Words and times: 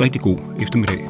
Rigtig 0.00 0.20
god 0.20 0.38
eftermiddag. 0.62 1.08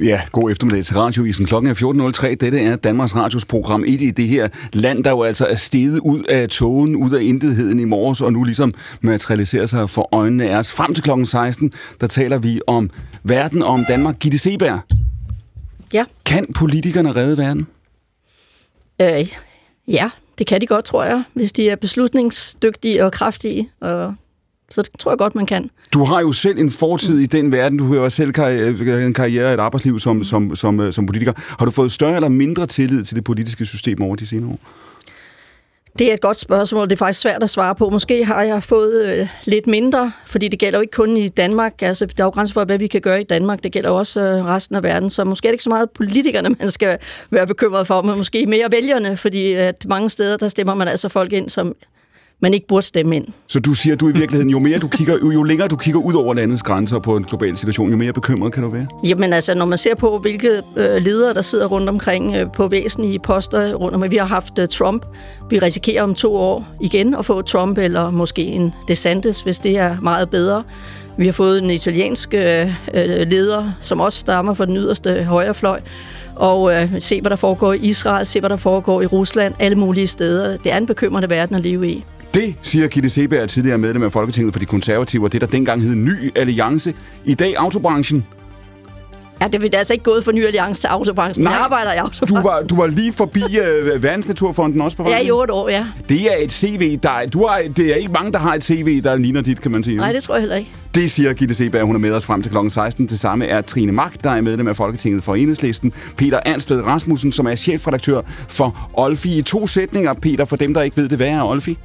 Ja, 0.00 0.22
god 0.32 0.50
eftermiddag 0.50 0.84
til 0.84 0.96
Radioisen. 0.96 1.46
Klokken 1.46 1.70
er 1.70 1.74
14.03. 1.74 2.26
Dette 2.34 2.60
er 2.60 2.76
Danmarks 2.76 3.16
Radios 3.16 3.44
program 3.44 3.84
1 3.86 4.02
i 4.02 4.10
det 4.10 4.28
her 4.28 4.48
land, 4.72 5.04
der 5.04 5.10
jo 5.10 5.22
altså 5.22 5.46
er 5.46 5.56
steget 5.56 5.98
ud 5.98 6.22
af 6.22 6.48
togen, 6.48 6.96
ud 6.96 7.10
af 7.10 7.22
intetheden 7.22 7.80
i 7.80 7.84
morges, 7.84 8.20
og 8.20 8.32
nu 8.32 8.44
ligesom 8.44 8.74
materialiserer 9.00 9.66
sig 9.66 9.90
for 9.90 10.08
øjnene 10.12 10.48
af 10.50 10.58
os. 10.58 10.72
Frem 10.72 10.94
til 10.94 11.04
klokken 11.04 11.26
16, 11.26 11.72
der 12.00 12.06
taler 12.06 12.38
vi 12.38 12.60
om 12.66 12.90
verden 13.22 13.62
og 13.62 13.68
om 13.68 13.84
Danmark. 13.88 14.18
Gitte 14.18 14.38
Seberg. 14.38 14.80
Ja. 15.94 16.04
Kan 16.24 16.46
politikerne 16.54 17.12
redde 17.12 17.36
verden? 17.36 17.66
Øh, 19.02 19.28
ja, 19.88 20.10
det 20.38 20.46
kan 20.46 20.60
de 20.60 20.66
godt, 20.66 20.84
tror 20.84 21.04
jeg, 21.04 21.22
hvis 21.34 21.52
de 21.52 21.70
er 21.70 21.76
beslutningsdygtige 21.76 23.04
og 23.04 23.12
kraftige. 23.12 23.70
Og 23.80 24.14
så 24.70 24.82
det 24.82 24.90
tror 24.98 25.10
jeg 25.10 25.18
godt, 25.18 25.34
man 25.34 25.46
kan. 25.46 25.70
Du 25.92 26.04
har 26.04 26.20
jo 26.20 26.32
selv 26.32 26.58
en 26.58 26.70
fortid 26.70 27.18
i 27.18 27.26
den 27.26 27.52
verden. 27.52 27.78
Du 27.78 27.84
har 27.84 28.00
jo 28.00 28.10
selv 28.10 28.28
en 28.28 29.14
karriere 29.14 29.46
og 29.46 29.54
et 29.54 29.60
arbejdsliv 29.60 29.98
som, 29.98 30.24
som, 30.24 30.56
som, 30.56 30.92
som 30.92 31.06
politiker. 31.06 31.32
Har 31.36 31.64
du 31.64 31.70
fået 31.70 31.92
større 31.92 32.14
eller 32.14 32.28
mindre 32.28 32.66
tillid 32.66 33.04
til 33.04 33.16
det 33.16 33.24
politiske 33.24 33.64
system 33.64 34.02
over 34.02 34.16
de 34.16 34.26
senere 34.26 34.50
år? 34.50 34.58
Det 35.98 36.10
er 36.10 36.14
et 36.14 36.20
godt 36.20 36.36
spørgsmål. 36.36 36.88
Det 36.88 36.92
er 36.92 36.96
faktisk 36.96 37.20
svært 37.20 37.42
at 37.42 37.50
svare 37.50 37.74
på. 37.74 37.90
Måske 37.90 38.24
har 38.24 38.42
jeg 38.42 38.62
fået 38.62 39.06
øh, 39.06 39.28
lidt 39.44 39.66
mindre, 39.66 40.12
fordi 40.26 40.48
det 40.48 40.58
gælder 40.58 40.78
jo 40.78 40.80
ikke 40.80 40.92
kun 40.92 41.16
i 41.16 41.28
Danmark. 41.28 41.82
Altså, 41.82 42.06
der 42.06 42.22
er 42.22 42.26
jo 42.26 42.30
grænser 42.30 42.54
for, 42.54 42.64
hvad 42.64 42.78
vi 42.78 42.86
kan 42.86 43.00
gøre 43.00 43.20
i 43.20 43.24
Danmark. 43.24 43.62
Det 43.62 43.72
gælder 43.72 43.90
også 43.90 44.20
øh, 44.20 44.44
resten 44.44 44.76
af 44.76 44.82
verden. 44.82 45.10
Så 45.10 45.24
måske 45.24 45.48
er 45.48 45.50
det 45.50 45.54
ikke 45.54 45.64
så 45.64 45.70
meget 45.70 45.90
politikerne, 45.90 46.48
man 46.60 46.68
skal 46.68 46.98
være 47.30 47.46
bekymret 47.46 47.86
for, 47.86 48.02
men 48.02 48.16
måske 48.16 48.46
mere 48.46 48.68
vælgerne, 48.72 49.16
fordi 49.16 49.52
at 49.52 49.86
mange 49.88 50.10
steder, 50.10 50.36
der 50.36 50.48
stemmer 50.48 50.74
man 50.74 50.88
altså 50.88 51.08
folk 51.08 51.32
ind, 51.32 51.48
som 51.48 51.74
man 52.40 52.54
ikke 52.54 52.66
burde 52.66 52.82
stemme 52.82 53.16
ind. 53.16 53.26
Så 53.46 53.60
du 53.60 53.74
siger, 53.74 53.94
at 53.94 54.00
du 54.00 54.08
i 54.08 54.12
virkeligheden, 54.12 54.50
jo, 54.50 54.58
mere 54.58 54.78
du 54.78 54.88
kigger, 54.88 55.14
jo 55.34 55.42
længere 55.42 55.68
du 55.68 55.76
kigger 55.76 56.00
ud 56.00 56.14
over 56.14 56.34
landets 56.34 56.62
grænser 56.62 56.98
på 56.98 57.16
en 57.16 57.24
global 57.24 57.56
situation, 57.56 57.90
jo 57.90 57.96
mere 57.96 58.12
bekymret 58.12 58.52
kan 58.52 58.62
du 58.62 58.68
være? 58.68 58.86
Jamen 59.04 59.32
altså, 59.32 59.54
når 59.54 59.64
man 59.64 59.78
ser 59.78 59.94
på, 59.94 60.18
hvilke 60.18 60.62
øh, 60.76 61.02
ledere, 61.02 61.34
der 61.34 61.42
sidder 61.42 61.66
rundt 61.66 61.88
omkring 61.88 62.36
øh, 62.36 62.46
på 62.52 62.68
væsentlige 62.68 63.18
poster 63.18 63.74
rundt 63.74 63.94
om, 63.94 64.10
vi 64.10 64.16
har 64.16 64.26
haft 64.26 64.58
øh, 64.58 64.68
Trump. 64.68 65.06
Vi 65.50 65.58
risikerer 65.58 66.02
om 66.02 66.14
to 66.14 66.36
år 66.36 66.68
igen 66.80 67.14
at 67.14 67.24
få 67.24 67.42
Trump, 67.42 67.78
eller 67.78 68.10
måske 68.10 68.42
en 68.42 68.74
DeSantis, 68.88 69.40
hvis 69.40 69.58
det 69.58 69.78
er 69.78 69.96
meget 70.02 70.30
bedre. 70.30 70.62
Vi 71.18 71.24
har 71.24 71.32
fået 71.32 71.62
en 71.62 71.70
italiensk 71.70 72.34
øh, 72.34 72.70
leder, 73.26 73.72
som 73.80 74.00
også 74.00 74.18
stammer 74.18 74.54
fra 74.54 74.66
den 74.66 74.76
yderste 74.76 75.24
højrefløj 75.24 75.80
og 76.36 76.74
øh, 76.74 76.90
se, 77.00 77.20
hvad 77.20 77.30
der 77.30 77.36
foregår 77.36 77.72
i 77.72 77.78
Israel, 77.78 78.26
se, 78.26 78.40
hvad 78.40 78.50
der 78.50 78.56
foregår 78.56 79.02
i 79.02 79.06
Rusland, 79.06 79.54
alle 79.58 79.78
mulige 79.78 80.06
steder. 80.06 80.56
Det 80.56 80.72
er 80.72 80.76
en 80.76 80.86
bekymrende 80.86 81.30
verden 81.30 81.56
at 81.56 81.62
leve 81.62 81.90
i. 81.90 82.04
Det 82.36 82.54
siger 82.62 82.88
Gitte 82.88 83.10
Seberg, 83.10 83.48
tidligere 83.48 83.78
medlem 83.78 84.02
af 84.02 84.12
Folketinget 84.12 84.54
for 84.54 84.58
de 84.60 84.66
konservative, 84.66 85.24
og 85.24 85.32
det 85.32 85.40
der 85.40 85.46
dengang 85.46 85.82
hed 85.82 85.94
Ny 85.94 86.38
Alliance. 86.38 86.94
I 87.24 87.34
dag 87.34 87.54
autobranchen. 87.56 88.26
Ja, 89.40 89.46
det 89.46 89.74
er 89.74 89.78
altså 89.78 89.92
ikke 89.92 90.02
gået 90.04 90.24
for 90.24 90.32
Ny 90.32 90.46
Alliance 90.46 90.82
til 90.82 90.88
autobranchen. 90.88 91.44
Nej, 91.44 91.52
jeg 91.52 91.62
arbejder 91.62 91.92
i 91.92 91.96
autobranchen. 91.96 92.36
Du 92.36 92.48
var, 92.48 92.62
du 92.62 92.76
var 92.76 92.86
lige 92.86 93.12
forbi 93.12 93.40
uh, 93.40 94.02
Verdensnaturfonden 94.02 94.80
også 94.80 94.96
på 94.96 95.02
vej? 95.02 95.12
Ja, 95.12 95.26
i 95.26 95.30
otte 95.30 95.52
år, 95.52 95.68
ja. 95.68 95.86
Det 96.08 96.20
er 96.20 96.44
et 96.44 96.52
CV, 96.52 96.98
der 97.02 97.26
du 97.32 97.46
har, 97.46 97.62
det 97.76 97.92
er 97.92 97.94
ikke 97.94 98.12
mange, 98.12 98.32
der 98.32 98.38
har 98.38 98.54
et 98.54 98.64
CV, 98.64 99.02
der 99.02 99.16
ligner 99.16 99.40
dit, 99.40 99.60
kan 99.60 99.70
man 99.70 99.84
sige. 99.84 99.96
Nej, 99.96 100.12
det 100.12 100.22
tror 100.22 100.34
jeg 100.34 100.40
heller 100.40 100.56
ikke. 100.56 100.70
Det 100.94 101.10
siger 101.10 101.32
Gitte 101.32 101.54
Seberg, 101.54 101.86
hun 101.86 101.94
er 101.94 102.00
med 102.00 102.12
os 102.12 102.26
frem 102.26 102.42
til 102.42 102.52
kl. 102.52 102.56
16. 102.68 103.06
Det 103.06 103.18
samme 103.18 103.46
er 103.46 103.60
Trine 103.60 103.92
Mark, 103.92 104.24
der 104.24 104.30
er 104.30 104.40
medlem 104.40 104.68
af 104.68 104.76
Folketinget 104.76 105.24
for 105.24 105.34
Enhedslisten. 105.34 105.92
Peter 106.16 106.40
Ernstved 106.46 106.86
Rasmussen, 106.86 107.32
som 107.32 107.46
er 107.46 107.54
chefredaktør 107.54 108.20
for 108.48 108.90
Olfi. 108.94 109.38
I 109.38 109.42
to 109.42 109.66
sætninger, 109.66 110.12
Peter, 110.12 110.44
for 110.44 110.56
dem, 110.56 110.74
der 110.74 110.82
ikke 110.82 110.96
ved 110.96 111.08
det, 111.08 111.18
hvad 111.18 111.28
er 111.28 111.42
Olfi? 111.42 111.78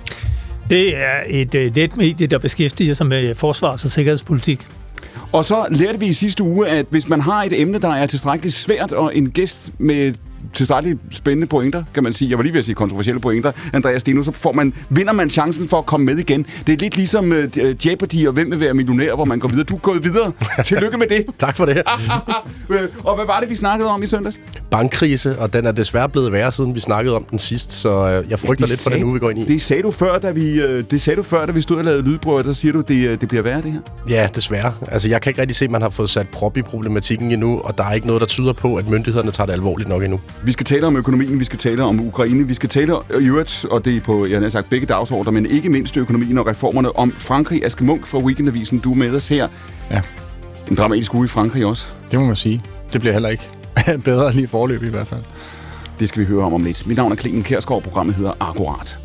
Det 0.69 0.97
er 0.97 1.23
et 1.27 1.55
øh, 1.55 1.67
uh, 1.67 1.75
netmedie, 1.75 2.27
der 2.27 2.37
beskæftiger 2.37 2.93
sig 2.93 3.05
med 3.05 3.29
øh, 3.29 3.35
forsvars- 3.35 3.85
og 3.85 3.91
sikkerhedspolitik. 3.91 4.67
Og 5.31 5.45
så 5.45 5.65
lærte 5.69 5.99
vi 5.99 6.05
i 6.05 6.13
sidste 6.13 6.43
uge, 6.43 6.67
at 6.67 6.85
hvis 6.89 7.09
man 7.09 7.21
har 7.21 7.43
et 7.43 7.61
emne, 7.61 7.79
der 7.79 7.89
er 7.89 8.05
tilstrækkeligt 8.05 8.55
svært, 8.55 8.91
og 8.91 9.15
en 9.15 9.31
gæst 9.31 9.71
med 9.77 10.13
tilstrækkeligt 10.53 10.99
spændende 11.11 11.47
pointer, 11.47 11.83
kan 11.94 12.03
man 12.03 12.13
sige. 12.13 12.30
Jeg 12.30 12.38
var 12.38 12.44
lige 12.44 12.53
ved 12.53 12.59
at 12.59 12.66
sige 12.66 12.75
kontroversielle 12.75 13.21
pointer, 13.21 13.52
Andreas 13.73 14.02
Steno, 14.02 14.23
så 14.23 14.31
får 14.31 14.51
man, 14.51 14.73
vinder 14.89 15.13
man 15.13 15.29
chancen 15.29 15.67
for 15.67 15.78
at 15.78 15.85
komme 15.85 16.06
med 16.06 16.17
igen. 16.17 16.45
Det 16.67 16.73
er 16.73 16.78
lidt 16.78 16.95
ligesom 16.95 17.31
uh, 17.31 17.88
Jeopardy 17.88 18.28
og 18.28 18.34
Hvem 18.34 18.51
vil 18.51 18.59
være 18.59 18.73
millionær, 18.73 19.16
hvor 19.16 19.25
man 19.25 19.39
går 19.39 19.47
videre. 19.47 19.63
Du 19.63 19.75
er 19.75 19.79
gået 19.79 20.03
videre. 20.03 20.31
Tillykke 20.66 20.97
med 20.97 21.07
det. 21.07 21.25
tak 21.39 21.57
for 21.57 21.66
det. 21.66 21.81
Øh, 22.69 22.89
og 23.03 23.16
hvad 23.16 23.25
var 23.25 23.39
det, 23.39 23.50
vi 23.50 23.56
snakkede 23.56 23.89
om 23.89 24.03
i 24.03 24.06
søndags? 24.06 24.39
Bankkrise, 24.69 25.39
og 25.39 25.53
den 25.53 25.66
er 25.66 25.72
desværre 25.72 26.09
blevet 26.09 26.31
værre, 26.31 26.51
siden 26.51 26.75
vi 26.75 26.79
snakkede 26.79 27.16
om 27.16 27.23
den 27.23 27.39
sidst, 27.39 27.73
så 27.73 28.19
uh, 28.19 28.31
jeg 28.31 28.39
frygter 28.39 28.66
ja, 28.68 28.72
lidt 28.72 28.81
for 28.81 28.89
den 28.89 29.03
uge, 29.03 29.13
vi 29.13 29.19
går 29.19 29.29
ind 29.29 29.39
i. 29.39 29.45
Det 29.45 29.62
sagde 29.62 29.83
du 29.83 29.91
før, 29.91 30.19
da 30.19 30.31
vi, 30.31 30.81
det 30.81 31.01
sagde 31.01 31.18
du 31.18 31.23
før, 31.23 31.45
da 31.45 31.51
vi 31.51 31.62
stod 31.62 31.78
og 31.78 31.83
lavede 31.83 32.03
lydbrød, 32.03 32.44
der 32.44 32.53
siger 32.53 32.72
du, 32.72 32.81
det, 32.81 33.22
det 33.22 33.29
bliver 33.29 33.41
værre, 33.44 33.62
det 33.62 33.72
her? 33.72 33.79
Ja, 34.09 34.28
desværre. 34.35 34.73
Altså, 34.88 35.09
jeg 35.09 35.22
kan 35.22 35.29
ikke 35.29 35.41
rigtig 35.41 35.56
se, 35.56 35.66
at 35.66 35.72
man 35.72 35.81
har 35.81 35.89
fået 35.89 36.09
sat 36.09 36.29
prop 36.29 36.57
i 36.57 36.62
problematikken 36.62 37.31
endnu, 37.31 37.59
og 37.59 37.78
der 37.78 37.83
er 37.83 37.94
ikke 37.94 38.07
noget, 38.07 38.19
der 38.19 38.28
tyder 38.28 38.53
på, 38.53 38.75
at 38.75 38.88
myndighederne 38.88 39.31
tager 39.31 39.45
det 39.45 39.53
alvorligt 39.53 39.89
nok 39.89 40.03
endnu. 40.03 40.19
Vi 40.44 40.52
skal 40.52 40.66
tale 40.66 40.88
om 40.88 40.96
økonomien, 40.96 41.40
vi 41.40 41.46
skal 41.46 41.59
tale 41.59 41.84
om 41.84 42.07
Ukraine, 42.07 42.47
vi 42.47 42.53
skal 42.53 42.69
tale 42.69 42.94
i 43.19 43.28
øvrigt, 43.28 43.66
og 43.72 43.85
det 43.85 43.97
er 43.97 44.02
på, 44.02 44.25
jeg 44.25 44.41
har 44.41 44.50
sagt, 44.50 44.69
begge 44.69 44.88
dagsordner, 44.88 45.31
men 45.31 45.46
ikke 45.46 45.69
mindst 45.69 45.97
økonomien 45.97 46.38
og 46.38 46.47
reformerne 46.47 46.97
om 46.97 47.12
Frankrig. 47.12 47.66
Aske 47.66 47.84
Munk 47.84 48.07
fra 48.07 48.19
Weekendavisen, 48.19 48.80
du 48.80 48.91
er 48.91 48.96
med 48.96 49.16
og 49.16 49.22
ser 49.22 49.47
ja. 49.91 50.01
en 50.69 50.75
dramatisk 50.75 51.13
uge 51.13 51.25
i 51.25 51.28
Frankrig 51.28 51.66
også. 51.66 51.88
Det 52.12 52.19
må 52.19 52.25
man 52.25 52.35
sige. 52.35 52.63
Det 52.94 53.01
bliver 53.01 53.13
heller 53.13 53.30
ikke 53.30 53.50
bedre 54.06 54.34
lige 54.34 54.47
forløb 54.47 54.84
i 54.84 54.90
hvert 54.90 55.07
fald. 55.07 55.22
Det 56.00 56.09
skal 56.09 56.22
vi 56.22 56.25
høre 56.25 56.44
om 56.44 56.53
om 56.53 56.63
lidt. 56.63 56.88
Mit 56.88 56.97
navn 56.97 57.12
er 57.12 57.16
Klingen 57.16 57.44
Kærsgaard, 57.44 57.84
programmet 57.84 58.16
hedder 58.16 58.34
Akkurat. 58.40 58.97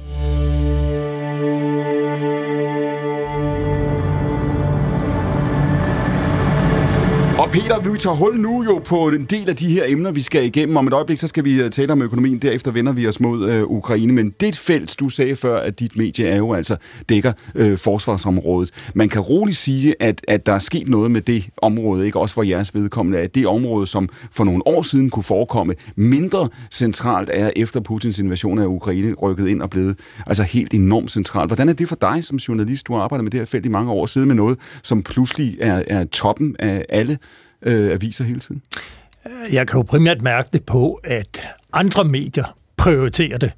Og 7.46 7.52
Peter, 7.52 7.80
vi 7.80 7.98
tager 7.98 8.16
hul 8.16 8.40
nu 8.40 8.64
jo 8.64 8.78
på 8.78 9.08
en 9.08 9.24
del 9.24 9.48
af 9.48 9.56
de 9.56 9.68
her 9.68 9.84
emner, 9.86 10.10
vi 10.10 10.22
skal 10.22 10.44
igennem. 10.44 10.76
Om 10.76 10.86
et 10.86 10.92
øjeblik, 10.92 11.18
så 11.18 11.28
skal 11.28 11.44
vi 11.44 11.62
øh, 11.62 11.70
tale 11.70 11.92
om 11.92 12.02
økonomien. 12.02 12.38
Derefter 12.38 12.70
vender 12.70 12.92
vi 12.92 13.08
os 13.08 13.20
mod 13.20 13.50
øh, 13.50 13.62
Ukraine. 13.62 14.12
Men 14.12 14.30
det 14.40 14.56
felt, 14.56 14.96
du 15.00 15.08
sagde 15.08 15.36
før, 15.36 15.58
at 15.58 15.80
dit 15.80 15.96
medie 15.96 16.26
er 16.26 16.36
jo 16.36 16.52
altså 16.52 16.76
dækker 17.08 17.32
øh, 17.54 17.78
forsvarsområdet. 17.78 18.70
Man 18.94 19.08
kan 19.08 19.20
roligt 19.20 19.56
sige, 19.56 19.94
at, 20.00 20.20
at 20.28 20.46
der 20.46 20.52
er 20.52 20.58
sket 20.58 20.88
noget 20.88 21.10
med 21.10 21.20
det 21.20 21.48
område, 21.62 22.06
ikke 22.06 22.18
også 22.18 22.34
for 22.34 22.42
jeres 22.42 22.74
vedkommende, 22.74 23.18
at 23.18 23.34
det 23.34 23.46
område, 23.46 23.86
som 23.86 24.08
for 24.32 24.44
nogle 24.44 24.66
år 24.66 24.82
siden 24.82 25.10
kunne 25.10 25.22
forekomme 25.22 25.74
mindre 25.96 26.48
centralt, 26.70 27.30
er 27.32 27.50
efter 27.56 27.80
Putins 27.80 28.18
invasion 28.18 28.58
af 28.58 28.66
Ukraine 28.66 29.14
rykket 29.14 29.48
ind 29.48 29.62
og 29.62 29.70
blevet 29.70 29.98
altså 30.26 30.42
helt 30.42 30.74
enormt 30.74 31.10
centralt. 31.10 31.48
Hvordan 31.48 31.68
er 31.68 31.72
det 31.72 31.88
for 31.88 31.96
dig 32.00 32.24
som 32.24 32.36
journalist? 32.36 32.86
Du 32.86 32.92
har 32.92 33.00
arbejdet 33.00 33.24
med 33.24 33.30
det 33.30 33.40
her 33.40 33.46
felt 33.46 33.66
i 33.66 33.68
mange 33.68 33.92
år, 33.92 34.06
siden 34.06 34.28
med 34.28 34.36
noget, 34.36 34.58
som 34.82 35.02
pludselig 35.02 35.56
er, 35.60 35.82
er 35.86 36.04
toppen 36.04 36.56
af 36.58 36.84
alle 36.88 37.18
øh, 37.62 37.90
aviser 37.90 38.24
hele 38.24 38.40
tiden? 38.40 38.62
Jeg 39.52 39.68
kan 39.68 39.78
jo 39.78 39.82
primært 39.82 40.22
mærke 40.22 40.48
det 40.52 40.64
på, 40.64 41.00
at 41.04 41.48
andre 41.72 42.04
medier 42.04 42.56
prioriterer 42.76 43.38
det. 43.38 43.52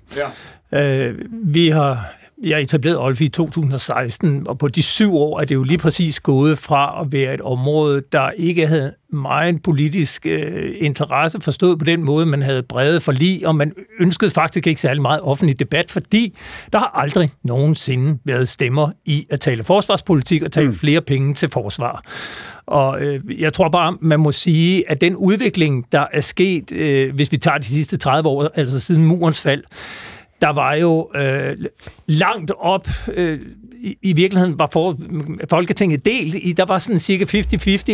Ja. 0.73 1.09
Øh, 1.09 1.19
vi 1.31 1.69
har 1.69 2.15
jeg 2.43 2.61
etablerede 2.61 3.05
Olfi 3.05 3.25
i 3.25 3.29
2016, 3.29 4.49
og 4.49 4.59
på 4.59 4.69
de 4.69 4.83
syv 4.83 5.17
år 5.17 5.41
er 5.41 5.45
det 5.45 5.55
jo 5.55 5.63
lige 5.63 5.79
præcis 5.79 6.21
gået 6.21 6.59
fra 6.59 7.01
at 7.01 7.13
være 7.13 7.35
et 7.35 7.41
område, 7.41 8.03
der 8.13 8.31
ikke 8.31 8.67
havde 8.67 8.93
meget 9.13 9.63
politisk 9.63 10.27
øh, 10.27 10.75
interesse 10.81 11.41
forstået 11.41 11.79
på 11.79 11.85
den 11.85 12.03
måde, 12.05 12.27
man 12.27 12.43
havde 12.43 12.63
brede 12.63 13.01
forlig, 13.01 13.47
og 13.47 13.57
man 13.57 13.73
ønskede 14.01 14.31
faktisk 14.31 14.67
ikke 14.67 14.81
særlig 14.81 15.03
meget 15.03 15.21
offentlig 15.21 15.59
debat, 15.59 15.91
fordi 15.91 16.37
der 16.73 16.79
har 16.79 16.91
aldrig 16.95 17.31
nogensinde 17.45 18.19
været 18.25 18.49
stemmer 18.49 18.91
i 19.05 19.27
at 19.31 19.41
tale 19.41 19.65
forsvarspolitik 19.65 20.43
og 20.43 20.53
tale 20.53 20.69
mm. 20.69 20.75
flere 20.75 21.01
penge 21.01 21.35
til 21.35 21.49
forsvar. 21.53 22.05
Og 22.67 23.01
øh, 23.01 23.41
jeg 23.41 23.53
tror 23.53 23.69
bare, 23.69 23.97
man 24.01 24.21
må 24.21 24.33
sige, 24.33 24.91
at 24.91 25.01
den 25.01 25.17
udvikling, 25.17 25.87
der 25.93 26.07
er 26.13 26.21
sket, 26.21 26.73
øh, 26.73 27.15
hvis 27.15 27.33
vi 27.33 27.37
tager 27.37 27.59
de 27.59 27.67
sidste 27.67 27.97
30 27.97 28.29
år, 28.29 28.51
altså 28.55 28.81
siden 28.81 29.07
murens 29.07 29.41
fald, 29.41 29.65
der 30.41 30.53
var 30.53 30.75
jo 30.75 31.11
øh, 31.15 31.57
langt 32.07 32.53
op, 32.59 32.89
øh, 33.15 33.41
i, 33.81 33.97
i 34.03 34.13
virkeligheden 34.13 34.59
var 34.59 34.69
for, 34.73 34.97
Folketinget 35.51 36.05
delt 36.05 36.35
i, 36.35 36.53
der 36.53 36.65
var 36.65 36.79
sådan 36.79 36.99
cirka 36.99 37.25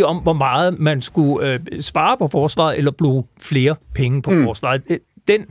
50-50 0.01 0.03
om, 0.03 0.17
hvor 0.17 0.33
meget 0.33 0.79
man 0.79 1.03
skulle 1.03 1.49
øh, 1.49 1.61
spare 1.81 2.17
på 2.19 2.29
forsvaret, 2.29 2.79
eller 2.79 2.91
bruge 2.91 3.25
flere 3.41 3.77
penge 3.95 4.23
på 4.23 4.31
mm. 4.31 4.45
forsvaret. 4.45 4.83
Øh, 4.91 4.99
den 5.29 5.45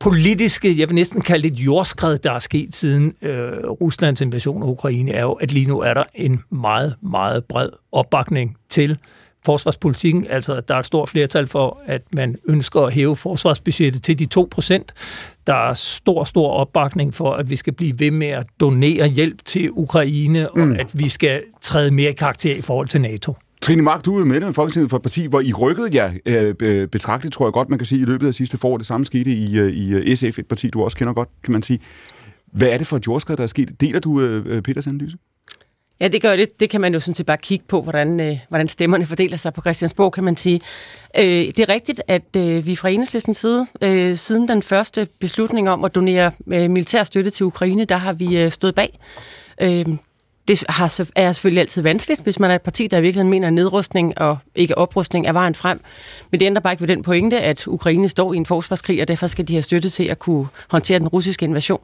politiske, 0.00 0.80
jeg 0.80 0.88
vil 0.88 0.94
næsten 0.94 1.20
kalde 1.20 1.42
det 1.42 1.52
et 1.52 1.58
jordskred, 1.58 2.18
der 2.18 2.32
er 2.32 2.38
sket 2.38 2.76
siden 2.76 3.14
øh, 3.22 3.52
Ruslands 3.80 4.20
invasion 4.20 4.62
af 4.62 4.66
Ukraine, 4.66 5.12
er 5.12 5.22
jo, 5.22 5.32
at 5.32 5.52
lige 5.52 5.68
nu 5.68 5.80
er 5.80 5.94
der 5.94 6.04
en 6.14 6.42
meget, 6.50 6.94
meget 7.02 7.44
bred 7.44 7.68
opbakning 7.92 8.56
til 8.68 8.98
forsvarspolitikken, 9.46 10.26
altså 10.30 10.54
at 10.54 10.68
der 10.68 10.74
er 10.74 10.78
et 10.78 10.86
stort 10.86 11.08
flertal 11.08 11.46
for, 11.46 11.80
at 11.86 12.02
man 12.12 12.36
ønsker 12.48 12.80
at 12.80 12.92
hæve 12.92 13.16
forsvarsbudgettet 13.16 14.02
til 14.02 14.18
de 14.18 14.26
2 14.26 14.48
procent. 14.50 14.92
Der 15.46 15.68
er 15.68 15.74
stor, 15.74 16.24
stor 16.24 16.50
opbakning 16.50 17.14
for, 17.14 17.32
at 17.32 17.50
vi 17.50 17.56
skal 17.56 17.72
blive 17.72 17.98
ved 17.98 18.10
med 18.10 18.26
at 18.26 18.46
donere 18.60 19.08
hjælp 19.08 19.44
til 19.44 19.70
Ukraine, 19.72 20.48
mm. 20.54 20.72
og 20.72 20.78
at 20.78 20.90
vi 20.92 21.08
skal 21.08 21.42
træde 21.60 21.90
mere 21.90 22.10
i 22.10 22.14
karakter 22.14 22.54
i 22.54 22.62
forhold 22.62 22.88
til 22.88 23.00
NATO. 23.00 23.34
Trine 23.62 23.82
Mark, 23.82 24.04
du 24.04 24.18
er 24.20 24.24
med 24.24 24.50
i 24.50 24.52
Folketinget 24.52 24.90
for 24.90 24.96
et 24.96 25.02
parti, 25.02 25.26
hvor 25.26 25.40
I 25.40 25.52
rykkede 25.52 25.88
jer 25.92 26.12
øh, 26.26 26.88
betragteligt, 26.88 27.34
tror 27.34 27.46
jeg 27.46 27.52
godt, 27.52 27.68
man 27.68 27.78
kan 27.78 27.86
sige, 27.86 28.00
i 28.00 28.04
løbet 28.04 28.26
af 28.26 28.34
sidste 28.34 28.58
forår. 28.58 28.76
Det 28.76 28.86
samme 28.86 29.06
skete 29.06 29.30
i, 29.30 29.58
øh, 29.58 29.72
i 29.72 29.94
øh, 29.94 30.16
SF, 30.16 30.38
et 30.38 30.46
parti, 30.46 30.68
du 30.68 30.84
også 30.84 30.96
kender 30.96 31.12
godt, 31.12 31.28
kan 31.44 31.52
man 31.52 31.62
sige. 31.62 31.80
Hvad 32.52 32.68
er 32.68 32.78
det 32.78 32.86
for 32.86 32.96
et 32.96 33.06
jordskred, 33.06 33.36
der 33.36 33.42
er 33.42 33.46
sket? 33.46 33.80
Deler 33.80 34.00
du 34.00 34.20
øh, 34.20 34.62
Peters 34.62 34.86
analyse? 34.86 35.16
Ja, 36.00 36.08
det 36.08 36.22
gør 36.22 36.36
det. 36.36 36.60
Det 36.60 36.70
kan 36.70 36.80
man 36.80 36.94
jo 36.94 37.00
sådan 37.00 37.14
set 37.14 37.26
bare 37.26 37.36
kigge 37.36 37.64
på, 37.68 37.82
hvordan, 37.82 38.20
øh, 38.20 38.38
hvordan 38.48 38.68
stemmerne 38.68 39.06
fordeler 39.06 39.36
sig 39.36 39.52
på 39.52 39.60
Christiansborg, 39.60 40.12
kan 40.12 40.24
man 40.24 40.36
sige. 40.36 40.60
Øh, 41.18 41.24
det 41.24 41.58
er 41.58 41.68
rigtigt, 41.68 42.02
at 42.08 42.36
øh, 42.36 42.66
vi 42.66 42.76
fra 42.76 42.88
enhedslistens 42.88 43.36
side, 43.36 43.66
øh, 43.82 44.16
siden 44.16 44.48
den 44.48 44.62
første 44.62 45.08
beslutning 45.20 45.70
om 45.70 45.84
at 45.84 45.94
donere 45.94 46.32
øh, 46.46 46.70
militær 46.70 47.04
støtte 47.04 47.30
til 47.30 47.46
Ukraine, 47.46 47.84
der 47.84 47.96
har 47.96 48.12
vi 48.12 48.38
øh, 48.38 48.50
stået 48.50 48.74
bag. 48.74 48.98
Øh, 49.60 49.86
det 50.48 50.64
har, 50.68 51.00
er 51.16 51.32
selvfølgelig 51.32 51.60
altid 51.60 51.82
vanskeligt, 51.82 52.22
hvis 52.22 52.38
man 52.38 52.50
er 52.50 52.54
et 52.54 52.62
parti, 52.62 52.86
der 52.86 52.98
i 52.98 53.00
virkeligheden 53.00 53.30
mener, 53.30 53.46
at 53.46 53.52
nedrustning 53.52 54.18
og 54.18 54.38
ikke 54.54 54.78
oprustning 54.78 55.26
er 55.26 55.32
vejen 55.32 55.54
frem. 55.54 55.80
Men 56.30 56.40
det 56.40 56.46
ændrer 56.46 56.60
bare 56.60 56.72
ikke 56.72 56.80
ved 56.80 56.88
den 56.88 57.02
pointe, 57.02 57.40
at 57.40 57.66
Ukraine 57.66 58.08
står 58.08 58.32
i 58.32 58.36
en 58.36 58.46
forsvarskrig, 58.46 59.02
og 59.02 59.08
derfor 59.08 59.26
skal 59.26 59.48
de 59.48 59.52
have 59.52 59.62
støtte 59.62 59.90
til 59.90 60.04
at 60.04 60.18
kunne 60.18 60.46
håndtere 60.68 60.98
den 60.98 61.08
russiske 61.08 61.44
invasion. 61.44 61.80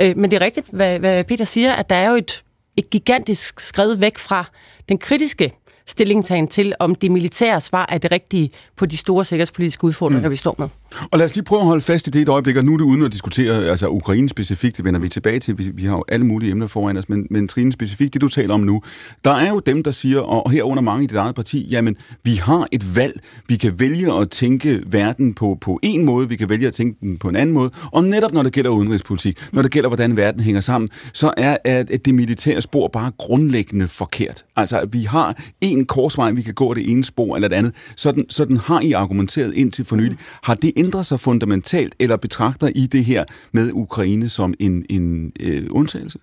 Øh, 0.00 0.16
men 0.16 0.30
det 0.30 0.36
er 0.36 0.40
rigtigt, 0.40 0.66
hvad, 0.72 0.98
hvad 0.98 1.24
Peter 1.24 1.44
siger, 1.44 1.72
at 1.72 1.90
der 1.90 1.96
er 1.96 2.08
jo 2.10 2.16
et, 2.16 2.42
et 2.76 2.90
gigantisk 2.90 3.60
skridt 3.60 4.00
væk 4.00 4.18
fra 4.18 4.44
den 4.88 4.98
kritiske 4.98 5.52
stillingtagen 5.86 6.48
til, 6.48 6.74
om 6.78 6.94
det 6.94 7.10
militære 7.10 7.60
svar 7.60 7.86
er 7.88 7.98
det 7.98 8.12
rigtige 8.12 8.50
på 8.76 8.86
de 8.86 8.96
store 8.96 9.24
sikkerhedspolitiske 9.24 9.84
udfordringer, 9.84 10.28
mm. 10.28 10.30
vi 10.30 10.36
står 10.36 10.54
med. 10.58 10.68
Og 11.10 11.18
lad 11.18 11.26
os 11.26 11.34
lige 11.34 11.44
prøve 11.44 11.60
at 11.60 11.66
holde 11.66 11.82
fast 11.82 12.06
i 12.06 12.10
det 12.10 12.22
et 12.22 12.28
øjeblik, 12.28 12.56
og 12.56 12.64
nu 12.64 12.72
er 12.72 12.76
det 12.76 12.84
uden 12.84 13.02
at 13.02 13.12
diskutere 13.12 13.68
altså 13.68 13.88
Ukraine 13.88 14.28
specifikt, 14.28 14.76
det 14.76 14.84
vender 14.84 15.00
vi 15.00 15.08
tilbage 15.08 15.38
til, 15.38 15.58
vi, 15.58 15.70
vi 15.74 15.84
har 15.84 15.96
jo 15.96 16.04
alle 16.08 16.26
mulige 16.26 16.50
emner 16.50 16.66
foran 16.66 16.96
os, 16.96 17.08
men, 17.08 17.26
men 17.30 17.48
Trine 17.48 17.72
specifikt, 17.72 18.14
det 18.14 18.20
du 18.20 18.28
taler 18.28 18.54
om 18.54 18.60
nu, 18.60 18.82
der 19.24 19.30
er 19.30 19.48
jo 19.48 19.58
dem, 19.58 19.82
der 19.82 19.90
siger, 19.90 20.20
og 20.20 20.50
herunder 20.50 20.82
mange 20.82 21.04
i 21.04 21.06
dit 21.06 21.16
eget 21.16 21.34
parti, 21.34 21.68
jamen, 21.70 21.96
vi 22.22 22.34
har 22.34 22.66
et 22.72 22.96
valg, 22.96 23.20
vi 23.48 23.56
kan 23.56 23.80
vælge 23.80 24.12
at 24.12 24.30
tænke 24.30 24.82
verden 24.86 25.34
på, 25.34 25.58
på 25.60 25.78
en 25.82 26.04
måde, 26.04 26.28
vi 26.28 26.36
kan 26.36 26.48
vælge 26.48 26.66
at 26.66 26.74
tænke 26.74 26.98
den 27.00 27.18
på 27.18 27.28
en 27.28 27.36
anden 27.36 27.54
måde, 27.54 27.70
og 27.92 28.04
netop 28.04 28.32
når 28.32 28.42
det 28.42 28.52
gælder 28.52 28.70
udenrigspolitik, 28.70 29.38
når 29.52 29.62
det 29.62 29.70
gælder, 29.70 29.88
hvordan 29.88 30.16
verden 30.16 30.40
hænger 30.40 30.60
sammen, 30.60 30.88
så 31.12 31.34
er 31.36 31.56
at 31.64 32.04
det 32.04 32.14
militære 32.14 32.60
spor 32.60 32.88
bare 32.88 33.12
grundlæggende 33.18 33.88
forkert. 33.88 34.44
Altså, 34.56 34.80
at 34.80 34.92
vi 34.92 35.02
har 35.02 35.36
en 35.60 35.71
korsvej, 35.86 36.30
vi 36.30 36.42
kan 36.42 36.54
gå 36.54 36.74
det 36.74 36.90
ene 36.90 37.04
spor 37.04 37.34
eller 37.34 37.48
det 37.48 37.56
andet, 37.56 37.74
sådan, 37.96 38.26
sådan 38.28 38.56
har 38.56 38.80
I 38.80 38.92
argumenteret 38.92 39.54
indtil 39.54 39.84
for 39.84 39.96
nylig. 39.96 40.16
Har 40.42 40.54
det 40.54 40.72
ændret 40.76 41.06
sig 41.06 41.20
fundamentalt, 41.20 41.94
eller 41.98 42.16
betragter 42.16 42.68
I 42.74 42.86
det 42.86 43.04
her 43.04 43.24
med 43.52 43.70
Ukraine 43.72 44.28
som 44.28 44.54
en, 44.60 44.84
en 44.90 45.32
øh, 45.40 45.66
undtagelse? 45.70 46.18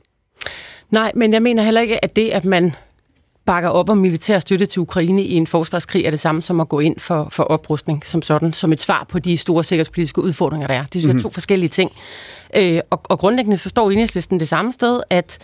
Nej, 0.92 1.12
men 1.16 1.34
jeg 1.34 1.42
mener 1.42 1.64
heller 1.64 1.82
ikke, 1.82 2.04
at 2.04 2.16
det, 2.16 2.30
at 2.30 2.46
man 2.46 2.74
bakker 3.46 3.70
op 3.70 3.90
om 3.90 3.98
militær 3.98 4.40
støtte 4.40 4.66
til 4.66 4.80
Ukraine 4.80 5.24
i 5.24 5.34
en 5.34 5.48
forsvarskrig, 5.48 6.06
er 6.06 6.10
det 6.10 6.20
samme 6.20 6.42
som 6.42 6.60
at 6.60 6.70
gå 6.70 6.80
ind 6.80 7.00
for, 7.00 7.28
for 7.32 7.44
oprustning 7.44 8.06
som 8.06 8.22
sådan, 8.22 8.54
som 8.54 8.72
et 8.72 8.82
svar 8.82 9.06
på 9.10 9.20
de 9.20 9.38
store 9.38 9.64
sikkerhedspolitiske 9.64 10.22
udfordringer, 10.22 10.68
der 10.68 10.74
er. 10.74 10.84
Det 10.84 11.02
synes 11.02 11.06
jeg 11.06 11.20
er 11.20 11.22
to 11.22 11.28
mhm. 11.28 11.34
forskellige 11.34 11.70
ting. 11.70 11.92
Øh, 12.56 12.82
og, 12.90 13.02
og 13.04 13.20
grundlæggende 13.20 13.58
så 13.58 13.70
står 13.70 13.92
enhedslisten 13.92 14.40
det 14.40 14.50
samme 14.50 14.72
sted, 14.72 15.02
at, 15.10 15.40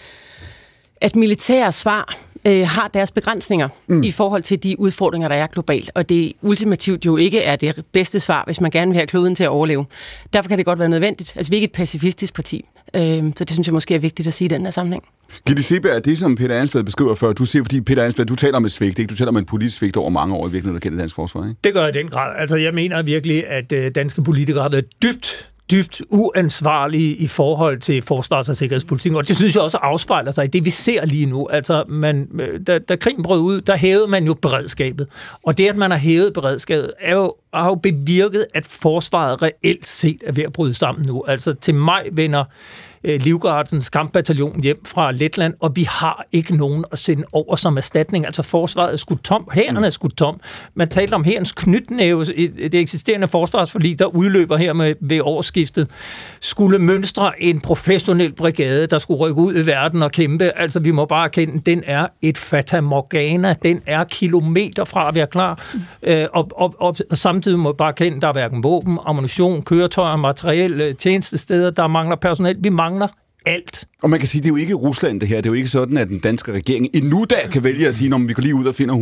at 1.02 1.16
militære 1.16 1.72
svar 1.72 2.18
øh, 2.45 2.68
har 2.68 2.88
deres 2.88 3.12
begrænsninger 3.12 3.68
mm. 3.88 4.03
i 4.03 4.12
forhold 4.12 4.44
til 4.44 4.63
de 4.63 4.80
udfordringer, 4.80 5.27
der 5.27 5.36
er 5.36 5.47
globalt. 5.47 5.92
Og 5.95 6.09
det 6.09 6.33
ultimativt 6.42 7.06
jo 7.06 7.18
ikke 7.18 7.42
er 7.42 7.56
det 7.56 7.86
bedste 7.92 8.19
svar, 8.19 8.44
hvis 8.45 8.62
man 8.62 8.71
gerne 8.71 8.92
vil 8.92 8.95
have 8.95 9.07
kloden 9.07 9.36
til 9.36 9.44
at 9.44 9.50
overleve. 9.50 9.86
Derfor 10.33 10.47
kan 10.47 10.57
det 10.57 10.65
godt 10.65 10.80
være 10.80 10.89
nødvendigt. 10.89 11.33
Altså, 11.36 11.50
vi 11.50 11.56
er 11.56 11.57
ikke 11.57 11.65
et 11.65 11.71
pacifistisk 11.71 12.33
parti. 12.33 12.65
Øh, 12.94 13.24
så 13.38 13.44
det 13.44 13.51
synes 13.51 13.68
jeg 13.68 13.74
måske 13.74 13.95
er 13.95 14.00
vigtigt 14.00 14.27
at 14.27 14.33
sige 14.33 14.45
i 14.45 14.50
den 14.50 14.62
her 14.62 14.69
sammenhæng. 14.71 15.03
Gitte 15.47 15.63
Sebe, 15.63 15.89
er 15.89 16.00
det, 16.00 16.18
som 16.18 16.36
Peter 16.36 16.56
Ansved 16.56 16.83
beskriver 16.83 17.15
før, 17.15 17.33
du 17.33 17.45
siger, 17.45 17.63
fordi 17.63 17.81
Peter 17.81 18.03
Ansved, 18.03 18.25
du 18.25 18.36
taler 18.36 18.57
om 18.57 18.65
et 18.65 18.71
svigt, 18.71 19.00
ikke? 19.00 19.09
Du 19.09 19.15
taler 19.15 19.30
om 19.30 19.38
et 19.38 19.45
politisk 19.45 19.77
svigt 19.77 19.97
over 19.97 20.09
mange 20.09 20.36
år 20.36 20.47
i 20.47 20.51
virkeligheden, 20.51 20.74
der 20.74 20.80
gælder 20.80 20.97
dansk 20.97 21.15
forsvar, 21.15 21.47
ikke? 21.47 21.59
Det 21.63 21.74
gør 21.74 21.86
jeg 21.86 21.95
i 21.95 21.97
den 21.97 22.07
grad. 22.07 22.33
Altså, 22.38 22.56
jeg 22.56 22.74
mener 22.74 23.03
virkelig, 23.03 23.47
at 23.47 23.71
øh, 23.71 23.92
danske 23.95 24.24
politikere 24.24 24.62
har 24.62 24.69
været 24.69 24.86
dybt 25.03 25.50
dybt 25.72 26.02
uansvarlige 26.10 27.16
i 27.16 27.28
forhold 27.28 27.80
til 27.80 28.02
forsvars- 28.02 28.50
og 28.50 28.56
sikkerhedspolitikken, 28.56 29.18
og 29.18 29.28
det 29.28 29.36
synes 29.36 29.56
jeg 29.56 29.64
også 29.64 29.78
afspejler 29.78 30.32
sig 30.32 30.46
i 30.46 30.48
det, 30.48 30.66
vi 30.66 30.70
ser 30.70 31.06
lige 31.06 31.26
nu. 31.26 31.48
Altså, 31.48 31.84
man, 31.88 32.28
øh, 32.40 32.60
da, 32.68 32.80
da 32.80 32.96
krigen 32.96 33.24
brød 33.24 33.40
ud, 33.40 33.62
der 33.62 33.78
hævede 33.78 34.08
man 34.08 34.26
jo 34.26 34.34
beredskabet, 34.34 35.08
og 35.44 35.58
det, 35.58 35.68
at 35.68 35.76
man 35.76 35.92
har 35.92 35.98
hævet 35.98 36.34
beredskabet, 36.34 36.94
er 37.00 37.16
jo, 37.16 37.34
har 37.54 37.66
jo 37.66 37.76
bevirket, 37.76 38.46
at 38.54 38.68
forsvaret 38.68 39.42
reelt 39.42 39.88
set 39.88 40.24
er 40.26 40.32
ved 40.32 40.44
at 40.44 40.54
bryde 40.54 40.74
sammen 40.74 41.06
nu. 41.08 41.24
Altså, 41.28 41.54
til 41.54 41.76
maj 41.76 42.10
vender 42.12 42.44
øh, 43.06 43.22
Livgardens 43.22 43.90
kampbataljon 43.90 44.62
hjem 44.62 44.86
fra 44.86 45.12
Letland, 45.12 45.54
og 45.60 45.75
vi 45.75 45.84
har 45.84 46.25
ikke 46.31 46.57
nogen 46.57 46.86
at 46.92 47.00
sende 47.00 47.24
over 47.31 47.56
som 47.56 47.78
erstatning. 47.78 48.25
Altså 48.25 48.44
forsvaret 48.44 48.94
er 48.94 48.98
skudt 48.98 49.24
tom, 49.24 49.50
hæren 49.54 49.78
er 49.78 49.90
skudt 49.90 50.18
tom. 50.18 50.40
Man 50.75 50.90
talte 50.90 51.13
om 51.13 51.24
hærens 51.24 51.52
knytnæve, 51.52 52.25
det 52.25 52.75
eksisterende 52.75 53.28
forsvarsforlig, 53.28 54.00
der 54.00 54.06
udløber 54.06 54.57
her 54.57 54.74
med, 54.74 54.94
ved 55.02 55.22
årsskiftet, 55.22 55.90
skulle 56.42 56.80
mønstre 56.80 57.44
en 57.44 57.60
professionel 57.62 58.34
brigade, 58.34 58.88
der 58.88 58.98
skulle 58.98 59.19
rykke 59.19 59.42
ud 59.42 59.56
i 59.56 59.66
verden 59.66 60.04
og 60.04 60.12
kæmpe. 60.12 60.52
Altså 60.57 60.80
vi 60.80 60.92
må 60.92 61.06
bare 61.06 61.25
erkende, 61.25 61.62
den 61.66 61.84
er 61.86 62.07
et 62.22 62.38
fatamorgana, 62.38 63.56
den 63.63 63.81
er 63.86 64.04
kilometer 64.04 64.86
fra 64.86 65.07
at 65.07 65.16
være 65.16 65.28
klar, 65.28 65.63
øh, 66.04 66.25
og, 66.34 66.50
og, 66.56 66.75
og, 66.80 66.96
og 67.12 67.18
samtidig 67.18 67.60
må 67.60 67.72
vi 67.72 67.75
bare 67.78 67.90
erkende, 67.90 68.22
der 68.22 68.28
er 68.28 68.31
hverken 68.31 68.63
våben, 68.63 69.00
ammunition, 69.06 69.62
køretøjer, 69.62 70.16
materiel, 70.16 70.81
øh, 70.81 70.96
tjenestesteder, 70.96 71.72
der 71.72 71.88
mangler 71.88 72.16
personel. 72.16 72.56
Vi 72.60 72.69
mangler 72.69 72.94
mangler 72.95 73.07
alt. 73.45 73.86
Og 74.03 74.09
man 74.09 74.19
kan 74.19 74.27
sige, 74.27 74.42
det 74.42 74.47
er 74.47 74.50
jo 74.50 74.56
ikke 74.56 74.74
Rusland 74.74 75.21
det 75.21 75.30
her. 75.30 75.38
Det 75.38 75.45
er 75.45 75.50
jo 75.50 75.53
ikke 75.53 75.68
sådan, 75.68 75.97
at 75.97 76.07
den 76.07 76.19
danske 76.19 76.51
regering 76.51 76.88
endnu 76.94 77.25
da 77.30 77.36
kan 77.51 77.63
vælge 77.63 77.88
at 77.88 77.95
sige, 77.95 78.09
når 78.09 78.18
vi 78.18 78.33
går 78.33 78.42
lige 78.42 78.56
ud 78.56 78.65
og 78.65 78.75
finder 78.75 78.95
150.000 78.95 79.01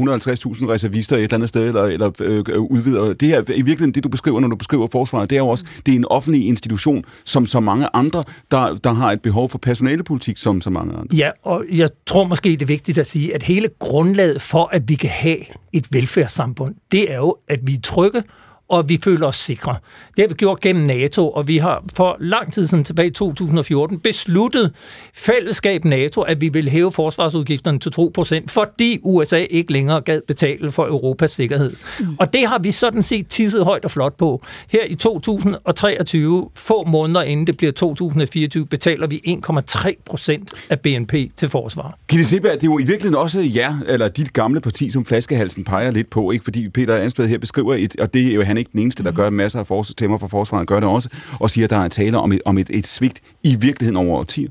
reservister 0.69 1.15
et 1.15 1.23
eller 1.23 1.33
andet 1.33 1.49
sted, 1.49 1.67
eller, 1.67 1.83
eller 1.83 2.11
øh, 2.19 2.59
udvider. 2.59 3.13
Det 3.13 3.27
her, 3.27 3.39
i 3.39 3.43
virkeligheden, 3.45 3.93
det 3.93 4.03
du 4.03 4.09
beskriver, 4.09 4.39
når 4.39 4.47
du 4.47 4.55
beskriver 4.55 4.87
forsvaret, 4.91 5.29
det 5.29 5.35
er 5.35 5.39
jo 5.39 5.47
også, 5.47 5.65
det 5.85 5.91
er 5.91 5.95
en 5.95 6.05
offentlig 6.05 6.47
institution, 6.47 7.03
som 7.25 7.45
så 7.45 7.59
mange 7.59 7.87
andre, 7.93 8.23
der, 8.51 8.75
der 8.83 8.93
har 8.93 9.11
et 9.11 9.21
behov 9.21 9.49
for 9.49 9.57
personalepolitik, 9.57 10.37
som 10.37 10.61
så 10.61 10.69
mange 10.69 10.93
andre. 10.93 11.15
Ja, 11.15 11.29
og 11.43 11.65
jeg 11.71 11.89
tror 12.05 12.23
måske, 12.23 12.49
det 12.49 12.61
er 12.61 12.65
vigtigt 12.65 12.97
at 12.97 13.07
sige, 13.07 13.35
at 13.35 13.43
hele 13.43 13.69
grundlaget 13.79 14.41
for, 14.41 14.69
at 14.71 14.89
vi 14.89 14.95
kan 14.95 15.09
have 15.09 15.37
et 15.73 15.87
velfærdssamfund, 15.91 16.75
det 16.91 17.11
er 17.11 17.17
jo, 17.17 17.35
at 17.47 17.59
vi 17.63 17.73
er 17.73 17.81
trygge, 17.83 18.23
og 18.69 18.89
vi 18.89 18.99
føler 19.03 19.27
os 19.27 19.35
sikre. 19.35 19.75
Det 20.15 20.23
har 20.23 20.27
vi 20.27 20.33
gjort 20.33 20.59
gennem 20.59 20.85
NATO, 20.85 21.29
og 21.29 21.47
vi 21.47 21.57
har 21.57 21.83
for 21.95 22.17
lang 22.19 22.53
tid 22.53 22.67
siden 22.67 22.83
tilbage 22.83 23.07
i 23.07 23.11
2014 23.11 23.99
besluttet 23.99 24.71
fællesskab 25.13 25.85
NATO, 25.85 26.21
at 26.21 26.41
vi 26.41 26.49
vil 26.49 26.69
hæve 26.69 26.91
forsvarsudgifterne 26.91 27.79
til 27.79 27.91
2%, 28.39 28.43
fordi 28.47 28.99
USA 29.03 29.45
ikke 29.49 29.73
længere 29.73 30.01
gad 30.01 30.21
betale 30.27 30.71
for 30.71 30.85
Europas 30.85 31.31
sikkerhed. 31.31 31.73
Mm. 31.99 32.15
Og 32.19 32.33
det 32.33 32.47
har 32.47 32.59
vi 32.59 32.71
sådan 32.71 33.03
set 33.03 33.27
tisset 33.27 33.63
højt 33.63 33.85
og 33.85 33.91
flot 33.91 34.17
på. 34.17 34.43
Her 34.69 34.85
i 34.87 34.95
2023, 34.95 36.49
få 36.55 36.83
måneder 36.83 37.21
inden 37.21 37.47
det 37.47 37.57
bliver 37.57 37.71
2024, 37.71 38.65
betaler 38.65 39.07
vi 39.07 39.39
1,3% 39.47 40.67
af 40.69 40.79
BNP 40.79 41.13
til 41.37 41.49
forsvar. 41.49 41.97
Gitte 42.07 42.25
Seberg, 42.25 42.53
det 42.53 42.63
er 42.63 42.67
jo 42.67 42.79
i 42.79 42.83
virkeligheden 42.83 43.15
også 43.15 43.51
jer, 43.55 43.79
eller 43.87 44.07
dit 44.07 44.33
gamle 44.33 44.61
parti, 44.61 44.89
som 44.89 45.05
flaskehalsen 45.05 45.63
peger 45.63 45.91
lidt 45.91 46.09
på, 46.09 46.31
ikke? 46.31 46.43
fordi 46.43 46.69
Peter 46.69 46.95
Ansved 46.95 47.27
her 47.27 47.37
beskriver 47.37 47.73
et, 47.73 47.95
og 47.99 48.13
det 48.13 48.27
er 48.27 48.33
jo 48.33 48.41
han 48.53 48.57
ikke 48.57 48.71
den 48.71 48.79
eneste, 48.79 49.03
der 49.03 49.11
gør 49.11 49.29
masser 49.29 49.59
af 49.59 49.67
fors- 49.67 49.93
temmer 49.97 50.17
for 50.17 50.27
forsvaret, 50.27 50.67
gør 50.67 50.79
det 50.79 50.89
også, 50.89 51.09
og 51.39 51.49
siger, 51.49 51.65
at 51.65 51.69
der 51.69 51.77
er 51.77 51.87
tale 51.87 52.17
om 52.17 52.31
et, 52.31 52.41
om 52.45 52.57
et, 52.57 52.69
et 52.69 52.87
svigt 52.87 53.21
i 53.43 53.55
virkeligheden 53.55 53.97
over 53.97 54.19
årtier. 54.19 54.49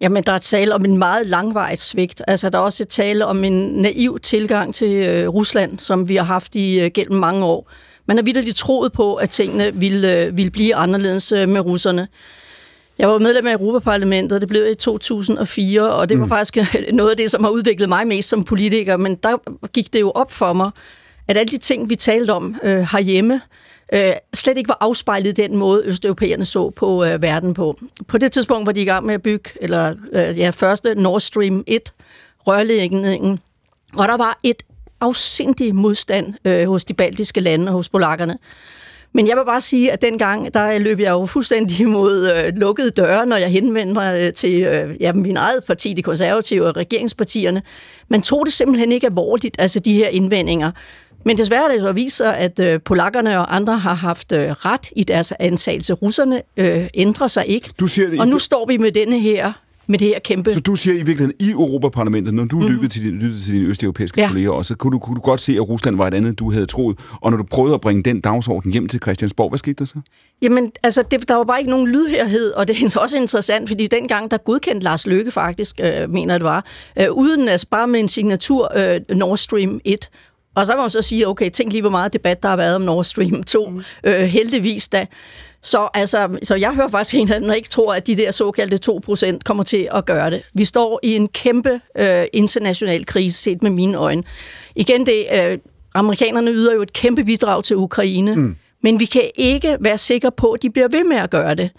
Jamen, 0.00 0.22
der 0.22 0.32
er 0.32 0.38
tale 0.38 0.74
om 0.74 0.84
en 0.84 0.98
meget 0.98 1.26
langvejt 1.26 1.78
svigt. 1.78 2.22
Altså, 2.26 2.50
der 2.50 2.58
er 2.58 2.62
også 2.62 2.84
tale 2.84 3.26
om 3.26 3.44
en 3.44 3.68
naiv 3.68 4.18
tilgang 4.18 4.74
til 4.74 4.90
øh, 4.90 5.28
Rusland, 5.28 5.78
som 5.78 6.08
vi 6.08 6.16
har 6.16 6.24
haft 6.24 6.54
i 6.54 6.80
øh, 6.80 6.90
gennem 6.94 7.20
mange 7.20 7.44
år. 7.44 7.70
Man 8.06 8.16
har 8.16 8.24
vidderligt 8.24 8.56
troet 8.56 8.92
på, 8.92 9.14
at 9.14 9.30
tingene 9.30 9.74
ville, 9.74 10.24
øh, 10.24 10.36
ville 10.36 10.50
blive 10.50 10.74
anderledes 10.74 11.32
øh, 11.32 11.48
med 11.48 11.60
russerne. 11.60 12.08
Jeg 12.98 13.08
var 13.08 13.18
medlem 13.18 13.46
af 13.46 13.52
Europaparlamentet, 13.52 14.40
det 14.40 14.48
blev 14.48 14.70
i 14.70 14.74
2004, 14.74 15.92
og 15.92 16.08
det 16.08 16.18
var 16.18 16.24
mm. 16.24 16.28
faktisk 16.28 16.56
noget 16.92 17.10
af 17.10 17.16
det, 17.16 17.30
som 17.30 17.44
har 17.44 17.50
udviklet 17.50 17.88
mig 17.88 18.06
mest 18.06 18.28
som 18.28 18.44
politiker, 18.44 18.96
men 18.96 19.14
der 19.14 19.66
gik 19.66 19.92
det 19.92 20.00
jo 20.00 20.10
op 20.10 20.32
for 20.32 20.52
mig, 20.52 20.70
at 21.28 21.36
alle 21.36 21.50
de 21.50 21.58
ting, 21.58 21.90
vi 21.90 21.96
talte 21.96 22.30
om 22.30 22.56
øh, 22.62 22.76
herhjemme, 22.76 23.40
øh, 23.92 24.12
slet 24.34 24.58
ikke 24.58 24.68
var 24.68 24.78
afspejlet 24.80 25.38
i 25.38 25.42
den 25.42 25.56
måde, 25.56 25.82
østeuropæerne 25.84 26.44
så 26.44 26.70
på 26.70 27.04
øh, 27.04 27.22
verden 27.22 27.54
på. 27.54 27.78
På 28.08 28.18
det 28.18 28.32
tidspunkt 28.32 28.66
var 28.66 28.72
de 28.72 28.82
i 28.82 28.84
gang 28.84 29.06
med 29.06 29.14
at 29.14 29.22
bygge, 29.22 29.50
eller 29.60 29.94
øh, 30.12 30.38
ja, 30.38 30.50
første 30.50 30.94
Nord 30.94 31.20
Stream 31.20 31.64
1, 31.66 31.92
rørlægningen, 32.46 33.40
og 33.96 34.08
der 34.08 34.16
var 34.16 34.38
et 34.42 34.62
afsindig 35.00 35.74
modstand 35.74 36.34
øh, 36.44 36.68
hos 36.68 36.84
de 36.84 36.94
baltiske 36.94 37.40
lande 37.40 37.68
og 37.68 37.72
hos 37.72 37.88
polakkerne. 37.88 38.38
Men 39.12 39.28
jeg 39.28 39.36
vil 39.36 39.44
bare 39.44 39.60
sige, 39.60 39.92
at 39.92 40.02
dengang, 40.02 40.54
der 40.54 40.78
løb 40.78 41.00
jeg 41.00 41.10
jo 41.10 41.26
fuldstændig 41.26 41.88
mod 41.88 42.32
øh, 42.36 42.56
lukkede 42.56 42.90
døre, 42.90 43.26
når 43.26 43.36
jeg 43.36 43.48
henvendte 43.48 43.94
mig 43.94 44.20
øh, 44.20 44.32
til 44.32 44.62
øh, 44.62 44.96
ja, 45.00 45.12
min 45.12 45.36
eget 45.36 45.64
parti, 45.64 45.92
de 45.92 46.02
konservative 46.02 46.66
og 46.66 46.76
regeringspartierne. 46.76 47.62
Man 48.08 48.22
tog 48.22 48.46
det 48.46 48.52
simpelthen 48.52 48.92
ikke 48.92 49.06
alvorligt, 49.06 49.56
altså 49.58 49.80
de 49.80 49.94
her 49.94 50.08
indvendinger. 50.08 50.70
Men 51.26 51.38
desværre 51.38 51.64
er 51.64 51.72
det 51.72 51.80
så 51.80 51.92
vist 51.92 52.16
sig, 52.16 52.36
at 52.36 52.58
øh, 52.60 52.80
polakkerne 52.80 53.38
og 53.38 53.56
andre 53.56 53.78
har 53.78 53.94
haft 53.94 54.32
øh, 54.32 54.50
ret 54.50 54.90
i 54.96 55.04
deres 55.04 55.32
antagelse. 55.38 55.92
Russerne 55.92 56.42
øh, 56.56 56.86
ændrer 56.94 57.28
sig 57.28 57.46
ikke. 57.46 57.70
Du 57.80 57.86
siger 57.86 58.10
det, 58.10 58.20
og 58.20 58.28
nu 58.28 58.38
står 58.38 58.66
vi 58.66 58.76
med 58.76 58.92
denne 58.92 59.20
her 59.20 59.52
med 59.86 59.98
det 59.98 60.08
her 60.08 60.18
kæmpe... 60.18 60.52
Så 60.52 60.60
du 60.60 60.74
siger 60.74 60.94
i 60.94 60.96
virkeligheden, 60.96 61.32
i 61.40 61.50
Europaparlamentet, 61.50 62.34
når 62.34 62.44
du 62.44 62.60
mm. 62.60 62.66
lyttede 62.66 62.88
til, 62.88 63.02
din, 63.02 63.12
lyttede 63.12 63.40
til 63.40 63.54
dine 63.54 63.66
østeuropæiske 63.68 64.20
ja. 64.20 64.28
kolleger 64.28 64.50
også, 64.50 64.76
kunne 64.76 64.92
du, 64.92 64.98
kunne 64.98 65.16
du 65.16 65.20
godt 65.20 65.40
se, 65.40 65.52
at 65.52 65.68
Rusland 65.68 65.96
var 65.96 66.06
et 66.06 66.14
andet, 66.14 66.38
du 66.38 66.52
havde 66.52 66.66
troet. 66.66 66.98
Og 67.20 67.30
når 67.30 67.38
du 67.38 67.44
prøvede 67.44 67.74
at 67.74 67.80
bringe 67.80 68.02
den 68.02 68.20
dagsorden 68.20 68.72
hjem 68.72 68.88
til 68.88 69.00
Christiansborg, 69.02 69.48
hvad 69.48 69.58
skete 69.58 69.74
der 69.74 69.84
så? 69.84 70.00
Jamen, 70.42 70.72
altså, 70.82 71.02
det, 71.10 71.28
der 71.28 71.34
var 71.34 71.44
bare 71.44 71.58
ikke 71.58 71.70
nogen 71.70 71.88
lydhærhed, 71.88 72.52
og 72.52 72.68
det 72.68 72.82
er 72.82 72.98
også 73.02 73.16
interessant, 73.16 73.68
fordi 73.68 73.86
dengang, 73.86 74.30
der 74.30 74.36
godkendte 74.36 74.84
Lars 74.84 75.06
Løkke 75.06 75.30
faktisk, 75.30 75.80
øh, 75.82 76.10
mener 76.10 76.38
det 76.38 76.44
var, 76.44 76.64
øh, 77.00 77.10
uden 77.10 77.48
altså 77.48 77.66
bare 77.70 77.88
med 77.88 78.00
en 78.00 78.08
signatur 78.08 78.72
øh, 78.76 79.00
Nord 79.16 79.36
Stream 79.36 79.80
1, 79.84 80.08
og 80.56 80.66
så 80.66 80.76
må 80.76 80.80
man 80.80 80.90
så 80.90 81.02
sige, 81.02 81.28
okay, 81.28 81.50
tænk 81.50 81.72
lige, 81.72 81.80
hvor 81.80 81.90
meget 81.90 82.12
debat 82.12 82.42
der 82.42 82.48
har 82.48 82.56
været 82.56 82.74
om 82.74 82.82
Nord 82.82 83.04
Stream 83.04 83.42
2. 83.42 83.68
Mm. 83.68 83.82
Øh, 84.04 84.20
heldigvis 84.20 84.88
da. 84.88 85.06
Så, 85.62 85.88
altså, 85.94 86.38
så 86.42 86.54
jeg 86.54 86.74
hører 86.74 86.88
faktisk 86.88 87.14
en 87.14 87.32
af 87.32 87.40
dem, 87.40 87.48
der 87.48 87.54
ikke 87.54 87.68
tror, 87.68 87.94
at 87.94 88.06
de 88.06 88.16
der 88.16 88.30
såkaldte 88.30 88.92
2% 89.34 89.38
kommer 89.44 89.62
til 89.62 89.88
at 89.94 90.06
gøre 90.06 90.30
det. 90.30 90.42
Vi 90.54 90.64
står 90.64 91.00
i 91.02 91.16
en 91.16 91.28
kæmpe 91.28 91.80
øh, 91.98 92.24
international 92.32 93.06
krise, 93.06 93.38
set 93.38 93.62
med 93.62 93.70
mine 93.70 93.98
øjne. 93.98 94.22
Igen, 94.76 95.06
det, 95.06 95.26
øh, 95.34 95.58
amerikanerne 95.94 96.50
yder 96.50 96.74
jo 96.74 96.82
et 96.82 96.92
kæmpe 96.92 97.24
bidrag 97.24 97.64
til 97.64 97.76
Ukraine, 97.76 98.36
mm. 98.36 98.56
men 98.82 99.00
vi 99.00 99.04
kan 99.04 99.30
ikke 99.34 99.76
være 99.80 99.98
sikre 99.98 100.32
på, 100.32 100.50
at 100.50 100.62
de 100.62 100.70
bliver 100.70 100.88
ved 100.88 101.04
med 101.04 101.16
at 101.16 101.30
gøre 101.30 101.54
det. 101.54 101.70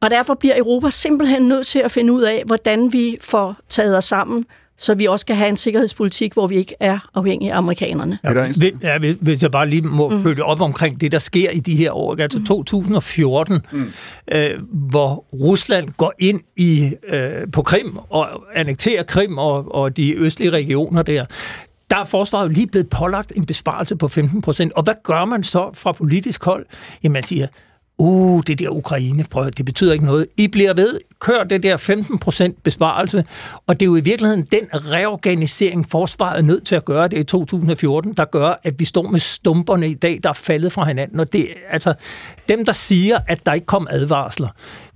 Og 0.00 0.10
derfor 0.10 0.34
bliver 0.34 0.58
Europa 0.58 0.90
simpelthen 0.90 1.48
nødt 1.48 1.66
til 1.66 1.78
at 1.78 1.90
finde 1.90 2.12
ud 2.12 2.22
af, 2.22 2.42
hvordan 2.46 2.92
vi 2.92 3.18
får 3.20 3.56
taget 3.68 3.96
os 3.96 4.04
sammen, 4.04 4.44
så 4.76 4.94
vi 4.94 5.06
også 5.06 5.26
kan 5.26 5.36
have 5.36 5.48
en 5.48 5.56
sikkerhedspolitik, 5.56 6.32
hvor 6.32 6.46
vi 6.46 6.56
ikke 6.56 6.74
er 6.80 6.98
afhængige 7.14 7.52
af 7.52 7.58
amerikanerne. 7.58 8.18
Ja, 8.24 8.46
ja, 8.82 9.14
hvis 9.20 9.42
jeg 9.42 9.50
bare 9.50 9.68
lige 9.68 9.82
må 9.82 10.08
mm. 10.08 10.22
følge 10.22 10.44
op 10.44 10.60
omkring 10.60 11.00
det, 11.00 11.12
der 11.12 11.18
sker 11.18 11.50
i 11.50 11.60
de 11.60 11.76
her 11.76 11.92
år, 11.92 12.16
altså 12.20 12.38
mm. 12.38 12.44
2014, 12.44 13.60
mm. 13.72 13.92
øh, 14.32 14.50
hvor 14.72 15.24
Rusland 15.32 15.88
går 15.96 16.12
ind 16.18 16.40
i 16.56 16.92
øh, 17.08 17.30
på 17.52 17.62
Krim 17.62 17.98
og 18.10 18.28
annekterer 18.54 19.02
Krim 19.02 19.38
og, 19.38 19.74
og 19.74 19.96
de 19.96 20.14
østlige 20.14 20.50
regioner 20.50 21.02
der, 21.02 21.24
der 21.90 21.96
er 21.96 22.04
forsvaret 22.04 22.52
lige 22.52 22.66
blevet 22.66 22.88
pålagt 22.88 23.32
en 23.36 23.46
besparelse 23.46 23.96
på 23.96 24.08
15 24.08 24.42
procent. 24.42 24.72
Og 24.72 24.82
hvad 24.82 24.94
gør 25.02 25.24
man 25.24 25.42
så 25.42 25.70
fra 25.74 25.92
politisk 25.92 26.44
hold? 26.44 26.66
Jamen 27.02 27.12
man 27.12 27.22
siger, 27.22 27.46
uh, 27.98 28.42
det 28.46 28.58
der 28.58 28.68
Ukraine, 28.68 29.24
prøv, 29.30 29.50
det 29.50 29.64
betyder 29.64 29.92
ikke 29.92 30.04
noget. 30.04 30.26
I 30.36 30.48
bliver 30.48 30.74
ved, 30.74 31.00
kør 31.20 31.44
det 31.44 31.62
der 31.62 31.76
15% 31.76 32.60
besparelse, 32.62 33.24
og 33.66 33.80
det 33.80 33.86
er 33.86 33.86
jo 33.86 33.96
i 33.96 34.00
virkeligheden 34.00 34.46
den 34.52 34.68
reorganisering, 34.72 35.90
forsvaret 35.90 36.38
er 36.38 36.42
nødt 36.42 36.66
til 36.66 36.74
at 36.74 36.84
gøre 36.84 37.08
det 37.08 37.18
i 37.18 37.24
2014, 37.24 38.12
der 38.12 38.24
gør, 38.24 38.60
at 38.62 38.74
vi 38.78 38.84
står 38.84 39.02
med 39.02 39.20
stumperne 39.20 39.88
i 39.88 39.94
dag, 39.94 40.20
der 40.22 40.28
er 40.28 40.34
faldet 40.34 40.72
fra 40.72 40.84
hinanden. 40.84 41.20
Og 41.20 41.32
det, 41.32 41.48
altså, 41.70 41.94
dem, 42.48 42.64
der 42.64 42.72
siger, 42.72 43.18
at 43.28 43.46
der 43.46 43.52
ikke 43.52 43.66
kom 43.66 43.88
advarsler, 43.90 44.48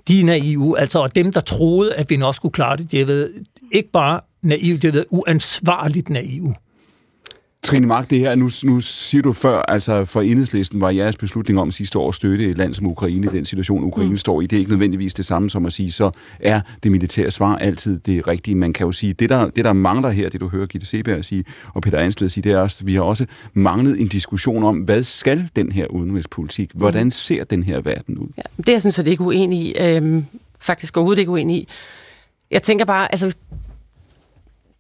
de 0.09 0.21
er 0.21 0.25
naive, 0.25 0.79
altså, 0.79 0.99
og 0.99 1.15
dem, 1.15 1.33
der 1.33 1.41
troede, 1.41 1.95
at 1.95 2.11
vi 2.11 2.17
nok 2.17 2.35
skulle 2.35 2.53
klare 2.53 2.77
det, 2.77 2.93
de 2.93 2.99
har 2.99 3.07
været 3.07 3.33
ikke 3.73 3.91
bare 3.93 4.21
naive, 4.43 4.79
de 4.79 4.87
har 4.87 4.93
været 4.93 5.07
uansvarligt 5.11 6.11
naive. 6.11 6.55
Trine 7.63 7.87
Mark, 7.87 8.11
det 8.11 8.19
her, 8.19 8.35
nu, 8.35 8.51
nu 8.65 8.81
siger 8.81 9.23
du 9.23 9.33
før, 9.33 9.59
altså 9.59 10.05
for 10.05 10.21
enhedslisten 10.21 10.81
var 10.81 10.91
jeres 10.91 11.17
beslutning 11.17 11.61
om 11.61 11.71
sidste 11.71 11.99
år 11.99 12.09
at 12.09 12.15
støtte 12.15 12.45
et 12.45 12.59
land 12.59 12.75
som 12.75 12.87
Ukraine 12.87 13.27
i 13.27 13.31
den 13.31 13.45
situation, 13.45 13.85
Ukraine 13.85 14.11
mm. 14.11 14.17
står 14.17 14.41
i. 14.41 14.47
Det 14.47 14.57
er 14.57 14.61
ikke 14.61 14.71
nødvendigvis 14.71 15.15
det 15.15 15.25
samme 15.25 15.51
som 15.51 15.67
at 15.67 15.73
sige, 15.73 15.93
så 15.93 16.11
er 16.41 16.61
det 16.83 16.93
militære 16.93 17.31
svar 17.31 17.57
altid 17.57 17.99
det 17.99 18.29
rigtige. 18.29 18.55
Man 18.55 18.73
kan 18.73 18.87
jo 18.87 18.93
sige, 18.93 19.13
det 19.13 19.31
der, 19.31 19.51
det 19.51 19.65
der 19.65 19.73
mangler 19.73 20.11
her, 20.11 20.29
det 20.29 20.41
du 20.41 20.49
hører 20.49 20.67
Gitte 20.67 20.87
Seberg 20.87 21.25
sige, 21.25 21.45
og 21.75 21.83
Peter 21.83 21.99
Ansved 21.99 22.29
sige, 22.29 22.45
det 22.45 22.53
er 22.53 22.59
også, 22.59 22.85
vi 22.85 22.95
har 22.95 23.03
også 23.03 23.27
manglet 23.55 24.01
en 24.01 24.09
diskussion 24.09 24.65
om, 24.65 24.77
hvad 24.77 25.03
skal 25.03 25.49
den 25.57 25.73
her 25.73 25.87
udenrigspolitik? 25.87 26.71
Hvordan 26.75 27.05
mm. 27.05 27.11
ser 27.11 27.45
den 27.45 27.63
her 27.63 27.81
verden 27.81 28.19
ud? 28.19 28.29
Ja, 28.37 28.43
det 28.57 28.69
er 28.69 28.73
jeg 28.73 28.83
sådan 28.83 28.93
set 28.93 29.07
ikke 29.07 29.23
uenig 29.23 29.61
i. 29.61 29.75
Øhm, 29.81 30.25
faktisk 30.61 30.97
overhovedet 30.97 31.21
ikke 31.21 31.33
uenig 31.33 31.57
i. 31.57 31.69
Jeg 32.51 32.63
tænker 32.63 32.85
bare, 32.85 33.13
altså 33.13 33.37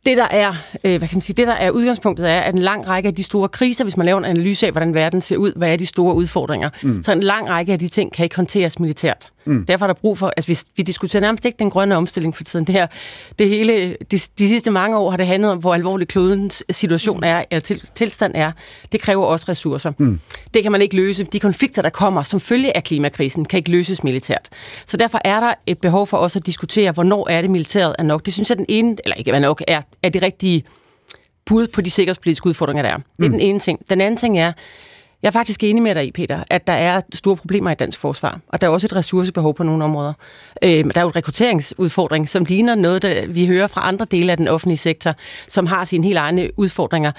det, 0.09 0.17
der 0.17 0.29
er, 0.31 0.53
øh, 0.85 0.99
hvad 0.99 1.09
kan 1.09 1.17
man 1.17 1.21
sige, 1.21 1.37
det, 1.37 1.47
der 1.47 1.53
er 1.53 1.71
udgangspunktet, 1.71 2.31
er, 2.31 2.41
at 2.41 2.55
en 2.55 2.63
lang 2.63 2.89
række 2.89 3.07
af 3.07 3.15
de 3.15 3.25
store 3.25 3.49
kriser, 3.49 3.85
hvis 3.85 3.97
man 3.97 4.07
laver 4.07 4.19
en 4.19 4.25
analyse 4.25 4.67
af, 4.67 4.73
hvordan 4.73 4.95
verden 4.95 5.21
ser 5.21 5.37
ud, 5.37 5.53
hvad 5.57 5.73
er 5.73 5.77
de 5.77 5.87
store 5.87 6.15
udfordringer, 6.15 6.71
mm. 6.83 7.03
så 7.03 7.13
en 7.13 7.21
lang 7.21 7.49
række 7.49 7.73
af 7.73 7.79
de 7.79 7.89
ting 7.89 8.13
kan 8.13 8.25
ikke 8.25 8.37
håndteres 8.37 8.79
militært. 8.79 9.29
Mm. 9.49 9.67
Derfor 9.67 9.85
er 9.85 9.87
der 9.87 10.01
brug 10.01 10.19
for, 10.19 10.33
altså 10.37 10.53
vi, 10.53 10.59
vi 10.77 10.83
diskuterer 10.83 11.21
nærmest 11.21 11.45
ikke 11.45 11.59
den 11.59 11.71
grønne 11.71 11.97
omstilling 11.97 12.37
for 12.37 12.45
tiden. 12.45 12.67
Det 12.67 12.73
her, 12.75 12.87
det 13.39 13.49
hele, 13.49 13.97
de, 14.11 14.19
de 14.39 14.49
sidste 14.49 14.71
mange 14.71 14.99
år 14.99 15.11
har 15.11 15.17
det 15.17 15.27
handlet 15.27 15.51
om, 15.51 15.59
hvor 15.59 15.75
alvorlig 15.75 16.09
klodens 16.09 16.65
situation 16.71 17.25
er, 17.25 17.45
eller 17.51 17.61
til, 17.61 17.81
tilstand 17.95 18.33
er. 18.35 18.53
Det 18.93 19.01
kræver 19.01 19.27
også 19.27 19.47
ressourcer. 19.49 19.93
Mm. 19.99 20.21
Det 20.55 20.63
kan 20.63 20.73
man 20.73 20.83
ikke 20.83 20.97
løse. 20.97 21.25
De 21.25 21.41
konflikter, 21.41 21.83
der 21.83 21.91
kommer 21.91 22.23
som 22.23 22.41
følge 22.41 22.77
af 22.77 22.85
klimakrisen, 22.85 23.45
kan 23.45 23.57
ikke 23.57 23.71
løses 23.71 24.05
militært. 24.05 24.49
Så 24.87 24.97
derfor 24.97 25.21
er 25.25 25.41
der 25.41 25.55
et 25.67 25.79
behov 25.79 26.07
for 26.07 26.17
os 26.17 26.37
at 26.37 26.47
diskutere, 26.47 26.93
hvornår 26.93 27.29
er 27.31 27.41
det 27.41 27.51
militæret 27.51 27.97
er 27.99 28.03
nok. 28.03 28.27
Det 28.27 28.35
synes 28.35 28.51
jeg, 28.51 28.59
den 28.59 28.67
ene, 28.69 28.97
eller 29.05 29.17
ikke 29.17 29.31
er 29.31 29.39
nok, 29.39 29.63
er, 29.69 29.81
er 30.03 30.09
det 30.09 30.23
rigtige 30.23 30.65
bud 31.47 31.67
på 31.67 31.81
de 31.81 31.91
sikkerhedspolitiske 31.91 32.47
udfordringer, 32.47 32.83
der 32.83 32.91
er. 32.91 32.97
Det 32.97 33.25
er 33.25 33.29
mm. 33.29 33.31
den 33.31 33.41
ene 33.41 33.59
ting. 33.61 33.91
Den 33.91 34.01
anden 34.01 34.17
ting 34.17 34.39
er, 34.39 34.53
jeg 35.23 35.29
er 35.29 35.33
faktisk 35.33 35.65
enig 35.65 35.83
med 35.83 35.95
dig 35.95 36.07
i, 36.07 36.11
Peter, 36.11 36.45
at 36.51 36.67
der 36.67 36.73
er 36.73 37.01
store 37.15 37.37
problemer 37.37 37.71
i 37.71 37.75
dansk 37.75 37.99
forsvar, 37.99 38.41
og 38.49 38.61
der 38.61 38.67
er 38.67 38.71
også 38.71 38.87
et 38.87 38.97
ressourcebehov 38.97 39.55
på 39.55 39.63
nogle 39.63 39.85
områder. 39.85 40.13
Øh, 40.63 40.85
der 40.85 40.93
er 40.95 41.01
jo 41.01 41.09
en 41.09 41.17
rekrutteringsudfordring, 41.17 42.29
som 42.29 42.45
ligner 42.45 42.75
noget, 42.75 43.03
der 43.03 43.27
vi 43.27 43.47
hører 43.47 43.67
fra 43.67 43.89
andre 43.89 44.05
dele 44.05 44.33
af 44.33 44.37
den 44.37 44.49
offentlige 44.49 44.79
sektor, 44.79 45.15
som 45.47 45.67
har 45.67 45.85
sine 45.85 46.05
helt 46.05 46.19
egne 46.19 46.51
udfordringer. 46.57 47.13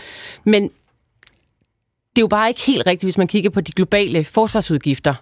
Men 0.43 0.63
det 0.63 2.17
er 2.17 2.21
jo 2.21 2.27
bare 2.27 2.49
ikke 2.49 2.61
helt 2.61 2.87
rigtigt, 2.87 3.05
hvis 3.05 3.17
man 3.17 3.27
kigger 3.27 3.49
på 3.49 3.61
de 3.61 3.71
globale 3.71 4.23
forsvarsudgifter, 4.23 5.13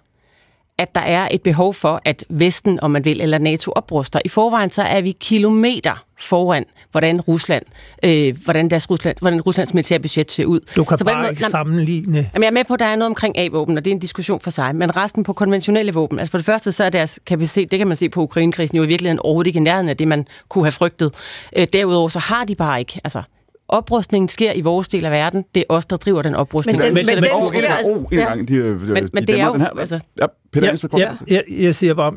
at 0.78 0.94
der 0.94 1.00
er 1.00 1.28
et 1.30 1.42
behov 1.42 1.74
for, 1.74 2.02
at 2.04 2.24
Vesten, 2.28 2.80
om 2.82 2.90
man 2.90 3.04
vil, 3.04 3.20
eller 3.20 3.38
NATO 3.38 3.72
opruster. 3.76 4.20
I 4.24 4.28
forvejen 4.28 4.70
så 4.70 4.82
er 4.82 5.00
vi 5.00 5.16
kilometer 5.20 6.04
foran, 6.20 6.64
hvordan 6.90 7.20
Rusland, 7.20 7.62
øh, 8.02 8.36
hvordan, 8.44 8.70
deres 8.70 8.90
Rusland, 8.90 9.16
hvordan 9.20 9.40
Ruslands 9.40 9.74
militærbudget 9.74 10.30
ser 10.30 10.44
ud. 10.44 10.60
Du 10.76 10.84
kan 10.84 10.98
så 10.98 11.04
bare 11.04 11.30
ikke 11.30 11.42
sammenligne... 11.42 12.16
Jamen, 12.16 12.42
jeg 12.42 12.46
er 12.46 12.50
med 12.50 12.64
på, 12.64 12.74
at 12.74 12.80
der 12.80 12.86
er 12.86 12.96
noget 12.96 13.10
omkring 13.10 13.38
A-våben, 13.38 13.78
og 13.78 13.84
det 13.84 13.90
er 13.90 13.94
en 13.94 14.00
diskussion 14.00 14.40
for 14.40 14.50
sig. 14.50 14.76
Men 14.76 14.96
resten 14.96 15.24
på 15.24 15.32
konventionelle 15.32 15.94
våben, 15.94 16.18
altså 16.18 16.30
for 16.30 16.38
det 16.38 16.44
første, 16.44 16.72
så 16.72 16.84
er 16.84 16.90
deres 16.90 17.20
kapacitet, 17.26 17.70
det 17.70 17.78
kan 17.78 17.88
man 17.88 17.96
se 17.96 18.08
på 18.08 18.22
Ukrainekrisen, 18.22 18.76
jo 18.76 18.82
i 18.82 18.86
virkeligheden 18.86 19.18
overhovedet 19.18 19.46
ikke 19.46 19.58
i 19.58 19.62
nærheden 19.62 19.88
af 19.88 19.96
det, 19.96 20.08
man 20.08 20.26
kunne 20.48 20.64
have 20.64 20.72
frygtet. 20.72 21.14
Øh, 21.56 21.66
derudover 21.72 22.08
så 22.08 22.18
har 22.18 22.44
de 22.44 22.54
bare 22.54 22.78
ikke, 22.78 23.00
altså 23.04 23.22
oprustningen 23.68 24.28
sker 24.28 24.52
i 24.52 24.60
vores 24.60 24.88
del 24.88 25.04
af 25.04 25.10
verden. 25.10 25.44
Det 25.54 25.60
er 25.60 25.74
os, 25.74 25.86
der 25.86 25.96
driver 25.96 26.22
den 26.22 26.34
oprustning. 26.34 26.78
Men, 26.78 26.86
den, 26.86 26.94
men, 26.94 27.06
men, 27.06 27.20
men, 27.20 27.44
sker, 27.48 27.68
altså, 27.68 27.92
oh, 27.92 28.04
en 28.12 28.18
gang, 28.18 28.48
de, 28.48 28.54
de, 28.54 28.92
men, 28.92 29.08
men 29.12 29.26
det 29.26 29.40
er 29.40 29.46
jo, 29.46 29.54
her. 29.54 29.70
altså... 29.80 30.00
Ja, 30.20 30.26
Peter 30.52 30.88
ja, 30.92 30.98
ja, 30.98 31.14
jeg, 31.26 31.44
jeg 31.48 31.74
siger 31.74 31.94
bare, 31.94 32.12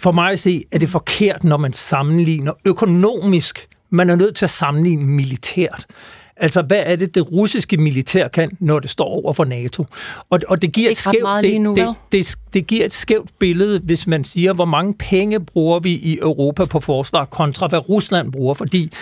for 0.00 0.12
mig 0.12 0.32
at 0.32 0.40
se, 0.40 0.64
er 0.72 0.78
det 0.78 0.88
forkert, 0.88 1.44
når 1.44 1.56
man 1.56 1.72
sammenligner 1.72 2.52
økonomisk. 2.64 3.68
Man 3.90 4.10
er 4.10 4.16
nødt 4.16 4.36
til 4.36 4.46
at 4.46 4.50
sammenligne 4.50 5.06
militært. 5.06 5.86
Altså, 6.36 6.62
hvad 6.62 6.82
er 6.86 6.96
det, 6.96 7.14
det 7.14 7.32
russiske 7.32 7.76
militær 7.76 8.28
kan, 8.28 8.50
når 8.60 8.80
det 8.80 8.90
står 8.90 9.04
over 9.04 9.32
for 9.32 9.44
NATO? 9.44 9.84
Og, 10.30 10.40
og 10.48 10.62
det 10.62 10.72
giver 10.72 10.90
et 10.90 10.96
skævt, 10.96 11.42
det, 11.42 11.60
nu, 11.60 11.74
det, 11.74 11.94
det, 12.12 12.36
det 12.54 12.66
giver 12.66 12.84
et 12.84 12.92
skævt 12.92 13.30
billede, 13.38 13.80
hvis 13.84 14.06
man 14.06 14.24
siger, 14.24 14.52
hvor 14.52 14.64
mange 14.64 14.94
penge 14.94 15.40
bruger 15.40 15.80
vi 15.80 15.90
i 15.90 16.18
Europa 16.18 16.64
på 16.64 16.80
forsvar 16.80 17.24
kontra 17.24 17.66
hvad 17.66 17.88
Rusland 17.88 18.32
bruger, 18.32 18.54
fordi 18.54 18.92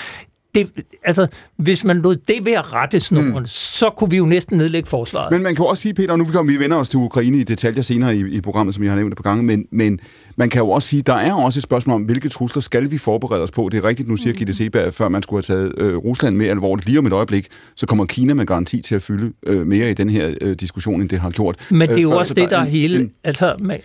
det, 0.55 0.71
altså, 1.05 1.27
hvis 1.57 1.85
man 1.85 1.99
lod 1.99 2.17
det 2.17 2.45
være 2.45 2.61
rettesnoren, 2.61 3.33
mm. 3.33 3.47
så 3.47 3.91
kunne 3.91 4.11
vi 4.11 4.17
jo 4.17 4.27
næsten 4.27 4.59
nedlægge 4.59 4.89
forsvaret. 4.89 5.33
Men 5.33 5.43
man 5.43 5.55
kan 5.55 5.65
også 5.65 5.83
sige, 5.83 5.95
Peter, 5.95 6.17
nu 6.17 6.25
kommer 6.25 6.53
vi 6.53 6.59
vender 6.59 6.77
os 6.77 6.89
til 6.89 6.99
Ukraine 6.99 7.39
i 7.39 7.43
detaljer 7.43 7.83
senere 7.83 8.17
i, 8.17 8.21
i 8.21 8.41
programmet, 8.41 8.75
som 8.75 8.85
jeg 8.85 8.93
har 8.93 8.97
nævnt 8.97 9.13
et 9.13 9.17
par 9.17 9.31
gange, 9.31 9.45
men, 9.45 9.67
men 9.71 10.01
man 10.37 10.51
kan 10.51 10.61
jo 10.61 10.71
også 10.71 10.89
sige, 10.89 11.03
der 11.03 11.15
er 11.15 11.33
også 11.33 11.59
et 11.59 11.62
spørgsmål 11.62 11.95
om, 11.95 12.03
hvilke 12.03 12.29
trusler 12.29 12.62
skal 12.62 12.91
vi 12.91 12.99
forberede 12.99 13.43
os 13.43 13.51
på. 13.51 13.69
Det 13.73 13.79
er 13.79 13.85
rigtigt, 13.85 14.09
nu 14.09 14.17
siger 14.17 14.33
mm. 14.33 14.39
Gitte 14.39 14.55
Seberg, 14.55 14.95
før 14.95 15.09
man 15.09 15.23
skulle 15.23 15.45
have 15.49 15.57
taget 15.57 15.73
øh, 15.79 15.97
Rusland 15.97 16.37
med 16.37 16.47
alvorligt. 16.47 16.87
Lige 16.87 16.99
om 16.99 17.07
et 17.07 17.12
øjeblik, 17.12 17.47
så 17.77 17.87
kommer 17.87 18.05
Kina 18.05 18.35
med 18.35 18.47
garanti 18.47 18.83
til 18.83 18.95
at 18.95 19.03
fylde 19.03 19.33
øh, 19.47 19.67
mere 19.67 19.91
i 19.91 19.95
den 19.95 20.11
her 20.11 20.35
øh, 20.41 20.55
diskussion, 20.55 21.01
end 21.01 21.09
det 21.09 21.21
har 21.21 21.31
gjort. 21.31 21.57
Men 21.71 21.89
det 21.89 21.97
er 21.99 22.03
jo 22.03 22.11
øh, 22.11 22.17
også 22.17 22.35
det, 22.35 22.51
der 22.51 22.59
er 22.59 22.65
hele... 22.65 23.01
En, 23.01 23.11
altså, 23.25 23.57
man, 23.59 23.81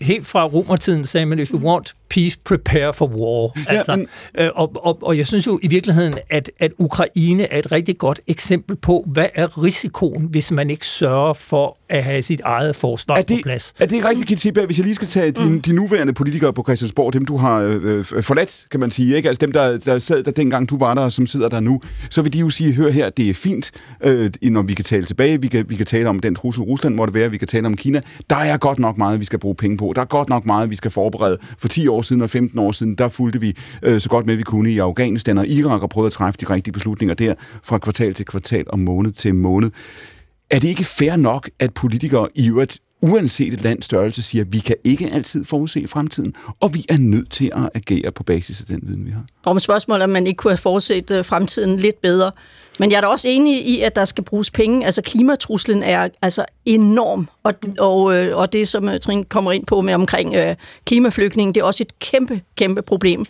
helt 0.00 0.26
fra 0.26 0.44
romertiden 0.44 1.04
sagde 1.04 1.26
man, 1.26 1.38
if 1.38 1.50
you 1.50 1.58
want 1.58 1.94
peace, 2.10 2.38
prepare 2.44 2.94
for 2.94 3.06
war. 3.06 3.68
Altså, 3.68 3.92
ja, 3.92 3.96
men, 3.96 4.06
øh, 4.38 4.50
og, 4.54 4.72
og, 4.86 4.98
og 5.02 5.18
jeg 5.18 5.26
synes 5.26 5.46
jo 5.46 5.60
i 5.62 5.68
virkeligheden, 5.68 6.14
at, 6.30 6.50
at 6.58 6.72
Ukraine 6.78 7.52
er 7.52 7.58
et 7.58 7.72
rigtig 7.72 7.98
godt 7.98 8.20
eksempel 8.26 8.76
på, 8.76 9.04
hvad 9.06 9.26
er 9.34 9.62
risikoen, 9.64 10.24
hvis 10.24 10.50
man 10.50 10.70
ikke 10.70 10.86
sørger 10.86 11.34
for 11.34 11.78
at 11.88 12.04
have 12.04 12.22
sit 12.22 12.40
eget 12.40 12.76
forsvar 12.76 13.16
er 13.16 13.22
det, 13.22 13.36
på 13.36 13.42
plads. 13.42 13.74
Er 13.78 13.86
det 13.86 14.04
rigtigt, 14.04 14.28
Kitty 14.28 14.48
Hvis 14.66 14.78
jeg 14.78 14.84
lige 14.84 14.94
skal 14.94 15.08
tage 15.08 15.32
mm 15.38 15.62
de 15.70 15.74
nuværende 15.74 16.12
politikere 16.12 16.52
på 16.52 16.62
Christiansborg, 16.62 17.12
dem 17.12 17.24
du 17.24 17.36
har 17.36 17.60
øh, 17.60 17.98
øh 18.12 18.22
forladt, 18.22 18.66
kan 18.70 18.80
man 18.80 18.90
sige, 18.90 19.16
ikke? 19.16 19.28
altså 19.28 19.46
dem, 19.46 19.52
der, 19.52 19.78
der 19.78 19.98
sad 19.98 20.22
der 20.22 20.30
dengang 20.30 20.70
du 20.70 20.78
var 20.78 20.94
der, 20.94 21.08
som 21.08 21.26
sidder 21.26 21.48
der 21.48 21.60
nu, 21.60 21.80
så 22.10 22.22
vil 22.22 22.32
de 22.32 22.38
jo 22.38 22.48
sige, 22.48 22.72
hør 22.72 22.90
her, 22.90 23.10
det 23.10 23.30
er 23.30 23.34
fint, 23.34 23.70
øh, 24.04 24.30
når 24.42 24.62
vi 24.62 24.74
kan 24.74 24.84
tale 24.84 25.04
tilbage, 25.04 25.40
vi 25.40 25.48
kan, 25.48 25.64
vi 25.68 25.74
kan 25.74 25.86
tale 25.86 26.08
om 26.08 26.20
den 26.20 26.34
trussel, 26.34 26.62
Rusland 26.62 26.94
måtte 26.94 27.14
være, 27.14 27.30
vi 27.30 27.38
kan 27.38 27.48
tale 27.48 27.66
om 27.66 27.76
Kina. 27.76 28.00
Der 28.30 28.36
er 28.36 28.56
godt 28.56 28.78
nok 28.78 28.98
meget, 28.98 29.20
vi 29.20 29.24
skal 29.24 29.38
bruge 29.38 29.54
penge 29.54 29.76
på. 29.76 29.92
Der 29.96 30.00
er 30.00 30.06
godt 30.06 30.28
nok 30.28 30.46
meget, 30.46 30.70
vi 30.70 30.76
skal 30.76 30.90
forberede. 30.90 31.38
For 31.58 31.68
10 31.68 31.88
år 31.88 32.02
siden 32.02 32.22
og 32.22 32.30
15 32.30 32.58
år 32.58 32.72
siden, 32.72 32.94
der 32.94 33.08
fulgte 33.08 33.40
vi 33.40 33.56
øh, 33.82 34.00
så 34.00 34.08
godt 34.08 34.26
med, 34.26 34.36
vi 34.36 34.42
kunne 34.42 34.70
i 34.70 34.78
Afghanistan 34.78 35.38
og 35.38 35.46
Irak 35.46 35.82
og 35.82 35.90
prøvede 35.90 36.06
at 36.06 36.12
træffe 36.12 36.38
de 36.40 36.54
rigtige 36.54 36.72
beslutninger 36.72 37.14
der 37.14 37.34
fra 37.62 37.78
kvartal 37.78 38.14
til 38.14 38.26
kvartal 38.26 38.64
og 38.66 38.78
måned 38.78 39.12
til 39.12 39.34
måned. 39.34 39.70
Er 40.50 40.58
det 40.58 40.68
ikke 40.68 40.84
fair 40.84 41.16
nok, 41.16 41.50
at 41.58 41.74
politikere 41.74 42.28
i 42.34 42.48
øvrigt 42.48 42.80
uanset 43.02 43.52
et 43.52 43.62
lands 43.62 43.84
størrelse, 43.84 44.22
siger, 44.22 44.44
at 44.44 44.52
vi 44.52 44.58
kan 44.58 44.76
ikke 44.84 45.10
altid 45.12 45.44
forudse 45.44 45.88
fremtiden, 45.88 46.34
og 46.60 46.74
vi 46.74 46.84
er 46.88 46.98
nødt 46.98 47.30
til 47.30 47.50
at 47.54 47.70
agere 47.74 48.12
på 48.12 48.22
basis 48.22 48.60
af 48.60 48.66
den 48.66 48.80
viden, 48.82 49.06
vi 49.06 49.10
har. 49.10 49.24
Om 49.44 49.60
spørgsmålet, 49.60 50.04
om 50.04 50.10
man 50.10 50.26
ikke 50.26 50.36
kunne 50.36 50.50
have 50.50 50.56
forudset 50.56 51.10
øh, 51.10 51.24
fremtiden 51.24 51.76
lidt 51.76 52.00
bedre. 52.00 52.32
Men 52.78 52.90
jeg 52.90 52.96
er 52.96 53.00
da 53.00 53.06
også 53.06 53.28
enig 53.28 53.66
i, 53.66 53.80
at 53.80 53.96
der 53.96 54.04
skal 54.04 54.24
bruges 54.24 54.50
penge. 54.50 54.86
Altså 54.86 55.02
klimatruslen 55.02 55.82
er 55.82 56.08
altså 56.22 56.44
enorm, 56.64 57.28
og, 57.42 57.54
og, 57.78 58.14
øh, 58.14 58.36
og 58.36 58.52
det, 58.52 58.68
som 58.68 58.88
øh, 58.88 59.00
Trine 59.00 59.24
kommer 59.24 59.52
ind 59.52 59.66
på 59.66 59.80
med 59.80 59.94
omkring 59.94 60.34
øh, 60.34 60.56
klimaflygtning, 60.84 61.54
det 61.54 61.60
er 61.60 61.64
også 61.64 61.82
et 61.82 61.98
kæmpe, 61.98 62.42
kæmpe 62.56 62.82
problem. 62.82 63.24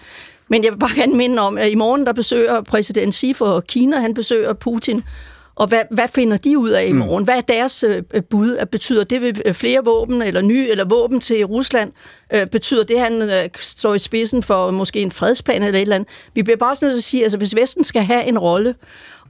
Men 0.49 0.65
jeg 0.65 0.73
vil 0.73 0.79
bare 0.79 0.95
gerne 0.95 1.17
minde 1.17 1.43
om, 1.43 1.59
at 1.59 1.71
i 1.71 1.75
morgen 1.75 2.07
der 2.07 2.12
besøger 2.12 2.62
præsident 2.62 3.15
Xi 3.15 3.33
for 3.33 3.61
Kina, 3.61 4.00
han 4.00 4.15
besøger 4.15 4.53
Putin, 4.53 5.03
og 5.61 5.67
hvad, 5.67 5.83
hvad 5.90 6.09
finder 6.14 6.37
de 6.37 6.59
ud 6.59 6.71
af 6.71 6.87
i 6.87 6.93
morgen? 6.93 7.25
Hvad 7.25 7.37
er 7.37 7.40
deres 7.40 7.83
øh, 7.83 8.02
bud? 8.31 8.67
Betyder 8.73 9.05
det 9.05 9.43
øh, 9.45 9.55
flere 9.55 9.85
våben 9.85 10.23
eller 10.23 10.40
nye 10.43 10.69
eller 10.69 10.85
våben 10.85 11.21
til 11.21 11.45
Rusland? 11.45 11.93
Øh, 12.35 12.47
betyder 12.47 12.85
det, 12.85 12.95
at 12.95 13.00
han 13.00 13.23
øh, 13.23 13.49
står 13.61 13.95
i 13.95 13.99
spidsen 13.99 14.43
for 14.43 14.71
måske 14.71 15.00
en 15.00 15.11
fredsplan 15.11 15.62
eller 15.62 15.79
et 15.79 15.83
eller 15.83 15.97
andet? 15.97 16.09
Vi 16.35 16.43
bliver 16.43 16.57
bare 16.57 16.71
også 16.71 16.85
nødt 16.85 16.93
til 16.95 16.99
at 16.99 17.05
sige, 17.05 17.21
at 17.21 17.25
altså, 17.25 17.38
hvis 17.38 17.57
Vesten 17.57 17.85
skal 17.85 18.02
have 18.02 18.25
en 18.25 18.38
rolle, 18.38 18.75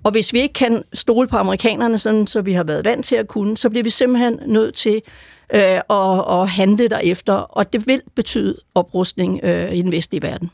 og 0.02 0.10
hvis 0.10 0.32
vi 0.32 0.40
ikke 0.40 0.52
kan 0.52 0.82
stole 0.92 1.28
på 1.28 1.36
amerikanerne, 1.36 1.98
sådan, 1.98 2.26
så 2.26 2.40
vi 2.42 2.52
har 2.52 2.64
været 2.64 2.84
vant 2.84 3.04
til 3.04 3.16
at 3.16 3.28
kunne, 3.28 3.56
så 3.56 3.70
bliver 3.70 3.84
vi 3.84 3.90
simpelthen 3.90 4.40
nødt 4.46 4.74
til 4.74 5.02
øh, 5.54 5.80
at, 5.90 6.40
at 6.40 6.48
handle 6.48 6.88
derefter, 6.88 7.32
og 7.32 7.72
det 7.72 7.86
vil 7.86 8.02
betyde 8.14 8.56
oprustning 8.74 9.40
øh, 9.42 9.74
i 9.74 9.82
den 9.82 9.92
vestlige 9.92 10.22
verden. 10.22 10.50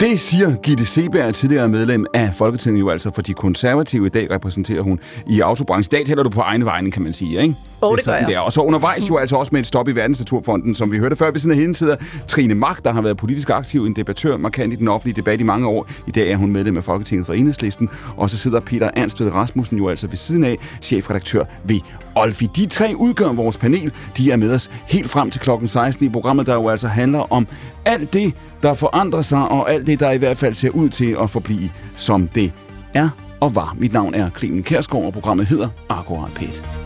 Det 0.00 0.20
siger 0.20 0.56
Gitte 0.56 0.86
Seberg, 0.86 1.34
tidligere 1.34 1.68
medlem 1.68 2.06
af 2.14 2.34
Folketinget, 2.34 2.80
jo 2.80 2.88
altså 2.88 3.10
for 3.14 3.22
de 3.22 3.34
konservative. 3.34 4.06
I 4.06 4.08
dag 4.08 4.30
repræsenterer 4.30 4.82
hun 4.82 5.00
i 5.26 5.40
autobranchen. 5.40 5.96
I 5.96 5.96
dag 5.96 6.06
taler 6.06 6.22
du 6.22 6.28
på 6.28 6.40
egen 6.40 6.64
vegne, 6.64 6.90
kan 6.90 7.02
man 7.02 7.12
sige, 7.12 7.42
ikke? 7.42 7.54
Oh, 7.80 7.96
det, 7.96 7.98
det 7.98 8.06
gør 8.06 8.18
jeg. 8.18 8.28
Der. 8.28 8.38
Og 8.38 8.52
så 8.52 8.60
undervejs 8.60 9.08
jo 9.08 9.16
altså 9.16 9.36
også 9.36 9.50
med 9.52 9.60
et 9.60 9.66
stop 9.66 9.88
i 9.88 9.92
Verdensnaturfonden, 9.92 10.74
som 10.74 10.92
vi 10.92 10.98
hørte 10.98 11.16
før. 11.16 11.30
Ved 11.30 11.38
siden 11.38 11.56
af 11.56 11.58
hende 11.58 11.74
sidder 11.74 11.96
Trine 12.28 12.54
Magt, 12.54 12.84
der 12.84 12.92
har 12.92 13.02
været 13.02 13.16
politisk 13.16 13.50
aktiv, 13.50 13.84
en 13.84 13.96
debattør, 13.96 14.36
markant 14.36 14.72
i 14.72 14.76
den 14.76 14.88
offentlige 14.88 15.16
debat 15.16 15.40
i 15.40 15.42
mange 15.42 15.66
år. 15.68 15.88
I 16.06 16.10
dag 16.10 16.30
er 16.30 16.36
hun 16.36 16.52
medlem 16.52 16.76
af 16.76 16.84
Folketinget 16.84 17.26
for 17.26 17.32
Enhedslisten. 17.32 17.90
Og 18.16 18.30
så 18.30 18.38
sidder 18.38 18.60
Peter 18.60 18.90
Ernstved 18.96 19.34
Rasmussen 19.34 19.78
jo 19.78 19.88
altså 19.88 20.06
ved 20.06 20.16
siden 20.16 20.44
af, 20.44 20.58
chefredaktør 20.82 21.44
ved 21.64 21.80
Olfi. 22.14 22.50
De 22.56 22.66
tre 22.66 22.92
udgør 22.96 23.32
vores 23.32 23.56
panel. 23.56 23.92
De 24.16 24.30
er 24.30 24.36
med 24.36 24.54
os 24.54 24.70
helt 24.86 25.10
frem 25.10 25.30
til 25.30 25.40
klokken 25.40 25.68
16 25.68 26.06
i 26.06 26.08
programmet, 26.08 26.46
der 26.46 26.54
jo 26.54 26.68
altså 26.68 26.88
handler 26.88 27.32
om 27.32 27.46
alt 27.84 28.12
det, 28.12 28.34
der 28.62 28.74
forandrer 28.74 29.22
sig, 29.22 29.48
og 29.48 29.72
alt 29.72 29.86
det, 29.86 30.00
der 30.00 30.10
i 30.10 30.18
hvert 30.18 30.38
fald 30.38 30.54
ser 30.54 30.70
ud 30.70 30.88
til 30.88 31.16
at 31.22 31.30
forblive, 31.30 31.70
som 31.96 32.28
det 32.28 32.52
er 32.94 33.08
og 33.40 33.54
var. 33.54 33.76
Mit 33.78 33.92
navn 33.92 34.14
er 34.14 34.30
Clemen 34.30 34.62
Kærsgaard, 34.62 35.04
og 35.04 35.12
programmet 35.12 35.46
hedder 35.46 35.68
Akkurat 35.88 36.30
Pæt. 36.34 36.85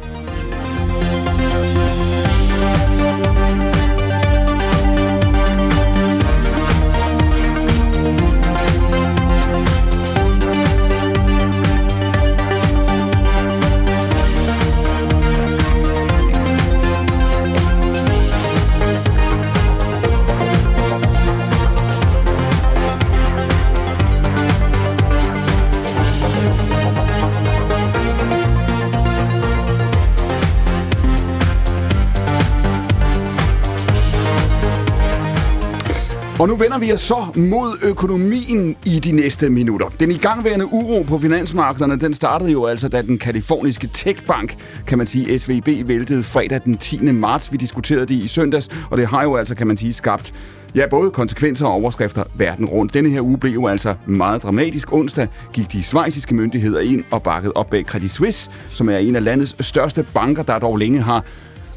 Og 36.41 36.49
nu 36.49 36.57
vender 36.57 36.79
vi 36.79 36.93
os 36.93 37.01
så 37.01 37.27
mod 37.35 37.79
økonomien 37.83 38.77
i 38.87 38.99
de 38.99 39.13
næste 39.13 39.51
minutter. 39.51 39.87
Den 40.01 40.11
igangværende 40.11 40.67
uro 40.67 41.03
på 41.03 41.19
finansmarkederne, 41.19 42.01
den 42.01 42.15
startede 42.15 42.51
jo 42.51 42.67
altså, 42.67 42.89
da 42.89 43.03
den 43.03 43.19
kaliforniske 43.19 43.87
techbank, 43.93 44.57
kan 44.87 44.99
man 44.99 45.07
sige, 45.07 45.39
SVB, 45.39 45.69
væltede 45.89 46.23
fredag 46.23 46.61
den 46.65 46.77
10. 46.77 46.99
marts. 47.13 47.53
Vi 47.53 47.57
diskuterede 47.57 48.07
det 48.07 48.15
i 48.15 48.29
søndags, 48.29 48.69
og 48.91 48.99
det 48.99 49.07
har 49.07 49.23
jo 49.23 49.37
altså, 49.37 49.55
kan 49.55 49.67
man 49.67 49.77
sige, 49.77 49.93
skabt 49.93 50.35
Ja, 50.75 50.87
både 50.91 51.11
konsekvenser 51.11 51.67
og 51.67 51.73
overskrifter 51.73 52.25
verden 52.35 52.67
rundt. 52.67 52.95
Denne 52.95 53.11
her 53.11 53.21
uge 53.21 53.39
blev 53.39 53.53
jo 53.53 53.67
altså 53.67 53.95
meget 54.07 54.43
dramatisk. 54.43 54.93
Onsdag 54.93 55.29
gik 55.53 55.73
de 55.73 55.83
svejsiske 55.83 56.35
myndigheder 56.35 56.81
ind 56.81 57.05
og 57.11 57.23
bakkede 57.23 57.53
op 57.55 57.71
bag 57.71 57.85
Credit 57.85 58.11
Suisse, 58.11 58.51
som 58.73 58.89
er 58.89 58.97
en 58.97 59.17
af 59.17 59.25
landets 59.25 59.67
største 59.67 60.07
banker, 60.15 60.43
der 60.43 60.59
dog 60.59 60.77
længe 60.77 61.01
har 61.01 61.25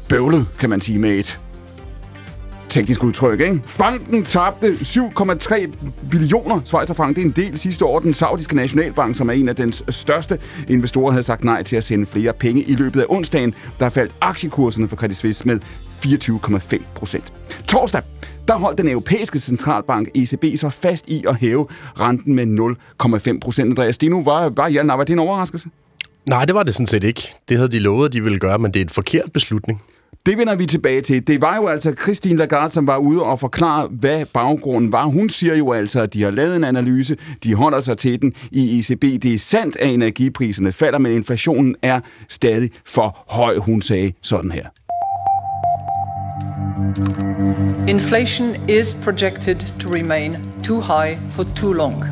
bøvlet, 0.08 0.46
kan 0.58 0.70
man 0.70 0.80
sige, 0.80 0.98
med 0.98 1.10
et 1.10 1.40
teknisk 2.74 3.04
udtryk, 3.04 3.40
ikke? 3.40 3.62
Banken 3.78 4.24
tabte 4.24 4.68
7,3 4.68 5.70
billioner 6.10 6.60
schweizerfranc. 6.64 7.16
Det 7.16 7.22
er 7.22 7.26
en 7.26 7.32
del 7.32 7.58
sidste 7.58 7.84
år. 7.84 7.98
Den 7.98 8.14
saudiske 8.14 8.56
nationalbank, 8.56 9.16
som 9.16 9.28
er 9.28 9.32
en 9.32 9.48
af 9.48 9.56
dens 9.56 9.84
største 9.88 10.38
investorer, 10.68 11.10
havde 11.10 11.22
sagt 11.22 11.44
nej 11.44 11.62
til 11.62 11.76
at 11.76 11.84
sende 11.84 12.06
flere 12.06 12.32
penge 12.32 12.62
i 12.62 12.74
løbet 12.74 13.00
af 13.00 13.04
onsdagen. 13.08 13.54
Der 13.80 13.88
faldt 13.88 14.14
aktiekurserne 14.20 14.88
for 14.88 14.96
Credit 14.96 15.16
Suisse 15.16 15.46
med 15.46 15.60
24,5 16.06 16.82
procent. 16.94 17.32
Torsdag, 17.68 18.02
der 18.48 18.56
holdt 18.56 18.78
den 18.78 18.88
europæiske 18.88 19.38
centralbank 19.38 20.08
ECB 20.14 20.44
så 20.56 20.70
fast 20.70 21.08
i 21.08 21.24
at 21.28 21.36
hæve 21.36 21.66
renten 22.00 22.34
med 22.34 22.46
0,5 23.34 23.38
procent. 23.40 23.70
Andreas 23.70 23.94
Steno, 23.94 24.18
var, 24.18 24.48
var, 24.48 24.68
ja, 24.68 24.84
var 24.84 25.04
det 25.04 25.12
en 25.12 25.18
overraskelse? 25.18 25.68
Nej, 26.26 26.44
det 26.44 26.54
var 26.54 26.62
det 26.62 26.74
sådan 26.74 26.86
set 26.86 27.04
ikke. 27.04 27.34
Det 27.48 27.56
havde 27.56 27.70
de 27.70 27.78
lovet, 27.78 28.06
at 28.06 28.12
de 28.12 28.22
ville 28.22 28.38
gøre, 28.38 28.58
men 28.58 28.74
det 28.74 28.80
er 28.80 28.84
en 28.84 28.88
forkert 28.88 29.32
beslutning. 29.32 29.82
Det 30.26 30.38
vender 30.38 30.54
vi 30.54 30.66
tilbage 30.66 31.00
til. 31.00 31.26
Det 31.26 31.40
var 31.40 31.56
jo 31.56 31.66
altså 31.66 31.94
Christine 32.02 32.38
Lagarde, 32.38 32.72
som 32.72 32.86
var 32.86 32.96
ude 32.96 33.22
og 33.22 33.40
forklare, 33.40 33.88
hvad 33.90 34.24
baggrunden 34.24 34.92
var. 34.92 35.04
Hun 35.04 35.28
siger 35.28 35.54
jo 35.54 35.72
altså, 35.72 36.00
at 36.00 36.14
de 36.14 36.22
har 36.22 36.30
lavet 36.30 36.56
en 36.56 36.64
analyse, 36.64 37.16
de 37.44 37.54
holder 37.54 37.80
sig 37.80 37.98
til 37.98 38.22
den 38.22 38.32
i 38.50 38.78
ECB. 38.78 39.02
Det 39.02 39.34
er 39.34 39.38
sandt, 39.38 39.76
at 39.76 39.90
energipriserne 39.94 40.72
falder, 40.72 40.98
men 40.98 41.12
inflationen 41.12 41.76
er 41.82 42.00
stadig 42.28 42.70
for 42.86 43.24
høj, 43.28 43.58
hun 43.58 43.82
sagde 43.82 44.12
sådan 44.22 44.50
her. 44.50 44.66
Inflation 47.88 48.56
is 48.68 48.96
projected 49.04 49.56
to 49.80 49.88
remain 49.94 50.36
too 50.62 50.80
high 50.80 51.18
for 51.30 51.42
too 51.56 51.72
long. 51.72 52.04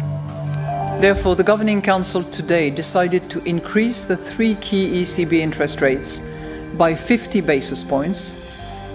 Therefore, 1.00 1.34
the 1.34 1.44
Governing 1.44 1.84
Council 1.84 2.24
today 2.32 2.70
decided 2.76 3.20
to 3.30 3.40
increase 3.44 4.14
the 4.14 4.24
three 4.34 4.56
key 4.60 5.02
ECB 5.02 5.32
interest 5.32 5.82
rates– 5.82 6.22
by 6.78 6.94
50 6.94 7.40
basis 7.40 7.84
points, 7.84 8.34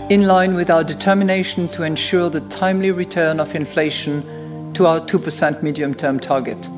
in 0.09 0.21
line 0.21 0.55
with 0.55 0.71
our 0.71 0.83
determination 0.83 1.67
to 1.67 1.83
ensure 1.83 2.29
the 2.29 2.39
timely 2.49 2.91
return 2.91 3.39
of 3.39 3.55
inflation 3.55 4.23
to 4.73 4.85
our 4.85 4.99
2% 4.99 5.63
medium 5.63 5.93
term 5.93 6.19
target. 6.19 6.69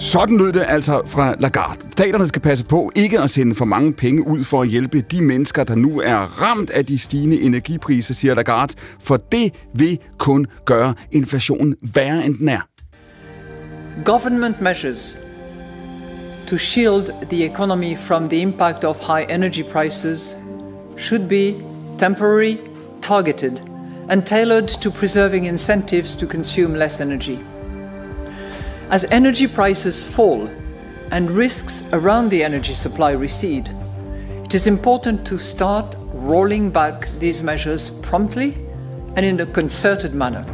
Sådan 0.00 0.36
lød 0.36 0.52
det 0.52 0.64
altså 0.68 1.02
fra 1.06 1.34
Lagarde. 1.40 1.80
Staterne 1.90 2.28
skal 2.28 2.42
passe 2.42 2.64
på 2.64 2.92
ikke 2.94 3.20
at 3.20 3.30
sende 3.30 3.54
for 3.54 3.64
mange 3.64 3.92
penge 3.92 4.26
ud 4.26 4.44
for 4.44 4.62
at 4.62 4.68
hjælpe 4.68 5.00
de 5.00 5.22
mennesker, 5.22 5.64
der 5.64 5.74
nu 5.74 6.00
er 6.00 6.42
ramt 6.42 6.70
af 6.70 6.86
de 6.86 6.98
stigende 6.98 7.40
energipriser, 7.40 8.14
siger 8.14 8.34
Lagarde, 8.34 8.74
for 9.00 9.16
det 9.16 9.54
vil 9.74 9.98
kun 10.18 10.46
gøre 10.64 10.94
inflationen 11.12 11.76
værre, 11.94 12.26
end 12.26 12.38
den 12.38 12.48
er. 12.48 12.60
Government 14.04 14.60
measures 14.60 15.25
to 16.46 16.56
shield 16.58 17.06
the 17.28 17.42
economy 17.42 17.94
from 17.94 18.28
the 18.28 18.40
impact 18.40 18.84
of 18.84 19.00
high 19.00 19.24
energy 19.24 19.62
prices 19.62 20.42
should 20.96 21.28
be 21.28 21.62
temporary, 21.98 22.58
targeted, 23.00 23.60
and 24.08 24.26
tailored 24.26 24.68
to 24.68 24.90
preserving 24.90 25.44
incentives 25.44 26.14
to 26.16 26.26
consume 26.26 26.74
less 26.74 27.00
energy. 27.00 27.38
As 28.90 29.04
energy 29.06 29.48
prices 29.48 30.02
fall 30.02 30.48
and 31.10 31.30
risks 31.30 31.92
around 31.92 32.28
the 32.30 32.44
energy 32.44 32.72
supply 32.72 33.10
recede, 33.10 33.68
it 34.44 34.54
is 34.54 34.68
important 34.68 35.26
to 35.26 35.38
start 35.38 35.96
rolling 36.12 36.70
back 36.70 37.08
these 37.18 37.42
measures 37.42 37.90
promptly 38.00 38.54
and 39.16 39.26
in 39.26 39.40
a 39.40 39.46
concerted 39.46 40.14
manner. 40.14 40.46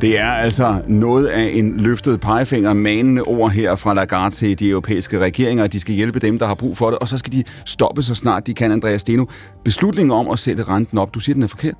Det 0.00 0.18
er 0.18 0.28
altså 0.28 0.82
noget 0.86 1.26
af 1.26 1.50
en 1.54 1.80
løftet 1.80 2.20
pegefinger, 2.20 2.72
manende 2.74 3.22
ord 3.22 3.50
her 3.50 3.76
fra 3.76 3.94
Lagarde 3.94 4.34
til 4.34 4.58
de 4.58 4.68
europæiske 4.68 5.18
regeringer, 5.18 5.64
at 5.64 5.72
de 5.72 5.80
skal 5.80 5.94
hjælpe 5.94 6.18
dem, 6.18 6.38
der 6.38 6.46
har 6.46 6.54
brug 6.54 6.76
for 6.76 6.90
det, 6.90 6.98
og 6.98 7.08
så 7.08 7.18
skal 7.18 7.32
de 7.32 7.44
stoppe 7.64 8.02
så 8.02 8.14
snart 8.14 8.46
de 8.46 8.54
kan, 8.54 8.72
Andreas 8.72 9.00
Steno. 9.00 9.24
Beslutningen 9.64 10.10
om 10.10 10.30
at 10.30 10.38
sætte 10.38 10.62
renten 10.62 10.98
op, 10.98 11.14
du 11.14 11.20
siger, 11.20 11.34
den 11.34 11.42
er 11.42 11.46
forkert? 11.46 11.74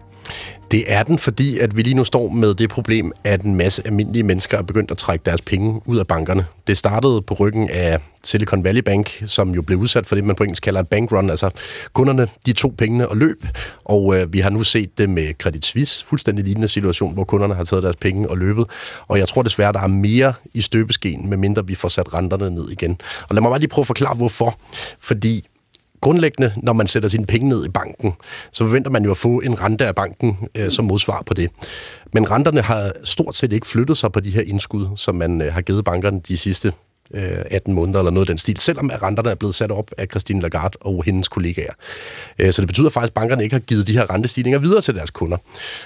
Det 0.70 0.92
er 0.92 1.02
den, 1.02 1.18
fordi 1.18 1.58
at 1.58 1.76
vi 1.76 1.82
lige 1.82 1.94
nu 1.94 2.04
står 2.04 2.28
med 2.28 2.54
det 2.54 2.70
problem, 2.70 3.12
at 3.24 3.42
en 3.42 3.54
masse 3.54 3.86
almindelige 3.86 4.22
mennesker 4.22 4.58
er 4.58 4.62
begyndt 4.62 4.90
at 4.90 4.98
trække 4.98 5.22
deres 5.24 5.40
penge 5.40 5.80
ud 5.86 5.98
af 5.98 6.06
bankerne. 6.06 6.46
Det 6.66 6.76
startede 6.76 7.22
på 7.22 7.34
ryggen 7.34 7.70
af 7.70 7.98
Silicon 8.24 8.64
Valley 8.64 8.82
Bank, 8.82 9.22
som 9.26 9.54
jo 9.54 9.62
blev 9.62 9.78
udsat 9.78 10.06
for 10.06 10.14
det, 10.14 10.24
man 10.24 10.36
på 10.36 10.42
engelsk 10.42 10.62
kalder 10.62 10.82
bankrun. 10.82 11.30
Altså 11.30 11.50
kunderne, 11.92 12.28
de 12.46 12.52
tog 12.52 12.74
pengene 12.76 13.08
og 13.08 13.16
løb, 13.16 13.46
og 13.84 14.16
øh, 14.16 14.32
vi 14.32 14.40
har 14.40 14.50
nu 14.50 14.62
set 14.62 14.98
det 14.98 15.10
med 15.10 15.34
Credit 15.38 15.64
Suisse, 15.64 16.06
fuldstændig 16.06 16.44
lignende 16.44 16.68
situation, 16.68 17.14
hvor 17.14 17.24
kunderne 17.24 17.54
har 17.54 17.64
taget 17.64 17.82
deres 17.82 17.96
penge 17.96 18.30
og 18.30 18.38
løbet. 18.38 18.66
Og 19.08 19.18
jeg 19.18 19.28
tror 19.28 19.42
desværre, 19.42 19.72
der 19.72 19.80
er 19.80 19.86
mere 19.86 20.32
i 20.54 20.60
støbeskeen, 20.60 21.28
medmindre 21.28 21.66
vi 21.66 21.74
får 21.74 21.88
sat 21.88 22.14
renterne 22.14 22.50
ned 22.50 22.70
igen. 22.70 23.00
Og 23.28 23.34
lad 23.34 23.42
mig 23.42 23.50
bare 23.50 23.60
lige 23.60 23.68
prøve 23.68 23.82
at 23.82 23.86
forklare, 23.86 24.14
hvorfor. 24.14 24.58
Fordi 25.00 25.46
grundlæggende, 26.00 26.52
når 26.56 26.72
man 26.72 26.86
sætter 26.86 27.08
sine 27.08 27.26
penge 27.26 27.48
ned 27.48 27.64
i 27.64 27.68
banken, 27.68 28.12
så 28.52 28.64
forventer 28.64 28.90
man 28.90 29.04
jo 29.04 29.10
at 29.10 29.16
få 29.16 29.40
en 29.40 29.60
rente 29.60 29.86
af 29.86 29.94
banken 29.94 30.38
øh, 30.54 30.70
som 30.70 30.84
modsvar 30.84 31.22
på 31.26 31.34
det. 31.34 31.50
Men 32.12 32.30
renterne 32.30 32.62
har 32.62 32.92
stort 33.04 33.36
set 33.36 33.52
ikke 33.52 33.66
flyttet 33.66 33.96
sig 33.96 34.12
på 34.12 34.20
de 34.20 34.30
her 34.30 34.42
indskud, 34.42 34.86
som 34.96 35.14
man 35.14 35.40
øh, 35.40 35.52
har 35.52 35.60
givet 35.60 35.84
bankerne 35.84 36.20
de 36.20 36.36
sidste 36.36 36.72
Øh, 37.14 37.44
18 37.50 37.74
måneder 37.74 37.98
eller 37.98 38.10
noget 38.10 38.28
af 38.28 38.32
den 38.32 38.38
stil, 38.38 38.60
selvom 38.60 38.90
at 38.90 39.02
renterne 39.02 39.30
er 39.30 39.34
blevet 39.34 39.54
sat 39.54 39.70
op 39.70 39.90
af 39.98 40.06
Christine 40.10 40.40
Lagarde 40.40 40.78
og 40.80 41.02
hendes 41.04 41.28
kollegaer. 41.28 41.72
Øh, 42.38 42.52
så 42.52 42.62
det 42.62 42.66
betyder 42.66 42.90
faktisk, 42.90 43.10
at 43.10 43.14
bankerne 43.14 43.42
ikke 43.42 43.54
har 43.54 43.60
givet 43.60 43.86
de 43.86 43.92
her 43.92 44.10
rentestigninger 44.10 44.58
videre 44.58 44.80
til 44.80 44.94
deres 44.94 45.10
kunder. 45.10 45.36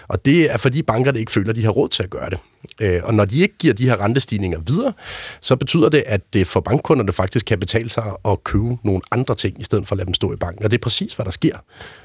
Og 0.08 0.24
det 0.24 0.50
er 0.50 0.56
fordi 0.56 0.82
bankerne 0.82 1.18
ikke 1.18 1.32
føler, 1.32 1.50
at 1.50 1.56
de 1.56 1.64
har 1.64 1.70
råd 1.70 1.88
til 1.88 2.02
at 2.02 2.10
gøre 2.10 2.30
det. 2.30 2.38
Øh, 2.80 3.00
og 3.04 3.14
når 3.14 3.24
de 3.24 3.40
ikke 3.40 3.54
giver 3.58 3.74
de 3.74 3.88
her 3.88 4.00
rentestigninger 4.00 4.58
videre, 4.66 4.92
så 5.40 5.56
betyder 5.56 5.88
det, 5.88 6.04
at 6.06 6.20
det 6.32 6.46
for 6.46 6.60
bankkunderne 6.60 7.12
faktisk 7.12 7.46
kan 7.46 7.58
betale 7.58 7.88
sig 7.88 8.04
at 8.24 8.44
købe 8.44 8.76
nogle 8.82 9.00
andre 9.10 9.34
ting, 9.34 9.60
i 9.60 9.64
stedet 9.64 9.86
for 9.86 9.94
at 9.94 9.96
lade 9.96 10.06
dem 10.06 10.14
stå 10.14 10.32
i 10.32 10.36
banken. 10.36 10.64
Og 10.64 10.70
det 10.70 10.76
er 10.78 10.82
præcis, 10.82 11.14
hvad 11.14 11.24
der 11.24 11.30
sker 11.30 11.56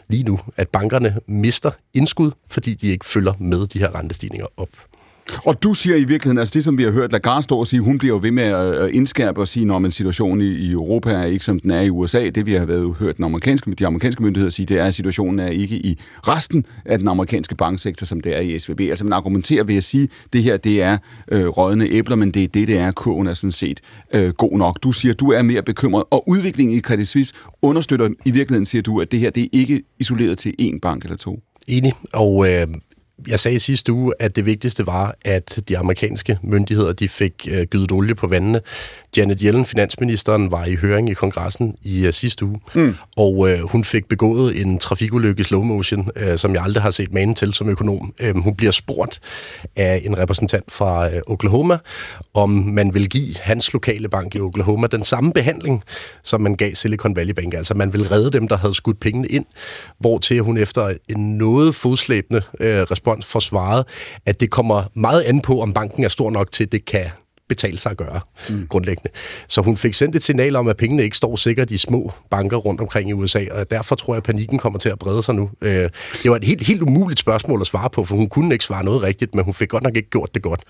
lige 0.09 0.23
nu, 0.23 0.39
at 0.57 0.69
bankerne 0.69 1.19
mister 1.27 1.71
indskud, 1.93 2.31
fordi 2.47 2.73
de 2.73 2.87
ikke 2.87 3.05
følger 3.05 3.33
med 3.39 3.67
de 3.67 3.79
her 3.79 3.95
rentestigninger 3.95 4.47
op. 4.57 4.69
Og 5.45 5.63
du 5.63 5.73
siger 5.73 5.95
i 5.95 6.03
virkeligheden, 6.03 6.37
altså 6.37 6.53
det 6.53 6.63
som 6.63 6.77
vi 6.77 6.83
har 6.83 6.91
hørt 6.91 7.11
Lagarde 7.11 7.41
stå 7.41 7.59
og 7.59 7.67
sige, 7.67 7.81
hun 7.81 7.97
bliver 7.97 8.15
jo 8.15 8.19
ved 8.23 8.31
med 8.31 8.43
at 8.43 8.81
øh, 8.81 8.95
indskærpe 8.95 9.41
og 9.41 9.47
sige, 9.47 9.65
når 9.65 9.79
man 9.79 9.91
situationen 9.91 10.41
i, 10.41 10.55
i 10.55 10.71
Europa 10.71 11.11
er 11.11 11.23
ikke 11.23 11.45
som 11.45 11.59
den 11.59 11.71
er 11.71 11.81
i 11.81 11.89
USA. 11.89 12.29
Det 12.29 12.45
vi 12.45 12.53
har 12.53 12.65
været 12.65 12.95
hørt 12.99 13.17
den 13.17 13.25
amerikanske, 13.25 13.71
de 13.71 13.87
amerikanske 13.87 14.23
myndigheder 14.23 14.49
sige, 14.49 14.65
det 14.65 14.79
er, 14.79 14.85
at 14.85 14.93
situationen 14.93 15.39
er 15.39 15.47
ikke 15.47 15.75
i 15.75 15.99
resten 16.27 16.65
af 16.85 16.97
den 16.97 17.07
amerikanske 17.07 17.55
banksektor, 17.55 18.05
som 18.05 18.21
det 18.21 18.37
er 18.37 18.39
i 18.39 18.59
SVB. 18.59 18.79
Altså 18.79 19.03
man 19.03 19.13
argumenterer 19.13 19.63
ved 19.63 19.77
at 19.77 19.83
sige, 19.83 20.03
at 20.03 20.33
det 20.33 20.43
her 20.43 20.57
det 20.57 20.81
er 20.81 20.97
øh, 21.31 21.47
rådne 21.47 21.87
æbler, 21.89 22.15
men 22.15 22.31
det 22.31 22.43
er 22.43 22.47
det, 22.47 22.67
det 22.67 22.77
er. 22.77 22.91
Kurven 22.91 23.27
er 23.27 23.33
sådan 23.33 23.51
set 23.51 23.81
øh, 24.13 24.29
god 24.29 24.57
nok. 24.57 24.83
Du 24.83 24.91
siger, 24.91 25.13
du 25.13 25.31
er 25.31 25.41
mere 25.41 25.61
bekymret, 25.61 26.03
og 26.11 26.29
udviklingen 26.29 26.77
i 26.77 26.81
Credit 26.81 27.07
Suisse 27.07 27.33
understøtter 27.61 28.09
i 28.25 28.31
virkeligheden, 28.31 28.65
siger 28.65 28.81
du, 28.81 29.01
at 29.01 29.11
det 29.11 29.19
her 29.19 29.29
det 29.29 29.43
er 29.43 29.47
ikke 29.51 29.81
isoleret 29.99 30.37
til 30.37 30.53
én 30.61 30.79
bank 30.81 31.03
eller 31.03 31.17
to. 31.17 31.39
Enig, 31.67 31.93
og 32.13 32.49
øh, 32.49 32.67
jeg 33.27 33.39
sagde 33.39 33.59
sidste 33.59 33.93
uge, 33.93 34.13
at 34.19 34.35
det 34.35 34.45
vigtigste 34.45 34.85
var, 34.85 35.15
at 35.25 35.59
de 35.67 35.77
amerikanske 35.77 36.39
myndigheder 36.43 36.93
de 36.93 37.09
fik 37.09 37.47
øh, 37.51 37.63
gydet 37.65 37.91
olie 37.91 38.15
på 38.15 38.27
vandene. 38.27 38.61
Janet 39.17 39.39
Yellen, 39.41 39.65
finansministeren, 39.65 40.51
var 40.51 40.65
i 40.65 40.75
høring 40.75 41.09
i 41.09 41.13
kongressen 41.13 41.75
i 41.83 42.07
uh, 42.07 42.13
sidste 42.13 42.45
uge, 42.45 42.59
mm. 42.75 42.95
og 43.15 43.49
øh, 43.49 43.59
hun 43.59 43.83
fik 43.83 44.05
begået 44.05 44.61
en 44.61 44.77
trafikulykke 44.77 45.41
i 45.41 45.43
slow 45.43 45.63
motion, 45.63 46.09
øh, 46.15 46.37
som 46.37 46.53
jeg 46.53 46.63
aldrig 46.63 46.83
har 46.83 46.91
set 46.91 47.13
manen 47.13 47.35
til 47.35 47.53
som 47.53 47.69
økonom. 47.69 48.13
Øh, 48.19 48.35
hun 48.35 48.55
bliver 48.55 48.71
spurgt 48.71 49.19
af 49.75 50.01
en 50.05 50.17
repræsentant 50.17 50.71
fra 50.71 51.15
øh, 51.15 51.21
Oklahoma, 51.27 51.77
om 52.33 52.49
man 52.49 52.93
vil 52.93 53.09
give 53.09 53.35
hans 53.41 53.73
lokale 53.73 54.09
bank 54.09 54.35
i 54.35 54.39
Oklahoma 54.39 54.87
den 54.87 55.03
samme 55.03 55.33
behandling, 55.33 55.83
som 56.23 56.41
man 56.41 56.55
gav 56.55 56.75
Silicon 56.75 57.15
Valley 57.15 57.33
Bank. 57.33 57.53
Altså 57.53 57.73
man 57.73 57.93
vil 57.93 58.07
redde 58.07 58.31
dem, 58.31 58.47
der 58.47 58.57
havde 58.57 58.73
skudt 58.73 58.99
pengene 58.99 59.27
ind, 59.27 59.45
hvor 59.99 60.17
til 60.17 60.41
hun 60.41 60.57
efter 60.57 60.93
en 61.09 61.37
noget 61.37 61.75
fodslæbende 61.75 62.41
øh, 62.59 62.81
respons 62.81 63.25
forsvaret, 63.25 63.85
at 64.25 64.39
det 64.39 64.49
kommer 64.49 64.83
meget 64.93 65.21
an 65.21 65.41
på, 65.41 65.61
om 65.61 65.73
banken 65.73 66.03
er 66.03 66.09
stor 66.09 66.31
nok 66.31 66.51
til, 66.51 66.71
det 66.71 66.85
kan 66.85 67.05
betale 67.49 67.77
sig 67.77 67.91
at 67.91 67.97
gøre, 67.97 68.19
mm. 68.49 68.67
grundlæggende. 68.67 69.09
Så 69.47 69.61
hun 69.61 69.77
fik 69.77 69.93
sendt 69.93 70.15
et 70.15 70.23
signal 70.23 70.55
om, 70.55 70.67
at 70.67 70.77
pengene 70.77 71.03
ikke 71.03 71.17
står 71.17 71.35
sikkert 71.35 71.71
i 71.71 71.77
små 71.77 72.11
banker 72.29 72.57
rundt 72.57 72.81
omkring 72.81 73.09
i 73.09 73.13
USA, 73.13 73.45
og 73.51 73.71
derfor 73.71 73.95
tror 73.95 74.13
jeg, 74.13 74.17
at 74.17 74.23
panikken 74.23 74.59
kommer 74.59 74.79
til 74.79 74.89
at 74.89 74.99
brede 74.99 75.23
sig 75.23 75.35
nu. 75.35 75.49
Øh, 75.61 75.89
det 76.23 76.31
var 76.31 76.35
et 76.35 76.43
helt, 76.43 76.67
helt 76.67 76.81
umuligt 76.81 77.19
spørgsmål 77.19 77.61
at 77.61 77.67
svare 77.67 77.89
på, 77.89 78.03
for 78.03 78.15
hun 78.15 78.29
kunne 78.29 78.55
ikke 78.55 78.65
svare 78.65 78.83
noget 78.83 79.03
rigtigt, 79.03 79.35
men 79.35 79.45
hun 79.45 79.53
fik 79.53 79.69
godt 79.69 79.83
nok 79.83 79.97
ikke 79.97 80.09
gjort 80.09 80.33
det 80.33 80.43
godt. 80.43 80.63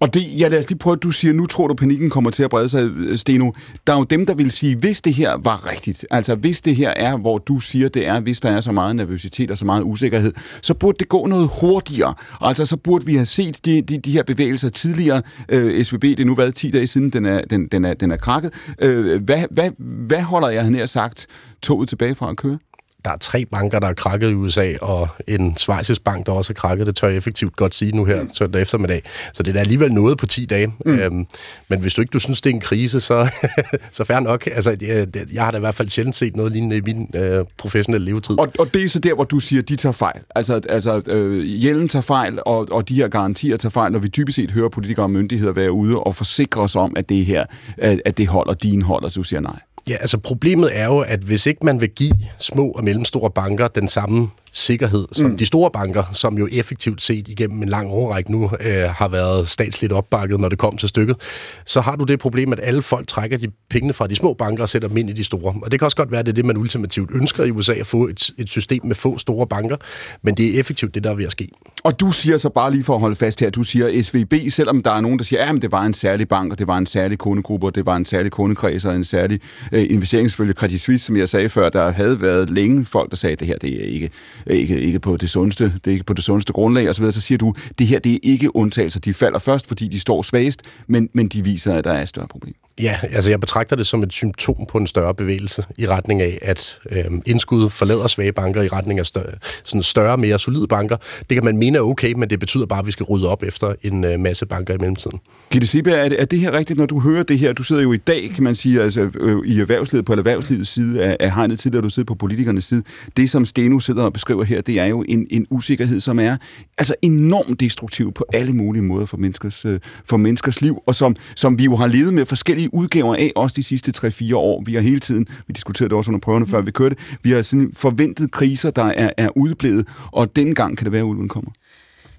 Og 0.00 0.14
det, 0.14 0.40
ja, 0.40 0.48
lad 0.48 0.58
os 0.58 0.68
lige 0.68 0.78
prøve, 0.78 0.96
at 0.96 1.02
du 1.02 1.10
siger, 1.10 1.32
nu 1.32 1.46
tror 1.46 1.66
du, 1.68 1.74
panikken 1.74 2.10
kommer 2.10 2.30
til 2.30 2.42
at 2.42 2.50
brede 2.50 2.68
sig, 2.68 2.84
øh, 2.84 3.18
Steno. 3.18 3.50
Der 3.86 3.92
er 3.92 3.96
jo 3.96 4.04
dem, 4.04 4.26
der 4.26 4.34
vil 4.34 4.50
sige, 4.50 4.76
hvis 4.76 5.00
det 5.00 5.14
her 5.14 5.36
var 5.44 5.70
rigtigt, 5.70 6.06
altså 6.10 6.34
hvis 6.34 6.60
det 6.60 6.76
her 6.76 6.92
er, 6.96 7.16
hvor 7.16 7.38
du 7.38 7.60
siger, 7.60 7.88
det 7.88 8.06
er, 8.06 8.20
hvis 8.20 8.40
der 8.40 8.50
er 8.50 8.60
så 8.60 8.72
meget 8.72 8.96
nervøsitet 8.96 9.50
og 9.50 9.58
så 9.58 9.64
meget 9.64 9.82
usikkerhed, 9.82 10.32
så 10.62 10.74
burde 10.74 10.98
det 10.98 11.08
gå 11.08 11.26
noget 11.26 11.50
hurtigere. 11.60 12.14
Altså 12.40 12.66
så 12.66 12.76
burde 12.76 13.06
vi 13.06 13.14
have 13.14 13.24
set 13.24 13.64
de, 13.64 13.82
de, 13.82 13.98
de 13.98 14.12
her 14.12 14.22
bevægelser 14.22 14.68
tidligere. 14.68 15.22
Øh, 15.48 15.84
SVB, 15.84 16.02
det 16.02 16.20
er 16.20 16.24
nu 16.24 16.34
været 16.34 16.54
10 16.54 16.70
dage 16.70 16.86
siden, 16.86 17.10
den 17.10 17.26
er, 17.26 17.40
den, 17.50 17.66
den 17.66 17.84
er, 17.84 17.94
den 17.94 18.10
er 18.10 18.16
krakket. 18.16 18.52
Øh, 18.82 19.22
hvad, 19.22 19.44
hvad, 19.50 19.70
hvad 20.06 20.22
holder 20.22 20.48
jeg 20.48 20.64
her 20.64 20.86
sagt 20.86 21.26
toget 21.62 21.88
tilbage 21.88 22.14
fra 22.14 22.30
at 22.30 22.36
køre? 22.36 22.58
Der 23.04 23.10
er 23.10 23.16
tre 23.16 23.44
banker, 23.44 23.78
der 23.78 23.88
er 23.88 23.94
krakket 23.94 24.30
i 24.30 24.34
USA, 24.34 24.72
og 24.80 25.08
en 25.26 25.56
svejsisk 25.56 26.04
bank, 26.04 26.26
der 26.26 26.32
også 26.32 26.52
er 26.52 26.54
krakket. 26.54 26.86
Det 26.86 26.96
tør 26.96 27.08
jeg 27.08 27.16
effektivt 27.16 27.56
godt 27.56 27.74
sige 27.74 27.96
nu 27.96 28.04
her 28.04 28.22
mm. 28.22 28.30
søndag 28.34 28.62
eftermiddag. 28.62 29.02
Så 29.32 29.42
det 29.42 29.56
er 29.56 29.60
alligevel 29.60 29.92
noget 29.92 30.18
på 30.18 30.26
10 30.26 30.46
dage. 30.46 30.66
Mm. 30.66 30.98
Øhm, 30.98 31.26
men 31.68 31.80
hvis 31.80 31.94
du 31.94 32.00
ikke 32.00 32.10
du 32.10 32.18
synes, 32.18 32.40
det 32.40 32.50
er 32.50 32.54
en 32.54 32.60
krise, 32.60 33.00
så, 33.00 33.28
så 33.92 34.04
fair 34.04 34.20
nok. 34.20 34.46
Altså, 34.46 34.76
jeg, 34.80 35.06
jeg 35.32 35.44
har 35.44 35.50
da 35.50 35.56
i 35.56 35.60
hvert 35.60 35.74
fald 35.74 35.88
sjældent 35.88 36.16
set 36.16 36.36
noget 36.36 36.52
lignende 36.52 36.76
i 36.76 36.80
min 36.80 37.10
øh, 37.14 37.44
professionelle 37.58 38.04
levetid. 38.04 38.38
Og, 38.38 38.48
og 38.58 38.74
det 38.74 38.84
er 38.84 38.88
så 38.88 38.98
der, 38.98 39.14
hvor 39.14 39.24
du 39.24 39.38
siger, 39.38 39.62
de 39.62 39.76
tager 39.76 39.92
fejl. 39.92 40.20
Altså, 40.34 40.60
altså 40.68 41.02
øh, 41.08 41.64
Jellen 41.64 41.88
tager 41.88 42.02
fejl, 42.02 42.38
og, 42.46 42.68
og 42.70 42.88
de 42.88 42.94
her 42.94 43.08
garantier 43.08 43.56
tager 43.56 43.70
fejl, 43.70 43.92
når 43.92 43.98
vi 43.98 44.08
typisk 44.08 44.36
set 44.36 44.50
hører 44.50 44.68
politikere 44.68 45.06
og 45.06 45.10
myndigheder 45.10 45.52
være 45.52 45.72
ude 45.72 46.00
og 46.00 46.16
forsikre 46.16 46.60
os 46.60 46.76
om, 46.76 46.92
at 46.96 47.08
det 47.08 47.26
her, 47.26 47.44
at, 47.78 48.02
at 48.04 48.18
det 48.18 48.26
holder, 48.26 48.54
din 48.54 48.82
holder, 48.82 49.08
så 49.08 49.20
du 49.20 49.24
siger 49.24 49.40
nej. 49.40 49.58
Ja, 49.88 49.96
altså 49.96 50.18
problemet 50.18 50.78
er 50.78 50.84
jo, 50.84 50.98
at 50.98 51.20
hvis 51.20 51.46
ikke 51.46 51.64
man 51.64 51.80
vil 51.80 51.90
give 51.90 52.14
små 52.38 52.70
og 52.70 52.84
mellemstore 52.84 53.30
banker 53.30 53.68
den 53.68 53.88
samme 53.88 54.30
sikkerhed 54.52 55.06
som 55.12 55.26
mm. 55.26 55.36
de 55.36 55.46
store 55.46 55.70
banker, 55.70 56.04
som 56.12 56.38
jo 56.38 56.48
effektivt 56.52 57.02
set 57.02 57.28
igennem 57.28 57.62
en 57.62 57.68
lang 57.68 57.90
årrække 57.90 58.32
nu 58.32 58.50
øh, 58.60 58.90
har 58.90 59.08
været 59.08 59.48
statsligt 59.48 59.92
opbakket, 59.92 60.40
når 60.40 60.48
det 60.48 60.58
kom 60.58 60.76
til 60.76 60.88
stykket, 60.88 61.16
så 61.64 61.80
har 61.80 61.96
du 61.96 62.04
det 62.04 62.18
problem, 62.18 62.52
at 62.52 62.60
alle 62.62 62.82
folk 62.82 63.06
trækker 63.06 63.38
de 63.38 63.48
pengene 63.70 63.92
fra 63.92 64.06
de 64.06 64.16
små 64.16 64.34
banker 64.34 64.62
og 64.62 64.68
sætter 64.68 64.88
dem 64.88 64.96
ind 64.96 65.10
i 65.10 65.12
de 65.12 65.24
store. 65.24 65.54
Og 65.62 65.70
det 65.70 65.80
kan 65.80 65.84
også 65.84 65.96
godt 65.96 66.10
være, 66.10 66.20
at 66.20 66.26
det 66.26 66.32
er 66.32 66.34
det, 66.34 66.44
man 66.44 66.56
ultimativt 66.56 67.10
ønsker 67.14 67.44
i 67.44 67.50
USA, 67.50 67.72
at 67.72 67.86
få 67.86 68.06
et, 68.06 68.30
et 68.38 68.48
system 68.48 68.80
med 68.84 68.94
få 68.94 69.18
store 69.18 69.46
banker, 69.46 69.76
men 70.22 70.34
det 70.34 70.54
er 70.54 70.60
effektivt 70.60 70.94
det, 70.94 71.04
der 71.04 71.10
er 71.10 71.14
ved 71.14 71.24
at 71.24 71.32
ske. 71.32 71.48
Og 71.84 72.00
du 72.00 72.12
siger 72.12 72.38
så 72.38 72.48
bare 72.48 72.70
lige 72.70 72.84
for 72.84 72.94
at 72.94 73.00
holde 73.00 73.16
fast 73.16 73.40
her, 73.40 73.50
du 73.50 73.62
siger 73.62 74.02
SVB, 74.02 74.34
selvom 74.50 74.82
der 74.82 74.90
er 74.90 75.00
nogen, 75.00 75.18
der 75.18 75.24
siger, 75.24 75.44
at 75.44 75.62
det 75.62 75.72
var 75.72 75.82
en 75.82 75.94
særlig 75.94 76.28
bank, 76.28 76.52
og 76.52 76.58
det 76.58 76.66
var 76.66 76.78
en 76.78 76.86
særlig 76.86 77.18
kundegruppe, 77.18 77.66
og 77.66 77.74
det 77.74 77.86
var 77.86 77.96
en 77.96 78.04
særlig 78.04 78.32
kundekreds 78.32 78.84
og 78.84 78.96
en 78.96 79.04
særlig 79.04 79.40
øh, 79.72 79.86
investeringsfølge 79.90 80.52
Credit 80.52 80.80
Suisse, 80.80 81.06
som 81.06 81.16
jeg 81.16 81.28
sagde 81.28 81.48
før, 81.48 81.68
der 81.68 81.90
havde 81.90 82.20
været 82.20 82.50
længe 82.50 82.84
folk, 82.84 83.10
der 83.10 83.16
sagde, 83.16 83.32
at 83.32 83.40
det 83.40 83.48
her 83.48 83.56
det 83.56 83.82
er 83.82 83.86
ikke 83.86 84.10
Øh, 84.46 84.56
ikke, 84.56 84.80
ikke 84.80 85.00
på 85.00 85.16
det 85.16 85.30
sundeste, 85.30 85.64
det 85.64 85.86
er 85.86 85.92
ikke 85.92 86.04
på 86.04 86.14
det 86.14 86.24
sundeste 86.24 86.52
grundlag 86.52 86.88
og 86.88 86.94
så 86.94 87.00
videre, 87.00 87.12
så 87.12 87.20
siger 87.20 87.38
du, 87.38 87.54
det 87.78 87.86
her 87.86 87.98
det 87.98 88.14
er 88.14 88.18
ikke 88.22 88.56
undtagelser. 88.56 89.00
De 89.00 89.14
falder 89.14 89.38
først, 89.38 89.66
fordi 89.66 89.88
de 89.88 90.00
står 90.00 90.22
svagest, 90.22 90.62
men, 90.86 91.08
men 91.12 91.28
de 91.28 91.44
viser, 91.44 91.74
at 91.74 91.84
der 91.84 91.92
er 91.92 92.02
et 92.02 92.08
større 92.08 92.28
problem. 92.28 92.54
Ja, 92.82 92.96
altså 93.12 93.30
jeg 93.30 93.40
betragter 93.40 93.76
det 93.76 93.86
som 93.86 94.02
et 94.02 94.12
symptom 94.12 94.66
på 94.68 94.78
en 94.78 94.86
større 94.86 95.14
bevægelse 95.14 95.64
i 95.78 95.86
retning 95.86 96.22
af, 96.22 96.38
at 96.42 96.78
øh, 96.90 97.04
indskud 97.26 97.70
forlader 97.70 98.06
svage 98.06 98.32
banker 98.32 98.62
i 98.62 98.68
retning 98.68 98.98
af 98.98 99.06
større, 99.06 99.32
sådan 99.64 99.82
større, 99.82 100.16
mere 100.16 100.38
solide 100.38 100.66
banker. 100.66 100.96
Det 101.18 101.36
kan 101.36 101.44
man 101.44 101.56
mene 101.56 101.78
er 101.78 101.82
okay, 101.82 102.12
men 102.12 102.30
det 102.30 102.40
betyder 102.40 102.66
bare, 102.66 102.78
at 102.78 102.86
vi 102.86 102.92
skal 102.92 103.04
rydde 103.04 103.28
op 103.28 103.42
efter 103.42 103.74
en 103.82 104.04
øh, 104.04 104.20
masse 104.20 104.46
banker 104.46 104.74
i 104.74 104.78
mellemtiden. 104.78 105.18
Gitte 105.50 105.66
Seberg, 105.66 106.04
er 106.04 106.08
det, 106.08 106.20
er 106.20 106.24
det 106.24 106.38
her 106.38 106.52
rigtigt, 106.52 106.78
når 106.78 106.86
du 106.86 107.00
hører 107.00 107.22
det 107.22 107.38
her? 107.38 107.52
Du 107.52 107.62
sidder 107.62 107.82
jo 107.82 107.92
i 107.92 107.96
dag, 107.96 108.30
kan 108.34 108.44
man 108.44 108.54
sige, 108.54 108.82
altså, 108.82 109.10
øh, 109.20 109.46
i 109.46 109.60
erhvervslivet, 109.60 110.04
på 110.04 110.12
erhvervslivets 110.12 110.70
side 110.70 111.04
af, 111.04 111.16
af 111.20 111.34
hegnet 111.34 111.58
tidligere, 111.58 111.84
du 111.84 111.90
sidder 111.90 112.06
på 112.06 112.14
politikernes 112.14 112.64
side. 112.64 112.82
Det, 113.16 113.30
som 113.30 113.44
Steno 113.44 113.78
sidder 113.78 114.04
og 114.04 114.12
beskriver 114.12 114.44
her, 114.44 114.60
det 114.60 114.80
er 114.80 114.86
jo 114.86 115.04
en, 115.08 115.26
en 115.30 115.46
usikkerhed, 115.50 116.00
som 116.00 116.18
er 116.18 116.36
altså 116.78 116.94
enormt 117.02 117.60
destruktiv 117.60 118.12
på 118.12 118.24
alle 118.32 118.52
mulige 118.52 118.82
måder 118.82 119.06
for 119.06 119.16
menneskers, 119.16 119.64
øh, 119.64 119.80
for 120.04 120.16
menneskers 120.16 120.62
liv, 120.62 120.82
og 120.86 120.94
som, 120.94 121.16
som 121.36 121.58
vi 121.58 121.64
jo 121.64 121.76
har 121.76 121.86
levet 121.86 122.14
med 122.14 122.26
forskellige 122.26 122.69
udgaver 122.72 123.14
af, 123.14 123.32
også 123.36 123.54
de 123.56 123.62
sidste 123.62 123.92
3-4 124.06 124.34
år. 124.34 124.62
Vi 124.66 124.74
har 124.74 124.80
hele 124.80 125.00
tiden, 125.00 125.26
vi 125.46 125.52
diskuterede 125.52 125.88
det 125.88 125.96
også 125.96 126.10
under 126.10 126.20
prøverne, 126.20 126.46
før 126.46 126.60
vi 126.60 126.70
kørte, 126.70 126.96
vi 127.22 127.30
har 127.30 127.42
sådan 127.42 127.72
forventet 127.76 128.32
kriser, 128.32 128.70
der 128.70 128.84
er, 128.84 129.10
er 129.16 129.28
udeblevet, 129.36 129.88
og 130.12 130.36
dengang 130.36 130.70
gang 130.70 130.78
kan 130.78 130.84
det 130.84 130.92
være, 130.92 131.00
at 131.00 131.06
ulven 131.06 131.28
kommer. 131.28 131.50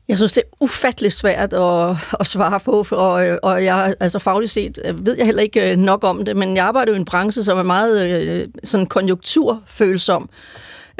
Jeg 0.07 0.17
synes, 0.17 0.31
det 0.31 0.43
er 0.43 0.55
ufatteligt 0.59 1.13
svært 1.13 1.53
at, 1.53 1.97
at 2.19 2.27
svare 2.27 2.59
på, 2.59 2.85
og, 2.91 3.39
og 3.43 3.63
jeg, 3.63 3.95
altså 3.99 4.19
fagligt 4.19 4.51
set 4.51 4.79
øh, 4.85 5.05
ved 5.05 5.17
jeg 5.17 5.25
heller 5.25 5.41
ikke 5.41 5.71
øh, 5.71 5.77
nok 5.77 6.03
om 6.03 6.25
det, 6.25 6.37
men 6.37 6.55
jeg 6.55 6.65
arbejder 6.65 6.91
jo 6.91 6.95
i 6.95 6.99
en 6.99 7.05
branche, 7.05 7.43
som 7.43 7.57
er 7.57 7.63
meget 7.63 8.21
øh, 8.21 8.47
sådan 8.63 8.85
konjunkturfølsom. 8.85 10.29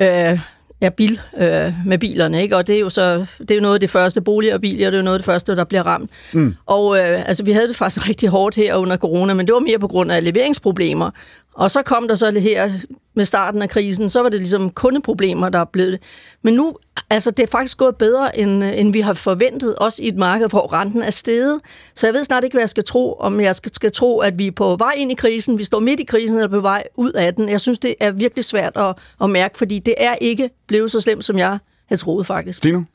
Øh, 0.01 0.39
Ja, 0.81 0.89
bil, 0.89 1.19
øh, 1.37 1.73
med 1.85 1.97
bilerne, 1.97 2.41
ikke? 2.41 2.57
Og 2.57 2.67
det 2.67 2.75
er 2.75 2.79
jo 2.79 2.89
så 2.89 3.25
det 3.39 3.51
er 3.51 3.55
jo 3.55 3.61
noget 3.61 3.73
af 3.73 3.79
det 3.79 3.89
første, 3.89 4.21
boliger 4.21 4.53
og 4.53 4.61
biler, 4.61 4.89
det 4.89 4.93
er 4.93 4.99
jo 4.99 5.03
noget 5.03 5.15
af 5.15 5.19
det 5.19 5.25
første, 5.25 5.55
der 5.55 5.63
bliver 5.63 5.83
ramt. 5.83 6.11
Mm. 6.33 6.55
Og 6.65 6.97
øh, 6.97 7.27
altså, 7.27 7.43
vi 7.43 7.51
havde 7.51 7.67
det 7.67 7.75
faktisk 7.75 8.07
rigtig 8.09 8.29
hårdt 8.29 8.55
her 8.55 8.75
under 8.75 8.97
corona, 8.97 9.33
men 9.33 9.47
det 9.47 9.53
var 9.53 9.59
mere 9.59 9.79
på 9.79 9.87
grund 9.87 10.11
af 10.11 10.23
leveringsproblemer. 10.23 11.11
Og 11.53 11.71
så 11.71 11.81
kom 11.81 12.07
der 12.07 12.15
så 12.15 12.31
det 12.31 12.41
her 12.41 12.71
med 13.13 13.25
starten 13.25 13.61
af 13.61 13.69
krisen, 13.69 14.09
så 14.09 14.21
var 14.21 14.29
det 14.29 14.39
ligesom 14.39 14.69
kundeproblemer, 14.69 15.49
der 15.49 15.65
blev 15.65 15.91
det. 15.91 15.99
Men 16.41 16.53
nu, 16.53 16.75
altså 17.09 17.31
det 17.31 17.43
er 17.43 17.47
faktisk 17.47 17.77
gået 17.77 17.95
bedre, 17.95 18.39
end, 18.39 18.63
end 18.63 18.93
vi 18.93 19.01
har 19.01 19.13
forventet, 19.13 19.75
også 19.75 20.03
i 20.03 20.07
et 20.07 20.15
marked, 20.15 20.49
hvor 20.49 20.73
renten 20.73 21.01
er 21.01 21.09
steget. 21.09 21.59
Så 21.95 22.07
jeg 22.07 22.13
ved 22.13 22.23
snart 22.23 22.43
ikke, 22.43 22.53
hvad 22.53 22.61
jeg 22.61 22.69
skal 22.69 22.83
tro, 22.83 23.13
om 23.13 23.41
jeg 23.41 23.55
skal, 23.55 23.73
skal 23.73 23.91
tro, 23.91 24.19
at 24.19 24.37
vi 24.37 24.47
er 24.47 24.51
på 24.51 24.75
vej 24.75 24.93
ind 24.97 25.11
i 25.11 25.15
krisen, 25.15 25.57
vi 25.57 25.63
står 25.63 25.79
midt 25.79 25.99
i 25.99 26.03
krisen, 26.03 26.37
eller 26.37 26.49
på 26.49 26.59
vej 26.59 26.83
ud 26.95 27.11
af 27.11 27.35
den. 27.35 27.49
Jeg 27.49 27.61
synes, 27.61 27.79
det 27.79 27.95
er 27.99 28.11
virkelig 28.11 28.45
svært 28.45 28.77
at, 28.77 28.95
at 29.23 29.29
mærke, 29.29 29.57
fordi 29.57 29.79
det 29.79 29.95
er 29.97 30.15
ikke 30.15 30.49
blevet 30.67 30.91
så 30.91 31.01
slemt, 31.01 31.25
som 31.25 31.37
jeg 31.37 31.59
havde 31.87 32.01
troet 32.01 32.27
faktisk. 32.27 32.57
Stine? 32.57 32.85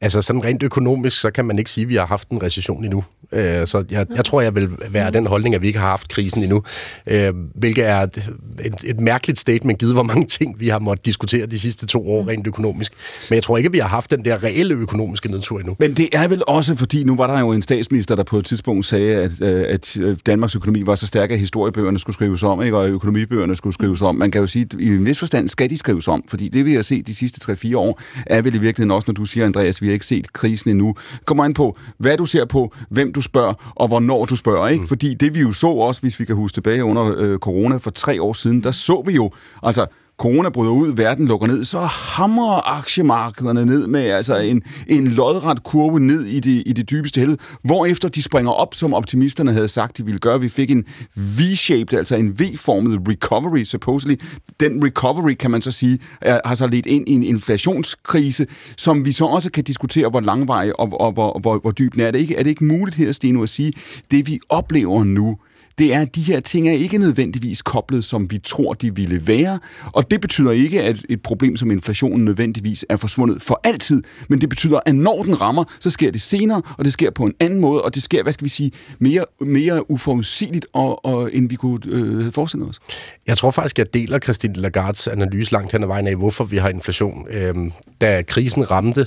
Altså 0.00 0.22
sådan 0.22 0.44
rent 0.44 0.62
økonomisk, 0.62 1.20
så 1.20 1.30
kan 1.30 1.44
man 1.44 1.58
ikke 1.58 1.70
sige, 1.70 1.82
at 1.82 1.88
vi 1.88 1.94
har 1.94 2.06
haft 2.06 2.28
en 2.28 2.42
recession 2.42 2.84
endnu. 2.84 3.04
Øh, 3.32 3.66
så 3.66 3.84
jeg, 3.90 4.06
jeg 4.16 4.24
tror, 4.24 4.40
jeg 4.40 4.54
vil 4.54 4.68
være 4.88 5.10
den 5.10 5.26
holdning, 5.26 5.54
at 5.54 5.62
vi 5.62 5.66
ikke 5.66 5.78
har 5.78 5.88
haft 5.88 6.08
krisen 6.08 6.42
endnu. 6.42 6.62
Øh, 7.06 7.32
hvilket 7.54 7.86
er 7.86 8.00
et, 8.00 8.30
et, 8.64 8.74
et 8.84 9.00
mærkeligt 9.00 9.38
statement, 9.38 9.78
givet 9.78 9.94
hvor 9.94 10.02
mange 10.02 10.26
ting, 10.26 10.60
vi 10.60 10.68
har 10.68 10.78
måttet 10.78 11.06
diskutere 11.06 11.46
de 11.46 11.58
sidste 11.58 11.86
to 11.86 12.10
år 12.10 12.28
rent 12.28 12.46
økonomisk. 12.46 12.92
Men 13.30 13.34
jeg 13.34 13.42
tror 13.42 13.56
ikke, 13.56 13.66
at 13.66 13.72
vi 13.72 13.78
har 13.78 13.88
haft 13.88 14.10
den 14.10 14.24
der 14.24 14.42
reelle 14.42 14.74
økonomiske 14.74 15.30
nedtur 15.30 15.58
endnu. 15.58 15.76
Men 15.78 15.94
det 15.94 16.08
er 16.12 16.28
vel 16.28 16.42
også, 16.46 16.76
fordi 16.76 17.04
nu 17.04 17.16
var 17.16 17.26
der 17.26 17.40
jo 17.40 17.52
en 17.52 17.62
statsminister, 17.62 18.16
der 18.16 18.22
på 18.22 18.38
et 18.38 18.44
tidspunkt 18.44 18.86
sagde, 18.86 19.14
at, 19.16 19.32
øh, 19.40 19.64
at 19.68 19.98
Danmarks 20.26 20.56
økonomi 20.56 20.86
var 20.86 20.94
så 20.94 21.06
stærk, 21.06 21.30
at 21.30 21.38
historiebøgerne 21.38 21.98
skulle 21.98 22.14
skrives 22.14 22.42
om, 22.42 22.62
ikke? 22.62 22.76
og 22.76 22.88
økonomibøgerne 22.88 23.56
skulle 23.56 23.74
skrives 23.74 24.02
om. 24.02 24.14
Man 24.14 24.30
kan 24.30 24.40
jo 24.40 24.46
sige, 24.46 24.66
at 24.74 24.80
i 24.80 24.88
en 24.88 25.06
vis 25.06 25.18
forstand 25.18 25.48
skal 25.48 25.70
de 25.70 25.78
skrives 25.78 26.08
om, 26.08 26.24
fordi 26.28 26.48
det 26.48 26.64
vi 26.64 26.74
har 26.74 26.82
set 26.82 27.06
de 27.06 27.14
sidste 27.14 27.52
3-4 27.52 27.76
år, 27.76 28.00
er 28.26 28.42
vel 28.42 28.54
i 28.54 28.58
virkeligheden 28.58 28.90
også, 28.90 29.04
når 29.08 29.14
du 29.14 29.24
siger, 29.24 29.46
Andreas, 29.64 29.82
vi 29.82 29.86
har 29.86 29.92
ikke 29.92 30.06
set 30.06 30.32
krisen 30.32 30.70
endnu. 30.70 30.94
Kom 31.24 31.40
an 31.40 31.54
på, 31.54 31.78
hvad 31.98 32.16
du 32.16 32.26
ser 32.26 32.44
på, 32.44 32.74
hvem 32.90 33.12
du 33.12 33.22
spørger, 33.22 33.72
og 33.74 33.88
hvornår 33.88 34.24
du 34.24 34.36
spørger. 34.36 34.68
Ikke? 34.68 34.82
Mm. 34.82 34.88
Fordi 34.88 35.14
det 35.14 35.34
vi 35.34 35.40
jo 35.40 35.52
så 35.52 35.66
også, 35.66 36.00
hvis 36.00 36.20
vi 36.20 36.24
kan 36.24 36.36
huske 36.36 36.56
tilbage 36.56 36.84
under 36.84 37.14
øh, 37.16 37.38
corona 37.38 37.76
for 37.76 37.90
tre 37.90 38.22
år 38.22 38.32
siden, 38.32 38.62
der 38.62 38.70
så 38.70 39.02
vi 39.06 39.12
jo, 39.12 39.30
altså 39.62 39.86
corona 40.18 40.48
bryder 40.48 40.72
ud, 40.72 40.92
verden 40.96 41.28
lukker 41.28 41.46
ned, 41.46 41.64
så 41.64 41.80
hamrer 41.80 42.78
aktiemarkederne 42.78 43.66
ned 43.66 43.86
med 43.86 44.00
altså 44.00 44.36
en, 44.36 44.62
en 44.86 45.08
lodret 45.08 45.62
kurve 45.62 46.00
ned 46.00 46.24
i 46.24 46.40
det, 46.40 46.62
i 46.66 46.72
det 46.72 46.90
dybeste 46.90 47.20
helvede, 47.20 47.38
hvorefter 47.62 48.08
de 48.08 48.22
springer 48.22 48.52
op, 48.52 48.74
som 48.74 48.94
optimisterne 48.94 49.52
havde 49.52 49.68
sagt, 49.68 49.98
de 49.98 50.04
ville 50.04 50.18
gøre. 50.18 50.40
Vi 50.40 50.48
fik 50.48 50.70
en 50.70 50.84
V-shaped, 51.16 51.98
altså 51.98 52.16
en 52.16 52.38
V-formet 52.38 53.00
recovery, 53.08 53.64
supposedly. 53.64 54.14
Den 54.60 54.84
recovery, 54.84 55.34
kan 55.34 55.50
man 55.50 55.60
så 55.60 55.70
sige, 55.70 55.98
er, 56.20 56.40
har 56.44 56.54
så 56.54 56.66
ledt 56.66 56.86
ind 56.86 57.08
i 57.08 57.12
en 57.12 57.22
inflationskrise, 57.22 58.46
som 58.76 59.04
vi 59.04 59.12
så 59.12 59.24
også 59.24 59.50
kan 59.50 59.64
diskutere, 59.64 60.08
hvor 60.08 60.20
langvarig 60.20 60.80
og, 60.80 61.00
og 61.00 61.12
hvor, 61.12 61.38
hvor, 61.40 61.58
hvor 61.58 61.70
dyb 61.70 61.92
den 61.92 62.00
er. 62.00 62.06
Er 62.06 62.10
det 62.10 62.18
ikke, 62.18 62.36
er 62.36 62.42
det 62.42 62.50
ikke 62.50 62.64
muligt 62.64 62.96
her, 62.96 63.12
Steno, 63.12 63.42
at 63.42 63.48
sige, 63.48 63.72
det 64.10 64.26
vi 64.26 64.40
oplever 64.48 65.04
nu, 65.04 65.36
det 65.78 65.94
er, 65.94 66.00
at 66.00 66.14
de 66.14 66.22
her 66.22 66.40
ting 66.40 66.68
er 66.68 66.72
ikke 66.72 66.98
nødvendigvis 66.98 67.62
koblet, 67.62 68.04
som 68.04 68.30
vi 68.30 68.38
tror, 68.38 68.72
de 68.72 68.94
ville 68.94 69.26
være. 69.26 69.58
Og 69.92 70.10
det 70.10 70.20
betyder 70.20 70.50
ikke, 70.50 70.82
at 70.82 71.04
et 71.08 71.22
problem 71.22 71.56
som 71.56 71.70
inflationen 71.70 72.24
nødvendigvis 72.24 72.86
er 72.88 72.96
forsvundet 72.96 73.42
for 73.42 73.60
altid, 73.64 74.02
men 74.28 74.40
det 74.40 74.48
betyder, 74.48 74.80
at 74.86 74.94
når 74.94 75.22
den 75.22 75.40
rammer, 75.40 75.64
så 75.80 75.90
sker 75.90 76.10
det 76.10 76.22
senere, 76.22 76.62
og 76.78 76.84
det 76.84 76.92
sker 76.92 77.10
på 77.10 77.24
en 77.24 77.34
anden 77.40 77.60
måde, 77.60 77.82
og 77.82 77.94
det 77.94 78.02
sker, 78.02 78.22
hvad 78.22 78.32
skal 78.32 78.44
vi 78.44 78.48
sige, 78.48 78.72
mere, 78.98 79.24
mere 79.40 79.90
uforudsigeligt, 79.90 80.66
og, 80.72 81.04
og, 81.04 81.30
end 81.32 81.48
vi 81.48 81.54
kunne 81.54 81.78
øh, 81.86 82.32
forestille 82.32 82.66
os. 82.66 82.80
Jeg 83.26 83.38
tror 83.38 83.50
faktisk, 83.50 83.78
jeg 83.78 83.94
deler 83.94 84.18
Christine 84.18 84.54
Lagardes 84.54 85.08
analyse 85.08 85.52
langt 85.52 85.72
hen 85.72 85.82
ad 85.82 85.88
vejen 85.88 86.06
af, 86.06 86.16
hvorfor 86.16 86.44
vi 86.44 86.56
har 86.56 86.68
inflation. 86.68 87.26
Øhm, 87.30 87.72
da 88.00 88.22
krisen 88.22 88.70
ramte, 88.70 89.06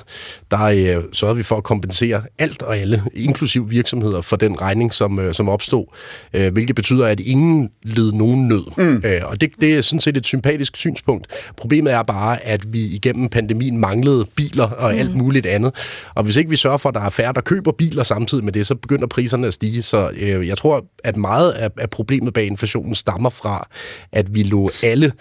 der 0.52 0.64
øh, 0.64 1.04
sørgede 1.12 1.38
vi 1.38 1.44
for 1.44 1.58
at 1.58 1.64
kompensere 1.64 2.24
alt 2.38 2.62
og 2.62 2.78
alle, 2.78 3.04
inklusiv 3.14 3.70
virksomheder, 3.70 4.22
for 4.22 4.36
den 4.36 4.62
regning, 4.62 4.94
som, 4.94 5.20
øh, 5.20 5.34
som 5.34 5.50
opstod. 5.50 5.86
Øh, 6.34 6.57
hvilket 6.58 6.76
betyder, 6.76 7.06
at 7.06 7.20
ingen 7.20 7.70
led 7.84 8.12
nogen 8.12 8.48
nød. 8.48 8.64
Mm. 8.78 9.02
Øh, 9.06 9.22
og 9.24 9.42
det, 9.42 9.50
det 9.62 9.76
er 9.76 9.82
sådan 9.82 10.00
set 10.00 10.18
et 10.18 10.26
sympatisk 10.26 10.78
synspunkt. 10.78 11.28
Problemet 11.58 11.94
er 11.94 12.04
bare, 12.04 12.46
at 12.46 12.74
vi 12.74 12.86
igennem 12.86 13.30
pandemien 13.30 13.78
manglede 13.78 14.26
biler 14.36 14.64
og 14.64 14.94
mm. 14.94 15.00
alt 15.00 15.16
muligt 15.16 15.46
andet. 15.46 15.76
Og 16.16 16.24
hvis 16.24 16.38
ikke 16.38 16.50
vi 16.50 16.56
sørger 16.56 16.78
for, 16.78 16.90
at 16.90 16.96
der 16.96 17.02
er 17.02 17.10
færre, 17.10 17.34
der 17.34 17.42
køber 17.42 17.72
biler 17.72 18.04
samtidig 18.04 18.44
med 18.44 18.54
det, 18.54 18.68
så 18.68 18.76
begynder 18.76 19.08
priserne 19.08 19.48
at 19.48 19.54
stige. 19.54 19.82
Så 19.82 20.10
øh, 20.18 20.48
jeg 20.48 20.58
tror, 20.58 20.86
at 21.04 21.18
meget 21.18 21.52
af, 21.52 21.70
af 21.78 21.90
problemet 21.90 22.34
bag 22.34 22.46
inflationen 22.46 22.96
stammer 22.96 23.30
fra, 23.30 23.68
at 24.12 24.36
vi 24.36 24.44
lå 24.44 24.70
alle 24.84 25.12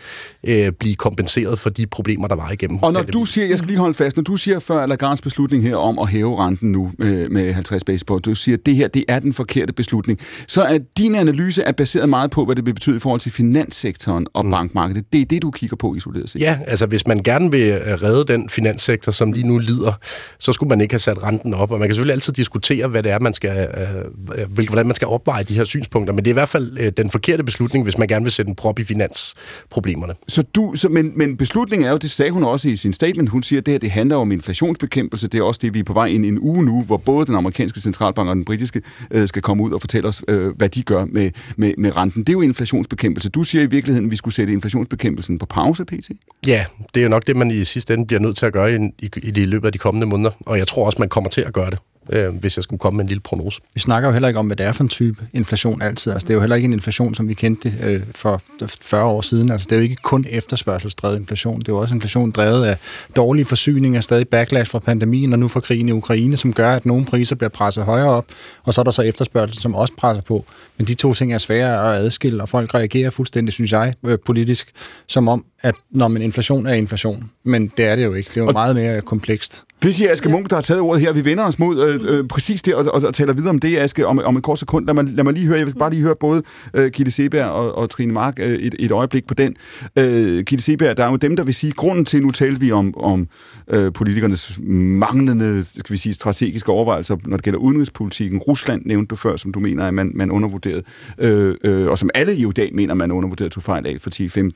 øh, 0.46 0.72
blive 0.72 0.94
kompenseret 0.94 1.58
for 1.58 1.70
de 1.70 1.86
problemer, 1.86 2.28
der 2.28 2.36
var 2.36 2.50
igennem. 2.50 2.78
Og 2.82 2.92
når 2.92 3.00
pandemien. 3.00 3.20
du 3.20 3.24
siger, 3.24 3.46
jeg 3.46 3.58
skal 3.58 3.68
lige 3.68 3.78
holde 3.78 3.94
fast, 3.94 4.16
når 4.16 4.22
du 4.22 4.36
siger 4.36 4.58
før 4.58 4.86
Lagards 4.86 5.22
beslutning 5.22 5.62
her 5.62 5.76
om 5.76 5.98
at 5.98 6.08
hæve 6.08 6.44
renten 6.44 6.72
nu 6.72 6.92
med, 6.98 7.28
med 7.28 7.52
50 7.52 7.84
base 7.84 8.04
du 8.24 8.34
siger, 8.34 8.56
at 8.56 8.66
det 8.66 8.76
her 8.76 8.88
det 8.88 9.04
er 9.08 9.18
den 9.18 9.32
forkerte 9.32 9.72
beslutning, 9.72 10.18
så 10.48 10.62
er 10.62 10.78
din 10.98 11.14
analyse 11.28 11.62
er 11.62 11.72
baseret 11.72 12.08
meget 12.08 12.30
på, 12.30 12.44
hvad 12.44 12.56
det 12.56 12.66
vil 12.66 12.74
betyde 12.74 12.96
i 12.96 12.98
forhold 12.98 13.20
til 13.20 13.32
finanssektoren 13.32 14.26
og 14.34 14.44
mm. 14.44 14.50
bankmarkedet. 14.50 15.12
Det 15.12 15.20
er 15.20 15.24
det, 15.24 15.42
du 15.42 15.50
kigger 15.50 15.76
på 15.76 15.94
isoleret 15.94 16.30
set. 16.30 16.40
Ja, 16.40 16.58
altså 16.66 16.86
hvis 16.86 17.06
man 17.06 17.22
gerne 17.22 17.50
vil 17.50 17.68
øh, 17.68 18.02
redde 18.02 18.32
den 18.32 18.48
finanssektor, 18.48 19.12
som 19.12 19.32
lige 19.32 19.46
nu 19.46 19.58
lider, 19.58 19.92
så 20.38 20.52
skulle 20.52 20.68
man 20.68 20.80
ikke 20.80 20.92
have 20.92 20.98
sat 20.98 21.22
renten 21.22 21.54
op. 21.54 21.72
Og 21.72 21.78
man 21.78 21.88
kan 21.88 21.94
selvfølgelig 21.94 22.14
altid 22.14 22.32
diskutere, 22.32 22.88
hvad 22.88 23.02
det 23.02 23.12
er, 23.12 23.18
man 23.18 23.32
skal, 23.32 23.68
øh, 23.78 24.38
øh 24.38 24.66
hvordan 24.68 24.86
man 24.86 24.94
skal 24.94 25.08
opveje 25.08 25.44
de 25.44 25.54
her 25.54 25.64
synspunkter, 25.64 26.12
men 26.12 26.24
det 26.24 26.30
er 26.30 26.32
i 26.32 26.40
hvert 26.40 26.48
fald 26.48 26.76
øh, 26.80 26.92
den 26.96 27.10
forkerte 27.10 27.44
beslutning, 27.44 27.84
hvis 27.84 27.98
man 27.98 28.08
gerne 28.08 28.24
vil 28.24 28.32
sætte 28.32 28.48
en 28.48 28.54
prop 28.54 28.78
i 28.78 28.84
finansproblemerne. 28.84 30.14
Så 30.28 30.42
du, 30.42 30.72
så, 30.74 30.88
men, 30.88 31.12
men 31.16 31.36
beslutningen 31.36 31.86
er 31.86 31.90
jo, 31.90 31.96
det 31.96 32.10
sagde 32.10 32.30
hun 32.30 32.44
også 32.44 32.68
i 32.68 32.76
sin 32.76 32.92
statement, 32.92 33.28
hun 33.28 33.42
siger, 33.42 33.60
at 33.60 33.66
det 33.66 33.72
her 33.72 33.78
det 33.78 33.90
handler 33.90 34.16
om 34.16 34.32
inflationsbekæmpelse. 34.32 35.28
Det 35.28 35.38
er 35.38 35.42
også 35.42 35.60
det, 35.62 35.74
vi 35.74 35.78
er 35.78 35.84
på 35.84 35.92
vej 35.92 36.06
ind 36.06 36.24
i 36.24 36.28
en 36.28 36.38
uge 36.38 36.64
nu, 36.64 36.82
hvor 36.82 36.96
både 36.96 37.26
den 37.26 37.34
amerikanske 37.34 37.80
centralbank 37.80 38.28
og 38.28 38.36
den 38.36 38.44
britiske 38.44 38.82
øh, 39.10 39.28
skal 39.28 39.42
komme 39.42 39.62
ud 39.62 39.72
og 39.72 39.80
fortælle 39.80 40.08
os, 40.08 40.22
øh, 40.28 40.56
hvad 40.56 40.68
de 40.68 40.82
gør 40.82 41.04
med, 41.16 41.30
med, 41.56 41.74
med 41.78 41.96
renten. 41.96 42.22
Det 42.22 42.28
er 42.28 42.32
jo 42.32 42.40
inflationsbekæmpelse. 42.40 43.28
Du 43.28 43.42
siger 43.42 43.62
i 43.62 43.66
virkeligheden, 43.66 44.06
at 44.06 44.10
vi 44.10 44.16
skulle 44.16 44.34
sætte 44.34 44.52
inflationsbekæmpelsen 44.52 45.38
på 45.38 45.46
pause, 45.46 45.84
PT? 45.84 46.10
Ja, 46.46 46.64
det 46.94 47.00
er 47.00 47.04
jo 47.04 47.08
nok 47.08 47.26
det, 47.26 47.36
man 47.36 47.50
i 47.50 47.64
sidste 47.64 47.94
ende 47.94 48.06
bliver 48.06 48.20
nødt 48.20 48.36
til 48.36 48.46
at 48.46 48.52
gøre 48.52 48.74
i, 48.74 48.78
i, 48.98 49.10
i 49.22 49.44
løbet 49.44 49.66
af 49.66 49.72
de 49.72 49.78
kommende 49.78 50.06
måneder, 50.06 50.30
og 50.46 50.58
jeg 50.58 50.66
tror 50.66 50.86
også, 50.86 50.98
man 50.98 51.08
kommer 51.08 51.30
til 51.30 51.40
at 51.40 51.52
gøre 51.52 51.70
det 51.70 51.78
øh, 52.10 52.34
hvis 52.34 52.56
jeg 52.56 52.62
skulle 52.62 52.80
komme 52.80 52.96
med 52.96 53.04
en 53.04 53.08
lille 53.08 53.20
prognose. 53.20 53.60
Vi 53.74 53.80
snakker 53.80 54.08
jo 54.08 54.12
heller 54.12 54.28
ikke 54.28 54.38
om, 54.38 54.46
hvad 54.46 54.56
det 54.56 54.66
er 54.66 54.72
for 54.72 54.82
en 54.82 54.88
type 54.88 55.26
inflation 55.32 55.82
altid. 55.82 56.12
Altså, 56.12 56.26
det 56.26 56.30
er 56.30 56.34
jo 56.34 56.40
heller 56.40 56.56
ikke 56.56 56.66
en 56.66 56.72
inflation, 56.72 57.14
som 57.14 57.28
vi 57.28 57.34
kendte 57.34 57.72
øh, 57.84 58.02
for 58.14 58.42
40 58.82 59.04
år 59.04 59.20
siden. 59.20 59.50
Altså, 59.52 59.66
det 59.70 59.72
er 59.72 59.76
jo 59.76 59.82
ikke 59.82 59.96
kun 59.96 60.24
efterspørgselsdrevet 60.28 61.16
inflation. 61.18 61.58
Det 61.58 61.68
er 61.68 61.72
jo 61.72 61.78
også 61.78 61.94
inflation 61.94 62.30
drevet 62.30 62.64
af 62.64 62.76
dårlige 63.16 63.44
forsyninger, 63.44 64.00
stadig 64.00 64.28
backlash 64.28 64.70
fra 64.70 64.78
pandemien 64.78 65.32
og 65.32 65.38
nu 65.38 65.48
fra 65.48 65.60
krigen 65.60 65.88
i 65.88 65.92
Ukraine, 65.92 66.36
som 66.36 66.52
gør, 66.52 66.72
at 66.72 66.86
nogle 66.86 67.04
priser 67.04 67.36
bliver 67.36 67.50
presset 67.50 67.84
højere 67.84 68.10
op, 68.10 68.26
og 68.62 68.74
så 68.74 68.80
er 68.80 68.82
der 68.82 68.90
så 68.90 69.02
efterspørgsel, 69.02 69.58
som 69.58 69.74
også 69.74 69.92
presser 69.98 70.22
på. 70.22 70.44
Men 70.78 70.86
de 70.86 70.94
to 70.94 71.14
ting 71.14 71.32
er 71.32 71.38
svære 71.38 71.94
at 71.94 72.04
adskille, 72.04 72.42
og 72.42 72.48
folk 72.48 72.74
reagerer 72.74 73.10
fuldstændig, 73.10 73.52
synes 73.52 73.72
jeg, 73.72 73.94
øh, 74.06 74.18
politisk, 74.26 74.72
som 75.06 75.28
om, 75.28 75.44
at 75.62 75.74
når 75.90 76.08
man 76.08 76.22
inflation 76.22 76.66
er 76.66 76.74
inflation. 76.74 77.30
Men 77.44 77.72
det 77.76 77.84
er 77.84 77.96
det 77.96 78.04
jo 78.04 78.14
ikke. 78.14 78.28
Det 78.28 78.36
er 78.36 78.40
jo 78.40 78.46
og 78.46 78.52
meget 78.52 78.76
mere 78.76 79.00
komplekst. 79.00 79.65
Det 79.82 79.94
siger 79.94 80.12
Aske 80.12 80.28
Munk, 80.28 80.50
der 80.50 80.56
har 80.56 80.62
taget 80.62 80.80
ordet 80.80 81.02
her. 81.02 81.12
Vi 81.12 81.24
vender 81.24 81.44
os 81.44 81.58
mod 81.58 81.88
øh, 81.88 82.18
øh, 82.18 82.28
præcis 82.28 82.62
det, 82.62 82.74
og, 82.74 82.84
og, 82.94 83.02
og 83.02 83.14
taler 83.14 83.32
videre 83.32 83.50
om 83.50 83.58
det, 83.58 83.78
Aske, 83.78 84.06
om, 84.06 84.20
om 84.24 84.36
en 84.36 84.42
kort 84.42 84.58
sekund. 84.58 84.86
Lad 84.86 84.94
mig, 84.94 85.04
lad 85.04 85.24
mig 85.24 85.32
lige 85.32 85.46
høre, 85.46 85.58
jeg 85.58 85.66
vil 85.66 85.74
bare 85.74 85.90
lige 85.90 86.02
høre 86.02 86.14
både 86.20 86.42
øh, 86.74 86.90
Gitte 86.90 87.12
Seberg 87.12 87.46
og, 87.46 87.74
og 87.74 87.90
Trine 87.90 88.12
Mark 88.12 88.34
øh, 88.40 88.58
et, 88.58 88.74
et 88.78 88.90
øjeblik 88.90 89.26
på 89.26 89.34
den. 89.34 89.56
Øh, 89.96 90.44
Gitte 90.44 90.64
Seberg, 90.64 90.96
der 90.96 91.04
er 91.04 91.10
jo 91.10 91.16
dem, 91.16 91.36
der 91.36 91.44
vil 91.44 91.54
sige, 91.54 91.72
grunden 91.72 92.04
til, 92.04 92.22
nu 92.22 92.30
taler 92.30 92.58
vi 92.58 92.72
om, 92.72 92.96
om 92.96 93.28
øh, 93.70 93.92
politikernes 93.92 94.58
manglende 94.62 95.64
skal 95.64 95.92
vi 95.92 95.96
sige, 95.96 96.12
strategiske 96.12 96.72
overvejelser, 96.72 97.16
når 97.24 97.36
det 97.36 97.44
gælder 97.44 97.58
udenrigspolitikken. 97.58 98.38
Rusland 98.38 98.82
nævnte 98.84 99.08
du 99.08 99.16
før, 99.16 99.36
som 99.36 99.52
du 99.52 99.60
mener, 99.60 99.84
at 99.84 99.94
man, 99.94 100.12
man 100.14 100.30
undervurderet, 100.30 100.84
øh, 101.18 101.54
øh, 101.64 101.86
og 101.86 101.98
som 101.98 102.10
alle 102.14 102.36
i 102.36 102.46
dag 102.56 102.70
mener, 102.74 102.94
man 102.94 103.12
undervurderet 103.12 103.52
tog 103.52 103.62
fejl 103.62 103.86
af 103.86 103.96
for 104.00 104.10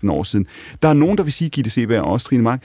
10-15 0.05 0.11
år 0.13 0.23
siden. 0.23 0.47
Der 0.83 0.89
er 0.89 0.95
nogen, 0.95 1.19
der 1.19 1.25
vil 1.25 1.33
sige, 1.33 1.51
Gitte 1.51 1.71
Seberg 1.71 2.03
og 2.03 2.13
også 2.13 2.27
Trine 2.27 2.43
Mark, 2.43 2.63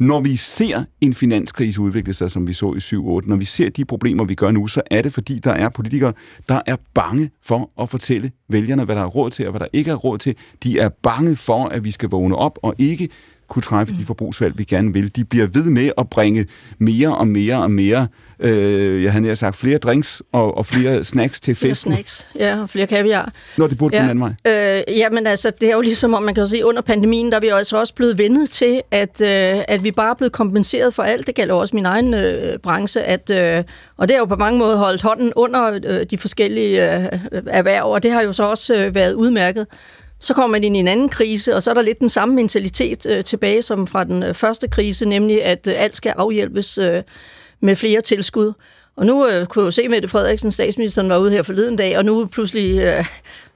når 0.00 0.20
vi 0.20 0.36
ser 0.36 0.84
en 1.00 1.14
finanskrise 1.14 1.80
udvikle 1.80 2.14
sig, 2.14 2.30
som 2.30 2.46
vi 2.46 2.52
så 2.52 2.72
i 2.72 2.78
7-8, 2.78 3.28
når 3.28 3.36
vi 3.36 3.44
ser 3.44 3.70
de 3.70 3.84
problemer, 3.84 4.24
vi 4.24 4.34
gør 4.34 4.50
nu, 4.50 4.66
så 4.66 4.82
er 4.90 5.02
det, 5.02 5.12
fordi 5.12 5.38
der 5.38 5.52
er 5.52 5.68
politikere, 5.68 6.12
der 6.48 6.60
er 6.66 6.76
bange 6.94 7.30
for 7.42 7.70
at 7.82 7.90
fortælle 7.90 8.30
vælgerne, 8.48 8.84
hvad 8.84 8.96
der 8.96 9.02
er 9.02 9.06
råd 9.06 9.30
til 9.30 9.46
og 9.46 9.52
hvad 9.52 9.60
der 9.60 9.66
ikke 9.72 9.90
er 9.90 9.94
råd 9.94 10.18
til. 10.18 10.34
De 10.62 10.78
er 10.78 10.88
bange 11.02 11.36
for, 11.36 11.64
at 11.64 11.84
vi 11.84 11.90
skal 11.90 12.08
vågne 12.08 12.36
op 12.36 12.58
og 12.62 12.74
ikke 12.78 13.08
kunne 13.48 13.62
træffe 13.62 13.96
de 13.96 14.04
forbrugsvalg, 14.04 14.58
vi 14.58 14.64
gerne 14.64 14.92
vil. 14.92 15.16
De 15.16 15.24
bliver 15.24 15.46
ved 15.46 15.70
med 15.70 15.90
at 15.98 16.10
bringe 16.10 16.46
mere 16.78 17.16
og 17.16 17.28
mere 17.28 17.62
og 17.62 17.70
mere, 17.70 18.08
øh, 18.40 19.02
jeg 19.02 19.12
havde 19.12 19.24
nær 19.24 19.34
sagt, 19.34 19.56
flere 19.56 19.78
drinks 19.78 20.22
og, 20.32 20.56
og 20.56 20.66
flere 20.66 21.04
snacks 21.04 21.40
til 21.40 21.54
festen. 21.54 21.92
Flere 21.92 22.04
snacks, 22.06 22.28
ja, 22.38 22.60
og 22.60 22.70
flere 22.70 22.86
kaviar. 22.86 23.32
Når 23.56 23.66
det 23.66 23.78
burde 23.78 23.96
ja. 23.96 24.02
den 24.02 24.10
anden 24.10 24.34
vej. 24.44 24.78
Øh, 24.88 24.98
jamen 24.98 25.26
altså, 25.26 25.50
det 25.60 25.68
er 25.68 25.74
jo 25.74 25.80
ligesom, 25.80 26.14
om 26.14 26.22
man 26.22 26.34
kan 26.34 26.46
sige, 26.46 26.66
under 26.66 26.82
pandemien, 26.82 27.30
der 27.30 27.36
er 27.36 27.40
vi 27.40 27.48
altså 27.48 27.76
også 27.76 27.94
blevet 27.94 28.18
vendet 28.18 28.50
til, 28.50 28.82
at, 28.90 29.20
øh, 29.20 29.62
at 29.68 29.84
vi 29.84 29.90
bare 29.90 30.10
er 30.10 30.14
blevet 30.14 30.32
kompenseret 30.32 30.94
for 30.94 31.02
alt. 31.02 31.26
Det 31.26 31.34
gælder 31.34 31.54
også 31.54 31.76
min 31.76 31.86
egen 31.86 32.14
øh, 32.14 32.58
branche, 32.58 33.02
at, 33.02 33.30
øh, 33.30 33.64
og 33.96 34.08
det 34.08 34.16
har 34.16 34.20
jo 34.20 34.26
på 34.26 34.36
mange 34.36 34.58
måder 34.58 34.76
holdt 34.76 35.02
hånden 35.02 35.32
under 35.36 35.80
øh, 35.84 36.06
de 36.10 36.18
forskellige 36.18 36.94
øh, 36.94 37.08
erhverv, 37.46 37.90
og 37.90 38.02
det 38.02 38.10
har 38.10 38.22
jo 38.22 38.32
så 38.32 38.42
også 38.42 38.74
øh, 38.74 38.94
været 38.94 39.12
udmærket. 39.12 39.66
Så 40.20 40.34
kommer 40.34 40.56
man 40.56 40.64
ind 40.64 40.76
i 40.76 40.80
en 40.80 40.88
anden 40.88 41.08
krise, 41.08 41.56
og 41.56 41.62
så 41.62 41.70
er 41.70 41.74
der 41.74 41.82
lidt 41.82 41.98
den 41.98 42.08
samme 42.08 42.34
mentalitet 42.34 43.06
øh, 43.06 43.24
tilbage 43.24 43.62
som 43.62 43.86
fra 43.86 44.04
den 44.04 44.22
øh, 44.22 44.34
første 44.34 44.68
krise, 44.68 45.08
nemlig 45.08 45.44
at 45.44 45.66
øh, 45.66 45.74
alt 45.76 45.96
skal 45.96 46.14
afhjælpes 46.16 46.78
øh, 46.78 47.02
med 47.60 47.76
flere 47.76 48.00
tilskud. 48.00 48.52
Og 48.96 49.06
nu 49.06 49.26
øh, 49.26 49.46
kunne 49.46 49.62
jeg 49.62 49.66
jo 49.66 49.70
se, 49.70 49.82
at 49.82 49.90
Mette 49.90 50.08
Frederiksen, 50.08 50.50
statsministeren, 50.50 51.08
var 51.08 51.18
ude 51.18 51.30
her 51.30 51.42
forleden 51.42 51.76
dag, 51.76 51.98
og 51.98 52.04
nu 52.04 52.26
pludselig 52.26 52.78
øh, 52.78 53.04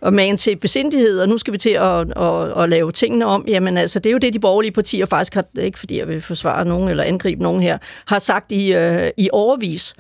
og 0.05 0.13
man 0.13 0.37
til 0.37 0.57
besindighed, 0.57 1.21
og 1.21 1.29
nu 1.29 1.39
skal 1.39 1.53
vi 1.53 1.59
til 1.59 1.71
at, 1.71 2.01
at, 2.17 2.63
at 2.63 2.69
lave 2.69 2.93
tingene 2.93 3.27
om. 3.27 3.45
Jamen 3.49 3.79
altså, 3.79 3.99
det 3.99 4.11
er 4.11 4.13
jo 4.13 4.19
det, 4.19 4.33
de 4.33 4.39
borgerlige 4.39 4.73
partier 4.73 5.07
faktisk 5.07 5.35
har, 5.35 5.45
ikke 5.61 5.79
fordi 5.79 5.99
jeg 5.99 6.09
vil 6.09 6.21
forsvare 6.21 6.65
nogen 6.65 6.89
eller 6.89 7.05
angribe 7.05 7.43
nogen 7.43 7.63
her, 7.63 7.79
har 8.07 8.19
sagt 8.19 8.53
i, 8.53 8.75
øh, 8.75 9.11
i 9.17 9.29
overvis. 9.33 9.95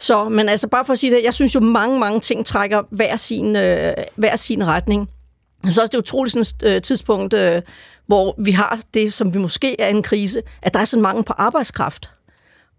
Så, 0.00 0.28
men 0.28 0.48
altså 0.48 0.68
bare 0.68 0.84
for 0.84 0.92
at 0.92 0.98
sige 0.98 1.14
det, 1.14 1.24
jeg 1.24 1.34
synes 1.34 1.54
jo 1.54 1.60
mange, 1.60 1.98
mange 1.98 2.20
ting 2.20 2.46
trækker 2.46 2.82
hver 2.90 3.16
sin, 3.16 3.56
øh, 3.56 3.94
hver 4.16 4.36
sin 4.36 4.66
retning. 4.66 5.08
Jeg 5.62 5.70
synes 5.72 5.78
også, 5.78 5.90
det 5.90 5.94
er 5.94 5.98
utroligt 5.98 6.32
sådan 6.32 6.70
et 6.70 6.74
øh, 6.76 6.82
tidspunkt, 6.82 7.34
øh, 7.34 7.62
hvor 8.06 8.34
vi 8.38 8.50
har 8.50 8.80
det, 8.94 9.12
som 9.12 9.34
vi 9.34 9.38
måske 9.38 9.80
er 9.80 9.88
en 9.88 10.02
krise, 10.02 10.42
at 10.62 10.74
der 10.74 10.80
er 10.80 10.84
så 10.84 10.98
mange 10.98 11.24
på 11.24 11.32
arbejdskraft. 11.32 12.10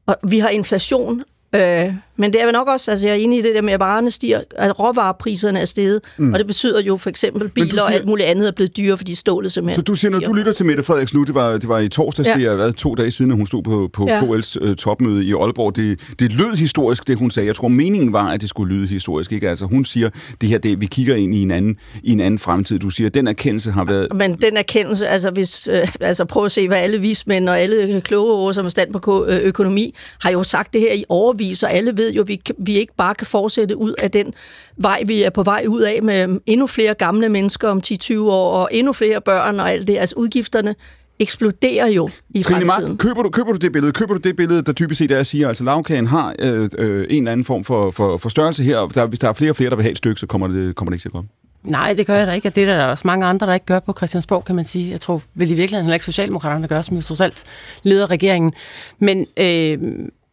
Og 0.05 0.15
vi 0.23 0.39
har 0.39 0.49
inflation, 0.49 1.23
Øh, 1.53 1.93
men 2.17 2.33
det 2.33 2.41
er 2.41 2.45
vel 2.45 2.53
nok 2.53 2.67
også, 2.67 2.91
altså 2.91 3.07
jeg 3.07 3.13
er 3.13 3.17
enig 3.17 3.39
i 3.39 3.41
det 3.41 3.55
der 3.55 3.61
med, 3.61 3.73
at 3.73 3.79
varerne 3.79 4.11
stiger, 4.11 4.41
at 4.55 4.79
råvarepriserne 4.79 5.59
er 5.59 5.65
steget, 5.65 6.01
mm. 6.17 6.33
og 6.33 6.39
det 6.39 6.47
betyder 6.47 6.81
jo 6.81 6.97
for 6.97 7.09
eksempel 7.09 7.49
biler 7.49 7.69
siger, 7.69 7.81
og 7.81 7.93
alt 7.93 8.05
muligt 8.05 8.27
andet 8.27 8.47
er 8.47 8.51
blevet 8.51 8.77
dyre, 8.77 8.97
fordi 8.97 9.15
stålet 9.15 9.51
simpelthen 9.51 9.75
Så 9.75 9.81
du 9.81 9.95
siger, 9.95 10.11
når 10.11 10.19
du 10.19 10.33
lytter 10.33 10.51
til 10.51 10.65
Mette 10.65 10.83
Frederiksen 10.83 11.17
nu, 11.17 11.23
det 11.23 11.35
var, 11.35 11.51
det 11.51 11.67
var 11.67 11.79
i 11.79 11.87
torsdags, 11.87 12.29
ja. 12.29 12.35
det 12.35 12.45
er 12.45 12.55
hvad, 12.55 12.73
to 12.73 12.95
dage 12.95 13.11
siden, 13.11 13.31
at 13.31 13.37
hun 13.37 13.45
stod 13.45 13.63
på, 13.63 13.89
på 13.93 14.07
ja. 14.07 14.21
KL's 14.21 14.69
uh, 14.69 14.75
topmøde 14.75 15.25
i 15.25 15.33
Aalborg, 15.33 15.75
det, 15.75 15.99
det 16.19 16.33
lød 16.33 16.55
historisk, 16.55 17.07
det 17.07 17.17
hun 17.17 17.31
sagde. 17.31 17.47
Jeg 17.47 17.55
tror, 17.55 17.67
meningen 17.67 18.13
var, 18.13 18.27
at 18.27 18.41
det 18.41 18.49
skulle 18.49 18.75
lyde 18.75 18.87
historisk, 18.87 19.31
ikke? 19.31 19.49
Altså 19.49 19.65
hun 19.65 19.85
siger, 19.85 20.09
det 20.41 20.49
her, 20.49 20.57
det, 20.57 20.81
vi 20.81 20.85
kigger 20.85 21.15
ind 21.15 21.35
i 21.35 21.41
en 21.41 21.51
anden, 21.51 21.75
i 22.03 22.11
en 22.11 22.19
anden 22.19 22.39
fremtid. 22.39 22.79
Du 22.79 22.89
siger, 22.89 23.09
den 23.09 23.27
erkendelse 23.27 23.71
har 23.71 23.83
været... 23.83 24.07
Men 24.15 24.35
den 24.35 24.57
erkendelse, 24.57 25.07
altså 25.07 25.31
hvis, 25.31 25.67
øh, 25.67 25.87
altså 25.99 26.25
prøv 26.25 26.45
at 26.45 26.51
se, 26.51 26.67
hvad 26.67 26.77
alle 26.77 27.01
vismænd 27.01 27.49
og 27.49 27.59
alle 27.59 28.01
kloge 28.01 28.33
ord, 28.33 28.53
som 28.53 28.65
er 28.65 28.69
stand 28.69 28.93
på 28.93 29.25
øh, 29.25 29.37
økonomi, 29.37 29.95
har 30.21 30.31
jo 30.31 30.43
sagt 30.43 30.73
det 30.73 30.81
her 30.81 30.93
i 30.93 31.05
overvis, 31.09 31.42
og 31.63 31.71
alle 31.71 31.97
ved 31.97 32.13
jo, 32.13 32.21
at 32.21 32.27
vi, 32.27 32.41
vi 32.57 32.77
ikke 32.79 32.93
bare 32.97 33.15
kan 33.15 33.27
fortsætte 33.27 33.77
ud 33.77 33.93
af 33.97 34.11
den 34.11 34.33
vej, 34.77 35.03
vi 35.05 35.23
er 35.23 35.29
på 35.29 35.43
vej 35.43 35.65
ud 35.67 35.81
af 35.81 35.99
med 36.03 36.39
endnu 36.45 36.67
flere 36.67 36.93
gamle 36.93 37.29
mennesker 37.29 37.69
om 37.69 37.81
10-20 37.87 38.19
år, 38.19 38.51
og 38.51 38.69
endnu 38.71 38.93
flere 38.93 39.21
børn 39.21 39.59
og 39.59 39.71
alt 39.71 39.87
det. 39.87 39.97
Altså 39.97 40.15
udgifterne 40.17 40.75
eksploderer 41.19 41.87
jo 41.87 42.09
i 42.29 42.43
Trine 42.43 42.69
fremtiden. 42.69 42.91
Mark, 42.91 42.97
køber 42.97 43.23
du, 43.23 43.29
køber 43.29 43.51
du 43.51 43.57
det 43.57 43.71
billede? 43.71 43.93
Køber 43.93 44.13
du 44.13 44.19
det 44.19 44.35
billede, 44.35 44.61
der 44.61 44.73
typisk 44.73 44.97
set 44.97 45.11
er 45.11 45.19
at 45.19 45.27
sige, 45.27 45.47
altså 45.47 45.63
lavkagen 45.63 46.07
har 46.07 46.35
øh, 46.39 46.69
øh, 46.77 47.05
en 47.09 47.17
eller 47.17 47.31
anden 47.31 47.45
form 47.45 47.63
for, 47.63 47.91
for, 47.91 48.17
for 48.17 48.29
størrelse 48.29 48.63
her, 48.63 48.77
og 48.77 48.95
der, 48.95 49.05
hvis 49.05 49.19
der 49.19 49.29
er 49.29 49.33
flere 49.33 49.51
og 49.51 49.55
flere, 49.55 49.69
der 49.69 49.75
vil 49.75 49.83
have 49.83 49.91
et 49.91 49.97
stykke, 49.97 50.19
så 50.19 50.27
kommer 50.27 50.47
det, 50.47 50.75
kommer 50.75 50.89
det 50.89 50.95
ikke 50.95 51.01
til 51.01 51.09
at 51.09 51.13
komme? 51.13 51.29
Nej, 51.63 51.93
det 51.93 52.07
gør 52.07 52.17
jeg 52.17 52.27
da 52.27 52.31
ikke, 52.31 52.47
og 52.47 52.55
det 52.55 52.63
er 52.63 52.77
der 52.77 52.85
også 52.85 53.07
mange 53.07 53.25
andre, 53.25 53.47
der 53.47 53.53
ikke 53.53 53.65
gør 53.65 53.79
på 53.79 53.93
Christiansborg, 53.97 54.45
kan 54.45 54.55
man 54.55 54.65
sige. 54.65 54.91
Jeg 54.91 54.99
tror 54.99 55.21
vel 55.35 55.51
i 55.51 55.53
virkeligheden 55.53 55.85
heller 55.85 55.95
ikke 55.95 56.05
Socialdemokraterne, 56.05 56.61
der 56.61 56.67
gør, 56.67 56.81
som 56.81 56.95
jo 56.95 57.01
trods 57.01 57.21
alt 57.21 57.43
leder 57.83 58.09
regeringen. 58.09 58.53
Men, 58.99 59.25
øh, 59.37 59.77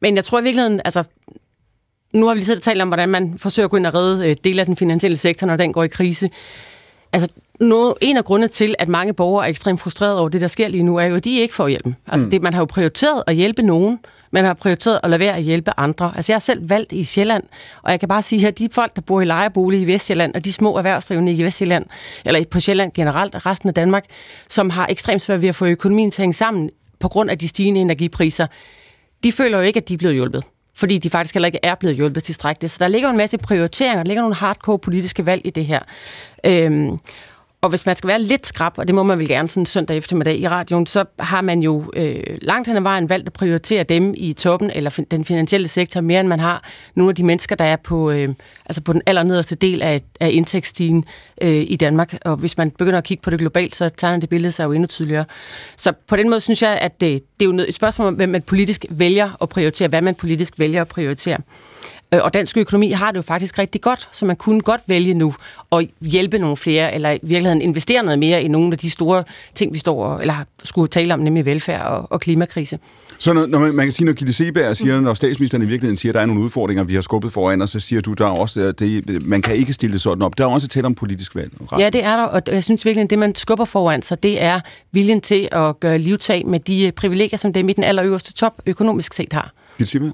men 0.01 0.17
jeg 0.17 0.25
tror 0.25 0.41
i 0.41 0.43
virkeligheden, 0.43 0.81
altså 0.85 1.05
nu 2.13 2.27
har 2.27 2.35
vi 2.35 2.39
lige 2.39 2.47
siddet 2.47 2.61
og 2.61 2.65
talt 2.65 2.83
om, 2.83 2.89
hvordan 2.89 3.09
man 3.09 3.35
forsøger 3.39 3.67
at 3.67 3.71
gå 3.71 3.77
ind 3.77 3.87
og 3.87 3.95
redde 3.95 4.29
øh, 4.29 4.37
dele 4.45 4.61
af 4.61 4.67
den 4.67 4.77
finansielle 4.77 5.17
sektor, 5.17 5.47
når 5.47 5.57
den 5.57 5.73
går 5.73 5.83
i 5.83 5.89
krise. 5.89 6.31
Altså, 7.13 7.29
no, 7.61 7.93
en 8.01 8.17
af 8.17 8.25
grundene 8.25 8.49
til, 8.49 8.75
at 8.79 8.89
mange 8.89 9.13
borgere 9.13 9.45
er 9.45 9.51
ekstremt 9.51 9.81
frustrerede 9.81 10.21
over 10.21 10.29
det, 10.29 10.41
der 10.41 10.47
sker 10.47 10.69
lige 10.69 10.83
nu, 10.83 10.97
er 10.97 11.05
jo, 11.05 11.17
at 11.17 11.25
de 11.25 11.39
ikke 11.39 11.55
får 11.55 11.69
hjælp. 11.69 11.87
Altså, 12.07 12.27
mm. 12.27 12.31
det, 12.31 12.43
man 12.43 12.55
har 12.55 12.61
jo 12.61 12.65
prioriteret 12.65 13.23
at 13.27 13.35
hjælpe 13.35 13.63
nogen, 13.63 13.99
man 14.31 14.45
har 14.45 14.55
prioriteret 14.55 15.01
at 15.03 15.11
lade 15.11 15.21
være 15.21 15.37
at 15.37 15.43
hjælpe 15.43 15.71
andre. 15.77 16.13
Altså, 16.17 16.33
jeg 16.33 16.35
er 16.35 16.41
selv 16.41 16.71
valgt 16.71 16.93
i 16.93 17.05
Sjælland, 17.05 17.45
og 17.83 17.91
jeg 17.91 18.01
kan 18.01 18.09
bare 18.09 18.23
sige, 18.23 18.49
at 18.49 18.59
de 18.59 18.69
folk, 18.73 18.97
der 18.97 19.03
bor 19.03 19.21
i 19.21 19.25
lejebolig 19.25 19.81
i 19.81 19.87
Vestjylland, 19.87 20.35
og 20.35 20.45
de 20.45 20.53
små 20.53 20.77
erhvervsdrivende 20.77 21.33
i 21.33 21.43
Vestjylland, 21.43 21.87
eller 22.25 22.45
på 22.51 22.61
Sjælland 22.61 22.93
generelt, 22.93 23.35
og 23.35 23.47
resten 23.47 23.69
af 23.69 23.75
Danmark, 23.75 24.05
som 24.49 24.71
har 24.71 24.87
ekstremt 24.91 25.23
svært 25.23 25.43
ved 25.43 25.49
at 25.49 25.55
få 25.55 25.67
økonomien 25.67 26.11
til 26.11 26.23
at 26.23 26.25
hænge 26.25 26.35
sammen 26.35 26.71
på 27.01 27.09
grund 27.09 27.31
af 27.31 27.39
de 27.39 27.49
stigende 27.49 27.81
energipriser, 27.81 28.47
de 29.25 29.33
føler 29.33 29.59
jo 29.59 29.65
ikke, 29.65 29.77
at 29.77 29.89
de 29.89 29.95
er 29.95 29.99
blevet 29.99 30.17
hjulpet 30.17 30.45
fordi 30.81 30.99
de 30.99 31.11
faktisk 31.11 31.35
heller 31.35 31.47
ikke 31.47 31.59
er 31.63 31.75
blevet 31.75 31.97
hjulpet 31.97 32.23
tilstrækkeligt. 32.23 32.73
Så 32.73 32.79
der 32.81 32.89
ligger 32.89 33.11
en 33.11 33.17
masse 33.17 33.39
prioriteringer, 33.39 34.03
der 34.03 34.09
ligger 34.09 34.23
nogle 34.23 34.35
hardcore 34.35 34.79
politiske 34.79 35.27
valg 35.27 35.43
i 35.45 35.51
det 35.51 35.67
her. 35.67 35.81
Øhm, 36.47 36.99
og 37.62 37.68
hvis 37.68 37.87
man 37.87 37.94
skal 37.94 38.09
være 38.09 38.23
lidt 38.23 38.46
skrab, 38.46 38.79
og 38.79 38.87
det 38.87 38.94
må 38.94 39.03
man 39.03 39.18
vel 39.18 39.29
gerne 39.29 39.51
sådan 39.51 39.66
søndag 39.66 39.96
eftermiddag 39.96 40.38
i 40.38 40.49
radioen, 40.49 40.87
så 40.87 41.05
har 41.18 41.40
man 41.40 41.61
jo 41.62 41.85
øh, 41.96 42.23
langt 42.42 42.68
hen 42.68 42.77
ad 42.77 42.83
vejen 42.83 43.09
valgt 43.09 43.27
at 43.27 43.33
prioritere 43.33 43.83
dem 43.83 44.14
i 44.16 44.33
toppen 44.33 44.70
eller 44.70 45.01
den 45.11 45.25
finansielle 45.25 45.68
sektor 45.68 46.01
mere, 46.01 46.20
end 46.20 46.29
man 46.29 46.40
har 46.40 46.64
nogle 46.94 47.11
af 47.11 47.14
de 47.14 47.25
mennesker, 47.25 47.57
der 47.57 47.64
er 47.64 47.77
på, 47.77 48.11
øh, 48.11 48.29
altså 48.66 48.81
på 48.83 48.92
den 48.92 49.03
allernederste 49.07 49.55
del 49.55 49.83
af, 49.83 50.03
af 50.20 50.31
indtægtsstigen 50.33 51.05
øh, 51.42 51.64
i 51.68 51.77
Danmark. 51.77 52.14
Og 52.25 52.37
hvis 52.37 52.59
man 52.59 52.70
begynder 52.70 52.99
at 52.99 53.05
kigge 53.05 53.23
på 53.23 53.31
det 53.31 53.38
globalt, 53.38 53.75
så 53.77 53.88
tegner 53.88 54.20
det 54.20 54.29
billede 54.29 54.53
sig 54.53 54.64
jo 54.64 54.73
endnu 54.73 54.87
tydeligere. 54.87 55.25
Så 55.77 55.92
på 56.09 56.16
den 56.16 56.31
måde 56.31 56.40
synes 56.40 56.62
jeg, 56.62 56.79
at 56.79 57.01
det, 57.01 57.23
det 57.40 57.46
er 57.46 57.51
jo 57.51 57.59
et 57.68 57.75
spørgsmål 57.75 58.09
om, 58.09 58.14
hvem 58.14 58.29
man 58.29 58.42
politisk 58.42 58.87
vælger 58.90 59.42
at 59.42 59.49
prioritere, 59.49 59.88
hvad 59.88 60.03
man 60.03 60.14
politisk 60.14 60.59
vælger 60.59 60.81
at 60.81 60.88
prioritere. 60.88 61.38
Øh, 62.14 62.20
og 62.23 62.35
dansk 62.35 62.57
økonomi 62.57 62.90
har 62.90 63.11
det 63.11 63.16
jo 63.16 63.23
faktisk 63.23 63.59
rigtig 63.59 63.81
godt, 63.81 64.09
så 64.12 64.27
man 64.27 64.37
kunne 64.37 64.61
godt 64.61 64.81
vælge 64.87 65.14
nu 65.14 65.35
at 65.73 65.88
hjælpe 66.01 66.38
nogle 66.38 66.57
flere, 66.57 66.94
eller 66.94 67.11
i 67.11 67.18
virkeligheden 67.23 67.62
investere 67.62 68.03
noget 68.03 68.18
mere 68.18 68.42
i 68.42 68.49
nogle 68.49 68.73
af 68.73 68.79
de 68.79 68.90
store 68.90 69.25
ting, 69.55 69.75
vi 69.75 69.79
står 69.79 70.18
eller 70.18 70.35
skulle 70.64 70.88
tale 70.88 71.14
om, 71.14 71.20
nemlig 71.20 71.44
velfærd 71.44 71.87
og, 71.87 72.12
og 72.12 72.20
klimakrise. 72.20 72.79
Så 73.18 73.33
når, 73.33 73.46
når 73.46 73.59
man, 73.59 73.75
man 73.75 73.87
kan 73.87 73.92
sige, 73.92 74.07
når 74.07 74.12
Gitte 74.12 74.33
Seberg 74.33 74.77
siger, 74.77 74.96
mm. 74.96 75.05
når 75.05 75.14
statsministeren 75.14 75.62
i 75.62 75.66
virkeligheden 75.66 75.96
siger, 75.96 76.11
at 76.11 76.14
der 76.14 76.20
er 76.20 76.27
nogle 76.27 76.42
udfordringer, 76.42 76.85
vi 76.85 76.94
har 76.94 77.01
skubbet 77.01 77.33
foran 77.33 77.62
os, 77.62 77.70
så 77.70 77.81
siger 77.81 78.03
du, 78.03 78.12
der 78.12 78.27
er 78.27 78.31
også, 78.31 78.61
at 78.61 78.81
det, 78.81 79.27
man 79.27 79.42
kan 79.42 79.57
ikke 79.57 79.73
stille 79.73 79.92
det 79.92 80.01
sådan 80.01 80.23
op. 80.23 80.38
Der 80.38 80.44
er 80.44 80.49
også 80.49 80.68
tæt 80.68 80.85
om 80.85 80.94
politisk 80.94 81.35
valg. 81.35 81.53
Ja, 81.79 81.90
det 81.90 82.05
er 82.05 82.16
der, 82.16 82.23
og 82.23 82.42
jeg 82.46 82.64
synes 82.64 82.85
virkelig, 82.85 83.05
at 83.05 83.11
det, 83.11 83.18
man 83.18 83.35
skubber 83.35 83.64
foran 83.64 84.03
sig, 84.03 84.23
det 84.23 84.42
er 84.42 84.61
viljen 84.92 85.20
til 85.20 85.49
at 85.53 85.81
gøre 85.81 85.99
livtag 85.99 86.46
med 86.46 86.61
de 86.61 86.92
privilegier, 86.96 87.38
som 87.38 87.53
dem 87.53 87.68
i 87.68 87.73
den 87.73 87.85
allerøverste 87.85 88.33
top 88.33 88.62
økonomisk 88.66 89.14
set 89.14 89.33
har. 89.33 89.53
Gitte 89.79 89.90
Seberg? 89.90 90.12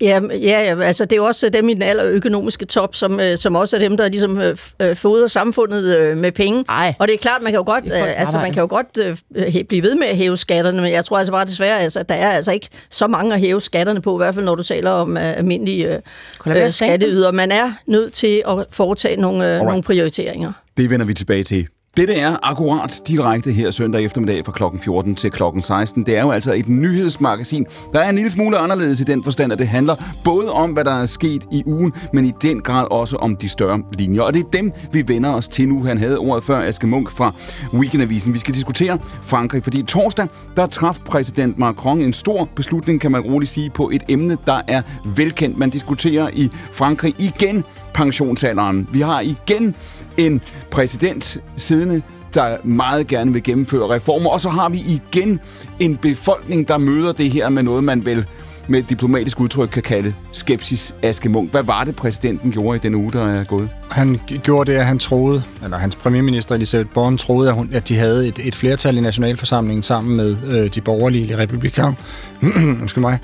Ja, 0.00 0.20
ja, 0.40 0.82
altså 0.82 1.04
det 1.04 1.16
er 1.16 1.20
også 1.20 1.48
dem 1.48 1.68
i 1.68 1.74
den 1.74 1.82
allerøkonomiske 1.82 2.66
top, 2.66 2.94
som, 2.94 3.20
øh, 3.20 3.38
som 3.38 3.54
også 3.54 3.76
er 3.76 3.80
dem, 3.80 3.96
der 3.96 4.08
ligesom 4.08 4.40
øh, 4.40 4.56
øh, 4.80 4.96
fodrer 4.96 5.26
samfundet 5.26 6.16
med 6.16 6.32
penge. 6.32 6.64
Ej. 6.68 6.94
Og 6.98 7.08
det 7.08 7.14
er 7.14 7.18
klart, 7.18 7.42
man 7.42 7.52
kan 7.52 7.58
jo 7.58 7.64
godt, 7.64 7.84
altså, 7.92 8.38
man 8.38 8.52
kan 8.52 8.60
jo 8.60 8.66
godt 8.70 8.98
uh, 9.36 9.62
blive 9.68 9.82
ved 9.82 9.94
med 9.94 10.06
at 10.06 10.16
hæve 10.16 10.36
skatterne, 10.36 10.82
men 10.82 10.92
jeg 10.92 11.04
tror 11.04 11.18
altså 11.18 11.32
bare 11.32 11.44
desværre, 11.44 11.80
altså, 11.80 12.02
der 12.02 12.14
er 12.14 12.30
altså 12.30 12.52
ikke 12.52 12.68
så 12.90 13.06
mange 13.06 13.34
at 13.34 13.40
hæve 13.40 13.60
skatterne 13.60 14.00
på, 14.00 14.16
i 14.16 14.18
hvert 14.18 14.34
fald 14.34 14.44
når 14.44 14.54
du 14.54 14.62
taler 14.62 14.90
om 14.90 15.16
almindelige 15.16 16.02
uh, 16.46 16.52
skatteyder. 16.70 17.32
Man 17.32 17.52
er 17.52 17.72
nødt 17.86 18.12
til 18.12 18.42
at 18.48 18.66
foretage 18.70 19.16
nogle, 19.16 19.58
nogle 19.58 19.82
prioriteringer. 19.82 20.52
Det 20.76 20.90
vender 20.90 21.06
vi 21.06 21.14
tilbage 21.14 21.42
til 21.42 21.68
dette 21.98 22.14
er 22.14 22.36
akkurat 22.42 23.02
direkte 23.08 23.52
her 23.52 23.70
søndag 23.70 24.04
eftermiddag 24.04 24.44
fra 24.44 24.52
klokken 24.52 24.80
14 24.80 25.14
til 25.14 25.30
klokken 25.30 25.62
16. 25.62 26.06
Det 26.06 26.16
er 26.16 26.22
jo 26.22 26.30
altså 26.30 26.54
et 26.54 26.68
nyhedsmagasin, 26.68 27.66
der 27.92 28.00
er 28.00 28.08
en 28.08 28.14
lille 28.14 28.30
smule 28.30 28.58
anderledes 28.58 29.00
i 29.00 29.04
den 29.04 29.24
forstand, 29.24 29.52
at 29.52 29.58
det 29.58 29.68
handler 29.68 29.94
både 30.24 30.52
om, 30.52 30.70
hvad 30.70 30.84
der 30.84 31.02
er 31.02 31.06
sket 31.06 31.46
i 31.52 31.62
ugen, 31.66 31.92
men 32.12 32.24
i 32.24 32.32
den 32.42 32.60
grad 32.60 32.86
også 32.90 33.16
om 33.16 33.36
de 33.36 33.48
større 33.48 33.82
linjer. 33.98 34.22
Og 34.22 34.34
det 34.34 34.40
er 34.40 34.50
dem, 34.50 34.72
vi 34.92 35.08
vender 35.08 35.34
os 35.34 35.48
til 35.48 35.68
nu. 35.68 35.84
Han 35.84 35.98
havde 35.98 36.18
ordet 36.18 36.44
før, 36.44 36.60
Aske 36.68 36.86
Munk 36.86 37.10
fra 37.10 37.32
Weekendavisen. 37.74 38.32
Vi 38.32 38.38
skal 38.38 38.54
diskutere 38.54 38.98
Frankrig, 39.22 39.62
fordi 39.62 39.82
torsdag, 39.82 40.26
der 40.56 40.66
traf 40.66 40.98
præsident 41.06 41.58
Macron 41.58 42.02
en 42.02 42.12
stor 42.12 42.48
beslutning, 42.56 43.00
kan 43.00 43.12
man 43.12 43.20
roligt 43.20 43.50
sige, 43.50 43.70
på 43.70 43.90
et 43.92 44.02
emne, 44.08 44.36
der 44.46 44.60
er 44.68 44.82
velkendt. 45.16 45.58
Man 45.58 45.70
diskuterer 45.70 46.30
i 46.32 46.50
Frankrig 46.72 47.14
igen 47.18 47.64
pensionsalderen. 47.94 48.88
Vi 48.92 49.00
har 49.00 49.20
igen 49.20 49.74
en 50.18 50.40
præsident 50.70 51.38
siddende, 51.56 52.02
der 52.34 52.56
meget 52.64 53.06
gerne 53.06 53.32
vil 53.32 53.42
gennemføre 53.42 53.94
reformer. 53.94 54.30
Og 54.30 54.40
så 54.40 54.48
har 54.48 54.68
vi 54.68 54.78
igen 54.78 55.40
en 55.80 55.96
befolkning, 55.96 56.68
der 56.68 56.78
møder 56.78 57.12
det 57.12 57.30
her 57.30 57.48
med 57.48 57.62
noget, 57.62 57.84
man 57.84 58.04
vel 58.04 58.26
med 58.68 58.78
et 58.78 58.90
diplomatisk 58.90 59.40
udtryk 59.40 59.68
kan 59.68 59.82
kalde 59.82 60.14
skepsis 60.32 60.94
Askemunk. 61.02 61.50
Hvad 61.50 61.62
var 61.62 61.84
det, 61.84 61.96
præsidenten 61.96 62.52
gjorde 62.52 62.76
i 62.76 62.80
den 62.80 62.94
uge, 62.94 63.12
der 63.12 63.26
er 63.26 63.44
gået? 63.44 63.68
Han 63.90 64.20
gjorde 64.42 64.72
det, 64.72 64.78
at 64.78 64.86
han 64.86 64.98
troede, 64.98 65.42
eller 65.64 65.76
hans 65.76 65.96
premierminister 65.96 66.54
Elisabeth 66.54 66.90
Born 66.90 67.16
troede, 67.16 67.48
at, 67.48 67.54
hun, 67.54 67.70
at 67.72 67.88
de 67.88 67.96
havde 67.96 68.28
et, 68.28 68.38
et 68.44 68.54
flertal 68.54 68.96
i 68.98 69.00
nationalforsamlingen 69.00 69.82
sammen 69.82 70.16
med 70.16 70.36
øh, 70.46 70.74
de 70.74 70.80
borgerlige 70.80 71.38
republikanere, 71.38 71.94
undskyld 72.82 73.02
mig, 73.02 73.18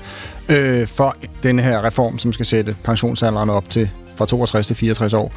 øh, 0.49 0.87
for 0.87 1.15
den 1.43 1.59
her 1.59 1.83
reform, 1.83 2.19
som 2.19 2.33
skal 2.33 2.45
sætte 2.45 2.75
pensionsalderen 2.83 3.49
op 3.49 3.69
til 3.69 3.89
fra 4.17 4.25
62 4.25 4.67
til 4.67 4.75
64 4.75 5.13
år. 5.13 5.33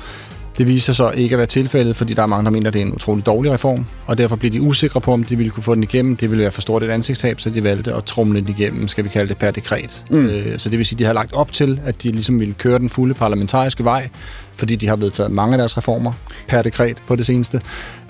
Det 0.58 0.66
viser 0.66 0.92
så 0.92 1.10
ikke 1.10 1.34
at 1.34 1.38
være 1.38 1.46
tilfældet, 1.46 1.96
fordi 1.96 2.14
der 2.14 2.22
er 2.22 2.26
mange, 2.26 2.44
der 2.44 2.50
mener, 2.50 2.66
at 2.70 2.74
det 2.74 2.82
er 2.82 2.86
en 2.86 2.92
utrolig 2.92 3.26
dårlig 3.26 3.52
reform, 3.52 3.86
og 4.06 4.18
derfor 4.18 4.36
bliver 4.36 4.50
de 4.50 4.60
usikre 4.60 5.00
på, 5.00 5.12
om 5.12 5.24
de 5.24 5.36
ville 5.36 5.50
kunne 5.50 5.62
få 5.62 5.74
den 5.74 5.82
igennem. 5.82 6.16
Det 6.16 6.30
ville 6.30 6.42
være 6.42 6.50
for 6.50 6.60
stort 6.60 6.82
et 6.82 6.90
ansigtstab, 6.90 7.40
så 7.40 7.50
de 7.50 7.64
valgte 7.64 7.94
at 7.94 8.04
trumle 8.04 8.40
den 8.40 8.48
igennem, 8.48 8.88
skal 8.88 9.04
vi 9.04 9.08
kalde 9.08 9.28
det 9.28 9.36
per 9.36 9.50
dekret. 9.50 10.04
Mm. 10.10 10.26
Øh, 10.26 10.58
så 10.58 10.70
det 10.70 10.78
vil 10.78 10.86
sige, 10.86 10.96
at 10.96 10.98
de 10.98 11.04
har 11.04 11.12
lagt 11.12 11.32
op 11.32 11.52
til, 11.52 11.80
at 11.84 12.02
de 12.02 12.10
ligesom 12.10 12.40
ville 12.40 12.54
køre 12.54 12.78
den 12.78 12.88
fulde 12.88 13.14
parlamentariske 13.14 13.84
vej, 13.84 14.08
fordi 14.52 14.76
de 14.76 14.86
har 14.86 14.96
vedtaget 14.96 15.32
mange 15.32 15.54
af 15.54 15.58
deres 15.58 15.76
reformer 15.76 16.12
per 16.48 16.62
dekret 16.62 17.02
på 17.06 17.16
det 17.16 17.26
seneste, 17.26 17.60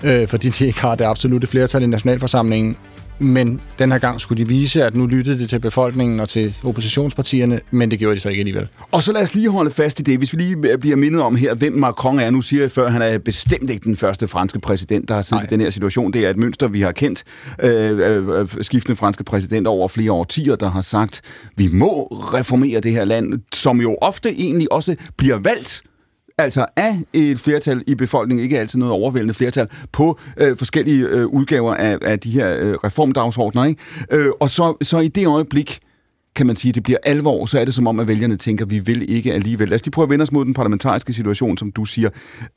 øh, 0.03 0.27
fordi 0.27 0.49
de 0.49 0.65
ikke 0.65 0.81
har 0.81 0.95
det 0.95 1.05
absolute 1.05 1.47
flertal 1.47 1.83
i 1.83 1.85
nationalforsamlingen, 1.85 2.75
men 3.19 3.61
den 3.79 3.91
her 3.91 3.99
gang 3.99 4.21
skulle 4.21 4.43
de 4.43 4.47
vise, 4.47 4.83
at 4.83 4.95
nu 4.95 5.05
lyttede 5.05 5.39
det 5.39 5.49
til 5.49 5.59
befolkningen 5.59 6.19
og 6.19 6.29
til 6.29 6.55
oppositionspartierne, 6.63 7.59
men 7.71 7.91
det 7.91 7.99
gjorde 7.99 8.15
de 8.15 8.19
så 8.19 8.29
ikke 8.29 8.39
alligevel. 8.39 8.67
Og 8.91 9.03
så 9.03 9.13
lad 9.13 9.21
os 9.21 9.35
lige 9.35 9.49
holde 9.49 9.71
fast 9.71 9.99
i 9.99 10.03
det. 10.03 10.17
Hvis 10.17 10.33
vi 10.33 10.37
lige 10.37 10.77
bliver 10.77 10.95
mindet 10.95 11.21
om 11.21 11.35
her, 11.35 11.53
hvem 11.53 11.73
Macron 11.73 12.19
er. 12.19 12.29
Nu 12.29 12.41
siger 12.41 12.63
jeg 12.63 12.71
før, 12.71 12.89
han 12.89 13.01
er 13.01 13.17
bestemt 13.17 13.69
ikke 13.69 13.83
den 13.83 13.95
første 13.95 14.27
franske 14.27 14.59
præsident, 14.59 15.07
der 15.09 15.15
har 15.15 15.21
siddet 15.21 15.43
Nej. 15.43 15.47
i 15.49 15.49
den 15.49 15.61
her 15.61 15.69
situation. 15.69 16.13
Det 16.13 16.25
er 16.25 16.29
et 16.29 16.37
mønster, 16.37 16.67
vi 16.67 16.81
har 16.81 16.91
kendt. 16.91 17.23
Øh, 17.63 18.39
øh, 18.39 18.47
skiftende 18.61 18.95
franske 18.95 19.23
præsidenter 19.23 19.71
over 19.71 19.87
flere 19.87 20.11
årtier, 20.11 20.55
der 20.55 20.71
har 20.71 20.81
sagt, 20.81 21.21
vi 21.55 21.67
må 21.67 22.03
reformere 22.11 22.79
det 22.79 22.91
her 22.91 23.05
land, 23.05 23.33
som 23.53 23.81
jo 23.81 23.97
ofte 24.01 24.29
egentlig 24.29 24.71
også 24.71 24.95
bliver 25.17 25.39
valgt 25.39 25.81
altså 26.39 26.65
af 26.75 26.99
et 27.13 27.39
flertal 27.39 27.83
i 27.87 27.95
befolkningen, 27.95 28.43
ikke 28.43 28.59
altid 28.59 28.79
noget 28.79 28.93
overvældende 28.93 29.33
flertal, 29.33 29.67
på 29.91 30.19
øh, 30.37 30.57
forskellige 30.57 31.07
øh, 31.07 31.25
udgaver 31.25 31.73
af, 31.73 31.97
af 32.01 32.19
de 32.19 32.31
her 32.31 32.57
øh, 32.59 32.73
reformdagsordner. 32.73 33.65
Ikke? 33.65 33.81
Øh, 34.11 34.31
og 34.39 34.49
så, 34.49 34.77
så 34.81 34.99
i 34.99 35.07
det 35.07 35.27
øjeblik, 35.27 35.79
kan 36.35 36.47
man 36.47 36.55
sige, 36.55 36.71
det 36.71 36.83
bliver 36.83 36.97
alvor, 37.03 37.45
så 37.45 37.59
er 37.59 37.65
det 37.65 37.73
som 37.73 37.87
om, 37.87 37.99
at 37.99 38.07
vælgerne 38.07 38.35
tænker, 38.37 38.65
vi 38.65 38.79
vil 38.79 39.11
ikke 39.11 39.33
alligevel. 39.33 39.69
Lad 39.69 39.75
os 39.75 39.85
lige 39.85 39.91
prøve 39.91 40.03
at 40.03 40.09
vende 40.09 40.23
os 40.23 40.31
mod 40.31 40.45
den 40.45 40.53
parlamentariske 40.53 41.13
situation, 41.13 41.57
som 41.57 41.71
du 41.71 41.85
siger. 41.85 42.09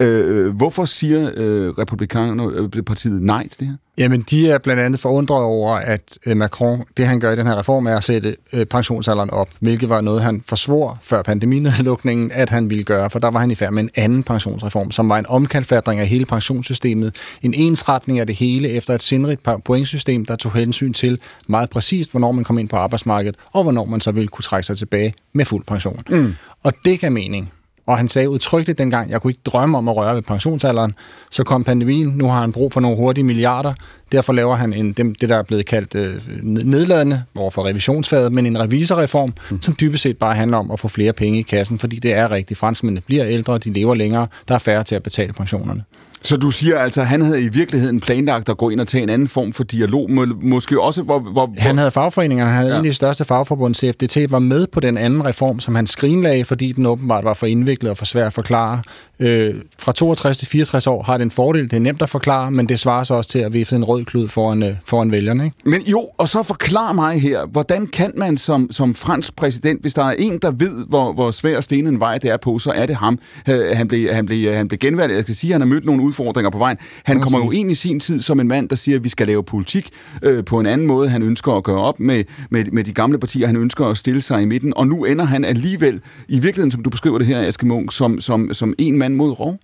Øh, 0.03 0.47
øh 0.47 0.57
hvorfor 0.57 0.85
siger 0.85 1.31
øh, 1.37 1.69
Republikanerpartiet 1.69 3.17
øh, 3.17 3.21
nej 3.21 3.49
til 3.49 3.61
det 3.61 3.69
her? 3.69 3.77
Jamen, 3.99 4.21
de 4.31 4.51
er 4.51 4.59
blandt 4.59 4.83
andet 4.83 5.01
forundret 5.01 5.43
over, 5.43 5.71
at 5.75 6.19
øh, 6.27 6.37
Macron, 6.37 6.85
det 6.97 7.07
han 7.07 7.21
gør 7.21 7.33
i 7.33 7.37
den 7.37 7.47
her 7.47 7.59
reform, 7.59 7.87
er 7.87 7.97
at 7.97 8.05
sætte 8.05 8.37
øh, 8.53 8.67
pensionsalderen 8.67 9.31
op, 9.31 9.49
hvilket 9.61 9.89
var 9.89 10.01
noget, 10.01 10.23
han 10.23 10.43
forsvor 10.49 10.99
før 11.03 11.23
pandeminedlukningen, 11.23 12.31
at 12.35 12.51
han 12.51 12.71
ville 12.71 12.85
gøre, 12.85 13.11
for 13.11 13.19
der 13.19 13.31
var 13.31 13.41
han 13.41 13.51
i 13.51 13.55
færd 13.55 13.73
med 13.73 13.83
en 13.83 13.91
anden 13.95 14.23
pensionsreform, 14.23 14.91
som 14.91 15.09
var 15.09 15.19
en 15.19 15.27
omkalfatring 15.27 16.01
af 16.01 16.07
hele 16.07 16.27
pensionssystemet, 16.27 17.17
en 17.43 17.55
ensretning 17.55 18.19
af 18.19 18.27
det 18.27 18.37
hele 18.37 18.69
efter 18.69 18.95
et 18.95 19.03
sindrigt 19.03 19.41
pointsystem, 19.65 20.25
der 20.25 20.37
tog 20.37 20.53
hensyn 20.53 20.93
til 20.93 21.19
meget 21.47 21.71
præcist, 21.71 22.11
hvornår 22.11 22.33
man 22.33 22.45
kom 22.45 22.59
ind 22.59 22.69
på 22.69 22.77
arbejdsmarkedet, 22.77 23.37
og 23.53 23.63
hvornår 23.63 23.85
man 23.85 24.01
så 24.01 24.13
ville 24.13 24.29
kunne 24.29 24.43
trække 24.43 24.67
sig 24.67 24.79
tilbage 24.79 25.15
med 25.33 25.45
fuld 25.45 25.65
pension. 25.65 26.03
Mm. 26.11 26.35
Og 26.63 26.73
det 26.85 27.01
gav 27.01 27.13
mening. 27.13 27.53
Og 27.87 27.97
han 27.97 28.09
sagde 28.09 28.31
udtrykkeligt 28.31 28.79
dengang, 28.79 29.11
jeg 29.11 29.21
kunne 29.21 29.31
ikke 29.31 29.41
drømme 29.45 29.79
om 29.79 29.89
at 29.89 29.97
røre 29.97 30.15
ved 30.15 30.23
pensionsalderen. 30.23 30.95
Så 31.31 31.45
kom 31.45 31.65
pandemien, 31.65 32.09
nu 32.09 32.27
har 32.27 32.41
han 32.41 32.53
brug 32.53 32.73
for 32.73 32.81
nogle 32.81 32.97
hurtige 32.97 33.25
milliarder. 33.25 33.75
Derfor 34.13 34.33
laver 34.33 34.55
han 34.55 34.73
en, 34.73 34.93
det, 34.93 35.29
der 35.29 35.37
er 35.37 35.43
blevet 35.43 35.67
kaldt 35.67 35.95
øh, 35.95 36.21
nedladende 36.43 37.23
overfor 37.37 37.67
revisionsfaget, 37.67 38.33
men 38.33 38.47
en 38.47 38.61
revisorreform, 38.61 39.35
mm. 39.51 39.63
som 39.63 39.77
dybest 39.81 40.03
set 40.03 40.19
bare 40.19 40.35
handler 40.35 40.59
om 40.59 40.71
at 40.71 40.81
få 40.81 40.89
flere 40.89 41.13
penge 41.13 41.39
i 41.39 41.43
kassen, 41.43 41.79
fordi 41.79 41.97
det 41.97 42.15
er 42.15 42.31
rigtigt. 42.31 42.61
Franskmændene 42.61 43.01
bliver 43.01 43.27
ældre, 43.27 43.59
de 43.59 43.73
lever 43.73 43.95
længere, 43.95 44.27
der 44.49 44.55
er 44.55 44.59
færre 44.59 44.85
til 44.85 44.95
at 44.95 45.03
betale 45.03 45.33
pensionerne. 45.33 45.85
Så 46.25 46.37
du 46.37 46.51
siger 46.51 46.79
altså, 46.79 47.01
at 47.01 47.07
han 47.07 47.23
havde 47.23 47.43
i 47.43 47.49
virkeligheden 47.49 48.01
planlagt 48.01 48.49
at 48.49 48.57
gå 48.57 48.71
ind 48.71 48.81
og 48.81 48.89
tage 48.89 49.03
en 49.03 49.09
anden 49.09 49.29
form 49.29 49.53
for 49.53 49.65
dialog, 49.65 50.11
må, 50.11 50.27
måske 50.43 50.81
også 50.81 51.03
hvor, 51.03 51.19
hvor... 51.19 51.55
Han 51.59 51.79
havde 51.79 51.91
fagforeningerne, 51.91 52.51
han 52.51 52.59
havde 52.59 52.73
ja. 52.73 52.79
en 52.79 52.87
af 52.87 52.91
de 52.91 52.95
største 52.95 53.25
fagforbund, 53.25 53.75
CFDT, 53.75 54.31
var 54.31 54.39
med 54.39 54.67
på 54.67 54.81
den 54.81 54.99
anden 54.99 55.27
reform, 55.27 55.61
som 55.61 55.75
han 55.75 55.87
skrinlagde, 55.87 56.45
fordi 56.45 56.73
den 56.73 56.87
åbenbart 56.87 57.25
var 57.25 57.35
for 57.35 57.47
indviklet 57.47 57.91
og 57.91 57.97
for 57.97 58.05
svær 58.05 58.27
at 58.27 58.33
forklare. 58.33 58.83
Øh, 59.21 59.55
fra 59.79 59.93
62 59.93 60.39
til 60.39 60.49
64 60.49 60.87
år 60.87 61.03
har 61.03 61.17
det 61.17 61.25
en 61.25 61.31
fordel, 61.31 61.65
det 61.65 61.73
er 61.73 61.81
nemt 61.81 62.03
at 62.03 62.09
forklare, 62.09 62.51
men 62.51 62.69
det 62.69 62.81
svarer 62.81 63.05
så 63.05 63.15
også 63.15 63.31
til 63.31 63.39
at 63.39 63.53
vifte 63.53 63.77
en 63.77 63.85
rød 63.85 64.05
klud 64.05 64.29
foran, 64.29 64.63
øh, 64.63 64.75
foran 64.87 65.13
vælgerne. 65.13 65.45
Ikke? 65.45 65.57
Men 65.65 65.83
jo, 65.83 66.09
og 66.19 66.29
så 66.29 66.43
forklar 66.43 66.93
mig 66.93 67.21
her, 67.21 67.47
hvordan 67.47 67.87
kan 67.87 68.13
man 68.17 68.37
som, 68.37 68.69
som 68.71 68.95
fransk 68.95 69.37
præsident, 69.37 69.81
hvis 69.81 69.95
der 69.95 70.05
er 70.05 70.15
en, 70.19 70.39
der 70.39 70.51
ved, 70.51 70.87
hvor, 70.89 71.13
hvor 71.13 71.31
svær 71.31 71.61
stenen 71.61 72.01
vej 72.01 72.19
det 72.19 72.31
er 72.31 72.37
på, 72.37 72.59
så 72.59 72.71
er 72.71 72.87
det 72.87 72.97
ham. 72.97 73.19
Han 73.47 73.89
blev, 73.89 74.13
han 74.13 74.27
blev, 74.27 74.55
han 74.55 74.69
blev 74.69 74.79
genvalgt. 74.79 75.15
Jeg 75.15 75.23
skal 75.23 75.35
sige, 75.35 75.51
at 75.51 75.55
han 75.55 75.61
har 75.61 75.75
mødt 75.75 75.85
nogle 75.85 76.03
udfordringer 76.13 76.51
på 76.51 76.59
vejen. 76.59 76.77
Han 77.05 77.21
kommer 77.21 77.39
jo 77.39 77.51
ind 77.51 77.71
i 77.71 77.75
sin 77.75 78.01
tid 78.01 78.21
som 78.21 78.41
en 78.41 78.49
mand, 78.49 78.69
der 78.69 78.77
siger, 78.77 78.99
at 78.99 79.05
vi 79.05 79.09
skal 79.09 79.27
lave 79.27 79.43
politik 79.43 79.91
øh, 80.23 80.45
på 80.45 80.61
en 80.61 80.67
anden 80.67 80.87
måde. 80.87 81.09
Han 81.09 81.23
ønsker 81.23 81.53
at 81.53 81.65
gøre 81.65 81.81
op 81.81 82.01
med, 82.01 82.25
med, 82.51 82.65
med 82.65 82.85
de 82.85 82.93
gamle 82.93 83.19
partier. 83.19 83.47
Han 83.47 83.57
ønsker 83.57 83.87
at 83.87 83.99
stille 83.99 84.21
sig 84.21 84.43
i 84.43 84.45
midten. 84.45 84.73
Og 84.77 84.87
nu 84.87 85.05
ender 85.05 85.25
han 85.25 85.45
alligevel, 85.45 86.01
i 86.29 86.39
virkeligheden, 86.39 86.71
som 86.71 86.83
du 86.83 86.91
beskriver 86.91 87.19
det 87.19 87.27
her, 87.27 87.49
Aske 87.49 87.67
Munk, 87.67 87.93
som, 87.93 88.21
som, 88.21 88.55
som 88.55 88.75
en 88.79 88.99
mand 88.99 89.15
mod 89.15 89.41
rov. 89.41 89.59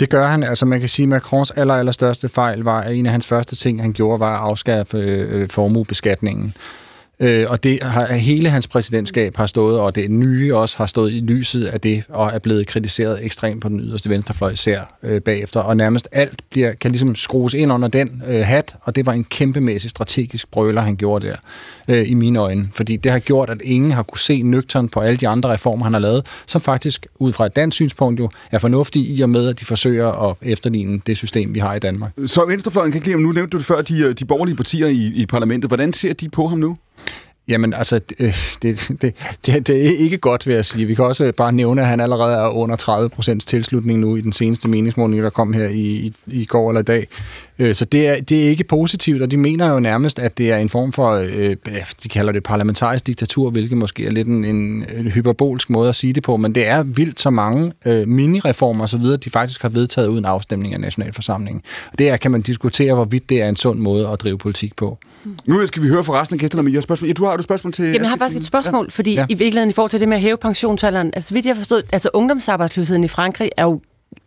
Det 0.00 0.10
gør 0.10 0.26
han. 0.26 0.42
Altså 0.42 0.66
man 0.66 0.80
kan 0.80 0.88
sige, 0.88 1.04
at 1.04 1.08
Macrons 1.08 1.50
aller, 1.50 1.74
aller 1.74 1.92
største 1.92 2.28
fejl 2.28 2.60
var, 2.60 2.80
at 2.80 2.96
en 2.96 3.06
af 3.06 3.12
hans 3.12 3.26
første 3.26 3.56
ting, 3.56 3.82
han 3.82 3.92
gjorde, 3.92 4.20
var 4.20 4.34
at 4.34 4.40
afskaffe 4.40 4.98
øh, 4.98 5.48
formuebeskatningen. 5.50 6.54
Øh, 7.20 7.46
og 7.48 7.62
det 7.64 7.82
har 7.82 8.12
hele 8.12 8.50
hans 8.50 8.66
præsidentskab 8.66 9.36
har 9.36 9.46
stået, 9.46 9.80
og 9.80 9.94
det 9.94 10.10
nye 10.10 10.56
også 10.56 10.78
har 10.78 10.86
stået 10.86 11.12
i 11.12 11.20
lyset 11.20 11.64
af 11.64 11.80
det, 11.80 12.04
og 12.08 12.30
er 12.34 12.38
blevet 12.38 12.66
kritiseret 12.66 13.24
ekstremt 13.24 13.62
på 13.62 13.68
den 13.68 13.80
yderste 13.80 14.10
venstrefløj 14.10 14.50
især 14.50 14.80
øh, 15.02 15.20
bagefter. 15.20 15.60
Og 15.60 15.76
nærmest 15.76 16.08
alt 16.12 16.42
bliver, 16.50 16.72
kan 16.72 16.90
ligesom 16.90 17.14
skrues 17.14 17.54
ind 17.54 17.72
under 17.72 17.88
den 17.88 18.22
øh, 18.28 18.40
hat, 18.40 18.76
og 18.82 18.96
det 18.96 19.06
var 19.06 19.12
en 19.12 19.24
kæmpemæssig 19.24 19.90
strategisk 19.90 20.50
brøler, 20.50 20.82
han 20.82 20.96
gjorde 20.96 21.26
der, 21.26 21.36
øh, 21.88 22.10
i 22.10 22.14
mine 22.14 22.38
øjne. 22.38 22.68
Fordi 22.74 22.96
det 22.96 23.12
har 23.12 23.18
gjort, 23.18 23.50
at 23.50 23.62
ingen 23.62 23.90
har 23.90 24.02
kunne 24.02 24.18
se 24.18 24.42
nøgteren 24.42 24.88
på 24.88 25.00
alle 25.00 25.16
de 25.16 25.28
andre 25.28 25.52
reformer, 25.52 25.84
han 25.84 25.92
har 25.92 26.00
lavet, 26.00 26.26
som 26.46 26.60
faktisk 26.60 27.06
ud 27.18 27.32
fra 27.32 27.46
et 27.46 27.56
dansk 27.56 27.74
synspunkt 27.74 28.20
jo 28.20 28.30
er 28.50 28.58
fornuftige 28.58 29.14
i 29.14 29.20
og 29.20 29.30
med, 29.30 29.48
at 29.48 29.60
de 29.60 29.64
forsøger 29.64 30.30
at 30.30 30.36
efterligne 30.42 31.00
det 31.06 31.16
system, 31.16 31.54
vi 31.54 31.60
har 31.60 31.74
i 31.74 31.78
Danmark. 31.78 32.12
Så 32.26 32.44
venstrefløjen 32.44 32.92
kan 32.92 32.98
ikke 32.98 33.08
lide, 33.08 33.22
nu 33.22 33.32
nævnte 33.32 33.50
du 33.50 33.56
det 33.56 33.66
før, 33.66 33.82
de, 33.82 33.98
øh, 33.98 34.14
de 34.18 34.24
borgerlige 34.24 34.56
partier 34.56 34.86
i, 34.86 35.12
i 35.14 35.26
parlamentet. 35.26 35.70
Hvordan 35.70 35.92
ser 35.92 36.12
de 36.12 36.28
på 36.28 36.46
ham 36.46 36.58
nu? 36.58 36.76
Jamen 37.48 37.74
altså, 37.74 38.00
øh, 38.18 38.36
det, 38.62 38.92
det, 39.02 39.14
det, 39.46 39.66
det, 39.66 39.86
er 39.86 39.98
ikke 39.98 40.18
godt, 40.18 40.46
vil 40.46 40.54
jeg 40.54 40.64
sige. 40.64 40.86
Vi 40.86 40.94
kan 40.94 41.04
også 41.04 41.32
bare 41.36 41.52
nævne, 41.52 41.80
at 41.80 41.86
han 41.86 42.00
allerede 42.00 42.34
er 42.34 42.48
under 42.48 42.76
30 42.76 43.08
procents 43.08 43.44
tilslutning 43.44 43.98
nu 43.98 44.16
i 44.16 44.20
den 44.20 44.32
seneste 44.32 44.68
meningsmåling, 44.68 45.22
der 45.22 45.30
kom 45.30 45.52
her 45.52 45.68
i, 45.68 45.78
i, 45.78 46.14
i 46.26 46.44
går 46.44 46.70
eller 46.70 46.80
i 46.80 46.84
dag. 46.84 47.08
Øh, 47.58 47.74
så 47.74 47.84
det 47.84 48.08
er, 48.08 48.20
det 48.20 48.44
er 48.44 48.48
ikke 48.48 48.64
positivt, 48.64 49.22
og 49.22 49.30
de 49.30 49.36
mener 49.36 49.72
jo 49.72 49.80
nærmest, 49.80 50.18
at 50.18 50.38
det 50.38 50.52
er 50.52 50.56
en 50.56 50.68
form 50.68 50.92
for, 50.92 51.10
øh, 51.12 51.56
de 52.02 52.08
kalder 52.08 52.32
det 52.32 52.42
parlamentarisk 52.42 53.06
diktatur, 53.06 53.50
hvilket 53.50 53.78
måske 53.78 54.06
er 54.06 54.10
lidt 54.10 54.28
en, 54.28 54.44
en, 54.44 54.84
en 54.96 55.08
hyperbolsk 55.08 55.70
måde 55.70 55.88
at 55.88 55.94
sige 55.94 56.12
det 56.12 56.22
på, 56.22 56.36
men 56.36 56.54
det 56.54 56.66
er 56.66 56.82
vildt 56.82 57.20
så 57.20 57.30
mange 57.30 57.72
øh, 57.86 58.08
mini-reformer 58.08 58.84
osv., 58.84 59.00
de 59.24 59.30
faktisk 59.30 59.62
har 59.62 59.68
vedtaget 59.68 60.08
uden 60.08 60.24
afstemning 60.24 60.74
af 60.74 60.80
nationalforsamlingen. 60.80 61.62
Det 61.98 62.08
er, 62.08 62.16
kan 62.16 62.30
man 62.30 62.42
diskutere, 62.42 62.94
hvorvidt 62.94 63.28
det 63.28 63.42
er 63.42 63.48
en 63.48 63.56
sund 63.56 63.78
måde 63.78 64.08
at 64.08 64.20
drive 64.20 64.38
politik 64.38 64.76
på. 64.76 64.98
Nu 65.46 65.66
skal 65.66 65.82
vi 65.82 65.88
høre 65.88 66.04
for 66.04 66.12
resten 66.12 66.34
af 66.34 66.40
gæsterne, 66.40 66.62
men 66.62 66.74
jeg 66.74 66.82
spørgsmål. 66.82 67.08
Ja, 67.08 67.12
du 67.12 67.24
har 67.24 67.36
du 67.36 67.42
spørgsmål 67.42 67.72
til... 67.72 67.84
Jamen, 67.84 68.00
jeg 68.00 68.08
har 68.08 68.16
faktisk 68.16 68.40
et 68.40 68.46
spørgsmål, 68.46 68.84
ja. 68.84 68.90
fordi 68.90 69.14
ja. 69.14 69.26
i 69.28 69.34
virkeligheden 69.34 69.70
i 69.70 69.72
forhold 69.72 69.90
til 69.90 70.00
det 70.00 70.08
med 70.08 70.16
at 70.16 70.22
hæve 70.22 70.36
pensionsalderen, 70.36 71.10
altså 71.14 71.34
vidt 71.34 71.46
jeg 71.46 71.56
forstod, 71.56 71.82
altså 71.92 72.10
ungdomsarbejdsløsheden 72.12 73.04
i 73.04 73.08
Frankrig 73.08 73.50
er 73.56 73.64
jo 73.64 73.80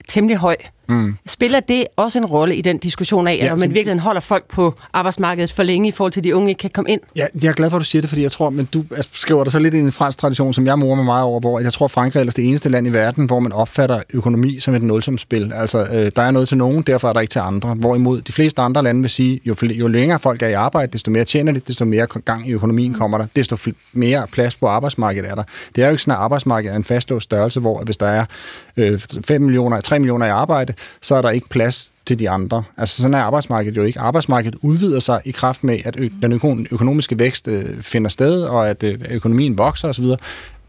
temmelig 0.08 0.38
høj. 0.38 0.56
Mm. 0.90 1.16
Spiller 1.28 1.60
det 1.60 1.86
også 1.96 2.20
en 2.20 2.26
rolle 2.26 2.56
i 2.56 2.62
den 2.62 2.78
diskussion 2.78 3.28
af, 3.28 3.40
ja, 3.42 3.54
at 3.54 3.60
man 3.60 3.74
virkelig 3.74 4.00
holder 4.00 4.22
folk 4.22 4.48
på 4.48 4.74
arbejdsmarkedet 4.94 5.52
for 5.52 5.64
længe 5.64 5.88
i 5.88 5.92
forhold 5.92 6.12
til, 6.12 6.20
at 6.20 6.24
de 6.24 6.36
unge 6.36 6.50
ikke 6.50 6.60
kan 6.60 6.70
komme 6.70 6.92
ind? 6.92 7.02
Ja, 7.16 7.26
jeg 7.44 7.50
er 7.50 7.54
glad 7.54 7.70
for, 7.70 7.78
at 7.78 7.82
du 7.82 7.86
siger 7.86 8.02
det, 8.02 8.10
fordi 8.10 8.22
jeg 8.22 8.32
tror, 8.32 8.50
men 8.50 8.68
du 8.74 8.84
altså, 8.96 9.10
skriver 9.14 9.44
dig 9.44 9.52
så 9.52 9.60
lidt 9.60 9.74
i 9.74 9.80
en 9.80 9.92
fransk 9.92 10.20
tradition, 10.20 10.54
som 10.54 10.66
jeg 10.66 10.80
morer 10.80 10.96
mig 10.96 11.06
meget 11.06 11.24
over, 11.24 11.40
hvor 11.40 11.60
jeg 11.60 11.74
tror, 11.74 11.88
Frankrig 11.88 12.20
er 12.20 12.26
det 12.26 12.48
eneste 12.48 12.70
land 12.70 12.88
i 12.88 12.90
verden, 12.90 13.26
hvor 13.26 13.40
man 13.40 13.54
opfatter 13.54 14.02
økonomi 14.14 14.60
som 14.60 14.74
et 14.74 14.82
nulsumsspil. 14.82 15.54
Altså, 15.54 15.84
øh, 15.84 16.12
der 16.16 16.22
er 16.22 16.32
noget 16.32 16.48
til 16.48 16.58
nogen, 16.58 16.82
derfor 16.82 17.10
er 17.10 17.14
der 17.14 17.20
ikke 17.20 17.32
til 17.32 17.40
andre. 17.40 17.74
Hvorimod 17.74 18.22
de 18.22 18.32
fleste 18.32 18.62
andre 18.62 18.84
lande 18.84 19.02
vil 19.02 19.10
sige, 19.10 19.40
jo, 19.46 19.56
jo 19.64 19.88
længere 19.88 20.20
folk 20.20 20.42
er 20.42 20.48
i 20.48 20.54
arbejde, 20.54 20.94
desto 20.94 21.12
mere 21.12 21.24
tjener 21.24 21.52
de, 21.52 21.60
desto 21.60 21.86
mere 21.86 22.06
gang 22.06 22.48
i 22.48 22.52
økonomien 22.52 22.92
mm. 22.92 22.98
kommer 22.98 23.18
der, 23.18 23.26
desto 23.36 23.72
mere 23.94 24.28
plads 24.32 24.56
på 24.56 24.68
arbejdsmarkedet 24.68 25.30
er 25.30 25.36
der. 25.36 25.44
Det 25.76 25.82
er 25.82 25.88
jo 25.88 25.92
ikke 25.92 26.04
sådan, 26.04 26.12
at 26.12 26.20
arbejdsmarkedet 26.20 26.74
er 26.74 26.78
en 26.78 26.84
fastlåst 26.84 27.24
størrelse, 27.24 27.60
hvor 27.60 27.84
hvis 27.84 27.98
der 27.98 28.08
er 28.08 28.26
øh, 28.78 29.00
5 29.26 29.42
millioner, 29.42 29.82
3 29.82 30.00
millioner 30.00 30.26
i 30.26 30.30
arbejde, 30.30 30.74
så 31.02 31.16
er 31.16 31.22
der 31.22 31.30
ikke 31.30 31.50
plads 31.50 31.92
til 32.06 32.20
de 32.20 32.30
andre. 32.30 32.64
Altså 32.78 33.02
sådan 33.02 33.14
er 33.14 33.22
arbejdsmarkedet 33.22 33.78
jo 33.78 33.84
ikke. 33.84 34.00
Arbejdsmarkedet 34.00 34.60
udvider 34.62 35.00
sig 35.00 35.22
i 35.26 35.32
kraft 35.32 35.64
med, 35.64 35.80
at 35.86 35.98
den 36.22 36.34
økonomiske 36.72 37.20
vækst 37.20 37.48
øh, 37.48 37.82
finder 37.82 38.10
sted, 38.10 38.44
og 38.44 38.70
at 38.70 38.84
øh, 38.84 39.00
økonomien 39.12 39.58
vokser 39.58 39.88
osv. 39.88 40.06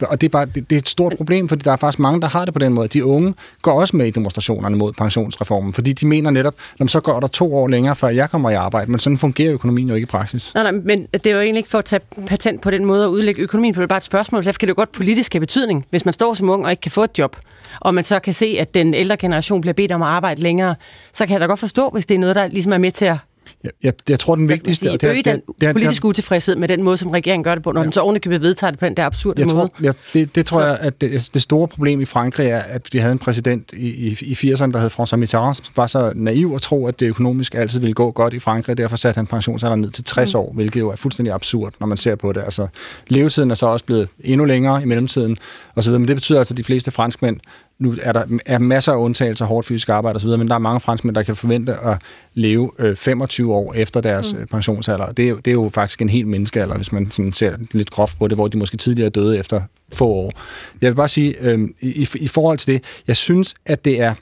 Og 0.00 0.20
det 0.20 0.26
er, 0.26 0.30
bare, 0.30 0.46
det, 0.46 0.70
det 0.70 0.76
er 0.76 0.78
et 0.78 0.88
stort 0.88 1.14
problem, 1.16 1.48
fordi 1.48 1.62
der 1.62 1.72
er 1.72 1.76
faktisk 1.76 1.98
mange, 1.98 2.20
der 2.20 2.26
har 2.26 2.44
det 2.44 2.54
på 2.54 2.58
den 2.58 2.72
måde. 2.72 2.88
De 2.88 3.04
unge 3.04 3.34
går 3.62 3.80
også 3.80 3.96
med 3.96 4.06
i 4.06 4.10
demonstrationerne 4.10 4.76
mod 4.76 4.92
pensionsreformen, 4.92 5.72
fordi 5.72 5.92
de 5.92 6.06
mener 6.06 6.30
netop, 6.30 6.54
at 6.80 6.90
så 6.90 7.00
går 7.00 7.20
der 7.20 7.26
to 7.26 7.56
år 7.56 7.68
længere, 7.68 7.96
før 7.96 8.08
jeg 8.08 8.30
kommer 8.30 8.50
i 8.50 8.54
arbejde. 8.54 8.90
Men 8.90 9.00
sådan 9.00 9.18
fungerer 9.18 9.52
økonomien 9.52 9.88
jo 9.88 9.94
ikke 9.94 10.04
i 10.04 10.06
praksis. 10.06 10.54
Nej, 10.54 10.62
nej, 10.62 10.80
men 10.84 11.06
det 11.12 11.26
er 11.26 11.34
jo 11.34 11.40
egentlig 11.40 11.58
ikke 11.58 11.70
for 11.70 11.78
at 11.78 11.84
tage 11.84 12.00
patent 12.26 12.60
på 12.60 12.70
den 12.70 12.84
måde 12.84 13.04
at 13.04 13.08
udlægge 13.08 13.42
økonomien 13.42 13.74
på. 13.74 13.80
Det 13.80 13.84
er 13.84 13.88
bare 13.88 13.96
et 13.96 14.02
spørgsmål. 14.02 14.44
Derfor 14.44 14.58
kan 14.58 14.66
det 14.66 14.70
jo 14.70 14.76
godt 14.76 14.92
politisk 14.92 15.32
have 15.32 15.40
betydning, 15.40 15.86
hvis 15.90 16.04
man 16.04 16.14
står 16.14 16.34
som 16.34 16.48
ung 16.48 16.64
og 16.64 16.70
ikke 16.70 16.80
kan 16.80 16.90
få 16.90 17.04
et 17.04 17.18
job 17.18 17.36
og 17.80 17.94
man 17.94 18.04
så 18.04 18.18
kan 18.18 18.34
se, 18.34 18.56
at 18.60 18.74
den 18.74 18.94
ældre 18.94 19.16
generation 19.16 19.60
bliver 19.60 19.74
bedt 19.74 19.92
om 19.92 20.02
at 20.02 20.08
arbejde 20.08 20.42
længere, 20.42 20.74
så 21.12 21.26
kan 21.26 21.32
jeg 21.32 21.40
da 21.40 21.46
godt 21.46 21.60
forstå, 21.60 21.90
hvis 21.90 22.06
det 22.06 22.14
er 22.14 22.18
noget, 22.18 22.36
der 22.36 22.46
ligesom 22.46 22.72
er 22.72 22.78
med 22.78 22.92
til 22.92 23.04
at 23.04 23.16
jeg, 23.64 23.70
jeg, 23.82 23.92
jeg 24.08 24.18
tror, 24.18 24.34
den 24.34 24.48
vigtigste... 24.48 24.86
Sige, 24.86 24.98
det, 24.98 25.10
øge 25.10 25.22
den 25.22 25.40
det, 25.60 25.72
politiske 25.72 26.06
utilfredshed 26.06 26.56
med 26.56 26.68
den 26.68 26.82
måde, 26.82 26.96
som 26.96 27.10
regeringen 27.10 27.44
gør 27.44 27.54
det 27.54 27.64
på, 27.64 27.72
når 27.72 27.80
ja. 27.80 27.84
den 27.84 27.92
så 27.92 28.00
ovenikøbet 28.00 28.40
vedtager 28.40 28.70
det 28.70 28.80
på 28.80 28.86
den 28.86 28.96
der 28.96 29.06
absurde 29.06 29.40
jeg 29.40 29.48
måde. 29.54 29.68
Tror, 29.68 29.70
jeg, 29.82 29.94
det, 30.14 30.34
det 30.34 30.46
tror 30.46 30.60
så. 30.60 30.66
jeg, 30.66 30.78
at 30.80 31.00
det, 31.00 31.30
det 31.34 31.42
store 31.42 31.68
problem 31.68 32.00
i 32.00 32.04
Frankrig 32.04 32.46
er, 32.46 32.58
at 32.58 32.88
vi 32.92 32.98
havde 32.98 33.12
en 33.12 33.18
præsident 33.18 33.72
i, 33.72 33.88
i, 33.88 34.16
i 34.20 34.32
80'erne, 34.32 34.72
der 34.72 34.78
hed 34.78 34.90
François 34.90 35.16
Mitterrand, 35.16 35.54
som 35.54 35.64
var 35.76 35.86
så 35.86 36.12
naiv 36.14 36.52
at 36.54 36.62
tro, 36.62 36.86
at 36.86 37.00
det 37.00 37.06
økonomisk 37.06 37.54
altid 37.54 37.80
ville 37.80 37.94
gå 37.94 38.10
godt 38.10 38.34
i 38.34 38.38
Frankrig, 38.38 38.76
derfor 38.76 38.96
satte 38.96 39.18
han 39.18 39.26
pensionsalderen 39.26 39.80
ned 39.80 39.90
til 39.90 40.04
60 40.04 40.34
mm. 40.34 40.40
år, 40.40 40.52
hvilket 40.54 40.80
jo 40.80 40.88
er 40.88 40.96
fuldstændig 40.96 41.34
absurd, 41.34 41.72
når 41.80 41.86
man 41.86 41.96
ser 41.96 42.14
på 42.14 42.32
det. 42.32 42.40
Altså, 42.40 42.66
levetiden 43.08 43.50
er 43.50 43.54
så 43.54 43.66
også 43.66 43.84
blevet 43.84 44.08
endnu 44.20 44.44
længere 44.44 44.82
i 44.82 44.84
mellemtiden, 44.84 45.36
og 45.74 45.82
så 45.82 45.90
videre, 45.90 46.00
men 46.00 46.08
det 46.08 46.16
betyder 46.16 46.38
altså, 46.38 46.54
at 46.54 46.58
de 46.58 46.64
fleste 46.64 46.90
franskmænd 46.90 47.40
nu 47.78 47.94
er 48.02 48.12
der 48.12 48.24
er 48.46 48.58
masser 48.58 48.92
af 48.92 48.96
undtagelser, 48.96 49.44
hårdt 49.44 49.66
fysisk 49.66 49.88
arbejde 49.88 50.16
osv., 50.16 50.28
men 50.28 50.48
der 50.48 50.54
er 50.54 50.58
mange 50.58 50.80
franskmænd, 50.80 51.14
der 51.14 51.22
kan 51.22 51.36
forvente 51.36 51.74
at 51.74 51.98
leve 52.34 52.70
øh, 52.78 52.96
25 52.96 53.54
år 53.54 53.74
efter 53.74 54.00
deres 54.00 54.34
mm. 54.34 54.40
Øh, 54.40 54.46
pensionsalder. 54.46 55.06
Det 55.06 55.28
er, 55.28 55.34
det 55.34 55.46
er 55.46 55.52
jo 55.52 55.70
faktisk 55.74 56.02
en 56.02 56.08
helt 56.08 56.26
menneskealder, 56.26 56.76
hvis 56.76 56.92
man 56.92 57.10
sådan 57.10 57.32
ser 57.32 57.56
lidt 57.72 57.90
groft 57.90 58.18
på 58.18 58.28
det, 58.28 58.36
hvor 58.36 58.48
de 58.48 58.58
måske 58.58 58.76
tidligere 58.76 59.10
døde 59.10 59.38
efter 59.38 59.62
få 59.92 60.06
år. 60.06 60.32
Jeg 60.80 60.90
vil 60.90 60.96
bare 60.96 61.08
sige, 61.08 61.34
øh, 61.40 61.68
i, 61.80 62.08
i 62.20 62.28
forhold 62.28 62.58
til 62.58 62.74
det, 62.74 62.84
jeg 63.06 63.16
synes, 63.16 63.54
at 63.66 63.84
det 63.84 64.00
er 64.00 64.14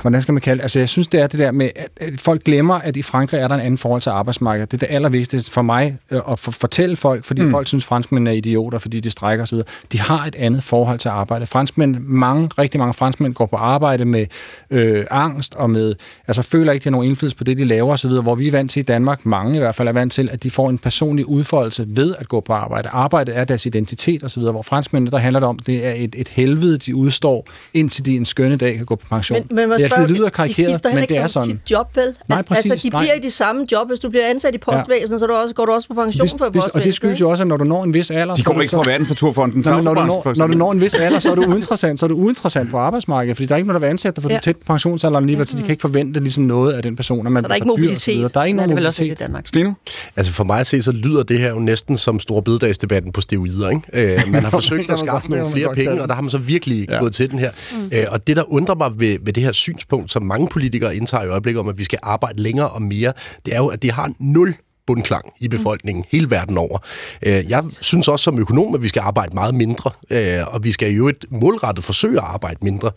hvordan 0.00 0.22
skal 0.22 0.34
man 0.34 0.40
kalde 0.40 0.58
det? 0.58 0.62
Altså, 0.62 0.78
jeg 0.78 0.88
synes, 0.88 1.08
det 1.08 1.20
er 1.20 1.26
det 1.26 1.40
der 1.40 1.52
med, 1.52 1.70
at 1.96 2.20
folk 2.20 2.44
glemmer, 2.44 2.74
at 2.74 2.96
i 2.96 3.02
Frankrig 3.02 3.40
er 3.40 3.48
der 3.48 3.54
en 3.54 3.60
anden 3.60 3.78
forhold 3.78 4.02
til 4.02 4.10
arbejdsmarkedet. 4.10 4.70
Det 4.70 4.82
er 4.82 4.86
det 4.86 4.94
allervigtigste 4.94 5.50
for 5.50 5.62
mig 5.62 5.98
øh, 6.10 6.20
at 6.30 6.38
fortælle 6.38 6.96
folk, 6.96 7.24
fordi 7.24 7.42
mm. 7.42 7.50
folk 7.50 7.66
synes, 7.66 7.84
franskmænd 7.84 8.28
er 8.28 8.32
idioter, 8.32 8.78
fordi 8.78 9.00
de 9.00 9.10
strækker 9.10 9.42
osv. 9.42 9.58
De 9.92 10.00
har 10.00 10.26
et 10.26 10.34
andet 10.34 10.62
forhold 10.62 10.98
til 10.98 11.08
arbejde. 11.08 11.46
Franskmænd, 11.46 11.96
mange, 11.98 12.50
rigtig 12.58 12.78
mange 12.78 12.94
franskmænd 12.94 13.34
går 13.34 13.46
på 13.46 13.56
arbejde 13.56 14.04
med 14.04 14.26
øh, 14.70 15.04
angst 15.10 15.54
og 15.54 15.70
med, 15.70 15.94
altså 16.28 16.42
føler 16.42 16.72
ikke, 16.72 16.80
at 16.80 16.84
de 16.84 16.88
har 16.88 16.90
nogen 16.90 17.08
indflydelse 17.08 17.36
på 17.36 17.44
det, 17.44 17.58
de 17.58 17.64
laver 17.64 17.92
osv., 17.92 18.10
hvor 18.10 18.34
vi 18.34 18.48
er 18.48 18.52
vant 18.52 18.70
til 18.70 18.80
i 18.80 18.84
Danmark, 18.84 19.26
mange 19.26 19.56
i 19.56 19.58
hvert 19.58 19.74
fald 19.74 19.88
er 19.88 19.92
vant 19.92 20.12
til, 20.12 20.28
at 20.32 20.42
de 20.42 20.50
får 20.50 20.70
en 20.70 20.78
personlig 20.78 21.28
udfoldelse 21.28 21.86
ved 21.88 22.14
at 22.18 22.28
gå 22.28 22.40
på 22.40 22.52
arbejde. 22.52 22.88
Arbejdet 22.88 23.38
er 23.38 23.44
deres 23.44 23.66
identitet 23.66 24.24
osv., 24.24 24.42
hvor 24.42 24.62
franskmændene, 24.62 25.10
der 25.10 25.18
handler 25.18 25.40
det 25.40 25.48
om, 25.48 25.58
det 25.58 25.86
er 25.86 25.92
et, 25.92 26.14
et 26.18 26.28
helvede, 26.28 26.78
de 26.78 26.96
udstår, 26.96 27.48
indtil 27.74 28.06
de 28.06 28.16
en 28.16 28.24
skønne 28.24 28.56
dag 28.56 28.76
kan 28.76 28.86
gå 28.86 28.96
på 28.96 29.06
pension. 29.08 29.38
Men, 29.48 29.56
men 29.56 29.63
man 29.68 29.80
Ja, 29.80 29.88
spørger, 29.88 30.06
det 30.06 30.16
lyder 30.16 30.24
de 30.24 30.30
karikeret, 30.30 30.54
skifter 30.54 30.72
heller 30.72 30.94
men 30.94 31.02
ikke 31.02 31.14
det 31.14 31.20
er 31.22 31.26
sådan. 31.26 31.48
sit 31.48 31.70
job, 31.70 31.96
vel? 31.96 32.14
Nej, 32.28 32.42
præcis, 32.42 32.70
Altså, 32.70 32.88
de 32.88 32.90
nej. 32.92 33.02
bliver 33.02 33.14
i 33.14 33.18
de 33.20 33.30
samme 33.30 33.66
job. 33.72 33.88
Hvis 33.88 34.00
du 34.00 34.08
bliver 34.08 34.24
ansat 34.30 34.54
i 34.54 34.58
postvæsenet, 34.58 35.20
så 35.20 35.26
er 35.26 35.28
du 35.28 35.34
også, 35.34 35.54
går 35.54 35.64
du 35.66 35.72
også 35.72 35.88
på 35.88 35.94
pension 35.94 36.26
Det, 36.26 36.30
for 36.38 36.38
det, 36.38 36.46
og 36.46 36.52
postvæsenet. 36.52 36.84
det 36.84 36.94
skyldes 36.94 37.20
jo 37.20 37.30
også, 37.30 37.42
at 37.42 37.46
når 37.46 37.56
du 37.56 37.64
når 37.64 37.84
en 37.84 37.94
vis 37.94 38.10
alder... 38.10 38.34
De 38.34 38.40
så 38.40 38.42
er 38.42 38.46
kommer 38.46 38.62
ikke 38.62 38.70
så- 38.70 38.76
fra 38.82 38.90
Verdensnaturfonden. 38.90 39.62
Når, 39.66 39.80
når, 39.82 39.94
du 39.94 40.04
når, 40.04 40.32
når 40.36 40.46
du 40.46 40.54
når 40.54 40.72
en 40.72 40.80
vis 40.80 40.94
alder, 40.94 41.18
så 41.18 41.30
er 41.30 41.34
du 41.34 41.42
uinteressant, 41.44 42.00
så 42.00 42.06
er 42.06 42.08
du 42.08 42.16
uinteressant 42.16 42.70
på 42.70 42.78
arbejdsmarkedet, 42.78 43.36
fordi 43.36 43.46
der 43.46 43.54
er 43.54 43.56
ikke 43.56 43.66
noget, 43.66 43.80
der 43.82 43.86
vil 43.86 43.90
ansætte 43.90 44.16
dig, 44.16 44.22
for 44.22 44.28
ja. 44.28 44.32
du 44.32 44.34
Ja. 44.34 44.38
er 44.38 44.40
tæt 44.40 44.56
på 44.56 44.64
pensionsalderen 44.66 45.24
alligevel, 45.24 45.46
så 45.46 45.56
de 45.56 45.62
kan 45.62 45.70
ikke 45.70 45.80
forvente 45.80 46.20
ligesom 46.20 46.44
noget 46.44 46.72
af 46.72 46.82
den 46.82 46.96
person, 46.96 47.26
at 47.26 47.32
man 47.32 47.42
Så 47.42 47.48
der 47.48 47.52
er 47.52 47.54
ikke 47.56 47.64
og 47.64 47.76
så 47.76 47.80
mobilitet. 47.80 48.34
Der 48.34 48.40
er 48.40 48.44
ikke 48.44 48.56
Nej, 48.56 48.66
nogen 48.66 48.78
ikke 48.78 48.82
i 48.82 48.84
mobilitet. 49.02 49.18
Danmark. 49.18 49.46
Steno? 49.46 49.72
Altså 50.16 50.32
for 50.32 50.44
mig 50.44 50.60
at 50.60 50.66
se, 50.66 50.82
så 50.82 50.92
lyder 50.92 51.22
det 51.22 51.38
her 51.38 51.48
jo 51.50 51.58
næsten 51.58 51.98
som 51.98 52.20
store 52.20 52.42
bededagsdebatten 52.42 53.12
på 53.12 53.20
steroider. 53.20 53.68
Ikke? 53.70 54.14
Øh, 54.14 54.20
man 54.32 54.42
har 54.42 54.50
forsøgt 54.50 54.88
man 54.88 54.92
at 54.92 54.98
skaffe 54.98 55.30
nogle 55.30 55.44
man 55.44 55.52
flere 55.52 55.74
penge, 55.74 56.02
og 56.02 56.08
der 56.08 56.14
har 56.14 56.22
man 56.22 56.30
så 56.30 56.38
virkelig 56.38 56.86
Ja. 56.88 56.94
ja. 56.94 57.00
gået 57.00 57.14
til 57.14 57.30
den 57.30 57.38
her. 57.38 57.50
Mm. 57.72 57.90
Øh, 57.92 58.06
og 58.08 58.26
det, 58.26 58.36
der 58.36 58.52
undrer 58.52 58.74
mig 58.74 58.90
ved, 58.96 59.18
ved 59.22 59.32
det 59.32 59.42
her 59.42 59.52
synspunkt, 59.54 60.12
som 60.12 60.22
mange 60.22 60.48
politikere 60.48 60.96
indtager 60.96 61.24
i 61.24 61.28
øjeblikket 61.28 61.60
om, 61.60 61.68
at 61.68 61.78
vi 61.78 61.84
skal 61.84 61.98
arbejde 62.02 62.42
længere 62.42 62.70
og 62.70 62.82
mere, 62.82 63.12
det 63.46 63.54
er 63.54 63.58
jo, 63.58 63.66
at 63.66 63.82
det 63.82 63.90
har 63.90 64.12
nul 64.18 64.54
bundklang 64.86 65.24
i 65.40 65.48
befolkningen 65.48 66.00
mm. 66.00 66.08
hele 66.18 66.30
verden 66.30 66.58
over. 66.58 66.78
Øh, 67.26 67.44
Jeg 67.50 67.64
synes 67.80 68.08
også 68.08 68.22
som 68.22 68.38
økonom, 68.38 68.74
at 68.74 68.82
vi 68.82 68.88
skal 68.88 69.00
arbejde 69.00 69.34
meget 69.34 69.54
mindre, 69.54 69.90
øh, 70.10 70.54
og 70.54 70.64
vi 70.64 70.72
skal 70.72 70.92
jo 70.92 71.08
et 71.08 71.24
målrettet 71.30 71.84
forsøge 71.84 72.18
at 72.18 72.24
arbejde 72.24 72.58
mindre. 72.62 72.90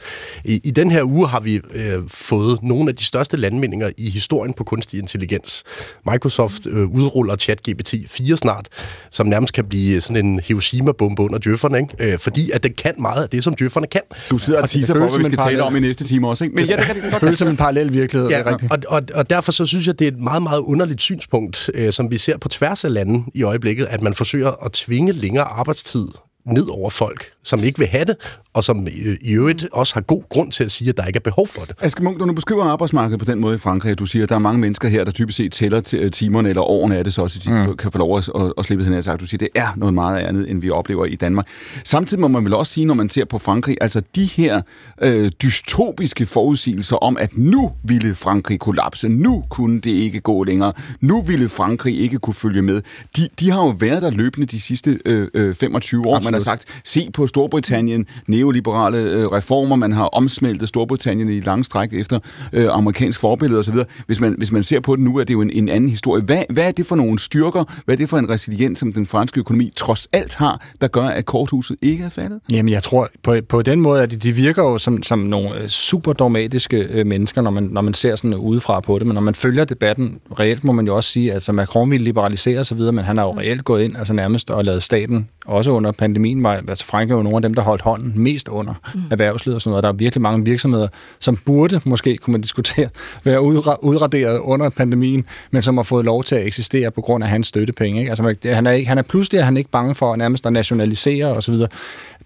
I, 0.46 0.72
den 0.72 0.92
her 0.92 1.04
uge 1.04 1.28
har 1.28 1.40
vi 1.40 1.62
øh, 1.74 2.00
fået 2.08 2.64
nogle 2.64 2.90
af 2.90 2.96
de 2.96 3.04
største 3.06 3.38
landvindinger 3.38 3.90
i 3.98 4.10
historien 4.10 4.54
på 4.54 4.64
kunstig 4.64 5.00
intelligens. 5.00 5.64
Microsoft 6.12 6.68
øh, 6.68 6.84
udruller 6.88 7.36
ChatGPT 7.36 7.94
4 8.08 8.38
snart, 8.38 8.68
som 9.12 9.28
nærmest 9.28 9.54
kan 9.54 9.66
blive 9.66 10.02
sådan 10.02 10.26
en 10.26 10.40
Hiroshima-bombe 10.44 11.22
under 11.24 11.40
djøfferne, 11.40 11.78
ikke? 11.80 12.18
Fordi 12.18 12.52
at 12.52 12.64
den 12.64 12.74
kan 12.74 12.94
meget 13.00 13.24
af 13.24 13.30
det, 13.30 13.44
som 13.44 13.54
djøfferne 13.54 13.88
kan. 13.88 14.02
Du 14.30 14.38
sidder 14.38 14.60
og 14.60 14.64
Og 14.64 14.70
teaser 14.70 14.94
for, 14.94 15.00
hvad 15.00 15.18
vi 15.18 15.24
skal 15.24 15.38
tale 15.38 15.64
om 15.64 15.76
i 15.76 15.80
næste 15.80 16.04
time 16.04 16.28
også, 16.30 16.44
ikke? 16.44 16.56
Men 16.56 16.66
ja, 16.66 16.76
det 16.76 16.86
kan 16.86 16.96
det 16.96 17.04
godt. 17.12 17.20
føles 17.20 17.40
som 17.40 17.48
en 17.48 17.58
parallel 17.58 17.94
virkelighed, 17.94 18.30
det 18.30 18.38
er 18.38 18.52
rigtigt. 18.52 18.72
og, 18.72 18.80
og, 18.88 19.02
og 19.14 19.30
derfor 19.30 19.52
så 19.52 19.66
synes 19.66 19.88
jeg, 19.88 20.00
det 20.00 20.08
er 20.08 20.12
et 20.12 20.20
meget, 20.20 20.44
meget 20.44 20.60
underligt 20.60 21.02
synspunkt, 21.02 21.70
øh, 21.78 21.94
som 21.94 22.12
vi 22.12 22.18
ser 22.18 22.38
på 22.38 22.48
tværs 22.48 22.86
af 22.86 22.94
lande 22.94 23.26
i 23.34 23.44
øjeblikket, 23.44 23.86
at 23.86 24.02
man 24.02 24.14
forsøger 24.14 24.52
at 24.66 24.72
tvinge 24.72 25.12
længere 25.12 25.46
arbejdstid 25.46 26.08
ned 26.54 26.68
over 26.70 26.90
folk, 26.90 27.26
som 27.44 27.64
ikke 27.64 27.80
vil 27.80 27.88
have 27.88 28.06
det, 28.06 28.16
og 28.54 28.64
som 28.64 28.88
øh, 28.88 29.18
i 29.22 29.34
øvrigt 29.34 29.68
også 29.72 29.94
har 29.94 30.02
god 30.02 30.24
grund 30.30 30.52
til 30.52 30.64
at 30.64 30.72
sige, 30.72 30.90
at 30.90 30.98
der 30.98 31.06
ikke 31.06 31.18
er 31.18 31.22
behov 31.22 31.48
for 31.48 31.62
det. 31.62 31.76
Aske 31.82 32.04
Munk, 32.04 32.20
når 32.20 32.26
du 32.26 32.34
beskriver 32.34 32.64
arbejdsmarkedet 32.64 33.20
på 33.20 33.26
den 33.26 33.40
måde 33.40 33.56
i 33.56 33.58
Frankrig, 33.58 33.92
at 33.92 34.00
du 34.00 34.06
siger, 34.06 34.24
at 34.24 34.30
der 34.30 34.36
er 34.36 34.40
mange 34.40 34.60
mennesker 34.60 34.88
her, 34.88 35.04
der 35.04 35.12
typisk 35.12 35.38
set 35.38 35.52
tæller 35.52 35.80
til 35.80 36.00
øh, 36.00 36.12
timerne 36.12 36.50
eller 36.50 36.62
årene 36.62 36.96
er 36.96 37.04
det 37.04 37.14
så 37.14 37.22
også, 37.22 37.40
at 37.42 37.46
de 37.46 37.68
mm. 37.68 37.78
kan 37.78 37.92
få 37.92 37.98
lov 37.98 38.18
at, 38.18 38.30
at, 38.36 38.54
at 38.58 38.66
slippe 38.66 38.86
her 38.86 39.02
sagt. 39.02 39.22
Du 39.22 39.26
siger, 39.26 39.38
det 39.38 39.50
er 39.56 39.68
noget 39.76 39.94
meget 39.94 40.20
andet, 40.20 40.50
end 40.50 40.62
vi 40.62 40.70
oplever 40.70 41.06
i 41.06 41.16
Danmark. 41.16 41.48
Samtidig 41.84 42.22
må 42.22 42.28
man 42.28 42.46
vel 42.46 42.54
også 42.54 42.74
sige, 42.74 42.86
når 42.86 42.94
man 42.94 43.10
ser 43.10 43.26
på 43.26 43.40
Frankrig, 43.40 43.78
altså 43.82 44.02
de 44.16 44.26
her 44.26 44.62
øh, 45.02 45.32
dystopiske 45.44 46.26
forudsigelser 46.26 46.96
om, 46.96 47.18
at 47.18 47.38
nu 47.38 47.72
ville 47.84 48.16
Frankrig 48.16 48.60
kollapse, 48.60 49.10
nu 49.10 49.44
kunne 49.50 49.80
det 49.80 49.92
ikke 49.92 50.20
gå 50.20 50.44
længere, 50.44 50.74
nu 51.02 51.22
ville 51.22 51.50
Frankrig 51.50 52.00
ikke 52.00 52.20
kunne 52.20 52.34
følge 52.34 52.62
med. 52.62 52.82
De, 53.18 53.28
de 53.40 53.52
har 53.52 53.64
jo 53.64 53.76
været 53.80 54.02
der 54.02 54.12
løbende 54.12 54.48
de 54.48 54.62
sidste 54.62 55.00
øh, 55.06 55.28
øh, 55.34 55.56
25 55.56 56.08
år. 56.08 56.16
Absolut. 56.16 56.32
Man 56.32 56.37
har 56.38 56.44
sagt, 56.44 56.66
se 56.86 57.10
på 57.14 57.28
Storbritannien, 57.28 58.06
neoliberale 58.28 58.98
øh, 58.98 59.28
reformer, 59.28 59.76
man 59.76 59.92
har 59.92 60.06
omsmeltet 60.06 60.70
Storbritannien 60.70 61.30
i 61.30 61.40
lang 61.40 61.66
stræk 61.66 61.94
efter 61.94 62.20
øh, 62.54 62.68
amerikansk 62.72 63.20
forbillede 63.20 63.60
osv. 63.60 63.76
Hvis 64.06 64.20
man, 64.20 64.36
hvis 64.38 64.52
man 64.52 64.64
ser 64.64 64.80
på 64.80 64.96
det 64.96 65.04
nu, 65.04 65.18
er 65.18 65.24
det 65.24 65.34
jo 65.34 65.42
en, 65.42 65.50
en 65.50 65.70
anden 65.70 65.90
historie. 65.90 66.24
Hvad, 66.24 66.44
hvad 66.50 66.68
er 66.68 66.72
det 66.72 66.86
for 66.86 66.96
nogle 66.96 67.20
styrker, 67.20 67.64
hvad 67.86 67.96
er 67.96 67.98
det 67.98 68.10
for 68.10 68.18
en 68.18 68.30
resiliens, 68.30 68.80
som 68.80 68.92
den 68.92 69.06
franske 69.06 69.40
økonomi 69.40 69.72
trods 69.76 70.08
alt 70.14 70.36
har, 70.36 70.66
der 70.82 70.88
gør, 70.88 71.04
at 71.04 71.26
korthuset 71.26 71.78
ikke 71.82 72.04
er 72.04 72.10
faldet? 72.10 72.40
Jamen, 72.52 72.74
jeg 72.74 72.84
tror, 72.84 73.10
på, 73.24 73.36
på 73.50 73.62
den 73.62 73.82
måde, 73.82 74.04
at 74.04 74.12
de, 74.12 74.16
de 74.16 74.32
virker 74.32 74.64
jo 74.64 74.78
som, 74.78 75.04
som 75.04 75.20
nogle 75.20 75.62
øh, 75.62 75.68
super 75.68 76.14
dogmatiske 76.14 76.78
øh, 76.78 77.06
mennesker, 77.08 77.42
når 77.42 77.52
man, 77.52 77.64
når 77.64 77.82
man 77.82 77.94
ser 77.94 78.16
sådan 78.16 78.34
udefra 78.34 78.80
på 78.80 79.00
det. 79.00 79.08
Men 79.08 79.14
når 79.14 79.22
man 79.22 79.36
følger 79.36 79.66
debatten, 79.66 80.20
reelt 80.40 80.64
må 80.64 80.72
man 80.72 80.88
jo 80.88 80.96
også 80.96 81.10
sige, 81.10 81.30
at 81.30 81.34
altså, 81.34 81.52
Macron 81.52 81.92
ville 81.92 82.04
liberalisere 82.04 82.60
osv., 82.60 82.80
men 82.80 83.00
han 83.00 83.18
har 83.18 83.24
jo 83.24 83.38
reelt 83.40 83.64
gået 83.64 83.84
ind, 83.84 83.98
altså 83.98 84.14
nærmest, 84.14 84.52
og 84.52 84.66
lavet 84.66 84.84
staten, 84.84 85.30
også 85.48 85.72
under 85.72 85.92
pandemien, 85.92 86.44
var, 86.44 86.64
altså 86.68 86.86
Frankrig 86.86 87.14
er 87.14 87.18
jo 87.18 87.24
nogle 87.24 87.36
af 87.36 87.42
dem, 87.42 87.54
der 87.54 87.62
holdt 87.62 87.82
hånden 87.82 88.14
mest 88.16 88.48
under 88.48 88.74
mm. 88.96 89.02
erhvervslivet 89.12 89.56
og 89.56 89.62
sådan 89.62 89.72
noget. 89.72 89.84
Der 89.84 89.90
er 89.90 89.94
virkelig 89.94 90.22
mange 90.22 90.46
virksomheder, 90.46 90.88
som 91.20 91.38
burde, 91.38 91.82
måske 91.84 92.18
kunne 92.18 92.32
man 92.32 92.42
diskutere, 92.42 92.90
være 93.24 93.40
udra- 93.40 93.80
udraderet 93.82 94.40
under 94.40 94.70
pandemien, 94.70 95.26
men 95.52 95.62
som 95.62 95.78
har 95.78 95.84
fået 95.84 96.06
lov 96.06 96.24
til 96.24 96.36
at 96.36 96.46
eksistere 96.46 96.92
på 96.92 97.02
grund 97.02 97.24
af 97.24 97.30
hans 97.30 97.48
støttepenge. 97.48 98.00
Ikke? 98.00 98.10
Altså, 98.10 98.36
han, 98.46 98.68
er 98.68 98.72
ikke, 98.72 98.90
han 98.90 98.98
er 98.98 99.02
pludselig 99.02 99.40
er 99.40 99.44
han 99.44 99.58
ikke 99.58 99.70
bange 99.70 99.96
for 99.96 100.16
nærmest 100.16 100.46
at 100.46 100.54
nationalisere 100.54 101.36
videre. 101.52 101.70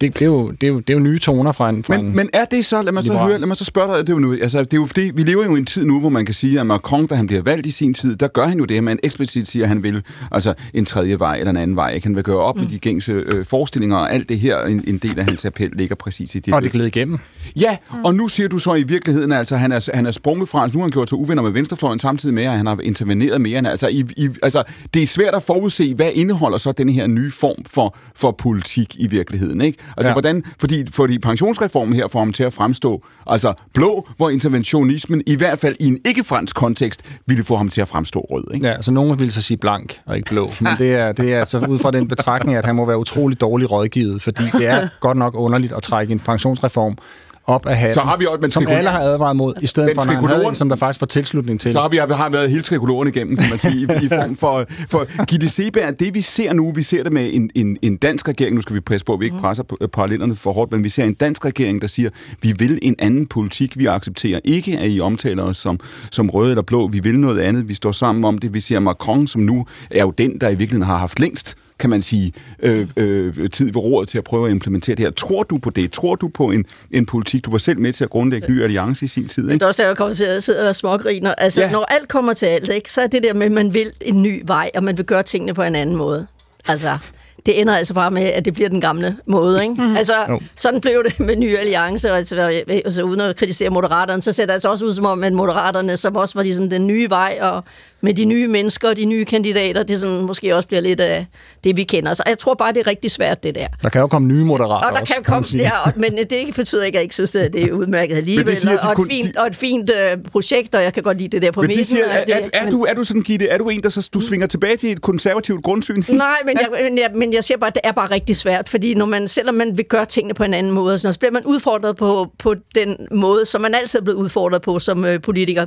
Det, 0.01 0.13
det, 0.13 0.21
er 0.21 0.25
jo, 0.25 0.51
det, 0.51 0.63
er 0.63 0.67
jo, 0.67 0.79
det 0.79 0.89
er 0.89 0.93
jo 0.93 0.99
nye 0.99 1.19
toner 1.19 1.51
fra 1.51 1.69
en... 1.69 1.83
Fra 1.83 1.95
en 1.95 2.05
Men, 2.05 2.15
men 2.15 2.29
er 2.33 2.45
det 2.45 2.65
så, 2.65 2.81
lad 2.81 2.91
mig 2.91 3.03
så 3.03 3.09
liberal. 3.11 3.29
høre, 3.29 3.39
lad 3.39 3.47
mig 3.47 3.57
så 3.57 3.65
spørge 3.65 3.87
dig, 3.97 4.07
det 4.07 4.09
er 4.09 4.13
jo 4.13 4.19
nu, 4.19 4.33
altså, 4.41 4.59
det 4.59 4.73
er 4.73 4.77
jo 4.77 4.85
fordi, 4.85 5.11
vi 5.15 5.23
lever 5.23 5.43
jo 5.45 5.55
i 5.55 5.59
en 5.59 5.65
tid 5.65 5.85
nu, 5.85 5.99
hvor 5.99 6.09
man 6.09 6.25
kan 6.25 6.35
sige, 6.35 6.59
at 6.59 6.65
Macron, 6.65 7.05
da 7.05 7.15
han 7.15 7.27
bliver 7.27 7.41
valgt 7.41 7.65
i 7.65 7.71
sin 7.71 7.93
tid, 7.93 8.15
der 8.15 8.27
gør 8.27 8.45
han 8.45 8.57
jo 8.57 8.65
det, 8.65 8.77
at 8.77 8.83
man 8.83 8.99
eksplicit 9.03 9.47
siger, 9.47 9.63
at 9.65 9.69
han 9.69 9.83
vil 9.83 10.03
altså 10.31 10.53
en 10.73 10.85
tredje 10.85 11.19
vej 11.19 11.35
eller 11.37 11.49
en 11.49 11.57
anden 11.57 11.75
vej. 11.75 11.91
Ikke? 11.93 12.07
Han 12.07 12.15
vil 12.15 12.23
gøre 12.23 12.37
op 12.37 12.55
mm. 12.55 12.61
med 12.61 12.69
de 12.69 12.79
gængse 12.79 13.11
øh, 13.11 13.45
forestillinger, 13.45 13.97
og 13.97 14.13
alt 14.13 14.29
det 14.29 14.39
her, 14.39 14.63
en, 14.65 14.83
en 14.87 14.97
del 14.97 15.19
af 15.19 15.25
hans 15.25 15.45
appel 15.45 15.69
ligger 15.73 15.95
præcis 15.95 16.35
i 16.35 16.39
det. 16.39 16.53
og 16.53 16.61
det 16.61 16.71
gled 16.71 16.85
igennem. 16.85 17.17
Ja, 17.61 17.77
og 18.03 18.15
nu 18.15 18.27
siger 18.27 18.49
du 18.49 18.59
så 18.59 18.75
i 18.75 18.83
virkeligheden, 18.83 19.31
altså 19.31 19.57
han 19.57 19.71
er, 19.71 19.89
han 19.93 20.05
er 20.05 20.11
sprunget 20.11 20.49
fra, 20.49 20.63
altså 20.63 20.77
nu 20.77 20.81
har 20.81 20.85
han 20.85 20.91
gjort 20.91 21.09
sig 21.09 21.17
uvenner 21.17 21.43
med 21.43 21.51
venstrefløjen 21.51 21.99
samtidig 21.99 22.35
med, 22.35 22.43
at 22.43 22.51
han 22.57 22.65
har 22.65 22.79
interveneret 22.83 23.41
mere. 23.41 23.59
end- 23.59 23.67
Altså, 23.67 23.87
i, 23.87 24.05
i, 24.17 24.29
altså 24.43 24.63
det 24.93 25.01
er 25.01 25.07
svært 25.07 25.35
at 25.35 25.43
forudse, 25.43 25.93
hvad 25.93 26.09
indeholder 26.13 26.57
så 26.57 26.71
den 26.71 26.89
her 26.89 27.07
nye 27.07 27.31
form 27.31 27.65
for, 27.65 27.95
for 28.15 28.31
politik 28.31 28.95
i 28.99 29.07
virkeligheden, 29.07 29.61
ikke? 29.61 29.77
Altså 29.97 30.09
Ja. 30.09 30.13
hvordan, 30.13 30.43
fordi, 30.59 30.85
fordi 30.91 31.19
pensionsreformen 31.19 31.93
her 31.93 32.07
får 32.07 32.19
ham 32.19 32.33
til 32.33 32.43
at 32.43 32.53
fremstå, 32.53 33.03
altså 33.27 33.53
blå, 33.73 34.07
hvor 34.17 34.29
interventionismen 34.29 35.21
i 35.27 35.35
hvert 35.35 35.59
fald 35.59 35.75
i 35.79 35.87
en 35.87 35.97
ikke-fransk 36.05 36.55
kontekst 36.55 37.01
ville 37.25 37.43
få 37.43 37.57
ham 37.57 37.69
til 37.69 37.81
at 37.81 37.87
fremstå 37.87 38.19
rød, 38.31 38.43
ikke? 38.53 38.67
Ja, 38.67 38.81
så 38.81 38.91
nogen 38.91 39.19
vil 39.19 39.31
så 39.31 39.41
sige 39.41 39.57
blank 39.57 39.99
og 40.05 40.17
ikke 40.17 40.29
blå. 40.29 40.51
Men 40.61 40.71
det 40.77 40.95
er, 40.95 41.11
det 41.11 41.33
er 41.33 41.39
altså 41.39 41.59
ud 41.59 41.79
fra 41.79 41.91
den 41.91 42.07
betragtning, 42.07 42.57
at 42.57 42.65
han 42.65 42.75
må 42.75 42.85
være 42.85 42.97
utrolig 42.99 43.41
dårlig 43.41 43.71
rådgivet, 43.71 44.21
fordi 44.21 44.43
det 44.53 44.67
er 44.67 44.87
godt 44.99 45.17
nok 45.17 45.35
underligt 45.35 45.73
at 45.73 45.83
trække 45.83 46.11
en 46.11 46.19
pensionsreform 46.19 46.97
op 47.45 47.65
af 47.65 47.77
hatten, 47.77 47.93
Så 47.93 48.01
har 48.01 48.17
vi 48.17 48.25
også- 48.25 48.41
men 48.41 48.51
som 48.51 48.67
alle 48.67 48.89
har 48.89 48.99
advaret 48.99 49.35
mod, 49.35 49.53
i 49.61 49.67
stedet 49.67 49.91
for, 49.95 50.05
når 50.05 50.27
havde 50.27 50.45
en, 50.45 50.55
som 50.55 50.69
der 50.69 50.75
faktisk 50.75 51.01
var 51.01 51.05
tilslutning 51.07 51.59
til. 51.59 51.71
Så 51.71 51.81
har 51.81 51.89
vi 51.89 51.97
har 51.97 52.29
været 52.29 52.49
hele 52.49 52.61
trikoloren 52.63 53.07
igennem, 53.07 53.37
kan 53.37 53.49
man 53.49 53.59
sige, 53.59 53.75
i, 53.77 54.05
i 54.05 54.09
form 54.09 54.35
for, 54.35 54.65
for 54.89 55.25
Gitte 55.25 55.49
Seberg. 55.49 55.99
Det 55.99 56.13
vi 56.13 56.21
ser 56.21 56.53
nu, 56.53 56.71
vi 56.71 56.83
ser 56.83 57.03
det 57.03 57.13
med 57.13 57.29
en, 57.33 57.49
en, 57.55 57.77
en 57.81 57.97
dansk 57.97 58.27
regering, 58.27 58.55
nu 58.55 58.61
skal 58.61 58.75
vi 58.75 58.79
passe 58.79 59.05
på, 59.05 59.13
at 59.13 59.19
vi 59.19 59.25
ikke 59.25 59.37
presser 59.39 59.63
på- 59.63 59.77
parallellerne 59.93 60.35
for 60.35 60.51
hårdt, 60.53 60.71
men 60.71 60.83
vi 60.83 60.89
ser 60.89 61.03
en 61.03 61.13
dansk 61.13 61.45
regering, 61.45 61.81
der 61.81 61.87
siger, 61.87 62.09
vi 62.41 62.51
vil 62.51 62.79
en 62.81 62.95
anden 62.99 63.25
politik, 63.27 63.77
vi 63.77 63.85
accepterer 63.85 64.39
ikke, 64.43 64.77
at 64.77 64.89
I 64.91 64.99
omtaler 64.99 65.43
os 65.43 65.57
som, 65.57 65.79
som 66.11 66.29
røde 66.29 66.49
eller 66.49 66.61
blå, 66.63 66.87
vi 66.87 66.99
vil 66.99 67.19
noget 67.19 67.39
andet, 67.39 67.67
vi 67.69 67.73
står 67.73 67.91
sammen 67.91 68.25
om 68.25 68.37
det. 68.37 68.53
Vi 68.53 68.59
ser 68.59 68.79
Macron, 68.79 69.27
som 69.27 69.41
nu 69.41 69.65
er 69.91 70.01
jo 70.01 70.11
den, 70.17 70.37
der 70.41 70.47
i 70.49 70.55
virkeligheden 70.55 70.87
har 70.87 70.97
haft 70.97 71.19
længst 71.19 71.55
kan 71.81 71.89
man 71.89 72.01
sige, 72.01 72.33
øh, 72.63 72.87
øh, 72.97 73.49
tid 73.49 73.65
ved 73.65 73.75
roret 73.75 74.07
til 74.09 74.17
at 74.17 74.23
prøve 74.23 74.45
at 74.47 74.51
implementere 74.51 74.95
det 74.95 75.05
her. 75.05 75.11
Tror 75.11 75.43
du 75.43 75.57
på 75.57 75.69
det? 75.69 75.91
Tror 75.91 76.15
du 76.15 76.27
på 76.27 76.51
en, 76.51 76.65
en 76.91 77.05
politik? 77.05 77.45
Du 77.45 77.51
var 77.51 77.57
selv 77.57 77.79
med 77.79 77.93
til 77.93 78.03
at 78.03 78.09
grundlægge 78.09 78.51
Ny 78.51 78.63
Alliance 78.63 79.05
i 79.05 79.07
sin 79.07 79.27
tid, 79.27 79.43
Men 79.43 79.51
ikke? 79.51 79.59
det 79.59 79.63
er 79.65 79.67
også, 79.67 79.83
at 79.83 79.87
jeg 79.87 79.97
kommer 79.97 80.13
til 80.13 80.23
at 80.23 80.43
sidde 80.43 80.69
og 80.69 80.75
smågriner. 80.75 81.33
Altså, 81.37 81.61
Ja. 81.61 81.71
når 81.71 81.85
alt 81.89 82.07
kommer 82.07 82.33
til 82.33 82.45
alt, 82.45 82.69
ikke, 82.69 82.91
så 82.91 83.01
er 83.01 83.07
det 83.07 83.23
der 83.23 83.33
med, 83.33 83.45
at 83.45 83.51
man 83.51 83.73
vil 83.73 83.87
en 84.01 84.21
ny 84.21 84.41
vej, 84.45 84.69
og 84.75 84.83
man 84.83 84.97
vil 84.97 85.05
gøre 85.05 85.23
tingene 85.23 85.53
på 85.53 85.63
en 85.63 85.75
anden 85.75 85.95
måde. 85.95 86.27
Altså, 86.67 86.97
det 87.45 87.61
ender 87.61 87.75
altså 87.75 87.93
bare 87.93 88.11
med, 88.11 88.23
at 88.23 88.45
det 88.45 88.53
bliver 88.53 88.69
den 88.69 88.81
gamle 88.81 89.17
måde. 89.25 89.61
Ikke? 89.63 89.73
Mm. 89.73 89.95
Altså, 89.97 90.13
Jo. 90.29 90.39
sådan 90.55 90.81
blev 90.81 91.03
det 91.03 91.19
med 91.19 91.35
nye 91.35 91.57
alliance, 91.57 92.11
og 92.11 92.17
altså, 92.17 92.35
altså, 92.67 93.01
uden 93.03 93.21
at 93.21 93.35
kritisere 93.35 93.69
moderaterne, 93.69 94.21
så 94.21 94.31
ser 94.31 94.45
det 94.45 94.53
altså 94.53 94.69
også 94.69 94.85
ud 94.85 94.93
som 94.93 95.05
om, 95.05 95.23
at 95.23 95.33
moderaterne, 95.33 95.97
som 95.97 96.15
også 96.15 96.33
var 96.35 96.43
ligesom 96.43 96.69
den 96.69 96.87
nye 96.87 97.09
vej, 97.09 97.37
og 97.41 97.63
med 98.01 98.13
de 98.13 98.25
nye 98.25 98.47
mennesker 98.47 98.89
og 98.89 98.97
de 98.97 99.05
nye 99.05 99.25
kandidater, 99.25 99.83
det 99.83 99.99
sådan, 99.99 100.21
måske 100.21 100.55
også 100.55 100.67
bliver 100.67 100.81
lidt 100.81 100.99
af 100.99 101.25
det, 101.63 101.77
vi 101.77 101.83
kender. 101.83 102.13
Så 102.13 102.23
jeg 102.27 102.37
tror 102.39 102.53
bare, 102.53 102.73
det 102.73 102.79
er 102.79 102.87
rigtig 102.87 103.11
svært, 103.11 103.43
det 103.43 103.55
der. 103.55 103.67
Der 103.81 103.89
kan 103.89 104.01
jo 104.01 104.07
komme 104.07 104.27
nye 104.27 104.43
moderater 104.43 104.87
Og 104.87 104.93
der 104.93 104.99
også, 105.01 105.13
kan 105.13 105.23
komme, 105.23 105.43
sige. 105.43 105.63
ja, 105.63 105.71
og, 105.85 105.91
men 105.95 106.17
det 106.17 106.31
ikke 106.31 106.51
betyder 106.51 106.83
ikke, 106.83 106.95
at 106.95 106.99
jeg 106.99 107.03
ikke 107.03 107.15
synes, 107.15 107.35
at 107.35 107.53
det 107.53 107.63
er 107.63 107.71
udmærket 107.71 108.15
alligevel. 108.21 108.57
siger, 108.57 108.79
de 108.79 108.89
og, 108.89 108.95
kun- 108.95 109.05
et 109.05 109.11
fint, 109.11 109.35
de- 109.35 109.39
og 109.41 109.47
et 109.47 109.55
fint 109.55 109.89
øh, 109.89 110.17
projekt, 110.31 110.75
og 110.75 110.83
jeg 110.83 110.93
kan 110.93 111.03
godt 111.03 111.17
lide 111.17 111.29
det 111.29 111.41
der 111.41 111.51
på 111.51 111.61
Men 111.61 111.69
det 111.69 111.87
siger, 111.87 112.05
er, 112.05 112.23
er, 112.27 112.49
er, 112.53 112.69
du, 112.69 112.83
er 112.83 112.93
du 112.93 113.03
sådan, 113.03 113.21
Gitte, 113.21 113.47
er 113.47 113.57
du 113.57 113.69
en, 113.69 113.83
der 113.83 113.89
så, 113.89 114.09
du 114.13 114.19
svinger 114.21 114.47
tilbage 114.47 114.77
til 114.77 114.91
et 114.91 115.01
konservativt 115.01 115.63
grundsyn? 115.63 116.03
Nej, 116.09 116.27
men 116.45 116.57
jeg, 116.61 116.67
men, 116.89 116.97
jeg, 116.97 117.09
men 117.15 117.33
jeg 117.33 117.43
siger 117.43 117.57
bare, 117.57 117.67
at 117.67 117.73
det 117.73 117.81
er 117.83 117.91
bare 117.91 118.11
rigtig 118.11 118.35
svært, 118.37 118.69
fordi 118.69 118.93
når 118.93 119.05
man, 119.05 119.27
selvom 119.27 119.55
man 119.55 119.77
vil 119.77 119.85
gøre 119.85 120.05
tingene 120.05 120.33
på 120.33 120.43
en 120.43 120.53
anden 120.53 120.71
måde, 120.71 120.97
sådan 120.99 121.07
noget, 121.07 121.15
så 121.15 121.19
bliver 121.19 121.31
man 121.31 121.43
udfordret 121.45 121.95
på, 121.97 122.31
på 122.39 122.55
den 122.75 122.95
måde, 123.11 123.45
som 123.45 123.61
man 123.61 123.75
altid 123.75 123.99
er 123.99 124.03
blevet 124.03 124.17
udfordret 124.19 124.61
på 124.61 124.79
som 124.79 125.05
øh, 125.05 125.21
politiker. 125.21 125.65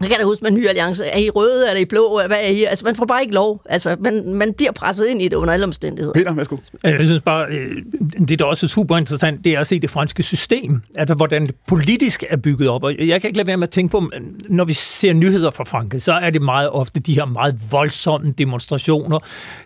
Jeg 0.00 0.08
kan 0.08 0.18
da 0.18 0.24
huske 0.24 0.44
med 0.44 0.50
Ny 0.50 0.68
Alliance. 0.68 1.04
Er 1.04 1.18
I 1.18 1.30
røde? 1.30 1.68
Er 1.68 1.76
I 1.76 1.84
blå? 1.84 2.20
Hvad 2.26 2.36
er 2.36 2.48
I? 2.48 2.64
Altså, 2.64 2.84
man 2.84 2.96
får 2.96 3.04
bare 3.04 3.22
ikke 3.22 3.34
lov. 3.34 3.62
Altså, 3.64 3.96
man, 4.00 4.34
man 4.34 4.52
bliver 4.52 4.72
presset 4.72 5.06
ind 5.06 5.22
i 5.22 5.28
det 5.28 5.36
under 5.36 5.54
alle 5.54 5.64
omstændigheder. 5.64 6.12
Peter, 6.12 6.34
værsgo. 6.34 6.56
Jeg 6.82 6.98
synes 7.04 7.22
bare, 7.24 7.46
øh, 7.50 8.26
det 8.28 8.38
der 8.38 8.44
også 8.44 8.66
er 8.66 8.68
super 8.68 8.96
interessant, 8.96 9.44
det 9.44 9.54
er 9.54 9.60
at 9.60 9.66
se 9.66 9.80
det 9.80 9.90
franske 9.90 10.22
system, 10.22 10.82
altså 10.94 11.14
hvordan 11.14 11.46
det 11.46 11.54
politisk 11.66 12.24
er 12.30 12.36
bygget 12.36 12.68
op. 12.68 12.82
Og 12.82 12.94
jeg 12.98 13.20
kan 13.20 13.28
ikke 13.28 13.36
lade 13.36 13.46
være 13.46 13.56
med 13.56 13.68
at 13.68 13.70
tænke 13.70 13.92
på, 13.92 14.10
når 14.48 14.64
vi 14.64 14.72
ser 14.72 15.12
nyheder 15.12 15.50
fra 15.50 15.64
Frankrig, 15.64 16.02
så 16.02 16.12
er 16.12 16.30
det 16.30 16.42
meget 16.42 16.70
ofte 16.70 17.00
de 17.00 17.14
her 17.14 17.24
meget 17.24 17.56
voldsomme 17.70 18.34
demonstrationer. 18.38 19.18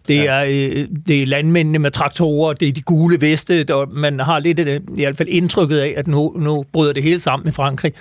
Det, 0.09 0.17
ja. 0.17 0.25
er, 0.25 0.45
øh, 0.45 0.89
det 1.07 1.23
er 1.23 1.27
landmændene 1.27 1.79
med 1.79 1.91
traktorer, 1.91 2.53
det 2.53 2.69
er 2.69 2.73
de 2.73 2.83
gule 2.83 3.21
veste, 3.21 3.65
der 3.65 3.87
man 3.87 4.21
har 4.21 4.39
lidt 4.39 4.59
af 4.59 4.65
det, 4.65 4.83
i 4.97 5.05
hvert 5.05 5.17
fald 5.17 5.29
indtrykket 5.29 5.79
af, 5.79 5.95
at 5.97 6.07
nu, 6.07 6.33
nu 6.37 6.65
bryder 6.73 6.93
det 6.93 7.03
hele 7.03 7.21
sammen 7.21 7.49
i 7.49 7.53
Frankrig. 7.53 7.93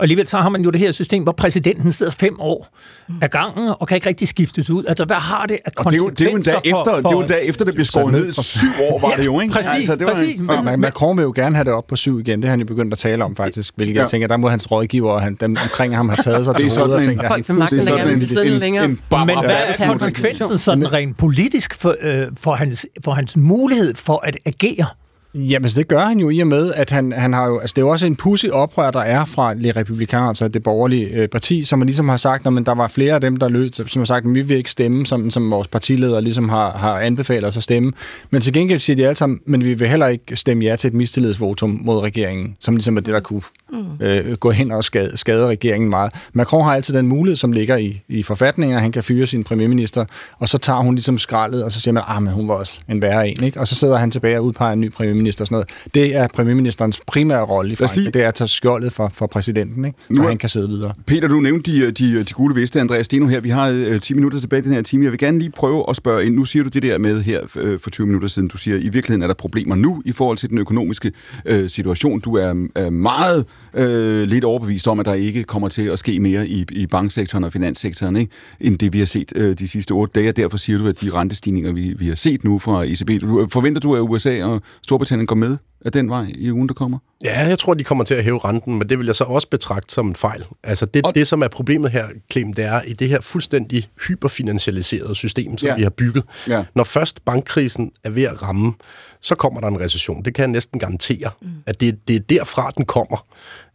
Og 0.00 0.04
alligevel 0.04 0.28
så 0.28 0.36
har 0.36 0.48
man 0.48 0.62
jo 0.62 0.70
det 0.70 0.80
her 0.80 0.92
system, 0.92 1.22
hvor 1.22 1.32
præsidenten 1.32 1.92
sidder 1.92 2.12
fem 2.12 2.40
år 2.40 2.78
af 3.22 3.30
gangen 3.30 3.74
og 3.80 3.88
kan 3.88 3.94
ikke 3.94 4.08
rigtig 4.08 4.28
skiftes 4.28 4.70
ud. 4.70 4.84
Altså, 4.88 5.04
hvad 5.04 5.16
har 5.16 5.46
det 5.46 5.58
af 5.64 5.70
Og 5.76 5.84
det 5.84 5.92
er 5.92 5.96
jo, 5.96 6.08
det 6.08 6.20
er 6.20 6.30
jo 6.30 6.36
en 6.36 6.42
dag 6.42 6.60
efter, 6.64 6.84
for, 6.84 6.96
det, 6.96 7.04
er 7.04 7.10
jo 7.10 7.20
en 7.20 7.28
dag 7.28 7.46
efter 7.46 7.64
det 7.64 7.74
blev 7.74 7.84
skåret 7.84 8.12
ned. 8.12 8.32
Syv 8.32 8.68
år 8.90 8.98
var 9.00 9.14
det 9.16 9.24
jo, 9.24 9.40
ikke? 9.40 9.54
Præcis, 9.54 9.70
altså, 9.74 9.96
det 9.96 10.06
var 10.06 10.12
præcis. 10.12 10.38
En, 10.40 10.46
men, 10.46 10.64
men, 10.64 10.80
Macron 10.80 11.16
vil 11.16 11.22
jo 11.22 11.32
gerne 11.36 11.56
have 11.56 11.64
det 11.64 11.72
op 11.72 11.86
på 11.86 11.96
syv 11.96 12.18
igen. 12.18 12.38
Det 12.38 12.44
har 12.44 12.50
han 12.50 12.60
jo 12.60 12.66
begyndt 12.66 12.92
at 12.92 12.98
tale 12.98 13.24
om, 13.24 13.36
faktisk. 13.36 13.74
Hvilket 13.76 13.94
ja. 13.94 14.00
jeg 14.00 14.10
tænker, 14.10 14.28
der 14.28 14.36
må 14.36 14.48
hans 14.48 14.70
rådgiver 14.70 15.10
og 15.10 15.22
han, 15.22 15.34
dem 15.34 15.56
omkring 15.64 15.96
ham 15.96 16.08
har 16.08 16.16
taget 16.16 16.44
sig 16.44 16.54
det 16.54 16.72
til 16.72 16.80
hovedet 16.80 16.98
og 16.98 17.04
tænker, 17.04 17.28
folk 17.28 17.44
for 17.44 17.52
magten, 17.52 17.78
der 17.78 17.96
gerne 17.96 18.18
vil 18.18 18.28
sidde 18.28 18.58
længere. 18.58 18.88
Men 18.88 18.98
hvad 19.10 19.56
er 19.78 19.86
konsekvensen 19.86 20.58
sådan 20.58 20.92
rent 20.92 21.16
politisk 21.16 21.74
for, 21.74 21.96
øh, 22.00 22.26
for, 22.40 22.54
hans, 22.54 22.86
for 23.04 23.12
hans 23.12 23.36
mulighed 23.36 23.94
for 23.94 24.26
at 24.26 24.36
agere? 24.46 24.86
Jamen, 25.34 25.64
altså, 25.64 25.78
det 25.78 25.88
gør 25.88 26.04
han 26.04 26.18
jo 26.18 26.30
i 26.30 26.40
og 26.40 26.46
med, 26.46 26.72
at 26.74 26.90
han, 26.90 27.12
han 27.12 27.32
har 27.32 27.46
jo... 27.46 27.58
Altså, 27.58 27.74
det 27.74 27.82
er 27.82 27.86
jo 27.86 27.88
også 27.88 28.06
en 28.06 28.16
pussy 28.16 28.46
oprør, 28.46 28.90
der 28.90 29.00
er 29.00 29.24
fra 29.24 29.54
Le 29.54 29.70
Republikan, 29.70 30.28
altså 30.28 30.48
det 30.48 30.62
borgerlige 30.62 31.06
øh, 31.06 31.28
parti, 31.28 31.64
som 31.64 31.78
man 31.78 31.86
ligesom 31.86 32.08
har 32.08 32.16
sagt, 32.16 32.46
at 32.46 32.66
der 32.66 32.74
var 32.74 32.88
flere 32.88 33.14
af 33.14 33.20
dem, 33.20 33.36
der 33.36 33.48
lød, 33.48 33.88
som 33.88 34.00
har 34.00 34.04
sagt, 34.04 34.26
at 34.26 34.34
vi 34.34 34.40
vil 34.40 34.56
ikke 34.56 34.70
stemme, 34.70 35.06
som, 35.06 35.30
som 35.30 35.50
vores 35.50 35.68
partileder 35.68 36.20
ligesom 36.20 36.48
har, 36.48 36.72
har 36.72 36.98
anbefalet 36.98 37.48
os 37.48 37.56
at 37.56 37.62
stemme. 37.62 37.92
Men 38.30 38.42
til 38.42 38.52
gengæld 38.52 38.78
siger 38.78 38.96
de 38.96 39.06
alle 39.06 39.16
sammen, 39.16 39.40
men 39.46 39.64
vi 39.64 39.74
vil 39.74 39.88
heller 39.88 40.06
ikke 40.06 40.36
stemme 40.36 40.64
ja 40.64 40.76
til 40.76 40.88
et 40.88 40.94
mistillidsvotum 40.94 41.80
mod 41.82 42.00
regeringen, 42.00 42.56
som 42.60 42.76
ligesom 42.76 42.96
er 42.96 43.00
det, 43.00 43.14
der 43.14 43.20
kunne 43.20 43.42
mm. 43.72 44.06
øh, 44.06 44.36
gå 44.36 44.50
hen 44.50 44.72
og 44.72 44.84
skade, 44.84 45.16
skade 45.16 45.46
regeringen 45.46 45.90
meget. 45.90 46.12
Macron 46.32 46.64
har 46.64 46.74
altid 46.74 46.94
den 46.94 47.06
mulighed, 47.06 47.36
som 47.36 47.52
ligger 47.52 47.76
i, 47.76 48.02
i 48.08 48.22
forfatningen, 48.22 48.76
at 48.76 48.82
han 48.82 48.92
kan 48.92 49.02
fyre 49.02 49.26
sin 49.26 49.44
premierminister, 49.44 50.04
og 50.38 50.48
så 50.48 50.58
tager 50.58 50.80
hun 50.80 50.94
ligesom 50.94 51.18
skraldet, 51.18 51.64
og 51.64 51.72
så 51.72 51.80
siger 51.80 51.92
man, 51.92 52.02
ah, 52.06 52.22
men 52.22 52.32
hun 52.32 52.48
var 52.48 52.54
også 52.54 52.80
en 52.88 53.02
værre 53.02 53.28
en, 53.28 53.44
ikke? 53.44 53.60
Og 53.60 53.68
så 53.68 53.74
sidder 53.74 53.96
han 53.96 54.10
tilbage 54.10 54.38
og 54.38 54.44
udpeger 54.44 54.72
en 54.72 54.80
ny 54.80 54.92
premierminister 54.92 55.42
og 55.42 55.46
sådan 55.46 55.54
noget. 55.54 55.94
Det 55.94 56.16
er 56.16 56.28
premierministerens 56.34 57.00
primære 57.06 57.42
rolle 57.42 57.72
i 57.72 57.74
Frankrig, 57.74 58.14
det 58.14 58.22
er 58.24 58.28
at 58.28 58.34
tage 58.34 58.48
skjoldet 58.48 58.92
for, 58.92 59.10
for 59.14 59.26
præsidenten, 59.26 59.84
ikke? 59.84 59.98
så 60.06 60.12
nu, 60.12 60.22
han 60.22 60.38
kan 60.38 60.48
sidde 60.48 60.68
videre. 60.68 60.92
Peter, 61.06 61.28
du 61.28 61.40
nævnte 61.40 61.72
de, 61.72 61.90
de, 61.90 62.24
de 62.24 62.32
gule 62.34 62.54
veste, 62.54 62.80
Andreas 62.80 63.06
Steno 63.06 63.26
her. 63.26 63.40
Vi 63.40 63.48
har 63.48 63.70
uh, 63.70 63.98
10 63.98 64.14
minutter 64.14 64.40
tilbage 64.40 64.60
i 64.60 64.64
den 64.64 64.72
her 64.72 64.82
time. 64.82 65.04
Jeg 65.04 65.12
vil 65.12 65.18
gerne 65.18 65.38
lige 65.38 65.50
prøve 65.50 65.84
at 65.88 65.96
spørge 65.96 66.26
ind. 66.26 66.34
Nu 66.34 66.44
siger 66.44 66.62
du 66.62 66.68
det 66.68 66.82
der 66.82 66.98
med 66.98 67.22
her 67.22 67.40
uh, 67.40 67.78
for 67.80 67.90
20 67.90 68.06
minutter 68.06 68.28
siden. 68.28 68.48
Du 68.48 68.58
siger, 68.58 68.76
at 68.76 68.82
i 68.82 68.88
virkeligheden 68.88 69.22
er 69.22 69.26
der 69.26 69.34
problemer 69.34 69.74
nu 69.74 70.02
i 70.04 70.12
forhold 70.12 70.36
til 70.36 70.50
den 70.50 70.58
økonomiske 70.58 71.12
uh, 71.50 71.66
situation. 71.66 72.20
Du 72.20 72.36
er 72.36 72.52
uh, 72.86 72.92
meget 72.92 73.46
øh, 73.74 74.22
lidt 74.22 74.44
overbevist 74.44 74.88
om, 74.88 75.00
at 75.00 75.06
der 75.06 75.14
ikke 75.14 75.44
kommer 75.44 75.68
til 75.68 75.82
at 75.82 75.98
ske 75.98 76.20
mere 76.20 76.48
i, 76.48 76.66
i 76.70 76.86
banksektoren 76.86 77.44
og 77.44 77.52
finanssektoren, 77.52 78.16
ikke? 78.16 78.32
end 78.60 78.78
det 78.78 78.92
vi 78.92 78.98
har 78.98 79.06
set 79.06 79.32
øh, 79.36 79.54
de 79.58 79.68
sidste 79.68 79.92
otte 79.92 80.20
dage. 80.20 80.32
Derfor 80.32 80.56
siger 80.56 80.78
du, 80.78 80.86
at 80.86 81.00
de 81.00 81.10
rentestigninger, 81.10 81.72
vi, 81.72 81.94
vi 81.98 82.08
har 82.08 82.14
set 82.14 82.44
nu 82.44 82.58
fra 82.58 82.84
ECB, 82.84 83.20
du, 83.20 83.42
øh, 83.42 83.50
forventer 83.50 83.80
du, 83.80 83.96
at 83.96 84.00
USA 84.00 84.44
og 84.44 84.62
Storbritannien 84.82 85.26
går 85.26 85.36
med 85.36 85.56
af 85.84 85.92
den 85.92 86.10
vej 86.10 86.26
i 86.34 86.52
ugen, 86.52 86.68
der 86.68 86.74
kommer? 86.74 86.98
Ja, 87.24 87.48
jeg 87.48 87.58
tror, 87.58 87.74
de 87.74 87.84
kommer 87.84 88.04
til 88.04 88.14
at 88.14 88.24
hæve 88.24 88.38
renten, 88.38 88.78
men 88.78 88.88
det 88.88 88.98
vil 88.98 89.06
jeg 89.06 89.14
så 89.14 89.24
også 89.24 89.48
betragte 89.48 89.94
som 89.94 90.08
en 90.08 90.16
fejl. 90.16 90.44
Altså 90.64 90.86
det, 90.86 91.06
og... 91.06 91.14
det 91.14 91.26
som 91.26 91.42
er 91.42 91.48
problemet 91.48 91.90
her, 91.90 92.08
Clem, 92.32 92.52
det 92.52 92.64
er 92.64 92.82
i 92.82 92.92
det 92.92 93.08
her 93.08 93.20
fuldstændig 93.20 93.88
hyperfinansialiserede 94.08 95.14
system, 95.14 95.58
som 95.58 95.66
ja. 95.66 95.76
vi 95.76 95.82
har 95.82 95.90
bygget. 95.90 96.24
Ja. 96.48 96.64
Når 96.74 96.84
først 96.84 97.24
bankkrisen 97.24 97.92
er 98.04 98.10
ved 98.10 98.22
at 98.22 98.42
ramme, 98.42 98.72
så 99.20 99.34
kommer 99.34 99.60
der 99.60 99.68
en 99.68 99.80
recession. 99.80 100.24
Det 100.24 100.34
kan 100.34 100.42
jeg 100.42 100.48
næsten 100.48 100.78
garantere, 100.78 101.30
mm. 101.42 101.48
at 101.66 101.80
det, 101.80 102.08
det 102.08 102.16
er 102.16 102.20
derfra, 102.20 102.70
den 102.76 102.84
kommer. 102.84 103.26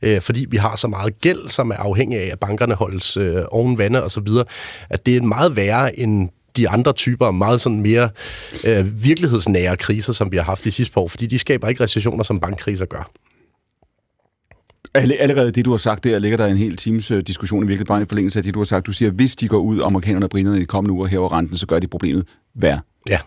Øh, 0.02 0.22
fordi 0.22 0.46
vi 0.50 0.58
har 0.58 0.76
så 0.76 0.88
meget 0.88 1.22
gæld, 1.22 1.50
som 1.50 1.72
er 1.72 1.76
afhængig 1.76 2.20
af, 2.20 2.30
at 2.32 2.40
bankerne 2.40 2.74
holdes 2.74 3.18
øh, 3.18 3.44
oven 3.52 3.78
vande 3.78 4.04
og 4.04 4.12
så 4.12 4.22
videre, 4.22 4.46
at 4.90 5.06
det 5.06 5.18
er 5.18 5.22
meget 5.22 5.56
værre 5.56 6.00
end 6.00 6.30
de 6.58 6.70
andre 6.70 6.94
typer 6.94 7.32
meget 7.32 7.62
sådan 7.62 7.82
mere 7.82 8.10
øh, 8.68 9.04
virkelighedsnære 9.04 9.78
kriser, 9.78 10.14
som 10.14 10.32
vi 10.32 10.38
har 10.38 10.44
haft 10.44 10.64
de 10.64 10.72
sidste 10.72 10.94
par 10.94 11.02
år, 11.02 11.08
fordi 11.08 11.26
de 11.26 11.40
skaber 11.40 11.68
ikke 11.68 11.84
recessioner, 11.84 12.24
som 12.24 12.40
bankkriser 12.40 12.86
gør. 12.86 13.12
Allerede 14.94 15.52
det, 15.52 15.66
du 15.66 15.70
har 15.70 15.78
sagt 15.78 16.04
der, 16.04 16.20
ligger 16.20 16.38
der 16.38 16.46
en 16.46 16.58
hel 16.58 16.76
times 16.76 17.12
uh, 17.12 17.20
diskussion 17.20 17.64
i 17.64 17.68
virkeligheden 17.68 17.88
bare 17.88 18.02
i 18.02 18.06
forlængelse 18.10 18.40
af 18.40 18.44
det, 18.44 18.54
du 18.54 18.60
har 18.60 18.66
sagt. 18.66 18.86
Du 18.86 18.94
siger, 18.94 19.10
at 19.10 19.16
hvis 19.16 19.36
de 19.36 19.48
går 19.48 19.58
ud, 19.58 19.82
amerikanerne 19.82 20.26
og 20.26 20.30
briterne 20.30 20.58
i 20.58 20.60
de 20.60 20.66
kommende 20.66 20.94
uger 20.94 21.08
hæver 21.08 21.34
renten, 21.34 21.58
så 21.58 21.68
gør 21.68 21.80
de 21.80 21.88
problemet 21.88 22.28
værre. 22.56 22.80
Ja. 23.10 23.20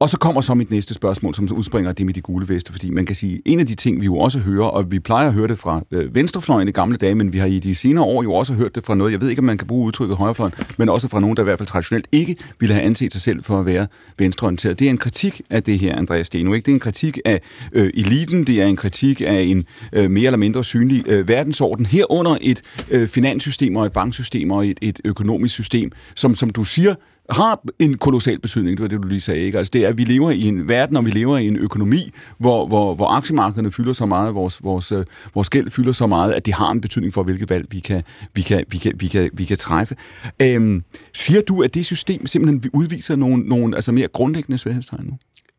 Og 0.00 0.10
så 0.10 0.18
kommer 0.18 0.40
så 0.40 0.54
mit 0.54 0.70
næste 0.70 0.94
spørgsmål, 0.94 1.34
som 1.34 1.48
så 1.48 1.54
udspringer 1.54 1.88
af 1.88 1.96
det 1.96 2.06
med 2.06 2.14
de 2.14 2.20
gule 2.20 2.48
veste, 2.48 2.72
fordi 2.72 2.90
man 2.90 3.06
kan 3.06 3.16
sige, 3.16 3.42
en 3.44 3.60
af 3.60 3.66
de 3.66 3.74
ting, 3.74 4.00
vi 4.00 4.04
jo 4.04 4.16
også 4.16 4.38
hører, 4.38 4.66
og 4.66 4.90
vi 4.90 4.98
plejer 4.98 5.28
at 5.28 5.34
høre 5.34 5.48
det 5.48 5.58
fra 5.58 5.82
øh, 5.90 6.14
venstrefløjen 6.14 6.68
i 6.68 6.70
gamle 6.70 6.96
dage, 6.96 7.14
men 7.14 7.32
vi 7.32 7.38
har 7.38 7.46
i 7.46 7.58
de 7.58 7.74
senere 7.74 8.04
år 8.04 8.22
jo 8.22 8.34
også 8.34 8.54
hørt 8.54 8.74
det 8.74 8.86
fra 8.86 8.94
noget, 8.94 9.12
jeg 9.12 9.20
ved 9.20 9.28
ikke, 9.28 9.40
om 9.40 9.44
man 9.44 9.58
kan 9.58 9.66
bruge 9.66 9.86
udtrykket 9.86 10.16
højrefløjen, 10.16 10.54
men 10.78 10.88
også 10.88 11.08
fra 11.08 11.20
nogen, 11.20 11.36
der 11.36 11.42
i 11.42 11.44
hvert 11.44 11.58
fald 11.58 11.66
traditionelt 11.66 12.08
ikke 12.12 12.36
ville 12.60 12.74
have 12.74 12.84
anset 12.84 13.12
sig 13.12 13.20
selv 13.20 13.44
for 13.44 13.58
at 13.58 13.66
være 13.66 13.86
venstreorienteret. 14.18 14.78
Det 14.78 14.86
er 14.86 14.90
en 14.90 14.98
kritik 14.98 15.40
af 15.50 15.62
det 15.62 15.78
her, 15.78 15.96
Andreas 15.96 16.26
Steno, 16.26 16.52
ikke? 16.52 16.66
Det 16.66 16.72
er 16.72 16.76
en 16.76 16.80
kritik 16.80 17.18
af 17.24 17.40
øh, 17.72 17.90
eliten, 17.94 18.46
det 18.46 18.62
er 18.62 18.66
en 18.66 18.76
kritik 18.76 19.20
af 19.20 19.40
en 19.40 19.64
øh, 19.92 20.10
mere 20.10 20.26
eller 20.26 20.38
mindre 20.38 20.64
synlig 20.64 21.04
øh, 21.06 21.28
verdensorden, 21.28 21.86
herunder 21.86 22.36
et 22.40 22.62
øh, 22.90 23.08
finanssystem 23.08 23.76
og 23.76 23.86
et 23.86 23.92
banksystem 23.92 24.50
og 24.50 24.66
et, 24.66 24.78
et 24.82 25.00
økonomisk 25.04 25.54
system, 25.54 25.92
som, 26.14 26.34
som 26.34 26.50
du 26.50 26.64
siger, 26.64 26.94
har 27.30 27.62
en 27.78 27.98
kolossal 27.98 28.38
betydning, 28.38 28.76
det 28.76 28.82
var 28.82 28.88
det, 28.88 29.02
du 29.02 29.08
lige 29.08 29.20
sagde. 29.20 29.40
Ikke? 29.40 29.58
Altså, 29.58 29.70
det 29.70 29.84
er, 29.84 29.88
at 29.88 29.98
vi 29.98 30.04
lever 30.04 30.30
i 30.30 30.42
en 30.42 30.68
verden, 30.68 30.96
og 30.96 31.06
vi 31.06 31.10
lever 31.10 31.38
i 31.38 31.48
en 31.48 31.56
økonomi, 31.56 32.10
hvor, 32.38 32.66
hvor, 32.66 32.94
hvor 32.94 33.06
aktiemarkederne 33.06 33.72
fylder 33.72 33.92
så 33.92 34.06
meget, 34.06 34.34
vores, 34.34 34.64
vores, 34.64 34.92
øh, 34.92 35.04
vores 35.34 35.50
gæld 35.50 35.70
fylder 35.70 35.92
så 35.92 36.06
meget, 36.06 36.32
at 36.32 36.46
det 36.46 36.54
har 36.54 36.70
en 36.70 36.80
betydning 36.80 37.14
for, 37.14 37.22
hvilke 37.22 37.50
valg 37.50 37.66
vi 37.70 37.80
kan, 37.80 38.02
vi 38.34 38.42
kan, 38.42 38.64
vi 38.68 38.78
kan, 38.78 38.92
vi 38.96 39.06
kan, 39.06 39.30
vi 39.32 39.44
kan 39.44 39.56
træffe. 39.56 39.96
Øhm, 40.42 40.84
siger 41.12 41.40
du, 41.40 41.62
at 41.62 41.74
det 41.74 41.86
system 41.86 42.26
simpelthen 42.26 42.70
udviser 42.72 43.16
nogle, 43.16 43.48
nogle 43.48 43.76
altså 43.76 43.92
mere 43.92 44.08
grundlæggende 44.08 44.58
svaghedstegn 44.58 45.04
nu? 45.04 45.12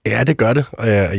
Ja, 0.05 0.24
det 0.24 0.38
gør 0.38 0.53
det. 0.53 0.65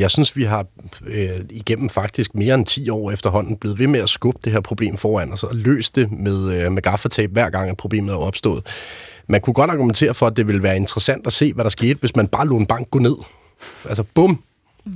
Jeg 0.00 0.10
synes, 0.10 0.36
vi 0.36 0.42
har 0.42 0.66
øh, 1.06 1.28
igennem 1.50 1.88
faktisk 1.88 2.34
mere 2.34 2.54
end 2.54 2.66
10 2.66 2.88
år 2.90 3.10
efterhånden 3.10 3.56
blevet 3.56 3.78
ved 3.78 3.86
med 3.86 4.00
at 4.00 4.08
skubbe 4.08 4.38
det 4.44 4.52
her 4.52 4.60
problem 4.60 4.96
foran 4.96 5.32
os 5.32 5.44
og 5.44 5.56
løst 5.56 5.96
det 5.96 6.12
med, 6.12 6.52
øh, 6.52 6.72
med 6.72 6.82
gaffatape 6.82 7.32
hver 7.32 7.50
gang, 7.50 7.70
at 7.70 7.76
problemet 7.76 8.12
er 8.12 8.16
opstået. 8.16 8.66
Man 9.28 9.40
kunne 9.40 9.54
godt 9.54 9.70
argumentere 9.70 10.14
for, 10.14 10.26
at 10.26 10.36
det 10.36 10.46
ville 10.46 10.62
være 10.62 10.76
interessant 10.76 11.26
at 11.26 11.32
se, 11.32 11.52
hvad 11.52 11.64
der 11.64 11.70
skete, 11.70 12.00
hvis 12.00 12.16
man 12.16 12.28
bare 12.28 12.46
lod 12.46 12.60
en 12.60 12.66
bank 12.66 12.90
gå 12.90 12.98
ned. 12.98 13.16
Altså 13.88 14.02
bum, 14.02 14.42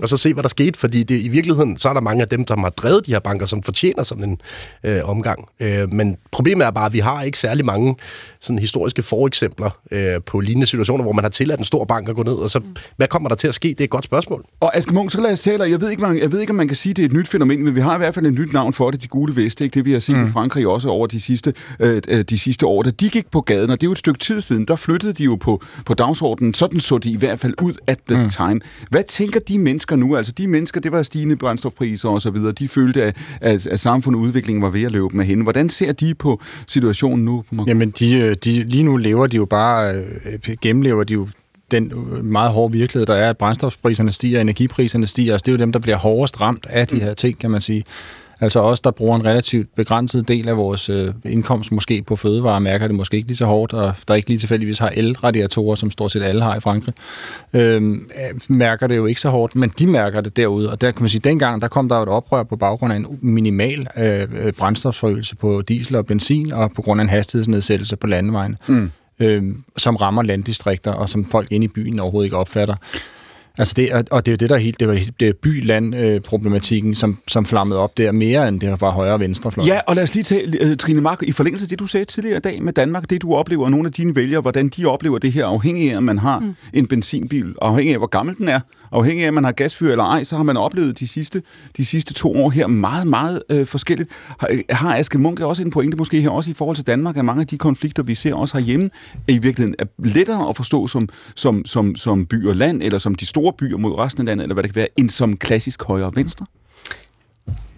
og 0.00 0.08
så 0.08 0.16
se, 0.16 0.32
hvad 0.32 0.42
der 0.42 0.48
skete, 0.48 0.78
fordi 0.78 1.02
det, 1.02 1.20
i 1.20 1.28
virkeligheden, 1.28 1.78
så 1.78 1.88
er 1.88 1.92
der 1.92 2.00
mange 2.00 2.22
af 2.22 2.28
dem, 2.28 2.46
som 2.46 2.62
har 2.62 2.70
drevet 2.70 3.06
de 3.06 3.10
her 3.10 3.18
banker, 3.18 3.46
som 3.46 3.62
fortjener 3.62 4.02
sådan 4.02 4.24
en 4.24 4.40
øh, 4.84 5.08
omgang. 5.08 5.48
Øh, 5.60 5.92
men 5.92 6.16
problemet 6.30 6.66
er 6.66 6.70
bare, 6.70 6.86
at 6.86 6.92
vi 6.92 6.98
har 6.98 7.22
ikke 7.22 7.38
særlig 7.38 7.64
mange 7.64 7.96
sådan 8.40 8.58
historiske 8.58 9.02
foreksempler 9.02 9.70
øh, 9.90 10.20
på 10.26 10.40
lignende 10.40 10.66
situationer, 10.66 11.04
hvor 11.04 11.12
man 11.12 11.24
har 11.24 11.30
tilladt 11.30 11.58
en 11.58 11.64
stor 11.64 11.84
bank 11.84 12.08
at 12.08 12.16
gå 12.16 12.22
ned, 12.22 12.34
og 12.34 12.50
så 12.50 12.60
hvad 12.96 13.08
kommer 13.08 13.28
der 13.28 13.36
til 13.36 13.48
at 13.48 13.54
ske? 13.54 13.68
Det 13.68 13.80
er 13.80 13.84
et 13.84 13.90
godt 13.90 14.04
spørgsmål. 14.04 14.44
Og 14.60 14.76
Aske 14.76 14.94
Munk, 14.94 15.10
så 15.10 15.20
lad 15.20 15.32
os 15.32 15.40
tale, 15.40 15.64
jeg 15.64 15.80
ved, 15.80 15.90
ikke, 15.90 16.02
man, 16.02 16.18
jeg 16.18 16.32
ved 16.32 16.40
ikke, 16.40 16.50
om 16.50 16.56
man 16.56 16.68
kan 16.68 16.76
sige, 16.76 16.90
at 16.90 16.96
det 16.96 17.02
er 17.02 17.06
et 17.06 17.12
nyt 17.12 17.28
fænomen, 17.28 17.64
men 17.64 17.74
vi 17.74 17.80
har 17.80 17.94
i 17.94 17.98
hvert 17.98 18.14
fald 18.14 18.26
et 18.26 18.34
nyt 18.34 18.52
navn 18.52 18.72
for 18.72 18.90
det, 18.90 19.02
de 19.02 19.08
gule 19.08 19.36
veste, 19.36 19.64
ikke? 19.64 19.74
det 19.74 19.84
vi 19.84 19.92
har 19.92 19.98
set 19.98 20.16
mm. 20.16 20.26
i 20.26 20.30
Frankrig 20.30 20.66
også 20.66 20.88
over 20.88 21.06
de 21.06 21.20
sidste, 21.20 21.54
øh, 21.80 22.02
øh, 22.08 22.24
de 22.24 22.38
sidste 22.38 22.66
år. 22.66 22.82
Da 22.82 22.90
de 22.90 23.08
gik 23.08 23.30
på 23.30 23.40
gaden, 23.40 23.70
og 23.70 23.80
det 23.80 23.86
er 23.86 23.88
jo 23.88 23.92
et 23.92 23.98
stykke 23.98 24.18
tid 24.18 24.40
siden, 24.40 24.64
der 24.64 24.76
flyttede 24.76 25.12
de 25.12 25.24
jo 25.24 25.36
på, 25.36 25.62
på 25.86 25.94
dagsordenen, 25.94 26.54
sådan 26.54 26.80
så 26.80 26.98
de 26.98 27.10
i 27.10 27.16
hvert 27.16 27.40
fald 27.40 27.54
ud 27.62 27.74
at 27.86 27.98
the 28.08 28.22
mm. 28.22 28.28
time. 28.28 28.60
Hvad 28.90 29.04
tænker 29.08 29.40
de 29.40 29.58
mennesker 29.58 29.81
nu? 29.90 30.16
Altså 30.16 30.32
de 30.32 30.46
mennesker, 30.46 30.80
det 30.80 30.92
var 30.92 31.02
stigende 31.02 31.36
brændstofpriser 31.36 32.08
og 32.08 32.20
så 32.20 32.30
videre, 32.30 32.52
de 32.52 32.68
følte, 32.68 33.02
at, 33.02 33.16
at, 33.40 33.66
at 33.66 33.80
samfundet 33.80 34.18
og 34.18 34.22
udviklingen 34.22 34.62
var 34.62 34.70
ved 34.70 34.82
at 34.82 34.92
løbe 34.92 35.16
med 35.16 35.24
hende. 35.24 35.42
Hvordan 35.42 35.70
ser 35.70 35.92
de 35.92 36.14
på 36.14 36.40
situationen 36.66 37.24
nu? 37.24 37.44
På 37.56 37.64
Jamen, 37.66 37.90
de, 37.90 38.14
øh, 38.14 38.36
de, 38.44 38.62
lige 38.62 38.82
nu 38.82 38.96
lever 38.96 39.26
de 39.26 39.36
jo 39.36 39.44
bare, 39.44 39.94
øh, 39.94 40.56
gennemlever 40.60 41.04
de 41.04 41.14
jo 41.14 41.28
den 41.70 41.92
øh, 42.12 42.24
meget 42.24 42.50
hårde 42.50 42.72
virkelighed, 42.72 43.06
der 43.06 43.14
er, 43.14 43.30
at 43.30 43.38
brændstofpriserne 43.38 44.12
stiger, 44.12 44.40
energipriserne 44.40 45.06
stiger. 45.06 45.32
Altså, 45.32 45.42
det 45.44 45.52
er 45.52 45.52
jo 45.52 45.58
dem, 45.58 45.72
der 45.72 45.78
bliver 45.78 45.96
hårdest 45.96 46.40
ramt 46.40 46.66
af 46.70 46.86
de 46.86 47.00
her 47.00 47.14
ting, 47.14 47.38
kan 47.38 47.50
man 47.50 47.60
sige. 47.60 47.84
Altså 48.42 48.60
os, 48.60 48.80
der 48.80 48.90
bruger 48.90 49.16
en 49.16 49.24
relativt 49.24 49.74
begrænset 49.76 50.28
del 50.28 50.48
af 50.48 50.56
vores 50.56 50.88
øh, 50.88 51.14
indkomst 51.24 51.72
måske 51.72 52.02
på 52.02 52.16
fødevarer, 52.16 52.58
mærker 52.58 52.86
det 52.86 52.96
måske 52.96 53.16
ikke 53.16 53.28
lige 53.28 53.36
så 53.36 53.46
hårdt, 53.46 53.72
og 53.72 53.94
der 54.08 54.14
ikke 54.14 54.28
lige 54.28 54.38
tilfældigvis 54.38 54.78
har 54.78 54.92
el-radiatorer, 54.96 55.74
som 55.74 55.90
stort 55.90 56.12
set 56.12 56.22
alle 56.22 56.42
har 56.42 56.56
i 56.56 56.60
Frankrig, 56.60 56.94
øh, 57.54 57.98
mærker 58.48 58.86
det 58.86 58.96
jo 58.96 59.06
ikke 59.06 59.20
så 59.20 59.28
hårdt, 59.28 59.54
men 59.54 59.72
de 59.78 59.86
mærker 59.86 60.20
det 60.20 60.36
derude. 60.36 60.70
Og 60.70 60.80
der 60.80 60.90
kan 60.90 61.02
man 61.02 61.08
sige, 61.08 61.20
dengang 61.20 61.60
der 61.60 61.68
kom 61.68 61.88
der 61.88 61.96
jo 61.96 62.02
et 62.02 62.08
oprør 62.08 62.42
på 62.42 62.56
baggrund 62.56 62.92
af 62.92 62.96
en 62.96 63.06
minimal 63.20 63.86
øh, 63.98 64.22
øh 64.46 64.52
brændstofforøgelse 64.52 65.36
på 65.36 65.62
diesel 65.68 65.96
og 65.96 66.06
benzin, 66.06 66.52
og 66.52 66.72
på 66.72 66.82
grund 66.82 67.00
af 67.00 67.02
en 67.02 67.10
hastighedsnedsættelse 67.10 67.96
på 67.96 68.06
landevejen. 68.06 68.56
Mm. 68.68 68.90
Øh, 69.20 69.42
som 69.76 69.96
rammer 69.96 70.22
landdistrikter, 70.22 70.92
og 70.92 71.08
som 71.08 71.30
folk 71.30 71.52
inde 71.52 71.64
i 71.64 71.68
byen 71.68 72.00
overhovedet 72.00 72.26
ikke 72.26 72.36
opfatter. 72.36 72.74
Altså 73.58 73.74
det, 73.76 73.92
og 74.10 74.26
det 74.26 74.32
er 74.32 74.32
jo 74.32 74.36
det, 74.36 74.48
der 74.48 74.54
er 74.54 74.60
helt, 74.60 74.80
det 74.80 74.88
var 74.88 74.98
det 75.20 75.28
er 75.28 75.32
by-land-problematikken, 75.42 76.94
som, 76.94 77.18
som 77.28 77.46
flammede 77.46 77.80
op 77.80 77.98
der 77.98 78.12
mere, 78.12 78.48
end 78.48 78.60
det 78.60 78.80
var 78.80 78.90
højre 78.90 79.12
og 79.12 79.20
venstre 79.20 79.52
fløj. 79.52 79.66
Ja, 79.66 79.80
og 79.86 79.94
lad 79.94 80.02
os 80.02 80.14
lige 80.14 80.24
tage, 80.24 80.70
uh, 80.70 80.76
Trine 80.76 81.00
Mark, 81.00 81.22
i 81.22 81.32
forlængelse 81.32 81.64
af 81.64 81.68
det, 81.68 81.78
du 81.78 81.86
sagde 81.86 82.04
tidligere 82.04 82.36
i 82.36 82.40
dag 82.40 82.62
med 82.62 82.72
Danmark, 82.72 83.10
det 83.10 83.22
du 83.22 83.34
oplever, 83.34 83.64
og 83.64 83.70
nogle 83.70 83.86
af 83.86 83.92
dine 83.92 84.16
vælgere, 84.16 84.40
hvordan 84.40 84.68
de 84.68 84.86
oplever 84.86 85.18
det 85.18 85.32
her, 85.32 85.46
afhængig 85.46 85.92
af, 85.92 85.96
at 85.96 86.02
man 86.02 86.18
har 86.18 86.38
mm. 86.38 86.54
en 86.72 86.86
benzinbil, 86.86 87.54
afhængig 87.62 87.92
af, 87.92 88.00
hvor 88.00 88.06
gammel 88.06 88.36
den 88.36 88.48
er, 88.48 88.60
afhængig 88.92 89.24
af, 89.24 89.28
om 89.28 89.34
man 89.34 89.44
har 89.44 89.52
gasfyr 89.52 89.90
eller 89.90 90.04
ej, 90.04 90.22
så 90.22 90.36
har 90.36 90.42
man 90.42 90.56
oplevet 90.56 90.98
de 90.98 91.08
sidste, 91.08 91.42
de 91.76 91.84
sidste 91.84 92.14
to 92.14 92.44
år 92.44 92.50
her 92.50 92.66
meget, 92.66 93.06
meget 93.06 93.42
øh, 93.50 93.66
forskelligt. 93.66 94.10
Har, 94.40 94.74
har 94.74 94.96
Aske 94.96 95.18
Munke 95.18 95.46
også 95.46 95.62
en 95.62 95.70
pointe 95.70 95.96
måske 95.96 96.20
her, 96.20 96.30
også 96.30 96.50
i 96.50 96.54
forhold 96.54 96.76
til 96.76 96.86
Danmark, 96.86 97.16
at 97.16 97.24
mange 97.24 97.40
af 97.40 97.46
de 97.46 97.58
konflikter, 97.58 98.02
vi 98.02 98.14
ser 98.14 98.34
også 98.34 98.56
herhjemme, 98.56 98.90
er 99.28 99.32
i 99.32 99.38
virkeligheden 99.38 99.74
er 99.78 99.84
lettere 99.98 100.48
at 100.48 100.56
forstå 100.56 100.86
som, 100.86 101.08
som, 101.34 101.64
som, 101.64 101.96
som 101.96 102.26
by 102.26 102.48
og 102.48 102.56
land, 102.56 102.82
eller 102.82 102.98
som 102.98 103.14
de 103.14 103.26
store 103.26 103.52
byer 103.52 103.76
mod 103.76 103.98
resten 103.98 104.20
af 104.20 104.26
landet, 104.26 104.42
eller 104.42 104.54
hvad 104.54 104.62
det 104.62 104.72
kan 104.72 104.76
være, 104.76 104.88
end 104.96 105.10
som 105.10 105.36
klassisk 105.36 105.82
højre 105.82 106.06
og 106.06 106.12
venstre? 106.16 106.46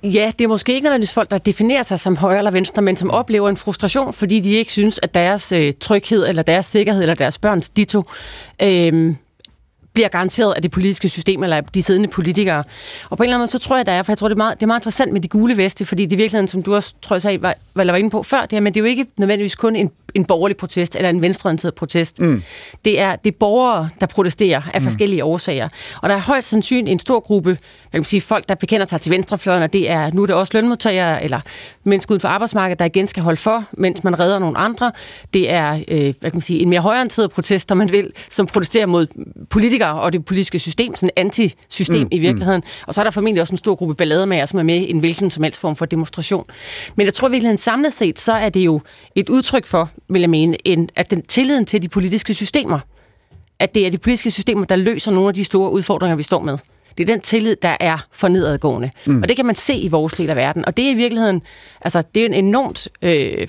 Ja, 0.03 0.33
det 0.39 0.45
er 0.45 0.49
måske 0.49 0.75
ikke 0.75 0.85
nødvendigvis 0.85 1.13
folk, 1.13 1.31
der 1.31 1.39
definerer 1.39 1.83
sig 1.83 2.01
som 2.01 2.17
højre 2.17 2.39
eller 2.39 2.51
venstre, 2.51 2.83
men 2.83 2.97
som 2.97 3.11
oplever 3.11 3.49
en 3.49 3.57
frustration, 3.57 4.13
fordi 4.13 4.41
de 4.41 4.53
ikke 4.53 4.73
synes, 4.73 5.01
at 5.03 5.15
deres 5.15 5.53
øh, 5.53 5.73
tryghed, 5.81 6.29
eller 6.29 6.43
deres 6.43 6.67
sikkerhed, 6.67 7.03
eller 7.03 7.15
deres 7.15 7.39
børns 7.39 7.69
ditto 7.69 8.03
øh, 8.63 9.15
bliver 9.95 10.09
garanteret 10.09 10.53
af 10.53 10.63
det 10.63 10.71
politiske 10.71 11.09
system 11.09 11.43
eller 11.43 11.57
af 11.57 11.65
de 11.65 11.83
siddende 11.83 12.09
politikere. 12.09 12.65
Og 13.11 13.17
på 13.17 13.23
en 13.23 13.27
eller 13.27 13.37
anden 13.37 13.41
måde, 13.41 13.51
så 13.51 13.59
tror 13.59 13.77
jeg, 13.77 13.87
der 13.87 13.93
er, 13.93 14.03
for 14.03 14.13
jeg 14.13 14.19
tror, 14.19 14.29
det 14.29 14.35
er 14.35 14.37
meget, 14.37 14.61
det 14.61 14.63
er 14.63 14.67
meget 14.67 14.81
interessant 14.81 15.13
med 15.13 15.21
de 15.21 15.29
gule 15.29 15.57
veste, 15.57 15.87
fordi 15.87 16.07
det 16.07 16.13
er 16.13 16.17
virkeligheden, 16.17 16.49
som 16.49 16.63
du 16.63 16.75
også 16.75 16.95
tror 17.03 17.31
jeg 17.31 17.43
var, 17.43 17.55
var 17.75 17.95
inde 17.97 18.11
på 18.11 18.23
før, 18.23 18.47
det 18.47 18.57
er, 18.57 18.61
men 18.61 18.75
det 18.75 18.81
er 18.81 18.85
jo 18.85 18.89
ikke 18.91 19.07
nødvendigvis 19.19 19.55
kun 19.55 19.77
en, 19.77 19.91
en 20.15 20.25
borgerlig 20.25 20.57
protest 20.57 20.97
eller 20.97 21.11
en 21.11 21.23
venstreorienteret 21.23 21.75
protest. 21.75 22.21
Mm. 22.21 22.43
Det, 22.85 23.01
er, 23.01 23.17
det 23.17 23.33
er 23.33 23.37
borgere, 23.41 23.89
der 24.01 24.07
protesterer 24.07 24.63
af 24.75 24.81
mm. 24.81 24.87
forskellige 24.87 25.25
årsager. 25.25 25.69
Og 26.03 26.09
der 26.09 26.15
er 26.15 26.21
højst 26.21 26.49
sandsynligt 26.49 26.93
en 26.93 26.99
stor 26.99 27.21
gruppe, 27.21 27.59
jeg 27.93 28.01
kan 28.01 28.05
sige, 28.05 28.21
folk, 28.21 28.49
der 28.49 28.55
bekender 28.55 28.87
sig 28.87 29.01
til 29.01 29.13
venstrefløjen, 29.13 29.63
og 29.63 29.73
det 29.73 29.91
er, 29.91 30.11
nu 30.13 30.23
er 30.23 30.27
det 30.27 30.35
også 30.35 30.51
lønmodtagere 30.55 31.25
eller 31.25 31.41
mennesker 31.85 32.13
uden 32.13 32.21
for 32.21 32.29
arbejdsmarkedet, 32.29 32.79
der 32.79 32.85
igen 32.85 33.09
skal 33.09 33.23
holde 33.23 33.37
for, 33.37 33.65
mens 33.73 34.05
man 34.05 34.21
redder 34.21 34.39
nogle 34.39 34.59
andre. 34.59 34.93
Det 35.35 35.51
er 35.51 35.81
øh, 35.89 36.15
hvad 36.21 36.31
kan 36.31 36.31
man 36.33 36.41
sige, 36.41 36.61
en 36.61 36.69
mere 36.69 36.81
højorienteret 36.81 37.31
protest, 37.31 37.73
om 37.73 37.79
man 37.79 37.93
vil, 37.93 38.13
som 38.31 38.47
protesterer 38.47 38.87
mod 38.87 39.07
politikere 39.51 40.01
og 40.01 40.13
det 40.13 40.25
politiske 40.25 40.59
system, 40.59 40.97
sådan 40.97 41.11
anti-system 41.17 42.03
mm, 42.03 42.09
i 42.11 42.19
virkeligheden. 42.19 42.61
Mm. 42.61 42.85
Og 42.87 42.95
så 42.95 43.01
er 43.01 43.03
der 43.03 43.11
formentlig 43.11 43.41
også 43.41 43.53
en 43.53 43.59
stor 43.59 43.75
gruppe 43.75 43.95
ballademager, 43.95 44.47
som 44.47 44.59
er 44.59 44.63
med 44.63 44.77
i 44.77 44.91
en 44.91 44.99
hvilken 44.99 45.31
som 45.31 45.43
helst 45.43 45.61
form 45.61 45.77
for 45.77 45.85
demonstration. 45.85 46.45
Men 46.97 47.07
jeg 47.07 47.15
tror 47.15 47.29
i 47.29 47.31
virkeligheden 47.31 47.59
samlet 47.59 47.93
set, 47.93 48.19
så 48.19 48.33
er 48.33 48.49
det 48.49 48.61
jo 48.61 48.81
et 49.15 49.29
udtryk 49.29 49.67
for, 49.67 49.91
vil 50.09 50.21
jeg 50.21 50.31
mene, 50.31 50.57
en, 50.65 50.89
at 50.97 51.11
den 51.11 51.23
tilliden 51.23 51.67
til 51.67 51.83
de 51.83 51.89
politiske 51.89 52.35
systemer, 52.35 52.81
at 53.59 53.75
det 53.75 53.87
er 53.87 53.91
de 53.91 53.99
politiske 53.99 54.31
systemer, 54.31 54.65
der 54.65 54.77
løser 54.77 55.13
nogle 55.13 55.29
af 55.29 55.35
de 55.35 55.45
store 55.45 55.71
udfordringer, 55.73 56.17
vi 56.17 56.23
står 56.23 56.43
med. 56.43 56.59
Det 56.99 57.09
er 57.11 57.15
den 57.15 57.21
tillid, 57.21 57.57
der 57.63 57.77
er 57.81 58.07
for 58.13 58.29
nedadgående. 58.29 58.91
Mm. 59.07 59.23
Og 59.23 59.29
det 59.29 59.37
kan 59.37 59.47
man 59.47 59.55
se 59.55 59.75
i 59.75 59.89
vores 59.89 60.13
del 60.13 60.31
af 60.31 60.37
verden. 60.37 60.65
Og 60.65 60.77
det 60.77 60.87
er 60.87 60.91
i 60.91 60.95
virkeligheden, 60.95 61.43
altså 61.81 62.03
det 62.15 62.23
er 62.23 62.27
en 62.27 62.35
enormt 62.35 62.89
øh, 63.03 63.49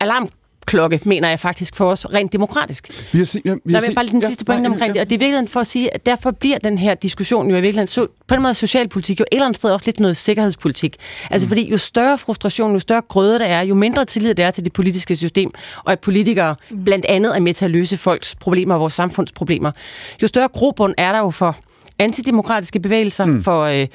alarm 0.00 0.28
klokke, 0.66 1.00
mener 1.04 1.28
jeg 1.28 1.40
faktisk, 1.40 1.76
for 1.76 1.90
os 1.90 2.06
rent 2.12 2.32
demokratisk. 2.32 2.88
Vi 3.12 3.18
har 3.18 3.24
se, 3.24 3.42
ja, 3.44 3.54
vi 3.64 3.72
har 3.72 3.80
Der 3.80 3.90
er 3.90 3.94
bare 3.94 4.04
lige 4.04 4.12
den 4.12 4.20
ja, 4.20 4.26
sidste 4.26 4.44
point 4.44 4.62
ja, 4.62 4.68
omkring 4.68 4.88
ja. 4.88 4.92
det, 4.92 5.00
og 5.00 5.10
det 5.10 5.14
er 5.14 5.18
virkelig 5.18 5.48
for 5.48 5.60
at 5.60 5.66
sige, 5.66 5.94
at 5.94 6.06
derfor 6.06 6.30
bliver 6.30 6.58
den 6.58 6.78
her 6.78 6.94
diskussion 6.94 7.50
jo 7.50 7.56
i 7.56 7.60
virkeligheden, 7.60 7.86
så, 7.86 8.06
på 8.28 8.34
en 8.34 8.42
måde 8.42 8.54
socialpolitik 8.54 9.20
jo 9.20 9.24
et 9.32 9.34
eller 9.36 9.46
andet 9.46 9.56
sted 9.56 9.70
også 9.70 9.86
lidt 9.86 10.00
noget 10.00 10.16
sikkerhedspolitik. 10.16 10.96
Altså 11.30 11.46
mm. 11.46 11.48
fordi 11.48 11.70
jo 11.70 11.78
større 11.78 12.18
frustration, 12.18 12.72
jo 12.72 12.78
større 12.78 13.02
grøde 13.08 13.38
der 13.38 13.44
er, 13.44 13.62
jo 13.62 13.74
mindre 13.74 14.04
tillid 14.04 14.34
der 14.34 14.46
er 14.46 14.50
til 14.50 14.64
det 14.64 14.72
politiske 14.72 15.16
system, 15.16 15.50
og 15.84 15.92
at 15.92 16.00
politikere 16.00 16.56
mm. 16.70 16.84
blandt 16.84 17.06
andet 17.08 17.36
er 17.36 17.40
med 17.40 17.54
til 17.54 17.64
at 17.64 17.70
løse 17.70 17.96
folks 17.96 18.34
problemer 18.34 18.74
og 18.74 18.80
vores 18.80 18.92
samfundsproblemer, 18.92 19.72
jo 20.22 20.26
større 20.26 20.48
grobund 20.48 20.94
er 20.98 21.12
der 21.12 21.18
jo 21.18 21.30
for 21.30 21.56
antidemokratiske 21.98 22.80
bevægelser, 22.80 23.24
mm. 23.24 23.44
for 23.44 23.62
øh, 23.62 23.86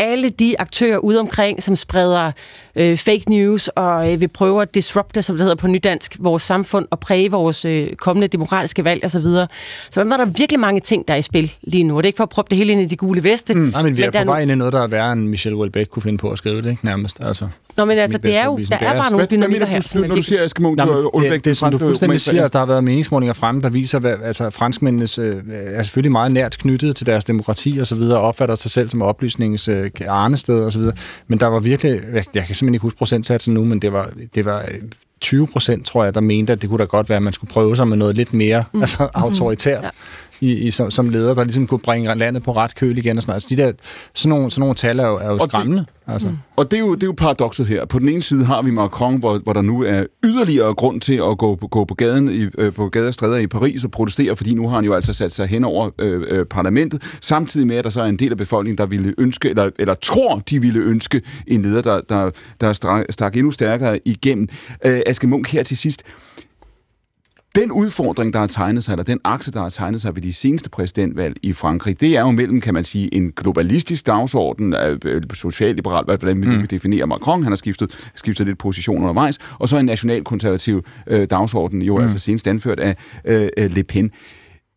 alle 0.00 0.28
de 0.28 0.60
aktører 0.60 0.98
ude 0.98 1.20
omkring, 1.20 1.62
som 1.62 1.76
spreder 1.76 2.32
øh, 2.76 2.96
fake 2.96 3.24
news 3.28 3.68
og 3.68 4.12
øh, 4.12 4.20
vil 4.20 4.28
prøve 4.28 4.62
at 4.62 4.74
disrupte, 4.74 5.22
som 5.22 5.36
det 5.36 5.42
hedder 5.42 5.56
på 5.56 5.66
nydansk, 5.66 6.16
vores 6.18 6.42
samfund 6.42 6.86
og 6.90 7.00
præge 7.00 7.30
vores 7.30 7.64
øh, 7.64 7.92
kommende 7.92 8.28
demokratiske 8.28 8.84
valg 8.84 9.04
osv. 9.04 9.10
Så, 9.10 9.20
videre. 9.20 9.46
så 9.90 10.04
der 10.04 10.12
er 10.12 10.16
der 10.16 10.24
virkelig 10.24 10.60
mange 10.60 10.80
ting, 10.80 11.08
der 11.08 11.14
er 11.14 11.18
i 11.18 11.22
spil 11.22 11.52
lige 11.62 11.84
nu. 11.84 11.96
Og 11.96 12.02
det 12.02 12.06
er 12.06 12.08
ikke 12.08 12.16
for 12.16 12.24
at 12.24 12.28
proppe 12.28 12.50
det 12.50 12.58
hele 12.58 12.72
ind 12.72 12.80
i 12.80 12.84
de 12.84 12.96
gule 12.96 13.22
veste. 13.22 13.54
Mm. 13.54 13.60
Nej, 13.60 13.82
men 13.82 13.96
vi 13.96 14.02
er 14.02 14.10
men 14.12 14.26
på 14.26 14.30
vej 14.30 14.40
ind 14.40 14.50
i 14.50 14.54
noget, 14.54 14.72
der 14.72 14.82
er 14.82 14.86
værre 14.86 15.12
end 15.12 15.28
Michelle 15.28 15.56
Houellebecq 15.56 15.90
kunne 15.90 16.02
finde 16.02 16.18
på 16.18 16.30
at 16.30 16.38
skrive 16.38 16.62
det, 16.62 16.70
ikke? 16.70 16.86
nærmest. 16.86 17.18
Altså. 17.22 17.48
Nå, 17.76 17.84
men 17.84 17.98
altså, 17.98 18.18
det 18.18 18.38
er 18.38 18.44
jo, 18.44 18.58
der 18.70 18.76
er, 18.76 18.98
bare 18.98 19.10
nogle 19.10 19.26
dynamikker 19.30 19.66
her. 19.66 20.06
Når 20.06 20.16
du 20.16 20.22
siger 20.22 20.48
du 20.48 21.20
det, 21.22 21.32
det, 21.32 21.44
det, 21.44 21.56
som 21.56 21.72
du 21.72 21.78
fuldstændig 21.78 22.20
siger, 22.20 22.44
at 22.44 22.52
der 22.52 22.58
har 22.58 22.66
været 22.66 22.84
meningsmålinger 22.84 23.32
fremme, 23.32 23.62
der 23.62 23.68
viser, 23.68 23.98
at 23.98 24.18
altså, 24.24 24.50
franskmændenes 24.50 25.18
øh, 25.18 25.36
er 25.50 25.82
selvfølgelig 25.82 26.12
meget 26.12 26.32
nært 26.32 26.58
knyttet 26.58 26.96
til 26.96 27.06
deres 27.06 27.24
demokrati 27.24 27.78
og 27.80 27.86
så 27.86 27.94
videre, 27.94 28.18
og 28.18 28.28
opfatter 28.28 28.54
sig 28.54 28.70
selv 28.70 28.88
som 28.88 29.02
oplysningens 29.02 29.68
øh, 29.68 29.89
arnested 30.08 30.64
og 30.64 30.72
så 30.72 30.78
videre. 30.78 30.96
Men 31.26 31.40
der 31.40 31.46
var 31.46 31.60
virkelig, 31.60 31.90
jeg, 32.12 32.24
jeg 32.34 32.46
kan 32.46 32.54
simpelthen 32.54 32.74
ikke 32.74 32.82
huske 32.82 32.98
procentsatsen 32.98 33.54
nu, 33.54 33.64
men 33.64 33.82
det 33.82 33.92
var, 33.92 34.10
det 34.34 34.44
var 34.44 34.64
20 35.20 35.46
procent, 35.46 35.86
tror 35.86 36.04
jeg, 36.04 36.14
der 36.14 36.20
mente, 36.20 36.52
at 36.52 36.62
det 36.62 36.70
kunne 36.70 36.78
da 36.78 36.84
godt 36.84 37.08
være, 37.08 37.16
at 37.16 37.22
man 37.22 37.32
skulle 37.32 37.50
prøve 37.50 37.76
sig 37.76 37.88
med 37.88 37.96
noget 37.96 38.16
lidt 38.16 38.32
mere 38.32 38.64
mm. 38.72 38.80
altså, 38.80 39.08
autoritært. 39.14 39.80
Mm. 39.80 39.84
Ja 39.84 39.90
i, 40.40 40.52
i, 40.54 40.70
som, 40.70 40.90
som 40.90 41.08
leder, 41.08 41.34
der 41.34 41.44
ligesom 41.44 41.66
kunne 41.66 41.80
bringe 41.80 42.14
landet 42.14 42.42
på 42.42 42.52
ret 42.52 42.74
køl 42.74 42.98
igen. 42.98 43.16
Og 43.16 43.22
sådan, 43.22 43.34
altså, 43.34 43.48
de 43.50 43.56
der, 43.56 43.72
sådan, 44.14 44.28
nogle, 44.28 44.50
sådan 44.50 44.60
nogle 44.60 44.74
tal 44.74 44.98
er 44.98 45.06
jo, 45.06 45.16
er 45.16 45.26
jo 45.26 45.38
skræmmende. 45.48 45.78
Det, 45.78 46.12
altså. 46.12 46.28
mm. 46.28 46.36
Og 46.56 46.70
det 46.70 46.76
er, 46.76 46.80
jo, 46.80 46.94
det 46.94 47.02
er 47.02 47.06
jo 47.06 47.14
paradokset 47.16 47.66
her. 47.66 47.84
På 47.84 47.98
den 47.98 48.08
ene 48.08 48.22
side 48.22 48.44
har 48.44 48.62
vi 48.62 48.70
Macron, 48.70 49.16
hvor, 49.16 49.38
hvor 49.38 49.52
der 49.52 49.62
nu 49.62 49.82
er 49.82 50.04
yderligere 50.24 50.74
grund 50.74 51.00
til 51.00 51.22
at 51.30 51.38
gå, 51.38 51.56
gå 51.56 51.84
på 51.84 51.94
gaden 51.94 52.30
i, 52.30 52.46
øh, 52.58 52.72
på 52.72 52.88
gadestræder 52.88 53.36
i 53.36 53.46
Paris 53.46 53.84
og 53.84 53.90
protestere, 53.90 54.36
fordi 54.36 54.54
nu 54.54 54.68
har 54.68 54.74
han 54.74 54.84
jo 54.84 54.94
altså 54.94 55.12
sat 55.12 55.32
sig 55.32 55.46
hen 55.46 55.64
over 55.64 55.90
øh, 55.98 56.24
øh, 56.28 56.46
parlamentet, 56.46 57.02
samtidig 57.20 57.66
med, 57.66 57.76
at 57.76 57.84
der 57.84 57.90
så 57.90 58.00
er 58.00 58.06
en 58.06 58.16
del 58.16 58.30
af 58.30 58.38
befolkningen, 58.38 58.78
der 58.78 58.86
ville 58.86 59.14
ønske, 59.18 59.48
eller, 59.48 59.70
eller 59.78 59.94
tror, 59.94 60.42
de 60.50 60.60
ville 60.60 60.80
ønske 60.80 61.22
en 61.46 61.62
leder, 61.62 61.82
der, 61.82 62.00
der, 62.08 62.30
der 62.60 62.72
stak, 62.72 63.06
stak 63.10 63.36
endnu 63.36 63.50
stærkere 63.50 63.98
igennem. 64.04 64.48
Øh, 64.84 65.00
Aske 65.06 65.26
Munk 65.26 65.48
her 65.48 65.62
til 65.62 65.76
sidst 65.76 66.02
den 67.54 67.72
udfordring, 67.72 68.32
der 68.32 68.38
har 68.38 68.46
tegnet 68.46 68.84
sig, 68.84 68.92
eller 68.92 69.04
den 69.04 69.20
akse, 69.24 69.52
der 69.52 69.60
har 69.60 69.68
tegnet 69.68 70.00
sig 70.00 70.14
ved 70.14 70.22
de 70.22 70.32
seneste 70.32 70.70
præsidentvalg 70.70 71.36
i 71.42 71.52
Frankrig, 71.52 72.00
det 72.00 72.16
er 72.16 72.20
jo 72.20 72.30
mellem, 72.30 72.60
kan 72.60 72.74
man 72.74 72.84
sige, 72.84 73.14
en 73.14 73.32
globalistisk 73.32 74.06
dagsorden, 74.06 74.74
øh, 75.04 75.22
socialliberal, 75.34 76.04
hvordan 76.04 76.42
vi 76.42 76.56
mm. 76.56 76.66
definerer 76.66 77.06
Macron, 77.06 77.42
han 77.42 77.52
har 77.52 77.56
skiftet, 77.56 78.10
skiftet 78.14 78.46
lidt 78.46 78.58
position 78.58 79.02
undervejs, 79.02 79.38
og 79.58 79.68
så 79.68 79.78
en 79.78 79.86
nationalkonservativ 79.86 80.84
øh, 81.06 81.26
dagsorden, 81.30 81.82
jo 81.82 81.96
mm. 81.96 82.02
altså 82.02 82.18
senest 82.18 82.46
anført 82.46 82.80
af 82.80 82.96
øh, 83.24 83.48
Le 83.56 83.82
Pen. 83.82 84.10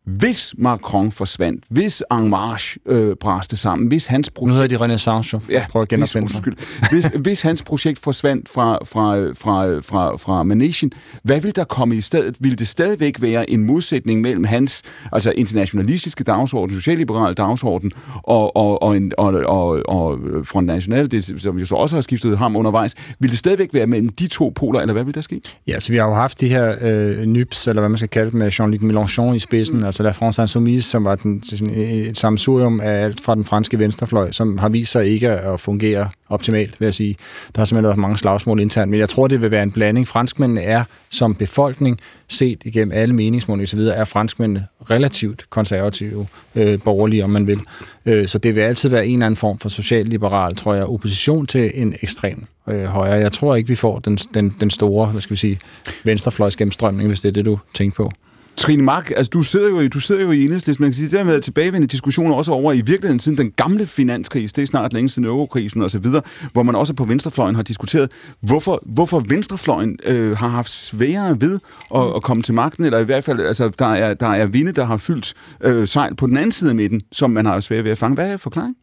Hvis 0.06 0.54
Macron 0.58 1.12
forsvandt, 1.12 1.64
hvis 1.70 2.02
En 2.12 2.28
Marche 2.28 2.80
øh, 2.86 3.16
bræste 3.16 3.56
sammen, 3.56 3.88
hvis 3.88 4.06
hans 4.06 4.30
projekt... 4.30 4.48
Nu 4.48 4.54
hedder 4.54 4.78
de 4.78 4.84
Renaissance, 4.84 5.40
ja, 5.50 5.66
prøv 5.70 5.82
at 5.82 5.88
genopfinde 5.88 6.28
sig. 6.28 6.42
Hvis, 6.90 7.06
hvis 7.24 7.42
hans 7.42 7.62
projekt 7.62 7.98
forsvandt 7.98 8.48
fra, 8.48 8.78
fra, 8.84 9.16
fra, 9.16 9.80
fra, 9.80 10.16
fra 10.16 10.42
Manesien, 10.42 10.92
hvad 11.22 11.40
vil 11.40 11.56
der 11.56 11.64
komme 11.64 11.96
i 11.96 12.00
stedet? 12.00 12.36
Vil 12.40 12.58
det 12.58 12.68
stadigvæk 12.68 13.22
være 13.22 13.50
en 13.50 13.64
modsætning 13.64 14.20
mellem 14.20 14.44
hans 14.44 14.82
altså 15.12 15.32
internationalistiske 15.36 16.24
dagsorden, 16.24 16.76
socialliberale 16.76 17.34
dagsorden, 17.34 17.90
og, 18.22 18.56
og, 18.56 18.82
og, 18.82 18.96
en, 18.96 19.12
og, 19.18 19.32
og, 19.46 19.82
og 19.88 20.18
Front 20.44 20.66
National, 20.66 21.10
det, 21.10 21.42
som 21.42 21.58
jo 21.58 21.66
så 21.66 21.74
også 21.74 21.96
har 21.96 22.00
skiftet 22.00 22.38
ham 22.38 22.56
undervejs, 22.56 22.94
vil 23.18 23.30
det 23.30 23.38
stadigvæk 23.38 23.68
være 23.72 23.86
mellem 23.86 24.08
de 24.08 24.26
to 24.26 24.52
poler, 24.54 24.80
eller 24.80 24.92
hvad 24.92 25.04
vil 25.04 25.14
der 25.14 25.20
ske? 25.20 25.40
Ja, 25.66 25.80
så 25.80 25.92
vi 25.92 25.98
har 25.98 26.06
jo 26.06 26.14
haft 26.14 26.40
de 26.40 26.48
her 26.48 26.74
øh, 26.80 27.22
NYPS, 27.22 27.66
eller 27.66 27.80
hvad 27.80 27.88
man 27.88 27.98
skal 27.98 28.08
kalde 28.08 28.30
det, 28.30 28.34
med 28.34 28.52
Jean-Luc 28.52 28.82
Mélenchon 28.82 29.34
i 29.34 29.38
spidsen, 29.38 29.78
mm 29.78 29.93
altså 29.94 30.02
La 30.02 30.10
France 30.10 30.42
Insoumise, 30.42 30.90
som 30.90 31.04
var 31.04 31.14
den, 31.14 31.42
sådan 31.42 31.70
øh, 31.70 31.78
øh, 31.78 31.90
et 31.90 32.18
samsurium 32.18 32.80
af 32.80 33.04
alt 33.04 33.20
fra 33.20 33.34
den 33.34 33.44
franske 33.44 33.78
venstrefløj, 33.78 34.32
som 34.32 34.58
har 34.58 34.68
vist 34.68 34.92
sig 34.92 35.06
ikke 35.06 35.30
at 35.30 35.60
fungere 35.60 36.08
optimalt, 36.28 36.80
vil 36.80 36.86
jeg 36.86 36.94
sige. 36.94 37.16
Der 37.54 37.60
har 37.60 37.64
simpelthen 37.64 37.84
været 37.84 37.98
mange 37.98 38.18
slagsmål 38.18 38.60
internt, 38.60 38.90
men 38.90 39.00
jeg 39.00 39.08
tror, 39.08 39.28
det 39.28 39.42
vil 39.42 39.50
være 39.50 39.62
en 39.62 39.70
blanding. 39.70 40.08
Franskmændene 40.08 40.62
er 40.62 40.84
som 41.10 41.34
befolkning, 41.34 42.00
set 42.28 42.62
igennem 42.64 42.92
alle 42.92 43.14
meningsmål 43.14 43.62
osv., 43.62 43.80
er 43.80 44.04
franskmændene 44.04 44.66
relativt 44.90 45.50
konservative, 45.50 46.26
øh, 46.54 46.78
borgerlige, 46.84 47.24
om 47.24 47.30
man 47.30 47.46
vil. 47.46 47.60
Øh, 48.06 48.28
så 48.28 48.38
det 48.38 48.54
vil 48.54 48.60
altid 48.60 48.88
være 48.88 49.06
en 49.06 49.12
eller 49.12 49.26
anden 49.26 49.36
form 49.36 49.58
for 49.58 49.68
socialliberal, 49.68 50.56
tror 50.56 50.74
jeg, 50.74 50.84
opposition 50.84 51.46
til 51.46 51.70
en 51.74 51.94
ekstrem 52.02 52.44
øh, 52.68 52.84
højre. 52.84 53.14
Jeg 53.14 53.32
tror 53.32 53.54
ikke, 53.56 53.68
vi 53.68 53.74
får 53.74 53.98
den, 53.98 54.16
den, 54.16 54.54
den 54.60 54.70
store, 54.70 55.06
hvad 55.06 55.20
skal 55.20 55.34
vi 55.34 55.38
sige, 55.38 55.58
venstrefløjs 56.04 56.56
gennemstrømning, 56.56 57.08
hvis 57.08 57.20
det 57.20 57.28
er 57.28 57.32
det, 57.32 57.44
du 57.44 57.58
tænker 57.74 57.96
på. 57.96 58.10
Trine 58.56 58.82
Mark, 58.82 59.10
altså 59.16 59.30
du 59.30 59.42
sidder 59.42 59.68
jo, 59.68 59.88
du 59.88 60.00
sidder 60.00 60.22
jo 60.22 60.30
i 60.30 60.44
enhedslisten, 60.44 60.82
man 60.82 60.90
kan 60.90 60.94
sige, 60.94 61.10
det 61.10 61.18
har 61.18 61.24
været 61.24 61.42
tilbagevendende 61.42 61.86
diskussioner 61.86 62.34
også 62.34 62.52
over 62.52 62.72
i 62.72 62.80
virkeligheden 62.80 63.18
siden 63.18 63.38
den 63.38 63.50
gamle 63.50 63.86
finanskris, 63.86 64.52
det 64.52 64.62
er 64.62 64.66
snart 64.66 64.92
længe 64.92 65.08
siden 65.08 65.28
eurokrisen 65.28 65.82
og 65.82 65.90
så 65.90 65.98
videre, 65.98 66.22
hvor 66.52 66.62
man 66.62 66.74
også 66.74 66.94
på 66.94 67.04
venstrefløjen 67.04 67.54
har 67.54 67.62
diskuteret, 67.62 68.12
hvorfor, 68.40 68.82
hvorfor 68.82 69.20
venstrefløjen 69.28 69.98
øh, 70.04 70.36
har 70.36 70.48
haft 70.48 70.70
sværere 70.70 71.40
ved 71.40 71.58
at, 71.94 72.16
at 72.16 72.22
komme 72.22 72.42
til 72.42 72.54
magten, 72.54 72.84
eller 72.84 72.98
i 72.98 73.04
hvert 73.04 73.24
fald, 73.24 73.40
altså 73.40 73.68
der 73.78 73.86
er, 73.86 74.14
der 74.14 74.26
er 74.26 74.46
vinde, 74.46 74.72
der 74.72 74.84
har 74.84 74.96
fyldt 74.96 75.34
øh, 75.60 75.88
sejl 75.88 76.14
på 76.14 76.26
den 76.26 76.36
anden 76.36 76.52
side 76.52 76.70
af 76.70 76.76
midten, 76.76 77.02
som 77.12 77.30
man 77.30 77.46
har 77.46 77.60
svært 77.60 77.84
ved 77.84 77.90
at 77.90 77.98
fange. 77.98 78.14
Hvad 78.14 78.32
er 78.32 78.36
forklaringen? 78.36 78.76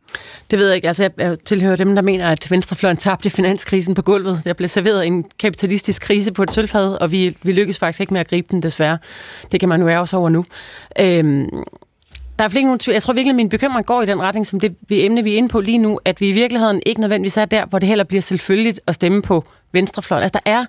Det 0.51 0.59
ved 0.59 0.67
jeg 0.67 0.75
ikke. 0.75 0.87
Altså, 0.87 1.09
jeg 1.17 1.37
tilhører 1.45 1.75
dem, 1.75 1.95
der 1.95 2.01
mener, 2.01 2.29
at 2.29 2.51
venstrefløjen 2.51 2.97
tabte 2.97 3.29
finanskrisen 3.29 3.93
på 3.93 4.01
gulvet. 4.01 4.41
Der 4.45 4.53
blev 4.53 4.67
serveret 4.69 5.07
en 5.07 5.25
kapitalistisk 5.39 6.01
krise 6.01 6.31
på 6.31 6.43
et 6.43 6.51
sølvfad, 6.51 7.01
og 7.01 7.11
vi, 7.11 7.37
vi 7.43 7.51
lykkedes 7.51 7.79
faktisk 7.79 8.01
ikke 8.01 8.13
med 8.13 8.21
at 8.21 8.27
gribe 8.27 8.47
den, 8.51 8.63
desværre. 8.63 8.97
Det 9.51 9.59
kan 9.61 9.69
man 9.69 9.79
nu 9.79 9.85
være 9.85 9.99
også 9.99 10.17
over 10.17 10.29
nu. 10.29 10.45
Øhm, 10.99 11.49
der 12.39 12.45
er 12.45 12.55
ikke 12.55 12.67
nogen 12.67 12.79
Jeg 12.87 13.03
tror 13.03 13.13
virkelig, 13.13 13.31
at 13.31 13.35
min 13.35 13.49
bekymring 13.49 13.85
går 13.85 14.01
i 14.01 14.05
den 14.05 14.21
retning, 14.21 14.47
som 14.47 14.59
det 14.59 14.75
vi 14.87 15.05
emne, 15.05 15.23
vi 15.23 15.33
er 15.33 15.37
inde 15.37 15.49
på 15.49 15.59
lige 15.59 15.77
nu, 15.77 15.99
at 16.05 16.21
vi 16.21 16.29
i 16.29 16.31
virkeligheden 16.31 16.81
ikke 16.85 17.01
nødvendigvis 17.01 17.37
er 17.37 17.45
der, 17.45 17.65
hvor 17.65 17.79
det 17.79 17.87
heller 17.87 18.03
bliver 18.03 18.21
selvfølgeligt 18.21 18.79
at 18.87 18.95
stemme 18.95 19.21
på 19.21 19.45
venstrefløjen. 19.71 20.23
Altså, 20.23 20.39
der 20.45 20.51
er 20.51 20.65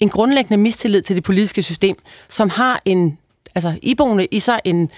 en 0.00 0.08
grundlæggende 0.08 0.56
mistillid 0.56 1.02
til 1.02 1.16
det 1.16 1.24
politiske 1.24 1.62
system, 1.62 1.96
som 2.28 2.50
har 2.50 2.82
en, 2.84 3.18
altså 3.54 3.78
iboende 3.82 4.26
i 4.30 4.40
sig 4.40 4.60
en, 4.64 4.90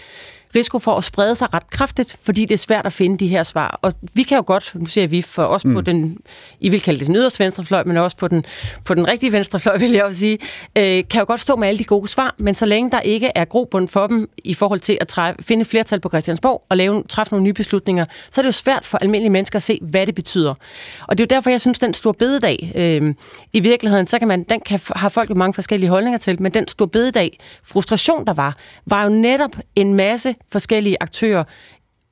risiko 0.55 0.79
for 0.79 0.97
at 0.97 1.05
sprede 1.05 1.35
sig 1.35 1.55
ret 1.55 1.71
kraftigt, 1.71 2.17
fordi 2.23 2.45
det 2.45 2.55
er 2.55 2.59
svært 2.59 2.87
at 2.87 2.93
finde 2.93 3.19
de 3.19 3.29
her 3.29 3.43
svar. 3.43 3.79
Og 3.83 3.93
vi 4.13 4.23
kan 4.23 4.37
jo 4.37 4.45
godt, 4.47 4.73
nu 4.75 4.87
ser 4.87 5.07
vi 5.07 5.23
for 5.23 5.45
os 5.45 5.65
mm. 5.65 5.75
på 5.75 5.81
den, 5.81 6.19
I 6.61 6.69
vil 6.69 6.81
kalde 6.81 6.99
det 6.99 7.07
den 7.07 7.17
yderste 7.17 7.45
venstrefløj, 7.45 7.85
men 7.85 7.97
også 7.97 8.17
på 8.17 8.29
den, 8.29 8.45
på 8.85 8.95
den 8.95 9.09
rigtige 9.09 9.33
venstrefløj, 9.33 9.79
vil 9.79 9.91
jeg 9.91 10.05
også 10.05 10.19
sige, 10.19 10.39
øh, 10.77 11.05
kan 11.11 11.19
jo 11.21 11.25
godt 11.27 11.41
stå 11.41 11.57
med 11.57 11.69
alle 11.69 11.79
de 11.79 11.85
gode 11.85 12.09
svar, 12.09 12.35
men 12.39 12.55
så 12.55 12.67
længe 12.67 12.91
der 12.91 13.01
ikke 13.01 13.31
er 13.35 13.45
grobund 13.45 13.89
for 13.89 14.07
dem 14.07 14.31
i 14.45 14.55
forhold 14.55 14.81
til 14.81 14.99
at 15.01 15.09
træffe, 15.09 15.43
finde 15.43 15.65
flertal 15.65 16.01
på 16.01 16.09
Christiansborg 16.09 16.63
og 16.69 16.77
lave, 16.77 17.03
træffe 17.09 17.33
nogle 17.33 17.45
nye 17.45 17.53
beslutninger, 17.53 18.05
så 18.31 18.41
er 18.41 18.43
det 18.43 18.47
jo 18.47 18.53
svært 18.53 18.85
for 18.85 18.99
almindelige 18.99 19.31
mennesker 19.31 19.57
at 19.57 19.63
se, 19.63 19.79
hvad 19.83 20.07
det 20.07 20.15
betyder. 20.15 20.55
Og 21.09 21.19
det 21.19 21.25
er 21.25 21.27
jo 21.35 21.37
derfor, 21.37 21.51
jeg 21.51 21.61
synes, 21.61 21.79
den 21.79 21.95
store 21.95 22.15
bededag, 22.15 22.73
øh, 22.75 23.15
i 23.53 23.61
virkeligheden, 23.61 24.07
så 24.07 24.19
kan 24.19 24.29
man, 24.29 24.43
den 24.43 24.61
kan, 24.61 24.81
har 24.97 25.09
folk 25.09 25.31
jo 25.31 25.35
mange 25.35 25.55
forskellige 25.55 25.91
holdninger 25.91 26.19
til, 26.19 26.43
men 26.43 26.55
den 26.55 26.69
store 26.69 26.89
bededag, 26.89 27.39
frustration 27.63 28.27
der 28.27 28.33
var, 28.33 28.57
var 28.87 29.03
jo 29.03 29.09
netop 29.09 29.57
en 29.77 29.95
masse 29.95 30.35
forskellige 30.53 30.97
aktører 31.01 31.45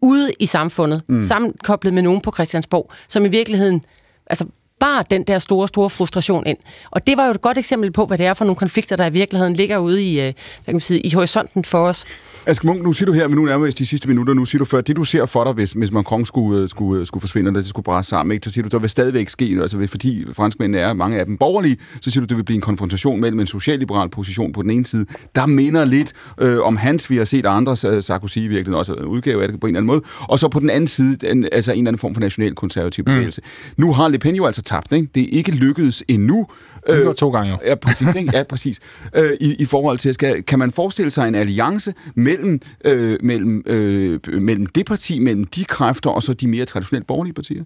ude 0.01 0.33
i 0.41 0.47
samfundet, 0.47 1.03
mm. 1.09 1.23
sammenkoblet 1.23 1.95
med 1.95 2.03
nogen 2.03 2.21
på 2.21 2.33
Christiansborg, 2.33 2.93
som 3.09 3.25
i 3.25 3.29
virkeligheden 3.29 3.85
altså, 4.27 4.47
bare 4.81 5.05
den 5.11 5.23
der 5.23 5.39
store, 5.39 5.69
store 5.69 5.91
frustration 5.91 6.47
ind. 6.47 6.59
Og 6.91 7.07
det 7.07 7.17
var 7.17 7.25
jo 7.25 7.31
et 7.31 7.41
godt 7.41 7.59
eksempel 7.59 7.93
på, 7.93 8.07
hvad 8.07 8.19
det 8.19 8.27
er 8.27 8.35
for 8.35 8.45
nogle 8.45 8.57
konflikter, 8.57 8.97
der 8.97 9.07
i 9.07 9.13
virkeligheden 9.13 9.55
ligger 9.55 9.79
ude 9.79 10.03
i, 10.05 10.21
øh, 10.21 10.25
hvad 10.25 10.35
kan 10.65 10.75
man 10.75 10.81
sige, 10.81 11.01
i 11.01 11.11
horisonten 11.11 11.65
for 11.65 11.89
os. 11.89 12.05
Aske 12.47 12.67
Munk, 12.67 12.83
nu 12.83 12.93
siger 12.93 13.07
du 13.07 13.13
her, 13.13 13.29
men 13.29 13.37
nu 13.37 13.45
nærmere 13.45 13.71
de 13.71 13.87
sidste 13.87 14.09
minutter, 14.09 14.35
nu 14.35 14.45
siger 14.45 14.59
du 14.59 14.65
før, 14.65 14.81
det 14.81 14.97
du 14.97 15.05
ser 15.05 15.27
for 15.27 15.45
dig, 15.45 15.53
hvis, 15.53 15.73
hvis 15.73 15.93
Macron 15.93 16.25
skulle, 16.25 16.63
øh, 16.63 16.69
skulle, 16.69 17.01
øh, 17.01 17.07
skulle 17.07 17.21
forsvinde, 17.21 17.49
eller 17.49 17.61
det 17.61 17.69
skulle 17.69 17.85
brænde 17.85 18.03
sammen, 18.03 18.35
ikke? 18.35 18.45
så 18.45 18.51
siger 18.51 18.63
du, 18.63 18.69
der 18.69 18.79
vil 18.79 18.91
stadigvæk 18.91 19.29
ske, 19.29 19.59
altså 19.61 19.87
fordi 19.91 20.25
franskmændene 20.33 20.79
er, 20.79 20.95
mange 20.95 21.19
af 21.19 21.27
dem 21.27 21.37
borgerlige, 21.37 21.77
så 22.01 22.11
siger 22.11 22.21
du, 22.21 22.27
det 22.27 22.37
vil 22.37 22.43
blive 22.45 22.55
en 22.55 22.61
konfrontation 22.61 23.21
mellem 23.21 23.41
en 23.41 23.47
socialliberal 23.47 24.09
position 24.09 24.53
på 24.53 24.63
den 24.63 24.71
ene 24.71 24.87
side, 24.87 25.07
der 25.35 25.47
minder 25.47 25.85
lidt 25.85 26.13
øh, 26.41 26.59
om 26.61 26.77
hans, 26.77 27.11
vi 27.11 27.17
har 27.17 27.25
set 27.25 27.47
andre, 27.47 27.77
Sarkozy 27.77 28.39
virkelig 28.39 28.77
også 28.77 28.95
en 28.95 29.05
udgave 29.05 29.43
af 29.43 29.49
det 29.49 29.61
på 29.61 29.67
en 29.67 29.71
eller 29.71 29.79
anden 29.79 29.87
måde, 29.87 30.03
og 30.29 30.39
så 30.39 30.49
på 30.49 30.61
den 30.61 30.71
anden 30.71 30.89
side, 30.89 31.31
en, 31.31 31.49
altså 31.53 31.73
en 31.73 31.79
eller 31.79 31.89
anden 31.91 31.99
form 31.99 32.15
for 32.15 32.21
national 32.21 32.55
konservativ 32.55 33.03
mm. 33.03 33.13
bevægelse. 33.13 33.41
Mm. 33.45 33.85
Nu 33.85 33.93
har 33.93 34.09
Le 34.09 34.19
Pen 34.19 34.35
jo 34.35 34.47
altså 34.47 34.63
tabt, 34.69 34.93
ikke? 34.93 35.09
det 35.15 35.23
er 35.23 35.29
ikke 35.39 35.51
lykkedes 35.51 36.05
endnu, 36.09 36.47
det 36.87 37.07
var 37.07 37.13
to 37.13 37.31
gange 37.31 37.51
jo. 37.51 37.59
Ja, 37.65 37.75
præcis. 37.75 38.15
Ikke? 38.15 38.31
Ja, 38.37 38.43
præcis. 38.43 38.81
Øh, 39.17 39.31
i, 39.41 39.55
I 39.59 39.65
forhold 39.65 39.99
til, 39.99 40.15
skal, 40.15 40.43
kan 40.43 40.59
man 40.59 40.73
forestille 40.73 41.11
sig 41.11 41.29
en 41.29 41.35
alliance 41.35 41.95
mellem, 42.15 42.61
øh, 42.85 43.19
mellem, 43.23 43.63
øh, 43.67 44.21
mellem 44.27 44.67
det 44.67 44.87
parti, 44.87 45.19
mellem 45.19 45.45
de 45.45 45.65
kræfter, 45.65 46.11
og 46.11 46.23
så 46.23 46.33
de 46.33 46.49
mere 46.49 46.65
traditionelt 46.65 47.07
borgerlige 47.07 47.35
partier? 47.35 47.65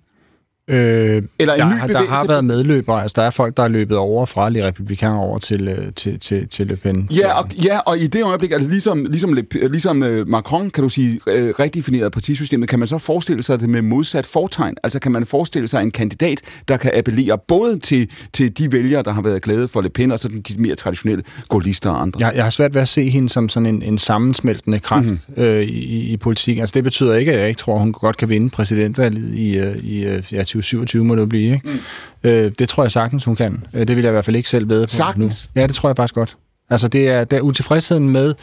Øh, 0.69 1.23
Eller 1.39 1.55
en 1.55 1.61
der, 1.61 1.87
ny 1.87 1.93
der 1.93 2.07
har 2.07 2.27
været 2.27 2.45
medløbere, 2.45 3.03
altså 3.03 3.21
der 3.21 3.27
er 3.27 3.31
folk, 3.31 3.57
der 3.57 3.63
er 3.63 3.69
løbet 3.69 3.97
over 3.97 4.27
fra 4.27 4.51
de 4.51 4.67
republikanere 4.67 5.19
over 5.19 5.39
til, 5.39 5.69
øh, 5.69 5.93
til, 5.97 6.19
til, 6.19 6.49
til 6.49 6.67
Le 6.67 6.77
Pen. 6.77 7.09
Ja 7.11 7.39
og, 7.39 7.49
ja, 7.65 7.79
og 7.79 7.99
i 7.99 8.07
det 8.07 8.25
øjeblik, 8.25 8.53
altså 8.53 8.71
ligesom, 8.71 9.05
ligesom, 9.05 9.39
ligesom 9.53 10.03
uh, 10.03 10.29
Macron, 10.29 10.71
kan 10.71 10.83
du 10.83 10.89
sige, 10.89 11.21
uh, 11.27 11.33
redefineret 11.33 12.13
partisystemet, 12.13 12.69
kan 12.69 12.79
man 12.79 12.89
så 12.89 12.99
forestille 12.99 13.43
sig 13.43 13.61
det 13.61 13.69
med 13.69 13.83
modsat 13.83 14.27
fortegn? 14.27 14.75
Altså 14.83 14.99
kan 14.99 15.13
man 15.13 15.27
forestille 15.27 15.69
sig 15.69 15.83
en 15.83 15.91
kandidat, 15.91 16.41
der 16.69 16.77
kan 16.77 16.91
appellere 16.95 17.39
både 17.49 17.79
til, 17.79 18.11
til 18.33 18.59
de 18.59 18.73
vælgere, 18.73 19.03
der 19.03 19.13
har 19.13 19.23
været 19.23 19.43
glade 19.43 19.69
for 19.69 19.81
Le 19.81 19.91
Pen, 19.91 20.13
og 20.13 20.19
så 20.19 20.29
de 20.29 20.61
mere 20.63 20.75
traditionelle 20.75 21.23
gaullister 21.51 21.91
og 21.91 22.03
andre? 22.03 22.21
Jeg, 22.21 22.33
jeg 22.35 22.43
har 22.45 22.51
svært 22.51 22.75
ved 22.75 22.83
at 22.83 22.89
se 22.89 23.09
hende 23.09 23.29
som 23.29 23.49
sådan 23.49 23.67
en, 23.67 23.83
en 23.83 23.99
sammensmeltende 23.99 24.79
kraft 24.79 25.07
mm-hmm. 25.07 25.43
øh, 25.43 25.63
i, 25.63 26.13
i 26.13 26.17
politik. 26.17 26.59
Altså 26.59 26.73
det 26.73 26.85
betyder 26.85 27.15
ikke, 27.15 27.33
at 27.33 27.39
jeg 27.39 27.49
ikke 27.49 27.59
tror, 27.59 27.79
hun 27.79 27.93
godt 27.93 28.17
kan 28.17 28.29
vinde 28.29 28.51
præsidentvalget 28.51 29.35
i, 29.35 29.59
i 29.83 30.21
ja, 30.33 30.45
2027 30.59 31.05
må 31.05 31.17
det 31.17 31.29
blive, 31.29 31.55
ikke? 31.55 31.69
Mm. 31.69 32.31
Øh, 32.31 32.53
det 32.59 32.69
tror 32.69 32.85
jeg 32.85 32.91
sagtens, 32.91 33.25
hun 33.25 33.37
kan. 33.37 33.65
Øh, 33.75 33.81
det 33.81 33.97
vil 33.97 34.03
jeg 34.03 34.11
i 34.11 34.13
hvert 34.13 34.25
fald 34.25 34.37
ikke 34.37 34.49
selv 34.49 34.69
ved 34.69 34.87
på 34.87 34.91
sagtens. 34.91 35.49
nu. 35.55 35.61
Ja, 35.61 35.67
det 35.67 35.75
tror 35.75 35.89
jeg 35.89 35.97
faktisk 35.97 36.15
godt. 36.15 36.37
Altså, 36.71 36.89
det 36.89 37.09
er, 37.09 37.25
der 37.25 37.37
er 37.37 37.41
utilfredsheden 37.41 38.11
med 38.11 38.35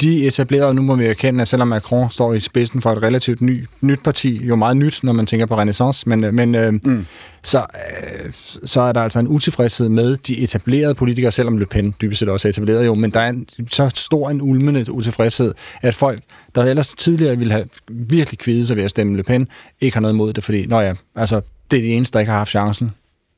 de 0.00 0.26
etablerede, 0.26 0.74
nu 0.74 0.82
må 0.82 0.94
vi 0.94 1.06
erkende, 1.06 1.42
at 1.42 1.48
selvom 1.48 1.68
Macron 1.68 2.10
står 2.10 2.34
i 2.34 2.40
spidsen 2.40 2.80
for 2.80 2.92
et 2.92 3.02
relativt 3.02 3.40
ny, 3.40 3.66
nyt 3.80 4.00
parti, 4.04 4.44
jo 4.46 4.56
meget 4.56 4.76
nyt, 4.76 5.00
når 5.02 5.12
man 5.12 5.26
tænker 5.26 5.46
på 5.46 5.58
renaissance, 5.58 6.08
men, 6.08 6.24
øh, 6.24 6.34
men 6.34 6.54
øh, 6.54 6.72
mm. 6.72 7.06
så, 7.42 7.58
øh, 7.58 8.32
så 8.64 8.80
er 8.80 8.92
der 8.92 9.00
altså 9.00 9.18
en 9.18 9.28
utilfredshed 9.28 9.88
med 9.88 10.16
de 10.16 10.38
etablerede 10.38 10.94
politikere, 10.94 11.30
selvom 11.30 11.58
Le 11.58 11.66
Pen 11.66 11.94
dybest 12.00 12.18
set 12.18 12.28
også 12.28 12.48
er 12.48 12.50
etableret 12.50 12.86
jo, 12.86 12.94
men 12.94 13.10
der 13.10 13.20
er 13.20 13.28
en, 13.28 13.46
så 13.72 13.90
stor 13.94 14.30
en 14.30 14.42
ulmende 14.42 14.92
utilfredshed, 14.92 15.54
at 15.82 15.94
folk, 15.94 16.20
der 16.54 16.64
ellers 16.64 16.94
tidligere 16.94 17.38
ville 17.38 17.52
have 17.52 17.66
virkelig 17.90 18.38
kvidet 18.38 18.66
sig 18.66 18.76
ved 18.76 18.84
at 18.84 18.90
stemme 18.90 19.16
Le 19.16 19.22
Pen, 19.22 19.48
ikke 19.80 19.96
har 19.96 20.00
noget 20.00 20.14
imod 20.14 20.32
det, 20.32 20.44
fordi, 20.44 20.66
nå 20.66 20.80
ja, 20.80 20.94
altså, 21.16 21.40
det 21.70 21.76
er 21.76 21.82
de 21.82 21.88
eneste, 21.88 22.12
der 22.12 22.20
ikke 22.20 22.30
har 22.30 22.38
haft 22.38 22.50
chancen. 22.50 22.90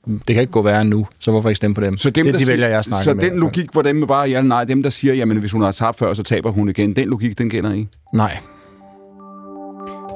Det 0.07 0.35
kan 0.35 0.41
ikke 0.41 0.53
gå 0.53 0.63
værre 0.63 0.85
nu, 0.85 1.07
så 1.19 1.31
hvorfor 1.31 1.49
ikke 1.49 1.57
stemme 1.57 1.75
på 1.75 1.81
dem? 1.81 1.97
Så 1.97 2.11
dem, 2.11 2.27
det 2.27 2.35
der 2.35 2.41
de 2.41 2.47
vælger, 2.47 2.69
jeg 2.69 2.85
Så 2.85 3.15
med, 3.15 3.31
den 3.31 3.41
logik, 3.41 3.73
hvor 3.73 3.83
dem 3.83 4.07
bare 4.07 4.29
ja 4.29 4.43
nej, 4.43 4.65
dem 4.65 4.83
der 4.83 4.91
siger, 4.91 5.15
jamen 5.15 5.37
hvis 5.37 5.53
hun 5.53 5.63
har 5.63 5.73
tabt 5.73 5.99
før, 5.99 6.13
så 6.13 6.23
taber 6.23 6.51
hun 6.51 6.69
igen, 6.69 6.97
den 6.97 7.09
logik, 7.09 7.39
den 7.39 7.51
gælder 7.51 7.73
ikke? 7.73 7.89
Nej. 8.15 8.39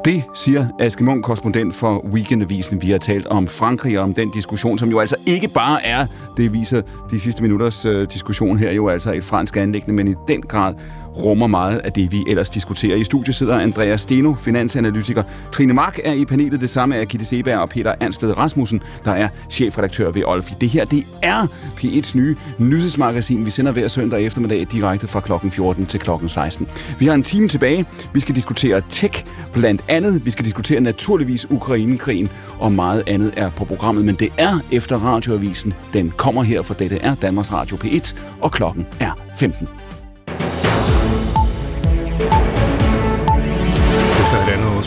Det 0.04 0.22
siger 0.34 0.66
Aske 0.80 1.04
Munk, 1.04 1.24
korrespondent 1.24 1.74
for 1.74 2.06
Weekendavisen. 2.12 2.82
Vi 2.82 2.90
har 2.90 2.98
talt 2.98 3.26
om 3.26 3.48
Frankrig 3.48 3.98
og 3.98 4.04
om 4.04 4.14
den 4.14 4.30
diskussion, 4.30 4.78
som 4.78 4.90
jo 4.90 4.98
altså 4.98 5.16
ikke 5.26 5.48
bare 5.54 5.86
er, 5.86 6.06
det 6.36 6.52
viser 6.52 6.82
de 7.10 7.20
sidste 7.20 7.42
minutters 7.42 7.86
uh, 7.86 8.02
diskussion 8.02 8.58
her, 8.58 8.72
jo 8.72 8.88
altså 8.88 9.12
et 9.12 9.24
fransk 9.24 9.56
anlæggende, 9.56 9.94
men 9.94 10.08
i 10.08 10.14
den 10.28 10.42
grad 10.42 10.74
rummer 11.16 11.46
meget 11.46 11.78
af 11.78 11.92
det, 11.92 12.12
vi 12.12 12.24
ellers 12.28 12.50
diskuterer. 12.50 12.96
I 12.96 13.04
studiet 13.04 13.34
sidder 13.34 13.58
Andreas 13.58 14.00
Steno, 14.00 14.34
finansanalytiker. 14.34 15.22
Trine 15.52 15.74
Mark 15.74 15.98
er 16.04 16.12
i 16.12 16.24
panelet. 16.24 16.60
Det 16.60 16.70
samme 16.70 16.96
er 16.96 17.04
Gitte 17.04 17.26
Seberg 17.26 17.58
og 17.58 17.68
Peter 17.68 17.94
Ansted 18.00 18.38
Rasmussen, 18.38 18.82
der 19.04 19.10
er 19.12 19.28
chefredaktør 19.50 20.10
ved 20.10 20.22
Olfi. 20.24 20.54
Det 20.60 20.68
her, 20.68 20.84
det 20.84 21.06
er 21.22 21.46
P1's 21.76 22.16
nye 22.16 22.36
nyhedsmagasin. 22.58 23.44
Vi 23.44 23.50
sender 23.50 23.72
hver 23.72 23.88
søndag 23.88 24.22
eftermiddag 24.22 24.66
direkte 24.72 25.06
fra 25.06 25.20
klokken 25.20 25.50
14 25.50 25.86
til 25.86 26.00
klokken 26.00 26.28
16. 26.28 26.68
Vi 26.98 27.06
har 27.06 27.14
en 27.14 27.22
time 27.22 27.48
tilbage. 27.48 27.86
Vi 28.12 28.20
skal 28.20 28.34
diskutere 28.34 28.82
tech 28.88 29.24
blandt 29.52 29.84
andet. 29.88 30.24
Vi 30.24 30.30
skal 30.30 30.44
diskutere 30.44 30.80
naturligvis 30.80 31.50
Ukrainekrigen 31.50 32.30
og 32.58 32.72
meget 32.72 33.02
andet 33.06 33.32
er 33.36 33.50
på 33.50 33.64
programmet. 33.64 34.04
Men 34.04 34.14
det 34.14 34.32
er 34.38 34.58
efter 34.72 34.98
radioavisen. 34.98 35.74
Den 35.92 36.12
kommer 36.16 36.42
her, 36.42 36.62
for 36.62 36.74
dette 36.74 36.98
er 36.98 37.14
Danmarks 37.14 37.52
Radio 37.52 37.76
P1, 37.76 38.14
og 38.40 38.52
klokken 38.52 38.86
er 39.00 39.10
15. 39.36 39.68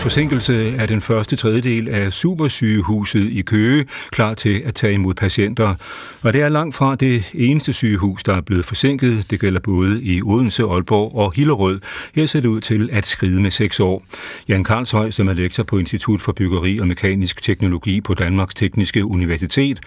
forsinkelse 0.04 0.76
er 0.76 0.86
den 0.86 1.02
første 1.02 1.36
tredjedel 1.36 1.90
af 1.90 2.14
supersygehuset 2.14 3.30
i 3.32 3.42
Køge 3.42 3.86
klar 4.12 4.34
til 4.34 4.62
at 4.66 4.74
tage 4.74 4.94
imod 4.94 5.14
patienter. 5.14 5.76
Og 6.24 6.34
det 6.34 6.42
er 6.42 6.50
langt 6.50 6.76
fra 6.76 6.96
det 6.96 7.32
eneste 7.34 7.74
sygehus, 7.74 8.24
der 8.24 8.34
er 8.36 8.42
blevet 8.42 8.66
forsinket. 8.66 9.32
Det 9.32 9.40
gælder 9.40 9.60
både 9.60 10.04
i 10.04 10.22
Odense, 10.22 10.64
Aalborg 10.64 11.16
og 11.16 11.34
Hillerød. 11.36 11.80
Her 12.16 12.26
ser 12.26 12.40
det 12.42 12.48
ud 12.48 12.62
til 12.62 12.90
at 12.92 13.08
skride 13.08 13.42
med 13.42 13.52
seks 13.52 13.80
år. 13.80 14.04
Jan 14.48 14.64
Karlshøj, 14.64 15.12
som 15.12 15.28
er 15.28 15.34
lektor 15.34 15.64
på 15.64 15.78
Institut 15.78 16.22
for 16.22 16.32
Byggeri 16.32 16.80
og 16.80 16.88
Mekanisk 16.88 17.44
Teknologi 17.44 18.02
på 18.02 18.14
Danmarks 18.14 18.56
Tekniske 18.56 19.06
Universitet, 19.06 19.80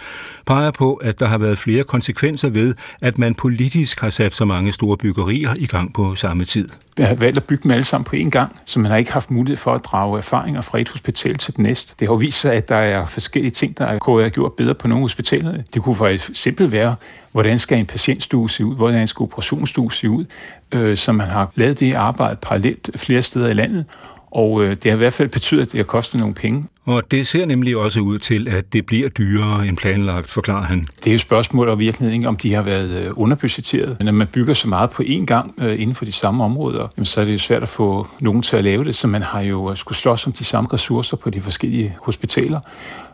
peger 0.47 0.71
på, 0.71 0.95
at 0.95 1.21
der 1.21 1.27
har 1.27 1.39
været 1.39 1.59
flere 1.59 1.85
konsekvenser 1.85 2.51
ved, 2.51 2.75
at 3.01 3.19
man 3.19 3.35
politisk 3.35 4.01
har 4.01 4.11
sat 4.11 4.35
så 4.35 4.45
mange 4.45 4.73
store 4.73 4.97
byggerier 4.97 5.55
i 5.59 5.67
gang 5.67 5.95
på 5.95 6.15
samme 6.15 6.45
tid 6.45 6.69
valgt 6.99 7.37
at 7.37 7.45
bygge 7.45 7.63
dem 7.63 7.71
alle 7.71 7.85
sammen 7.85 8.05
på 8.05 8.17
én 8.17 8.31
gang, 8.31 8.57
så 8.65 8.79
man 8.79 8.91
har 8.91 8.99
ikke 8.99 9.13
haft 9.13 9.31
mulighed 9.31 9.57
for 9.57 9.75
at 9.75 9.85
drage 9.85 10.19
erfaringer 10.19 10.61
fra 10.61 10.81
et 10.81 10.89
hospital 10.89 11.39
til 11.39 11.53
det 11.53 11.63
næste. 11.63 11.95
Det 12.01 12.09
har 12.09 12.15
jo 12.15 12.19
vist 12.19 12.41
sig, 12.41 12.55
at 12.55 12.69
der 12.69 12.77
er 12.77 13.07
forskellige 13.07 13.51
ting, 13.51 13.79
der 13.79 13.85
er 13.85 14.29
gjort 14.29 14.53
bedre 14.53 14.75
på 14.75 14.89
nogle 14.89 15.05
hospitaler. 15.05 15.63
Det 15.75 15.83
kunne 15.83 15.97
for 15.97 16.07
eksempel 16.07 16.73
være, 16.73 16.95
hvordan 17.33 17.59
skal 17.59 17.79
en 17.79 17.87
patientstue 17.87 18.51
se 18.51 18.65
ud, 18.65 18.77
hvordan 18.77 19.07
skal 19.07 19.23
operationsstue 19.23 19.93
se 19.93 20.11
ud, 20.11 20.25
øh, 20.73 20.97
så 20.97 21.13
man 21.13 21.29
har 21.29 21.53
lavet 21.55 21.81
det 21.81 21.95
arbejde 21.95 22.37
parallelt 22.43 22.91
flere 22.97 23.23
steder 23.23 23.49
i 23.49 23.55
landet, 23.55 23.85
og 24.31 24.63
øh, 24.63 24.71
det 24.71 24.85
har 24.85 24.93
i 24.93 24.97
hvert 24.97 25.13
fald 25.13 25.29
betydet, 25.29 25.63
at 25.63 25.73
det 25.73 25.79
har 25.79 25.85
kostet 25.85 26.21
nogle 26.21 26.35
penge. 26.35 26.65
Og 26.87 27.11
det 27.11 27.27
ser 27.27 27.47
nemlig 27.47 27.77
også 27.77 28.01
ud 28.01 28.19
til, 28.19 28.49
at 28.49 28.73
det 28.73 28.87
bliver 28.87 29.09
dyrere 29.09 29.69
end 29.69 29.77
planlagt, 29.77 30.31
forklarer 30.31 30.63
han. 30.63 30.89
Det 31.05 31.11
er 31.11 31.13
jo 31.15 31.19
spørgsmål 31.19 31.69
om 31.69 31.79
virkeligheden, 31.79 32.27
om 32.27 32.37
de 32.37 32.55
har 32.55 32.63
været 32.63 33.07
øh, 33.07 33.13
underbudgetteret. 33.17 33.97
Når 34.01 34.13
man 34.13 34.27
bygger 34.27 34.55
så 34.55 34.69
meget 34.69 34.91
på 34.91 35.03
én 35.03 35.25
gang 35.25 35.55
øh, 35.59 35.81
inden 35.81 35.95
for 35.95 36.05
de 36.05 36.13
samme 36.13 36.45
områder, 36.45 36.89
så 37.03 37.21
er 37.21 37.25
det 37.25 37.33
jo 37.33 37.39
svært 37.39 37.63
at 37.63 37.69
få 37.69 38.07
nogen 38.21 38.43
til 38.43 38.57
at 38.57 38.65
lave 38.65 38.85
det, 38.85 38.97
så 38.97 39.09
man 39.09 39.23
har 39.23 39.41
jo 39.41 39.71
øh, 39.71 39.77
skulle 39.77 39.99
slås 39.99 40.27
om 40.27 40.33
de 40.33 40.45
samme 40.45 40.69
ressourcer 40.73 41.17
på 41.17 41.31
de 41.31 41.41
forskellige 41.41 41.97
hospitaler. 42.03 42.61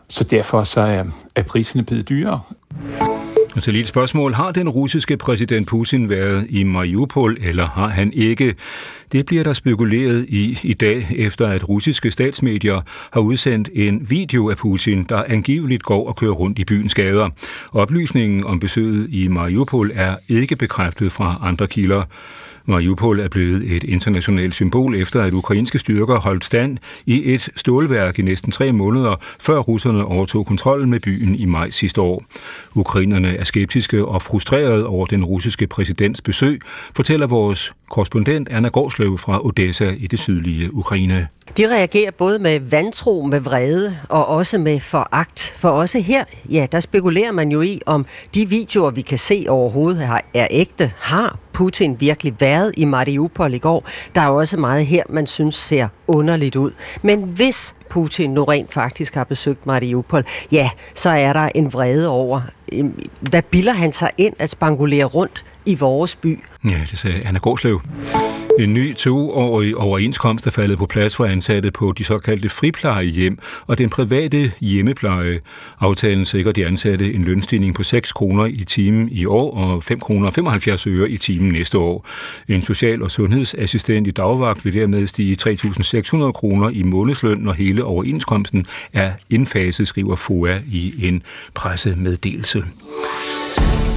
Så 0.09 0.23
derfor 0.23 0.63
så 0.63 0.81
er, 0.81 1.03
er 1.35 1.43
priserne 1.43 1.83
blevet 1.83 2.09
dyrere. 2.09 2.41
Og 3.55 3.61
så 3.61 3.71
lige 3.71 3.81
et 3.81 3.87
spørgsmål. 3.87 4.33
Har 4.33 4.51
den 4.51 4.69
russiske 4.69 5.17
præsident 5.17 5.67
Putin 5.67 6.09
været 6.09 6.47
i 6.49 6.63
Mariupol, 6.63 7.37
eller 7.41 7.67
har 7.67 7.87
han 7.87 8.13
ikke? 8.13 8.55
Det 9.11 9.25
bliver 9.25 9.43
der 9.43 9.53
spekuleret 9.53 10.25
i 10.29 10.59
i 10.63 10.73
dag, 10.73 11.07
efter 11.15 11.47
at 11.47 11.69
russiske 11.69 12.11
statsmedier 12.11 12.81
har 13.11 13.21
udsendt 13.21 13.69
en 13.73 14.09
video 14.09 14.49
af 14.49 14.57
Putin, 14.57 15.03
der 15.09 15.23
angiveligt 15.27 15.83
går 15.83 16.07
og 16.07 16.15
kører 16.15 16.31
rundt 16.31 16.59
i 16.59 16.65
byens 16.65 16.93
gader. 16.93 17.29
Oplysningen 17.71 18.43
om 18.43 18.59
besøget 18.59 19.07
i 19.09 19.27
Mariupol 19.27 19.91
er 19.93 20.15
ikke 20.27 20.55
bekræftet 20.55 21.11
fra 21.11 21.39
andre 21.41 21.67
kilder. 21.67 22.03
Mariupol 22.65 23.19
er 23.19 23.27
blevet 23.27 23.75
et 23.75 23.83
internationalt 23.83 24.55
symbol 24.55 24.95
efter, 24.95 25.21
at 25.21 25.33
ukrainske 25.33 25.79
styrker 25.79 26.19
holdt 26.19 26.45
stand 26.45 26.77
i 27.05 27.33
et 27.33 27.49
stålværk 27.55 28.19
i 28.19 28.21
næsten 28.21 28.51
tre 28.51 28.71
måneder, 28.71 29.15
før 29.39 29.59
russerne 29.59 30.05
overtog 30.05 30.45
kontrollen 30.45 30.89
med 30.89 30.99
byen 30.99 31.35
i 31.35 31.45
maj 31.45 31.69
sidste 31.69 32.01
år. 32.01 32.23
Ukrainerne 32.75 33.35
er 33.37 33.43
skeptiske 33.43 34.05
og 34.05 34.21
frustrerede 34.21 34.87
over 34.87 35.05
den 35.05 35.25
russiske 35.25 35.67
præsidents 35.67 36.21
besøg, 36.21 36.61
fortæller 36.95 37.27
vores 37.27 37.73
Korrespondent 37.93 38.49
Anna 38.49 38.69
Gårdsløv 38.69 39.17
fra 39.17 39.45
Odessa 39.45 39.85
i 39.97 40.07
det 40.07 40.19
sydlige 40.19 40.73
Ukraine. 40.73 41.27
De 41.57 41.75
reagerer 41.75 42.11
både 42.11 42.39
med 42.39 42.59
vantro, 42.59 43.21
med 43.21 43.39
vrede 43.39 43.97
og 44.09 44.27
også 44.27 44.57
med 44.57 44.79
foragt. 44.79 45.53
For 45.57 45.69
også 45.69 45.99
her, 45.99 46.23
ja, 46.49 46.65
der 46.71 46.79
spekulerer 46.79 47.31
man 47.31 47.51
jo 47.51 47.61
i, 47.61 47.81
om 47.85 48.05
de 48.35 48.49
videoer, 48.49 48.91
vi 48.91 49.01
kan 49.01 49.17
se 49.17 49.45
overhovedet 49.49 50.09
er 50.33 50.47
ægte. 50.51 50.93
Har 50.97 51.39
Putin 51.53 51.99
virkelig 51.99 52.33
været 52.39 52.71
i 52.77 52.85
Mariupol 52.85 53.53
i 53.53 53.57
går? 53.57 53.89
Der 54.15 54.21
er 54.21 54.29
også 54.29 54.57
meget 54.57 54.85
her, 54.85 55.03
man 55.09 55.27
synes 55.27 55.55
ser 55.55 55.87
underligt 56.07 56.55
ud. 56.55 56.71
Men 57.01 57.23
hvis 57.23 57.75
Putin 57.89 58.29
nu 58.29 58.43
rent 58.43 58.73
faktisk 58.73 59.15
har 59.15 59.23
besøgt 59.23 59.65
Mariupol, 59.65 60.23
ja, 60.51 60.69
så 60.93 61.09
er 61.09 61.33
der 61.33 61.49
en 61.55 61.73
vrede 61.73 62.07
over, 62.07 62.41
øhm, 62.73 62.99
hvad 63.19 63.41
bilder 63.41 63.73
han 63.73 63.91
sig 63.91 64.11
ind 64.17 64.33
at 64.39 64.49
spangulere 64.49 65.05
rundt 65.05 65.45
i 65.65 65.75
vores 65.75 66.15
by? 66.15 66.39
Ja, 66.65 66.79
det 66.91 66.99
sagde 66.99 67.21
Anna 67.25 67.39
Gårdslev. 67.39 67.81
En 68.59 68.73
ny 68.73 68.95
toårig 68.95 69.77
overenskomst 69.77 70.47
er 70.47 70.51
faldet 70.51 70.77
på 70.77 70.85
plads 70.85 71.15
for 71.15 71.25
ansatte 71.25 71.71
på 71.71 71.93
de 71.97 72.03
såkaldte 72.03 72.49
friplejehjem 72.49 73.39
og 73.67 73.77
den 73.77 73.89
private 73.89 74.51
hjemmepleje. 74.59 75.39
Aftalen 75.79 76.25
sikrer 76.25 76.51
de 76.51 76.65
ansatte 76.65 77.13
en 77.13 77.23
lønstigning 77.23 77.75
på 77.75 77.83
6 77.83 78.11
kroner 78.11 78.45
i 78.45 78.63
timen 78.67 79.09
i 79.11 79.25
år 79.25 79.57
og 79.57 79.83
5 79.83 79.99
kroner 79.99 80.31
75 80.31 80.87
øre 80.87 81.09
i 81.09 81.17
timen 81.17 81.51
næste 81.51 81.77
år. 81.77 82.07
En 82.47 82.61
social- 82.61 83.01
og 83.01 83.11
sundhedsassistent 83.11 84.07
i 84.07 84.11
dagvagt 84.11 84.65
vil 84.65 84.73
dermed 84.73 85.07
stige 85.07 85.37
3.600 85.41 86.31
kroner 86.31 86.69
i 86.69 86.83
månedsløn, 86.83 87.37
når 87.37 87.53
hele 87.53 87.83
overenskomsten 87.83 88.65
er 88.93 89.11
indfaset, 89.29 89.87
skriver 89.87 90.15
FOA 90.15 90.59
i 90.71 91.07
en 91.07 91.23
pressemeddelelse. 91.53 92.63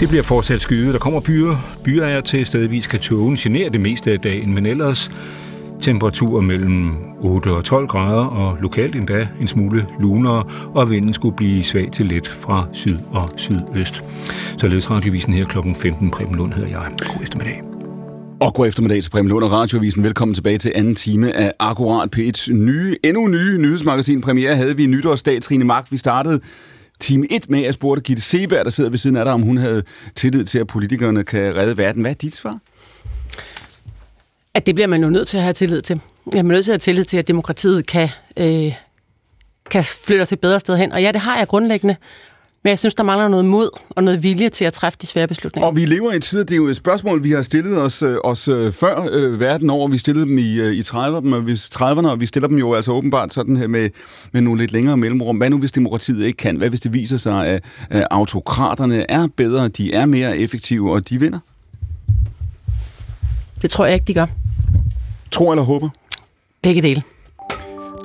Det 0.00 0.08
bliver 0.08 0.22
fortsat 0.22 0.60
skyet. 0.60 0.92
Der 0.92 0.98
kommer 0.98 1.20
byer. 1.20 1.78
Byer 1.84 2.04
er 2.04 2.20
til 2.20 2.46
stedvis 2.46 2.86
kan 2.86 3.00
tågen 3.00 3.36
genere 3.36 3.70
det 3.70 3.80
meste 3.80 4.12
af 4.12 4.20
dagen, 4.20 4.54
men 4.54 4.66
ellers 4.66 5.10
temperaturer 5.80 6.40
mellem 6.40 6.90
8 7.20 7.48
og 7.48 7.64
12 7.64 7.86
grader, 7.86 8.24
og 8.24 8.58
lokalt 8.60 8.96
endda 8.96 9.28
en 9.40 9.48
smule 9.48 9.86
lunere, 10.00 10.44
og 10.74 10.90
vinden 10.90 11.12
skulle 11.12 11.36
blive 11.36 11.64
svag 11.64 11.88
til 11.92 12.06
let 12.06 12.28
fra 12.28 12.66
syd 12.72 12.96
og 13.12 13.30
sydøst. 13.36 14.02
Så 14.58 14.68
ledes 14.68 14.90
radiovisen 14.90 15.32
her 15.32 15.44
kl. 15.44 15.58
15. 15.76 16.10
Preben 16.10 16.34
Lund 16.34 16.52
hedder 16.52 16.68
jeg. 16.68 16.92
God 16.98 17.22
eftermiddag. 17.22 17.62
Og 18.40 18.54
god 18.54 18.68
eftermiddag 18.68 19.02
til 19.02 19.10
Præmien 19.10 19.28
Lund 19.28 19.44
og 19.44 19.52
Radioavisen. 19.52 20.02
Velkommen 20.02 20.34
tilbage 20.34 20.58
til 20.58 20.72
anden 20.74 20.94
time 20.94 21.36
af 21.36 21.52
Akkurat 21.58 22.16
P1's 22.16 22.52
nye, 22.52 22.96
endnu 23.04 23.28
nye 23.28 23.58
nyhedsmagasin. 23.58 24.20
Premiere 24.20 24.56
havde 24.56 24.76
vi 24.76 24.86
nytårsdag, 24.86 25.42
Trine 25.42 25.64
Mark. 25.64 25.86
Vi 25.90 25.96
startede 25.96 26.40
time 27.00 27.26
1 27.32 27.50
med, 27.50 27.64
at 27.64 27.74
spurgte 27.74 28.02
Gitte 28.02 28.22
Seberg, 28.22 28.64
der 28.64 28.70
sidder 28.70 28.90
ved 28.90 28.98
siden 28.98 29.16
af 29.16 29.24
dig, 29.24 29.34
om 29.34 29.42
hun 29.42 29.56
havde 29.56 29.82
tillid 30.14 30.44
til, 30.44 30.58
at 30.58 30.66
politikerne 30.66 31.24
kan 31.24 31.56
redde 31.56 31.76
verden. 31.76 32.02
Hvad 32.02 32.10
er 32.10 32.14
dit 32.14 32.34
svar? 32.34 32.58
At 34.54 34.66
det 34.66 34.74
bliver 34.74 34.88
man 34.88 35.02
jo 35.02 35.10
nødt 35.10 35.28
til 35.28 35.36
at 35.36 35.42
have 35.42 35.52
tillid 35.52 35.82
til. 35.82 36.00
Jeg 36.32 36.38
er 36.38 36.42
nødt 36.42 36.64
til 36.64 36.72
at 36.72 36.74
have 36.74 36.78
tillid 36.78 37.04
til, 37.04 37.16
at 37.16 37.28
demokratiet 37.28 37.86
kan, 37.86 38.08
øh, 38.36 38.72
kan 39.70 39.84
flytte 39.84 40.22
os 40.22 40.32
et 40.32 40.40
bedre 40.40 40.60
sted 40.60 40.76
hen. 40.76 40.92
Og 40.92 41.02
ja, 41.02 41.12
det 41.12 41.20
har 41.20 41.38
jeg 41.38 41.48
grundlæggende. 41.48 41.96
Men 42.62 42.68
jeg 42.70 42.78
synes, 42.78 42.94
der 42.94 43.02
mangler 43.02 43.28
noget 43.28 43.44
mod 43.44 43.68
og 43.90 44.04
noget 44.04 44.22
vilje 44.22 44.48
til 44.48 44.64
at 44.64 44.72
træffe 44.72 44.98
de 45.02 45.06
svære 45.06 45.26
beslutninger. 45.28 45.66
Og 45.66 45.76
vi 45.76 45.84
lever 45.84 46.12
i 46.12 46.14
en 46.14 46.20
tid, 46.20 46.44
det 46.44 46.50
er 46.50 46.56
jo 46.56 46.66
et 46.66 46.76
spørgsmål, 46.76 47.24
vi 47.24 47.30
har 47.30 47.42
stillet 47.42 47.78
os, 47.78 48.02
øh, 48.02 48.16
os 48.24 48.48
øh, 48.48 48.72
før 48.72 49.08
øh, 49.10 49.40
verden 49.40 49.70
over. 49.70 49.88
Vi 49.88 49.98
stillede 49.98 50.26
dem 50.26 50.38
i, 50.38 50.60
øh, 50.60 50.72
i 50.72 50.80
30'erne, 50.80 51.34
og 51.34 51.46
vi, 51.46 51.52
30'erne, 51.52 52.06
og 52.08 52.20
vi 52.20 52.26
stiller 52.26 52.48
dem 52.48 52.58
jo 52.58 52.74
altså 52.74 52.92
åbenbart 52.92 53.34
sådan 53.34 53.56
her 53.56 53.68
med, 53.68 53.90
med 54.32 54.40
nogle 54.40 54.60
lidt 54.60 54.72
længere 54.72 54.96
mellemrum. 54.96 55.36
Hvad 55.36 55.50
nu, 55.50 55.58
hvis 55.58 55.72
demokratiet 55.72 56.26
ikke 56.26 56.36
kan? 56.36 56.56
Hvad 56.56 56.68
hvis 56.68 56.80
det 56.80 56.92
viser 56.92 57.16
sig, 57.16 57.46
at, 57.46 57.64
at 57.90 58.06
autokraterne 58.10 59.10
er 59.10 59.28
bedre, 59.36 59.68
de 59.68 59.92
er 59.92 60.06
mere 60.06 60.38
effektive, 60.38 60.92
og 60.92 61.08
de 61.08 61.20
vinder? 61.20 61.38
Det 63.62 63.70
tror 63.70 63.84
jeg 63.84 63.94
ikke, 63.94 64.04
de 64.04 64.14
gør. 64.14 64.26
Tror 65.30 65.52
eller 65.52 65.64
håber? 65.64 65.88
Begge 66.62 66.82
dele. 66.82 67.02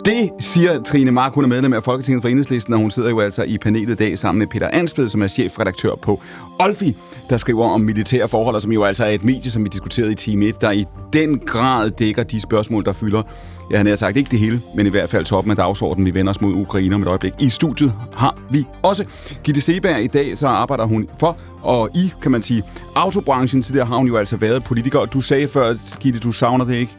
Det 0.05 0.29
siger 0.39 0.83
Trine 0.83 1.11
Mark, 1.11 1.33
hun 1.33 1.43
er 1.43 1.47
medlem 1.47 1.73
af 1.73 1.83
Folketinget 1.83 2.21
for 2.21 2.29
Enhedslisten, 2.29 2.73
og 2.73 2.79
hun 2.79 2.91
sidder 2.91 3.09
jo 3.09 3.19
altså 3.19 3.43
i 3.43 3.57
panelet 3.57 3.89
i 3.89 3.95
dag 3.95 4.17
sammen 4.17 4.39
med 4.39 4.47
Peter 4.47 4.69
Ansted, 4.73 5.09
som 5.09 5.21
er 5.21 5.27
chefredaktør 5.27 5.95
på 5.95 6.21
Olfi, 6.59 6.97
der 7.29 7.37
skriver 7.37 7.65
om 7.65 7.81
militære 7.81 8.27
forhold, 8.27 8.55
og 8.55 8.61
som 8.61 8.71
jo 8.71 8.83
altså 8.83 9.05
er 9.05 9.09
et 9.09 9.23
medie, 9.23 9.51
som 9.51 9.63
vi 9.63 9.69
diskuterede 9.69 10.11
i 10.11 10.15
time 10.15 10.45
1, 10.45 10.61
der 10.61 10.71
i 10.71 10.85
den 11.13 11.39
grad 11.39 11.89
dækker 11.89 12.23
de 12.23 12.41
spørgsmål, 12.41 12.85
der 12.85 12.93
fylder, 12.93 13.23
ja, 13.71 13.77
han 13.77 13.85
har 13.87 13.95
sagt 13.95 14.17
ikke 14.17 14.31
det 14.31 14.39
hele, 14.39 14.61
men 14.75 14.87
i 14.87 14.89
hvert 14.89 15.09
fald 15.09 15.25
toppen 15.25 15.51
af 15.51 15.57
dagsordenen. 15.57 16.05
Vi 16.05 16.13
vender 16.13 16.29
os 16.29 16.41
mod 16.41 16.53
Ukraine 16.53 16.95
om 16.95 17.01
et 17.01 17.07
øjeblik. 17.07 17.33
I 17.39 17.49
studiet 17.49 17.93
har 18.13 18.37
vi 18.49 18.65
også 18.83 19.05
Gitte 19.43 19.61
Seberg 19.61 20.03
i 20.03 20.07
dag, 20.07 20.37
så 20.37 20.47
arbejder 20.47 20.85
hun 20.85 21.07
for, 21.19 21.37
og 21.61 21.89
i, 21.95 22.13
kan 22.21 22.31
man 22.31 22.41
sige, 22.41 22.63
autobranchen, 22.95 23.61
til 23.61 23.73
der 23.75 23.85
har 23.85 23.97
hun 23.97 24.07
jo 24.07 24.17
altså 24.17 24.37
været 24.37 24.63
politiker, 24.63 25.05
du 25.05 25.21
sagde 25.21 25.47
før, 25.47 25.75
Gitte, 25.99 26.19
du 26.19 26.31
savner 26.31 26.65
det 26.65 26.75
ikke? 26.75 26.95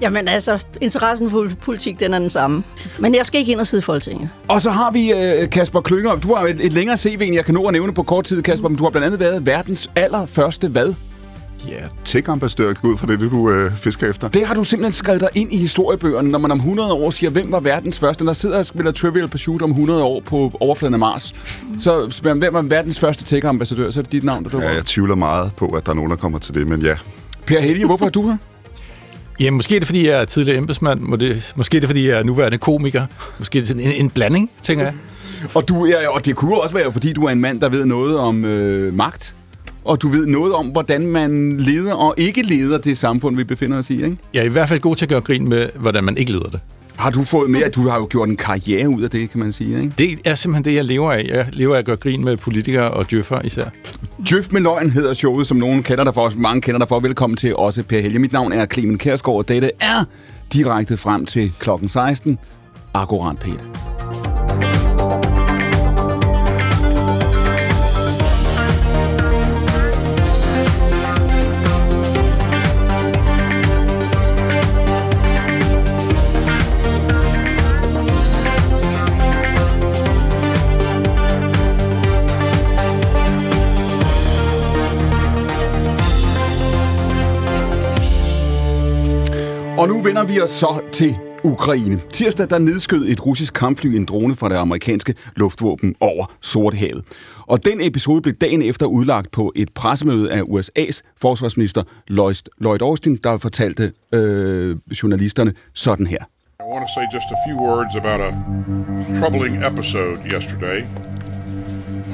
Jamen 0.00 0.28
altså, 0.28 0.64
interessen 0.80 1.30
for 1.30 1.48
politik, 1.62 2.00
den 2.00 2.14
er 2.14 2.18
den 2.18 2.30
samme. 2.30 2.62
Men 2.98 3.14
jeg 3.14 3.26
skal 3.26 3.40
ikke 3.40 3.52
ind 3.52 3.60
og 3.60 3.66
sidde 3.66 3.80
i 3.80 3.82
Folketinget. 3.82 4.28
Og 4.48 4.62
så 4.62 4.70
har 4.70 4.90
vi 4.90 5.12
uh, 5.12 5.50
Kasper 5.50 5.80
Klynger. 5.80 6.16
Du 6.16 6.34
har 6.34 6.46
et, 6.46 6.66
et 6.66 6.72
længere 6.72 6.96
CV, 6.96 7.20
end 7.22 7.34
jeg 7.34 7.44
kan 7.44 7.54
nå 7.54 7.66
at 7.66 7.72
nævne 7.72 7.94
på 7.94 8.02
kort 8.02 8.24
tid, 8.24 8.42
Kasper. 8.42 8.68
Men 8.68 8.78
du 8.78 8.82
har 8.82 8.90
blandt 8.90 9.06
andet 9.06 9.20
været 9.20 9.46
verdens 9.46 9.90
allerførste 9.96 10.68
hvad? 10.68 10.94
Ja, 11.68 11.84
tech-ambassadør 12.04 12.74
ud 12.82 12.98
fra 12.98 13.06
det, 13.06 13.20
du 13.20 13.50
øh, 13.50 13.76
fisker 13.76 14.10
efter. 14.10 14.28
Det 14.28 14.46
har 14.46 14.54
du 14.54 14.64
simpelthen 14.64 14.92
skrevet 14.92 15.20
dig 15.20 15.28
ind 15.34 15.52
i 15.52 15.56
historiebøgerne, 15.56 16.30
når 16.30 16.38
man 16.38 16.50
om 16.50 16.58
100 16.58 16.92
år 16.92 17.10
siger, 17.10 17.30
hvem 17.30 17.52
var 17.52 17.60
verdens 17.60 17.98
første. 17.98 18.26
Der 18.26 18.32
sidder 18.32 18.58
og 18.58 18.66
spiller 18.66 18.92
Trivial 18.92 19.28
Pursuit 19.28 19.62
om 19.62 19.70
100 19.70 20.02
år 20.02 20.20
på 20.20 20.52
overfladen 20.60 20.94
af 20.94 21.00
Mars. 21.00 21.34
Så 21.78 22.10
spørger 22.10 22.38
hvem 22.38 22.54
var 22.54 22.62
verdens 22.62 23.00
første 23.00 23.24
tech-ambassadør? 23.24 23.90
Så 23.90 24.00
er 24.00 24.02
det 24.02 24.12
dit 24.12 24.24
navn, 24.24 24.44
der 24.44 24.50
dukker 24.50 24.68
Ja, 24.68 24.74
jeg 24.74 24.84
tvivler 24.84 25.14
meget 25.14 25.52
på, 25.56 25.66
at 25.66 25.86
der 25.86 25.92
er 25.92 25.96
nogen, 25.96 26.10
der 26.10 26.16
kommer 26.16 26.38
til 26.38 26.54
det, 26.54 26.66
men 26.66 26.82
ja. 26.82 26.96
Per 27.46 27.60
Helge, 27.60 27.86
hvorfor 27.86 28.06
er 28.06 28.10
du 28.10 28.28
her? 28.28 28.36
Ja, 29.40 29.50
måske 29.50 29.76
er 29.76 29.80
det, 29.80 29.86
fordi 29.86 30.06
jeg 30.08 30.20
er 30.20 30.24
tidligere 30.24 30.58
embedsmand. 30.58 31.00
Måske 31.56 31.76
er 31.76 31.80
det, 31.80 31.88
fordi 31.88 32.08
jeg 32.08 32.18
er 32.18 32.22
nuværende 32.22 32.58
komiker. 32.58 33.06
Måske 33.38 33.58
er 33.58 33.62
det 33.62 33.70
en, 33.70 33.80
en 33.80 34.10
blanding, 34.10 34.50
tænker 34.62 34.84
jeg. 34.84 34.94
Og, 35.54 35.68
du, 35.68 35.84
ja, 35.84 36.08
og 36.08 36.24
det 36.26 36.36
kunne 36.36 36.60
også 36.60 36.74
være, 36.74 36.92
fordi 36.92 37.12
du 37.12 37.24
er 37.24 37.30
en 37.30 37.40
mand, 37.40 37.60
der 37.60 37.68
ved 37.68 37.84
noget 37.84 38.18
om 38.18 38.44
øh, 38.44 38.94
magt. 38.94 39.34
Og 39.84 40.02
du 40.02 40.08
ved 40.08 40.26
noget 40.26 40.54
om, 40.54 40.66
hvordan 40.66 41.06
man 41.06 41.58
leder 41.58 41.94
og 41.94 42.14
ikke 42.16 42.42
leder 42.42 42.78
det 42.78 42.98
samfund, 42.98 43.36
vi 43.36 43.44
befinder 43.44 43.78
os 43.78 43.90
i, 43.90 43.94
ikke? 43.94 44.16
Jeg 44.34 44.40
er 44.40 44.44
i 44.44 44.48
hvert 44.48 44.68
fald 44.68 44.80
god 44.80 44.96
til 44.96 45.04
at 45.04 45.08
gøre 45.08 45.20
grin 45.20 45.48
med, 45.48 45.68
hvordan 45.76 46.04
man 46.04 46.16
ikke 46.16 46.32
leder 46.32 46.48
det. 46.48 46.60
Har 47.00 47.10
du 47.10 47.22
fået 47.22 47.50
mere? 47.50 47.68
Du 47.68 47.88
har 47.88 47.96
jo 47.98 48.06
gjort 48.10 48.28
en 48.28 48.36
karriere 48.36 48.88
ud 48.88 49.02
af 49.02 49.10
det, 49.10 49.30
kan 49.30 49.40
man 49.40 49.52
sige, 49.52 49.82
ikke? 49.82 49.94
Det 49.98 50.18
er 50.24 50.34
simpelthen 50.34 50.64
det, 50.64 50.74
jeg 50.74 50.84
lever 50.84 51.12
af. 51.12 51.24
Jeg 51.28 51.46
lever 51.52 51.74
af 51.74 51.78
at 51.78 51.84
gøre 51.84 51.96
grin 51.96 52.24
med 52.24 52.36
politikere 52.36 52.90
og 52.90 53.10
djøffer 53.10 53.40
især. 53.44 53.64
Djøf 54.28 54.48
med 54.52 54.60
løgn 54.60 54.90
hedder 54.90 55.14
showet, 55.14 55.46
som 55.46 55.56
nogen 55.56 55.82
kender 55.82 56.04
dig 56.04 56.14
for. 56.14 56.32
Mange 56.36 56.60
kender 56.60 56.78
dig 56.78 56.88
for. 56.88 57.00
Velkommen 57.00 57.36
til 57.36 57.56
også, 57.56 57.82
Per 57.82 58.00
Helge. 58.00 58.18
Mit 58.18 58.32
navn 58.32 58.52
er 58.52 58.66
Clemen 58.66 58.98
Kærsgaard, 58.98 59.36
og 59.36 59.48
dette 59.48 59.70
er 59.80 60.04
direkte 60.52 60.96
frem 60.96 61.26
til 61.26 61.52
klokken 61.58 61.88
16. 61.88 62.38
Akkurat, 62.94 63.38
Peter. 63.38 63.89
Og 89.80 89.88
nu 89.88 90.02
vender 90.02 90.24
vi 90.24 90.40
os 90.40 90.50
så 90.50 90.80
til 90.92 91.16
Ukraine. 91.44 92.00
Tirsdag 92.12 92.50
der 92.50 92.58
nedskød 92.58 93.08
et 93.08 93.26
russisk 93.26 93.54
kampfly 93.54 93.86
en 93.86 94.04
drone 94.04 94.36
fra 94.36 94.48
det 94.48 94.54
amerikanske 94.54 95.14
luftvåben 95.36 95.94
over 96.00 96.36
Sortehavet. 96.40 97.04
Og 97.46 97.64
den 97.64 97.80
episode 97.80 98.22
blev 98.22 98.34
dagen 98.34 98.62
efter 98.62 98.86
udlagt 98.86 99.30
på 99.30 99.52
et 99.56 99.74
pressemøde 99.74 100.32
af 100.32 100.40
USA's 100.40 101.00
forsvarsminister 101.16 101.82
Lloyd 102.58 102.82
Austin, 102.82 103.16
der 103.16 103.38
fortalte 103.38 103.92
øh, 104.14 104.76
journalisterne 105.02 105.52
sådan 105.74 106.06
her. 106.06 106.18
I 106.18 106.62
want 106.72 106.84
to 106.86 106.92
say 106.96 107.04
just 107.14 107.26
a 107.36 107.38
few 107.48 107.56
words 107.68 107.94
about 107.96 108.20
a 108.20 108.32
troubling 109.20 109.64
episode 109.66 110.18
yesterday. 110.34 110.80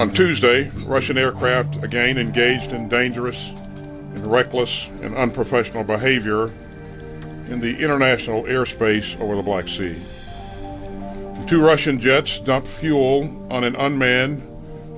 On 0.00 0.10
Tuesday, 0.10 0.58
Russian 0.96 1.18
aircraft 1.18 1.84
again 1.84 2.18
engaged 2.18 2.72
in 2.72 2.88
dangerous 2.88 3.54
and 4.16 4.32
reckless 4.32 4.92
and 5.04 5.14
unprofessional 5.24 5.84
behavior 5.84 6.50
in 7.48 7.60
the 7.60 7.82
international 7.82 8.42
airspace 8.44 9.18
over 9.20 9.36
the 9.36 9.42
Black 9.42 9.68
Sea. 9.68 9.96
Two 11.46 11.64
Russian 11.64 12.00
jets 12.00 12.40
dumped 12.40 12.66
fuel 12.66 13.46
on 13.50 13.62
an 13.64 13.76
unmanned 13.76 14.42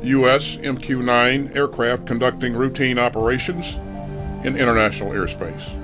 U.S. 0.02 0.56
MQ 0.56 1.04
9 1.04 1.56
aircraft 1.56 2.06
conducting 2.06 2.54
routine 2.54 2.98
operations 2.98 3.74
in 4.44 4.56
international 4.56 5.10
airspace. 5.10 5.74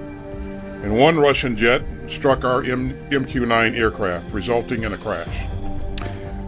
And 0.83 0.99
one 0.99 1.19
Russian 1.19 1.57
jet 1.57 1.83
struck 2.09 2.45
our 2.45 2.63
MQ 2.63 3.49
9 3.49 3.75
aircraft, 3.75 4.33
resulting 4.33 4.85
in 4.85 4.93
a 4.93 4.97
crash. 4.97 5.54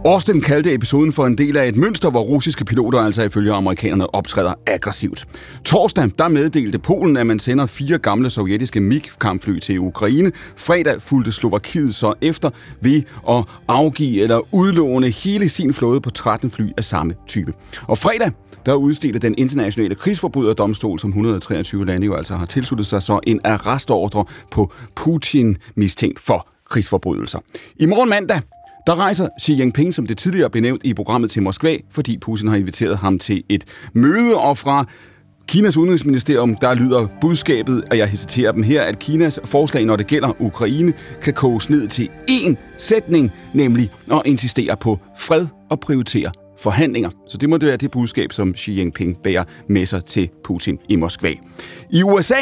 Austin 0.05 0.41
kaldte 0.41 0.73
episoden 0.73 1.13
for 1.13 1.25
en 1.25 1.37
del 1.37 1.57
af 1.57 1.67
et 1.67 1.75
mønster, 1.75 2.09
hvor 2.09 2.21
russiske 2.21 2.65
piloter 2.65 2.99
altså 2.99 3.23
ifølge 3.23 3.53
amerikanerne 3.53 4.15
optræder 4.15 4.53
aggressivt. 4.67 5.27
Torsdag 5.65 6.09
der 6.19 6.27
meddelte 6.27 6.79
Polen, 6.79 7.17
at 7.17 7.27
man 7.27 7.39
sender 7.39 7.65
fire 7.65 7.97
gamle 7.97 8.29
sovjetiske 8.29 8.79
MiG-kampfly 8.79 9.59
til 9.59 9.79
Ukraine. 9.79 10.31
Fredag 10.55 11.01
fulgte 11.01 11.31
Slovakiet 11.31 11.95
så 11.95 12.13
efter 12.21 12.49
ved 12.81 13.01
at 13.29 13.43
afgive 13.67 14.21
eller 14.21 14.53
udlåne 14.53 15.09
hele 15.09 15.49
sin 15.49 15.73
flåde 15.73 16.01
på 16.01 16.09
13 16.09 16.51
fly 16.51 16.65
af 16.77 16.85
samme 16.85 17.13
type. 17.27 17.53
Og 17.87 17.97
fredag 17.97 18.31
der 18.65 18.73
udstedte 18.73 19.19
den 19.19 19.35
internationale 19.37 19.95
krigsforbryderdomstol, 19.95 20.99
som 20.99 21.09
123 21.09 21.85
lande 21.85 22.05
jo 22.05 22.15
altså 22.15 22.35
har 22.35 22.45
tilsluttet 22.45 22.87
sig, 22.87 23.03
så 23.03 23.19
en 23.27 23.41
arrestordre 23.43 24.25
på 24.51 24.73
Putin 24.95 25.57
mistænkt 25.75 26.19
for 26.19 26.47
krigsforbrydelser. 26.69 27.39
I 27.75 27.85
morgen 27.85 28.09
mandag, 28.09 28.41
der 28.87 28.95
rejser 28.95 29.27
Xi 29.41 29.53
Jinping, 29.53 29.93
som 29.93 30.07
det 30.07 30.17
tidligere 30.17 30.49
blev 30.49 30.61
nævnt 30.61 30.81
i 30.83 30.93
programmet 30.93 31.31
til 31.31 31.43
Moskva, 31.43 31.77
fordi 31.91 32.17
Putin 32.17 32.47
har 32.47 32.55
inviteret 32.55 32.97
ham 32.97 33.19
til 33.19 33.43
et 33.49 33.65
møde, 33.93 34.35
og 34.35 34.57
fra 34.57 34.85
Kinas 35.47 35.77
udenrigsministerium, 35.77 36.55
der 36.55 36.73
lyder 36.73 37.07
budskabet, 37.21 37.83
og 37.91 37.97
jeg 37.97 38.07
hesiterer 38.07 38.51
dem 38.51 38.63
her, 38.63 38.81
at 38.81 38.99
Kinas 38.99 39.39
forslag, 39.45 39.85
når 39.85 39.95
det 39.95 40.07
gælder 40.07 40.41
Ukraine, 40.41 40.93
kan 41.21 41.33
koges 41.33 41.69
ned 41.69 41.87
til 41.87 42.09
én 42.31 42.55
sætning, 42.77 43.31
nemlig 43.53 43.91
at 44.11 44.21
insistere 44.25 44.77
på 44.77 44.99
fred 45.17 45.47
og 45.69 45.79
prioritere 45.79 46.31
forhandlinger. 46.59 47.09
Så 47.29 47.37
det 47.37 47.49
må 47.49 47.57
det 47.57 47.67
være 47.67 47.77
det 47.77 47.91
budskab, 47.91 48.33
som 48.33 48.55
Xi 48.55 48.79
Jinping 48.79 49.17
bærer 49.23 49.43
med 49.69 49.85
sig 49.85 50.05
til 50.05 50.29
Putin 50.43 50.79
i 50.89 50.95
Moskva. 50.95 51.31
I 51.89 52.03
USA, 52.03 52.41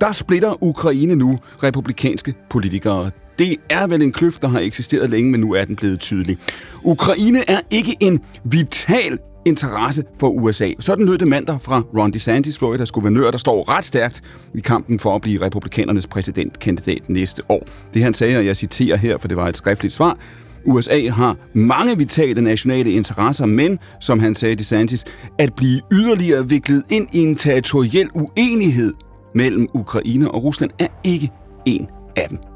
der 0.00 0.12
splitter 0.12 0.62
Ukraine 0.62 1.16
nu 1.16 1.38
republikanske 1.62 2.34
politikere. 2.50 3.10
Det 3.38 3.56
er 3.70 3.86
vel 3.86 4.02
en 4.02 4.12
kløft, 4.12 4.42
der 4.42 4.48
har 4.48 4.60
eksisteret 4.60 5.10
længe, 5.10 5.30
men 5.30 5.40
nu 5.40 5.54
er 5.54 5.64
den 5.64 5.76
blevet 5.76 6.00
tydelig. 6.00 6.38
Ukraine 6.82 7.50
er 7.50 7.60
ikke 7.70 7.96
en 8.00 8.20
vital 8.44 9.18
interesse 9.44 10.04
for 10.20 10.28
USA. 10.28 10.70
Sådan 10.80 11.06
lød 11.06 11.18
det 11.18 11.28
mandag 11.28 11.60
fra 11.60 11.82
Ron 11.96 12.12
DeSantis, 12.12 12.58
Floridas 12.58 12.90
guvernør, 12.90 13.30
der 13.30 13.38
står 13.38 13.70
ret 13.70 13.84
stærkt 13.84 14.22
i 14.54 14.60
kampen 14.60 14.98
for 14.98 15.14
at 15.14 15.22
blive 15.22 15.40
republikanernes 15.40 16.06
præsidentkandidat 16.06 17.08
næste 17.08 17.42
år. 17.48 17.66
Det 17.94 18.02
han 18.02 18.14
sagde, 18.14 18.38
og 18.38 18.46
jeg 18.46 18.56
citerer 18.56 18.96
her, 18.96 19.18
for 19.18 19.28
det 19.28 19.36
var 19.36 19.48
et 19.48 19.56
skriftligt 19.56 19.94
svar, 19.94 20.18
USA 20.64 21.08
har 21.08 21.36
mange 21.52 21.98
vitale 21.98 22.40
nationale 22.40 22.92
interesser, 22.92 23.46
men, 23.46 23.78
som 24.00 24.18
han 24.18 24.34
sagde 24.34 24.54
DeSantis, 24.54 25.04
at 25.38 25.54
blive 25.54 25.80
yderligere 25.92 26.48
viklet 26.48 26.82
ind 26.90 27.08
i 27.12 27.18
en 27.18 27.36
territoriel 27.36 28.08
uenighed 28.14 28.94
mellem 29.34 29.68
Ukraine 29.74 30.30
og 30.30 30.44
Rusland 30.44 30.70
er 30.78 30.88
ikke 31.04 31.30
en 31.66 31.88
af 32.16 32.26
dem. 32.28 32.53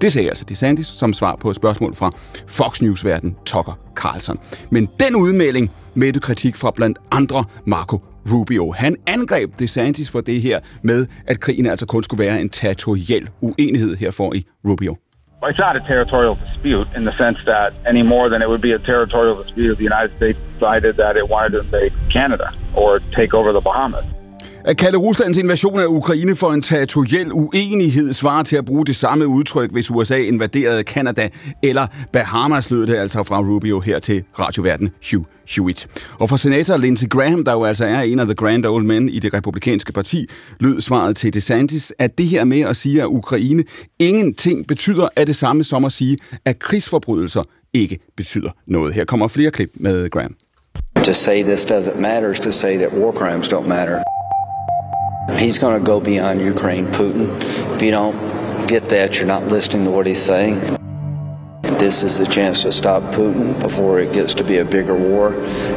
Det 0.00 0.12
sagde 0.12 0.28
altså 0.28 0.44
DeSantis 0.48 0.86
som 0.86 1.12
svar 1.12 1.36
på 1.36 1.50
et 1.50 1.56
spørgsmål 1.56 1.94
fra 1.94 2.10
Fox 2.46 2.82
News-verden 2.82 3.36
Tucker 3.44 3.78
Carlson. 3.94 4.38
Men 4.70 4.88
den 5.00 5.16
udmelding 5.16 5.70
mødte 5.94 6.20
kritik 6.20 6.56
fra 6.56 6.70
blandt 6.70 6.98
andre 7.10 7.44
Marco 7.64 8.00
Rubio. 8.32 8.72
Han 8.72 8.96
angreb 9.06 9.58
DeSantis 9.58 10.10
for 10.10 10.20
det 10.20 10.42
her 10.42 10.60
med, 10.82 11.06
at 11.26 11.40
krigen 11.40 11.66
altså 11.66 11.86
kun 11.86 12.02
skulle 12.02 12.24
være 12.24 12.40
en 12.40 12.48
territoriel 12.48 13.28
uenighed 13.40 13.96
her 13.96 14.10
for 14.10 14.34
i 14.34 14.46
Rubio. 14.64 14.96
Well, 15.42 15.52
it's 15.52 15.66
not 15.66 15.76
a 15.76 15.84
territorial 15.92 16.36
dispute 16.46 16.88
in 16.96 17.02
the 17.04 17.16
sense 17.24 17.38
that 17.44 17.72
any 17.86 18.02
more 18.02 18.28
than 18.28 18.42
it 18.42 18.48
would 18.48 18.62
be 18.62 18.72
a 18.74 18.78
territorial 18.78 19.44
dispute 19.44 19.70
if 19.72 19.76
the 19.76 19.88
United 19.92 20.12
States 20.16 20.38
decided 20.52 20.92
that 21.02 21.16
it 21.16 21.26
wanted 21.34 21.50
to 21.56 21.60
invade 21.66 21.92
Canada 22.10 22.48
or 22.74 22.90
take 23.18 23.32
over 23.38 23.52
the 23.52 23.60
Bahamas. 23.60 24.15
At 24.66 24.76
kalde 24.76 24.98
Ruslands 24.98 25.38
invasion 25.38 25.78
af 25.78 25.86
Ukraine 25.86 26.36
for 26.36 26.52
en 26.52 26.62
territoriel 26.62 27.32
uenighed 27.32 28.12
svarer 28.12 28.42
til 28.42 28.56
at 28.56 28.64
bruge 28.64 28.86
det 28.86 28.96
samme 28.96 29.26
udtryk, 29.26 29.72
hvis 29.72 29.90
USA 29.90 30.16
invaderede 30.16 30.84
Kanada 30.84 31.28
eller 31.62 31.86
Bahamas, 32.12 32.70
lød 32.70 32.86
det 32.86 32.96
altså 32.96 33.22
fra 33.22 33.40
Rubio 33.40 33.80
her 33.80 33.98
til 33.98 34.24
radioverden 34.38 34.90
Hugh 35.10 35.24
Hewitt. 35.48 35.86
Og 36.18 36.28
fra 36.28 36.38
senator 36.38 36.76
Lindsey 36.76 37.08
Graham, 37.08 37.44
der 37.44 37.52
jo 37.52 37.64
altså 37.64 37.84
er 37.84 38.00
en 38.00 38.18
af 38.18 38.26
the 38.26 38.34
grand 38.34 38.66
old 38.66 38.84
men 38.84 39.08
i 39.08 39.18
det 39.18 39.34
republikanske 39.34 39.92
parti, 39.92 40.26
lød 40.60 40.80
svaret 40.80 41.16
til 41.16 41.34
DeSantis, 41.34 41.92
at 41.98 42.18
det 42.18 42.26
her 42.26 42.44
med 42.44 42.60
at 42.60 42.76
sige, 42.76 43.02
at 43.02 43.06
Ukraine 43.06 43.64
ingenting 43.98 44.66
betyder, 44.66 45.08
er 45.16 45.24
det 45.24 45.36
samme 45.36 45.64
som 45.64 45.84
at 45.84 45.92
sige, 45.92 46.18
at 46.44 46.58
krigsforbrydelser 46.58 47.42
ikke 47.74 47.98
betyder 48.16 48.50
noget. 48.66 48.94
Her 48.94 49.04
kommer 49.04 49.28
flere 49.28 49.50
klip 49.50 49.70
med 49.74 50.10
Graham. 50.10 50.34
To 51.04 51.12
say 51.12 51.42
this 51.42 51.64
doesn't 51.64 52.00
matter 52.00 52.30
is 52.30 52.40
to 52.40 52.50
say 52.50 52.76
that 52.76 52.92
war 52.92 53.12
crimes 53.12 53.52
don't 53.52 53.68
matter. 53.68 54.15
He's 55.34 55.58
going 55.58 55.78
to 55.78 55.84
go 55.84 56.00
beyond 56.00 56.40
Ukraine, 56.40 56.86
Putin. 56.86 57.28
If 57.74 57.82
you 57.82 57.90
don't 57.90 58.66
get 58.66 58.88
that, 58.90 59.16
you're 59.16 59.26
not 59.26 59.48
listening 59.48 59.84
to 59.84 59.90
what 59.90 60.06
he's 60.06 60.22
saying. 60.22 60.60
This 61.78 62.02
is 62.02 62.20
a 62.20 62.26
chance 62.26 62.62
to 62.62 62.72
stop 62.72 63.02
Putin 63.14 63.58
before 63.60 63.98
it 63.98 64.12
gets 64.12 64.34
to 64.34 64.44
be 64.44 64.58
a 64.58 64.64
bigger 64.64 64.96
war, 64.96 65.34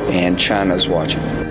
and 0.09 0.39
China's 0.39 0.87
watching. 0.87 1.48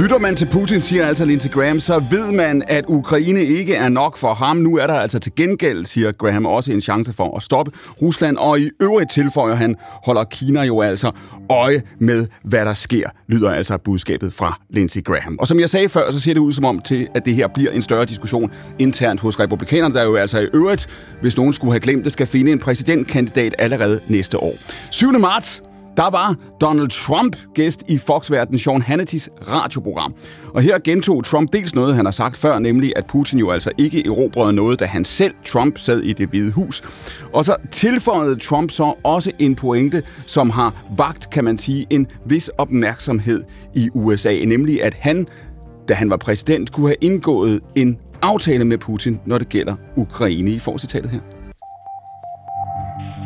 Lytter 0.00 0.18
man 0.18 0.36
til 0.36 0.48
Putin, 0.52 0.82
siger 0.82 1.06
altså 1.06 1.24
Lindsey 1.24 1.50
Graham, 1.50 1.80
så 1.80 2.02
ved 2.10 2.32
man, 2.32 2.62
at 2.68 2.84
Ukraine 2.88 3.40
ikke 3.40 3.74
er 3.74 3.88
nok 3.88 4.16
for 4.16 4.34
ham. 4.34 4.56
Nu 4.56 4.76
er 4.76 4.86
der 4.86 4.94
altså 4.94 5.18
til 5.18 5.32
gengæld, 5.36 5.84
siger 5.84 6.12
Graham, 6.12 6.46
også 6.46 6.72
en 6.72 6.80
chance 6.80 7.12
for 7.12 7.36
at 7.36 7.42
stoppe 7.42 7.72
Rusland. 8.02 8.36
Og 8.36 8.60
i 8.60 8.70
øvrigt 8.80 9.10
tilføjer 9.10 9.54
han, 9.54 9.76
holder 10.04 10.24
Kina 10.24 10.62
jo 10.62 10.80
altså 10.80 11.10
øje 11.50 11.82
med, 12.00 12.26
hvad 12.44 12.64
der 12.64 12.74
sker, 12.74 13.08
lyder 13.28 13.50
altså 13.50 13.78
budskabet 13.78 14.32
fra 14.32 14.60
Lindsey 14.70 15.04
Graham. 15.04 15.36
Og 15.40 15.46
som 15.46 15.60
jeg 15.60 15.70
sagde 15.70 15.88
før, 15.88 16.10
så 16.10 16.20
ser 16.20 16.32
det 16.32 16.40
ud 16.40 16.52
som 16.52 16.64
om 16.64 16.80
til, 16.80 17.08
at 17.14 17.24
det 17.24 17.34
her 17.34 17.48
bliver 17.54 17.70
en 17.70 17.82
større 17.82 18.04
diskussion 18.04 18.50
internt 18.78 19.20
hos 19.20 19.40
republikanerne, 19.40 19.94
der 19.94 20.04
jo 20.04 20.16
altså 20.16 20.40
i 20.40 20.46
øvrigt, 20.54 20.86
hvis 21.20 21.36
nogen 21.36 21.52
skulle 21.52 21.72
have 21.72 21.80
glemt 21.80 22.04
det, 22.04 22.12
skal 22.12 22.26
finde 22.26 22.52
en 22.52 22.58
præsidentkandidat 22.58 23.54
allerede 23.58 24.00
næste 24.08 24.38
år. 24.42 24.54
7. 24.90 25.12
marts 25.12 25.62
der 25.96 26.10
var 26.10 26.36
Donald 26.60 26.88
Trump 26.88 27.36
gæst 27.54 27.84
i 27.88 27.98
Fox-verden 27.98 28.58
Sean 28.58 28.82
Hannitys 28.82 29.28
radioprogram. 29.52 30.14
Og 30.54 30.62
her 30.62 30.78
gentog 30.78 31.24
Trump 31.24 31.52
dels 31.52 31.74
noget, 31.74 31.94
han 31.94 32.04
har 32.04 32.12
sagt 32.12 32.36
før, 32.36 32.58
nemlig 32.58 32.92
at 32.96 33.06
Putin 33.06 33.38
jo 33.38 33.50
altså 33.50 33.70
ikke 33.78 34.06
erobrede 34.06 34.52
noget, 34.52 34.80
da 34.80 34.84
han 34.84 35.04
selv, 35.04 35.34
Trump, 35.44 35.78
sad 35.78 36.00
i 36.00 36.12
det 36.12 36.28
hvide 36.28 36.52
hus. 36.52 36.82
Og 37.32 37.44
så 37.44 37.56
tilføjede 37.70 38.36
Trump 38.36 38.70
så 38.70 38.94
også 39.04 39.32
en 39.38 39.54
pointe, 39.54 40.02
som 40.26 40.50
har 40.50 40.74
vagt, 40.96 41.30
kan 41.30 41.44
man 41.44 41.58
sige, 41.58 41.86
en 41.90 42.06
vis 42.26 42.48
opmærksomhed 42.48 43.44
i 43.74 43.90
USA, 43.94 44.44
nemlig 44.44 44.82
at 44.82 44.94
han, 44.94 45.26
da 45.88 45.94
han 45.94 46.10
var 46.10 46.16
præsident, 46.16 46.72
kunne 46.72 46.86
have 46.86 46.96
indgået 47.00 47.60
en 47.74 47.98
aftale 48.22 48.64
med 48.64 48.78
Putin, 48.78 49.20
når 49.26 49.38
det 49.38 49.48
gælder 49.48 49.76
Ukraine. 49.96 50.50
I 50.50 50.58
får 50.58 50.78
citatet 50.78 51.10
her. 51.10 51.35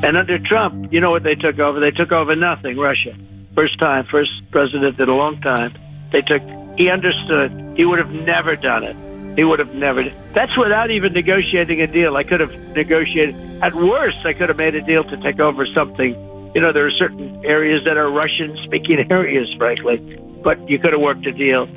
And 0.03 0.17
under 0.17 0.39
Trump, 0.39 0.93
you 0.93 1.01
know 1.01 1.11
what 1.11 1.23
they 1.23 1.35
took 1.35 1.59
over? 1.59 1.79
They 1.79 1.91
took 1.91 2.11
over 2.11 2.35
nothing, 2.35 2.79
Russia. 2.79 3.15
First 3.55 3.79
time, 3.79 4.07
first 4.07 4.31
president 4.51 4.99
in 4.99 5.09
a 5.09 5.15
long 5.15 5.41
time. 5.43 5.75
They 6.11 6.23
took, 6.23 6.43
he 6.79 6.89
understood. 6.89 7.77
He 7.77 7.85
would 7.85 7.99
have 7.99 8.13
never 8.13 8.57
done 8.57 8.85
it. 8.85 8.97
He 9.37 9.45
would 9.45 9.59
have 9.59 9.75
never. 9.75 10.09
That's 10.33 10.57
without 10.57 10.91
even 10.91 11.13
negotiating 11.13 11.83
a 11.83 11.87
deal. 11.87 12.17
I 12.17 12.25
could 12.25 12.41
have 12.41 12.55
negotiated. 12.75 13.35
At 13.63 13.75
worst, 13.75 14.25
I 14.25 14.33
could 14.33 14.49
have 14.49 14.59
made 14.59 14.75
a 14.75 14.81
deal 14.81 15.05
to 15.05 15.17
take 15.19 15.39
over 15.39 15.67
something. 15.67 16.15
You 16.55 16.61
know, 16.61 16.73
there 16.73 16.87
are 16.87 16.91
certain 16.91 17.45
areas 17.45 17.85
that 17.85 17.97
are 17.97 18.11
Russian 18.11 18.57
speaking 18.63 19.07
areas, 19.11 19.53
frankly, 19.59 19.99
but 20.43 20.69
you 20.69 20.79
could 20.79 20.93
have 20.93 21.01
worked 21.01 21.27
a 21.27 21.33
deal. 21.33 21.69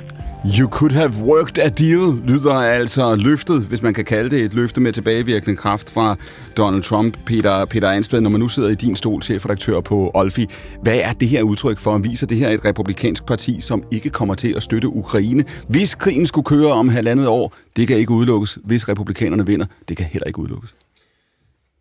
You 0.46 0.68
could 0.68 0.92
have 0.92 1.22
worked 1.22 1.58
a 1.58 1.68
deal, 1.68 2.22
lyder 2.26 2.54
altså 2.54 3.16
løftet, 3.16 3.66
hvis 3.66 3.82
man 3.82 3.94
kan 3.94 4.04
kalde 4.04 4.30
det 4.30 4.44
et 4.44 4.54
løfte 4.54 4.80
med 4.80 4.92
tilbagevirkende 4.92 5.56
kraft 5.56 5.90
fra 5.90 6.16
Donald 6.56 6.82
Trump. 6.82 7.18
Peter, 7.26 7.64
Peter 7.64 7.90
Ansted, 7.90 8.20
når 8.20 8.30
man 8.30 8.40
nu 8.40 8.48
sidder 8.48 8.68
i 8.68 8.74
din 8.74 8.96
stol, 8.96 9.22
chefredaktør 9.22 9.80
på 9.80 10.10
Olfi, 10.14 10.46
hvad 10.82 10.96
er 10.98 11.12
det 11.12 11.28
her 11.28 11.42
udtryk 11.42 11.78
for? 11.78 11.98
Viser 11.98 12.26
det 12.26 12.36
her 12.36 12.48
et 12.48 12.64
republikansk 12.64 13.26
parti, 13.26 13.60
som 13.60 13.84
ikke 13.90 14.10
kommer 14.10 14.34
til 14.34 14.54
at 14.56 14.62
støtte 14.62 14.88
Ukraine? 14.88 15.44
Hvis 15.68 15.94
krigen 15.94 16.26
skulle 16.26 16.44
køre 16.44 16.72
om 16.72 16.88
halvandet 16.88 17.26
år, 17.28 17.54
det 17.76 17.88
kan 17.88 17.96
ikke 17.96 18.10
udelukkes. 18.12 18.58
Hvis 18.64 18.88
republikanerne 18.88 19.46
vinder, 19.46 19.66
det 19.88 19.96
kan 19.96 20.06
heller 20.06 20.26
ikke 20.26 20.38
udelukkes. 20.38 20.74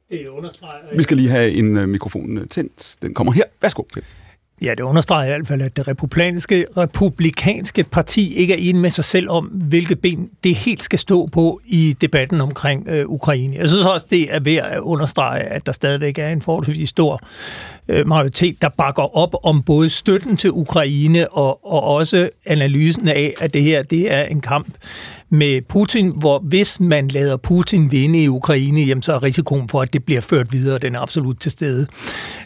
Det 0.10 0.28
understreger... 0.28 0.76
Vi 0.98 1.04
skal 1.04 1.18
lige 1.18 1.30
have 1.30 1.52
en 1.52 1.78
uh, 1.78 1.90
mikrofon 1.90 2.48
tændt. 2.50 2.96
Den 3.02 3.14
kommer 3.14 3.34
her. 3.34 3.44
Værsgo. 3.62 3.84
Ja, 4.64 4.70
det 4.70 4.84
understreger 4.84 5.26
i 5.26 5.28
hvert 5.28 5.48
fald, 5.48 5.62
at 5.62 5.78
det 5.78 5.88
republikanske, 5.88 6.66
republikanske 6.78 7.84
parti 7.84 8.36
ikke 8.36 8.54
er 8.54 8.58
enig 8.58 8.82
med 8.82 8.90
sig 8.90 9.04
selv 9.04 9.30
om, 9.30 9.46
hvilke 9.46 9.96
ben 9.96 10.30
det 10.44 10.56
helt 10.56 10.84
skal 10.84 11.00
stå 11.00 11.28
på 11.34 11.62
i 11.66 11.96
debatten 12.02 12.42
omkring 12.42 12.88
øh, 12.88 13.10
Ukraine. 13.10 13.58
Jeg 13.58 13.70
synes 13.70 13.86
også, 13.86 14.06
det 14.10 14.36
er 14.36 14.40
ved 14.40 14.56
at 14.56 14.80
understrege, 14.80 15.44
at 15.44 15.66
der 15.66 15.72
stadigvæk 15.72 16.18
er 16.18 16.30
en 16.30 16.42
forholdsvis 16.42 16.90
stor 16.90 17.22
øh, 17.88 18.08
majoritet, 18.08 18.62
der 18.62 18.70
bakker 18.70 19.18
op 19.18 19.36
om 19.44 19.62
både 19.62 19.90
støtten 19.90 20.38
til 20.38 20.52
Ukraine 20.52 21.32
og, 21.32 21.66
og 21.66 21.84
også 21.84 22.30
analysen 22.46 23.08
af, 23.08 23.34
at 23.40 23.54
det 23.54 23.64
her 23.64 23.84
det 23.84 24.12
er 24.12 24.24
en 24.24 24.42
kamp 24.42 24.68
med 25.30 25.62
Putin, 25.62 26.14
hvor 26.20 26.40
hvis 26.40 26.80
man 26.80 27.08
lader 27.08 27.38
Putin 27.38 27.92
vinde 27.92 28.24
i 28.24 28.28
Ukraine, 28.28 28.82
jamen, 28.82 29.02
så 29.02 29.14
er 29.14 29.24
risikoen 29.24 29.70
for, 29.70 29.82
at 29.82 29.94
det 29.94 30.04
bliver 30.04 30.22
ført 30.22 30.52
videre, 30.52 30.78
den 30.78 30.96
er 30.96 31.00
absolut 31.00 31.38
til 31.40 31.52
stede. 31.52 31.88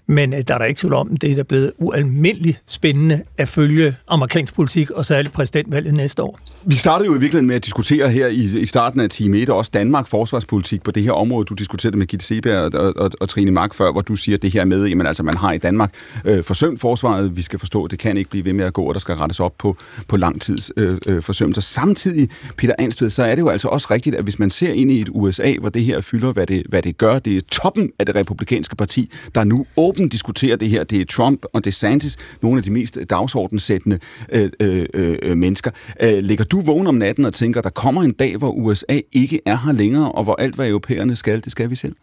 Men 0.07 0.34
øh, 0.34 0.41
der 0.48 0.53
er 0.53 0.57
der 0.57 0.66
ikke 0.66 0.80
tvivl 0.80 0.94
om, 0.94 1.18
det 1.18 1.32
er 1.32 1.36
der 1.36 1.44
blevet 1.44 1.72
ualmindeligt 1.78 2.61
spændende 2.68 3.22
at 3.38 3.49
følge 3.49 3.95
amerikansk 4.07 4.56
politik, 4.56 4.91
og 4.91 5.06
særligt 5.06 5.34
præsidentvalget 5.34 5.94
næste 5.94 6.24
år. 6.24 6.40
Vi 6.66 6.76
startede 6.76 7.06
jo 7.06 7.16
i 7.16 7.20
virkeligheden 7.20 7.48
med 7.48 7.56
at 7.56 7.66
diskutere 7.66 8.10
her 8.10 8.28
i, 8.28 8.60
i 8.60 8.66
starten 8.66 8.99
af 8.99 9.10
time 9.10 9.38
1, 9.38 9.49
også 9.49 9.72
Danmark 9.74 10.07
forsvarspolitik 10.07 10.84
på 10.84 10.91
det 10.91 11.03
her 11.03 11.11
område. 11.11 11.45
Du 11.45 11.53
diskuterede 11.53 11.98
med 11.98 12.07
Gitte 12.07 12.26
Seberg 12.26 12.76
og, 12.76 12.94
og, 12.95 13.11
og 13.20 13.30
Trine 13.30 13.52
Mark 13.52 13.74
før, 13.74 13.91
hvor 13.91 14.02
du 14.02 14.16
siger 14.16 14.38
det 14.38 14.53
her 14.53 14.66
med, 14.66 14.86
jamen 14.86 15.07
altså 15.07 15.24
man 15.28 15.38
har 15.38 15.52
i 15.52 15.58
Danmark 15.58 15.94
øh, 16.26 16.44
forsømt 16.44 16.80
forsvaret, 16.80 17.36
vi 17.36 17.41
skal 17.41 17.60
forstå, 17.60 17.88
det 17.88 17.99
kan 17.99 18.18
ikke 18.18 18.30
blive 18.30 18.45
ved 18.45 18.54
med 18.54 18.66
at 18.66 18.74
gå, 18.74 18.84
og 18.84 18.94
der 18.94 18.99
skal 18.99 19.16
rettes 19.16 19.40
op 19.40 19.54
på, 19.58 19.78
på 20.08 20.18
langtids 20.18 20.72
øh, 20.78 20.94
øh, 21.08 21.24
forsømmelser. 21.24 21.62
Samtidig, 21.62 22.30
Peter 22.58 22.74
Anstved, 22.80 23.10
så 23.10 23.24
er 23.24 23.36
det 23.36 23.41
jo 23.41 23.49
altså 23.49 23.68
også 23.68 23.88
rigtigt, 23.91 24.16
at 24.16 24.24
hvis 24.24 24.40
man 24.40 24.49
ser 24.49 24.74
ind 24.74 24.91
i 24.91 25.02
et 25.02 25.10
USA, 25.12 25.54
hvor 25.60 25.70
det 25.70 25.84
her 25.84 26.02
fylder, 26.02 26.34
hvad 26.34 26.48
det, 26.48 26.64
hvad 26.70 26.82
det 26.82 26.98
gør, 26.98 27.20
det 27.20 27.38
er 27.38 27.41
toppen 27.52 27.91
af 27.99 28.06
det 28.06 28.16
republikanske 28.16 28.76
parti, 28.76 29.12
der 29.36 29.44
nu 29.44 29.66
åbent 29.78 30.12
diskuterer 30.12 30.56
det 30.56 30.70
her. 30.70 30.84
Det 30.84 31.02
er 31.02 31.06
Trump 31.06 31.45
og 31.54 31.66
DeSantis, 31.66 32.18
nogle 32.41 32.58
af 32.58 32.64
de 32.64 32.72
mest 32.72 32.98
dagsordenssættende 33.10 33.99
øh, 34.32 34.49
øh, 34.60 34.86
øh, 34.94 35.38
mennesker. 35.38 35.72
Øh, 36.04 36.20
ligger 36.20 36.45
du 36.45 36.62
vågen 36.62 36.88
om 36.88 36.95
natten 36.95 37.26
og 37.26 37.34
tænker, 37.34 37.62
der 37.62 37.70
kommer 37.70 38.04
en 38.04 38.12
dag, 38.12 38.38
hvor 38.38 38.52
USA 38.52 38.99
ikke 39.12 39.40
er 39.45 39.58
her 39.66 39.72
længere, 39.72 40.12
og 40.12 40.24
hvor 40.24 40.36
alt, 40.36 40.56
hvad 40.56 40.68
europæerne 40.68 41.16
skal, 41.16 41.44
det 41.44 41.52
skal 41.52 41.70
vi 41.70 41.76
selv? 41.76 41.95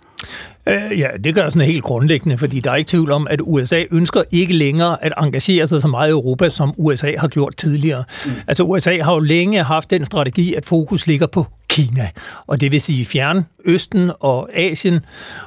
Øh, 0.67 0.99
ja, 0.99 1.09
det 1.25 1.35
gør 1.35 1.49
sådan 1.49 1.67
helt 1.67 1.83
grundlæggende, 1.83 2.39
fordi 2.39 2.61
der 2.61 2.71
er 2.71 2.77
ikke 2.77 2.89
tvivl 2.89 3.11
om, 3.11 3.27
at 3.31 3.41
USA 3.43 3.85
ønsker 3.91 4.23
ikke 4.31 4.55
længere 4.55 5.05
at 5.05 5.13
engagere 5.19 5.67
sig 5.67 5.81
så 5.81 5.89
meget 5.89 6.09
i 6.09 6.11
Europa, 6.11 6.49
som 6.49 6.75
USA 6.79 7.13
har 7.19 7.29
gjort 7.29 7.57
tidligere. 7.57 8.05
Mm. 8.27 8.33
Altså 8.47 8.63
USA 8.63 9.03
har 9.03 9.13
jo 9.13 9.19
længe 9.19 9.63
haft 9.63 9.91
den 9.91 10.07
strategi, 10.07 10.55
at 10.55 10.65
fokus 10.65 11.07
ligger 11.07 11.27
på 11.27 11.47
Kina, 11.69 12.09
og 12.47 12.61
det 12.61 12.73
vil 12.73 12.81
sige 12.81 13.05
fjern 13.05 13.47
Østen 13.65 14.11
og 14.21 14.49
Asien, 14.57 15.01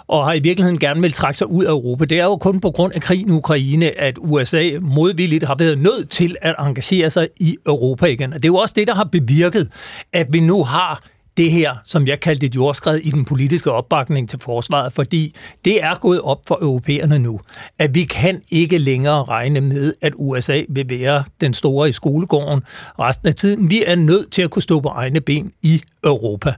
og 0.07 0.25
har 0.25 0.33
i 0.33 0.39
virkeligheden 0.39 0.79
gerne 0.79 1.01
vil 1.01 1.13
trække 1.13 1.37
sig 1.37 1.47
ud 1.47 1.65
af 1.65 1.69
Europa. 1.69 2.05
Det 2.05 2.19
er 2.19 2.23
jo 2.23 2.35
kun 2.35 2.59
på 2.59 2.71
grund 2.71 2.93
af 2.93 3.01
krigen 3.01 3.29
i 3.29 3.31
Ukraine, 3.31 3.99
at 3.99 4.17
USA 4.21 4.69
modvilligt 4.81 5.43
har 5.43 5.55
været 5.55 5.77
nødt 5.77 6.09
til 6.09 6.35
at 6.41 6.55
engagere 6.59 7.09
sig 7.09 7.27
i 7.39 7.57
Europa 7.65 8.05
igen. 8.05 8.33
Og 8.33 8.43
det 8.43 8.45
er 8.45 8.53
jo 8.53 8.55
også 8.55 8.73
det, 8.77 8.87
der 8.87 8.95
har 8.95 9.03
bevirket, 9.11 9.69
at 10.13 10.27
vi 10.33 10.39
nu 10.39 10.63
har 10.63 11.03
det 11.37 11.51
her, 11.51 11.75
som 11.83 12.07
jeg 12.07 12.19
kaldte 12.19 12.45
et 12.45 12.55
jordskred 12.55 12.97
i 12.97 13.09
den 13.09 13.25
politiske 13.25 13.71
opbakning 13.71 14.29
til 14.29 14.39
forsvaret, 14.39 14.93
fordi 14.93 15.35
det 15.65 15.83
er 15.83 15.95
gået 15.95 16.21
op 16.21 16.39
for 16.47 16.59
europæerne 16.61 17.19
nu, 17.19 17.39
at 17.79 17.95
vi 17.95 18.03
kan 18.03 18.41
ikke 18.49 18.77
længere 18.77 19.23
regne 19.23 19.61
med, 19.61 19.93
at 20.01 20.13
USA 20.15 20.63
vil 20.69 20.89
være 20.89 21.23
den 21.41 21.53
store 21.53 21.89
i 21.89 21.91
skolegården 21.91 22.61
resten 22.99 23.27
af 23.27 23.35
tiden. 23.35 23.69
Vi 23.69 23.83
er 23.87 23.95
nødt 23.95 24.31
til 24.31 24.41
at 24.41 24.49
kunne 24.49 24.63
stå 24.63 24.79
på 24.79 24.89
egne 24.89 25.21
ben 25.21 25.51
i 25.61 25.81
Europa. 26.07 26.53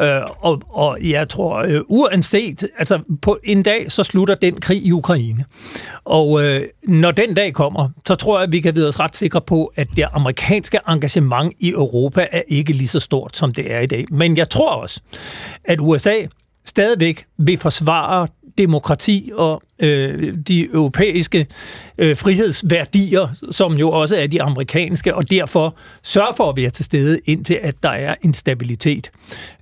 Øh, 0.00 0.22
og, 0.38 0.62
og 0.72 0.98
jeg 1.00 1.28
tror, 1.28 1.56
øh, 1.56 1.80
uanset, 1.88 2.68
altså 2.78 2.98
på 3.22 3.38
en 3.44 3.62
dag, 3.62 3.92
så 3.92 4.02
slutter 4.02 4.34
den 4.34 4.60
krig 4.60 4.86
i 4.86 4.92
Ukraine. 4.92 5.44
Og 6.04 6.44
øh, 6.44 6.68
når 6.88 7.10
den 7.10 7.34
dag 7.34 7.52
kommer, 7.52 7.88
så 8.06 8.14
tror 8.14 8.38
jeg, 8.38 8.44
at 8.44 8.52
vi 8.52 8.60
kan 8.60 8.74
vide 8.74 8.88
os 8.88 9.00
ret 9.00 9.16
sikre 9.16 9.40
på, 9.40 9.72
at 9.76 9.88
det 9.96 10.04
amerikanske 10.12 10.78
engagement 10.88 11.52
i 11.58 11.70
Europa 11.70 12.26
er 12.32 12.42
ikke 12.48 12.72
lige 12.72 12.88
så 12.88 13.00
stort, 13.00 13.36
som 13.36 13.52
det 13.52 13.72
er 13.72 13.80
i 13.80 13.86
dag. 13.86 14.04
Men 14.10 14.36
jeg 14.36 14.50
tror 14.50 14.70
også, 14.70 15.00
at 15.64 15.78
USA 15.80 16.14
stadigvæk 16.64 17.24
vil 17.38 17.58
forsvare 17.58 18.28
demokrati 18.58 19.30
og 19.34 19.62
øh, 19.78 20.34
de 20.48 20.64
europæiske 20.64 21.46
øh, 21.98 22.16
frihedsværdier, 22.16 23.28
som 23.50 23.74
jo 23.74 23.90
også 23.90 24.16
er 24.16 24.26
de 24.26 24.42
amerikanske, 24.42 25.14
og 25.14 25.30
derfor 25.30 25.76
sørger 26.02 26.32
for 26.36 26.50
at 26.50 26.56
være 26.56 26.70
til 26.70 26.84
stede, 26.84 27.20
indtil 27.24 27.58
at 27.62 27.74
der 27.82 27.90
er 27.90 28.14
en 28.22 28.34
stabilitet 28.34 29.10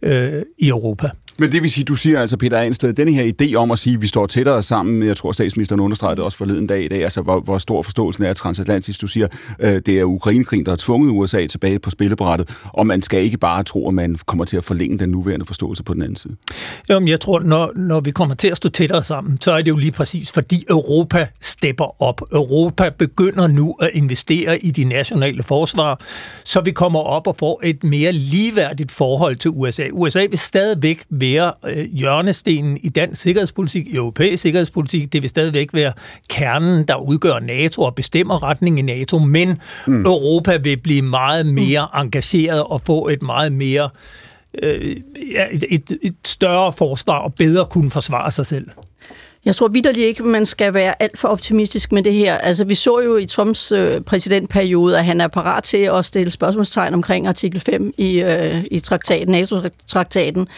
øh, 0.03 0.43
i 0.59 0.69
Europa. 0.69 1.11
Men 1.39 1.53
det 1.53 1.63
vil 1.63 1.71
sige, 1.71 1.85
du 1.85 1.95
siger 1.95 2.21
altså, 2.21 2.37
Peter 2.37 2.59
Ansted, 2.59 2.93
denne 2.93 3.13
her 3.13 3.33
idé 3.33 3.55
om 3.55 3.71
at 3.71 3.79
sige, 3.79 3.95
at 3.95 4.03
vi 4.03 4.07
står 4.07 4.27
tættere 4.27 4.63
sammen, 4.63 5.03
jeg 5.03 5.17
tror 5.17 5.33
statsministeren 5.33 5.81
understregede 5.81 6.17
det 6.17 6.25
også 6.25 6.39
forleden 6.39 6.67
dag 6.67 6.85
i 6.85 6.89
dag, 6.89 7.03
altså 7.03 7.23
hvor, 7.23 7.41
hvor 7.41 7.59
stor 7.59 7.83
forståelsen 7.83 8.25
er 8.25 8.33
transatlantisk. 8.33 9.01
Du 9.01 9.07
siger, 9.07 9.29
øh, 9.59 9.83
det 9.87 9.89
er 9.89 10.05
Ukrainekrigen, 10.05 10.67
der 10.67 10.73
har 10.73 10.77
tvunget 10.77 11.11
USA 11.11 11.47
tilbage 11.47 11.79
på 11.79 11.91
spillebrættet, 11.91 12.57
og 12.65 12.87
man 12.87 13.03
skal 13.03 13.23
ikke 13.23 13.39
bare 13.39 13.63
tro, 13.63 13.89
at 13.89 13.95
man 13.95 14.17
kommer 14.27 14.45
til 14.45 14.57
at 14.57 14.65
forlænge 14.65 14.99
den 14.99 15.09
nuværende 15.09 15.47
forståelse 15.47 15.83
på 15.83 15.95
den 15.95 16.03
anden 16.03 16.17
side. 16.17 16.37
Jamen, 16.89 17.09
jeg 17.09 17.21
tror, 17.21 17.41
når, 17.41 17.73
når 17.77 18.01
vi 18.01 18.11
kommer 18.11 18.35
til 18.35 18.49
at 18.49 18.57
stå 18.57 18.69
tættere 18.69 19.05
sammen, 19.05 19.41
så 19.41 19.53
er 19.53 19.63
det 19.63 19.69
jo 19.69 19.77
lige 19.77 19.93
præcis, 19.93 20.33
fordi 20.33 20.65
Europa 20.69 21.27
stepper 21.41 22.03
op. 22.03 22.21
Europa 22.33 22.91
begynder 22.99 23.47
nu 23.47 23.77
at 23.81 23.91
investere 23.93 24.65
i 24.65 24.71
de 24.71 24.85
nationale 24.85 25.43
forsvar, 25.43 26.01
så 26.45 26.61
vi 26.61 26.71
kommer 26.71 27.01
op 27.01 27.27
og 27.27 27.37
får 27.39 27.61
et 27.65 27.85
mere 27.85 28.13
ligeværdigt 28.13 28.93
forhold 28.93 29.37
til 29.37 29.51
USA. 29.51 29.89
USA 29.93 30.27
vil 30.31 30.39
stadigvæk 30.39 31.05
være 31.25 31.53
øh, 31.67 31.85
hjørnestenen 31.85 32.79
i 32.83 32.89
dansk 32.89 33.23
sikkerhedspolitik, 33.23 33.87
i 33.87 33.97
europæisk 33.97 34.43
sikkerhedspolitik. 34.43 35.13
Det 35.13 35.23
vil 35.23 35.31
stadigvæk 35.31 35.69
være 35.73 35.93
kernen, 36.29 36.85
der 36.89 36.97
udgør 36.97 37.39
NATO 37.39 37.83
og 37.83 37.95
bestemmer 37.95 38.43
retningen 38.43 38.89
i 38.89 38.93
NATO, 38.95 39.19
men 39.19 39.59
mm. 39.87 40.05
Europa 40.05 40.57
vil 40.57 40.81
blive 40.81 41.03
meget 41.03 41.47
mere 41.47 41.89
mm. 41.95 42.01
engageret 42.01 42.65
og 42.65 42.81
få 42.81 43.09
et 43.09 43.23
meget 43.23 43.53
mere 43.53 43.91
øh, 44.63 44.97
et, 45.53 45.65
et, 45.71 45.99
et 46.03 46.15
større 46.25 46.73
forsvar 46.73 47.19
og 47.19 47.35
bedre 47.35 47.67
kunne 47.67 47.91
forsvare 47.91 48.31
sig 48.31 48.47
selv. 48.47 48.67
Jeg 49.45 49.57
tror 49.57 49.69
vidderligt 49.69 50.07
ikke, 50.07 50.23
man 50.23 50.47
skal 50.47 50.75
være 50.75 51.03
alt 51.03 51.19
for 51.19 51.29
optimistisk 51.29 51.93
med 51.93 52.03
det 52.03 52.15
her. 52.15 52.39
Altså, 52.39 52.65
vi 52.65 52.75
så 52.75 53.01
jo 53.01 53.17
i 53.17 53.27
Trumps 53.27 53.73
øh, 53.73 54.01
præsidentperiode, 54.01 54.99
at 54.99 55.05
han 55.05 55.21
er 55.21 55.29
parat 55.29 55.63
til 55.63 55.79
at 55.79 56.05
stille 56.05 56.31
spørgsmålstegn 56.31 56.95
omkring 56.95 57.27
artikel 57.27 57.61
5 57.61 57.95
i, 57.99 58.21
øh, 58.21 58.65
i 58.71 58.81
traktaten, 58.81 59.33
NATO-traktaten 59.33 60.49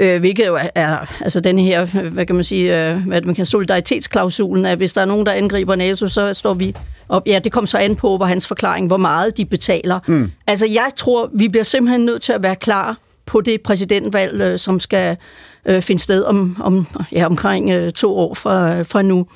øh, 0.00 0.20
hvilket 0.20 0.46
jo 0.46 0.54
er, 0.54 0.68
er 0.74 1.22
altså 1.22 1.40
den 1.40 1.58
her, 1.58 1.84
hvad 2.10 2.26
kan 2.26 2.34
man 2.34 2.44
sige, 2.44 2.90
øh, 2.90 3.06
hvad 3.06 3.22
man 3.22 3.34
kan, 3.34 3.46
solidaritetsklausulen, 3.46 4.66
at 4.66 4.78
hvis 4.78 4.92
der 4.92 5.00
er 5.00 5.04
nogen, 5.04 5.26
der 5.26 5.32
angriber 5.32 5.74
NATO, 5.74 6.08
så 6.08 6.34
står 6.34 6.54
vi 6.54 6.74
op. 7.08 7.22
Ja, 7.26 7.38
det 7.38 7.52
kom 7.52 7.66
så 7.66 7.78
an 7.78 7.96
på, 7.96 8.16
hvor 8.16 8.26
hans 8.26 8.46
forklaring, 8.46 8.86
hvor 8.86 8.96
meget 8.96 9.36
de 9.36 9.44
betaler. 9.44 9.98
Mm. 10.06 10.30
Altså, 10.46 10.66
jeg 10.66 10.88
tror, 10.96 11.30
vi 11.34 11.48
bliver 11.48 11.64
simpelthen 11.64 12.04
nødt 12.04 12.22
til 12.22 12.32
at 12.32 12.42
være 12.42 12.56
klar 12.56 12.96
på 13.26 13.40
det 13.40 13.60
præsidentvalg, 13.60 14.40
øh, 14.40 14.58
som 14.58 14.80
skal 14.80 15.16
øh, 15.66 15.82
finde 15.82 16.02
sted 16.02 16.24
om, 16.24 16.56
om 16.60 16.86
ja, 17.12 17.26
omkring 17.26 17.70
øh, 17.70 17.92
to 17.92 18.16
år 18.16 18.34
fra, 18.34 18.82
fra 18.82 19.02
nu, 19.02 19.26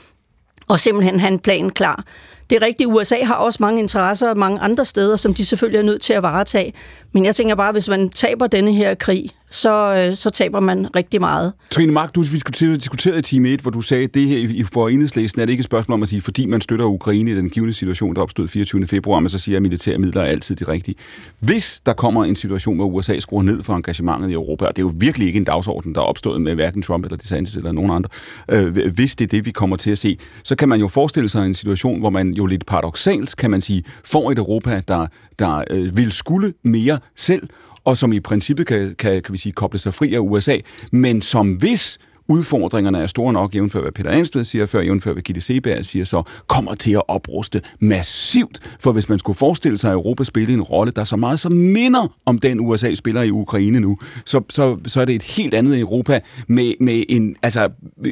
og 0.68 0.78
simpelthen 0.78 1.20
have 1.20 1.32
en 1.32 1.38
plan 1.38 1.70
klar. 1.70 2.04
Det 2.50 2.62
er 2.62 2.66
rigtigt, 2.66 2.88
USA 2.88 3.24
har 3.24 3.34
også 3.34 3.58
mange 3.60 3.80
interesser 3.80 4.34
mange 4.34 4.60
andre 4.60 4.84
steder, 4.84 5.16
som 5.16 5.34
de 5.34 5.44
selvfølgelig 5.44 5.78
er 5.78 5.82
nødt 5.82 6.02
til 6.02 6.12
at 6.12 6.22
varetage. 6.22 6.72
Men 7.12 7.24
jeg 7.24 7.34
tænker 7.34 7.54
bare, 7.54 7.72
hvis 7.72 7.88
man 7.88 8.08
taber 8.08 8.46
denne 8.46 8.74
her 8.74 8.94
krig, 8.94 9.30
så, 9.50 10.06
øh, 10.08 10.16
så 10.16 10.30
taber 10.30 10.60
man 10.60 10.96
rigtig 10.96 11.20
meget. 11.20 11.52
Trine 11.70 11.92
Mark, 11.92 12.14
du 12.14 12.22
vi 12.22 12.38
diskuterede 12.74 13.18
i 13.18 13.22
time 13.22 13.48
1, 13.48 13.60
hvor 13.60 13.70
du 13.70 13.80
sagde, 13.80 14.04
at 14.04 14.14
det 14.14 14.26
her 14.26 14.64
for 14.72 14.88
enhedslæsen 14.88 15.40
er 15.40 15.44
det 15.44 15.50
ikke 15.50 15.60
et 15.60 15.64
spørgsmål 15.64 15.94
om 15.94 16.02
at 16.02 16.08
sige, 16.08 16.20
fordi 16.20 16.46
man 16.46 16.60
støtter 16.60 16.84
Ukraine 16.84 17.30
i 17.30 17.34
den 17.34 17.50
givende 17.50 17.72
situation, 17.72 18.14
der 18.14 18.22
opstod 18.22 18.48
24. 18.48 18.86
februar, 18.86 19.20
men 19.20 19.28
så 19.28 19.38
siger, 19.38 19.56
at 19.56 19.62
militære 19.62 19.98
midler 19.98 20.20
er 20.20 20.26
altid 20.26 20.56
de 20.56 20.68
rigtige. 20.68 20.94
Hvis 21.40 21.80
der 21.86 21.92
kommer 21.92 22.24
en 22.24 22.36
situation, 22.36 22.76
hvor 22.76 22.86
USA 22.86 23.18
skruer 23.18 23.42
ned 23.42 23.62
for 23.62 23.72
engagementet 23.76 24.30
i 24.30 24.32
Europa, 24.32 24.64
og 24.64 24.76
det 24.76 24.82
er 24.82 24.86
jo 24.86 24.92
virkelig 24.96 25.26
ikke 25.26 25.36
en 25.36 25.44
dagsorden, 25.44 25.94
der 25.94 26.00
er 26.00 26.04
opstået 26.04 26.42
med 26.42 26.54
hverken 26.54 26.82
Trump 26.82 27.04
eller 27.04 27.16
DeSantis 27.16 27.56
eller 27.56 27.72
nogen 27.72 27.90
andre, 27.90 28.10
øh, 28.50 28.88
hvis 28.94 29.16
det 29.16 29.24
er 29.24 29.28
det, 29.28 29.44
vi 29.44 29.50
kommer 29.50 29.76
til 29.76 29.90
at 29.90 29.98
se, 29.98 30.18
så 30.42 30.56
kan 30.56 30.68
man 30.68 30.80
jo 30.80 30.88
forestille 30.88 31.28
sig 31.28 31.46
en 31.46 31.54
situation, 31.54 32.00
hvor 32.00 32.10
man 32.10 32.34
jo 32.34 32.46
lidt 32.46 32.66
paradoxalt, 32.66 33.36
kan 33.36 33.50
man 33.50 33.60
sige, 33.60 33.84
får 34.04 34.30
et 34.30 34.38
Europa, 34.38 34.82
der, 34.88 35.06
der 35.38 35.64
øh, 35.70 35.96
vil 35.96 36.12
skulle 36.12 36.52
mere 36.62 36.98
selv, 37.16 37.48
og 37.86 37.98
som 37.98 38.12
i 38.12 38.20
princippet 38.20 38.66
kan, 38.66 38.94
kan, 38.98 39.22
kan 39.22 39.32
vi 39.32 39.38
sige, 39.38 39.52
koble 39.52 39.78
sig 39.78 39.94
fri 39.94 40.14
af 40.14 40.18
USA, 40.18 40.58
men 40.92 41.22
som 41.22 41.52
hvis 41.52 41.98
udfordringerne 42.28 42.98
er 42.98 43.06
store 43.06 43.32
nok, 43.32 43.54
jævnfør 43.54 43.80
hvad 43.80 43.92
Peter 43.92 44.10
Anstved 44.10 44.44
siger 44.44 44.66
før, 44.66 44.80
jævnfør 44.80 45.12
hvad 45.12 45.22
Gitte 45.22 45.40
Seberg 45.40 45.84
siger, 45.84 46.04
så 46.04 46.22
kommer 46.46 46.74
til 46.74 46.92
at 46.92 47.02
opruste 47.08 47.62
massivt. 47.80 48.60
For 48.80 48.92
hvis 48.92 49.08
man 49.08 49.18
skulle 49.18 49.36
forestille 49.36 49.76
sig, 49.76 49.90
at 49.90 49.94
Europa 49.94 50.24
spiller 50.24 50.54
en 50.54 50.62
rolle, 50.62 50.92
der 50.96 51.04
så 51.04 51.16
meget 51.16 51.40
som 51.40 51.52
minder 51.52 52.16
om 52.24 52.38
den 52.38 52.60
USA 52.60 52.94
spiller 52.94 53.22
i 53.22 53.30
Ukraine 53.30 53.80
nu, 53.80 53.98
så, 54.24 54.40
så, 54.50 54.78
så 54.86 55.00
er 55.00 55.04
det 55.04 55.14
et 55.14 55.22
helt 55.22 55.54
andet 55.54 55.80
Europa 55.80 56.20
med, 56.46 56.74
med 56.80 57.04
en 57.08 57.36
altså, 57.42 57.68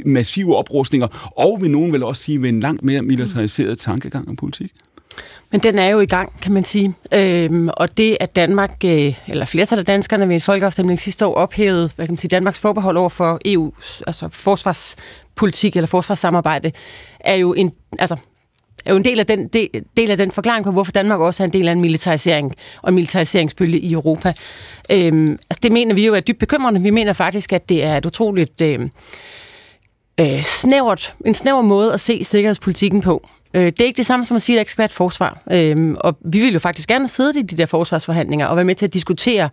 massive 0.06 0.56
oprustninger, 0.56 1.32
og 1.36 1.58
vil 1.60 1.70
nogen 1.70 1.92
vel 1.92 2.02
også 2.02 2.22
sige, 2.22 2.38
med 2.38 2.48
en 2.48 2.60
langt 2.60 2.82
mere 2.82 3.02
militariseret 3.02 3.78
tankegang 3.78 4.28
om 4.28 4.36
politik. 4.36 4.72
Men 5.54 5.62
den 5.62 5.78
er 5.78 5.88
jo 5.88 6.00
i 6.00 6.06
gang, 6.06 6.40
kan 6.40 6.52
man 6.52 6.64
sige. 6.64 6.94
Øhm, 7.12 7.68
og 7.76 7.96
det, 7.96 8.16
at 8.20 8.36
Danmark, 8.36 8.70
øh, 8.84 9.14
eller 9.28 9.46
flertallet 9.46 9.80
af 9.80 9.86
danskerne 9.86 10.28
ved 10.28 10.34
en 10.34 10.40
folkeafstemning 10.40 11.00
sidste 11.00 11.26
år 11.26 11.34
ophævede 11.34 11.90
hvad 11.96 12.06
kan 12.06 12.12
man 12.12 12.18
sige, 12.18 12.28
Danmarks 12.28 12.60
forbehold 12.60 12.96
over 12.96 13.08
for 13.08 13.40
EU's 13.48 14.02
altså 14.06 14.28
forsvarspolitik 14.28 15.76
eller 15.76 15.86
forsvarssamarbejde, 15.86 16.72
er 17.20 17.34
jo 17.34 17.54
en, 17.54 17.72
altså, 17.98 18.16
er 18.84 18.90
jo 18.90 18.96
en 18.96 19.04
del 19.04 19.20
af, 19.20 19.26
den, 19.26 19.48
del, 19.48 19.68
del 19.96 20.10
af 20.10 20.16
den 20.16 20.30
forklaring 20.30 20.64
på, 20.64 20.70
hvorfor 20.72 20.92
Danmark 20.92 21.20
også 21.20 21.42
er 21.42 21.44
en 21.44 21.52
del 21.52 21.68
af 21.68 21.72
en 21.72 21.80
militarisering 21.80 22.54
og 22.82 22.88
en 22.88 22.94
militariseringsbølge 22.94 23.78
i 23.78 23.92
Europa. 23.92 24.32
Øhm, 24.90 25.32
altså 25.32 25.60
det 25.62 25.72
mener 25.72 25.94
vi 25.94 26.06
jo 26.06 26.14
er 26.14 26.20
dybt 26.20 26.38
bekymrende. 26.38 26.82
Vi 26.82 26.90
mener 26.90 27.12
faktisk, 27.12 27.52
at 27.52 27.68
det 27.68 27.84
er 27.84 27.96
et 27.96 28.06
utroligt 28.06 28.60
øh, 28.60 28.88
øh, 30.20 30.42
snævert, 30.42 31.14
en 31.26 31.34
snæver 31.34 31.62
måde 31.62 31.92
at 31.92 32.00
se 32.00 32.24
sikkerhedspolitikken 32.24 33.02
på. 33.02 33.28
Øh, 33.54 33.64
det 33.66 33.80
er 33.80 33.84
ikke 33.84 33.96
det 33.96 34.06
samme 34.06 34.24
som 34.24 34.34
at 34.34 34.42
sige, 34.42 34.54
at 34.54 34.56
der 34.56 34.60
ikke 34.60 34.72
skal 34.72 34.78
være 34.78 34.84
et 34.84 34.92
forsvar. 34.92 35.42
Øh, 35.50 35.94
og 36.00 36.16
vi 36.24 36.40
vil 36.40 36.52
jo 36.52 36.58
faktisk 36.58 36.88
gerne 36.88 37.08
sidde 37.08 37.40
i 37.40 37.42
de 37.42 37.56
der 37.56 37.66
forsvarsforhandlinger 37.66 38.46
og 38.46 38.56
være 38.56 38.64
med 38.64 38.74
til 38.74 38.86
at 38.86 38.94
diskutere 38.94 39.50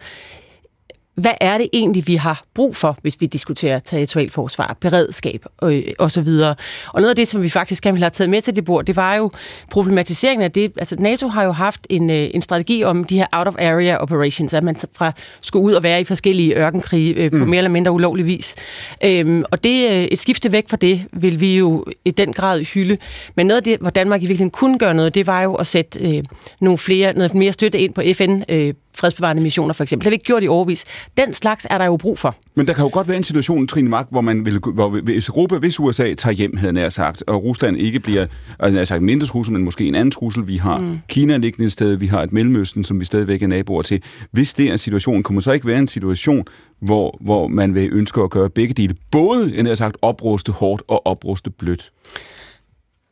hvad 1.16 1.34
er 1.42 1.58
det 1.58 1.70
egentlig, 1.74 2.08
vi 2.08 2.16
har 2.16 2.44
brug 2.54 2.76
for, 2.76 2.98
hvis 3.02 3.22
vi 3.22 3.26
diskuterer 3.26 3.80
territorialforsvar, 3.80 4.78
beredskab 4.80 5.46
øh, 5.64 5.84
og 6.00 6.12
så 6.12 6.22
videre. 6.22 6.56
Og 6.94 7.02
noget 7.02 7.10
af 7.10 7.16
det, 7.16 7.28
som 7.28 7.42
vi 7.42 7.50
faktisk 7.50 7.84
gerne 7.84 7.96
vil 7.96 8.04
have 8.04 8.10
taget 8.10 8.30
med 8.30 8.42
til 8.42 8.56
det 8.56 8.66
bord, 8.66 8.86
det 8.86 8.96
var 8.96 9.16
jo 9.16 9.32
problematiseringen 9.72 10.44
af 10.44 10.52
det. 10.52 10.72
Altså 10.78 10.96
NATO 11.00 11.28
har 11.28 11.44
jo 11.44 11.52
haft 11.52 11.88
en, 11.90 12.10
øh, 12.10 12.30
en 12.34 12.42
strategi 12.42 12.84
om 12.84 13.04
de 13.04 13.16
her 13.16 13.28
out-of-area 13.32 13.98
operations, 13.98 14.54
at 14.54 14.64
man 14.64 14.76
fra 14.94 15.12
skulle 15.42 15.66
ud 15.66 15.74
og 15.74 15.84
være 15.84 16.02
i 16.02 16.04
forskellige 16.04 16.58
ørkenkrige 16.58 17.14
øh, 17.14 17.32
på 17.32 17.38
mm. 17.38 17.48
mere 17.48 17.58
eller 17.58 17.72
mindre 17.72 17.92
ulovlig 17.92 18.26
vis. 18.26 18.56
Øhm, 19.04 19.44
og 19.52 19.64
det, 19.64 19.90
øh, 19.90 20.04
et 20.04 20.20
skifte 20.20 20.52
væk 20.52 20.70
fra 20.70 20.78
det 20.78 21.06
vil 21.14 21.40
vi 21.40 21.58
jo 21.58 21.86
i 22.06 22.12
den 22.12 22.34
grad 22.34 22.64
hylde. 22.64 22.98
Men 23.36 23.48
noget 23.48 23.58
af 23.58 23.64
det, 23.64 23.80
hvor 23.80 23.90
Danmark 23.90 24.20
i 24.20 24.26
virkeligheden 24.26 24.52
kunne 24.52 24.80
gøre 24.80 24.94
noget, 24.94 25.16
det 25.16 25.28
var 25.28 25.42
jo 25.42 25.56
at 25.56 25.68
sætte 25.68 26.00
øh, 26.00 26.24
nogle 26.60 26.78
flere, 26.78 27.14
noget 27.14 27.34
mere 27.34 27.54
støtte 27.54 27.80
ind 27.80 27.94
på 27.94 28.02
FN 28.16 28.42
øh, 28.50 28.74
fredsbevarende 29.02 29.42
missioner 29.42 29.74
for 29.74 29.84
eksempel. 29.84 30.04
Det 30.04 30.08
har 30.08 30.12
vi 30.12 30.16
ikke 30.16 30.26
gjort 30.26 30.44
i 30.44 30.48
overvis. 30.48 30.86
Den 31.18 31.34
slags 31.34 31.68
er 31.70 31.78
der 31.78 31.86
jo 31.86 31.98
brug 31.98 32.18
for. 32.18 32.36
Men 32.56 32.68
der 32.68 32.74
kan 32.74 32.84
jo 32.84 32.90
godt 32.94 33.08
være 33.08 33.18
en 33.18 33.24
situation, 33.24 33.68
Trine 33.68 33.90
Mark, 33.90 34.08
hvor 34.10 34.22
man 34.22 34.46
vil, 34.46 34.60
hvor 34.74 34.90
hvis 34.90 35.28
Europa, 35.28 35.58
hvis 35.58 35.80
USA 35.80 36.14
tager 36.14 36.34
hjem, 36.34 36.58
havde 36.58 36.74
nær 36.74 36.90
sagt, 36.90 37.24
og 37.28 37.44
Rusland 37.44 37.78
ikke 37.78 38.00
bliver 38.00 38.26
altså, 38.60 38.78
nær 38.78 38.84
sagt 38.84 39.00
en 39.00 39.06
mindre 39.06 39.28
trussel, 39.28 39.54
men 39.54 39.64
måske 39.64 39.86
en 39.86 39.96
anden 39.96 40.12
trussel. 40.12 40.48
Vi 40.48 40.58
har 40.58 40.78
mm. 40.78 41.00
Kina 41.08 41.38
liggende 41.38 41.66
et 41.66 41.72
sted, 41.72 41.96
vi 41.96 42.08
har 42.08 42.24
et 42.24 42.32
Mellemøsten, 42.32 42.84
som 42.84 43.00
vi 43.00 43.06
stadigvæk 43.06 43.42
er 43.42 43.48
naboer 43.48 43.82
til. 43.82 44.04
Hvis 44.32 44.54
det 44.54 44.72
er 44.72 44.78
situationen, 44.78 45.24
man 45.30 45.42
så 45.42 45.52
ikke 45.52 45.68
være 45.68 45.80
en 45.80 45.88
situation, 45.88 46.46
hvor, 46.80 47.18
hvor 47.22 47.48
man 47.48 47.76
vil 47.76 47.90
ønske 47.92 48.22
at 48.22 48.30
gøre 48.30 48.50
begge 48.50 48.74
dele, 48.74 48.96
både 49.12 49.64
nær 49.64 49.76
sagt 49.76 49.98
opruste 50.02 50.52
hårdt 50.52 50.84
og 50.88 51.06
opruste 51.06 51.50
blødt? 51.50 51.92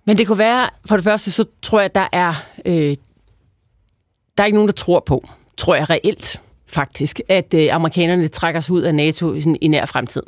Men 0.05 0.17
det 0.17 0.27
kunne 0.27 0.37
være, 0.37 0.69
for 0.85 0.95
det 0.95 1.03
første, 1.03 1.31
så 1.31 1.45
tror 1.61 1.79
jeg, 1.79 1.85
at 1.85 1.95
der 1.95 2.07
er, 2.11 2.33
øh, 2.65 2.95
der 4.37 4.43
er 4.43 4.45
ikke 4.45 4.55
nogen, 4.55 4.67
der 4.67 4.73
tror 4.73 5.03
på, 5.05 5.29
tror 5.59 5.75
jeg 5.75 5.89
reelt 5.89 6.39
faktisk, 6.69 7.21
at 7.27 7.53
øh, 7.53 7.67
amerikanerne 7.71 8.27
trækker 8.27 8.59
sig 8.59 8.71
ud 8.71 8.81
af 8.81 8.95
NATO 8.95 9.33
i, 9.33 9.41
sådan, 9.41 9.57
i 9.61 9.67
nær 9.67 9.85
fremtid. 9.85 10.21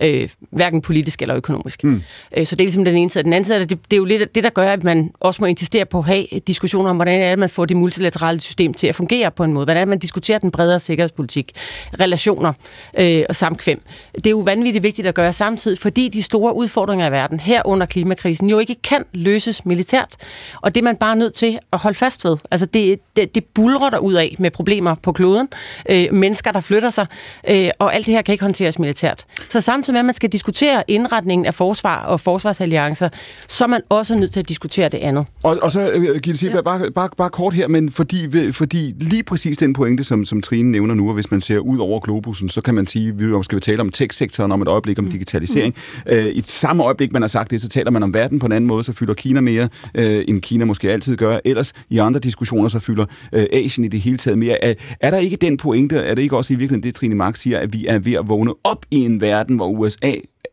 Øh, 0.00 0.28
hverken 0.50 0.82
politisk 0.82 1.22
eller 1.22 1.36
økonomisk. 1.36 1.84
Mm. 1.84 2.02
Øh, 2.36 2.46
så 2.46 2.56
det 2.56 2.62
er 2.62 2.66
ligesom 2.66 2.84
den 2.84 2.96
ene 2.96 3.10
side. 3.10 3.24
Den 3.24 3.32
anden 3.32 3.44
side, 3.44 3.58
det, 3.58 3.70
det 3.70 3.92
er 3.92 3.96
jo 3.96 4.04
lidt 4.04 4.34
det, 4.34 4.44
der 4.44 4.50
gør, 4.50 4.72
at 4.72 4.84
man 4.84 5.10
også 5.20 5.42
må 5.42 5.46
insistere 5.46 5.86
på 5.86 5.98
at 5.98 6.04
have 6.04 6.26
diskussioner 6.46 6.90
om, 6.90 6.96
hvordan 6.96 7.20
er 7.20 7.28
det, 7.30 7.38
man 7.38 7.48
får 7.48 7.64
det 7.64 7.76
multilaterale 7.76 8.40
system 8.40 8.74
til 8.74 8.86
at 8.86 8.94
fungere 8.94 9.30
på 9.30 9.44
en 9.44 9.52
måde. 9.52 9.64
Hvordan 9.64 9.80
er 9.80 9.84
det, 9.84 9.88
man 9.88 9.98
diskuterer 9.98 10.38
den 10.38 10.50
bredere 10.50 10.80
sikkerhedspolitik, 10.80 11.52
relationer 12.00 12.52
øh, 12.98 13.22
og 13.28 13.36
samkvem. 13.36 13.80
Det 14.14 14.26
er 14.26 14.30
jo 14.30 14.38
vanvittigt 14.38 14.82
vigtigt 14.82 15.08
at 15.08 15.14
gøre 15.14 15.32
samtidig, 15.32 15.78
fordi 15.78 16.08
de 16.08 16.22
store 16.22 16.56
udfordringer 16.56 17.06
i 17.06 17.12
verden, 17.12 17.40
her 17.40 17.62
under 17.64 17.86
klimakrisen, 17.86 18.50
jo 18.50 18.58
ikke 18.58 18.74
kan 18.82 19.04
løses 19.12 19.66
militært. 19.66 20.16
Og 20.62 20.74
det 20.74 20.80
er 20.80 20.84
man 20.84 20.96
bare 20.96 21.16
nødt 21.16 21.34
til 21.34 21.58
at 21.72 21.78
holde 21.78 21.98
fast 21.98 22.24
ved. 22.24 22.36
Altså 22.50 22.66
det, 22.66 23.00
det, 23.16 23.34
det 23.34 23.44
bulrer 23.44 23.90
der 23.90 23.98
ud 23.98 24.14
af 24.14 24.36
med 24.38 24.50
problemer 24.50 24.94
på 24.94 25.12
kloden, 25.12 25.48
øh, 25.88 26.06
mennesker, 26.12 26.52
der 26.52 26.60
flytter 26.60 26.90
sig, 26.90 27.06
øh, 27.50 27.70
og 27.78 27.94
alt 27.94 28.06
det 28.06 28.14
her 28.14 28.22
kan 28.22 28.32
ikke 28.32 28.44
håndteres 28.44 28.78
militært. 28.78 29.26
Så 29.48 29.60
samtidig 29.60 29.92
med, 29.92 29.98
at 29.98 30.04
man 30.04 30.14
skal 30.14 30.28
diskutere 30.28 30.82
indretningen 30.88 31.46
af 31.46 31.54
forsvar 31.54 32.04
og 32.04 32.20
forsvarsalliancer, 32.20 33.08
så 33.48 33.64
er 33.64 33.68
man 33.68 33.80
også 33.88 34.14
nødt 34.14 34.32
til 34.32 34.40
at 34.40 34.48
diskutere 34.48 34.88
det 34.88 34.98
andet. 34.98 35.26
Og, 35.44 35.58
og 35.62 35.72
så, 35.72 35.92
uh, 35.96 36.02
Gitte 36.02 36.36
Silberg, 36.36 36.56
ja. 36.56 36.62
bare, 36.62 36.90
bare, 36.90 37.08
bare 37.16 37.30
kort 37.30 37.54
her, 37.54 37.68
men 37.68 37.90
fordi, 37.90 38.52
fordi 38.52 38.94
lige 39.00 39.22
præcis 39.22 39.56
den 39.56 39.72
pointe, 39.72 40.04
som, 40.04 40.24
som 40.24 40.40
Trine 40.40 40.70
nævner 40.70 40.94
nu, 40.94 41.08
og 41.08 41.14
hvis 41.14 41.30
man 41.30 41.40
ser 41.40 41.58
ud 41.58 41.78
over 41.78 42.00
globusen, 42.00 42.48
så 42.48 42.60
kan 42.60 42.74
man 42.74 42.86
sige, 42.86 43.18
vi 43.18 43.24
skal 43.42 43.56
vi 43.56 43.60
tale 43.60 43.80
om 43.80 43.90
tech-sektoren 43.90 44.52
om 44.52 44.62
et 44.62 44.68
øjeblik, 44.68 44.98
om 44.98 45.04
mm. 45.04 45.10
digitalisering. 45.10 45.74
Mm. 46.06 46.12
Uh, 46.12 46.26
I 46.26 46.42
samme 46.46 46.82
øjeblik, 46.82 47.12
man 47.12 47.22
har 47.22 47.28
sagt 47.28 47.50
det, 47.50 47.60
så 47.60 47.68
taler 47.68 47.90
man 47.90 48.02
om 48.02 48.14
verden 48.14 48.38
på 48.38 48.46
en 48.46 48.52
anden 48.52 48.68
måde, 48.68 48.84
så 48.84 48.92
fylder 48.92 49.14
Kina 49.14 49.40
mere, 49.40 49.68
uh, 49.98 50.04
end 50.04 50.42
Kina 50.42 50.64
måske 50.64 50.92
altid 50.92 51.16
gør. 51.16 51.38
Ellers 51.44 51.72
i 51.90 51.98
andre 51.98 52.20
diskussioner, 52.20 52.68
så 52.68 52.78
fylder 52.78 53.04
uh, 53.32 53.42
Asien 53.52 53.84
i 53.84 53.88
det 53.88 54.00
hele 54.00 54.16
taget 54.16 54.38
mere. 54.38 54.64
Er, 54.64 54.74
er 55.00 55.10
der 55.10 55.18
ikke 55.18 55.36
den 55.36 55.56
pointe, 55.56 55.75
er 55.76 56.14
det 56.14 56.22
ikke 56.22 56.36
også 56.36 56.52
i 56.52 56.56
virkeligheden 56.56 56.82
det, 56.82 56.94
Trine 56.94 57.14
Mark 57.14 57.36
siger, 57.36 57.58
at 57.58 57.72
vi 57.72 57.86
er 57.86 57.98
ved 57.98 58.12
at 58.12 58.28
vågne 58.28 58.54
op 58.64 58.86
i 58.90 58.96
en 58.96 59.20
verden, 59.20 59.56
hvor 59.56 59.68
USA 59.68 60.12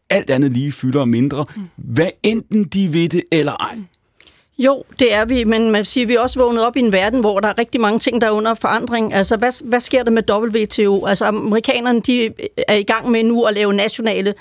alt 0.10 0.30
andet 0.30 0.52
lige 0.52 0.72
fylder 0.72 1.06
mindre, 1.06 1.46
mm. 1.56 1.62
hvad 1.76 2.10
enten 2.24 2.64
de 2.64 2.94
ved 2.94 3.10
det 3.10 3.24
eller 3.32 3.52
ej? 3.52 3.78
Jo, 4.58 4.84
det 5.00 5.14
er 5.14 5.26
vi, 5.26 5.44
men 5.44 5.72
man 5.72 5.86
siger, 5.86 6.08
vi 6.08 6.16
er 6.16 6.20
også 6.20 6.40
vågnet 6.40 6.66
op 6.66 6.76
i 6.76 6.80
en 6.80 6.92
verden, 6.92 7.20
hvor 7.20 7.40
der 7.40 7.48
er 7.48 7.58
rigtig 7.58 7.82
mange 7.82 8.00
ting, 8.00 8.22
der 8.22 8.28
er 8.28 8.32
under 8.32 8.54
forandring. 8.54 9.14
Altså, 9.14 9.38
hvad, 9.38 9.64
hvad 9.66 9.80
sker 9.80 10.04
der 10.04 10.12
med 10.12 10.24
WTO? 10.32 11.06
Altså, 11.06 11.26
amerikanerne 11.26 12.02
de 12.02 12.30
er 12.68 12.76
i 12.76 12.84
gang 12.84 13.12
med 13.12 13.24
nu 13.24 13.44
at 13.44 13.54
lave 13.54 13.74
nationale 13.74 14.34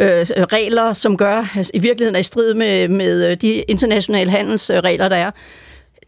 øh, 0.00 0.08
regler, 0.52 0.92
som 0.92 1.16
gør, 1.16 1.52
altså, 1.56 1.70
i 1.74 1.78
virkeligheden 1.78 2.16
er 2.16 2.20
i 2.20 2.22
strid 2.22 2.54
med, 2.54 2.88
med 2.88 3.36
de 3.36 3.54
internationale 3.54 4.30
handelsregler, 4.30 5.08
der 5.08 5.16
er. 5.16 5.30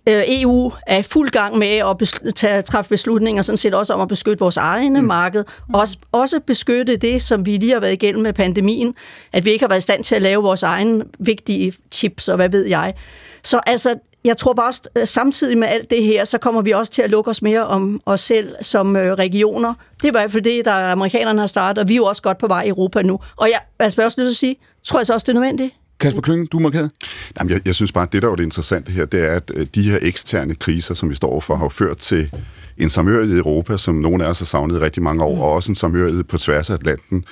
Øh, 0.08 0.22
EU 0.26 0.72
er 0.86 0.98
i 0.98 1.02
fuld 1.02 1.30
gang 1.30 1.58
med 1.58 1.68
at 1.68 2.02
besl- 2.02 2.30
tage, 2.30 2.62
træffe 2.62 2.88
beslutninger, 2.88 3.42
sådan 3.42 3.56
set 3.56 3.74
også 3.74 3.92
om 3.92 4.00
at 4.00 4.08
beskytte 4.08 4.40
vores 4.40 4.56
egne 4.56 5.00
mm. 5.00 5.06
marked. 5.06 5.44
Også, 5.74 5.96
også 6.12 6.40
beskytte 6.40 6.96
det, 6.96 7.22
som 7.22 7.46
vi 7.46 7.56
lige 7.56 7.72
har 7.72 7.80
været 7.80 7.92
igennem 7.92 8.22
med 8.22 8.32
pandemien, 8.32 8.94
at 9.32 9.44
vi 9.44 9.50
ikke 9.50 9.62
har 9.62 9.68
været 9.68 9.80
i 9.80 9.82
stand 9.82 10.04
til 10.04 10.14
at 10.14 10.22
lave 10.22 10.42
vores 10.42 10.62
egne 10.62 11.04
vigtige 11.18 11.72
chips, 11.92 12.28
og 12.28 12.36
hvad 12.36 12.48
ved 12.48 12.66
jeg. 12.66 12.94
Så 13.42 13.60
altså, 13.66 13.94
jeg 14.24 14.36
tror 14.36 14.52
bare 14.52 14.66
også, 14.66 14.82
øh, 14.96 15.06
samtidig 15.06 15.58
med 15.58 15.68
alt 15.68 15.90
det 15.90 16.02
her, 16.02 16.24
så 16.24 16.38
kommer 16.38 16.62
vi 16.62 16.70
også 16.70 16.92
til 16.92 17.02
at 17.02 17.10
lukke 17.10 17.30
os 17.30 17.42
mere 17.42 17.66
om 17.66 18.00
os 18.06 18.20
selv 18.20 18.56
som 18.60 18.96
øh, 18.96 19.12
regioner. 19.12 19.74
Det 19.96 20.04
er 20.04 20.08
i 20.08 20.10
hvert 20.10 20.30
fald 20.30 20.42
det, 20.42 20.64
der 20.64 20.72
amerikanerne 20.72 21.40
har 21.40 21.46
startet, 21.46 21.82
og 21.82 21.88
vi 21.88 21.94
er 21.94 21.96
jo 21.96 22.04
også 22.04 22.22
godt 22.22 22.38
på 22.38 22.46
vej 22.46 22.62
i 22.62 22.68
Europa 22.68 23.02
nu. 23.02 23.20
Og 23.36 23.48
jeg, 23.50 23.60
altså, 23.78 24.00
jeg 24.00 24.06
også 24.06 24.20
lyst 24.20 24.26
til 24.26 24.32
at 24.32 24.36
sige, 24.36 24.56
tror 24.84 24.98
jeg 24.98 25.06
så 25.06 25.14
også, 25.14 25.24
det 25.24 25.36
er 25.36 25.40
nødvendigt. 25.40 25.74
Kasper 26.00 26.20
Klynge, 26.20 26.46
du 26.46 26.56
er 26.56 26.62
markeret. 26.62 26.90
Jamen, 27.38 27.52
jeg, 27.52 27.60
jeg 27.66 27.74
synes 27.74 27.92
bare, 27.92 28.04
at 28.04 28.12
det, 28.12 28.22
der 28.22 28.30
er 28.30 28.34
det 28.34 28.42
interessante 28.42 28.92
her, 28.92 29.04
det 29.04 29.24
er, 29.24 29.32
at 29.32 29.52
øh, 29.54 29.66
de 29.74 29.90
her 29.90 29.98
eksterne 30.02 30.54
kriser, 30.54 30.94
som 30.94 31.10
vi 31.10 31.14
står 31.14 31.40
for, 31.40 31.56
har 31.56 31.68
ført 31.68 31.96
til 31.96 32.30
en 32.78 32.88
samhørighed 32.88 33.36
i 33.36 33.38
Europa, 33.38 33.76
som 33.76 33.94
nogle 33.94 34.24
af 34.24 34.28
os 34.28 34.38
har 34.38 34.46
savnet 34.46 34.80
rigtig 34.80 35.02
mange 35.02 35.24
år, 35.24 35.34
mm. 35.34 35.40
og 35.40 35.52
også 35.52 35.72
en 35.72 35.76
samhørighed 35.76 36.24
på 36.24 36.38
tværs 36.38 36.70
af 36.70 36.74
Atlanten. 36.74 37.24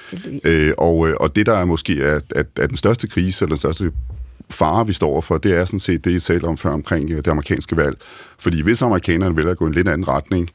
Øh, 0.44 0.72
og, 0.78 1.08
øh, 1.08 1.14
og 1.20 1.36
det, 1.36 1.46
der 1.46 1.52
er 1.54 1.64
måske 1.64 2.02
er, 2.02 2.20
er, 2.36 2.42
er 2.56 2.66
den 2.66 2.76
største 2.76 3.08
krise, 3.08 3.44
eller 3.44 3.54
den 3.54 3.60
største 3.60 3.92
fare, 4.50 4.86
vi 4.86 4.92
står 4.92 5.20
for, 5.20 5.38
det 5.38 5.56
er 5.56 5.64
sådan 5.64 5.80
set 5.80 6.04
det, 6.04 6.10
I 6.10 6.20
talte 6.20 6.44
om 6.44 6.56
før 6.56 6.70
omkring 6.70 7.08
det 7.10 7.28
amerikanske 7.28 7.76
valg. 7.76 7.96
Fordi 8.38 8.62
hvis 8.62 8.82
amerikanerne 8.82 9.36
vælger 9.36 9.50
at 9.50 9.56
gå 9.56 9.66
en 9.66 9.74
lidt 9.74 9.88
anden 9.88 10.08
retning, 10.08 10.50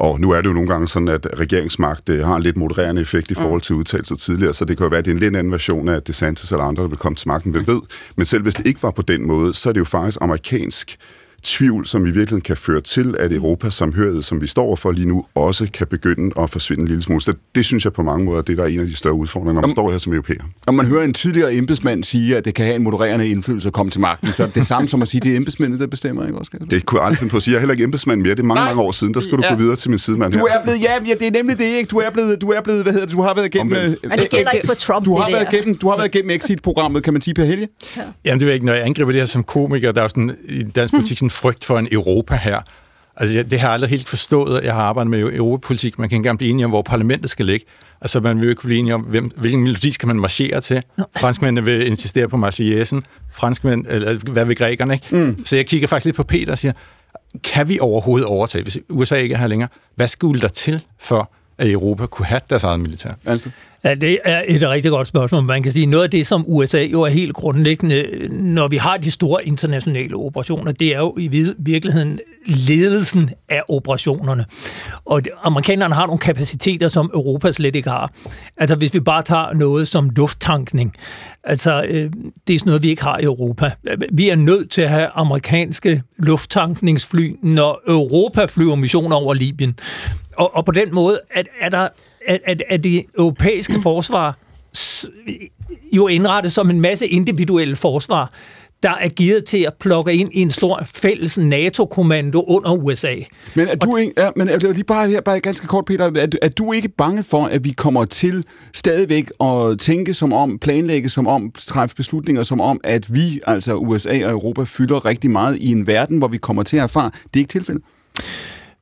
og 0.00 0.20
nu 0.20 0.30
er 0.30 0.40
det 0.40 0.48
jo 0.48 0.52
nogle 0.52 0.68
gange 0.68 0.88
sådan, 0.88 1.08
at 1.08 1.26
regeringsmagt 1.36 2.08
øh, 2.08 2.26
har 2.26 2.36
en 2.36 2.42
lidt 2.42 2.56
modererende 2.56 3.02
effekt 3.02 3.30
i 3.30 3.34
mm. 3.34 3.40
forhold 3.40 3.60
til 3.60 3.74
udtalelser 3.74 4.16
tidligere, 4.16 4.54
så 4.54 4.64
det 4.64 4.76
kan 4.76 4.84
jo 4.84 4.90
være, 4.90 4.98
at 4.98 5.04
det 5.04 5.10
er 5.10 5.14
en 5.14 5.20
lidt 5.20 5.36
anden 5.36 5.52
version 5.52 5.88
af 5.88 6.02
DeSantis 6.02 6.50
eller 6.50 6.64
andre, 6.64 6.82
der 6.82 6.88
vil 6.88 6.98
komme 6.98 7.16
til 7.16 7.28
magten, 7.28 7.50
hvem 7.50 7.66
ved. 7.66 7.80
Men 8.16 8.26
selv 8.26 8.42
hvis 8.42 8.54
det 8.54 8.66
ikke 8.66 8.82
var 8.82 8.90
på 8.90 9.02
den 9.02 9.26
måde, 9.26 9.54
så 9.54 9.68
er 9.68 9.72
det 9.72 9.80
jo 9.80 9.84
faktisk 9.84 10.18
amerikansk 10.20 10.98
tvivl, 11.42 11.86
som 11.86 12.02
i 12.02 12.04
virkeligheden 12.04 12.40
kan 12.40 12.56
føre 12.56 12.80
til, 12.80 13.14
at 13.18 13.32
Europas 13.32 13.74
samhørighed, 13.74 14.22
som 14.22 14.40
vi 14.40 14.46
står 14.46 14.76
for 14.76 14.92
lige 14.92 15.08
nu, 15.08 15.24
også 15.34 15.68
kan 15.74 15.86
begynde 15.86 16.40
at 16.40 16.50
forsvinde 16.50 16.80
en 16.80 16.88
lille 16.88 17.02
smule. 17.02 17.20
Så 17.20 17.34
det 17.54 17.66
synes 17.66 17.84
jeg 17.84 17.92
på 17.92 18.02
mange 18.02 18.24
måder, 18.24 18.42
det 18.42 18.58
der 18.58 18.64
er 18.64 18.68
en 18.68 18.80
af 18.80 18.86
de 18.86 18.96
større 18.96 19.14
udfordringer, 19.14 19.52
når 19.52 19.60
man 19.60 19.64
om, 19.64 19.70
står 19.70 19.90
her 19.90 19.98
som 19.98 20.12
europæer. 20.12 20.42
Når 20.66 20.72
man 20.72 20.86
hører 20.86 21.04
en 21.04 21.14
tidligere 21.14 21.54
embedsmand 21.54 22.04
sige, 22.04 22.36
at 22.36 22.44
det 22.44 22.54
kan 22.54 22.64
have 22.64 22.76
en 22.76 22.82
modererende 22.82 23.28
indflydelse 23.28 23.68
at 23.68 23.72
komme 23.72 23.90
til 23.90 24.00
magten, 24.00 24.32
så 24.32 24.42
er 24.42 24.48
det 24.48 24.66
samme 24.66 24.88
som 24.88 25.02
at 25.02 25.08
sige, 25.08 25.18
at 25.18 25.22
det 25.22 25.32
er 25.32 25.36
embedsmændene, 25.36 25.80
der 25.80 25.86
bestemmer, 25.86 26.26
ikke 26.26 26.38
også? 26.38 26.50
Det 26.70 26.86
kunne 26.86 27.00
jeg 27.00 27.06
aldrig 27.06 27.18
finde 27.18 27.30
på 27.30 27.36
at 27.36 27.42
sige. 27.42 27.52
Jeg 27.52 27.56
er 27.56 27.60
heller 27.60 27.72
ikke 27.72 27.84
embedsmand 27.84 28.20
mere. 28.20 28.30
Det 28.30 28.38
er 28.38 28.42
mange, 28.42 28.60
Nej. 28.60 28.68
mange 28.68 28.82
år 28.82 28.92
siden. 28.92 29.14
Der 29.14 29.20
skulle 29.20 29.46
ja. 29.46 29.50
du 29.50 29.54
gå 29.54 29.60
videre 29.60 29.76
til 29.76 29.90
min 29.90 29.98
sidemand 29.98 30.34
her. 30.34 30.40
Du 30.40 30.46
er 30.46 30.62
blevet, 30.62 30.82
ja, 30.82 30.92
ja, 31.06 31.14
det 31.20 31.26
er 31.26 31.30
nemlig 31.30 31.58
det, 31.58 31.64
ikke? 31.64 31.88
Du 31.88 31.98
er 31.98 32.10
blevet, 32.10 32.40
du 32.40 32.50
er 32.50 32.60
blevet 32.60 32.82
hvad 32.82 32.92
hedder 32.92 33.06
det, 33.06 33.16
du 33.16 33.22
har 33.22 33.34
været 33.34 33.54
igennem... 33.54 33.96
Men 34.02 34.18
det 34.18 34.30
gælder 34.30 34.50
ikke 34.50 34.66
for 34.66 34.74
Trump, 34.74 35.06
du 35.06 35.14
har, 35.16 35.30
været 35.30 35.46
igennem, 35.52 35.78
du 35.78 35.88
har 35.88 35.96
været 35.96 36.14
igennem 36.14 36.30
Exit-programmet, 36.30 37.04
kan 37.04 37.12
man 37.12 37.22
sige, 37.22 37.34
Per 37.34 37.44
Helge? 37.44 37.68
Ja. 37.96 38.02
Jamen, 38.24 38.40
det 38.40 38.48
er 38.48 38.52
ikke, 38.52 38.66
når 38.66 38.72
jeg 38.72 38.84
angriber 38.86 39.12
det 39.12 39.20
her 39.20 39.26
som 39.26 39.44
komiker, 39.44 39.92
der 39.92 40.02
er 40.02 40.08
sådan, 40.08 40.36
i 40.48 40.62
dansk 40.62 40.94
politik 40.94 41.18
sådan 41.18 41.29
frygt 41.30 41.64
for 41.64 41.78
en 41.78 41.88
Europa 41.92 42.36
her. 42.36 42.60
Altså, 43.16 43.42
det 43.42 43.60
har 43.60 43.68
jeg 43.68 43.74
aldrig 43.74 43.90
helt 43.90 44.08
forstået. 44.08 44.64
Jeg 44.64 44.74
har 44.74 44.82
arbejdet 44.82 45.10
med 45.10 45.20
europapolitik. 45.20 45.98
Man 45.98 46.08
kan 46.08 46.14
ikke 46.14 46.20
engang 46.20 46.38
blive 46.38 46.50
enige 46.50 46.64
om, 46.64 46.70
hvor 46.70 46.82
parlamentet 46.82 47.30
skal 47.30 47.46
ligge. 47.46 47.66
Altså, 48.00 48.20
man 48.20 48.36
vil 48.36 48.44
jo 48.44 48.50
ikke 48.50 48.62
blive 48.62 48.78
enige 48.78 48.94
om, 48.94 49.00
hvem, 49.00 49.30
hvilken 49.36 49.62
melodi 49.62 49.92
skal 49.92 50.06
man 50.06 50.20
marchere 50.20 50.60
til. 50.60 50.82
Franskmændene 51.16 51.64
vil 51.64 51.86
insistere 51.86 52.28
på 52.28 52.36
Marseillaisen. 52.36 53.02
Franskmænd, 53.32 53.86
eller 53.88 54.14
hvad 54.14 54.44
vil 54.44 54.56
grækerne, 54.56 54.94
ikke? 54.94 55.16
Mm. 55.16 55.46
Så 55.46 55.56
jeg 55.56 55.66
kigger 55.66 55.88
faktisk 55.88 56.04
lidt 56.04 56.16
på 56.16 56.22
Peter 56.22 56.52
og 56.52 56.58
siger, 56.58 56.72
kan 57.44 57.68
vi 57.68 57.78
overhovedet 57.80 58.26
overtage, 58.26 58.62
hvis 58.62 58.78
USA 58.88 59.16
ikke 59.16 59.34
er 59.34 59.38
her 59.38 59.46
længere? 59.46 59.68
Hvad 59.96 60.08
skulle 60.08 60.40
der 60.40 60.48
til 60.48 60.84
for, 61.00 61.30
at 61.58 61.70
Europa 61.70 62.06
kunne 62.06 62.26
have 62.26 62.40
deres 62.50 62.64
eget 62.64 62.80
militær? 62.80 63.10
Altså. 63.26 63.50
Ja, 63.84 63.94
det 63.94 64.18
er 64.24 64.42
et 64.48 64.68
rigtig 64.68 64.90
godt 64.90 65.08
spørgsmål. 65.08 65.42
Man 65.42 65.62
kan 65.62 65.72
sige, 65.72 65.86
noget 65.86 66.04
af 66.04 66.10
det, 66.10 66.26
som 66.26 66.44
USA 66.46 66.82
jo 66.82 67.02
er 67.02 67.08
helt 67.08 67.34
grundlæggende, 67.34 68.28
når 68.30 68.68
vi 68.68 68.76
har 68.76 68.96
de 68.96 69.10
store 69.10 69.46
internationale 69.46 70.16
operationer, 70.16 70.72
det 70.72 70.94
er 70.94 70.98
jo 70.98 71.14
i 71.18 71.52
virkeligheden 71.58 72.18
ledelsen 72.46 73.30
af 73.48 73.62
operationerne. 73.68 74.44
Og 75.04 75.22
amerikanerne 75.42 75.94
har 75.94 76.06
nogle 76.06 76.18
kapaciteter, 76.18 76.88
som 76.88 77.10
Europa 77.14 77.52
slet 77.52 77.76
ikke 77.76 77.90
har. 77.90 78.12
Altså 78.56 78.76
hvis 78.76 78.94
vi 78.94 79.00
bare 79.00 79.22
tager 79.22 79.52
noget 79.52 79.88
som 79.88 80.10
lufttankning, 80.16 80.94
altså 81.44 81.82
øh, 81.88 82.10
det 82.46 82.54
er 82.54 82.58
sådan 82.58 82.70
noget, 82.70 82.82
vi 82.82 82.88
ikke 82.88 83.02
har 83.02 83.18
i 83.18 83.24
Europa. 83.24 83.70
Vi 84.12 84.28
er 84.28 84.36
nødt 84.36 84.70
til 84.70 84.82
at 84.82 84.90
have 84.90 85.08
amerikanske 85.14 86.02
lufttankningsfly, 86.18 87.36
når 87.42 87.80
Europa 87.88 88.44
flyver 88.44 88.74
missioner 88.74 89.16
over 89.16 89.34
Libyen. 89.34 89.78
Og, 90.36 90.56
og 90.56 90.64
på 90.64 90.72
den 90.72 90.94
måde 90.94 91.20
er, 91.34 91.42
er 91.60 91.68
der 91.68 91.88
at, 92.26 92.40
at, 92.44 92.62
at 92.68 92.84
det 92.84 93.04
europæiske 93.18 93.82
forsvar 93.82 94.38
jo 95.92 96.08
indrettet 96.08 96.52
som 96.52 96.70
en 96.70 96.80
masse 96.80 97.06
individuelle 97.06 97.76
forsvar. 97.76 98.32
der 98.82 98.90
er 98.90 99.08
givet 99.08 99.44
til 99.44 99.58
at 99.58 99.74
plukke 99.80 100.12
ind 100.12 100.30
i 100.32 100.40
en 100.40 100.50
stor 100.50 100.82
fælles 100.94 101.38
NATO-kommando 101.38 102.44
under 102.48 102.72
USA. 102.72 103.14
Men 103.54 103.68
er 103.68 103.74
du 103.74 103.96
ikke, 103.96 104.12
ja, 104.18 104.30
men 104.36 104.48
er 104.48 104.58
lige 104.58 104.84
bare 104.84 105.08
her, 105.08 105.20
bare 105.20 105.40
ganske 105.40 105.66
kort, 105.66 105.84
Peter, 105.84 106.04
er, 106.04 106.26
er 106.42 106.48
du 106.48 106.72
ikke 106.72 106.88
bange 106.88 107.22
for, 107.22 107.44
at 107.44 107.64
vi 107.64 107.70
kommer 107.70 108.04
til 108.04 108.44
stadigvæk 108.74 109.30
at 109.40 109.78
tænke 109.78 110.14
som 110.14 110.32
om, 110.32 110.58
planlægge 110.58 111.08
som 111.08 111.26
om, 111.26 111.52
træffe 111.58 111.96
beslutninger 111.96 112.42
som 112.42 112.60
om, 112.60 112.80
at 112.84 113.14
vi, 113.14 113.40
altså 113.46 113.74
USA 113.74 114.24
og 114.24 114.30
Europa, 114.30 114.62
fylder 114.64 115.04
rigtig 115.04 115.30
meget 115.30 115.56
i 115.56 115.72
en 115.72 115.86
verden, 115.86 116.18
hvor 116.18 116.28
vi 116.28 116.36
kommer 116.36 116.62
til 116.62 116.76
at 116.76 116.82
erfare, 116.82 117.10
det 117.14 117.36
er 117.36 117.40
ikke 117.40 117.48
tilfældet? 117.48 117.82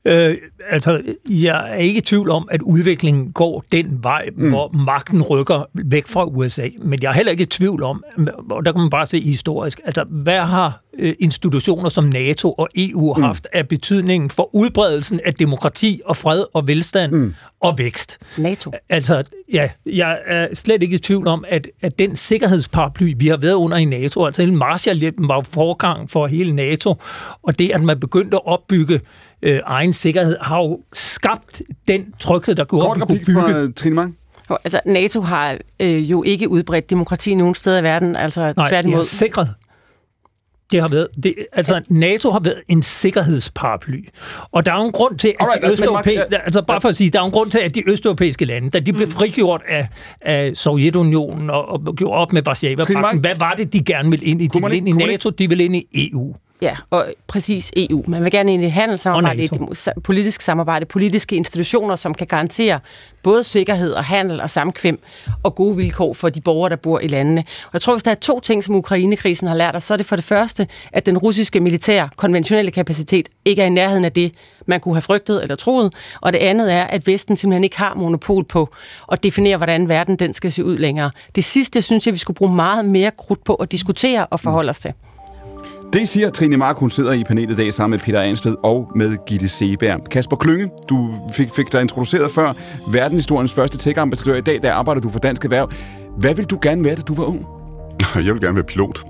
Øh, 0.09 0.37
altså, 0.69 1.03
jeg 1.29 1.71
er 1.71 1.75
ikke 1.75 1.99
i 1.99 2.01
tvivl 2.01 2.31
om, 2.31 2.49
at 2.51 2.63
udviklingen 2.63 3.33
går 3.33 3.65
den 3.73 3.99
vej, 4.03 4.29
mm. 4.37 4.49
hvor 4.49 4.73
magten 4.85 5.23
rykker 5.23 5.65
væk 5.75 6.07
fra 6.07 6.25
USA. 6.25 6.69
Men 6.83 7.03
jeg 7.03 7.09
er 7.09 7.13
heller 7.13 7.33
ikke 7.33 7.43
i 7.43 7.47
tvivl 7.47 7.83
om, 7.83 8.05
og 8.51 8.65
der 8.65 8.73
kan 8.73 8.81
man 8.81 8.91
bare 8.91 9.07
se 9.07 9.21
historisk, 9.21 9.81
altså, 9.85 10.05
hvad 10.05 10.41
har 10.41 10.83
øh, 10.99 11.15
institutioner 11.19 11.89
som 11.89 12.05
NATO 12.05 12.53
og 12.53 12.69
EU 12.77 13.15
mm. 13.15 13.23
haft 13.23 13.49
af 13.53 13.69
betydningen 13.69 14.31
for 14.31 14.55
udbredelsen 14.55 15.21
af 15.25 15.35
demokrati 15.35 16.01
og 16.05 16.17
fred 16.17 16.45
og 16.55 16.67
velstand 16.67 17.13
mm. 17.13 17.35
og 17.61 17.79
vækst? 17.79 18.19
NATO. 18.39 18.73
Altså, 18.89 19.23
ja, 19.53 19.71
jeg 19.87 20.19
er 20.27 20.49
slet 20.55 20.83
ikke 20.83 20.95
i 20.95 20.99
tvivl 20.99 21.27
om, 21.27 21.45
at, 21.49 21.69
at 21.81 21.99
den 21.99 22.17
sikkerhedsparaply, 22.17 23.15
vi 23.17 23.29
har 23.29 23.37
været 23.37 23.55
under 23.55 23.77
i 23.77 23.85
NATO, 23.85 24.27
altså 24.27 24.43
hele 24.43 24.55
Marshallhjælpen 24.55 25.29
var 25.29 25.43
forgang 25.43 26.11
for 26.11 26.27
hele 26.27 26.53
NATO, 26.57 26.95
og 27.43 27.59
det, 27.59 27.71
at 27.71 27.83
man 27.83 28.01
begyndte 28.01 28.37
at 28.37 28.47
opbygge 28.47 29.01
øh, 29.43 29.61
egen 29.65 29.93
sikkerhed, 29.93 30.37
har 30.41 30.59
jo 30.59 30.81
skabt 30.93 31.63
den 31.89 32.13
tryghed, 32.19 32.55
der 32.55 32.65
gjorde, 32.65 32.87
Kort 32.87 32.97
at 32.97 33.01
vi 33.01 33.07
kunne 33.07 33.19
bygge... 33.19 33.41
fra 33.41 33.73
Trine 33.77 33.95
Mang. 33.95 34.17
Altså, 34.65 34.81
NATO 34.87 35.21
har 35.21 35.59
øh, 35.81 36.11
jo 36.11 36.23
ikke 36.23 36.49
udbredt 36.49 36.91
demokrati 36.91 37.35
nogen 37.35 37.55
steder 37.55 37.79
i 37.79 37.83
verden, 37.83 38.17
altså 38.17 38.53
Nej, 38.57 38.69
tværtimod. 38.69 38.93
det 38.93 38.99
har 38.99 39.05
sikret. 39.05 39.49
Det 40.71 40.81
har 40.81 40.89
været, 40.89 41.09
det, 41.23 41.35
altså 41.53 41.83
NATO 41.89 42.31
har 42.31 42.41
været 42.41 42.63
en 42.69 42.83
sikkerhedsparaply. 42.83 44.09
Og 44.53 44.67
der 44.67 44.73
er 44.73 44.77
jo 44.77 44.85
en 44.85 44.93
grund 44.93 45.19
til, 45.19 45.29
at 45.29 45.37
Alright, 45.41 45.65
de 45.65 45.73
østeuropæiske, 45.73 46.21
Mark, 46.21 46.33
ja, 46.33 46.39
altså 46.39 46.63
bare 46.63 46.81
for 46.81 46.89
at 46.89 46.97
sige, 46.97 47.11
der 47.11 47.21
er 47.21 47.25
en 47.25 47.31
grund 47.31 47.51
til, 47.51 47.59
at 47.59 47.75
de 47.75 47.91
østeuropæiske 47.91 48.45
lande, 48.45 48.71
da 48.71 48.81
de 48.81 48.93
blev 48.93 49.09
frigjort 49.09 49.63
af, 49.69 49.89
af 50.21 50.57
Sovjetunionen 50.57 51.51
og, 51.51 51.69
og 51.69 51.97
gjorde 51.97 52.15
op 52.15 52.33
med 52.33 52.43
Varsava-pakten, 52.43 53.21
hvad 53.21 53.35
var 53.39 53.55
det, 53.55 53.73
de 53.73 53.85
gerne 53.85 54.11
ville 54.11 54.27
ind 54.27 54.43
i? 54.43 54.47
De 54.47 54.61
ville 54.63 54.77
ind 54.77 54.89
i 54.89 54.93
NATO, 54.93 55.31
de 55.31 55.49
ville 55.49 55.65
ind 55.65 55.77
i 55.77 56.11
EU. 56.13 56.35
Ja, 56.63 56.77
og 56.91 57.07
præcis 57.27 57.73
EU. 57.77 58.05
Man 58.07 58.25
vil 58.25 58.31
gerne 58.31 58.55
ind 58.55 58.63
i 58.63 58.67
et 58.67 58.73
handelssamarbejde, 58.73 59.43
et 59.43 60.03
politisk 60.05 60.41
samarbejde, 60.41 60.87
politiske 60.87 61.37
institutioner, 61.37 61.97
som 61.97 62.15
kan 62.15 62.27
garantere 62.27 62.81
både 63.23 63.45
sikkerhed 63.45 63.93
og 63.93 64.05
handel 64.05 64.41
og 64.41 64.51
samkvem 64.51 65.03
og 65.43 65.55
gode 65.55 65.77
vilkår 65.77 66.13
for 66.15 66.29
de 66.29 66.41
borgere, 66.41 66.71
der 66.71 66.77
bor 66.77 67.01
i 67.01 67.07
landene. 67.07 67.41
Og 67.41 67.71
jeg 67.73 67.81
tror, 67.81 67.95
hvis 67.95 68.03
der 68.03 68.11
er 68.11 68.15
to 68.15 68.41
ting, 68.41 68.65
som 68.65 68.75
Ukrainekrisen 68.75 69.49
har 69.49 69.55
lært 69.55 69.77
os, 69.77 69.83
så 69.83 69.95
er 69.95 69.97
det 69.97 70.07
for 70.07 70.17
det 70.17 70.25
første, 70.25 70.67
at 70.93 71.07
den 71.07 71.19
russiske 71.19 71.61
militære 71.61 72.09
konventionelle 72.17 72.71
kapacitet 72.71 73.29
ikke 73.45 73.63
er 73.63 73.67
i 73.67 73.71
nærheden 73.71 74.05
af 74.05 74.13
det, 74.13 74.33
man 74.67 74.81
kunne 74.81 74.95
have 74.95 75.03
frygtet 75.03 75.43
eller 75.43 75.57
troet. 75.57 75.95
Og 76.21 76.33
det 76.33 76.39
andet 76.39 76.73
er, 76.73 76.85
at 76.85 77.07
Vesten 77.07 77.37
simpelthen 77.37 77.65
ikke 77.65 77.79
har 77.79 77.95
monopol 77.95 78.45
på 78.45 78.69
at 79.13 79.23
definere, 79.23 79.57
hvordan 79.57 79.89
verden 79.89 80.17
den 80.17 80.33
skal 80.33 80.53
se 80.53 80.65
ud 80.65 80.79
længere. 80.79 81.11
Det 81.35 81.45
sidste, 81.45 81.83
synes 81.83 82.07
jeg, 82.07 82.15
vi 82.15 82.19
skulle 82.19 82.35
bruge 82.37 82.55
meget 82.55 82.85
mere 82.85 83.11
krudt 83.19 83.45
på 83.45 83.55
at 83.55 83.73
diskutere 83.73 84.27
og 84.27 84.41
forholde 84.41 84.71
os 84.71 84.81
til. 84.81 84.93
Det 85.93 86.09
siger 86.09 86.31
Trine 86.31 86.57
Mark, 86.57 86.77
hun 86.77 86.91
sidder 86.91 87.13
i 87.13 87.25
panelet 87.25 87.51
i 87.51 87.57
dag 87.57 87.73
sammen 87.73 87.97
med 87.97 88.05
Peter 88.05 88.21
Ansted 88.21 88.57
og 88.63 88.91
med 88.97 89.27
Gitte 89.27 89.49
Seberg. 89.49 90.01
Kasper 90.11 90.37
Klynge, 90.37 90.71
du 90.89 91.15
fik, 91.33 91.55
fik 91.55 91.73
dig 91.73 91.83
introduceret 91.83 92.31
før, 92.31 92.53
verdenshistoriens 92.93 93.53
første 93.53 93.79
tech-ambassadør. 93.79 94.35
I 94.35 94.41
dag 94.41 94.63
der 94.63 94.73
arbejder 94.73 95.01
du 95.01 95.11
for 95.11 95.19
Dansk 95.19 95.45
Erhverv. 95.45 95.71
Hvad 96.17 96.35
vil 96.35 96.45
du 96.45 96.59
gerne 96.63 96.85
være, 96.85 96.95
da 96.95 97.03
du 97.03 97.15
var 97.15 97.25
ung? 97.25 97.47
Jeg 98.27 98.35
vil 98.35 98.41
gerne 98.43 98.55
være 98.55 98.65
pilot. 98.65 99.05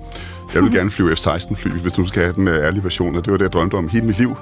Jeg 0.53 0.63
vil 0.63 0.71
gerne 0.73 0.91
flyve 0.91 1.15
F-16-fly, 1.15 1.71
hvis 1.81 1.93
du 1.93 2.07
skal 2.07 2.21
have 2.23 2.33
den 2.33 2.47
øh, 2.47 2.65
ærlige 2.65 2.83
version, 2.83 3.15
og 3.15 3.25
det 3.25 3.31
var 3.31 3.37
det, 3.37 3.43
jeg 3.43 3.53
drømte 3.53 3.75
om 3.75 3.89
hele 3.89 4.05
mit 4.05 4.19
liv. 4.19 4.35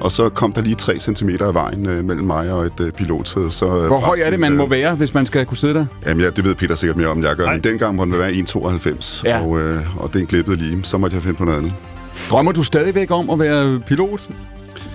Og 0.00 0.12
så 0.12 0.28
kom 0.28 0.52
der 0.52 0.62
lige 0.62 0.74
3 0.74 0.98
cm 1.00 1.28
af 1.40 1.54
vejen 1.54 1.86
øh, 1.86 2.04
mellem 2.04 2.26
mig 2.26 2.52
og 2.52 2.66
et 2.66 2.80
øh, 2.80 2.92
pilotsæde. 2.92 3.50
Så, 3.50 3.66
øh, 3.66 3.86
Hvor 3.86 3.98
høj 3.98 4.16
er 4.22 4.30
det, 4.30 4.40
man 4.40 4.52
øh, 4.52 4.58
må 4.58 4.66
være, 4.66 4.94
hvis 4.94 5.14
man 5.14 5.26
skal 5.26 5.46
kunne 5.46 5.56
sidde 5.56 5.74
der? 5.74 5.86
Jamen, 6.06 6.20
ja, 6.24 6.30
det 6.30 6.44
ved 6.44 6.54
Peter 6.54 6.74
sikkert 6.74 6.96
mere 6.96 7.08
om, 7.08 7.22
jeg 7.22 7.36
gør. 7.36 7.50
Men 7.50 7.60
dengang 7.60 7.94
må 7.96 8.04
den 8.04 8.18
være 8.18 8.30
1,92, 8.30 9.22
Ja. 9.24 9.40
og, 9.40 9.60
øh, 9.60 10.02
og 10.02 10.12
den 10.12 10.26
glippede 10.26 10.56
lige. 10.56 10.80
Så 10.84 10.98
måtte 10.98 11.14
jeg 11.14 11.22
finde 11.22 11.36
på 11.36 11.44
noget 11.44 11.58
andet. 11.58 11.72
Drømmer 12.30 12.52
du 12.52 12.62
stadigvæk 12.62 13.10
om 13.10 13.30
at 13.30 13.38
være 13.38 13.80
pilot? 13.86 14.28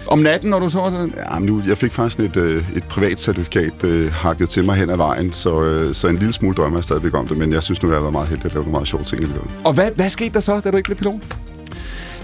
Om 0.08 0.20
natten, 0.20 0.50
når 0.50 0.60
du 0.60 0.70
sover 0.70 0.90
sådan? 0.90 1.14
Ja, 1.32 1.40
men 1.40 1.46
nu, 1.50 1.62
jeg 1.68 1.78
fik 1.78 1.92
faktisk 1.92 2.20
et, 2.20 2.38
øh, 2.38 2.64
et 2.76 2.84
privat 2.84 3.20
certifikat 3.20 3.84
øh, 3.84 4.12
hakket 4.14 4.50
til 4.50 4.66
mig 4.66 4.76
hen 4.76 4.90
ad 4.90 4.98
vejen, 4.98 5.34
så, 5.34 5.62
øh, 5.64 5.94
så 5.94 6.08
en 6.08 6.16
lille 6.18 6.34
smule 6.34 6.56
drømmer 6.56 6.78
jeg 6.78 6.84
stadigvæk 6.84 7.14
om 7.14 7.28
det, 7.28 7.38
men 7.38 7.54
jeg 7.54 7.64
synes 7.64 7.84
nu, 7.84 7.90
jeg 7.90 7.96
har 7.96 8.02
været 8.02 8.12
meget 8.12 8.28
heldig 8.28 8.46
at 8.46 8.54
lave 8.54 8.64
nogle 8.64 8.72
meget 8.72 8.88
sjove 8.88 9.04
ting 9.04 9.22
alligevel. 9.22 9.50
Og 9.64 9.74
hvad, 9.74 9.90
hvad 9.96 10.10
skete 10.10 10.34
der 10.34 10.40
så, 10.40 10.60
da 10.60 10.72
du 10.72 10.78
ikke 10.78 10.88
blev 10.88 10.98
pilot? 10.98 11.22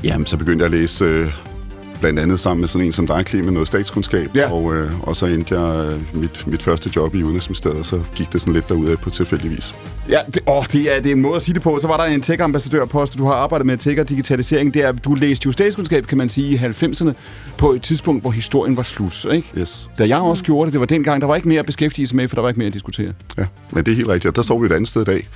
Jamen, 0.04 0.26
så 0.28 0.38
begyndte 0.38 0.66
jeg 0.66 0.74
at 0.74 0.80
læse 0.80 1.06
øh, 1.06 1.32
blandt 2.02 2.20
andet 2.20 2.40
sammen 2.40 2.62
med 2.62 2.68
sådan 2.68 2.88
en 2.88 2.94
som 2.94 3.08
dig, 3.08 3.24
Clemen, 3.28 3.54
noget 3.54 3.68
statskundskab, 3.68 4.30
Ja. 4.36 4.52
og, 4.52 4.76
øh, 4.76 4.92
og 5.08 5.16
så 5.16 5.26
endte 5.26 5.60
jeg 5.60 5.86
øh, 6.14 6.22
mit, 6.22 6.48
mit 6.48 6.64
første 6.64 6.92
job 6.96 7.16
i 7.16 7.24
Udenrigsministeriet, 7.24 7.80
og 7.80 7.86
så 7.86 8.02
gik 8.16 8.34
det 8.34 8.42
sådan 8.42 8.54
lidt 8.54 8.70
derudad 8.70 8.98
på 8.98 9.10
tilfældig 9.10 9.52
vis. 9.52 9.76
Ja, 10.10 10.20
det, 10.34 10.40
åh, 10.48 10.64
det, 10.72 10.96
er, 10.98 11.02
det 11.02 11.12
er 11.12 11.16
en 11.16 11.22
måde 11.22 11.36
at 11.36 11.42
sige 11.42 11.54
det 11.54 11.62
på. 11.62 11.80
Så 11.82 11.88
var 11.88 11.98
der 11.98 12.04
en 12.04 12.22
tech-ambassadørpost, 12.22 13.18
du 13.18 13.26
har 13.26 13.34
arbejdet 13.34 13.66
med 13.68 13.78
tech 13.78 14.00
og 14.00 14.10
digitalisering. 14.10 14.74
Det 14.74 14.82
er, 14.84 14.92
du 14.92 15.14
læste 15.14 15.46
jo 15.46 15.52
statskundskab, 15.52 16.06
kan 16.08 16.18
man 16.18 16.30
sige, 16.30 16.48
i 16.54 16.56
90'erne, 16.58 17.12
på 17.58 17.72
et 17.72 17.82
tidspunkt, 17.82 18.24
hvor 18.24 18.32
historien 18.32 18.78
var 18.78 18.84
slut. 18.84 19.26
Ikke? 19.34 19.52
Yes. 19.58 19.90
Da 19.98 20.08
jeg 20.08 20.18
også 20.18 20.44
gjorde 20.44 20.66
det, 20.66 20.74
det 20.74 20.80
var 20.80 20.86
dengang, 20.86 21.22
der 21.22 21.28
var 21.28 21.36
ikke 21.36 21.48
mere 21.48 21.60
at 21.60 21.66
beskæftige 21.66 22.08
sig 22.08 22.16
med, 22.16 22.28
for 22.28 22.36
der 22.36 22.42
var 22.42 22.50
ikke 22.50 22.60
mere 22.60 22.68
at 22.68 22.74
diskutere. 22.74 23.14
Ja, 23.38 23.46
men 23.72 23.84
det 23.86 23.92
er 23.92 23.96
helt 23.96 24.08
rigtigt, 24.08 24.36
der 24.36 24.42
står 24.42 24.60
vi 24.60 24.66
et 24.66 24.72
andet 24.72 24.88
sted 24.90 25.02
i 25.02 25.06
dag. 25.06 25.28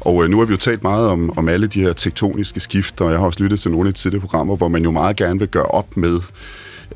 Og 0.00 0.24
øh, 0.24 0.30
nu 0.30 0.38
har 0.38 0.44
vi 0.46 0.50
jo 0.52 0.56
talt 0.58 0.82
meget 0.82 1.08
om, 1.08 1.38
om 1.38 1.48
alle 1.48 1.66
de 1.66 1.80
her 1.80 1.92
tektoniske 1.92 2.60
skift, 2.60 3.00
og 3.00 3.10
jeg 3.10 3.18
har 3.18 3.26
også 3.26 3.42
lyttet 3.42 3.60
til 3.60 3.70
nogle 3.70 3.88
af 3.88 3.94
de 3.94 4.00
tidligere 4.00 4.20
programmer, 4.20 4.56
hvor 4.56 4.68
man 4.68 4.82
jo 4.82 4.90
meget 4.90 5.16
gerne 5.16 5.38
vil 5.38 5.48
gøre 5.48 5.62
op 5.64 5.96
med 5.96 6.09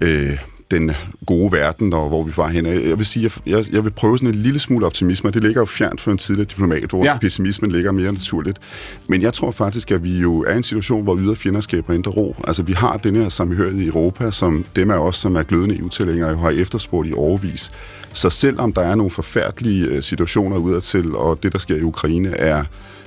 øh, 0.01 0.37
den 0.71 0.91
gode 1.27 1.53
verden, 1.53 1.93
og 1.93 2.09
hvor 2.09 2.23
vi 2.23 2.33
var 2.37 2.49
hen. 2.49 2.67
Jeg 2.67 2.99
vil 2.99 3.07
sige, 3.07 3.31
jeg, 3.47 3.57
jeg, 3.57 3.65
jeg 3.75 3.85
vil 3.85 3.91
prøve 3.91 4.19
sådan 4.19 4.35
en 4.35 4.41
lille 4.41 4.59
smule 4.59 4.87
optimisme, 4.87 5.31
og 5.31 5.35
det 5.35 5.43
ligger 5.43 5.61
jo 5.61 5.65
fjernt 5.67 6.01
for 6.01 6.11
en 6.11 6.19
tidligere 6.19 6.49
diplomat, 6.49 6.85
hvor 6.91 7.05
Ja. 7.05 7.19
pessimismen 7.19 7.71
ligger 7.73 7.93
mere 7.93 8.13
naturligt. 8.13 8.59
Men 9.07 9.23
jeg 9.23 9.33
tror 9.33 9.51
faktisk, 9.51 9.91
at 9.91 10.05
vi 10.05 10.19
jo 10.19 10.41
er 10.43 10.53
i 10.55 10.57
en 10.57 10.63
situation, 10.63 11.03
hvor 11.03 11.17
ydre 11.19 11.37
fjender 11.37 11.61
skaber 11.61 11.95
indre 11.95 12.11
ro. 12.11 12.37
Altså, 12.47 12.63
vi 12.63 12.73
har 12.73 12.97
den 12.97 13.17
her 13.17 13.29
samhørighed 13.29 13.81
i 13.81 13.87
Europa, 13.87 14.31
som 14.31 14.65
dem 14.77 14.91
af 14.91 14.99
os, 14.99 15.17
som 15.17 15.37
er 15.37 15.43
glødende 15.43 15.79
EU-tilhængere, 15.79 16.31
jo 16.31 16.37
har 16.37 16.51
efterspurgt 16.51 17.09
i 17.09 17.13
overvis. 17.17 17.71
Så 18.13 18.31
selvom 18.31 18.73
der 18.73 18.83
er 18.83 18.95
nogle 18.95 19.11
forfærdelige 19.11 19.87
øh, 19.87 20.03
situationer 20.03 20.57
udadtil, 20.57 21.15
og 21.15 21.43
det, 21.43 21.53
der 21.53 21.59
sker 21.59 21.77
i 21.77 21.83
Ukraine, 21.83 22.29
er 22.29 22.65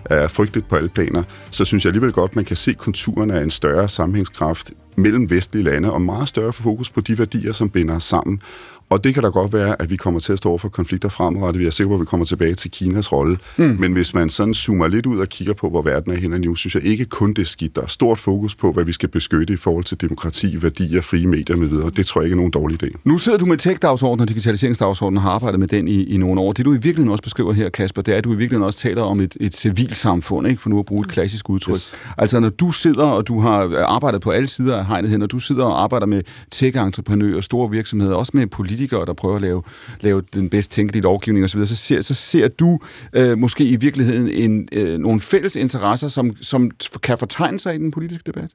er 0.09 0.27
frygteligt 0.27 0.69
på 0.69 0.75
alle 0.75 0.89
planer, 0.89 1.23
så 1.51 1.65
synes 1.65 1.85
jeg 1.85 1.89
alligevel 1.89 2.11
godt, 2.11 2.35
man 2.35 2.45
kan 2.45 2.55
se 2.55 2.73
konturerne 2.73 3.33
af 3.33 3.43
en 3.43 3.51
større 3.51 3.89
sammenhængskraft 3.89 4.71
mellem 4.95 5.29
vestlige 5.29 5.63
lande, 5.63 5.91
og 5.91 6.01
meget 6.01 6.27
større 6.27 6.53
fokus 6.53 6.89
på 6.89 7.01
de 7.01 7.17
værdier, 7.17 7.53
som 7.53 7.69
binder 7.69 7.95
os 7.95 8.03
sammen. 8.03 8.41
Og 8.89 9.03
det 9.03 9.13
kan 9.13 9.23
da 9.23 9.29
godt 9.29 9.53
være, 9.53 9.81
at 9.81 9.89
vi 9.89 9.95
kommer 9.95 10.19
til 10.19 10.33
at 10.33 10.37
stå 10.37 10.49
over 10.49 10.57
for 10.57 10.69
konflikter 10.69 11.09
fremadrettet. 11.09 11.59
Vi 11.59 11.65
er 11.65 11.71
sikre 11.71 11.89
på, 11.89 11.93
at 11.93 11.99
vi 12.01 12.05
kommer 12.05 12.25
tilbage 12.25 12.55
til 12.55 12.71
Kinas 12.71 13.11
rolle. 13.11 13.37
Mm. 13.57 13.77
Men 13.79 13.93
hvis 13.93 14.13
man 14.13 14.29
sådan 14.29 14.53
zoomer 14.53 14.87
lidt 14.87 15.05
ud 15.05 15.19
og 15.19 15.29
kigger 15.29 15.53
på, 15.53 15.69
hvor 15.69 15.81
verden 15.81 16.11
er 16.11 16.15
henne 16.15 16.39
nu, 16.39 16.55
synes 16.55 16.75
jeg 16.75 16.83
ikke 16.83 17.05
kun 17.05 17.33
det 17.33 17.41
er 17.41 17.45
skidt. 17.45 17.75
Der 17.75 17.81
er 17.81 17.87
stort 17.87 18.19
fokus 18.19 18.55
på, 18.55 18.71
hvad 18.71 18.83
vi 18.83 18.93
skal 18.93 19.09
beskytte 19.09 19.53
i 19.53 19.57
forhold 19.57 19.83
til 19.83 20.01
demokrati, 20.01 20.61
værdier, 20.61 21.01
frie 21.01 21.27
medier 21.27 21.55
med 21.55 21.67
videre. 21.67 21.89
Det 21.89 22.05
tror 22.05 22.21
jeg 22.21 22.25
ikke 22.25 22.33
er 22.33 22.37
nogen 22.37 22.51
dårlig 22.51 22.83
idé. 22.83 22.89
Nu 23.03 23.17
sidder 23.17 23.37
du 23.37 23.45
med 23.45 23.57
tech-dagsordenen 23.57 24.21
og 24.21 24.29
digitaliseringsdagsordenen 24.29 25.17
og 25.17 25.23
har 25.23 25.31
arbejdet 25.31 25.59
med 25.59 25.67
den 25.67 25.87
i, 25.87 26.03
i 26.03 26.17
nogle 26.17 26.41
år. 26.41 26.53
Det 26.53 26.65
du 26.65 26.71
i 26.71 26.73
virkeligheden 26.73 27.11
også 27.11 27.23
beskriver 27.23 27.53
her, 27.53 27.69
Kasper, 27.69 28.01
det 28.01 28.13
er, 28.13 28.17
at 28.17 28.23
du 28.23 28.33
i 28.33 28.35
virkeligheden 28.35 28.65
også 28.65 28.79
taler 28.79 29.01
om 29.01 29.19
et, 29.19 29.37
et 29.39 29.55
civilsamfund, 29.55 30.47
ikke? 30.47 30.61
for 30.61 30.69
nu 30.69 30.79
at 30.79 30.85
bruge 30.85 31.01
et 31.01 31.11
klassisk 31.11 31.49
udtryk. 31.49 31.75
Yes. 31.75 31.95
Altså 32.17 32.39
når 32.39 32.49
du 32.49 32.71
sidder, 32.71 33.05
og 33.05 33.27
du 33.27 33.39
har 33.39 33.85
arbejdet 33.85 34.21
på 34.21 34.31
alle 34.31 34.47
sider 34.47 34.77
af 34.77 34.85
hegnet 34.85 35.09
her, 35.09 35.17
når 35.17 35.25
du 35.25 35.39
sidder 35.39 35.63
og 35.63 35.83
arbejder 35.83 36.05
med 36.05 36.21
tech-entreprenører, 36.51 37.41
store 37.41 37.69
virksomheder, 37.69 38.15
også 38.15 38.31
med 38.35 38.47
politikere, 38.47 38.76
der 38.85 39.13
prøver 39.13 39.35
at 39.35 39.41
lave, 39.41 39.63
lave 40.01 40.21
den 40.33 40.49
bedst 40.49 40.71
tænkelige 40.71 41.03
lovgivning 41.03 41.45
osv., 41.45 41.65
så 41.65 41.75
ser, 41.75 42.01
så 42.01 42.13
ser 42.13 42.47
du 42.47 42.79
øh, 43.13 43.37
måske 43.37 43.63
i 43.63 43.75
virkeligheden 43.75 44.29
en, 44.29 44.67
øh, 44.71 44.97
nogle 44.97 45.19
fælles 45.19 45.55
interesser, 45.55 46.07
som, 46.07 46.35
som 46.41 46.71
kan 47.03 47.17
fortegne 47.17 47.59
sig 47.59 47.75
i 47.75 47.77
den 47.77 47.91
politiske 47.91 48.23
debat? 48.25 48.49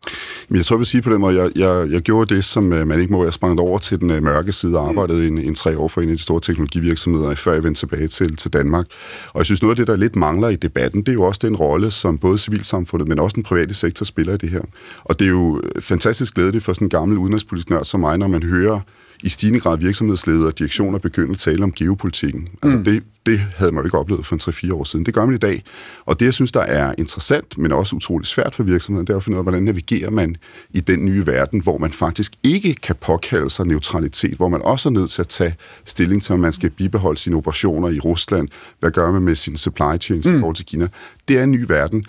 Jeg 0.50 0.64
tror, 0.64 0.76
jeg 0.76 0.78
vil 0.78 0.86
sige 0.86 1.02
på 1.02 1.12
den 1.12 1.20
måde, 1.20 1.42
jeg, 1.42 1.50
jeg, 1.56 1.90
jeg 1.90 2.00
gjorde 2.00 2.34
det, 2.34 2.44
som 2.44 2.72
øh, 2.72 2.86
man 2.86 3.00
ikke 3.00 3.12
må. 3.12 3.24
Jeg 3.24 3.32
sprang 3.32 3.60
over 3.60 3.78
til 3.78 4.00
den 4.00 4.10
øh, 4.10 4.22
mørke 4.22 4.52
side 4.52 4.78
og 4.78 4.88
arbejdede 4.88 5.26
en, 5.26 5.38
en 5.38 5.54
tre 5.54 5.78
år 5.78 5.88
for 5.88 6.00
en 6.00 6.08
af 6.08 6.16
de 6.16 6.22
store 6.22 6.40
teknologivirksomheder, 6.40 7.34
før 7.34 7.52
jeg 7.52 7.64
vendte 7.64 7.80
tilbage 7.80 8.08
til, 8.08 8.36
til 8.36 8.52
Danmark. 8.52 8.84
Og 9.32 9.38
jeg 9.38 9.46
synes, 9.46 9.62
noget 9.62 9.72
af 9.72 9.76
det, 9.76 9.86
der 9.86 9.96
lidt 9.96 10.16
mangler 10.16 10.48
i 10.48 10.56
debatten, 10.56 11.00
det 11.00 11.08
er 11.08 11.12
jo 11.12 11.22
også 11.22 11.40
den 11.44 11.56
rolle, 11.56 11.90
som 11.90 12.18
både 12.18 12.38
civilsamfundet, 12.38 13.08
men 13.08 13.18
også 13.18 13.34
den 13.34 13.42
private 13.42 13.74
sektor 13.74 14.04
spiller 14.04 14.34
i 14.34 14.36
det 14.36 14.48
her. 14.48 14.60
Og 15.04 15.18
det 15.18 15.24
er 15.24 15.30
jo 15.30 15.62
fantastisk 15.80 16.34
glædeligt 16.34 16.64
for 16.64 16.72
sådan 16.72 16.84
en 16.84 16.90
gammel 16.90 17.18
udenrigspolitisk 17.18 17.70
nørd 17.70 17.84
som 17.84 18.00
mig, 18.00 18.18
når 18.18 18.28
man 18.28 18.42
hører 18.42 18.80
i 19.22 19.28
stigende 19.28 19.60
grad 19.60 19.78
virksomhedsledere 19.78 20.46
og 20.46 20.58
direktioner 20.58 20.98
begynde 20.98 21.30
at 21.30 21.38
tale 21.38 21.64
om 21.64 21.72
geopolitikken. 21.72 22.48
Altså 22.62 22.78
Mm. 22.78 22.84
det, 22.84 23.02
det 23.26 23.38
havde 23.38 23.72
man 23.72 23.82
jo 23.82 23.86
ikke 23.86 23.98
oplevet 23.98 24.26
for 24.26 24.34
en 24.34 24.70
3-4 24.70 24.74
år 24.74 24.84
siden. 24.84 25.06
Det 25.06 25.14
gør 25.14 25.24
man 25.24 25.34
i 25.34 25.38
dag. 25.38 25.62
Og 26.04 26.20
det, 26.20 26.26
jeg 26.26 26.34
synes, 26.34 26.52
der 26.52 26.60
er 26.60 26.94
interessant, 26.98 27.58
men 27.58 27.72
også 27.72 27.96
utroligt 27.96 28.28
svært 28.28 28.54
for 28.54 28.62
virksomheden, 28.62 29.06
det 29.06 29.12
er 29.12 29.16
at 29.16 29.24
finde 29.24 29.36
ud 29.36 29.38
af, 29.38 29.44
hvordan 29.44 29.62
navigerer 29.62 30.10
man 30.10 30.36
i 30.70 30.80
den 30.80 31.04
nye 31.04 31.26
verden, 31.26 31.62
hvor 31.62 31.78
man 31.78 31.90
faktisk 31.92 32.32
ikke 32.42 32.74
kan 32.74 32.96
påkalde 33.00 33.50
sig 33.50 33.66
neutralitet, 33.66 34.34
hvor 34.36 34.48
man 34.48 34.62
også 34.62 34.88
er 34.88 34.92
nødt 34.92 35.10
til 35.10 35.20
at 35.22 35.28
tage 35.28 35.54
stilling 35.84 36.22
til, 36.22 36.32
om 36.32 36.40
man 36.40 36.52
skal 36.52 36.70
bibeholde 36.70 37.20
sine 37.20 37.36
operationer 37.36 37.88
i 37.88 37.98
Rusland. 37.98 38.48
Hvad 38.80 38.90
gør 38.90 39.10
man 39.10 39.22
med 39.22 39.34
sine 39.34 39.56
supply 39.58 40.00
chains 40.00 40.26
mm. 40.26 40.36
i 40.36 40.38
forhold 40.38 40.56
til 40.56 40.66
Kina? 40.66 40.88
Det 41.28 41.38
er 41.38 41.42
en 41.44 41.50
ny 41.50 41.64
verden. 41.68 42.04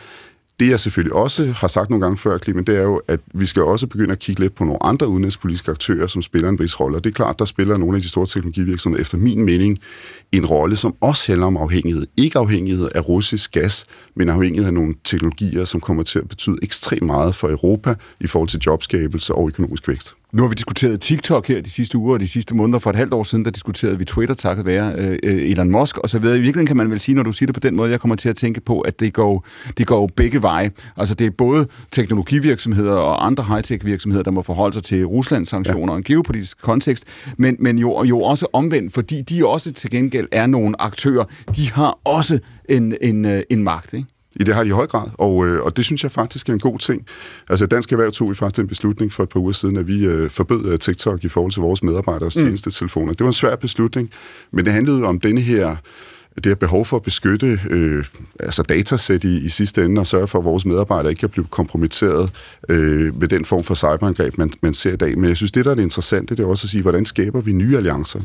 Det 0.60 0.70
jeg 0.70 0.80
selvfølgelig 0.80 1.14
også 1.14 1.46
har 1.46 1.68
sagt 1.68 1.90
nogle 1.90 2.06
gange 2.06 2.18
før, 2.18 2.38
Clemen, 2.38 2.64
det 2.64 2.78
er 2.78 2.82
jo, 2.82 3.02
at 3.08 3.20
vi 3.34 3.46
skal 3.46 3.62
også 3.62 3.88
begynde 3.88 4.12
at 4.12 4.20
kigge 4.20 4.42
lidt 4.42 4.56
på 4.56 4.64
nogle 4.64 4.84
andre 4.84 5.08
udenrigspolitiske 5.08 5.72
aktører, 5.72 6.08
som 6.08 6.22
spiller 6.22 6.50
en 6.50 6.60
vis 6.60 6.80
rolle. 6.80 6.98
Og 6.98 7.04
det 7.04 7.10
er 7.10 7.14
klart, 7.14 7.40
der 7.40 7.46
spiller 7.46 7.78
nogle 7.78 7.96
af 7.96 8.02
de 8.02 8.10
store 8.10 8.26
teknologivirksomheder, 8.26 9.02
efter 9.02 9.18
min 9.18 9.46
mening, 9.46 9.80
en 10.32 10.46
rolle, 10.46 10.78
som 10.78 10.96
også 11.02 11.32
handler 11.32 11.48
om 11.48 11.58
afhængighed. 11.58 12.08
Ikke 12.18 12.40
afhængighed 12.40 12.90
af 12.96 13.10
russisk 13.10 13.52
gas, 13.52 13.86
men 14.16 14.30
afhængighed 14.30 14.68
af 14.68 14.74
nogle 14.74 14.96
teknologier, 15.04 15.66
som 15.66 15.82
kommer 15.82 16.04
til 16.04 16.20
at 16.20 16.30
betyde 16.30 16.56
ekstremt 16.62 17.04
meget 17.04 17.36
for 17.36 17.50
Europa 17.50 17.96
i 18.20 18.28
forhold 18.28 18.50
til 18.50 18.60
jobskabelse 18.66 19.36
og 19.36 19.48
økonomisk 19.48 19.88
vækst. 19.88 20.14
Nu 20.34 20.42
har 20.42 20.50
vi 20.50 20.56
diskuteret 20.56 21.02
TikTok 21.02 21.48
her 21.48 21.62
de 21.62 21.70
sidste 21.70 21.98
uger 21.98 22.14
og 22.14 22.20
de 22.20 22.28
sidste 22.28 22.56
måneder. 22.56 22.80
For 22.80 22.90
et 22.90 22.96
halvt 22.96 23.14
år 23.14 23.24
siden, 23.24 23.46
der 23.46 23.52
diskuterede 23.52 23.98
vi 23.98 24.06
Twitter, 24.06 24.36
takket 24.36 24.66
være 24.66 24.94
øh, 24.98 25.50
Elon 25.50 25.72
Musk 25.72 25.98
og 25.98 26.10
så 26.10 26.20
videre. 26.20 26.38
I 26.38 26.40
virkeligheden 26.40 26.68
kan 26.68 26.78
man 26.78 26.92
vel 26.92 27.00
sige, 27.00 27.16
når 27.16 27.24
du 27.24 27.32
siger 27.32 27.48
det 27.48 27.54
på 27.54 27.60
den 27.60 27.76
måde, 27.76 27.92
jeg 27.92 28.00
kommer 28.00 28.16
til 28.16 28.30
at 28.30 28.36
tænke 28.36 28.62
på, 28.62 28.82
at 28.82 29.00
det 29.00 29.14
går, 29.14 29.46
det 29.78 29.88
går 29.88 30.10
begge 30.16 30.42
veje. 30.42 30.72
Altså 30.98 31.16
det 31.16 31.28
er 31.28 31.32
både 31.32 31.68
teknologivirksomheder 31.92 32.94
og 32.94 33.26
andre 33.26 33.44
high-tech 33.44 33.86
virksomheder, 33.86 34.24
der 34.24 34.32
må 34.32 34.42
forholde 34.42 34.74
sig 34.74 34.84
til 34.84 35.06
Ruslands 35.06 35.50
sanktioner 35.50 35.86
ja. 35.86 35.92
og 35.92 35.98
en 35.98 36.04
geopolitisk 36.04 36.62
kontekst, 36.62 37.06
men, 37.38 37.56
men 37.60 37.80
jo, 37.80 38.04
jo 38.04 38.22
også 38.22 38.48
omvendt, 38.54 38.94
fordi 38.94 39.22
de 39.22 39.48
også 39.48 39.74
til 39.74 39.90
gengæld 39.90 40.28
er 40.32 40.48
nogle 40.48 40.82
aktører. 40.82 41.24
De 41.56 41.72
har 41.72 42.00
også 42.04 42.40
en, 42.70 42.96
en, 43.02 43.26
øh, 43.26 43.42
en 43.50 43.64
magt, 43.64 43.94
ikke? 43.94 44.13
I 44.36 44.44
det 44.44 44.56
har 44.56 44.64
de 44.64 44.68
i 44.70 44.72
høj 44.72 44.88
grad, 44.88 45.08
og, 45.14 45.48
øh, 45.48 45.62
og 45.62 45.78
det 45.78 45.86
synes 45.86 46.04
jeg 46.04 46.12
faktisk 46.12 46.50
er 46.50 46.54
en 46.54 46.60
god 46.60 46.80
ting. 46.80 47.06
Altså 47.50 47.66
Dansk 47.66 47.92
Erhverv 47.92 48.12
tog 48.12 48.30
vi 48.30 48.36
faktisk 48.36 48.62
en 48.62 48.68
beslutning 48.68 49.14
for 49.14 49.24
et 49.24 49.30
par 49.30 49.40
uger 49.40 49.52
siden, 49.52 49.78
at 49.78 49.88
vi 49.88 50.06
øh, 50.06 50.30
forbød 50.30 50.66
øh, 50.66 50.80
TikTok 50.80 51.24
i 51.24 51.30
forhold 51.30 51.52
til 51.52 51.62
vores 51.62 51.84
medarbejderes 51.84 52.38
mm. 52.38 52.44
tjenestetelefoner. 52.44 53.14
Det 53.14 53.20
var 53.20 53.28
en 53.28 53.34
svær 53.34 53.56
beslutning, 53.56 54.10
men 54.52 54.66
det 54.66 54.74
handlede 54.74 55.04
om 55.04 55.20
denne 55.20 55.42
her 55.42 55.76
det 56.36 56.46
her 56.46 56.56
behov 56.56 56.86
for 56.86 56.98
at 56.98 57.04
beskytte 57.04 57.60
øh, 57.70 58.06
altså 58.40 58.64
datasæt 58.64 59.24
i, 59.24 59.38
i 59.46 59.50
sidste 59.50 59.86
ende 59.86 60.00
og 60.00 60.08
sørge 60.08 60.28
for, 60.28 60.40
at 60.40 60.46
vores 60.46 60.66
medarbejdere 60.66 61.12
ikke 61.12 61.20
kan 61.20 61.30
blive 61.30 61.46
kompromitteret 61.50 62.32
øh, 62.70 63.20
med 63.20 63.28
den 63.28 63.46
form 63.46 63.64
for 63.64 63.76
cyberangreb, 63.76 64.38
man, 64.38 64.52
man 64.62 64.74
ser 64.74 64.94
i 64.94 64.96
dag. 64.96 65.18
Men 65.18 65.30
jeg 65.30 65.38
synes, 65.38 65.52
det 65.52 65.66
der 65.66 65.72
er 65.72 65.76
det 65.76 65.84
interessante, 65.84 66.36
det 66.36 66.44
er 66.44 66.48
også 66.48 66.66
at 66.66 66.70
sige, 66.70 66.82
hvordan 66.82 67.06
skaber 67.06 67.42
vi 67.42 67.52
nye 67.52 67.78
alliancer? 67.78 68.20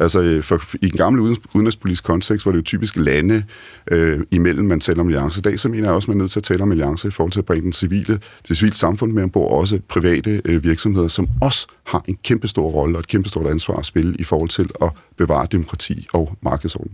Altså 0.00 0.22
øh, 0.22 0.42
for, 0.42 0.62
i 0.82 0.88
den 0.88 0.98
gamle 0.98 1.22
udenrigspolitiske 1.54 2.06
kontekst 2.06 2.46
var 2.46 2.52
det 2.52 2.58
jo 2.58 2.62
typisk 2.62 2.96
lande 2.96 3.44
øh, 3.90 4.20
imellem, 4.30 4.64
man 4.64 4.80
taler 4.80 5.00
om 5.00 5.06
alliancer. 5.08 5.40
I 5.40 5.42
dag 5.42 5.60
så 5.60 5.68
mener 5.68 5.84
jeg 5.84 5.94
også, 5.94 6.06
at 6.06 6.08
man 6.08 6.16
er 6.16 6.22
nødt 6.22 6.30
til 6.30 6.40
at 6.40 6.44
tale 6.44 6.62
om 6.62 6.70
alliancer 6.70 7.08
i 7.08 7.12
forhold 7.12 7.32
til 7.32 7.38
at 7.38 7.46
bringe 7.46 7.62
den 7.62 7.72
civile, 7.72 8.20
det 8.48 8.56
civile 8.56 8.74
samfund 8.74 9.12
med 9.12 9.22
ombord, 9.22 9.60
også 9.60 9.80
private 9.88 10.42
øh, 10.44 10.64
virksomheder, 10.64 11.08
som 11.08 11.28
også 11.40 11.66
har 11.86 12.04
en 12.08 12.18
kæmpe 12.24 12.48
stor 12.48 12.68
rolle 12.68 12.96
og 12.96 13.00
et 13.00 13.06
kæmpe 13.06 13.28
stort 13.28 13.46
ansvar 13.46 13.76
at 13.76 13.84
spille 13.84 14.16
i 14.18 14.24
forhold 14.24 14.48
til 14.48 14.68
at 14.82 14.90
bevare 15.16 15.46
demokrati 15.52 16.06
og 16.12 16.36
markedsorden. 16.40 16.92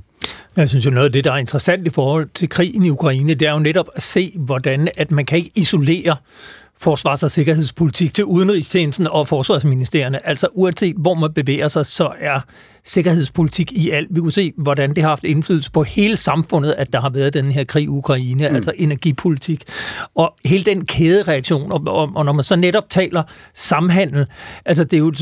Jeg 0.56 0.68
synes 0.68 0.86
jo 0.86 0.90
noget 0.90 1.06
af 1.06 1.12
det, 1.12 1.24
der 1.24 1.32
er 1.32 1.36
interessant 1.36 1.86
i 1.86 1.90
forhold 1.90 2.28
til 2.34 2.48
krigen 2.48 2.84
i 2.84 2.90
Ukraine, 2.90 3.34
det 3.34 3.48
er 3.48 3.52
jo 3.52 3.58
netop 3.58 3.88
at 3.94 4.02
se, 4.02 4.32
hvordan 4.36 4.88
at 4.96 5.10
man 5.10 5.24
kan 5.24 5.38
ikke 5.38 5.50
isolere 5.54 6.16
forsvars- 6.78 7.22
og 7.22 7.30
sikkerhedspolitik 7.30 8.14
til 8.14 8.24
udenrigstjenesten 8.24 9.06
og 9.06 9.28
forsvarsministerierne. 9.28 10.26
Altså 10.26 10.48
uanset 10.52 10.96
hvor 10.98 11.14
man 11.14 11.32
bevæger 11.32 11.68
sig, 11.68 11.86
så 11.86 12.12
er 12.20 12.40
sikkerhedspolitik 12.92 13.72
i 13.72 13.90
alt. 13.90 14.08
Vi 14.10 14.20
kunne 14.20 14.32
se, 14.32 14.52
hvordan 14.56 14.94
det 14.94 15.02
har 15.02 15.08
haft 15.08 15.24
indflydelse 15.24 15.70
på 15.70 15.82
hele 15.82 16.16
samfundet, 16.16 16.74
at 16.78 16.92
der 16.92 17.00
har 17.00 17.10
været 17.10 17.34
den 17.34 17.52
her 17.52 17.64
krig 17.64 17.84
i 17.84 17.88
Ukraine, 17.88 18.48
mm. 18.48 18.56
altså 18.56 18.72
energipolitik. 18.76 19.62
Og 20.14 20.34
hele 20.44 20.64
den 20.64 20.86
kædereaktion, 20.86 21.72
og, 21.72 21.82
og, 21.86 22.10
og 22.14 22.24
når 22.24 22.32
man 22.32 22.44
så 22.44 22.56
netop 22.56 22.90
taler 22.90 23.22
samhandel, 23.54 24.26
altså 24.64 24.84
det 24.84 24.92
er 24.92 24.98
jo, 24.98 25.12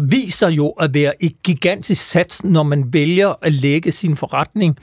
viser 0.00 0.48
jo 0.48 0.68
at 0.68 0.94
være 0.94 1.24
et 1.24 1.42
gigantisk 1.42 2.02
sats, 2.10 2.44
når 2.44 2.62
man 2.62 2.84
vælger 2.92 3.34
at 3.42 3.52
lægge 3.52 3.92
sin 3.92 4.16
forretning 4.16 4.78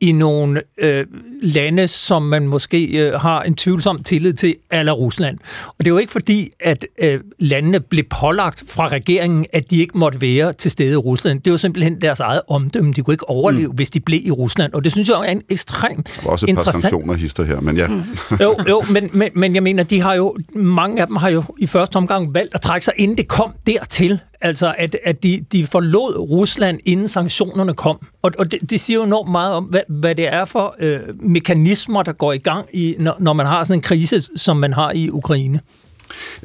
i 0.00 0.12
nogle 0.12 0.62
øh, 0.78 1.06
lande, 1.42 1.88
som 1.88 2.22
man 2.22 2.46
måske 2.46 2.86
øh, 2.86 3.12
har 3.12 3.42
en 3.42 3.54
tvivlsom 3.54 3.98
tillid 3.98 4.32
til, 4.32 4.56
eller 4.72 4.92
Rusland. 4.92 5.38
Og 5.66 5.74
det 5.78 5.86
er 5.86 5.90
jo 5.90 5.98
ikke 5.98 6.12
fordi, 6.12 6.50
at 6.60 6.86
øh, 7.02 7.20
landene 7.38 7.80
blev 7.80 8.04
pålagt 8.20 8.64
fra 8.68 8.88
regeringen, 8.88 9.46
at 9.52 9.70
de 9.70 9.80
ikke 9.80 9.98
måtte 9.98 10.20
være 10.20 10.52
til 10.52 10.70
stede 10.70 10.92
i 10.92 10.96
Rusland. 10.96 11.40
Det 11.40 11.50
var 11.50 11.56
simpelthen 11.56 11.83
deres 12.02 12.20
eget 12.20 12.40
omdømme. 12.48 12.92
De 12.92 13.02
kunne 13.02 13.14
ikke 13.14 13.28
overleve, 13.28 13.68
mm. 13.68 13.74
hvis 13.74 13.90
de 13.90 14.00
blev 14.00 14.20
i 14.24 14.30
Rusland. 14.30 14.72
Og 14.72 14.84
det 14.84 14.92
synes 14.92 15.08
jeg 15.08 15.14
er 15.14 15.22
en 15.22 15.42
ekstremt 15.48 16.06
Der 16.16 16.22
var 16.24 16.30
også 16.30 16.46
et 16.48 16.54
par 16.54 16.62
sanktioner 16.62 17.14
hister 17.14 17.44
her, 17.44 17.60
men 17.60 17.76
ja. 17.76 17.88
Mm. 17.88 18.02
jo, 18.40 18.56
jo 18.68 18.82
men, 18.90 19.10
men, 19.12 19.30
men 19.34 19.54
jeg 19.54 19.62
mener, 19.62 19.82
de 19.82 20.00
har 20.00 20.14
jo, 20.14 20.36
mange 20.54 21.00
af 21.00 21.06
dem 21.06 21.16
har 21.16 21.28
jo 21.28 21.42
i 21.58 21.66
første 21.66 21.96
omgang 21.96 22.34
valgt 22.34 22.54
at 22.54 22.60
trække 22.60 22.84
sig, 22.84 22.94
inden 22.96 23.16
det 23.16 23.28
kom 23.28 23.52
dertil. 23.66 24.20
Altså, 24.40 24.74
at, 24.78 24.96
at 25.04 25.22
de, 25.22 25.44
de 25.52 25.66
forlod 25.66 26.18
Rusland, 26.30 26.80
inden 26.84 27.08
sanktionerne 27.08 27.74
kom. 27.74 27.98
Og, 28.22 28.32
og 28.38 28.52
det, 28.52 28.70
det 28.70 28.80
siger 28.80 28.98
jo 28.98 29.04
enormt 29.04 29.30
meget 29.30 29.52
om, 29.54 29.64
hvad, 29.64 29.80
hvad 29.88 30.14
det 30.14 30.34
er 30.34 30.44
for 30.44 30.74
øh, 30.78 31.00
mekanismer, 31.20 32.02
der 32.02 32.12
går 32.12 32.32
i 32.32 32.38
gang, 32.38 32.66
i, 32.72 32.96
når, 32.98 33.16
når 33.20 33.32
man 33.32 33.46
har 33.46 33.64
sådan 33.64 33.78
en 33.78 33.82
krise, 33.82 34.20
som 34.36 34.56
man 34.56 34.72
har 34.72 34.92
i 34.92 35.10
Ukraine. 35.10 35.60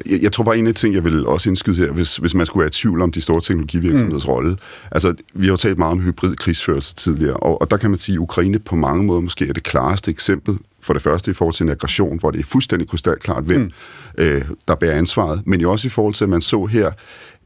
Jeg, 0.06 0.22
jeg 0.22 0.32
tror 0.32 0.44
bare, 0.44 0.58
en 0.58 0.66
af 0.66 0.74
de 0.74 0.80
ting, 0.80 0.94
jeg 0.94 1.04
vil 1.04 1.26
også 1.26 1.48
indskyde 1.48 1.76
her, 1.76 1.90
hvis, 1.90 2.16
hvis 2.16 2.34
man 2.34 2.46
skulle 2.46 2.60
være 2.60 2.68
i 2.68 2.70
tvivl 2.70 3.02
om 3.02 3.12
de 3.12 3.20
store 3.20 3.40
teknologivirksomheders 3.40 4.26
mm. 4.26 4.32
rolle. 4.32 4.56
Altså, 4.90 5.14
vi 5.34 5.46
har 5.46 5.52
jo 5.52 5.56
talt 5.56 5.78
meget 5.78 5.92
om 5.92 6.00
hybrid 6.00 6.34
krigsførelse 6.34 6.94
tidligere, 6.94 7.36
og, 7.36 7.60
og 7.60 7.70
der 7.70 7.76
kan 7.76 7.90
man 7.90 7.98
sige, 7.98 8.14
at 8.14 8.18
Ukraine 8.18 8.58
på 8.58 8.76
mange 8.76 9.04
måder 9.04 9.20
måske 9.20 9.48
er 9.48 9.52
det 9.52 9.62
klareste 9.62 10.10
eksempel 10.10 10.58
for 10.80 10.92
det 10.92 11.02
første 11.02 11.30
i 11.30 11.34
forhold 11.34 11.54
til 11.54 11.64
en 11.64 11.70
aggression, 11.70 12.18
hvor 12.18 12.30
det 12.30 12.40
er 12.40 12.44
fuldstændig 12.44 12.88
krystalklart, 12.88 13.44
hvem 13.44 13.60
mm. 13.60 13.70
øh, 14.18 14.42
der 14.68 14.74
bærer 14.74 14.98
ansvaret, 14.98 15.42
men 15.46 15.60
jo 15.60 15.70
også 15.70 15.86
i 15.86 15.90
forhold 15.90 16.14
til, 16.14 16.24
at 16.24 16.30
man 16.30 16.40
så 16.40 16.66
her, 16.66 16.90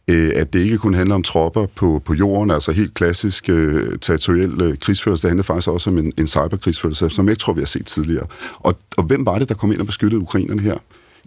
øh, 0.08 0.30
at 0.34 0.52
det 0.52 0.58
ikke 0.58 0.78
kun 0.78 0.94
handler 0.94 1.14
om 1.14 1.22
tropper 1.22 1.66
på, 1.66 2.02
på 2.04 2.14
jorden, 2.14 2.50
altså 2.50 2.72
helt 2.72 2.94
klassisk 2.94 3.48
øh, 3.48 3.98
territoriel 4.00 4.60
øh, 4.60 4.78
krigsførelse, 4.78 5.22
det 5.22 5.30
handler 5.30 5.44
faktisk 5.44 5.68
også 5.68 5.90
om 5.90 5.98
en, 5.98 6.12
en 6.18 6.26
cyberkrigsførelse, 6.26 7.10
som 7.10 7.26
jeg 7.26 7.32
ikke 7.32 7.40
tror, 7.40 7.52
vi 7.52 7.60
har 7.60 7.66
set 7.66 7.86
tidligere. 7.86 8.26
Og, 8.58 8.78
og 8.96 9.04
hvem 9.04 9.26
var 9.26 9.38
det, 9.38 9.48
der 9.48 9.54
kom 9.54 9.72
ind 9.72 9.80
og 9.80 9.86
beskyttede 9.86 10.20
ukrainerne 10.20 10.62
her? 10.62 10.78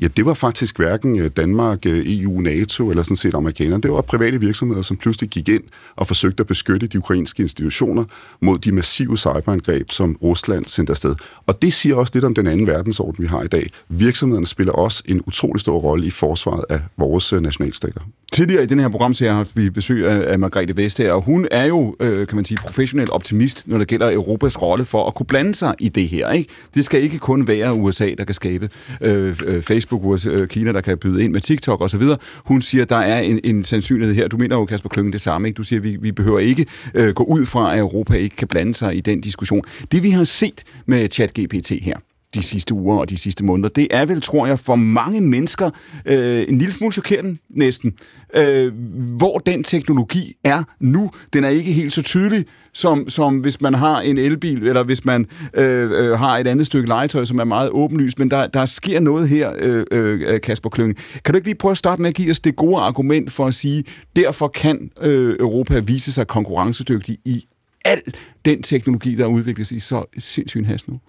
Ja, 0.02 0.07
det 0.07 0.26
var 0.26 0.34
faktisk 0.34 0.78
hverken 0.78 1.19
øh, 1.19 1.30
Danmark, 1.38 1.86
øh, 1.86 2.03
EU, 2.06 2.41
NATO 2.41 2.90
eller 2.90 3.03
sådan 3.03 3.18
set 3.18 3.36
amerikanerne. 3.36 3.82
Det 3.82 3.91
var 3.91 4.02
private 4.02 4.40
virksomheder, 4.40 4.82
som 4.82 4.98
pludselig 4.98 5.30
gik 5.30 5.49
ind 5.49 5.64
og 5.95 6.07
forsøgte 6.07 6.41
at 6.41 6.48
beskytte 6.48 6.88
de 6.88 6.98
ukrainske 6.98 7.44
institutioner 7.44 8.03
mod 8.41 8.57
de 8.60 8.72
massive 8.72 9.18
cyberangreb, 9.18 9.91
som 9.91 10.18
Rusland 10.24 10.65
sendte 10.65 10.91
afsted. 10.91 11.15
Og 11.45 11.61
det 11.61 11.74
siger 11.74 11.95
også 11.95 12.11
lidt 12.14 12.26
om 12.26 12.34
den 12.34 12.48
anden 12.48 12.68
verdensorden, 12.68 13.24
vi 13.24 13.28
har 13.28 13.44
i 13.44 13.48
dag. 13.48 13.69
Virksomhederne 13.90 14.48
spiller 14.48 14.74
også 14.74 15.03
en 15.06 15.22
utrolig 15.28 15.61
stor 15.61 15.80
rolle 15.80 16.07
i 16.07 16.11
forsvaret 16.11 16.65
af 16.69 16.80
vores 16.98 17.34
øh, 17.34 17.41
nationalstater. 17.41 18.02
Tidligere 18.32 18.64
i 18.64 18.65
den 18.65 18.80
her 18.80 18.90
program, 18.90 19.14
så 19.14 19.30
har 19.30 19.48
vi 19.56 19.69
besøg 19.69 20.07
af, 20.07 20.40
Margrethe 20.40 20.78
Vestager, 20.78 21.11
og 21.11 21.22
hun 21.22 21.48
er 21.52 21.65
jo, 21.65 21.95
kan 21.99 22.36
man 22.36 22.45
sige, 22.45 22.57
professionel 22.57 23.11
optimist, 23.11 23.68
når 23.68 23.78
det 23.78 23.88
gælder 23.88 24.11
Europas 24.11 24.61
rolle 24.61 24.86
for 24.86 25.07
at 25.07 25.15
kunne 25.15 25.26
blande 25.26 25.56
sig 25.56 25.76
i 25.80 25.90
det 25.90 26.07
her. 26.07 26.32
Ikke? 26.32 26.49
Det 26.76 26.86
skal 26.86 27.03
ikke 27.03 27.18
kun 27.18 27.48
være 27.48 27.74
USA, 27.74 28.10
der 28.18 28.24
kan 28.24 28.36
skabe 28.36 28.69
øh, 29.02 29.36
øh, 29.45 29.61
Facebook, 29.88 30.03
USA, 30.03 30.30
øh, 30.30 30.47
Kina, 30.47 30.72
der 30.72 30.81
kan 30.81 30.97
byde 30.97 31.23
ind 31.23 31.34
med 31.34 31.41
TikTok 31.41 31.81
osv. 31.81 32.01
Hun 32.35 32.61
siger, 32.61 32.85
der 32.85 32.95
er 32.95 33.19
en, 33.19 33.39
en 33.43 33.64
sandsynlighed 33.64 34.15
her. 34.15 34.27
Du 34.27 34.38
mener 34.38 34.55
jo, 34.55 34.65
Kasper 34.65 34.89
Klønge, 34.89 35.11
det 35.11 35.22
samme. 35.22 35.47
Ikke? 35.47 35.57
Du 35.57 35.64
siger, 35.64 35.80
vi, 35.80 35.95
vi 35.95 36.11
behøver 36.11 36.39
ikke 36.39 36.65
øh, 36.93 37.14
gå 37.14 37.23
ud 37.23 37.45
fra, 37.45 37.73
at 37.73 37.80
Europa 37.80 38.14
ikke 38.14 38.35
kan 38.35 38.47
blande 38.47 38.73
sig 38.73 38.95
i 38.95 39.01
den 39.01 39.22
diskussion. 39.22 39.61
Det 39.91 40.03
vi 40.03 40.09
har 40.09 40.23
set 40.23 40.64
med 40.85 41.09
ChatGPT 41.09 41.69
her, 41.81 41.97
de 42.33 42.41
sidste 42.41 42.73
uger 42.73 42.97
og 42.97 43.09
de 43.09 43.17
sidste 43.17 43.45
måneder. 43.45 43.69
Det 43.69 43.87
er 43.91 44.05
vel, 44.05 44.21
tror 44.21 44.47
jeg, 44.47 44.59
for 44.59 44.75
mange 44.75 45.21
mennesker 45.21 45.69
øh, 46.05 46.45
en 46.47 46.57
lille 46.57 46.73
smule 46.73 46.93
chokerende 46.93 47.37
næsten, 47.49 47.93
øh, 48.35 48.73
hvor 49.17 49.37
den 49.37 49.63
teknologi 49.63 50.33
er 50.43 50.63
nu. 50.79 51.11
Den 51.33 51.43
er 51.43 51.49
ikke 51.49 51.71
helt 51.71 51.93
så 51.93 52.01
tydelig, 52.03 52.45
som, 52.73 53.09
som 53.09 53.37
hvis 53.37 53.61
man 53.61 53.73
har 53.73 54.01
en 54.01 54.17
elbil, 54.17 54.67
eller 54.67 54.83
hvis 54.83 55.05
man 55.05 55.25
øh, 55.53 55.91
øh, 55.91 56.19
har 56.19 56.37
et 56.37 56.47
andet 56.47 56.65
stykke 56.65 56.87
legetøj, 56.87 57.25
som 57.25 57.39
er 57.39 57.43
meget 57.43 57.69
åbenlyst. 57.69 58.19
Men 58.19 58.31
der, 58.31 58.47
der 58.47 58.65
sker 58.65 58.99
noget 58.99 59.29
her, 59.29 59.53
øh, 59.59 59.85
øh, 59.91 60.41
Kasper 60.41 60.69
Klønge. 60.69 60.95
Kan 61.25 61.33
du 61.33 61.35
ikke 61.37 61.47
lige 61.47 61.55
prøve 61.55 61.71
at 61.71 61.77
starte 61.77 62.01
med 62.01 62.09
at 62.09 62.15
give 62.15 62.31
os 62.31 62.39
det 62.39 62.55
gode 62.55 62.77
argument 62.77 63.31
for 63.31 63.45
at 63.45 63.53
sige, 63.53 63.83
derfor 64.15 64.47
kan 64.47 64.89
øh, 65.01 65.35
Europa 65.39 65.79
vise 65.79 66.13
sig 66.13 66.27
konkurrencedygtig 66.27 67.17
i 67.25 67.45
al 67.88 68.01
den 68.45 68.64
teknologi, 68.64 69.15
der 69.15 69.26
udvikles 69.26 69.72
i 69.72 69.80
så 69.80 70.05
sindssygt 70.18 70.68
hast 70.68 70.88
nu? 70.88 70.99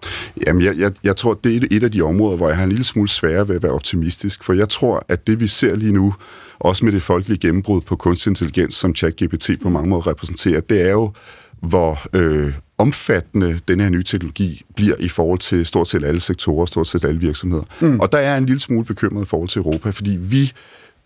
Jamen, 0.47 0.63
jeg, 0.63 0.77
jeg, 0.77 0.91
jeg 1.03 1.15
tror, 1.15 1.33
det 1.33 1.55
er 1.55 1.67
et 1.71 1.83
af 1.83 1.91
de 1.91 2.01
områder, 2.01 2.37
hvor 2.37 2.47
jeg 2.47 2.57
har 2.57 2.63
en 2.63 2.69
lille 2.69 2.83
smule 2.83 3.09
sværere 3.09 3.47
ved 3.47 3.55
at 3.55 3.63
være 3.63 3.71
optimistisk, 3.71 4.43
for 4.43 4.53
jeg 4.53 4.69
tror, 4.69 5.05
at 5.07 5.27
det 5.27 5.39
vi 5.39 5.47
ser 5.47 5.75
lige 5.75 5.91
nu, 5.91 6.15
også 6.59 6.85
med 6.85 6.93
det 6.93 7.01
folkelige 7.01 7.39
gennembrud 7.39 7.81
på 7.81 7.95
kunstig 7.95 8.29
intelligens, 8.29 8.75
som 8.75 8.95
ChatGPT 8.95 9.49
på 9.61 9.69
mange 9.69 9.89
måder 9.89 10.07
repræsenterer, 10.07 10.61
det 10.61 10.81
er 10.81 10.91
jo, 10.91 11.13
hvor 11.61 11.99
øh, 12.13 12.53
omfattende 12.77 13.59
den 13.67 13.79
her 13.79 13.89
nye 13.89 14.03
teknologi 14.03 14.61
bliver 14.75 14.95
i 14.99 15.09
forhold 15.09 15.39
til 15.39 15.65
stort 15.65 15.87
set 15.87 16.03
alle 16.03 16.21
sektorer, 16.21 16.65
stort 16.65 16.87
set 16.87 17.03
alle 17.03 17.19
virksomheder. 17.19 17.63
Mm. 17.81 17.99
Og 17.99 18.11
der 18.11 18.17
er 18.17 18.37
en 18.37 18.45
lille 18.45 18.59
smule 18.59 18.85
bekymret 18.85 19.25
i 19.25 19.27
forhold 19.27 19.49
til 19.49 19.59
Europa, 19.59 19.89
fordi 19.89 20.17
vi 20.21 20.51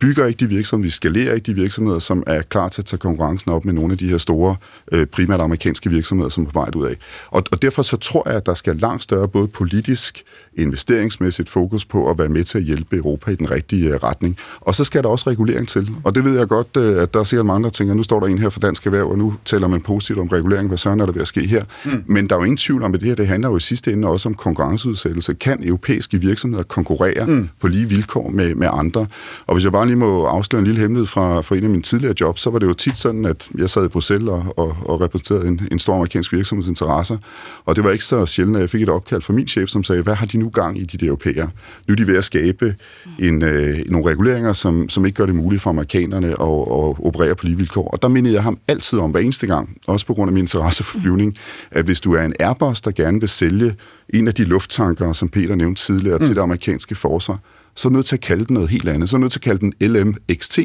bygger 0.03 0.25
ikke 0.25 0.45
de 0.45 0.49
virksomheder, 0.49 0.87
vi 0.87 0.91
skalerer 0.91 1.33
ikke 1.33 1.45
de 1.45 1.55
virksomheder, 1.55 1.99
som 1.99 2.23
er 2.27 2.41
klar 2.41 2.69
til 2.69 2.81
at 2.81 2.85
tage 2.85 2.97
konkurrencen 2.97 3.51
op 3.51 3.65
med 3.65 3.73
nogle 3.73 3.91
af 3.91 3.97
de 3.97 4.07
her 4.09 4.17
store, 4.17 4.55
øh, 4.91 5.05
primært 5.05 5.41
amerikanske 5.41 5.89
virksomheder, 5.89 6.29
som 6.29 6.43
er 6.43 6.49
på 6.49 6.59
vej 6.59 6.69
ud 6.75 6.85
af. 6.85 6.95
Og, 7.27 7.43
og 7.51 7.61
derfor 7.61 7.81
så 7.81 7.97
tror 7.97 8.23
jeg, 8.29 8.35
at 8.35 8.45
der 8.45 8.53
skal 8.53 8.75
langt 8.75 9.03
større 9.03 9.27
både 9.27 9.47
politisk, 9.47 10.23
investeringsmæssigt 10.55 11.49
fokus 11.49 11.85
på 11.85 12.09
at 12.09 12.17
være 12.17 12.29
med 12.29 12.43
til 12.43 12.57
at 12.57 12.63
hjælpe 12.63 12.97
Europa 12.97 13.31
i 13.31 13.35
den 13.35 13.51
rigtige 13.51 13.89
øh, 13.89 13.95
retning. 13.95 14.37
Og 14.61 14.75
så 14.75 14.83
skal 14.83 15.03
der 15.03 15.09
også 15.09 15.29
regulering 15.29 15.67
til. 15.67 15.89
Og 16.03 16.15
det 16.15 16.25
ved 16.25 16.37
jeg 16.37 16.47
godt, 16.47 16.77
øh, 16.77 17.01
at 17.01 17.13
der 17.13 17.19
er 17.19 17.23
sikkert 17.23 17.45
mange, 17.45 17.63
der 17.63 17.69
tænker, 17.69 17.93
nu 17.93 18.03
står 18.03 18.19
der 18.19 18.27
en 18.27 18.37
her 18.37 18.49
for 18.49 18.59
Dansk 18.59 18.85
Erhverv, 18.85 19.09
og 19.09 19.17
nu 19.17 19.35
taler 19.45 19.67
man 19.67 19.81
positivt 19.81 20.19
om 20.19 20.27
regulering. 20.27 20.67
Hvad 20.67 20.77
søren 20.77 20.99
er 20.99 21.05
der 21.05 21.13
ved 21.13 21.21
at 21.21 21.27
ske 21.27 21.47
her? 21.47 21.63
Mm. 21.85 22.03
Men 22.07 22.29
der 22.29 22.35
er 22.35 22.39
jo 22.39 22.43
ingen 22.43 22.57
tvivl 22.57 22.83
om, 22.83 22.93
at 22.93 22.99
det 22.99 23.07
her 23.07 23.15
det 23.15 23.27
handler 23.27 23.49
jo 23.49 23.57
i 23.57 23.59
sidste 23.59 23.93
ende 23.93 24.07
også 24.07 24.29
om 24.29 24.35
konkurrenceudsættelse. 24.35 25.33
Kan 25.33 25.67
europæiske 25.67 26.21
virksomheder 26.21 26.63
konkurrere 26.63 27.25
mm. 27.25 27.49
på 27.61 27.67
lige 27.67 27.89
vilkår 27.89 28.29
med, 28.29 28.55
med 28.55 28.67
andre? 28.71 29.05
Og 29.47 29.53
hvis 29.53 29.63
jeg 29.63 29.71
bare 29.71 29.92
lige 29.93 29.99
må 29.99 30.25
afsløre 30.25 30.59
en 30.59 30.65
lille 30.65 30.81
hemmelighed 30.81 31.07
fra, 31.07 31.41
fra 31.41 31.55
en 31.55 31.63
af 31.63 31.69
mine 31.69 31.83
tidligere 31.83 32.15
jobs, 32.21 32.41
så 32.41 32.49
var 32.49 32.59
det 32.59 32.67
jo 32.67 32.73
tit 32.73 32.97
sådan, 32.97 33.25
at 33.25 33.49
jeg 33.57 33.69
sad 33.69 33.85
i 33.85 33.87
Bruxelles 33.87 34.29
og, 34.29 34.53
og, 34.57 34.77
og 34.85 35.01
repræsenterede 35.01 35.47
en, 35.47 35.61
en 35.71 35.79
stor 35.79 35.95
amerikansk 35.95 36.33
virksomheds 36.33 36.67
interesser. 36.67 37.17
Og 37.65 37.75
det 37.75 37.83
var 37.83 37.91
ikke 37.91 38.03
så 38.03 38.25
sjældent, 38.25 38.57
at 38.57 38.61
jeg 38.61 38.69
fik 38.69 38.81
et 38.81 38.89
opkald 38.89 39.21
fra 39.21 39.33
min 39.33 39.47
chef, 39.47 39.69
som 39.69 39.83
sagde, 39.83 40.01
hvad 40.01 40.15
har 40.15 40.25
de 40.25 40.37
nu 40.37 40.49
gang 40.49 40.79
i, 40.79 40.83
de 40.83 40.97
der 40.97 41.07
europæere? 41.07 41.49
Nu 41.87 41.91
er 41.91 41.95
de 41.95 42.07
ved 42.07 42.17
at 42.17 42.25
skabe 42.25 42.75
en, 43.19 43.43
øh, 43.43 43.77
nogle 43.85 44.09
reguleringer, 44.11 44.53
som, 44.53 44.89
som 44.89 45.05
ikke 45.05 45.15
gør 45.15 45.25
det 45.25 45.35
muligt 45.35 45.61
for 45.61 45.69
amerikanerne 45.69 46.27
at, 46.27 46.33
at 46.41 47.05
operere 47.05 47.35
på 47.35 47.45
lige 47.45 47.57
vilkår. 47.57 47.87
Og 47.87 48.01
der 48.01 48.07
mindede 48.07 48.33
jeg 48.33 48.43
ham 48.43 48.57
altid 48.67 48.99
om 48.99 49.11
hver 49.11 49.19
eneste 49.19 49.47
gang, 49.47 49.77
også 49.87 50.05
på 50.05 50.13
grund 50.13 50.29
af 50.29 50.33
min 50.33 50.43
interesse 50.43 50.83
for 50.83 50.99
flyvning, 50.99 51.35
at 51.71 51.85
hvis 51.85 52.01
du 52.01 52.13
er 52.13 52.21
en 52.21 52.33
Airbus, 52.39 52.81
der 52.81 52.91
gerne 52.91 53.19
vil 53.19 53.29
sælge 53.29 53.75
en 54.09 54.27
af 54.27 54.33
de 54.33 54.43
lufttanker, 54.43 55.13
som 55.13 55.29
Peter 55.29 55.55
nævnte 55.55 55.81
tidligere, 55.81 56.17
mm. 56.17 56.23
til 56.23 56.35
det 56.35 56.41
amerikanske 56.41 56.95
forsvar, 56.95 57.39
så 57.75 57.87
er 57.87 57.89
du 57.89 57.93
nødt 57.93 58.05
til 58.05 58.15
at 58.15 58.21
kalde 58.21 58.45
den 58.45 58.53
noget 58.53 58.69
helt 58.69 58.89
andet. 58.89 59.09
Så 59.09 59.15
er 59.15 59.17
du 59.17 59.21
nødt 59.21 59.31
til 59.31 59.39
at 59.39 59.43
kalde 59.43 59.59
den 59.59 59.73
LMXT. 59.81 60.59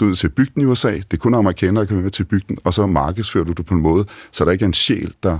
Du 0.00 0.04
er 0.04 0.08
nødt 0.08 0.18
til 0.18 0.26
at 0.26 0.34
bygge 0.34 0.52
den 0.54 0.62
i 0.62 0.64
USA. 0.64 0.92
Det 0.92 1.12
er 1.12 1.16
kun 1.16 1.34
amerikanere, 1.34 1.80
der 1.80 1.86
kan 1.86 1.96
være 1.96 2.02
med 2.02 2.10
til 2.10 2.22
at 2.22 2.28
bygge 2.28 2.44
den. 2.48 2.58
Og 2.64 2.74
så 2.74 2.86
markedsfører 2.86 3.44
du 3.44 3.52
det 3.52 3.66
på 3.66 3.74
en 3.74 3.80
måde, 3.80 4.04
så 4.30 4.44
der 4.44 4.50
ikke 4.50 4.62
er 4.62 4.66
en 4.66 4.74
sjæl, 4.74 5.14
der 5.22 5.38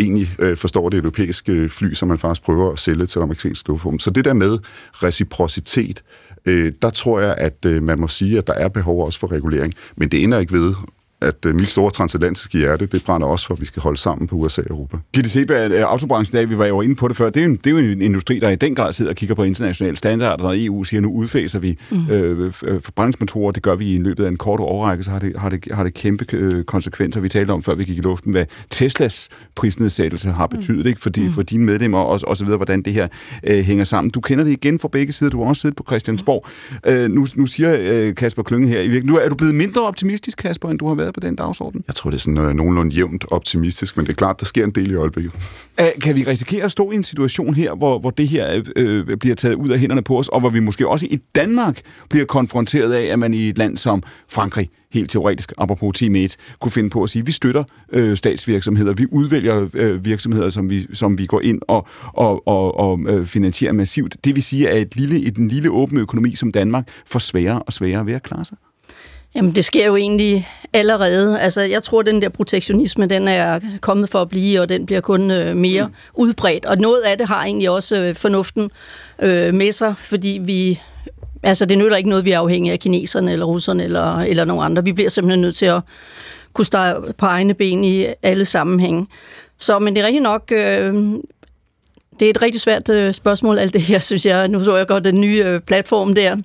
egentlig 0.00 0.34
øh, 0.38 0.56
forstår 0.56 0.88
det 0.88 0.98
europæiske 0.98 1.68
fly, 1.68 1.92
som 1.92 2.08
man 2.08 2.18
faktisk 2.18 2.42
prøver 2.42 2.72
at 2.72 2.78
sælge 2.78 3.06
til 3.06 3.18
det 3.18 3.22
amerikanske 3.22 3.68
luftrum. 3.68 3.98
Så 3.98 4.10
det 4.10 4.24
der 4.24 4.34
med 4.34 4.58
reciprocitet, 4.92 6.02
øh, 6.46 6.72
der 6.82 6.90
tror 6.90 7.20
jeg, 7.20 7.34
at 7.38 7.64
øh, 7.66 7.82
man 7.82 7.98
må 7.98 8.08
sige, 8.08 8.38
at 8.38 8.46
der 8.46 8.52
er 8.52 8.68
behov 8.68 9.04
også 9.04 9.18
for 9.18 9.32
regulering. 9.32 9.74
Men 9.96 10.08
det 10.08 10.24
ender 10.24 10.38
ikke 10.38 10.52
ved, 10.52 10.74
at 11.22 11.46
øh, 11.46 11.54
mit 11.54 11.68
store 11.68 11.90
transatlantiske 11.90 12.58
hjerte, 12.58 12.86
det 12.86 13.04
brænder 13.04 13.26
også 13.26 13.46
for, 13.46 13.54
at 13.54 13.60
vi 13.60 13.66
skal 13.66 13.82
holde 13.82 13.98
sammen 13.98 14.28
på 14.28 14.36
USA 14.36 14.62
og 14.62 14.70
Europa. 14.70 14.96
Gitte 15.12 15.30
Seberg, 15.30 15.70
øh, 15.70 15.84
autobranchen, 15.84 16.38
der, 16.38 16.46
vi 16.46 16.58
var 16.58 16.66
jo 16.66 16.80
inde 16.80 16.94
på 16.94 17.08
det 17.08 17.16
før, 17.16 17.30
det 17.30 17.40
er, 17.40 17.44
jo 17.44 17.50
en, 17.50 17.56
det 17.56 17.66
er 17.66 17.70
jo 17.70 17.78
en 17.78 18.02
industri, 18.02 18.38
der 18.38 18.50
i 18.50 18.56
den 18.56 18.74
grad 18.74 18.92
sidder 18.92 19.10
og 19.10 19.16
kigger 19.16 19.34
på 19.34 19.42
internationale 19.42 19.96
standarder, 19.96 20.44
og 20.44 20.64
EU 20.64 20.84
siger, 20.84 21.00
nu 21.00 21.12
udfaser 21.12 21.58
vi 21.58 21.78
mm. 21.90 22.10
øh, 22.10 22.52
forbrændingsmotorer, 22.52 23.52
det 23.52 23.62
gør 23.62 23.74
vi 23.74 23.94
i 23.94 23.98
løbet 23.98 24.24
af 24.24 24.28
en 24.28 24.36
kort 24.36 24.60
overrække, 24.60 25.04
så 25.04 25.10
har 25.10 25.18
det, 25.18 25.36
har 25.36 25.48
det, 25.48 25.68
har 25.72 25.84
det 25.84 25.94
kæmpe 25.94 26.26
øh, 26.32 26.64
konsekvenser. 26.64 27.20
Vi 27.20 27.28
talte 27.28 27.50
om, 27.50 27.62
før 27.62 27.74
vi 27.74 27.84
gik 27.84 27.98
i 27.98 28.00
luften, 28.00 28.32
hvad 28.32 28.46
Teslas 28.70 29.28
prisnedsættelse 29.54 30.28
har 30.28 30.48
mm. 30.52 30.56
betydet, 30.56 30.86
ikke? 30.86 31.00
Fordi, 31.00 31.22
mm. 31.22 31.32
for 31.32 31.42
dine 31.42 31.64
medlemmer 31.64 31.98
og, 31.98 32.20
og 32.26 32.36
så 32.36 32.44
videre, 32.44 32.56
hvordan 32.56 32.82
det 32.82 32.92
her 32.92 33.08
øh, 33.44 33.58
hænger 33.58 33.84
sammen. 33.84 34.10
Du 34.10 34.20
kender 34.20 34.44
det 34.44 34.52
igen 34.52 34.78
fra 34.78 34.88
begge 34.88 35.12
sider, 35.12 35.30
du 35.30 35.42
har 35.42 35.48
også 35.48 35.60
siddet 35.60 35.76
på 35.76 35.84
Christiansborg. 35.88 36.46
Mm. 36.70 36.90
Øh, 36.92 37.10
nu, 37.10 37.26
nu 37.34 37.46
siger 37.46 37.76
øh, 37.80 38.14
Kasper 38.14 38.42
Klynge 38.42 38.68
her, 38.68 38.80
i 38.80 38.88
virkeligheden, 38.88 39.06
nu 39.06 39.16
er 39.16 39.28
du 39.28 39.34
blevet 39.34 39.54
mindre 39.54 39.82
optimistisk, 39.82 40.38
Kasper, 40.38 40.68
end 40.68 40.78
du 40.78 40.88
har 40.88 40.94
været 40.94 41.11
på 41.12 41.20
den 41.20 41.36
dagsorden? 41.36 41.84
Jeg 41.86 41.94
tror, 41.94 42.10
det 42.10 42.16
er 42.16 42.20
sådan 42.20 42.38
uh, 42.38 42.50
nogenlunde 42.50 42.94
jævnt 42.94 43.24
optimistisk, 43.30 43.96
men 43.96 44.06
det 44.06 44.12
er 44.12 44.16
klart, 44.16 44.40
der 44.40 44.46
sker 44.46 44.64
en 44.64 44.70
del 44.70 44.90
i 44.90 44.94
øjeblikket. 44.94 45.32
Uh, 45.80 45.86
kan 46.02 46.16
vi 46.16 46.24
risikere 46.24 46.64
at 46.64 46.72
stå 46.72 46.90
i 46.90 46.94
en 46.94 47.04
situation 47.04 47.54
her, 47.54 47.74
hvor, 47.74 47.98
hvor 47.98 48.10
det 48.10 48.28
her 48.28 48.58
uh, 48.58 49.18
bliver 49.18 49.34
taget 49.34 49.54
ud 49.54 49.68
af 49.68 49.78
hænderne 49.78 50.02
på 50.02 50.18
os, 50.18 50.28
og 50.28 50.40
hvor 50.40 50.50
vi 50.50 50.60
måske 50.60 50.88
også 50.88 51.06
i 51.10 51.18
Danmark 51.34 51.80
bliver 52.10 52.24
konfronteret 52.24 52.92
af, 52.92 53.12
at 53.12 53.18
man 53.18 53.34
i 53.34 53.48
et 53.48 53.58
land 53.58 53.76
som 53.76 54.02
Frankrig, 54.28 54.70
helt 54.92 55.10
teoretisk, 55.10 55.52
apropos 55.58 55.98
Team 55.98 56.14
1, 56.14 56.36
kunne 56.60 56.72
finde 56.72 56.90
på 56.90 57.02
at 57.02 57.10
sige, 57.10 57.20
at 57.20 57.26
vi 57.26 57.32
støtter 57.32 57.64
øh, 57.92 58.16
statsvirksomheder, 58.16 58.92
vi 58.92 59.06
udvælger 59.12 59.68
øh, 59.74 60.04
virksomheder, 60.04 60.50
som 60.50 60.70
vi, 60.70 60.86
som 60.94 61.18
vi 61.18 61.26
går 61.26 61.40
ind 61.40 61.60
og, 61.68 61.86
og, 62.06 62.48
og, 62.48 62.78
og 62.78 63.00
øh, 63.06 63.26
finansierer 63.26 63.72
massivt. 63.72 64.16
Det 64.24 64.34
vil 64.34 64.42
sige, 64.42 64.70
at 64.70 64.82
et 64.82 64.96
lille, 64.96 65.20
et, 65.20 65.36
en 65.36 65.48
lille 65.48 65.70
åben 65.70 65.98
økonomi 65.98 66.34
som 66.34 66.50
Danmark 66.50 66.88
får 67.06 67.18
sværere 67.18 67.62
og 67.62 67.72
sværere 67.72 68.06
ved 68.06 68.14
at 68.14 68.22
klare 68.22 68.44
sig. 68.44 68.56
Jamen, 69.34 69.54
det 69.54 69.64
sker 69.64 69.86
jo 69.86 69.96
egentlig 69.96 70.48
allerede. 70.72 71.40
Altså, 71.40 71.60
jeg 71.60 71.82
tror, 71.82 72.02
den 72.02 72.22
der 72.22 72.28
protektionisme, 72.28 73.06
den 73.06 73.28
er 73.28 73.60
kommet 73.80 74.08
for 74.08 74.22
at 74.22 74.28
blive, 74.28 74.60
og 74.60 74.68
den 74.68 74.86
bliver 74.86 75.00
kun 75.00 75.30
øh, 75.30 75.56
mere 75.56 75.86
mm. 75.86 75.94
udbredt. 76.14 76.66
Og 76.66 76.78
noget 76.78 77.00
af 77.00 77.18
det 77.18 77.28
har 77.28 77.44
egentlig 77.44 77.70
også 77.70 77.96
øh, 77.96 78.14
fornuften 78.14 78.70
øh, 79.22 79.54
med 79.54 79.72
sig, 79.72 79.94
fordi 79.96 80.40
vi... 80.42 80.80
Altså, 81.42 81.66
det 81.66 81.78
nytter 81.78 81.96
ikke 81.96 82.08
noget, 82.08 82.24
vi 82.24 82.30
er 82.30 82.38
afhængige 82.38 82.72
af 82.72 82.78
kineserne, 82.78 83.32
eller 83.32 83.46
russerne, 83.46 83.84
eller, 83.84 84.16
eller 84.16 84.44
nogen 84.44 84.64
andre. 84.64 84.84
Vi 84.84 84.92
bliver 84.92 85.10
simpelthen 85.10 85.40
nødt 85.40 85.56
til 85.56 85.66
at 85.66 85.80
kunne 86.52 86.66
stå 86.66 86.78
på 87.18 87.26
egne 87.26 87.54
ben 87.54 87.84
i 87.84 88.06
alle 88.22 88.44
sammenhænge. 88.44 89.06
Så, 89.58 89.78
men 89.78 89.96
det 89.96 90.02
er 90.02 90.06
rigtigt 90.06 90.22
nok... 90.22 90.52
Øh, 90.52 90.94
det 92.20 92.26
er 92.26 92.30
et 92.30 92.42
rigtig 92.42 92.60
svært 92.60 92.88
øh, 92.88 93.14
spørgsmål, 93.14 93.58
alt 93.58 93.72
det 93.72 93.80
her, 93.82 93.98
synes 94.08 94.26
jeg. 94.26 94.48
Nu 94.48 94.64
så 94.64 94.76
jeg 94.76 94.86
godt 94.86 95.04
den 95.04 95.20
nye 95.20 95.42
øh, 95.46 95.60
platform 95.60 96.14
der, 96.14 96.36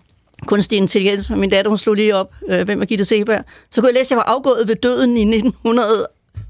kunstig 0.46 0.78
intelligens. 0.78 1.30
Min 1.30 1.50
datter, 1.50 1.70
hun 1.70 1.78
slog 1.78 1.96
lige 1.96 2.16
op, 2.16 2.34
øh, 2.50 2.66
hvem 2.66 2.82
er 2.82 2.86
Gitte 2.86 3.06
Seberg. 3.06 3.44
Så 3.72 3.82
kunne 3.82 3.88
jeg 3.88 3.94
læse, 3.94 4.08
at 4.08 4.12
jeg 4.12 4.18
var 4.18 4.24
afgået 4.24 4.68
ved 4.68 4.76
døden 4.76 5.18
i 5.18 5.22
1900... 5.22 6.08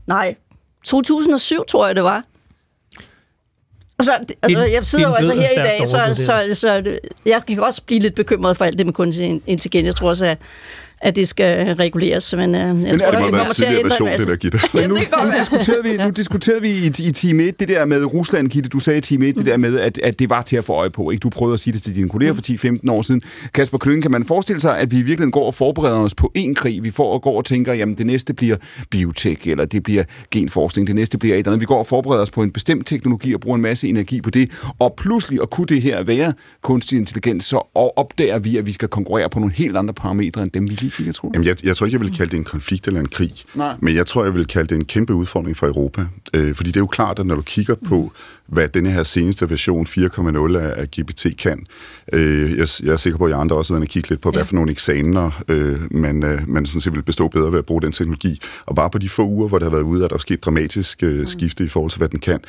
Nej, 0.07 0.35
2007, 0.85 1.65
tror 1.65 1.85
jeg, 1.87 1.95
det 1.95 2.03
var. 2.03 2.23
Og 3.99 4.05
så, 4.05 4.11
altså, 4.41 4.63
jeg 4.63 4.85
sidder 4.85 5.07
jo 5.07 5.13
altså 5.13 5.33
her 5.33 5.51
i 5.51 5.55
dag, 5.55 5.87
så, 5.87 6.13
så, 6.13 6.25
så, 6.25 6.55
så 6.55 6.99
jeg 7.25 7.41
kan 7.47 7.59
også 7.59 7.81
blive 7.83 7.99
lidt 7.99 8.15
bekymret 8.15 8.57
for 8.57 8.65
alt 8.65 8.77
det 8.77 8.85
med 8.85 8.93
kunstig 8.93 9.41
intelligens. 9.47 9.85
Jeg 9.85 9.95
tror 9.95 10.09
også, 10.09 10.25
at 10.25 10.37
at 11.01 11.15
det 11.15 11.27
skal 11.27 11.75
reguleres. 11.75 12.33
Men, 12.37 12.55
øh, 12.55 12.61
jeg 12.61 12.73
men 12.73 12.99
tror, 12.99 13.11
det 13.11 13.19
må 13.21 13.31
være 13.31 13.45
en 13.45 13.53
tidligere 13.53 13.83
version, 13.83 14.09
det 14.09 14.27
der, 14.27 14.35
Gitte. 14.35 14.59
Men 14.73 14.89
nu, 14.89 14.95
nu, 14.95 15.31
diskuterede 15.39 15.83
vi, 15.83 15.97
nu 15.97 16.09
diskuterede 16.09 16.61
vi 16.61 16.69
i, 16.69 16.85
i 16.85 17.11
Team 17.11 17.39
1 17.39 17.59
det 17.59 17.67
der 17.67 17.85
med 17.85 18.05
Rusland, 18.05 18.49
Gitte. 18.49 18.69
Du 18.69 18.79
sagde 18.79 18.97
i 18.97 19.01
Team 19.01 19.23
1 19.23 19.35
det 19.35 19.45
der 19.45 19.57
med, 19.57 19.79
at, 19.79 19.97
at 19.97 20.19
det 20.19 20.29
var 20.29 20.41
til 20.41 20.57
at 20.57 20.65
få 20.65 20.73
øje 20.73 20.89
på. 20.89 21.11
Ikke? 21.11 21.21
Du 21.21 21.29
prøvede 21.29 21.53
at 21.53 21.59
sige 21.59 21.73
det 21.73 21.81
til 21.81 21.95
dine 21.95 22.09
kolleger 22.09 22.33
for 22.33 22.41
10-15 22.41 22.91
år 22.91 23.01
siden. 23.01 23.21
Kasper 23.53 23.77
Klynge, 23.77 24.01
kan 24.01 24.11
man 24.11 24.23
forestille 24.23 24.61
sig, 24.61 24.79
at 24.79 24.91
vi 24.91 25.01
virkelig 25.01 25.33
går 25.33 25.45
og 25.45 25.53
forbereder 25.53 25.97
os 25.97 26.15
på 26.15 26.31
en 26.35 26.55
krig? 26.55 26.83
Vi 26.83 26.91
får 26.91 27.13
og 27.13 27.21
går 27.21 27.37
og 27.37 27.45
tænker, 27.45 27.73
jamen 27.73 27.97
det 27.97 28.05
næste 28.05 28.33
bliver 28.33 28.57
biotek, 28.89 29.47
eller 29.47 29.65
det 29.65 29.83
bliver 29.83 30.03
genforskning, 30.31 30.87
det 30.87 30.95
næste 30.95 31.17
bliver 31.17 31.35
et 31.35 31.39
eller 31.39 31.51
andet. 31.51 31.61
Vi 31.61 31.65
går 31.65 31.79
og 31.79 31.87
forbereder 31.87 32.21
os 32.21 32.31
på 32.31 32.43
en 32.43 32.51
bestemt 32.51 32.87
teknologi 32.87 33.33
og 33.33 33.39
bruger 33.39 33.55
en 33.55 33.61
masse 33.61 33.87
energi 33.87 34.21
på 34.21 34.29
det. 34.29 34.51
Og 34.79 34.93
pludselig, 34.97 35.39
at 35.41 35.49
kunne 35.49 35.67
det 35.67 35.81
her 35.81 36.03
være 36.03 36.33
kunstig 36.61 36.97
intelligens, 36.97 37.45
så 37.45 37.61
opdager 37.75 38.39
vi, 38.39 38.57
at 38.57 38.65
vi 38.65 38.71
skal 38.71 38.87
konkurrere 38.87 39.29
på 39.29 39.39
nogle 39.39 39.53
helt 39.53 39.77
andre 39.77 39.93
parametre, 39.93 40.43
end 40.43 40.51
dem 40.51 40.69
vi 40.69 40.75
lige 40.87 40.95
fik, 40.95 41.05
jeg 41.05 41.15
tror. 41.15 41.31
Jamen, 41.33 41.47
jeg, 41.47 41.65
jeg 41.65 41.77
tror 41.77 41.85
ikke, 41.85 41.95
jeg 41.95 42.01
vil 42.01 42.17
kalde 42.17 42.31
det 42.31 42.37
en 42.37 42.43
konflikt 42.43 42.87
eller 42.87 42.99
en 42.99 43.07
krig, 43.07 43.33
Nej. 43.55 43.75
men 43.81 43.95
jeg 43.95 44.05
tror, 44.05 44.23
jeg 44.23 44.33
vil 44.33 44.47
kalde 44.47 44.67
det 44.67 44.75
en 44.75 44.85
kæmpe 44.85 45.13
udfordring 45.13 45.57
for 45.57 45.67
Europa. 45.67 46.05
Øh, 46.33 46.55
fordi 46.55 46.71
det 46.71 46.75
er 46.75 46.81
jo 46.81 46.87
klart, 46.87 47.19
at 47.19 47.25
når 47.25 47.35
du 47.35 47.41
kigger 47.41 47.75
på, 47.85 48.11
hvad 48.47 48.67
denne 48.67 48.91
her 48.91 49.03
seneste 49.03 49.49
version 49.49 49.87
4.0 49.87 50.57
af, 50.57 50.81
af 50.81 50.87
GPT 50.91 51.37
kan, 51.37 51.65
øh, 52.13 52.57
jeg, 52.57 52.67
jeg 52.83 52.93
er 52.93 52.97
sikker 52.97 53.17
på, 53.17 53.25
at 53.25 53.31
jeg 53.31 53.39
andre 53.39 53.55
også 53.55 53.79
vil 53.79 53.87
kigge 53.87 54.09
lidt 54.09 54.21
på, 54.21 54.29
ja. 54.29 54.37
hvad 54.37 54.45
for 54.45 54.55
nogle 54.55 54.71
eksamener 54.71 55.43
øh, 55.47 55.77
man, 55.91 56.23
øh, 56.23 56.49
man 56.49 56.65
sådan 56.65 56.81
set 56.81 56.93
vil 56.93 57.03
bestå 57.03 57.27
bedre 57.27 57.51
ved 57.51 57.59
at 57.59 57.65
bruge 57.65 57.81
den 57.81 57.91
teknologi. 57.91 58.41
Og 58.65 58.75
bare 58.75 58.89
på 58.89 58.97
de 58.97 59.09
få 59.09 59.27
uger, 59.27 59.47
hvor 59.47 59.59
det 59.59 59.65
har 59.65 59.71
været 59.71 59.83
ude, 59.83 60.03
at 60.03 60.09
der 60.09 60.15
er 60.15 60.19
sket 60.19 60.45
dramatisk 60.45 61.03
øh, 61.03 61.27
skifte 61.27 61.63
i 61.63 61.67
forhold 61.67 61.91
til, 61.91 61.97
hvad 61.97 62.09
den 62.09 62.19
kan, 62.19 62.39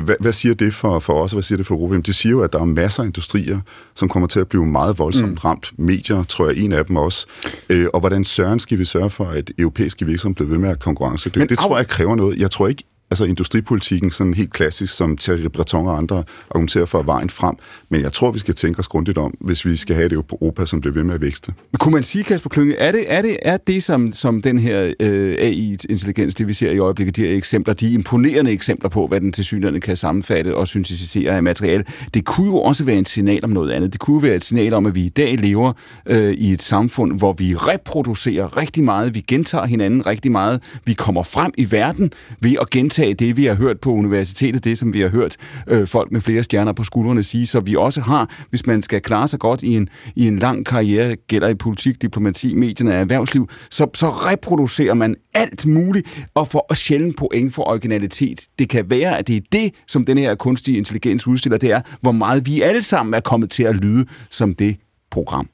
hvad, 0.00 0.14
hvad 0.20 0.32
siger 0.32 0.54
det 0.54 0.74
for, 0.74 0.98
for 0.98 1.22
os, 1.22 1.32
og 1.32 1.36
hvad 1.36 1.42
siger 1.42 1.56
det 1.56 1.66
for 1.66 1.74
Europa? 1.74 1.94
Jamen, 1.94 2.02
det 2.02 2.14
siger 2.14 2.30
jo, 2.30 2.40
at 2.40 2.52
der 2.52 2.60
er 2.60 2.64
masser 2.64 3.02
af 3.02 3.06
industrier, 3.06 3.60
som 3.94 4.08
kommer 4.08 4.26
til 4.26 4.40
at 4.40 4.48
blive 4.48 4.66
meget 4.66 4.98
voldsomt 4.98 5.30
mm. 5.30 5.36
ramt. 5.36 5.72
Medier, 5.78 6.24
tror 6.24 6.48
jeg, 6.48 6.56
en 6.56 6.72
af 6.72 6.86
dem 6.86 6.96
også. 6.96 7.26
Øh, 7.68 7.86
og 7.94 8.00
hvordan 8.00 8.24
søren 8.24 8.58
skal 8.58 8.78
vi 8.78 8.84
sørge 8.84 9.10
for, 9.10 9.24
at 9.24 9.50
europæiske 9.58 10.06
virksomheder 10.06 10.34
bliver 10.34 10.48
ved 10.48 10.58
med 10.58 10.70
at 10.70 10.78
konkurrence? 10.78 11.30
Det, 11.30 11.48
det 11.48 11.58
tror 11.58 11.76
jeg 11.76 11.86
kræver 11.86 12.16
noget. 12.16 12.38
Jeg 12.38 12.50
tror 12.50 12.68
ikke, 12.68 12.84
altså 13.12 13.24
industripolitikken, 13.24 14.10
sådan 14.10 14.34
helt 14.34 14.52
klassisk, 14.52 14.96
som 14.96 15.16
Thierry 15.16 15.46
Breton 15.52 15.86
og 15.86 15.98
andre 15.98 16.24
argumenterer 16.50 16.86
for 16.86 17.02
vejen 17.02 17.30
frem. 17.30 17.54
Men 17.88 18.02
jeg 18.02 18.12
tror, 18.12 18.30
vi 18.30 18.38
skal 18.38 18.54
tænke 18.54 18.78
os 18.78 18.88
grundigt 18.88 19.18
om, 19.18 19.34
hvis 19.40 19.64
vi 19.64 19.76
skal 19.76 19.96
have 19.96 20.08
det 20.08 20.14
Europa, 20.14 20.66
som 20.66 20.80
bliver 20.80 20.94
ved 20.94 21.04
med 21.04 21.14
at 21.14 21.20
vækste. 21.20 21.52
Kunne 21.78 21.92
man 21.92 22.02
sige, 22.02 22.24
Kasper 22.24 22.50
Klynge, 22.50 22.74
er 22.76 22.92
det, 22.92 23.04
er 23.08 23.22
det, 23.22 23.36
er 23.42 23.56
det 23.56 23.82
som, 23.82 24.12
som 24.12 24.42
den 24.42 24.58
her 24.58 24.92
øh, 25.00 25.34
AI-intelligens, 25.38 26.34
det 26.34 26.48
vi 26.48 26.52
ser 26.52 26.70
i 26.70 26.78
øjeblikket, 26.78 27.16
de 27.16 27.26
her 27.26 27.36
eksempler, 27.36 27.74
de 27.74 27.92
imponerende 27.92 28.50
eksempler 28.50 28.88
på, 28.88 29.06
hvad 29.06 29.20
den 29.20 29.32
til 29.32 29.44
synligheden 29.44 29.80
kan 29.80 29.96
sammenfatte 29.96 30.56
og 30.56 30.68
syntetisere 30.68 31.36
af 31.36 31.42
materiale, 31.42 31.84
det 32.14 32.24
kunne 32.24 32.46
jo 32.46 32.56
også 32.56 32.84
være 32.84 32.96
en 32.96 33.04
signal 33.04 33.44
om 33.44 33.50
noget 33.50 33.70
andet. 33.70 33.92
Det 33.92 34.00
kunne 34.00 34.22
være 34.22 34.34
et 34.34 34.44
signal 34.44 34.74
om, 34.74 34.86
at 34.86 34.94
vi 34.94 35.04
i 35.04 35.08
dag 35.08 35.34
lever 35.34 35.72
øh, 36.06 36.32
i 36.32 36.52
et 36.52 36.62
samfund, 36.62 37.18
hvor 37.18 37.32
vi 37.32 37.56
reproducerer 37.56 38.56
rigtig 38.56 38.84
meget, 38.84 39.14
vi 39.14 39.20
gentager 39.20 39.66
hinanden 39.66 40.06
rigtig 40.06 40.32
meget, 40.32 40.62
vi 40.84 40.92
kommer 40.92 41.22
frem 41.22 41.52
i 41.58 41.72
verden 41.72 42.12
ved 42.40 42.56
at 42.60 42.70
gentage 42.70 43.01
gentage 43.02 43.28
det, 43.28 43.36
vi 43.36 43.44
har 43.44 43.54
hørt 43.54 43.80
på 43.80 43.90
universitetet, 43.90 44.64
det 44.64 44.78
som 44.78 44.92
vi 44.92 45.00
har 45.00 45.08
hørt 45.08 45.36
øh, 45.66 45.86
folk 45.86 46.12
med 46.12 46.20
flere 46.20 46.42
stjerner 46.42 46.72
på 46.72 46.84
skuldrene 46.84 47.22
sige, 47.22 47.46
så 47.46 47.60
vi 47.60 47.76
også 47.76 48.00
har, 48.00 48.36
hvis 48.50 48.66
man 48.66 48.82
skal 48.82 49.00
klare 49.00 49.28
sig 49.28 49.38
godt 49.38 49.62
i 49.62 49.76
en, 49.76 49.88
i 50.16 50.26
en 50.26 50.38
lang 50.38 50.66
karriere, 50.66 51.16
gælder 51.16 51.48
i 51.48 51.54
politik, 51.54 52.02
diplomati, 52.02 52.54
medierne 52.54 52.90
og 52.90 52.96
erhvervsliv, 52.96 53.48
så, 53.70 53.86
så 53.94 54.08
reproducerer 54.08 54.94
man 54.94 55.14
alt 55.34 55.66
muligt 55.66 56.26
og 56.34 56.48
får 56.48 56.74
sjældent 56.74 57.16
point 57.16 57.54
for 57.54 57.68
originalitet. 57.68 58.40
Det 58.58 58.68
kan 58.68 58.90
være, 58.90 59.18
at 59.18 59.28
det 59.28 59.36
er 59.36 59.40
det, 59.52 59.74
som 59.88 60.04
den 60.04 60.18
her 60.18 60.34
kunstige 60.34 60.76
intelligens 60.76 61.26
udstiller, 61.26 61.58
det 61.58 61.72
er, 61.72 61.80
hvor 62.00 62.12
meget 62.12 62.46
vi 62.46 62.60
alle 62.60 62.82
sammen 62.82 63.14
er 63.14 63.20
kommet 63.20 63.50
til 63.50 63.62
at 63.62 63.76
lyde 63.76 64.06
som 64.30 64.54
det 64.54 64.76
program 65.10 65.48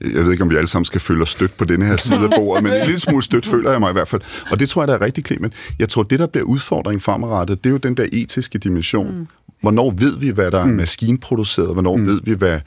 jeg 0.00 0.24
ved 0.24 0.32
ikke, 0.32 0.42
om 0.42 0.50
vi 0.50 0.56
alle 0.56 0.66
sammen 0.66 0.84
skal 0.84 1.00
føle 1.00 1.22
os 1.22 1.30
stødt 1.30 1.56
på 1.56 1.64
denne 1.64 1.86
her 1.86 1.96
side 1.96 2.18
af 2.18 2.30
bordet, 2.36 2.64
men 2.64 2.72
en 2.72 2.84
lille 2.84 3.00
smule 3.00 3.22
stødt 3.22 3.46
føler 3.46 3.70
jeg 3.70 3.80
mig 3.80 3.90
i 3.90 3.92
hvert 3.92 4.08
fald. 4.08 4.22
Og 4.50 4.60
det 4.60 4.68
tror 4.68 4.82
jeg, 4.82 4.88
der 4.88 4.94
er 4.94 5.00
rigtig 5.00 5.26
Clement. 5.26 5.54
Jeg 5.78 5.88
tror, 5.88 6.02
det, 6.02 6.18
der 6.18 6.26
bliver 6.26 6.44
udfordring 6.44 7.02
fremadrettet, 7.02 7.64
det 7.64 7.70
er 7.70 7.72
jo 7.72 7.78
den 7.78 7.96
der 7.96 8.06
etiske 8.12 8.58
dimension. 8.58 9.18
Mm. 9.18 9.26
Hvornår 9.60 9.94
ved 9.98 10.16
vi, 10.16 10.28
hvad 10.28 10.50
der 10.50 10.60
er 10.60 10.66
maskinproduceret? 10.66 11.72
Hvornår 11.72 11.96
mm. 11.96 12.06
ved 12.06 12.20
vi, 12.24 12.32
hvad 12.32 12.60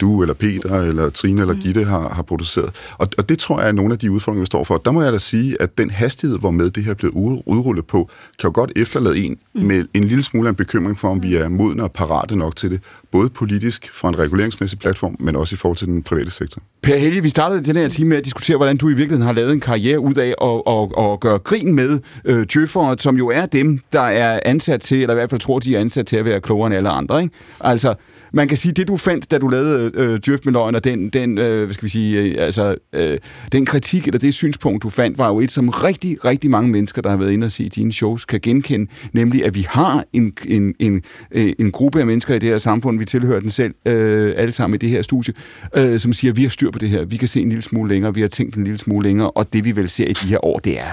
du 0.00 0.22
eller 0.22 0.34
Peter 0.34 0.80
eller 0.80 1.10
Trine 1.10 1.40
eller 1.40 1.54
Gitte 1.54 1.84
har, 1.84 2.08
har 2.08 2.22
produceret. 2.22 2.70
Og, 2.98 3.08
og 3.18 3.28
det 3.28 3.38
tror 3.38 3.60
jeg 3.60 3.68
er 3.68 3.72
nogle 3.72 3.92
af 3.92 3.98
de 3.98 4.10
udfordringer, 4.10 4.42
vi 4.42 4.46
står 4.46 4.64
for. 4.64 4.78
Der 4.78 4.92
må 4.92 5.02
jeg 5.02 5.12
da 5.12 5.18
sige, 5.18 5.62
at 5.62 5.78
den 5.78 5.90
hastighed, 5.90 6.38
hvor 6.38 6.50
med 6.50 6.70
det 6.70 6.84
her 6.84 6.90
er 6.90 6.94
blevet 6.94 7.42
udrullet 7.46 7.86
på, 7.86 8.10
kan 8.38 8.48
jo 8.48 8.52
godt 8.54 8.72
efterlade 8.76 9.18
en 9.18 9.38
med 9.54 9.86
en 9.94 10.04
lille 10.04 10.22
smule 10.22 10.48
af 10.48 10.50
en 10.50 10.56
bekymring 10.56 10.98
for, 10.98 11.08
om 11.08 11.22
vi 11.22 11.36
er 11.36 11.48
modne 11.48 11.82
og 11.82 11.92
parate 11.92 12.36
nok 12.36 12.56
til 12.56 12.70
det, 12.70 12.80
både 13.12 13.30
politisk 13.30 13.90
fra 13.92 14.08
en 14.08 14.18
reguleringsmæssig 14.18 14.78
platform, 14.78 15.16
men 15.18 15.36
også 15.36 15.54
i 15.54 15.56
forhold 15.56 15.76
til 15.76 15.86
den 15.86 16.02
private 16.02 16.30
sektor. 16.30 16.62
Per 16.82 16.96
Helge, 16.96 17.22
vi 17.22 17.28
startede 17.28 17.64
den 17.64 17.76
her 17.76 17.88
time 17.88 18.08
med 18.08 18.16
at 18.16 18.24
diskutere, 18.24 18.56
hvordan 18.56 18.76
du 18.76 18.88
i 18.88 18.92
virkeligheden 18.92 19.26
har 19.26 19.32
lavet 19.32 19.52
en 19.52 19.60
karriere 19.60 20.00
ud 20.00 20.14
af 20.14 20.34
at, 20.42 20.62
at, 20.74 21.12
at 21.12 21.20
gøre 21.20 21.38
grin 21.38 21.74
med 21.74 22.00
øh, 22.24 22.46
djøffere, 22.54 22.96
som 22.98 23.16
jo 23.16 23.28
er 23.28 23.46
dem, 23.46 23.80
der 23.92 24.00
er 24.00 24.40
ansat 24.44 24.80
til, 24.80 25.00
eller 25.00 25.14
i 25.14 25.16
hvert 25.16 25.30
fald 25.30 25.40
tror, 25.40 25.58
de 25.58 25.76
er 25.76 25.80
ansat 25.80 26.06
til 26.06 26.16
at 26.16 26.24
være 26.24 26.40
klogere 26.40 26.66
end 26.66 26.76
alle 26.76 26.88
andre. 26.88 27.22
Ikke? 27.22 27.34
Altså, 27.60 27.94
man 28.32 28.48
kan 28.48 28.58
sige, 28.58 28.72
det 28.72 28.88
du 28.88 28.96
fandt, 28.96 29.30
da 29.30 29.38
du 29.38 29.48
lavede 29.48 29.90
øh, 29.94 30.18
Djøf 30.26 30.40
med 30.44 30.52
løgn, 30.52 30.74
og 30.74 30.84
den, 30.84 31.08
den 31.08 31.38
øh, 31.38 31.64
hvad 31.64 31.74
skal 31.74 31.84
vi 31.84 31.88
sige, 31.88 32.22
øh, 32.22 32.34
altså, 32.38 32.76
øh, 32.92 33.18
den 33.52 33.66
kritik 33.66 34.06
eller 34.06 34.18
det 34.18 34.34
synspunkt, 34.34 34.82
du 34.82 34.90
fandt, 34.90 35.18
var 35.18 35.28
jo 35.28 35.40
et, 35.40 35.50
som 35.50 35.68
rigtig, 35.68 36.24
rigtig 36.24 36.50
mange 36.50 36.70
mennesker, 36.70 37.02
der 37.02 37.10
har 37.10 37.16
været 37.16 37.32
inde 37.32 37.44
og 37.44 37.52
se 37.52 37.68
dine 37.68 37.92
shows, 37.92 38.24
kan 38.24 38.40
genkende, 38.40 38.90
nemlig 39.12 39.44
at 39.44 39.54
vi 39.54 39.66
har 39.68 40.04
en, 40.12 40.32
en, 40.44 40.74
en, 40.78 41.02
øh, 41.30 41.52
en 41.58 41.72
gruppe 41.72 42.00
af 42.00 42.06
mennesker 42.06 42.34
i 42.34 42.38
det 42.38 42.48
her 42.48 42.58
samfund, 42.58 42.95
vi 43.00 43.04
tilhører 43.04 43.40
den 43.40 43.50
selv, 43.50 43.74
øh, 43.86 44.34
alle 44.36 44.52
sammen 44.52 44.74
i 44.74 44.78
det 44.78 44.88
her 44.88 45.02
studie, 45.02 45.34
øh, 45.76 46.00
som 46.00 46.12
siger, 46.12 46.32
at 46.32 46.36
vi 46.36 46.42
har 46.42 46.48
styr 46.48 46.70
på 46.70 46.78
det 46.78 46.88
her, 46.88 47.04
vi 47.04 47.16
kan 47.16 47.28
se 47.28 47.40
en 47.40 47.48
lille 47.48 47.62
smule 47.62 47.88
længere, 47.88 48.14
vi 48.14 48.20
har 48.20 48.28
tænkt 48.28 48.56
en 48.56 48.64
lille 48.64 48.78
smule 48.78 49.08
længere, 49.08 49.30
og 49.30 49.52
det 49.52 49.64
vi 49.64 49.76
vel 49.76 49.88
ser 49.88 50.06
i 50.06 50.12
de 50.12 50.28
her 50.28 50.44
år, 50.44 50.58
det 50.58 50.80
er, 50.80 50.92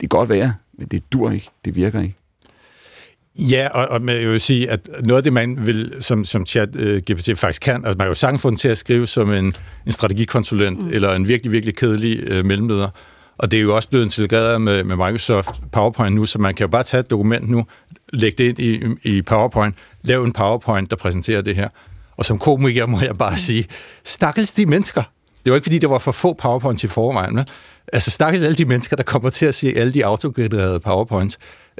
kan 0.00 0.08
godt 0.08 0.28
være, 0.28 0.54
men 0.78 0.88
det 0.88 1.02
dur 1.12 1.30
ikke, 1.30 1.48
det 1.64 1.76
virker 1.76 2.00
ikke. 2.00 2.16
Ja, 3.38 3.68
og, 3.68 3.88
og 3.88 4.06
jeg 4.06 4.28
vil 4.28 4.40
sige, 4.40 4.70
at 4.70 4.80
noget 5.04 5.16
af 5.16 5.22
det, 5.22 5.32
man 5.32 5.66
vil, 5.66 5.92
som, 6.00 6.24
som 6.24 6.46
chat 6.46 6.68
uh, 6.76 6.96
GPT 6.96 7.38
faktisk 7.38 7.62
kan, 7.62 7.84
altså 7.84 7.98
man 7.98 8.06
jo 8.06 8.14
sagtens 8.14 8.42
få 8.42 8.50
den 8.50 8.56
til 8.56 8.68
at 8.68 8.78
skrive 8.78 9.06
som 9.06 9.32
en, 9.32 9.56
en 9.86 9.92
strategikonsulent, 9.92 10.78
mm. 10.82 10.88
eller 10.88 11.14
en 11.14 11.28
virkelig, 11.28 11.52
virkelig 11.52 11.76
kedelig 11.76 12.38
uh, 12.38 12.46
mellemleder. 12.46 12.88
Og 13.40 13.50
det 13.50 13.56
er 13.56 13.60
jo 13.60 13.76
også 13.76 13.88
blevet 13.88 14.04
integreret 14.04 14.60
med, 14.60 14.84
med 14.84 14.96
Microsoft 14.96 15.60
PowerPoint 15.72 16.14
nu, 16.14 16.26
så 16.26 16.38
man 16.38 16.54
kan 16.54 16.64
jo 16.64 16.68
bare 16.68 16.82
tage 16.82 17.00
et 17.00 17.10
dokument 17.10 17.50
nu, 17.50 17.66
lægge 18.12 18.44
det 18.44 18.58
ind 18.58 18.98
i, 19.04 19.16
i 19.16 19.22
PowerPoint, 19.22 19.74
lave 20.02 20.24
en 20.24 20.32
PowerPoint, 20.32 20.90
der 20.90 20.96
præsenterer 20.96 21.42
det 21.42 21.56
her. 21.56 21.68
Og 22.16 22.24
som 22.24 22.38
komiker 22.38 22.86
må 22.86 23.00
jeg 23.00 23.18
bare 23.18 23.38
sige, 23.38 23.66
stakkels 24.04 24.52
de 24.52 24.66
mennesker. 24.66 25.02
Det 25.44 25.50
var 25.50 25.54
ikke, 25.54 25.64
fordi 25.64 25.78
der 25.78 25.88
var 25.88 25.98
for 25.98 26.12
få 26.12 26.32
PowerPoints 26.32 26.84
i 26.84 26.86
forvejen, 26.86 27.34
men 27.34 27.44
altså 27.92 28.10
stakkels 28.10 28.44
alle 28.44 28.56
de 28.56 28.64
mennesker, 28.64 28.96
der 28.96 29.02
kommer 29.02 29.30
til 29.30 29.46
at 29.46 29.54
se 29.54 29.72
alle 29.76 29.92
de 29.92 30.06
autogenererede 30.06 30.80
PowerPoints. 30.80 31.38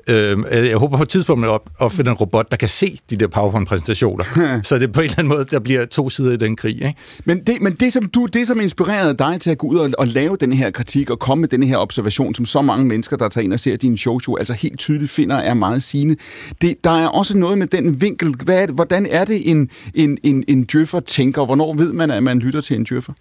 Øh, 0.09 0.69
jeg 0.69 0.77
håber 0.77 0.97
på 0.97 1.03
et 1.03 1.09
tidspunkt, 1.09 1.47
at 1.47 1.59
opfinde 1.79 2.11
en 2.11 2.17
robot, 2.17 2.51
der 2.51 2.57
kan 2.57 2.69
se 2.69 3.01
de 3.11 3.17
der 3.17 3.27
PowerPoint-præsentationer. 3.27 4.25
så 4.63 4.79
det 4.79 4.93
på 4.93 5.01
en 5.01 5.05
eller 5.05 5.19
anden 5.19 5.37
måde, 5.37 5.45
der 5.51 5.61
bliver 5.61 5.87
to 5.87 6.11
sider 6.11 6.33
i 6.33 6.37
den 6.37 6.57
krig. 6.57 6.75
Ikke? 6.75 6.95
Men, 7.25 7.41
det, 7.47 7.61
men 7.61 7.73
det, 7.73 7.93
som 7.93 8.09
du, 8.09 8.27
det, 8.27 8.47
som 8.47 8.61
inspirerede 8.61 9.15
dig 9.15 9.41
til 9.41 9.51
at 9.51 9.59
gå 9.59 9.67
ud 9.67 9.77
og, 9.77 9.91
og 9.99 10.07
lave 10.07 10.37
den 10.41 10.53
her 10.53 10.71
kritik 10.71 11.11
og 11.11 11.19
komme 11.19 11.41
med 11.41 11.49
den 11.49 11.63
her 11.63 11.77
observation, 11.77 12.35
som 12.35 12.47
så 12.47 12.63
mange 12.63 12.87
mennesker, 12.87 13.17
der 13.17 13.29
tager 13.29 13.45
ind 13.45 13.53
og 13.53 13.61
ser 13.61 13.77
dine 13.77 13.99
shows, 13.99 14.29
jo 14.29 14.37
altså 14.37 14.53
helt 14.53 14.79
tydeligt 14.79 15.11
finder 15.11 15.37
er 15.37 15.55
meget 15.55 15.83
sigende. 15.83 16.17
Det, 16.63 16.85
der 16.85 17.05
er 17.05 17.07
også 17.07 17.39
noget 17.39 17.59
med 17.59 17.67
den 17.67 18.01
vinkel. 18.01 18.35
Hvad 18.45 18.63
er 18.63 18.67
hvordan 18.73 19.07
er 19.11 19.25
det, 19.25 19.51
en, 19.51 19.71
en, 19.95 20.19
en, 20.23 20.45
en 20.49 20.65
djøffer 20.65 21.01
tænker? 21.01 21.45
Hvornår 21.45 21.75
ved 21.75 21.93
man, 21.93 22.11
at 22.11 22.23
man 22.23 22.39
lytter 22.39 22.61
til 22.61 22.77
en 22.77 22.85
djøffer? 22.85 23.13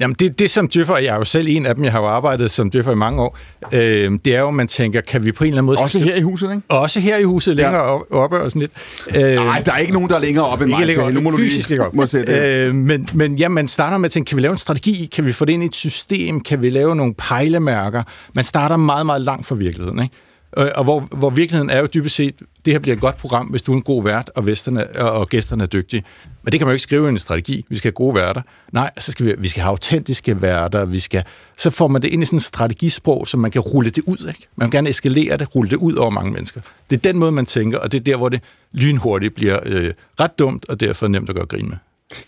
Jamen, 0.00 0.16
det, 0.18 0.38
det 0.38 0.50
som 0.50 0.68
djøffer, 0.68 0.96
jeg 0.96 1.14
er 1.14 1.16
jo 1.16 1.24
selv 1.24 1.46
en 1.50 1.66
af 1.66 1.74
dem, 1.74 1.84
jeg 1.84 1.92
har 1.92 2.00
jo 2.00 2.06
arbejdet 2.06 2.50
som 2.50 2.70
djøffer 2.70 2.92
i 2.92 2.94
mange 2.94 3.22
år, 3.22 3.38
øh, 3.74 4.18
det 4.24 4.26
er 4.26 4.40
jo, 4.40 4.48
at 4.48 4.54
man 4.54 4.68
tænker, 4.68 5.00
kan 5.00 5.24
vi 5.24 5.32
på 5.32 5.44
en 5.44 5.48
eller 5.48 5.58
anden 5.58 5.66
måde... 5.66 5.78
Også 5.78 5.98
her 6.10 6.18
i 6.18 6.22
huset, 6.22 6.50
ikke? 6.50 6.62
Også 6.68 7.00
her 7.00 7.16
i 7.16 7.22
huset, 7.22 7.56
længere 7.56 7.84
ja. 7.84 8.16
oppe 8.16 8.40
og 8.40 8.50
sådan 8.50 8.60
lidt. 8.60 8.72
Øh, 9.16 9.34
Nej, 9.34 9.62
der 9.66 9.72
er 9.72 9.78
ikke 9.78 9.92
nogen, 9.92 10.08
der 10.08 10.14
er 10.14 10.20
længere 10.20 10.46
oppe 10.46 10.64
end 10.64 10.70
mig. 10.72 10.80
Ikke 10.80 10.86
længere 10.86 11.12
nu 11.12 11.20
må 11.20 11.30
du 11.30 11.36
fysisk 11.36 11.68
lige, 11.68 11.82
må 11.92 12.06
øh, 12.28 12.74
men, 12.74 13.08
men 13.14 13.34
ja, 13.34 13.48
man 13.48 13.68
starter 13.68 13.98
med 13.98 14.04
at 14.04 14.12
tænke, 14.12 14.28
kan 14.28 14.36
vi 14.36 14.42
lave 14.42 14.52
en 14.52 14.58
strategi? 14.58 15.08
Kan 15.14 15.26
vi 15.26 15.32
få 15.32 15.44
det 15.44 15.52
ind 15.52 15.62
i 15.62 15.66
et 15.66 15.74
system? 15.74 16.40
Kan 16.40 16.62
vi 16.62 16.70
lave 16.70 16.96
nogle 16.96 17.14
pejlemærker? 17.14 18.02
Man 18.34 18.44
starter 18.44 18.76
meget, 18.76 19.06
meget 19.06 19.22
langt 19.22 19.46
fra 19.46 19.54
virkeligheden, 19.54 20.02
ikke? 20.02 20.14
Øh, 20.58 20.66
og 20.74 20.84
hvor, 20.84 21.00
hvor 21.00 21.30
virkeligheden 21.30 21.70
er 21.70 21.78
jo 21.78 21.88
dybest 21.94 22.14
set, 22.14 22.34
det 22.64 22.74
her 22.74 22.78
bliver 22.78 22.94
et 22.94 23.00
godt 23.00 23.16
program, 23.16 23.46
hvis 23.46 23.62
du 23.62 23.72
er 23.72 23.76
en 23.76 23.82
god 23.82 24.04
vært, 24.04 24.30
og, 24.36 24.46
vesterne, 24.46 25.00
og 25.00 25.28
gæsterne 25.28 25.62
er 25.62 25.66
dygtige. 25.66 26.04
Men 26.42 26.52
det 26.52 26.60
kan 26.60 26.66
man 26.66 26.72
jo 26.72 26.74
ikke 26.74 26.82
skrive 26.82 27.06
i 27.06 27.08
en 27.08 27.18
strategi. 27.18 27.64
Vi 27.68 27.76
skal 27.76 27.88
have 27.88 27.94
gode 27.94 28.14
værter. 28.14 28.42
Nej, 28.72 28.90
så 28.98 29.12
skal 29.12 29.26
vi, 29.26 29.34
vi 29.38 29.48
skal 29.48 29.62
have 29.62 29.70
autentiske 29.70 30.42
værter. 30.42 30.84
Vi 30.84 31.00
skal, 31.00 31.22
så 31.58 31.70
får 31.70 31.88
man 31.88 32.02
det 32.02 32.08
ind 32.08 32.22
i 32.22 32.26
sådan 32.26 32.36
en 32.36 32.40
strategisprog, 32.40 33.28
så 33.28 33.36
man 33.36 33.50
kan 33.50 33.60
rulle 33.60 33.90
det 33.90 34.04
ud. 34.06 34.28
Ikke? 34.28 34.46
Man 34.56 34.70
kan 34.70 34.78
gerne 34.78 34.90
eskalere 34.90 35.36
det, 35.36 35.54
rulle 35.54 35.70
det 35.70 35.76
ud 35.76 35.94
over 35.94 36.10
mange 36.10 36.32
mennesker. 36.32 36.60
Det 36.90 36.96
er 36.96 37.00
den 37.00 37.18
måde, 37.18 37.32
man 37.32 37.46
tænker, 37.46 37.78
og 37.78 37.92
det 37.92 38.00
er 38.00 38.04
der, 38.04 38.16
hvor 38.16 38.28
det 38.28 38.40
lynhurtigt 38.72 39.34
bliver 39.34 39.58
øh, 39.66 39.90
ret 40.20 40.38
dumt, 40.38 40.68
og 40.68 40.80
derfor 40.80 41.08
nemt 41.08 41.28
at 41.28 41.34
gøre 41.34 41.46
grin 41.46 41.68
med. 41.68 41.76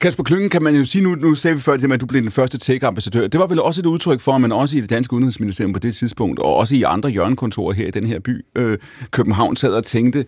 Kasper 0.01 0.23
Klyngen, 0.23 0.51
kan 0.51 0.63
man 0.63 0.75
jo 0.75 0.85
sige, 0.85 1.03
nu, 1.03 1.15
nu 1.15 1.35
sagde 1.35 1.57
vi 1.57 1.63
før, 1.63 1.73
at 1.73 2.01
du 2.01 2.07
blev 2.07 2.23
den 2.23 2.31
første 2.31 2.59
tech-ambassadør. 2.59 3.27
Det 3.27 3.41
var 3.41 3.47
vel 3.47 3.61
også 3.61 3.81
et 3.81 3.87
udtryk 3.87 4.21
for, 4.21 4.33
at 4.33 4.41
man 4.41 4.53
også 4.53 4.77
i 4.77 4.81
det 4.81 4.91
danske 4.91 5.13
udenrigsministerium 5.15 5.73
på 5.73 5.79
det 5.79 5.95
tidspunkt, 5.95 6.39
og 6.39 6.57
også 6.57 6.75
i 6.75 6.83
andre 6.83 7.11
hjørnekontorer 7.11 7.73
her 7.73 7.87
i 7.87 7.91
den 7.91 8.07
her 8.07 8.21
by, 8.21 8.45
øh, 8.57 8.79
København, 9.11 9.57
sad 9.57 9.75
og 9.75 9.85
tænkte, 9.85 10.25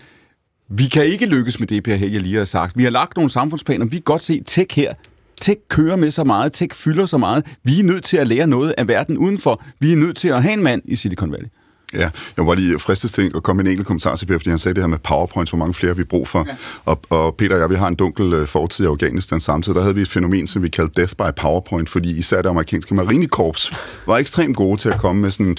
vi 0.68 0.86
kan 0.86 1.06
ikke 1.06 1.26
lykkes 1.26 1.60
med 1.60 1.68
det, 1.68 1.82
Per 1.82 1.96
Helge 1.96 2.18
lige 2.18 2.36
har 2.36 2.44
sagt. 2.44 2.76
Vi 2.76 2.82
har 2.82 2.90
lagt 2.90 3.16
nogle 3.16 3.30
samfundsplaner, 3.30 3.86
vi 3.86 3.96
kan 3.96 4.02
godt 4.02 4.22
se 4.22 4.42
tech 4.46 4.76
her. 4.76 4.94
Tech 5.40 5.60
kører 5.68 5.96
med 5.96 6.10
så 6.10 6.24
meget, 6.24 6.52
tech 6.52 6.74
fylder 6.74 7.06
så 7.06 7.18
meget. 7.18 7.46
Vi 7.62 7.80
er 7.80 7.84
nødt 7.84 8.04
til 8.04 8.16
at 8.16 8.28
lære 8.28 8.46
noget 8.46 8.74
af 8.78 8.88
verden 8.88 9.18
udenfor. 9.18 9.62
Vi 9.80 9.92
er 9.92 9.96
nødt 9.96 10.16
til 10.16 10.28
at 10.28 10.42
have 10.42 10.52
en 10.52 10.62
mand 10.62 10.82
i 10.84 10.96
Silicon 10.96 11.32
Valley. 11.32 11.48
Ja, 11.92 12.10
jeg 12.36 12.46
var 12.46 12.54
lige 12.54 12.78
fristet 12.78 13.10
til 13.10 13.32
at 13.36 13.42
komme 13.42 13.62
med 13.62 13.64
en 13.64 13.70
enkelt 13.70 13.86
kommentar 13.86 14.16
til 14.16 14.26
Per, 14.26 14.38
fordi 14.38 14.50
han 14.50 14.58
sagde 14.58 14.74
det 14.74 14.82
her 14.82 14.88
med 14.88 14.98
PowerPoints, 14.98 15.50
hvor 15.50 15.58
mange 15.58 15.74
flere 15.74 15.96
vi 15.96 16.04
brug 16.04 16.28
for. 16.28 16.44
Ja. 16.48 16.54
Og, 16.84 17.00
og 17.10 17.34
Peter 17.34 17.54
og 17.54 17.60
jeg, 17.60 17.70
vi 17.70 17.74
har 17.74 17.88
en 17.88 17.94
dunkel 17.94 18.32
øh, 18.32 18.46
fortid 18.46 18.84
i 18.84 18.88
Afghanistan 18.88 19.40
samtidig. 19.40 19.76
Der 19.76 19.82
havde 19.82 19.94
vi 19.94 20.02
et 20.02 20.08
fænomen, 20.08 20.46
som 20.46 20.62
vi 20.62 20.68
kaldte 20.68 21.00
Death 21.00 21.12
by 21.12 21.40
PowerPoint, 21.40 21.90
fordi 21.90 22.18
især 22.18 22.42
det 22.42 22.48
amerikanske 22.48 22.94
marinekorps 22.94 23.72
var 24.06 24.16
ekstremt 24.16 24.56
gode 24.56 24.80
til 24.80 24.88
at 24.88 24.98
komme 24.98 25.22
med 25.22 25.30
sådan 25.30 25.56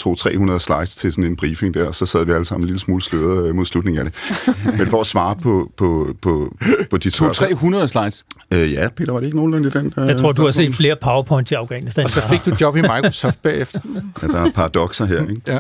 200-300 0.55 0.59
slides 0.59 0.95
til 0.95 1.11
sådan 1.13 1.23
en 1.23 1.35
briefing 1.35 1.73
der, 1.73 1.87
og 1.87 1.95
så 1.95 2.05
sad 2.05 2.25
vi 2.25 2.31
alle 2.31 2.45
sammen 2.45 2.63
en 2.63 2.67
lille 2.67 2.79
smule 2.79 3.01
sløret 3.01 3.49
øh, 3.49 3.55
mod 3.55 3.65
slutningen 3.65 4.05
af 4.07 4.11
det. 4.11 4.47
Men 4.77 4.87
for 4.87 5.01
at 5.01 5.07
svare 5.07 5.35
på, 5.35 5.71
på, 5.77 6.15
på, 6.21 6.57
på 6.91 6.97
de 6.97 7.09
200-300 7.09 7.87
slides? 7.87 8.25
Øh, 8.51 8.73
ja, 8.73 8.89
Peter, 8.89 9.11
var 9.11 9.19
det 9.19 9.27
ikke 9.27 9.37
nogenlunde 9.37 9.67
i 9.67 9.71
den? 9.71 9.93
Øh, 9.97 10.07
jeg 10.07 10.17
tror, 10.17 10.31
du 10.31 10.43
har 10.43 10.51
set 10.51 10.75
flere 10.75 10.95
PowerPoint 11.01 11.51
i 11.51 11.53
Afghanistan. 11.53 12.03
Og 12.03 12.09
så 12.09 12.21
fik 12.29 12.45
du 12.45 12.55
job 12.61 12.75
i 12.75 12.81
Microsoft 12.81 13.41
bagefter. 13.41 13.79
Ja, 14.21 14.27
der 14.27 14.45
er 14.45 14.51
paradoxer 14.51 15.05
her, 15.05 15.21
ikke? 15.21 15.41
Ja. 15.47 15.59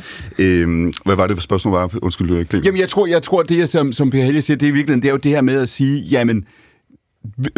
Øhm, 0.61 0.93
hvad 1.05 1.15
var 1.15 1.27
det 1.27 1.35
for 1.37 1.41
spørgsmål? 1.41 1.73
Var? 1.73 1.89
Undskyld, 2.01 2.27
Clement. 2.27 2.65
Jamen, 2.65 2.79
jeg 2.79 2.89
tror, 2.89 3.07
jeg 3.07 3.23
tror 3.23 3.43
det, 3.43 3.69
som, 3.69 3.91
som 3.91 4.09
Per 4.09 4.23
Helge 4.23 4.41
siger, 4.41 4.57
det 4.57 4.65
er 4.65 4.69
i 4.69 4.73
virkeligheden, 4.73 5.01
det 5.01 5.07
er 5.07 5.11
jo 5.13 5.17
det 5.17 5.31
her 5.31 5.41
med 5.41 5.61
at 5.61 5.69
sige, 5.69 6.01
jamen, 6.01 6.45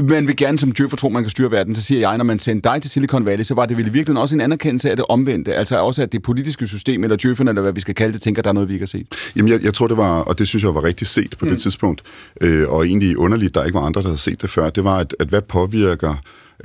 man 0.03 0.27
vil 0.27 0.35
gerne 0.35 0.59
som 0.59 0.71
djøffer 0.71 0.97
tro, 0.97 1.09
man 1.09 1.23
kan 1.23 1.29
styre 1.29 1.51
verden, 1.51 1.75
så 1.75 1.81
siger 1.81 1.99
jeg, 1.99 2.17
når 2.17 2.25
man 2.25 2.39
sendte 2.39 2.69
dig 2.69 2.81
til 2.81 2.91
Silicon 2.91 3.25
Valley, 3.25 3.43
så 3.43 3.53
var 3.53 3.65
det 3.65 3.77
vel 3.77 3.87
i 3.87 3.89
virkeligheden 3.89 4.21
også 4.21 4.35
en 4.35 4.41
anerkendelse 4.41 4.89
af 4.89 4.95
det 4.95 5.05
omvendte. 5.09 5.55
Altså 5.55 5.79
også, 5.79 6.01
at 6.01 6.11
det 6.11 6.21
politiske 6.21 6.67
system, 6.67 7.03
eller 7.03 7.17
djøfferne, 7.17 7.51
eller 7.51 7.61
hvad 7.61 7.73
vi 7.73 7.79
skal 7.79 7.95
kalde 7.95 8.13
det, 8.13 8.21
tænker, 8.21 8.41
der 8.41 8.49
er 8.49 8.53
noget, 8.53 8.69
vi 8.69 8.73
ikke 8.73 8.83
har 8.83 8.87
set. 8.87 9.07
Jamen, 9.35 9.51
jeg, 9.51 9.63
jeg 9.63 9.73
tror, 9.73 9.87
det 9.87 9.97
var, 9.97 10.19
og 10.19 10.39
det 10.39 10.47
synes 10.47 10.63
jeg 10.63 10.75
var 10.75 10.83
rigtig 10.83 11.07
set 11.07 11.35
på 11.39 11.45
mm. 11.45 11.51
det 11.51 11.61
tidspunkt, 11.61 12.03
øh, 12.41 12.69
og 12.69 12.87
egentlig 12.87 13.17
underligt, 13.17 13.55
der 13.55 13.63
ikke 13.63 13.75
var 13.75 13.85
andre, 13.85 14.01
der 14.01 14.07
havde 14.07 14.17
set 14.17 14.41
det 14.41 14.49
før, 14.49 14.69
det 14.69 14.83
var, 14.83 14.97
at, 14.97 15.15
at 15.19 15.27
hvad 15.27 15.41
påvirker 15.41 16.15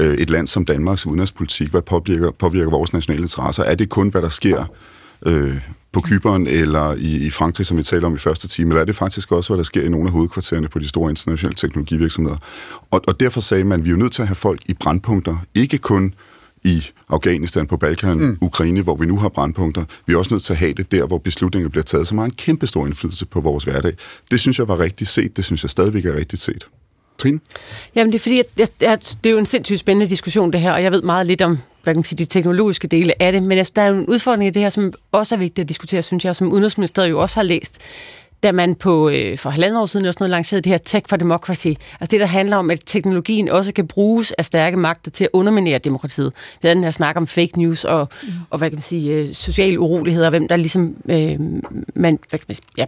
øh, 0.01 0.15
et 0.15 0.31
land 0.31 0.47
som 0.47 0.65
Danmarks 0.65 1.07
udenrigspolitik, 1.07 1.71
hvad 1.71 1.83
påvirker, 1.83 2.31
påvirker 2.31 2.71
vores 2.71 2.93
nationale 2.93 3.23
interesser? 3.23 3.63
Er 3.63 3.75
det 3.75 3.89
kun, 3.89 4.09
hvad 4.09 4.23
der 4.23 4.29
sker 4.29 4.65
øh, 5.27 5.57
på 5.93 6.01
Kyberen 6.01 6.47
eller 6.47 6.94
i, 6.94 7.27
i 7.27 7.31
Frankrig, 7.31 7.66
som 7.66 7.77
vi 7.77 7.82
taler 7.82 8.06
om 8.06 8.14
i 8.14 8.19
første 8.19 8.48
time, 8.48 8.70
eller 8.70 8.81
er 8.81 8.85
det 8.85 8.97
faktisk 8.97 9.32
også, 9.32 9.51
hvad 9.51 9.56
der 9.56 9.62
sker 9.62 9.82
i 9.82 9.89
nogle 9.89 10.06
af 10.06 10.12
hovedkvartererne 10.12 10.69
på 10.69 10.78
de 10.78 10.89
store 10.89 11.10
internationale 11.10 11.56
teknologivirksomheder. 11.56 12.36
Og, 12.90 13.01
og 13.09 13.20
derfor 13.20 13.40
sagde 13.40 13.64
man, 13.64 13.81
at 13.81 13.85
vi 13.85 13.90
er 13.90 13.97
nødt 13.97 14.12
til 14.12 14.23
at 14.23 14.28
have 14.28 14.35
folk 14.35 14.60
i 14.66 14.74
brandpunkter, 14.74 15.36
ikke 15.55 15.78
kun 15.78 16.14
i 16.64 16.86
Afghanistan, 17.09 17.66
på 17.66 17.77
Balkan, 17.77 18.19
mm. 18.19 18.39
Ukraine, 18.40 18.82
hvor 18.82 18.97
vi 18.97 19.06
nu 19.06 19.19
har 19.19 19.28
brandpunkter. 19.28 19.85
Vi 20.06 20.12
er 20.12 20.19
også 20.19 20.35
nødt 20.35 20.43
til 20.43 20.52
at 20.52 20.59
have 20.59 20.73
det 20.73 20.93
der, 20.93 21.06
hvor 21.06 21.19
beslutninger 21.19 21.69
bliver 21.69 21.85
taget, 21.85 22.09
som 22.09 22.19
har 22.19 22.24
en 22.24 22.32
kæmpe 22.32 22.66
stor 22.66 22.86
indflydelse 22.86 23.27
på 23.27 23.40
vores 23.40 23.64
hverdag. 23.64 23.93
Det 24.31 24.40
synes 24.40 24.59
jeg 24.59 24.69
var 24.69 24.78
rigtigt 24.78 25.10
set, 25.10 25.36
det 25.36 25.44
synes 25.44 25.62
jeg 25.64 25.70
stadigvæk 25.70 26.05
er 26.05 26.16
rigtigt 26.16 26.43
set. 26.43 26.69
Trine? 27.19 27.40
Jamen 27.94 28.12
det 28.12 28.19
er 28.19 28.23
fordi, 28.23 28.39
at, 28.39 28.47
at, 28.60 28.70
at 28.81 29.16
det 29.24 29.31
er 29.31 29.32
jo 29.32 29.39
en 29.39 29.47
sindssygt 29.47 29.81
spændende 29.81 30.10
diskussion 30.10 30.52
det 30.52 30.60
her, 30.60 30.73
og 30.73 30.82
jeg 30.82 30.93
ved 30.93 31.02
meget 31.02 31.27
lidt 31.27 31.43
om 31.43 31.59
hvad 31.83 31.95
kan 31.95 31.99
man 31.99 32.05
sige, 32.05 32.19
de 32.19 32.25
teknologiske 32.25 32.89
dele 32.89 33.23
af 33.23 33.33
det, 33.33 33.43
men 33.43 33.59
altså, 33.59 33.73
der 33.77 33.83
er 33.83 33.87
jo 33.87 33.95
en 33.95 34.07
udfordring 34.07 34.47
i 34.47 34.51
det 34.51 34.63
her, 34.63 34.71
som 34.71 34.93
også 35.13 35.35
er 35.35 35.39
vigtigt 35.39 35.65
at 35.65 35.69
diskutere, 35.69 36.03
synes 36.03 36.25
jeg, 36.25 36.37
som 36.37 36.53
Udenrigsministeriet 36.53 37.11
jo 37.11 37.21
også 37.21 37.37
har 37.37 37.43
læst, 37.43 37.81
da 38.43 38.53
man 38.53 38.75
på, 38.75 39.09
øh, 39.09 39.39
for 39.39 39.51
halvandet 39.51 39.81
år 39.81 39.87
siden 39.87 40.07
også 40.07 40.19
noget 40.21 40.31
lancerede 40.31 40.63
det 40.63 40.71
her 40.71 40.79
Tech 40.79 41.07
for 41.09 41.17
Democracy. 41.17 41.67
Altså 41.67 42.11
det, 42.11 42.21
der 42.21 42.27
handler 42.27 42.57
om, 42.57 42.71
at 42.71 42.81
teknologien 42.87 43.49
også 43.49 43.73
kan 43.73 43.87
bruges 43.87 44.33
af 44.33 44.45
stærke 44.45 44.77
magter 44.77 45.11
til 45.11 45.25
at 45.25 45.31
underminere 45.33 45.79
demokratiet. 45.79 46.33
Det 46.63 46.71
er 46.71 46.75
den 46.75 46.85
her 46.85 46.91
snak 46.91 47.17
om 47.17 47.27
fake 47.27 47.59
news 47.59 47.85
og, 47.85 48.09
mm. 48.23 48.29
og 48.51 48.59
hvad 48.59 48.71
kan 48.71 48.77
man 48.77 48.83
sige, 48.83 49.15
øh, 49.15 49.35
sociale 49.35 49.81
uroligheder, 49.81 50.31
hvem 50.31 50.49
der 50.49 50.57
ligesom, 50.57 50.97
øh, 51.09 51.41
man, 51.95 52.19
hvad 52.31 52.39
kan 52.39 52.45
man 52.49 52.55
sige, 52.55 52.67
ja, 52.79 52.85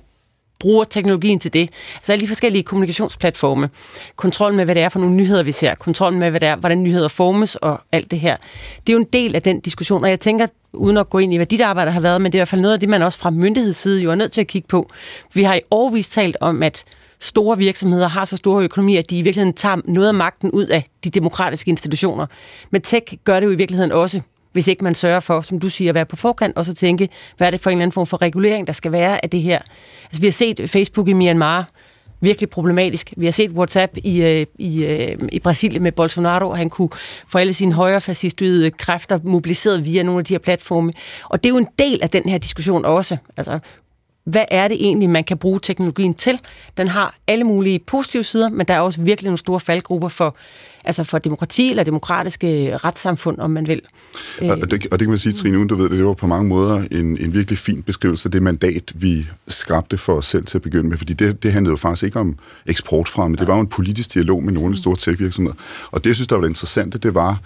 bruger 0.65 0.85
teknologien 0.85 1.39
til 1.39 1.53
det. 1.53 1.70
Altså 1.97 2.12
alle 2.12 2.23
de 2.23 2.28
forskellige 2.28 2.62
kommunikationsplatforme, 2.62 3.70
kontrol 4.16 4.55
med, 4.55 4.65
hvad 4.65 4.74
det 4.74 4.82
er 4.82 4.89
for 4.89 4.99
nogle 4.99 5.15
nyheder, 5.15 5.43
vi 5.43 5.53
ser, 5.53 5.74
kontrol 5.74 6.12
med, 6.12 6.31
hvad 6.31 6.41
det 6.41 6.49
er, 6.49 6.57
hvordan 6.57 6.82
nyheder 6.82 7.09
formes 7.09 7.57
og 7.57 7.81
alt 7.93 8.11
det 8.11 8.20
her. 8.20 8.36
Det 8.86 8.93
er 8.93 8.93
jo 8.93 8.99
en 8.99 9.09
del 9.12 9.35
af 9.35 9.43
den 9.43 9.61
diskussion, 9.61 10.05
og 10.05 10.11
jeg 10.11 10.20
tænker, 10.20 10.47
uden 10.73 10.97
at 10.97 11.11
gå 11.11 11.19
ind 11.19 11.32
i, 11.32 11.36
hvad 11.36 11.47
dit 11.47 11.61
arbejde 11.61 11.91
har 11.91 12.01
været, 12.01 12.20
men 12.20 12.32
det 12.32 12.39
er 12.39 12.39
i 12.39 12.41
hvert 12.41 12.49
fald 12.49 12.61
noget 12.61 12.74
af 12.74 12.81
det, 12.81 12.89
man 12.89 13.03
også 13.03 13.19
fra 13.19 13.31
myndighedsside 13.31 14.03
jo 14.03 14.11
er 14.11 14.15
nødt 14.15 14.32
til 14.32 14.41
at 14.41 14.47
kigge 14.47 14.69
på. 14.69 14.91
Vi 15.35 15.43
har 15.43 15.55
i 15.55 15.61
årvis 15.70 16.09
talt 16.09 16.36
om, 16.41 16.62
at 16.62 16.85
store 17.20 17.59
virksomheder 17.59 18.09
har 18.09 18.24
så 18.24 18.36
store 18.36 18.65
økonomier, 18.65 18.99
at 18.99 19.11
de 19.11 19.19
i 19.19 19.23
virkeligheden 19.23 19.55
tager 19.55 19.77
noget 19.85 20.09
af 20.09 20.15
magten 20.15 20.51
ud 20.51 20.66
af 20.66 20.85
de 21.05 21.11
demokratiske 21.11 21.69
institutioner. 21.69 22.27
Men 22.70 22.82
tech 22.82 23.16
gør 23.24 23.41
det 23.41 23.47
jo 23.47 23.53
i 23.53 23.57
virkeligheden 23.57 23.93
også, 23.93 24.20
hvis 24.55 24.68
ikke 24.68 24.85
man 24.85 24.94
sørger 24.94 25.20
for, 25.20 25.40
som 25.40 25.59
du 25.60 25.68
siger, 25.68 25.90
at 25.90 25.94
være 25.94 26.06
på 26.06 26.16
forkant, 26.16 26.56
og 26.56 26.64
så 26.64 26.74
tænke, 26.74 27.09
hvad 27.36 27.47
er 27.47 27.51
det 27.51 27.60
for 27.60 27.70
en 27.70 27.76
eller 27.76 27.82
anden 27.82 27.93
form 27.93 28.06
for 28.06 28.22
regulering, 28.22 28.66
der 28.66 28.72
skal 28.72 28.93
være 28.93 29.24
af 29.24 29.31
det 29.31 29.43
her. 29.43 29.59
Altså, 30.05 30.20
vi 30.20 30.26
har 30.26 30.32
set 30.32 30.70
Facebook 30.70 31.09
i 31.09 31.12
Myanmar, 31.12 31.68
virkelig 32.20 32.51
problematisk. 32.51 33.12
Vi 33.16 33.24
har 33.24 33.32
set 33.32 33.51
WhatsApp 33.51 33.97
i, 33.97 34.22
øh, 34.22 34.47
i, 34.59 34.85
øh, 34.85 35.18
i 35.32 35.39
Brasilien 35.39 35.82
med 35.82 35.93
Bolsonaro, 35.93 36.52
han 36.52 36.70
kunne 36.70 36.89
få 37.28 37.39
alle 37.39 37.52
sine 37.52 37.72
højre 37.72 38.01
fascistøde 38.01 38.70
kræfter 38.70 39.18
mobiliseret 39.22 39.85
via 39.85 40.02
nogle 40.02 40.18
af 40.18 40.24
de 40.24 40.35
her 40.35 40.39
platforme. 40.39 40.93
Og 41.24 41.43
det 41.43 41.48
er 41.48 41.52
jo 41.52 41.59
en 41.59 41.68
del 41.78 42.02
af 42.02 42.10
den 42.10 42.28
her 42.28 42.39
diskussion 42.39 42.85
også. 42.85 43.16
Altså, 43.36 43.59
hvad 44.24 44.44
er 44.48 44.68
det 44.68 44.76
egentlig, 44.81 45.10
man 45.10 45.24
kan 45.24 45.39
bruge 45.39 45.60
teknologien 45.62 46.14
til? 46.14 46.40
Den 46.76 46.89
har 46.89 47.14
alle 47.26 47.44
mulige 47.44 47.78
positive 47.78 48.24
sider, 48.24 48.48
men 48.48 48.66
der 48.66 48.74
er 48.74 48.81
også 48.81 49.01
virkelig 49.01 49.28
nogle 49.28 49.39
store 49.39 49.60
faldgrupper 49.60 50.09
for, 50.09 50.36
altså 50.85 51.05
for 51.05 51.19
demokrati 51.19 51.70
eller 51.70 51.82
demokratiske 51.82 52.77
retssamfund, 52.77 53.39
om 53.39 53.51
man 53.51 53.66
vil. 53.66 53.81
Og 54.40 54.70
det, 54.70 54.73
og 54.73 54.98
det 54.98 55.01
kan 55.01 55.09
man 55.09 55.19
sige, 55.19 55.32
Trine, 55.32 55.59
uden 55.59 55.69
du 55.69 55.74
ved 55.74 55.89
det, 55.89 55.98
det 55.98 56.06
var 56.06 56.15
på 56.15 56.27
mange 56.27 56.48
måder 56.48 56.85
en, 56.90 57.19
en 57.19 57.35
virkelig 57.35 57.59
fin 57.59 57.82
beskrivelse 57.82 58.27
af 58.27 58.32
det 58.32 58.43
mandat, 58.43 58.93
vi 58.94 59.27
skabte 59.48 59.98
for 59.98 60.15
os 60.15 60.27
selv 60.27 60.44
til 60.44 60.59
at 60.59 60.62
begynde 60.62 60.89
med, 60.89 60.98
fordi 60.98 61.12
det, 61.12 61.43
det 61.43 61.52
handlede 61.52 61.73
jo 61.73 61.77
faktisk 61.77 62.02
ikke 62.02 62.20
om 62.20 62.39
eksportfremme, 62.66 63.36
det 63.36 63.48
var 63.48 63.55
jo 63.55 63.61
en 63.61 63.66
politisk 63.66 64.15
dialog 64.15 64.44
med 64.44 64.52
nogle 64.52 64.69
af 64.69 64.74
de 64.74 64.81
store 64.81 64.97
tech-virksomheder. 64.97 65.56
Og 65.90 66.05
det, 66.05 66.11
jeg 66.11 66.16
synes, 66.16 66.28
der 66.28 66.36
var 66.36 66.43
det 66.43 66.48
interessante, 66.48 66.98
det 66.98 67.15
var, 67.15 67.40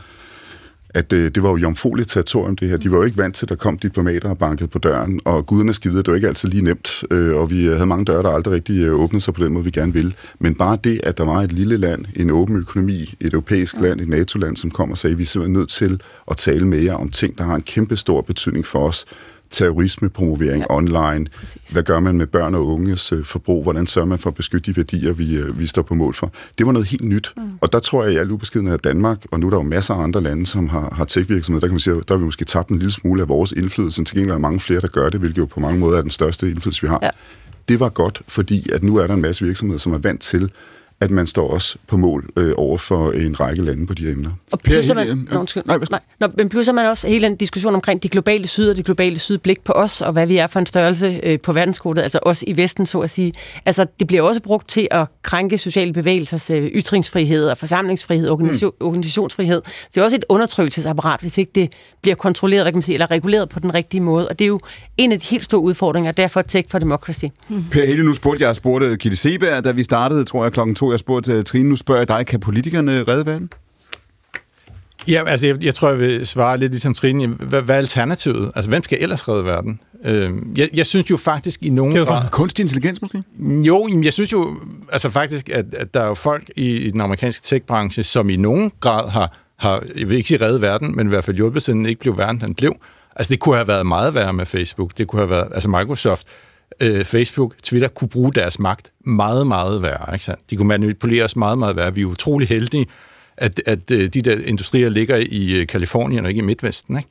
at 0.94 1.12
øh, 1.12 1.30
det 1.34 1.42
var 1.42 1.48
jo 1.48 1.56
jomfrueligt 1.56 2.08
territorium, 2.08 2.56
det 2.56 2.68
her. 2.68 2.76
De 2.76 2.90
var 2.90 2.96
jo 2.96 3.02
ikke 3.02 3.18
vant 3.18 3.34
til, 3.34 3.44
at 3.44 3.48
der 3.48 3.54
kom 3.54 3.78
diplomater 3.78 4.30
og 4.30 4.38
bankede 4.38 4.68
på 4.68 4.78
døren, 4.78 5.20
og 5.24 5.46
guderne 5.46 5.74
skide, 5.74 5.96
det 5.96 6.08
var 6.08 6.14
ikke 6.14 6.28
altid 6.28 6.48
lige 6.48 6.64
nemt, 6.64 7.04
øh, 7.10 7.36
og 7.36 7.50
vi 7.50 7.66
havde 7.66 7.86
mange 7.86 8.04
døre, 8.04 8.22
der 8.22 8.30
aldrig 8.30 8.54
rigtig 8.54 8.82
øh, 8.82 8.94
åbnede 8.94 9.20
sig 9.20 9.34
på 9.34 9.44
den 9.44 9.52
måde, 9.52 9.64
vi 9.64 9.70
gerne 9.70 9.92
ville. 9.92 10.12
Men 10.38 10.54
bare 10.54 10.78
det, 10.84 11.00
at 11.02 11.18
der 11.18 11.24
var 11.24 11.42
et 11.42 11.52
lille 11.52 11.76
land, 11.76 12.04
en 12.16 12.30
åben 12.30 12.56
økonomi, 12.56 13.14
et 13.20 13.32
europæisk 13.32 13.76
ja. 13.76 13.80
land, 13.80 14.00
et 14.00 14.08
NATO-land, 14.08 14.56
som 14.56 14.70
kom 14.70 14.90
og 14.90 14.98
sagde, 14.98 15.12
at 15.12 15.18
vi 15.18 15.22
er 15.22 15.26
simpelthen 15.26 15.52
nødt 15.52 15.68
til 15.68 16.00
at 16.30 16.36
tale 16.36 16.66
med 16.66 16.78
jer 16.78 16.94
om 16.94 17.08
ting, 17.08 17.38
der 17.38 17.44
har 17.44 17.54
en 17.54 17.62
kæmpe 17.62 17.96
stor 17.96 18.20
betydning 18.20 18.66
for 18.66 18.88
os, 18.88 19.04
terrorismepromovering 19.50 20.60
ja. 20.70 20.74
online. 20.76 21.26
Præcis. 21.40 21.70
Hvad 21.70 21.82
gør 21.82 22.00
man 22.00 22.16
med 22.16 22.26
børn 22.26 22.54
og 22.54 22.66
unges 22.66 23.12
øh, 23.12 23.24
forbrug? 23.24 23.62
Hvordan 23.62 23.86
sørger 23.86 24.06
man 24.06 24.18
for 24.18 24.30
at 24.30 24.34
beskytte 24.34 24.72
de 24.72 24.76
værdier, 24.76 25.12
vi, 25.12 25.36
øh, 25.36 25.58
vi 25.58 25.66
står 25.66 25.82
på 25.82 25.94
mål 25.94 26.14
for? 26.14 26.32
Det 26.58 26.66
var 26.66 26.72
noget 26.72 26.88
helt 26.88 27.04
nyt. 27.04 27.32
Mm. 27.36 27.42
Og 27.60 27.72
der 27.72 27.78
tror 27.78 28.04
jeg, 28.04 28.20
at 28.20 28.56
al 28.56 28.68
af 28.68 28.78
Danmark, 28.78 29.18
og 29.30 29.40
nu 29.40 29.46
er 29.46 29.50
der 29.50 29.56
jo 29.56 29.62
masser 29.62 29.94
af 29.94 30.02
andre 30.02 30.20
lande, 30.20 30.46
som 30.46 30.68
har, 30.68 30.94
har 30.94 31.04
tech-virksomheder, 31.04 31.60
der 31.60 31.66
kan 31.66 31.74
man 31.74 31.80
sige, 31.80 31.94
der 31.94 32.14
har 32.14 32.16
vi 32.16 32.24
måske 32.24 32.44
tabt 32.44 32.68
en 32.68 32.78
lille 32.78 32.92
smule 32.92 33.22
af 33.22 33.28
vores 33.28 33.52
indflydelse. 33.52 34.04
Til 34.04 34.16
gengæld 34.16 34.30
er 34.30 34.34
der 34.34 34.40
mange 34.40 34.60
flere, 34.60 34.80
der 34.80 34.88
gør 34.88 35.08
det, 35.08 35.20
hvilket 35.20 35.38
jo 35.38 35.46
på 35.46 35.60
mange 35.60 35.80
måder 35.80 35.98
er 35.98 36.02
den 36.02 36.10
største 36.10 36.50
indflydelse, 36.50 36.82
vi 36.82 36.88
har. 36.88 36.98
Ja. 37.02 37.10
Det 37.68 37.80
var 37.80 37.88
godt, 37.88 38.22
fordi 38.28 38.70
at 38.72 38.82
nu 38.82 38.96
er 38.96 39.06
der 39.06 39.14
en 39.14 39.20
masse 39.20 39.44
virksomheder, 39.44 39.78
som 39.78 39.92
er 39.92 39.98
vant 39.98 40.20
til 40.20 40.50
at 41.00 41.10
man 41.10 41.26
står 41.26 41.50
også 41.50 41.76
på 41.86 41.96
mål 41.96 42.28
øh, 42.36 42.52
over 42.56 42.78
for 42.78 43.10
en 43.10 43.40
række 43.40 43.62
lande 43.62 43.86
på 43.86 43.94
de 43.94 44.04
her 44.04 44.12
emner. 44.12 44.30
Og 44.52 44.58
plus, 44.58 44.94
man, 44.94 45.08
øh, 45.08 45.16
nå, 45.32 45.46
nej, 45.66 45.78
nej, 45.90 46.00
nå, 46.20 46.28
men 46.36 46.48
plus 46.48 46.72
man 46.72 46.86
også 46.86 47.08
hele 47.08 47.28
den 47.28 47.36
diskussion 47.36 47.74
omkring 47.74 48.02
de 48.02 48.08
globale 48.08 48.48
syd 48.48 48.70
og 48.70 48.76
de 48.76 48.82
globale 48.82 49.18
sydblik 49.18 49.60
på 49.64 49.72
os, 49.72 50.00
og 50.00 50.12
hvad 50.12 50.26
vi 50.26 50.36
er 50.36 50.46
for 50.46 50.60
en 50.60 50.66
størrelse 50.66 51.20
øh, 51.22 51.40
på 51.40 51.52
verdenskortet, 51.52 52.02
altså 52.02 52.18
os 52.22 52.44
i 52.46 52.56
Vesten, 52.56 52.86
så 52.86 53.00
at 53.00 53.10
sige. 53.10 53.32
Altså, 53.66 53.86
det 53.98 54.06
bliver 54.06 54.22
også 54.22 54.42
brugt 54.42 54.68
til 54.68 54.88
at 54.90 55.06
krænke 55.22 55.58
sociale 55.58 55.92
bevægelsers 55.92 56.50
øh, 56.50 56.64
ytringsfrihed 56.64 57.48
og 57.48 57.58
forsamlingsfrihed, 57.58 58.28
organisation, 58.30 58.72
mm. 58.80 58.86
organisationsfrihed. 58.86 59.62
Det 59.94 60.00
er 60.00 60.04
også 60.04 60.16
et 60.16 60.24
undertrykkelsesapparat, 60.28 61.20
hvis 61.20 61.38
ikke 61.38 61.52
det 61.54 61.72
bliver 62.02 62.14
kontrolleret, 62.14 62.64
kan 62.64 62.74
man 62.74 62.82
sige, 62.82 62.94
eller 62.94 63.10
reguleret 63.10 63.48
på 63.48 63.60
den 63.60 63.74
rigtige 63.74 64.00
måde. 64.00 64.28
Og 64.28 64.38
det 64.38 64.44
er 64.44 64.48
jo 64.48 64.60
en 64.96 65.12
af 65.12 65.20
de 65.20 65.26
helt 65.26 65.44
store 65.44 65.60
udfordringer, 65.60 66.12
derfor 66.12 66.42
Tech 66.42 66.70
for 66.70 66.78
Democracy. 66.78 67.24
Mm. 67.48 67.64
Per 67.70 67.86
Helle, 67.86 68.04
nu 68.04 68.12
spurgte 68.12 68.44
jeg, 68.44 68.56
spurgte 68.56 68.96
Kitte 68.96 69.16
Seberg, 69.16 69.64
da 69.64 69.70
vi 69.70 69.82
startede, 69.82 70.24
tror 70.24 70.42
jeg, 70.44 70.52
klokken 70.52 70.74
to 70.74 70.87
jeg 70.90 70.98
spurgte 70.98 71.42
Trine, 71.42 71.68
nu 71.68 71.76
spørger 71.76 72.00
jeg 72.00 72.08
dig, 72.08 72.26
kan 72.26 72.40
politikerne 72.40 73.02
redde 73.02 73.26
verden? 73.26 73.50
Ja, 75.08 75.22
altså 75.26 75.46
jeg, 75.46 75.64
jeg 75.64 75.74
tror, 75.74 75.88
jeg 75.88 75.98
vil 75.98 76.26
svare 76.26 76.58
lidt 76.58 76.72
ligesom 76.72 76.94
Trine. 76.94 77.26
Hvad, 77.26 77.62
hvad 77.62 77.74
er 77.74 77.78
alternativet? 77.78 78.52
Altså, 78.54 78.68
hvem 78.68 78.82
skal 78.82 78.98
ellers 79.00 79.28
redde 79.28 79.44
verden? 79.44 79.80
Øh, 80.04 80.32
jeg, 80.56 80.68
jeg 80.74 80.86
synes 80.86 81.10
jo 81.10 81.16
faktisk 81.16 81.62
i 81.62 81.68
nogen 81.68 82.04
grad... 82.04 82.30
Kunstig 82.30 82.62
intelligens 82.62 83.02
måske? 83.02 83.22
Jo, 83.40 83.88
jeg 84.02 84.12
synes 84.12 84.32
jo 84.32 84.56
altså 84.92 85.10
faktisk, 85.10 85.48
at, 85.48 85.74
at 85.74 85.94
der 85.94 86.00
er 86.00 86.06
jo 86.06 86.14
folk 86.14 86.50
i, 86.56 86.76
i 86.76 86.90
den 86.90 87.00
amerikanske 87.00 87.44
tech-branche, 87.44 88.02
som 88.02 88.30
i 88.30 88.36
nogen 88.36 88.72
grad 88.80 89.10
har, 89.10 89.32
har, 89.56 89.82
jeg 89.98 90.08
vil 90.08 90.16
ikke 90.16 90.28
sige 90.28 90.44
reddet 90.44 90.60
verden, 90.60 90.96
men 90.96 91.06
i 91.06 91.08
hvert 91.08 91.24
fald 91.24 91.36
hjulpet, 91.36 91.62
så 91.62 91.72
den 91.72 91.86
ikke 91.86 92.00
blev 92.00 92.18
verden, 92.18 92.40
den 92.40 92.54
blev. 92.54 92.76
Altså, 93.16 93.30
det 93.30 93.40
kunne 93.40 93.54
have 93.54 93.68
været 93.68 93.86
meget 93.86 94.14
værre 94.14 94.32
med 94.32 94.46
Facebook. 94.46 94.98
Det 94.98 95.06
kunne 95.06 95.20
have 95.20 95.30
været... 95.30 95.48
Altså, 95.54 95.68
Microsoft 95.68 96.26
øh, 96.80 97.04
Facebook, 97.04 97.54
Twitter 97.62 97.88
kunne 97.88 98.08
bruge 98.08 98.32
deres 98.32 98.58
magt 98.58 98.92
meget, 99.00 99.46
meget 99.46 99.82
værre. 99.82 100.14
Ikke 100.14 100.24
sandt? 100.24 100.50
De 100.50 100.56
kunne 100.56 100.68
manipulere 100.68 101.24
os 101.24 101.36
meget, 101.36 101.58
meget 101.58 101.76
værre. 101.76 101.94
Vi 101.94 102.00
er 102.00 102.06
utrolig 102.06 102.48
heldige, 102.48 102.86
at, 103.36 103.62
at 103.66 103.90
øh, 103.92 104.06
de 104.06 104.22
der 104.22 104.36
industrier 104.44 104.88
ligger 104.88 105.16
i 105.16 105.64
Kalifornien 105.68 106.18
øh, 106.18 106.24
og 106.24 106.30
ikke 106.30 106.38
i 106.38 106.44
Midtvesten. 106.44 106.96
Ikke? 106.96 107.08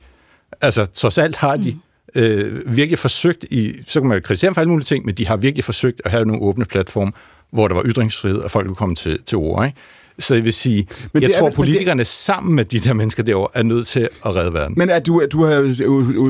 Altså, 0.60 0.86
trods 0.86 1.18
alt 1.18 1.36
har 1.36 1.56
de 1.56 1.70
mm. 2.14 2.22
øh, 2.22 2.76
virkelig 2.76 2.98
forsøgt, 2.98 3.44
i, 3.44 3.72
så 3.86 4.00
kan 4.00 4.08
man 4.08 4.22
kritisere 4.22 4.54
for 4.54 4.60
alle 4.60 4.70
mulige 4.70 4.84
ting, 4.84 5.06
men 5.06 5.14
de 5.14 5.26
har 5.26 5.36
virkelig 5.36 5.64
forsøgt 5.64 6.00
at 6.04 6.10
have 6.10 6.24
nogle 6.24 6.42
åbne 6.42 6.64
platforme, 6.64 7.12
hvor 7.52 7.68
der 7.68 7.74
var 7.74 7.82
ytringsfrihed, 7.86 8.38
og 8.38 8.50
folk 8.50 8.66
kunne 8.66 8.76
komme 8.76 8.94
til, 8.94 9.22
til 9.22 9.38
ord. 9.38 9.66
Ikke? 9.66 9.78
Så 10.18 10.34
jeg 10.34 10.44
vil 10.44 10.52
sige, 10.52 10.86
men 11.12 11.22
jeg 11.22 11.30
tror, 11.38 11.48
er, 11.48 11.52
politikerne 11.52 11.98
det... 11.98 12.06
sammen 12.06 12.54
med 12.54 12.64
de 12.64 12.80
der 12.80 12.92
mennesker 12.92 13.22
derovre 13.22 13.48
er 13.54 13.62
nødt 13.62 13.86
til 13.86 14.08
at 14.24 14.36
redde 14.36 14.52
verden. 14.52 14.74
Men 14.78 14.90
at 14.90 15.06
du, 15.06 15.18
at 15.18 15.32
du 15.32 15.44
har 15.44 15.74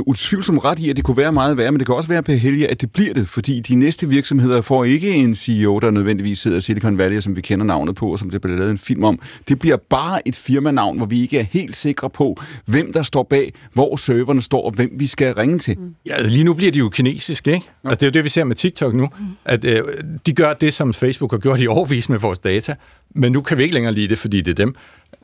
utvivlsomt 0.06 0.64
ret 0.64 0.78
i, 0.78 0.90
at 0.90 0.96
det 0.96 1.04
kunne 1.04 1.16
være 1.16 1.32
meget 1.32 1.56
værre, 1.56 1.72
men 1.72 1.78
det 1.78 1.86
kan 1.86 1.94
også 1.94 2.08
være, 2.08 2.22
på 2.22 2.32
Helge, 2.32 2.68
at 2.68 2.80
det 2.80 2.92
bliver 2.92 3.14
det, 3.14 3.28
fordi 3.28 3.60
de 3.60 3.74
næste 3.74 4.08
virksomheder 4.08 4.60
får 4.60 4.84
ikke 4.84 5.14
en 5.14 5.34
CEO, 5.34 5.78
der 5.78 5.90
nødvendigvis 5.90 6.38
sidder 6.38 6.56
i 6.56 6.60
Silicon 6.60 6.98
Valley, 6.98 7.20
som 7.20 7.36
vi 7.36 7.40
kender 7.40 7.66
navnet 7.66 7.94
på, 7.94 8.12
og 8.12 8.18
som 8.18 8.30
det 8.30 8.40
bliver 8.40 8.58
lavet 8.58 8.70
en 8.70 8.78
film 8.78 9.04
om. 9.04 9.20
Det 9.48 9.58
bliver 9.58 9.76
bare 9.90 10.28
et 10.28 10.36
firmanavn, 10.36 10.96
hvor 10.96 11.06
vi 11.06 11.22
ikke 11.22 11.38
er 11.38 11.44
helt 11.50 11.76
sikre 11.76 12.10
på, 12.10 12.40
hvem 12.64 12.92
der 12.92 13.02
står 13.02 13.22
bag, 13.22 13.52
hvor 13.72 13.96
serverne 13.96 14.42
står, 14.42 14.64
og 14.64 14.70
hvem 14.70 14.90
vi 14.98 15.06
skal 15.06 15.34
ringe 15.34 15.58
til. 15.58 15.78
Mm. 15.78 15.94
Ja, 16.06 16.22
lige 16.22 16.44
nu 16.44 16.54
bliver 16.54 16.72
de 16.72 16.78
jo 16.78 16.88
kinesiske, 16.88 17.52
ikke? 17.52 17.66
Altså, 17.84 17.94
det 17.94 18.02
er 18.02 18.06
jo 18.06 18.12
det, 18.12 18.24
vi 18.24 18.28
ser 18.28 18.44
med 18.44 18.56
TikTok 18.56 18.94
nu, 18.94 19.08
mm. 19.18 19.24
at 19.44 19.64
øh, 19.64 19.82
de 20.26 20.32
gør 20.32 20.52
det, 20.52 20.74
som 20.74 20.94
Facebook 20.94 21.30
har 21.30 21.38
gjort 21.38 21.60
i 21.60 21.66
overvis 21.66 22.08
med 22.08 22.18
vores 22.18 22.38
data, 22.38 22.74
men 23.14 23.32
nu 23.32 23.42
kan 23.42 23.58
vi 23.58 23.62
ikke 23.62 23.74
længere 23.74 23.94
lide 23.94 24.08
det, 24.08 24.18
fordi 24.18 24.40
det 24.40 24.50
er 24.50 24.64
dem. 24.64 24.74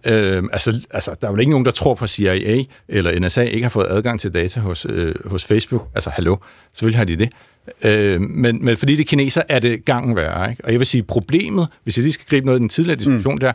Øh, 0.07 0.43
altså, 0.53 0.81
altså, 0.91 1.15
der 1.21 1.27
er 1.27 1.33
jo 1.33 1.39
ikke 1.39 1.51
nogen, 1.51 1.65
der 1.65 1.71
tror 1.71 1.95
på 1.95 2.07
CIA 2.07 2.65
eller 2.89 3.21
NSA 3.21 3.43
ikke 3.43 3.63
har 3.63 3.71
fået 3.71 3.87
adgang 3.91 4.21
til 4.21 4.35
data 4.35 4.61
hos, 4.61 4.87
øh, 4.91 5.15
hos 5.25 5.45
Facebook. 5.45 5.89
Altså, 5.95 6.11
hallo, 6.11 6.37
selvfølgelig 6.73 6.99
har 6.99 7.05
de 7.05 7.17
det. 7.17 7.29
Øh, 7.85 8.21
men, 8.21 8.65
men 8.65 8.77
fordi 8.77 8.97
det 8.97 9.07
kineser, 9.07 9.43
er 9.49 9.59
det 9.59 9.85
gangen 9.85 10.17
værre. 10.17 10.51
Ikke? 10.51 10.65
Og 10.65 10.73
jeg 10.73 10.81
vil 10.81 10.87
sige, 10.87 11.03
problemet, 11.03 11.69
hvis 11.85 11.97
jeg 11.97 12.03
lige 12.03 12.13
skal 12.13 12.27
gribe 12.29 12.47
noget 12.47 12.59
i 12.59 12.61
den 12.61 12.69
tidligere 12.69 12.99
diskussion, 12.99 13.35
mm. 13.35 13.41
der 13.41 13.53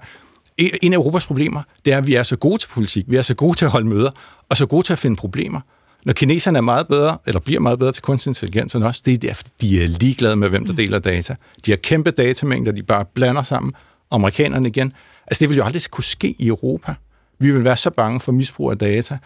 en 0.58 0.94
af 0.94 0.98
Europas 0.98 1.26
problemer, 1.26 1.62
det 1.86 1.94
er, 1.94 1.98
at 1.98 2.08
vi 2.08 2.16
er 2.16 2.24
så 2.24 2.36
gode 2.36 2.58
til 2.58 2.68
politik, 2.68 3.06
vi 3.08 3.16
er 3.16 3.22
så 3.22 3.34
gode 3.34 3.58
til 3.58 3.66
at 3.66 3.72
holde 3.72 3.88
møder, 3.88 4.10
og 4.50 4.58
så 4.58 4.66
gode 4.66 4.86
til 4.88 4.94
at 4.94 5.00
finde 5.00 5.16
problemer. 5.16 5.62
Når 6.06 6.14
kineserne 6.14 6.58
er 6.58 6.62
meget 6.62 6.88
bedre, 6.88 7.18
eller 7.28 7.40
bliver 7.40 7.60
meget 7.60 7.80
bedre 7.80 7.92
til 7.92 8.04
kunstig 8.04 8.30
intelligens 8.30 8.76
end 8.76 8.84
os, 8.84 9.02
det 9.02 9.14
er 9.14 9.18
derfor, 9.18 9.44
de 9.62 9.84
er 9.84 9.88
ligeglade 9.88 10.36
med, 10.36 10.50
hvem 10.50 10.66
der 10.66 10.72
mm. 10.72 10.78
deler 10.78 11.00
data. 11.00 11.36
De 11.66 11.72
har 11.72 11.78
kæmpe 11.78 12.12
datamængder, 12.12 12.72
de 12.72 12.84
bare 12.84 13.06
blander 13.14 13.44
sammen, 13.44 13.74
amerikanerne 14.12 14.68
igen. 14.68 14.94
Altså, 15.28 15.42
det 15.42 15.50
vil 15.50 15.58
jo 15.58 15.64
aldrig 15.64 15.82
kunne 15.92 16.04
ske 16.04 16.36
i 16.40 16.48
Europa. 16.48 16.94
Vi 17.40 17.52
vil 17.52 17.64
være 17.64 17.78
så 17.78 17.90
bange 17.90 18.20
for 18.20 18.32
misbrug 18.32 18.72
af 18.72 18.78
data. 18.78 19.18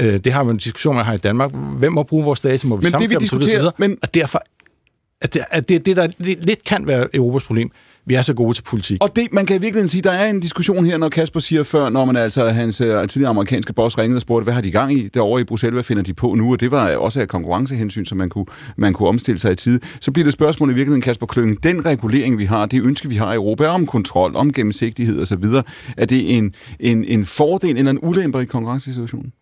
Øh, 0.00 0.18
det 0.18 0.32
har 0.32 0.44
vi 0.44 0.50
en 0.50 0.56
diskussion, 0.56 0.96
man 0.96 1.04
har 1.04 1.14
i 1.14 1.18
Danmark. 1.18 1.50
Hvem 1.78 1.92
må 1.92 2.02
bruge 2.02 2.24
vores 2.24 2.40
data? 2.40 2.68
Må 2.68 2.76
vi 2.76 2.82
men 2.90 3.00
det 3.00 3.10
vi 3.10 3.14
diskuterer, 3.14 3.70
men... 3.76 3.98
Og 4.02 4.14
derfor, 4.14 4.42
at 5.20 5.34
det, 5.34 5.44
at 5.50 5.68
det, 5.68 5.86
det, 5.86 5.96
der 5.96 6.08
lidt 6.18 6.64
kan 6.64 6.86
være 6.86 7.16
Europas 7.16 7.44
problem, 7.44 7.70
vi 8.10 8.14
er 8.14 8.22
så 8.22 8.34
gode 8.34 8.54
til 8.54 8.62
politik. 8.62 8.98
Og 9.00 9.16
det, 9.16 9.28
man 9.32 9.46
kan 9.46 9.56
i 9.56 9.58
virkeligheden 9.58 9.88
sige, 9.88 10.02
der 10.02 10.10
er 10.10 10.30
en 10.30 10.40
diskussion 10.40 10.84
her, 10.84 10.98
når 10.98 11.08
Kasper 11.08 11.40
siger 11.40 11.62
før, 11.62 11.88
når 11.88 12.04
man 12.04 12.16
altså, 12.16 12.48
hans 12.48 12.80
øh, 12.80 13.08
tidligere 13.08 13.30
amerikanske 13.30 13.72
boss 13.72 13.98
ringede 13.98 14.18
og 14.18 14.20
spurgte, 14.20 14.44
hvad 14.44 14.54
har 14.54 14.60
de 14.60 14.70
gang 14.70 14.92
i 14.92 15.08
derovre 15.08 15.40
i 15.40 15.44
Bruxelles, 15.44 15.74
hvad 15.74 15.82
finder 15.82 16.02
de 16.02 16.14
på 16.14 16.34
nu? 16.34 16.52
Og 16.52 16.60
det 16.60 16.70
var 16.70 16.96
også 16.96 17.20
af 17.20 17.28
konkurrencehensyn, 17.28 18.04
som 18.04 18.18
man 18.18 18.28
kunne, 18.28 18.46
man 18.76 18.92
kunne 18.92 19.08
omstille 19.08 19.38
sig 19.38 19.52
i 19.52 19.54
tid. 19.54 19.80
Så 20.00 20.12
bliver 20.12 20.24
det 20.24 20.32
spørgsmål 20.32 20.70
i 20.70 20.74
virkeligheden, 20.74 21.02
Kasper 21.02 21.26
Kløngen, 21.26 21.58
den 21.62 21.86
regulering, 21.86 22.38
vi 22.38 22.44
har, 22.44 22.66
det 22.66 22.82
ønske, 22.82 23.08
vi 23.08 23.16
har 23.16 23.32
i 23.32 23.34
Europa, 23.34 23.66
om 23.66 23.86
kontrol, 23.86 24.36
om 24.36 24.52
gennemsigtighed 24.52 25.20
osv., 25.20 25.44
er 25.96 26.04
det 26.04 26.36
en, 26.36 26.54
en, 26.80 27.04
en 27.04 27.24
fordel 27.24 27.76
eller 27.76 27.90
en 27.90 27.98
ulempe 28.02 28.42
i 28.42 28.44
konkurrencesituationen? 28.44 29.32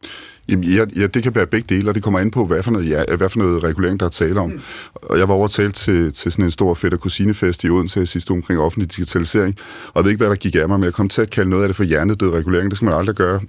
Jamen, 0.49 0.65
ja, 0.65 0.85
ja, 0.97 1.07
det 1.07 1.23
kan 1.23 1.35
være 1.35 1.47
begge 1.47 1.75
dele, 1.75 1.91
og 1.91 1.95
det 1.95 2.03
kommer 2.03 2.21
an 2.21 2.31
på, 2.31 2.47
hvad 2.47 2.63
for 2.63 2.71
noget, 2.71 2.89
ja, 2.89 3.17
hvad 3.17 3.29
for 3.29 3.39
noget 3.39 3.65
regulering, 3.65 4.01
der 4.01 4.07
er 4.07 4.11
tale 4.11 4.41
om. 4.41 4.51
Mm. 4.51 4.61
Og 4.95 5.19
jeg 5.19 5.29
var 5.29 5.35
overtalt 5.35 5.75
til, 5.75 6.13
til 6.13 6.33
sådan 6.33 6.45
en 6.45 6.51
stor 6.51 6.75
fætter 6.75 6.99
kusinefest 6.99 7.65
i 7.65 7.71
Odense 7.71 8.07
sidste 8.07 8.31
omkring 8.31 8.61
offentlig 8.61 8.97
digitalisering, 8.97 9.57
og 9.87 9.93
jeg 9.97 10.05
ved 10.05 10.11
ikke, 10.11 10.21
hvad 10.21 10.31
der 10.31 10.37
gik 10.37 10.55
af 10.55 10.69
mig, 10.69 10.81
men 10.81 10.85
jeg 10.85 10.93
kom 10.93 11.09
til 11.09 11.23
at 11.23 11.31
kalde 11.31 11.51
noget 11.51 11.63
af 11.63 11.69
det 11.69 11.77
for 11.77 11.85
hjernedød 11.85 12.31
regulering. 12.31 12.71
Det 12.71 12.77
skal 12.77 12.87
man 12.87 12.95
aldrig 12.95 13.17
gøre. 13.17 13.41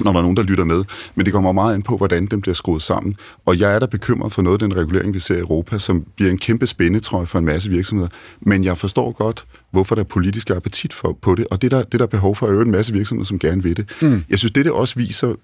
Når 0.00 0.12
der 0.12 0.18
er 0.18 0.22
nogen, 0.22 0.36
der 0.36 0.42
lytter 0.42 0.64
med. 0.64 0.84
Men 1.14 1.26
det 1.26 1.32
kommer 1.32 1.52
meget 1.52 1.74
an 1.74 1.82
på, 1.82 1.96
hvordan 1.96 2.26
den 2.26 2.40
bliver 2.40 2.54
skruet 2.54 2.82
sammen. 2.82 3.16
Og 3.46 3.58
jeg 3.58 3.74
er 3.74 3.78
da 3.78 3.86
bekymret 3.86 4.32
for 4.32 4.42
noget 4.42 4.62
af 4.62 4.68
den 4.68 4.76
regulering, 4.76 5.14
vi 5.14 5.20
ser 5.20 5.36
i 5.36 5.40
Europa, 5.40 5.78
som 5.78 6.04
bliver 6.16 6.30
en 6.30 6.38
kæmpe 6.38 6.66
spændetrøje 6.66 7.26
for 7.26 7.38
en 7.38 7.44
masse 7.44 7.70
virksomheder. 7.70 8.08
Men 8.40 8.64
jeg 8.64 8.78
forstår 8.78 9.12
godt, 9.12 9.44
hvorfor 9.70 9.94
der 9.94 10.02
er 10.02 10.06
politisk 10.06 10.50
appetit 10.50 10.92
for, 10.92 11.18
på 11.22 11.34
det, 11.34 11.46
og 11.50 11.62
det 11.62 11.70
der, 11.70 11.82
det 11.82 12.00
der 12.00 12.06
er 12.06 12.10
behov 12.10 12.36
for 12.36 12.46
at 12.46 12.52
øve 12.52 12.62
en 12.62 12.70
masse 12.70 12.92
virksomheder, 12.92 13.26
som 13.26 13.38
gerne 13.38 13.62
vil 13.62 13.76
det. 13.76 13.88
Mm. 14.02 14.24
Jeg 14.30 14.38
synes, 14.38 14.52
det 14.52 14.64
det 14.64 14.72
også 14.72 14.94
viser, 14.96 15.34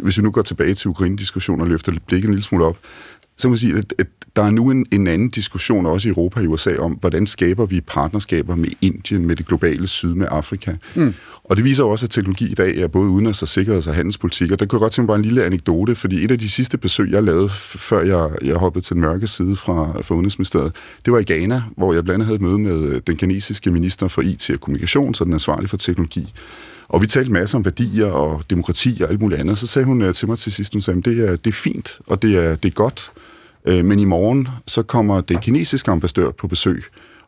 hvis 0.00 0.18
vi 0.18 0.22
nu 0.22 0.30
går 0.30 0.42
tilbage 0.42 0.74
til 0.74 0.88
Ukraine-diskussionen 0.88 1.60
og 1.60 1.68
løfter 1.68 1.92
blikket 2.06 2.28
en 2.28 2.34
lille 2.34 2.44
smule 2.44 2.64
op, 2.64 2.76
så 3.38 3.48
må 3.48 3.54
jeg 3.54 3.58
sige, 3.58 3.78
at, 3.78 3.94
at 3.98 4.06
der 4.36 4.42
er 4.42 4.50
nu 4.50 4.70
en, 4.70 4.86
en 4.92 5.06
anden 5.06 5.28
diskussion 5.28 5.86
også 5.86 6.08
i 6.08 6.10
Europa 6.10 6.40
og 6.40 6.46
USA 6.46 6.76
om, 6.76 6.92
hvordan 6.92 7.26
skaber 7.26 7.66
vi 7.66 7.80
partnerskaber 7.80 8.54
med 8.54 8.68
Indien, 8.80 9.26
med 9.26 9.36
det 9.36 9.46
globale 9.46 9.86
syd, 9.86 10.14
med 10.14 10.26
Afrika. 10.30 10.76
Mm. 10.94 11.14
Og 11.44 11.56
det 11.56 11.64
viser 11.64 11.84
også, 11.84 12.06
at 12.06 12.10
teknologi 12.10 12.50
i 12.50 12.54
dag 12.54 12.76
er 12.76 12.86
både 12.86 13.10
udenrigs- 13.10 13.42
og 13.42 13.48
sikkerheds- 13.48 13.86
og 13.86 13.94
handelspolitik. 13.94 14.50
Og 14.50 14.58
der 14.58 14.66
kunne 14.66 14.76
jeg 14.76 14.80
godt 14.80 14.92
tænke 14.92 15.06
mig 15.06 15.08
bare 15.08 15.16
en 15.18 15.24
lille 15.24 15.44
anekdote, 15.44 15.94
fordi 15.94 16.24
et 16.24 16.30
af 16.30 16.38
de 16.38 16.48
sidste 16.48 16.78
besøg, 16.78 17.12
jeg 17.12 17.22
lavede, 17.22 17.48
før 17.48 18.02
jeg, 18.02 18.30
jeg 18.44 18.56
hoppede 18.56 18.84
til 18.84 18.94
den 18.94 19.00
mørke 19.00 19.26
side 19.26 19.56
fra, 19.56 20.02
fra 20.02 20.14
Udenrigsministeriet, 20.14 20.72
det 21.04 21.12
var 21.12 21.18
i 21.18 21.24
Ghana, 21.24 21.62
hvor 21.76 21.94
jeg 21.94 22.04
blandt 22.04 22.14
andet 22.14 22.26
havde 22.26 22.36
et 22.36 22.42
møde 22.42 22.58
med 22.58 22.92
øh, 22.92 23.00
den 23.06 23.16
kinesiske 23.16 23.70
minister 23.70 24.08
for 24.08 24.22
IT 24.22 24.50
og 24.50 24.60
kommunikation, 24.60 25.14
så 25.14 25.24
den 25.24 25.32
er 25.32 25.36
ansvarlig 25.36 25.70
for 25.70 25.76
teknologi. 25.76 26.32
Og 26.88 27.02
vi 27.02 27.06
talte 27.06 27.32
masser 27.32 27.58
om 27.58 27.64
værdier 27.64 28.06
og 28.06 28.42
demokrati 28.50 29.00
og 29.02 29.10
alt 29.10 29.20
muligt 29.20 29.40
andet. 29.40 29.58
Så 29.58 29.66
sagde 29.66 29.86
hun 29.86 30.02
øh, 30.02 30.14
til 30.14 30.28
mig 30.28 30.38
til 30.38 30.52
sidst, 30.52 30.72
hun 30.72 30.80
sagde, 30.80 31.02
det 31.02 31.28
er, 31.28 31.36
det 31.36 31.46
er 31.46 31.52
fint, 31.52 31.98
og 32.06 32.22
det 32.22 32.36
er, 32.36 32.56
det 32.56 32.68
er 32.68 32.72
godt, 32.72 33.12
Øh, 33.66 33.84
men 33.84 33.98
i 33.98 34.04
morgen, 34.04 34.48
så 34.66 34.82
kommer 34.82 35.20
den 35.20 35.38
kinesiske 35.38 35.90
ambassadør 35.90 36.30
på 36.30 36.48
besøg, 36.48 36.84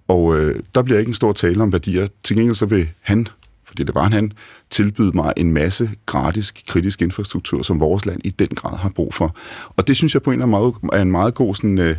og 0.09 0.39
øh, 0.39 0.61
der 0.75 0.83
bliver 0.83 0.99
ikke 0.99 1.09
en 1.09 1.15
stor 1.15 1.33
tale 1.33 1.63
om 1.63 1.73
værdier. 1.73 2.09
Til 2.23 2.37
gengæld 2.37 2.55
så 2.55 2.67
vil 2.67 2.89
han, 3.01 3.29
fordi 3.65 3.83
det 3.83 3.95
var 3.95 4.09
han, 4.09 4.33
tilbyde 4.71 5.13
mig 5.15 5.33
en 5.37 5.53
masse 5.53 5.91
gratis 6.07 6.55
kritisk 6.69 7.03
infrastruktur, 7.03 7.63
som 7.63 7.81
vores 7.81 8.07
land 8.07 8.21
i 8.25 8.31
den 8.31 8.49
grad 8.49 8.79
har 8.79 8.89
brug 8.89 9.15
for. 9.15 9.37
Og 9.77 9.87
det 9.89 9.97
synes 9.97 10.15
jeg 10.15 10.23
på 10.23 10.31
en 10.31 10.43
eller 10.43 10.57
anden 10.57 10.81
måde 10.83 10.99
er 10.99 11.03
en 11.03 11.11
meget 11.11 11.35
god 11.35 11.55
sådan, 11.55 11.79
øh, 11.79 11.97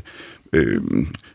øh, 0.53 0.81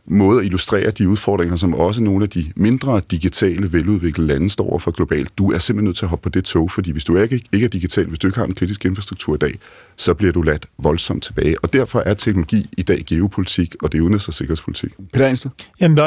måde 0.07 0.39
at 0.41 0.45
illustrere 0.45 0.91
de 0.91 1.09
udfordringer, 1.09 1.57
som 1.57 1.75
også 1.75 2.03
nogle 2.03 2.23
af 2.23 2.31
de 2.31 2.53
mindre 2.57 3.01
digitale, 3.11 3.73
veludviklede 3.73 4.29
lande 4.29 4.51
står 4.51 4.71
over 4.71 4.79
for 4.79 4.91
globalt. 4.91 5.39
Du 5.39 5.53
er 5.53 5.59
simpelthen 5.59 5.85
nødt 5.85 5.97
til 5.97 6.05
at 6.05 6.09
hoppe 6.09 6.23
på 6.23 6.29
det 6.29 6.45
tog, 6.45 6.71
fordi 6.71 6.91
hvis 6.91 7.05
du 7.05 7.17
ikke, 7.17 7.43
ikke 7.53 7.65
er 7.65 7.69
digital, 7.69 8.07
hvis 8.07 8.19
du 8.19 8.27
ikke 8.27 8.39
har 8.39 8.47
en 8.47 8.55
kritisk 8.55 8.85
infrastruktur 8.85 9.35
i 9.35 9.39
dag, 9.39 9.59
så 9.97 10.15
bliver 10.15 10.33
du 10.33 10.43
ladt 10.43 10.67
voldsomt 10.79 11.23
tilbage. 11.23 11.65
Og 11.65 11.73
derfor 11.73 12.03
er 12.07 12.15
teknologi 12.15 12.71
i 12.79 12.83
dag 12.83 13.03
geopolitik, 13.07 13.75
og 13.83 13.93
det 13.93 13.99
er 13.99 14.03
udenrigs- 14.03 14.29
og 14.29 14.35
sikkerhedspolitik. 14.35 14.91
Peter 15.13 15.29
Ensted? 15.29 15.51
Jamen, 15.81 15.99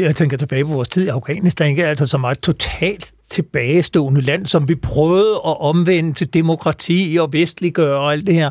jeg 0.00 0.16
tænker 0.16 0.36
tilbage 0.36 0.64
på 0.64 0.70
vores 0.70 0.88
tid 0.88 1.04
i 1.04 1.08
Afghanistan, 1.08 1.70
ikke? 1.70 1.86
altså 1.86 2.06
som 2.06 2.24
et 2.24 2.38
totalt 2.38 3.12
tilbagestående 3.30 4.20
land, 4.20 4.46
som 4.46 4.68
vi 4.68 4.74
prøvede 4.74 5.34
at 5.34 5.60
omvende 5.60 6.12
til 6.12 6.34
demokrati 6.34 7.16
og 7.20 7.32
vestliggøre 7.32 7.98
og 7.98 8.12
alt 8.12 8.26
det 8.26 8.34
her. 8.34 8.50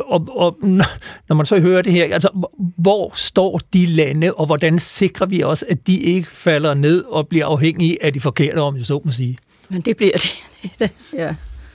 Og, 0.00 0.28
og 0.30 0.58
når 1.28 1.34
man 1.34 1.46
så 1.46 1.60
hører 1.60 1.82
det 1.82 1.92
her, 1.92 2.14
altså 2.14 2.48
hvor 2.78 3.12
står 3.14 3.60
de 3.72 3.86
lande, 3.86 4.34
og 4.34 4.46
hvordan 4.46 4.78
sikrer 4.78 5.26
vi 5.26 5.42
os, 5.42 5.64
at 5.68 5.86
de 5.86 6.00
ikke 6.00 6.28
falder 6.28 6.74
ned 6.74 7.04
og 7.04 7.28
bliver 7.28 7.46
afhængige 7.46 8.04
af 8.04 8.12
de 8.12 8.20
forkerte, 8.20 8.58
om 8.58 8.76
jeg 8.76 8.84
så 8.84 9.00
må 9.04 9.12
sige? 9.12 9.38
Men 9.68 9.80
det 9.80 9.96
bliver 9.96 10.18
de. 10.18 10.88
ja. 11.22 11.34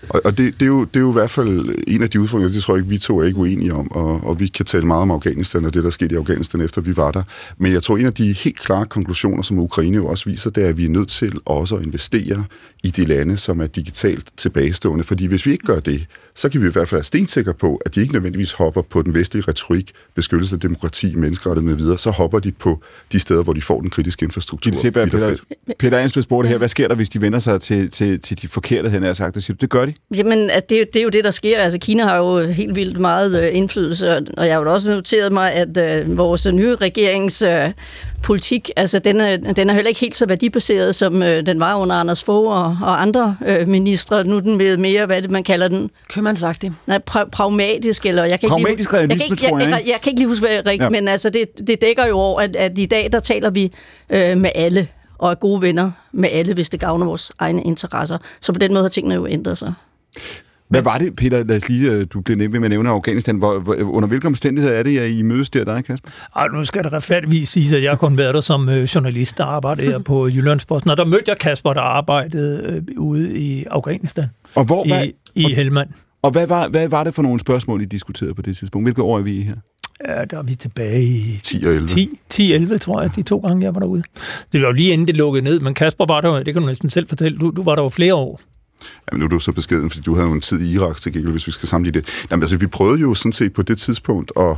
Og, 0.09 0.21
og 0.25 0.37
det, 0.37 0.53
det, 0.53 0.61
er 0.61 0.69
jo, 0.69 0.83
det 0.83 0.95
er 0.95 0.99
jo 0.99 1.09
i 1.09 1.13
hvert 1.13 1.31
fald 1.31 1.75
en 1.87 2.03
af 2.03 2.09
de 2.09 2.21
udfordringer, 2.21 2.53
det 2.53 2.63
tror 2.63 2.73
jeg 2.73 2.79
ikke, 2.79 2.89
vi 2.89 2.97
to 2.97 3.19
er 3.19 3.23
ikke 3.23 3.37
uenige 3.37 3.73
om, 3.73 3.91
og, 3.91 4.23
og 4.23 4.39
vi 4.39 4.47
kan 4.47 4.65
tale 4.65 4.85
meget 4.85 5.01
om 5.01 5.11
Afghanistan 5.11 5.65
og 5.65 5.73
det, 5.73 5.83
der 5.83 5.89
skete 5.89 6.15
i 6.15 6.17
Afghanistan, 6.17 6.61
efter 6.61 6.81
vi 6.81 6.97
var 6.97 7.11
der. 7.11 7.23
Men 7.57 7.73
jeg 7.73 7.83
tror, 7.83 7.97
en 7.97 8.05
af 8.05 8.13
de 8.13 8.33
helt 8.33 8.59
klare 8.59 8.85
konklusioner, 8.85 9.43
som 9.43 9.59
Ukraine 9.59 9.95
jo 9.95 10.05
også 10.05 10.29
viser, 10.29 10.49
det 10.49 10.63
er, 10.63 10.67
at 10.67 10.77
vi 10.77 10.85
er 10.85 10.89
nødt 10.89 11.09
til 11.09 11.39
også 11.45 11.75
at 11.75 11.83
investere 11.83 12.43
i 12.83 12.89
de 12.89 13.05
lande, 13.05 13.37
som 13.37 13.59
er 13.59 13.67
digitalt 13.67 14.31
tilbagestående. 14.37 15.03
Fordi 15.03 15.25
hvis 15.25 15.45
vi 15.45 15.51
ikke 15.51 15.65
gør 15.65 15.79
det, 15.79 16.05
så 16.35 16.49
kan 16.49 16.61
vi 16.61 16.67
i 16.67 16.71
hvert 16.71 16.87
fald 16.87 16.97
være 16.97 17.03
stensikre 17.03 17.53
på, 17.53 17.81
at 17.85 17.95
de 17.95 18.01
ikke 18.01 18.13
nødvendigvis 18.13 18.51
hopper 18.51 18.81
på 18.81 19.01
den 19.01 19.13
vestlige 19.13 19.43
retorik, 19.47 19.91
beskyttelse 20.15 20.55
af 20.55 20.59
demokrati, 20.59 21.15
menneskerettighed 21.15 21.69
med 21.69 21.83
videre, 21.83 21.97
så 21.97 22.11
hopper 22.11 22.39
de 22.39 22.51
på 22.51 22.81
de 23.11 23.19
steder, 23.19 23.43
hvor 23.43 23.53
de 23.53 23.61
får 23.61 23.81
den 23.81 23.89
kritiske 23.89 24.23
infrastruktur. 24.23 24.71
Det 24.71 24.79
siger 24.79 24.91
Peter, 24.91 25.35
Peter 25.79 25.99
Ensved 25.99 26.23
spurgte 26.23 26.49
her, 26.49 26.57
hvad 26.57 26.67
sker 26.67 26.87
der, 26.87 26.95
hvis 26.95 27.09
de 27.09 27.21
vender 27.21 27.39
sig 27.39 27.61
til, 27.61 27.89
til, 27.89 28.19
til 28.19 28.41
de 28.41 28.47
forkerte, 28.47 28.89
han 28.89 29.03
har 29.03 29.13
sagt? 29.13 29.35
Det 29.61 29.69
gør 29.69 29.85
de? 29.85 29.93
Jamen, 30.15 30.49
altså, 30.49 30.65
det, 30.69 30.81
er, 30.81 30.85
det 30.93 30.99
er 30.99 31.03
jo 31.03 31.09
det, 31.09 31.23
der 31.23 31.31
sker. 31.31 31.59
Altså, 31.59 31.79
Kina 31.79 32.03
har 32.03 32.17
jo 32.17 32.39
helt 32.39 32.75
vildt 32.75 32.99
meget 32.99 33.43
øh, 33.43 33.57
indflydelse, 33.57 34.17
og 34.37 34.47
jeg 34.47 34.55
har 34.55 34.61
jo 34.61 34.73
også 34.73 34.89
noteret 34.89 35.31
mig, 35.31 35.53
at 35.53 35.77
øh, 35.77 36.17
vores 36.17 36.47
nye 36.53 36.75
regerings 36.75 37.41
øh, 37.41 37.71
politik, 38.23 38.69
altså 38.75 38.99
den 38.99 39.21
er, 39.21 39.37
den 39.37 39.69
er 39.69 39.73
heller 39.73 39.89
ikke 39.89 39.99
helt 39.99 40.15
så 40.15 40.25
værdibaseret, 40.25 40.95
som 40.95 41.23
øh, 41.23 41.45
den 41.45 41.59
var 41.59 41.75
under 41.75 41.95
Anders 41.95 42.23
Fogh 42.23 42.47
og, 42.47 42.77
og 42.81 43.01
andre 43.01 43.37
øh, 43.47 43.67
ministre. 43.67 44.23
Nu 44.23 44.35
er 44.35 44.39
den 44.39 44.59
ved 44.59 44.77
mere, 44.77 45.05
hvad 45.05 45.21
det, 45.21 45.31
man 45.31 45.43
kalder 45.43 45.67
den? 45.67 45.89
Købmandsagtig. 46.23 46.71
Nej, 46.87 46.99
pra- 47.11 47.29
pragmatisk, 47.29 48.05
eller 48.05 48.23
jeg 48.23 48.39
kan 48.39 48.49
pragmatisk 48.49 48.93
ikke 48.93 49.07
lige, 49.07 49.23
jeg, 49.23 49.37
kan 49.37 49.47
ikke, 49.49 49.63
jeg, 49.63 49.69
jeg, 49.69 49.83
jeg, 49.87 49.99
kan 50.03 50.09
ikke 50.09 50.19
lige 50.19 50.27
huske, 50.27 50.41
hvad 50.41 50.51
jeg 50.55 50.65
rigtigt, 50.65 50.83
ja. 50.83 50.89
men 50.89 51.07
altså 51.07 51.29
det, 51.29 51.67
det 51.67 51.81
dækker 51.81 52.07
jo 52.07 52.17
over, 52.17 52.41
at, 52.41 52.55
at 52.55 52.77
i 52.77 52.85
dag, 52.85 53.09
der 53.11 53.19
taler 53.19 53.49
vi 53.49 53.71
øh, 54.09 54.37
med 54.37 54.49
alle, 54.55 54.87
og 55.17 55.31
er 55.31 55.35
gode 55.35 55.61
venner 55.61 55.91
med 56.11 56.29
alle, 56.31 56.53
hvis 56.53 56.69
det 56.69 56.79
gavner 56.79 57.05
vores 57.05 57.31
egne 57.39 57.63
interesser. 57.63 58.17
Så 58.41 58.53
på 58.53 58.59
den 58.59 58.73
måde 58.73 58.83
har 58.83 58.89
tingene 58.89 59.15
jo 59.15 59.27
ændret 59.27 59.57
sig. 59.57 59.73
Hvad 60.73 60.81
var 60.81 60.97
det, 60.97 61.15
Peter? 61.15 61.43
Lad 61.43 61.55
os 61.55 61.69
lige, 61.69 61.91
øh, 61.91 62.05
du 62.13 62.21
blev 62.21 62.37
nemt 62.37 62.53
med 62.53 62.63
at 62.63 62.69
nævne 62.69 62.89
Afghanistan. 62.89 63.37
Hvor, 63.37 63.59
hvor, 63.59 63.75
under 63.83 64.07
hvilke 64.07 64.27
omstændigheder 64.27 64.75
er 64.75 64.83
det, 64.83 64.99
at 64.99 65.11
I 65.11 65.21
mødes 65.21 65.49
der, 65.49 65.63
dig, 65.63 65.85
Kasper? 65.85 66.09
Ej, 66.35 66.47
nu 66.47 66.65
skal 66.65 66.83
det 66.83 66.93
retfærdigvis 66.93 67.49
sige, 67.49 67.77
at 67.77 67.83
jeg 67.83 67.99
kun 67.99 68.17
været 68.17 68.33
der 68.33 68.41
som 68.41 68.69
øh, 68.69 68.83
journalist, 68.83 69.37
der 69.37 69.45
arbejdede 69.45 69.87
her 69.87 69.99
på 69.99 70.27
Jyllandsposten, 70.27 70.91
og 70.91 70.97
der 70.97 71.05
mødte 71.05 71.23
jeg 71.27 71.37
Kasper, 71.37 71.73
der 71.73 71.81
arbejdede 71.81 72.83
øh, 72.89 72.97
ude 72.97 73.39
i 73.39 73.65
Afghanistan. 73.71 74.25
Og 74.55 74.65
hvor, 74.65 74.85
I, 74.85 74.87
hvad, 74.87 75.07
i 75.35 75.45
og, 75.45 75.51
Helmand. 75.51 75.89
Og 76.23 76.31
hvad 76.31 76.47
var, 76.47 76.67
hvad 76.67 76.87
var 76.87 77.03
det 77.03 77.13
for 77.13 77.21
nogle 77.21 77.39
spørgsmål, 77.39 77.81
I 77.81 77.85
diskuterede 77.85 78.35
på 78.35 78.41
det 78.41 78.57
tidspunkt? 78.57 78.85
Hvilke 78.85 79.01
år 79.01 79.17
er 79.17 79.21
vi 79.21 79.37
i 79.37 79.41
her? 79.41 79.55
Ja, 80.07 80.25
der 80.25 80.37
er 80.37 80.43
vi 80.43 80.55
tilbage 80.55 81.03
i 81.03 81.39
10 81.43 81.63
og 81.65 81.73
11. 81.73 81.87
10, 81.87 82.19
10 82.29 82.53
11, 82.53 82.77
tror 82.77 83.01
jeg, 83.01 83.15
de 83.15 83.21
to 83.21 83.37
gange, 83.37 83.65
jeg 83.65 83.73
var 83.73 83.79
derude. 83.79 84.03
Det 84.53 84.61
var 84.61 84.67
jo 84.67 84.73
lige 84.73 84.93
inden 84.93 85.07
det 85.07 85.17
lukkede 85.17 85.43
ned, 85.43 85.59
men 85.59 85.73
Kasper 85.73 86.05
var 86.05 86.21
der 86.21 86.43
det 86.43 86.53
kan 86.53 86.61
du 86.61 86.67
næsten 86.67 86.89
selv 86.89 87.07
fortælle. 87.09 87.37
Du, 87.37 87.49
du 87.49 87.63
var 87.63 87.75
der 87.75 87.83
jo 87.83 87.89
flere 87.89 88.15
år. 88.15 88.41
Jamen, 89.11 89.19
nu 89.19 89.25
er 89.25 89.29
du 89.29 89.39
så 89.39 89.51
beskeden, 89.51 89.89
fordi 89.89 90.03
du 90.03 90.15
havde 90.15 90.27
jo 90.27 90.33
en 90.33 90.41
tid 90.41 90.61
i 90.61 90.73
Irak 90.73 90.97
til 90.97 91.13
gengæld, 91.13 91.31
hvis 91.31 91.47
vi 91.47 91.51
skal 91.51 91.69
sammenligne 91.69 92.01
det. 92.01 92.25
Jamen, 92.31 92.43
altså, 92.43 92.57
vi 92.57 92.67
prøvede 92.67 93.01
jo 93.01 93.13
sådan 93.13 93.31
set 93.31 93.53
på 93.53 93.61
det 93.61 93.77
tidspunkt 93.77 94.31
at 94.39 94.57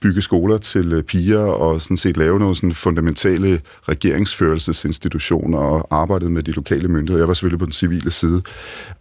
bygge 0.00 0.22
skoler 0.22 0.58
til 0.58 0.92
øh, 0.92 1.02
piger 1.02 1.38
og 1.38 1.82
sådan 1.82 1.96
set 1.96 2.16
lave 2.16 2.38
nogle 2.38 2.56
sådan 2.56 2.74
fundamentale 2.74 3.60
regeringsførelsesinstitutioner 3.88 5.58
og 5.58 5.86
arbejdede 5.90 6.30
med 6.30 6.42
de 6.42 6.52
lokale 6.52 6.88
myndigheder. 6.88 7.20
Jeg 7.20 7.28
var 7.28 7.34
selvfølgelig 7.34 7.58
på 7.58 7.64
den 7.64 7.72
civile 7.72 8.10
side. 8.10 8.42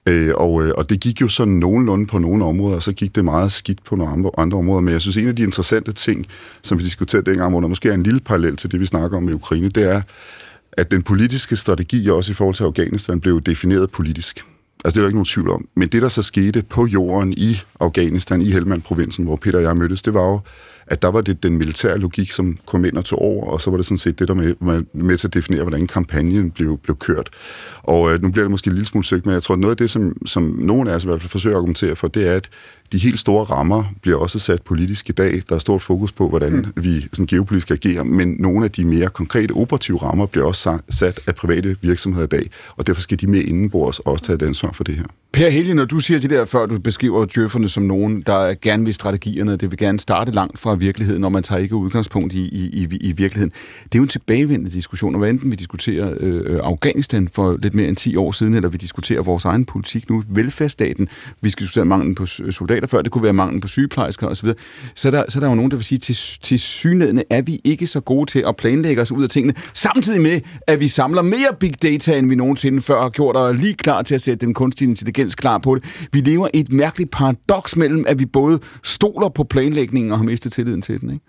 Øh, 0.06 0.32
og, 0.36 0.64
øh, 0.64 0.72
og 0.78 0.90
det 0.90 1.00
gik 1.00 1.22
jo 1.22 1.28
sådan 1.28 1.54
nogenlunde 1.54 2.08
på 2.08 2.18
nogle 2.18 2.46
områder, 2.46 2.76
og 2.76 2.84
så 2.84 2.94
gik 2.94 3.16
det 3.16 3.26
meget 3.26 3.52
skidt 3.52 3.84
på 3.84 3.96
nogle 3.96 4.14
andre, 4.14 4.32
andre 4.38 4.58
områder. 4.58 4.82
Men 4.82 4.94
jeg 4.94 5.02
synes, 5.02 5.18
en 5.18 5.28
af 5.28 5.36
de 5.36 5.44
interessante 5.44 5.92
ting, 5.92 6.26
som 6.64 6.80
vi 6.80 6.84
diskuterede 6.84 7.26
dengang, 7.26 7.52
hvor 7.52 7.60
der 7.60 7.68
måske 7.68 7.90
er 7.90 7.94
en 7.94 8.04
lille 8.04 8.20
parallel 8.20 8.56
til 8.56 8.72
det, 8.72 8.80
vi 8.80 8.86
snakker 8.86 9.18
om 9.18 9.30
i 9.30 9.34
Ukraine, 9.34 9.70
det 9.70 9.84
er, 9.84 10.02
at 10.72 10.92
den 10.92 11.04
politiske 11.04 11.56
strategi 11.56 12.10
også 12.10 12.32
i 12.32 12.36
forhold 12.36 12.56
til 12.56 12.64
Afghanistan 12.64 13.20
blev 13.20 13.42
defineret 13.42 13.92
politisk. 13.92 14.46
Altså, 14.86 14.96
det 14.96 14.98
er 14.98 15.02
der 15.02 15.08
ikke 15.08 15.18
nogen 15.18 15.26
tvivl 15.26 15.50
om. 15.50 15.68
Men 15.76 15.90
det, 15.90 16.02
der 16.02 16.10
så 16.10 16.22
skete 16.22 16.64
på 16.64 16.86
jorden 16.86 17.34
i 17.34 17.62
Afghanistan, 17.80 18.42
i 18.42 18.52
Helmand-provinsen, 18.52 19.26
hvor 19.26 19.36
Peter 19.36 19.58
og 19.58 19.64
jeg 19.64 19.78
mødtes, 19.78 20.02
det 20.02 20.14
var 20.14 20.22
jo, 20.22 20.40
at 20.90 21.02
der 21.02 21.08
var 21.08 21.22
det 21.22 21.44
den 21.44 21.58
militære 21.58 21.98
logik, 21.98 22.32
som 22.32 22.58
kom 22.66 22.86
ind 22.86 22.98
og 22.98 23.06
tog 23.06 23.22
over, 23.22 23.46
og 23.46 23.62
så 23.62 23.70
var 23.70 23.78
det 23.78 23.86
sådan 23.86 23.98
set 23.98 24.20
det, 24.20 24.28
der 24.28 24.34
med, 24.34 24.56
med, 24.62 24.84
med 24.94 25.18
til 25.18 25.28
at 25.28 25.34
definere, 25.34 25.62
hvordan 25.62 25.88
kampagnen 25.88 26.52
blev, 26.52 26.78
blev 26.78 26.98
kørt. 26.98 27.30
Og 27.84 28.14
øh, 28.14 28.22
nu 28.22 28.32
bliver 28.32 28.44
det 28.44 28.52
måske 28.52 28.68
en 28.68 28.74
lille 28.74 28.86
smule 28.86 29.06
søgt, 29.06 29.26
men 29.26 29.34
jeg 29.34 29.44
tror, 29.44 29.56
noget 29.56 29.72
af 29.72 29.78
det, 29.78 29.90
som, 29.90 30.26
som 30.26 30.44
nogen 30.44 30.88
af 30.88 30.96
os 30.96 31.04
i 31.04 31.08
hvert 31.08 31.22
fald 31.22 31.30
forsøger 31.30 31.56
at 31.56 31.58
argumentere 31.58 31.96
for, 31.96 32.08
det 32.08 32.28
er, 32.28 32.36
at 32.36 32.50
de 32.92 32.98
helt 32.98 33.20
store 33.20 33.44
rammer 33.44 33.84
bliver 34.02 34.18
også 34.18 34.40
sat 34.40 34.62
politisk 34.62 35.10
i 35.10 35.12
dag. 35.12 35.44
Der 35.50 35.56
er 35.56 35.60
stort 35.60 35.82
fokus 35.82 36.12
på, 36.12 36.30
hvordan 36.30 36.54
mm. 36.54 36.84
vi 36.84 37.08
sådan 37.14 37.26
geopolitisk 37.26 37.72
agerer, 37.72 38.04
men 38.04 38.36
nogle 38.40 38.66
af 38.66 38.72
de 38.72 38.86
mere 38.86 39.10
konkrete 39.10 39.52
operative 39.52 39.98
rammer 39.98 40.26
bliver 40.26 40.46
også 40.46 40.78
sat 40.90 41.20
af 41.28 41.36
private 41.36 41.76
virksomheder 41.82 42.26
i 42.26 42.30
dag, 42.30 42.50
og 42.76 42.88
derfor 42.88 43.02
skal 43.02 43.22
de 43.22 43.28
med 43.28 43.42
indenbords 43.42 44.00
også 44.00 44.24
tage 44.26 44.36
et 44.36 44.42
ansvar 44.42 44.72
for 44.72 44.84
det 44.84 44.96
her. 44.96 45.06
Per 45.34 45.50
Helge, 45.50 45.74
når 45.74 45.86
du 45.86 46.00
siger 46.00 46.20
det 46.20 46.30
der, 46.30 46.46
før 46.46 46.66
du 46.66 46.80
beskriver 46.80 47.26
djøfferne 47.26 47.70
som 47.70 47.84
nogen, 47.84 48.22
der 48.22 48.54
gerne 48.62 48.86
vil 48.86 48.94
strategierne, 48.94 49.52
det 49.52 49.72
vil 49.72 49.78
gerne 49.78 50.00
starte 50.00 50.32
langt 50.32 50.60
fra 50.60 50.76
virkeligheden, 50.76 51.22
når 51.22 51.30
man 51.30 51.44
tager 51.44 51.60
ikke 51.60 51.76
udgangspunkt 51.76 52.34
i, 52.34 52.42
i, 52.42 52.70
i, 52.74 52.98
i 53.02 53.12
virkeligheden. 53.12 53.52
Det 53.84 53.96
er 53.96 54.00
jo 54.00 54.04
en 54.04 54.10
tilbagevendende 54.10 54.72
diskussion, 54.72 55.16
og 55.16 55.20
hvad 55.20 55.30
enten 55.30 55.52
vi 55.52 55.56
diskuterer 55.56 56.14
øh, 56.20 56.42
øh 56.46 56.60
Afghanistan 56.64 57.28
for 57.34 57.58
lidt 57.62 57.74
mere 57.74 57.88
end 57.88 57.96
10 57.96 58.16
år 58.16 58.32
siden, 58.32 58.54
eller 58.54 58.70
vi 58.70 58.78
diskuterer 58.78 59.22
vores 59.22 59.46
egen 59.46 59.66
politik 59.66 60.10
nu, 60.10 60.24
velfærdsstaten, 60.30 61.08
vi 61.42 61.50
skal 61.50 61.64
diskutere 61.64 61.86
manglen 61.86 62.16
på 62.16 62.26
soldater 62.26 62.88
før, 62.88 63.02
det 63.02 63.12
kunne 63.12 63.24
være 63.24 63.34
manglen 63.34 63.62
på 63.62 63.68
sygeplejersker 63.68 64.28
osv., 64.28 64.50
så 64.96 65.12
der, 65.12 65.24
så 65.28 65.40
er 65.40 65.42
der 65.42 65.50
jo 65.50 65.56
nogen, 65.56 65.72
der 65.72 65.78
vil 65.78 65.86
sige, 65.86 66.00
til, 66.00 66.16
til 66.42 66.60
synlædende 66.60 67.24
er 67.30 67.42
vi 67.42 67.62
ikke 67.64 67.88
så 67.88 68.00
gode 68.00 68.32
til 68.32 68.44
at 68.48 68.56
planlægge 68.56 69.02
os 69.02 69.12
ud 69.12 69.24
af 69.24 69.30
tingene, 69.30 69.54
samtidig 69.74 70.22
med, 70.22 70.42
at 70.68 70.80
vi 70.80 70.88
samler 70.88 71.22
mere 71.22 71.56
big 71.60 71.84
data, 71.84 72.18
end 72.18 72.30
vi 72.30 72.36
nogensinde 72.36 72.82
før 72.82 73.02
har 73.02 73.10
gjort, 73.10 73.36
og 73.36 73.50
er 73.50 73.54
lige 73.54 73.74
klar 73.74 74.02
til 74.02 74.16
at 74.16 74.22
sætte 74.22 74.46
den 74.46 74.54
kunstige 74.54 74.90
intelligens 74.90 75.19
klar 75.28 75.58
på 75.58 75.76
det. 75.76 76.08
Vi 76.12 76.20
lever 76.20 76.48
i 76.54 76.60
et 76.60 76.74
mærkeligt 76.74 77.12
paradoks 77.12 77.76
mellem, 77.76 78.06
at 78.08 78.20
vi 78.20 78.26
både 78.26 78.60
stoler 78.84 79.30
på 79.30 79.44
planlægningen 79.44 80.12
og 80.12 80.18
har 80.18 80.26
mistet 80.26 80.54
tilliden 80.54 80.82
til 80.82 81.02
den, 81.02 81.10
ikke? 81.10 81.26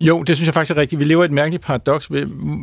Jo, 0.00 0.22
det 0.22 0.36
synes 0.36 0.46
jeg 0.46 0.54
faktisk 0.54 0.76
er 0.76 0.80
rigtigt. 0.80 0.98
Vi 0.98 1.04
lever 1.04 1.22
i 1.22 1.24
et 1.24 1.32
mærkeligt 1.32 1.62
paradoks, 1.62 2.06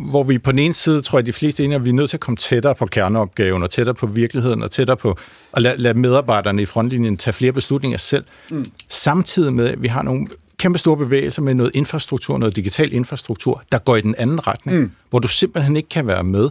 hvor 0.10 0.24
vi 0.24 0.38
på 0.38 0.52
den 0.52 0.60
ene 0.60 0.74
side, 0.74 1.02
tror 1.02 1.20
jeg, 1.20 1.26
de 1.26 1.34
fleste 1.34 1.64
er 1.64 1.66
enige, 1.66 1.76
at 1.76 1.86
vi 1.86 1.90
er 1.90 1.94
nødt 1.94 2.10
til 2.10 2.18
at 2.18 2.22
komme 2.22 2.38
tættere 2.38 2.76
på 2.76 2.86
kerneopgaven, 2.86 3.64
og 3.64 3.70
tættere 3.70 3.96
på 3.96 4.08
virkeligheden, 4.08 4.64
og 4.64 4.72
tættere 4.72 4.98
på 4.98 5.18
at 5.54 5.62
lade, 5.62 5.78
lade 5.78 6.00
medarbejderne 6.00 6.62
i 6.62 6.66
frontlinjen 6.66 7.18
tage 7.18 7.34
flere 7.34 7.52
beslutninger 7.52 7.98
selv. 7.98 8.24
Mm. 8.52 8.66
Samtidig 8.90 9.54
med, 9.54 9.68
at 9.68 9.84
vi 9.84 9.88
har 9.88 10.02
nogle 10.02 10.28
kæmpe 10.58 10.80
store 10.80 10.98
bevægelser 10.98 11.42
med 11.42 11.54
noget 11.54 11.72
infrastruktur, 11.76 12.38
noget 12.38 12.56
digital 12.56 12.94
infrastruktur, 12.94 13.64
der 13.72 13.78
går 13.78 13.96
i 13.96 14.02
den 14.02 14.16
anden 14.18 14.48
retning, 14.48 14.80
mm. 14.80 14.92
hvor 15.10 15.20
du 15.20 15.28
simpelthen 15.28 15.78
ikke 15.78 15.90
kan 15.90 16.08
være 16.08 16.24
med, 16.24 16.50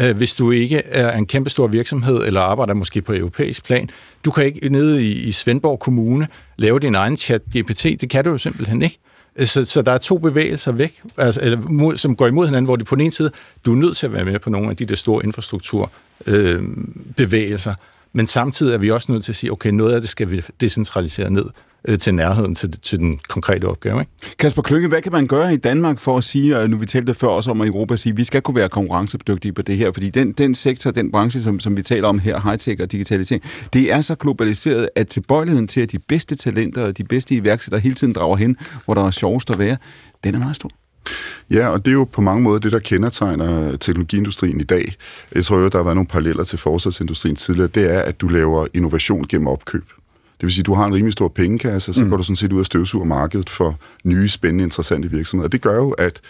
øh, 0.00 0.16
hvis 0.16 0.34
du 0.34 0.50
ikke 0.50 0.82
er 0.84 1.18
en 1.18 1.26
kæmpe 1.26 1.50
stor 1.50 1.66
virksomhed, 1.66 2.26
eller 2.26 2.40
arbejder 2.40 2.74
måske 2.74 3.02
på 3.02 3.14
europæisk 3.14 3.64
plan. 3.64 3.90
Du 4.24 4.30
kan 4.30 4.44
ikke 4.44 4.68
nede 4.68 5.04
i, 5.04 5.12
i 5.12 5.32
Svendborg 5.32 5.78
Kommune 5.78 6.28
lave 6.56 6.78
din 6.78 6.94
egen 6.94 7.16
chat 7.16 7.42
GPT, 7.56 7.82
det 7.82 8.10
kan 8.10 8.24
du 8.24 8.30
jo 8.30 8.38
simpelthen 8.38 8.82
ikke. 8.82 8.98
Øh, 9.38 9.46
så, 9.46 9.64
så 9.64 9.82
der 9.82 9.92
er 9.92 9.98
to 9.98 10.18
bevægelser 10.18 10.72
væk, 10.72 11.02
altså, 11.16 11.40
eller 11.42 11.58
mod, 11.58 11.96
som 11.96 12.16
går 12.16 12.26
imod 12.26 12.46
hinanden, 12.46 12.64
hvor 12.64 12.76
det 12.76 12.86
på 12.86 12.94
den 12.94 13.02
ene 13.02 13.12
side, 13.12 13.30
du 13.64 13.72
er 13.72 13.76
nødt 13.76 13.96
til 13.96 14.06
at 14.06 14.12
være 14.12 14.24
med 14.24 14.38
på 14.38 14.50
nogle 14.50 14.70
af 14.70 14.76
de 14.76 14.84
der 14.84 14.94
store 14.94 15.24
infrastrukturbevægelser, 15.24 16.58
øh, 16.58 16.62
bevægelser, 17.16 17.74
men 18.12 18.26
samtidig 18.26 18.74
er 18.74 18.78
vi 18.78 18.90
også 18.90 19.12
nødt 19.12 19.24
til 19.24 19.32
at 19.32 19.36
sige, 19.36 19.52
okay, 19.52 19.70
noget 19.70 19.94
af 19.94 20.00
det 20.00 20.10
skal 20.10 20.30
vi 20.30 20.42
decentralisere 20.60 21.30
ned 21.30 21.44
øh, 21.88 21.98
til 21.98 22.14
nærheden 22.14 22.54
til, 22.54 22.80
til 22.80 22.98
den 22.98 23.20
konkrete 23.28 23.64
opgave. 23.64 24.00
Ikke? 24.00 24.36
Kasper 24.38 24.62
Klynge, 24.62 24.88
hvad 24.88 25.02
kan 25.02 25.12
man 25.12 25.26
gøre 25.26 25.54
i 25.54 25.56
Danmark 25.56 25.98
for 25.98 26.16
at 26.16 26.24
sige, 26.24 26.58
og 26.58 26.70
nu 26.70 26.76
vi 26.76 26.86
talte 26.86 27.14
før 27.14 27.28
også 27.28 27.50
om 27.50 27.60
at 27.60 27.68
Europa, 27.68 27.96
sige, 27.96 28.10
at 28.10 28.16
vi 28.16 28.24
skal 28.24 28.42
kunne 28.42 28.56
være 28.56 28.68
konkurrencedygtige 28.68 29.52
på 29.52 29.62
det 29.62 29.76
her, 29.76 29.92
fordi 29.92 30.10
den, 30.10 30.32
den 30.32 30.54
sektor, 30.54 30.90
den 30.90 31.10
branche, 31.10 31.40
som, 31.40 31.60
som 31.60 31.76
vi 31.76 31.82
taler 31.82 32.08
om 32.08 32.18
her, 32.18 32.40
high-tech 32.40 32.82
og 32.82 32.92
digitalisering, 32.92 33.44
det 33.72 33.92
er 33.92 34.00
så 34.00 34.14
globaliseret, 34.14 34.88
at 34.96 35.08
tilbøjeligheden 35.08 35.68
til, 35.68 35.80
at 35.80 35.92
de 35.92 35.98
bedste 35.98 36.36
talenter 36.36 36.84
og 36.84 36.98
de 36.98 37.04
bedste 37.04 37.34
iværksættere 37.34 37.80
hele 37.80 37.94
tiden 37.94 38.12
drager 38.12 38.36
hen, 38.36 38.56
hvor 38.84 38.94
der 38.94 39.06
er 39.06 39.10
sjovest 39.10 39.50
at 39.50 39.58
være, 39.58 39.76
den 40.24 40.34
er 40.34 40.38
meget 40.38 40.56
stor. 40.56 40.70
Ja, 41.50 41.68
og 41.68 41.84
det 41.84 41.90
er 41.90 41.94
jo 41.94 42.04
på 42.04 42.20
mange 42.20 42.42
måder 42.42 42.58
det, 42.58 42.72
der 42.72 42.78
kendetegner 42.78 43.76
teknologiindustrien 43.76 44.60
i 44.60 44.64
dag. 44.64 44.94
Jeg 45.34 45.44
tror 45.44 45.58
jo, 45.58 45.68
der 45.68 45.78
har 45.78 45.84
været 45.84 45.96
nogle 45.96 46.08
paralleller 46.08 46.44
til 46.44 46.58
forsvarsindustrien 46.58 47.36
tidligere. 47.36 47.68
Det 47.68 47.94
er, 47.94 48.00
at 48.00 48.20
du 48.20 48.28
laver 48.28 48.66
innovation 48.74 49.24
gennem 49.28 49.46
opkøb. 49.46 49.84
Vil 50.44 50.52
sige, 50.52 50.62
du 50.62 50.74
har 50.74 50.86
en 50.86 50.94
rimelig 50.94 51.12
stor 51.12 51.28
pengekasse, 51.28 51.92
så 51.92 52.04
mm. 52.04 52.10
går 52.10 52.16
du 52.16 52.22
sådan 52.22 52.36
set 52.36 52.52
ud 52.52 52.60
og 52.60 52.66
støvsuger 52.66 53.04
markedet 53.04 53.50
for 53.50 53.78
nye, 54.04 54.28
spændende, 54.28 54.64
interessante 54.64 55.10
virksomheder. 55.10 55.48
Det 55.48 55.60
gør 55.60 55.74
jo, 55.74 55.90
at 55.90 56.20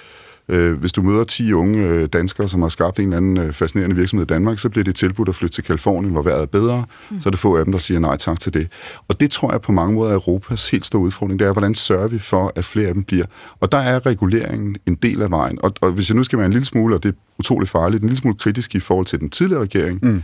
øh, 0.48 0.72
hvis 0.72 0.92
du 0.92 1.02
møder 1.02 1.24
10 1.24 1.52
unge 1.52 1.88
øh, 1.88 2.08
danskere, 2.12 2.48
som 2.48 2.62
har 2.62 2.68
skabt 2.68 2.98
en 2.98 3.04
eller 3.04 3.16
anden 3.16 3.36
øh, 3.36 3.52
fascinerende 3.52 3.96
virksomhed 3.96 4.26
i 4.26 4.32
Danmark, 4.32 4.58
så 4.58 4.68
bliver 4.68 4.84
det 4.84 4.94
tilbudt 4.94 5.28
at 5.28 5.34
flytte 5.34 5.54
til 5.54 5.64
Kalifornien, 5.64 6.12
hvor 6.12 6.22
vejret 6.22 6.42
er 6.42 6.46
bedre. 6.46 6.84
Mm. 7.10 7.20
Så 7.20 7.28
er 7.28 7.30
det 7.30 7.40
få 7.40 7.56
af 7.56 7.64
dem, 7.64 7.72
der 7.72 7.78
siger 7.78 8.00
nej 8.00 8.16
tak 8.16 8.40
til 8.40 8.54
det. 8.54 8.68
Og 9.08 9.20
det 9.20 9.30
tror 9.30 9.52
jeg 9.52 9.60
på 9.60 9.72
mange 9.72 9.94
måder 9.94 10.10
er 10.10 10.14
Europas 10.14 10.68
helt 10.68 10.86
store 10.86 11.02
udfordring. 11.02 11.38
Det 11.38 11.46
er, 11.46 11.52
hvordan 11.52 11.74
sørger 11.74 12.08
vi 12.08 12.18
for, 12.18 12.52
at 12.56 12.64
flere 12.64 12.88
af 12.88 12.94
dem 12.94 13.04
bliver. 13.04 13.26
Og 13.60 13.72
der 13.72 13.78
er 13.78 14.06
reguleringen 14.06 14.76
en 14.86 14.94
del 14.94 15.22
af 15.22 15.30
vejen. 15.30 15.58
Og, 15.62 15.72
og 15.80 15.92
hvis 15.92 16.08
jeg 16.08 16.16
nu 16.16 16.22
skal 16.22 16.38
være 16.38 16.46
en 16.46 16.52
lille 16.52 16.66
smule, 16.66 16.94
og 16.94 17.02
det 17.02 17.08
er 17.08 17.14
utroligt 17.38 17.70
farligt, 17.70 18.02
en 18.02 18.08
lille 18.08 18.20
smule 18.20 18.36
kritisk 18.36 18.74
i 18.74 18.80
forhold 18.80 19.06
til 19.06 19.20
den 19.20 19.30
tidligere 19.30 19.62
regering, 19.62 19.98
mm 20.02 20.22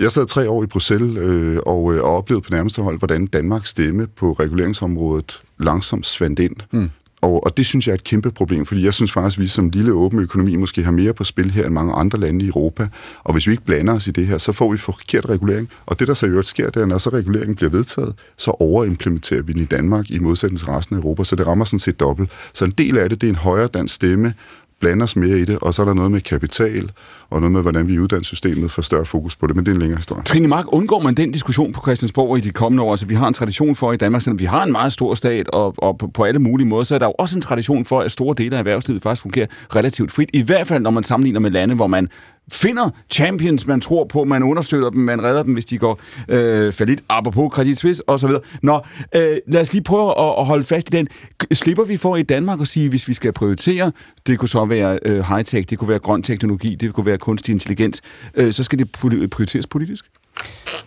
jeg 0.00 0.12
sad 0.12 0.26
tre 0.26 0.50
år 0.50 0.62
i 0.62 0.66
Bruxelles 0.66 1.18
øh, 1.18 1.58
og, 1.66 1.94
øh, 1.94 2.02
og 2.02 2.16
oplevede 2.16 2.42
på 2.42 2.50
nærmeste 2.52 2.82
hold, 2.82 2.98
hvordan 2.98 3.26
Danmarks 3.26 3.68
stemme 3.70 4.06
på 4.06 4.32
reguleringsområdet 4.32 5.42
langsomt 5.58 6.06
svandt 6.06 6.38
ind. 6.38 6.56
Mm. 6.72 6.90
Og, 7.20 7.44
og 7.44 7.56
det 7.56 7.66
synes 7.66 7.86
jeg 7.86 7.92
er 7.92 7.94
et 7.94 8.04
kæmpe 8.04 8.30
problem, 8.30 8.66
fordi 8.66 8.84
jeg 8.84 8.94
synes 8.94 9.12
faktisk, 9.12 9.38
at 9.38 9.42
vi 9.42 9.46
som 9.46 9.68
lille 9.68 9.92
åben 9.92 10.18
økonomi 10.18 10.56
måske 10.56 10.82
har 10.82 10.90
mere 10.90 11.12
på 11.12 11.24
spil 11.24 11.50
her 11.50 11.64
end 11.64 11.74
mange 11.74 11.92
andre 11.92 12.18
lande 12.18 12.44
i 12.44 12.48
Europa. 12.48 12.88
Og 13.24 13.32
hvis 13.32 13.46
vi 13.46 13.52
ikke 13.52 13.64
blander 13.64 13.94
os 13.94 14.06
i 14.06 14.10
det 14.10 14.26
her, 14.26 14.38
så 14.38 14.52
får 14.52 14.72
vi 14.72 14.78
forkert 14.78 15.28
regulering. 15.28 15.68
Og 15.86 15.98
det, 15.98 16.08
der 16.08 16.14
så 16.14 16.26
i 16.26 16.28
øvrigt 16.28 16.48
sker, 16.48 16.70
det 16.70 16.82
er, 16.82 16.86
når 16.86 16.98
så 16.98 17.10
reguleringen 17.10 17.56
bliver 17.56 17.70
vedtaget, 17.70 18.14
så 18.36 18.50
overimplementerer 18.50 19.42
vi 19.42 19.52
den 19.52 19.62
i 19.62 19.64
Danmark 19.64 20.10
i 20.10 20.18
modsætning 20.18 20.58
til 20.58 20.68
resten 20.68 20.96
af 20.96 21.00
Europa, 21.00 21.24
så 21.24 21.36
det 21.36 21.46
rammer 21.46 21.64
sådan 21.64 21.78
set 21.78 22.00
dobbelt. 22.00 22.30
Så 22.54 22.64
en 22.64 22.70
del 22.70 22.98
af 22.98 23.08
det, 23.08 23.20
det 23.20 23.26
er 23.26 23.30
en 23.30 23.36
højere 23.36 23.68
dansk 23.68 23.94
stemme, 23.94 24.34
blande 24.80 25.02
os 25.02 25.16
mere 25.16 25.38
i 25.38 25.44
det, 25.44 25.58
og 25.58 25.74
så 25.74 25.82
er 25.82 25.86
der 25.86 25.94
noget 25.94 26.10
med 26.10 26.20
kapital, 26.20 26.90
og 27.30 27.40
noget 27.40 27.52
med, 27.52 27.62
hvordan 27.62 27.88
vi 27.88 27.94
i 27.94 27.98
uddannelsessystemet 27.98 28.70
får 28.70 28.82
større 28.82 29.04
fokus 29.04 29.36
på 29.36 29.46
det, 29.46 29.56
men 29.56 29.64
det 29.64 29.70
er 29.70 29.74
en 29.74 29.80
længere 29.80 29.96
historie. 29.96 30.22
Trine 30.22 30.48
Mark, 30.48 30.64
undgår 30.68 31.02
man 31.02 31.14
den 31.14 31.32
diskussion 31.32 31.72
på 31.72 31.80
Christiansborg 31.80 32.38
i 32.38 32.40
de 32.40 32.50
kommende 32.50 32.82
år? 32.82 32.90
Altså, 32.90 33.06
vi 33.06 33.14
har 33.14 33.28
en 33.28 33.34
tradition 33.34 33.76
for 33.76 33.92
i 33.92 33.96
Danmark, 33.96 34.22
selvom 34.22 34.38
vi 34.38 34.44
har 34.44 34.64
en 34.64 34.72
meget 34.72 34.92
stor 34.92 35.14
stat, 35.14 35.48
og, 35.48 35.74
og 35.78 35.98
på, 35.98 36.06
på 36.06 36.24
alle 36.24 36.38
mulige 36.38 36.68
måder, 36.68 36.84
så 36.84 36.94
er 36.94 36.98
der 36.98 37.06
jo 37.06 37.14
også 37.18 37.36
en 37.36 37.42
tradition 37.42 37.84
for, 37.84 38.00
at 38.00 38.12
store 38.12 38.34
dele 38.38 38.54
af 38.54 38.58
erhvervslivet 38.58 39.02
faktisk 39.02 39.22
fungerer 39.22 39.46
relativt 39.74 40.12
frit. 40.12 40.30
I 40.32 40.42
hvert 40.42 40.66
fald, 40.66 40.82
når 40.82 40.90
man 40.90 41.04
sammenligner 41.04 41.40
med 41.40 41.50
lande, 41.50 41.74
hvor 41.74 41.86
man 41.86 42.08
finder 42.52 42.90
champions, 43.10 43.66
man 43.66 43.80
tror 43.80 44.04
på, 44.04 44.24
man 44.24 44.42
understøtter 44.42 44.90
dem, 44.90 45.00
man 45.00 45.24
redder 45.24 45.42
dem, 45.42 45.52
hvis 45.52 45.64
de 45.64 45.78
går 45.78 46.00
øh, 46.28 46.72
falit, 46.72 47.04
apropos 47.08 47.54
Credit 47.54 47.78
Suisse 47.78 48.08
osv. 48.08 48.30
Nå, 48.62 48.80
øh, 49.14 49.36
lad 49.46 49.60
os 49.60 49.72
lige 49.72 49.82
prøve 49.82 50.10
at, 50.18 50.34
at 50.38 50.46
holde 50.46 50.64
fast 50.64 50.88
i 50.88 50.96
den. 50.96 51.08
Slipper 51.52 51.84
vi 51.84 51.96
for 51.96 52.16
i 52.16 52.22
Danmark 52.22 52.60
at 52.60 52.68
sige, 52.68 52.88
hvis 52.88 53.08
vi 53.08 53.12
skal 53.12 53.32
prioritere, 53.32 53.92
det 54.26 54.38
kunne 54.38 54.48
så 54.48 54.64
være 54.64 54.98
øh, 55.04 55.20
high-tech, 55.20 55.70
det 55.70 55.78
kunne 55.78 55.88
være 55.88 55.98
grøn 55.98 56.22
teknologi, 56.22 56.74
det 56.74 56.94
kunne 56.94 57.06
være 57.06 57.18
kunstig 57.18 57.52
intelligens, 57.52 58.02
øh, 58.34 58.52
så 58.52 58.64
skal 58.64 58.78
det 58.78 58.92
prioriteres 59.30 59.66
politisk? 59.66 60.04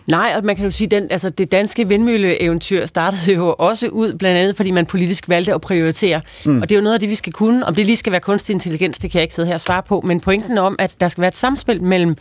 Nej, 0.06 0.32
og 0.36 0.44
man 0.44 0.56
kan 0.56 0.64
jo 0.64 0.70
sige, 0.70 0.96
at 0.96 1.06
altså, 1.10 1.30
det 1.30 1.52
danske 1.52 1.88
vindmølleeventyr 1.88 2.86
startede 2.86 3.34
jo 3.34 3.54
også 3.58 3.88
ud, 3.88 4.14
blandt 4.14 4.38
andet 4.38 4.56
fordi 4.56 4.70
man 4.70 4.86
politisk 4.86 5.28
valgte 5.28 5.54
at 5.54 5.60
prioritere. 5.60 6.20
Mm. 6.46 6.62
Og 6.62 6.68
det 6.68 6.74
er 6.74 6.78
jo 6.78 6.82
noget 6.82 6.94
af 6.94 7.00
det, 7.00 7.08
vi 7.08 7.14
skal 7.14 7.32
kunne. 7.32 7.66
Om 7.66 7.74
det 7.74 7.86
lige 7.86 7.96
skal 7.96 8.12
være 8.12 8.20
kunstig 8.20 8.54
intelligens, 8.54 8.98
det 8.98 9.10
kan 9.10 9.18
jeg 9.18 9.22
ikke 9.22 9.34
sidde 9.34 9.48
her 9.48 9.54
og 9.54 9.60
svare 9.60 9.82
på. 9.82 10.00
Men 10.00 10.20
pointen 10.20 10.58
om, 10.58 10.76
at 10.78 10.94
der 11.00 11.08
skal 11.08 11.20
være 11.20 11.28
et 11.28 11.36
samspil 11.36 11.82
mellem 11.82 12.16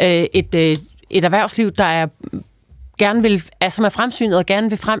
øh, 0.00 0.24
et, 0.32 0.54
øh, 0.54 0.76
et 1.10 1.24
erhvervsliv, 1.24 1.70
der 1.70 1.84
er 1.84 2.06
gerne 2.98 3.22
vil, 3.22 3.42
er, 3.60 3.68
som 3.68 3.84
er 3.84 3.88
fremsynet 3.88 4.38
og 4.38 4.46
gerne 4.46 4.70
vil 4.70 4.78
frem 4.78 5.00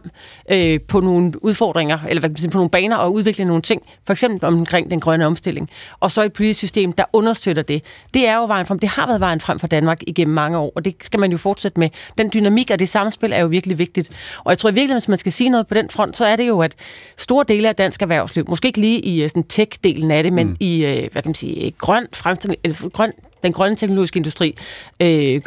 øh, 0.50 0.80
på 0.80 1.00
nogle 1.00 1.44
udfordringer, 1.44 1.98
eller 2.08 2.20
hvad 2.20 2.28
kan 2.28 2.32
man 2.32 2.36
sige, 2.36 2.50
på 2.50 2.58
nogle 2.58 2.70
baner 2.70 2.96
og 2.96 3.12
udvikle 3.12 3.44
nogle 3.44 3.62
ting, 3.62 3.82
for 4.06 4.12
eksempel 4.12 4.48
omkring 4.48 4.90
den 4.90 5.00
grønne 5.00 5.26
omstilling. 5.26 5.70
Og 6.00 6.10
så 6.10 6.22
et 6.22 6.32
politisk 6.32 6.58
system, 6.58 6.92
der 6.92 7.04
understøtter 7.12 7.62
det. 7.62 7.82
Det 8.14 8.26
er 8.26 8.36
jo 8.36 8.46
vejen 8.46 8.66
frem. 8.66 8.78
Det 8.78 8.88
har 8.88 9.06
været 9.06 9.20
vejen 9.20 9.40
frem 9.40 9.58
for 9.58 9.66
Danmark 9.66 10.02
igennem 10.06 10.34
mange 10.34 10.58
år, 10.58 10.72
og 10.76 10.84
det 10.84 10.94
skal 11.02 11.20
man 11.20 11.32
jo 11.32 11.38
fortsætte 11.38 11.80
med. 11.80 11.88
Den 12.18 12.30
dynamik 12.34 12.70
og 12.70 12.78
det 12.78 12.88
samspil 12.88 13.32
er 13.32 13.40
jo 13.40 13.46
virkelig 13.46 13.78
vigtigt. 13.78 14.10
Og 14.44 14.50
jeg 14.50 14.58
tror 14.58 14.70
i 14.70 14.74
virkeligheden, 14.74 15.00
hvis 15.00 15.08
man 15.08 15.18
skal 15.18 15.32
sige 15.32 15.50
noget 15.50 15.66
på 15.66 15.74
den 15.74 15.90
front, 15.90 16.16
så 16.16 16.24
er 16.24 16.36
det 16.36 16.48
jo, 16.48 16.60
at 16.60 16.74
store 17.16 17.44
dele 17.48 17.68
af 17.68 17.76
dansk 17.76 18.02
erhvervsliv, 18.02 18.44
måske 18.48 18.66
ikke 18.66 18.80
lige 18.80 19.00
i 19.00 19.22
øh, 19.22 19.28
sådan 19.28 19.44
tech-delen 19.52 20.10
af 20.10 20.22
det, 20.22 20.32
men 20.32 20.46
mm. 20.46 20.56
i, 20.60 20.84
øh, 20.84 21.12
hvad 21.12 21.22
kan 21.22 21.28
man 21.28 21.34
sige, 21.34 21.70
grøn 21.70 22.06
fremstilling, 22.12 22.60
eller 22.64 22.88
grøn 22.88 23.12
den 23.42 23.52
grønne 23.52 23.76
teknologiske 23.76 24.16
industri, 24.16 24.56
øh, 25.00 25.40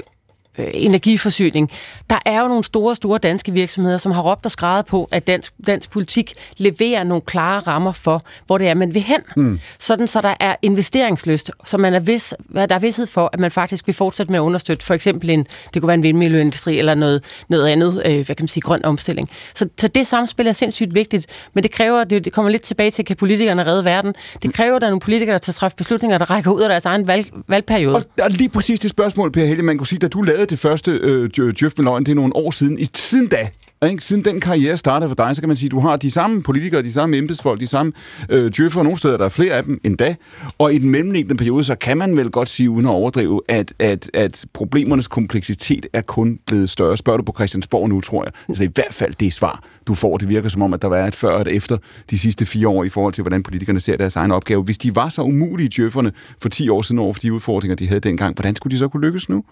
øh, 0.57 0.67
energiforsyning. 0.73 1.71
Der 2.09 2.19
er 2.25 2.41
jo 2.41 2.47
nogle 2.47 2.63
store, 2.63 2.95
store 2.95 3.17
danske 3.17 3.51
virksomheder, 3.51 3.97
som 3.97 4.11
har 4.11 4.21
råbt 4.21 4.45
og 4.45 4.51
skrevet 4.51 4.85
på, 4.85 5.09
at 5.11 5.27
dansk, 5.27 5.53
dansk 5.67 5.91
politik 5.91 6.33
leverer 6.57 7.03
nogle 7.03 7.21
klare 7.21 7.59
rammer 7.59 7.91
for, 7.91 8.23
hvor 8.45 8.57
det 8.57 8.67
er, 8.67 8.73
man 8.73 8.93
vil 8.93 9.01
hen. 9.01 9.19
Mm. 9.35 9.59
Sådan, 9.79 10.07
så 10.07 10.21
der 10.21 10.33
er 10.39 10.55
investeringslyst, 10.61 11.51
så 11.65 11.77
man 11.77 11.93
er 11.93 11.99
vis, 11.99 12.33
der 12.53 12.75
er 12.75 12.79
vidshed 12.79 13.05
for, 13.05 13.29
at 13.33 13.39
man 13.39 13.51
faktisk 13.51 13.87
vil 13.87 13.95
fortsætte 13.95 14.31
med 14.31 14.39
at 14.39 14.43
understøtte 14.43 14.85
for 14.85 14.93
eksempel 14.93 15.29
en, 15.29 15.45
det 15.73 15.81
kunne 15.81 15.87
være 15.87 15.95
en 15.95 16.03
vindmølleindustri 16.03 16.79
eller 16.79 16.95
noget, 16.95 17.23
noget 17.49 17.67
andet, 17.67 18.01
øh, 18.05 18.25
hvad 18.25 18.25
kan 18.25 18.43
man 18.43 18.47
sige, 18.47 18.61
grøn 18.61 18.85
omstilling. 18.85 19.29
Så, 19.55 19.69
så 19.77 19.87
det 19.87 20.07
samspil 20.07 20.47
er 20.47 20.53
sindssygt 20.53 20.93
vigtigt, 20.93 21.27
men 21.53 21.63
det 21.63 21.71
kræver, 21.71 22.03
det, 22.03 22.25
det 22.25 22.33
kommer 22.33 22.51
lidt 22.51 22.61
tilbage 22.61 22.91
til, 22.91 23.05
kan 23.05 23.15
politikerne 23.15 23.65
redde 23.65 23.85
verden? 23.85 24.13
Det 24.41 24.53
kræver, 24.53 24.75
at 24.75 24.81
der 24.81 24.87
er 24.87 24.91
nogle 24.91 25.01
politikere, 25.01 25.33
der 25.33 25.39
tager 25.39 25.53
træffe 25.53 25.77
beslutninger, 25.77 26.17
der 26.17 26.31
rækker 26.31 26.51
ud 26.51 26.61
af 26.61 26.69
deres 26.69 26.85
egen 26.85 27.07
valg, 27.07 27.25
valgperiode. 27.47 27.95
Og 27.95 28.03
er 28.17 28.29
lige 28.29 28.49
præcis 28.49 28.79
det 28.79 28.89
spørgsmål, 28.89 29.31
Per 29.31 29.45
Helle, 29.45 29.63
man 29.63 29.77
kunne 29.77 29.87
sige, 29.87 29.99
da 29.99 30.07
du 30.07 30.21
lavede 30.21 30.38
det 30.45 30.59
første 30.59 30.91
øh, 30.91 31.29
Djøf 31.29 31.73
med 31.77 31.83
løgn, 31.83 32.03
det 32.03 32.11
er 32.11 32.15
nogle 32.15 32.35
år 32.35 32.51
siden. 32.51 32.79
I, 32.79 32.87
siden 32.95 33.27
da, 33.27 33.49
ikke? 33.87 34.03
Siden 34.03 34.25
den 34.25 34.39
karriere 34.39 34.77
startede 34.77 35.09
for 35.09 35.15
dig, 35.15 35.35
så 35.35 35.41
kan 35.41 35.49
man 35.49 35.57
sige, 35.57 35.67
at 35.67 35.71
du 35.71 35.79
har 35.79 35.97
de 35.97 36.11
samme 36.11 36.43
politikere, 36.43 36.83
de 36.83 36.93
samme 36.93 37.17
embedsfolk, 37.17 37.59
de 37.59 37.67
samme 37.67 37.91
øh, 38.29 38.51
djøffer, 38.51 38.83
nogle 38.83 38.97
steder 38.97 39.17
der 39.17 39.25
er 39.25 39.29
flere 39.29 39.53
af 39.53 39.63
dem 39.63 39.81
end 39.83 39.97
da. 39.97 40.15
Og 40.57 40.73
i 40.73 40.77
den 40.77 40.89
mellemliggende 40.89 41.37
periode, 41.37 41.63
så 41.63 41.75
kan 41.75 41.97
man 41.97 42.17
vel 42.17 42.31
godt 42.31 42.49
sige, 42.49 42.69
uden 42.69 42.85
at 42.85 42.91
overdrive, 42.91 43.41
at, 43.47 43.73
at, 43.79 44.11
at 44.13 44.45
problemernes 44.53 45.07
kompleksitet 45.07 45.85
er 45.93 46.01
kun 46.01 46.39
blevet 46.47 46.69
større. 46.69 46.97
Spørger 46.97 47.17
du 47.17 47.23
på 47.23 47.33
Christiansborg 47.35 47.89
nu, 47.89 48.01
tror 48.01 48.23
jeg. 48.23 48.31
Altså 48.47 48.63
i 48.63 48.69
hvert 48.75 48.93
fald 48.93 49.13
det 49.19 49.33
svar, 49.33 49.63
du 49.87 49.95
får, 49.95 50.17
det 50.17 50.29
virker 50.29 50.49
som 50.49 50.61
om, 50.61 50.73
at 50.73 50.81
der 50.81 50.87
var 50.87 51.07
et 51.07 51.15
før 51.15 51.31
og 51.31 51.41
et 51.41 51.47
efter 51.47 51.77
de 52.09 52.19
sidste 52.19 52.45
fire 52.45 52.67
år 52.67 52.83
i 52.83 52.89
forhold 52.89 53.13
til, 53.13 53.21
hvordan 53.21 53.43
politikerne 53.43 53.79
ser 53.79 53.97
deres 53.97 54.15
egen 54.15 54.31
opgave. 54.31 54.63
Hvis 54.63 54.77
de 54.77 54.95
var 54.95 55.09
så 55.09 55.21
umulige 55.21 55.69
djøfferne 55.75 56.11
for 56.41 56.49
10 56.49 56.69
år 56.69 56.81
siden 56.81 56.99
over 56.99 57.13
for 57.13 57.19
de 57.19 57.33
udfordringer, 57.33 57.75
de 57.75 57.87
havde 57.87 57.99
dengang, 57.99 58.35
hvordan 58.35 58.55
skulle 58.55 58.71
de 58.71 58.77
så 58.77 58.87
kunne 58.87 59.05
lykkes 59.05 59.29
nu? 59.29 59.43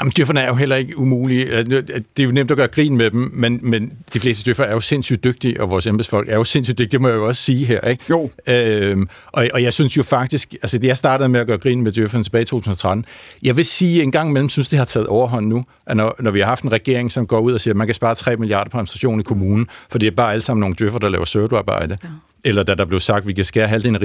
Jamen, 0.00 0.12
djøfferne 0.16 0.40
er 0.40 0.48
jo 0.48 0.54
heller 0.54 0.76
ikke 0.76 0.98
umulige. 0.98 1.62
Det 1.62 2.02
er 2.18 2.24
jo 2.24 2.30
nemt 2.30 2.50
at 2.50 2.56
gøre 2.56 2.68
grin 2.68 2.96
med 2.96 3.10
dem, 3.10 3.30
men, 3.32 3.60
men 3.62 3.92
de 4.14 4.20
fleste 4.20 4.44
djøffer 4.44 4.64
er 4.64 4.72
jo 4.72 4.80
sindssygt 4.80 5.24
dygtige, 5.24 5.60
og 5.60 5.70
vores 5.70 5.86
embedsfolk 5.86 6.28
er 6.28 6.36
jo 6.36 6.44
sindssygt 6.44 6.78
dygtige, 6.78 6.92
det 6.92 7.00
må 7.00 7.08
jeg 7.08 7.16
jo 7.16 7.26
også 7.26 7.42
sige 7.42 7.64
her. 7.64 7.80
Ikke? 7.80 8.04
Jo. 8.10 8.30
Øhm, 8.48 9.08
og, 9.26 9.46
og 9.54 9.62
jeg 9.62 9.72
synes 9.72 9.96
jo 9.96 10.02
faktisk, 10.02 10.54
altså 10.62 10.78
det 10.78 10.88
jeg 10.88 10.96
startede 10.96 11.28
med 11.28 11.40
at 11.40 11.46
gøre 11.46 11.58
grin 11.58 11.82
med 11.82 11.92
djøfferne 11.92 12.24
tilbage 12.24 12.42
i 12.42 12.44
2013, 12.44 13.04
jeg 13.42 13.56
vil 13.56 13.64
sige, 13.64 13.98
at 13.98 14.04
en 14.04 14.12
gang 14.12 14.28
imellem 14.28 14.48
synes, 14.48 14.68
det 14.68 14.78
har 14.78 14.86
taget 14.86 15.06
overhånd 15.06 15.46
nu, 15.46 15.64
at 15.86 15.96
når, 15.96 16.16
når 16.20 16.30
vi 16.30 16.40
har 16.40 16.46
haft 16.46 16.64
en 16.64 16.72
regering, 16.72 17.12
som 17.12 17.26
går 17.26 17.40
ud 17.40 17.52
og 17.52 17.60
siger, 17.60 17.72
at 17.72 17.76
man 17.76 17.86
kan 17.86 17.94
spare 17.94 18.14
3 18.14 18.36
milliarder 18.36 18.70
på 18.70 18.76
administration 18.76 19.20
i 19.20 19.22
kommunen, 19.22 19.66
for 19.90 19.98
det 19.98 20.06
er 20.06 20.10
bare 20.10 20.32
alle 20.32 20.42
sammen 20.42 20.60
nogle 20.60 20.76
djøffer, 20.78 20.98
der 20.98 21.08
laver 21.08 21.24
søvdearbejde. 21.24 21.98
Ja. 22.02 22.08
Eller 22.44 22.62
da 22.62 22.74
der 22.74 22.84
blev 22.84 23.00
sagt, 23.00 23.22
at 23.22 23.26
vi 23.26 23.32
kan 23.32 23.44
skære 23.44 23.68
halvdelen 23.68 23.96
af 23.96 24.00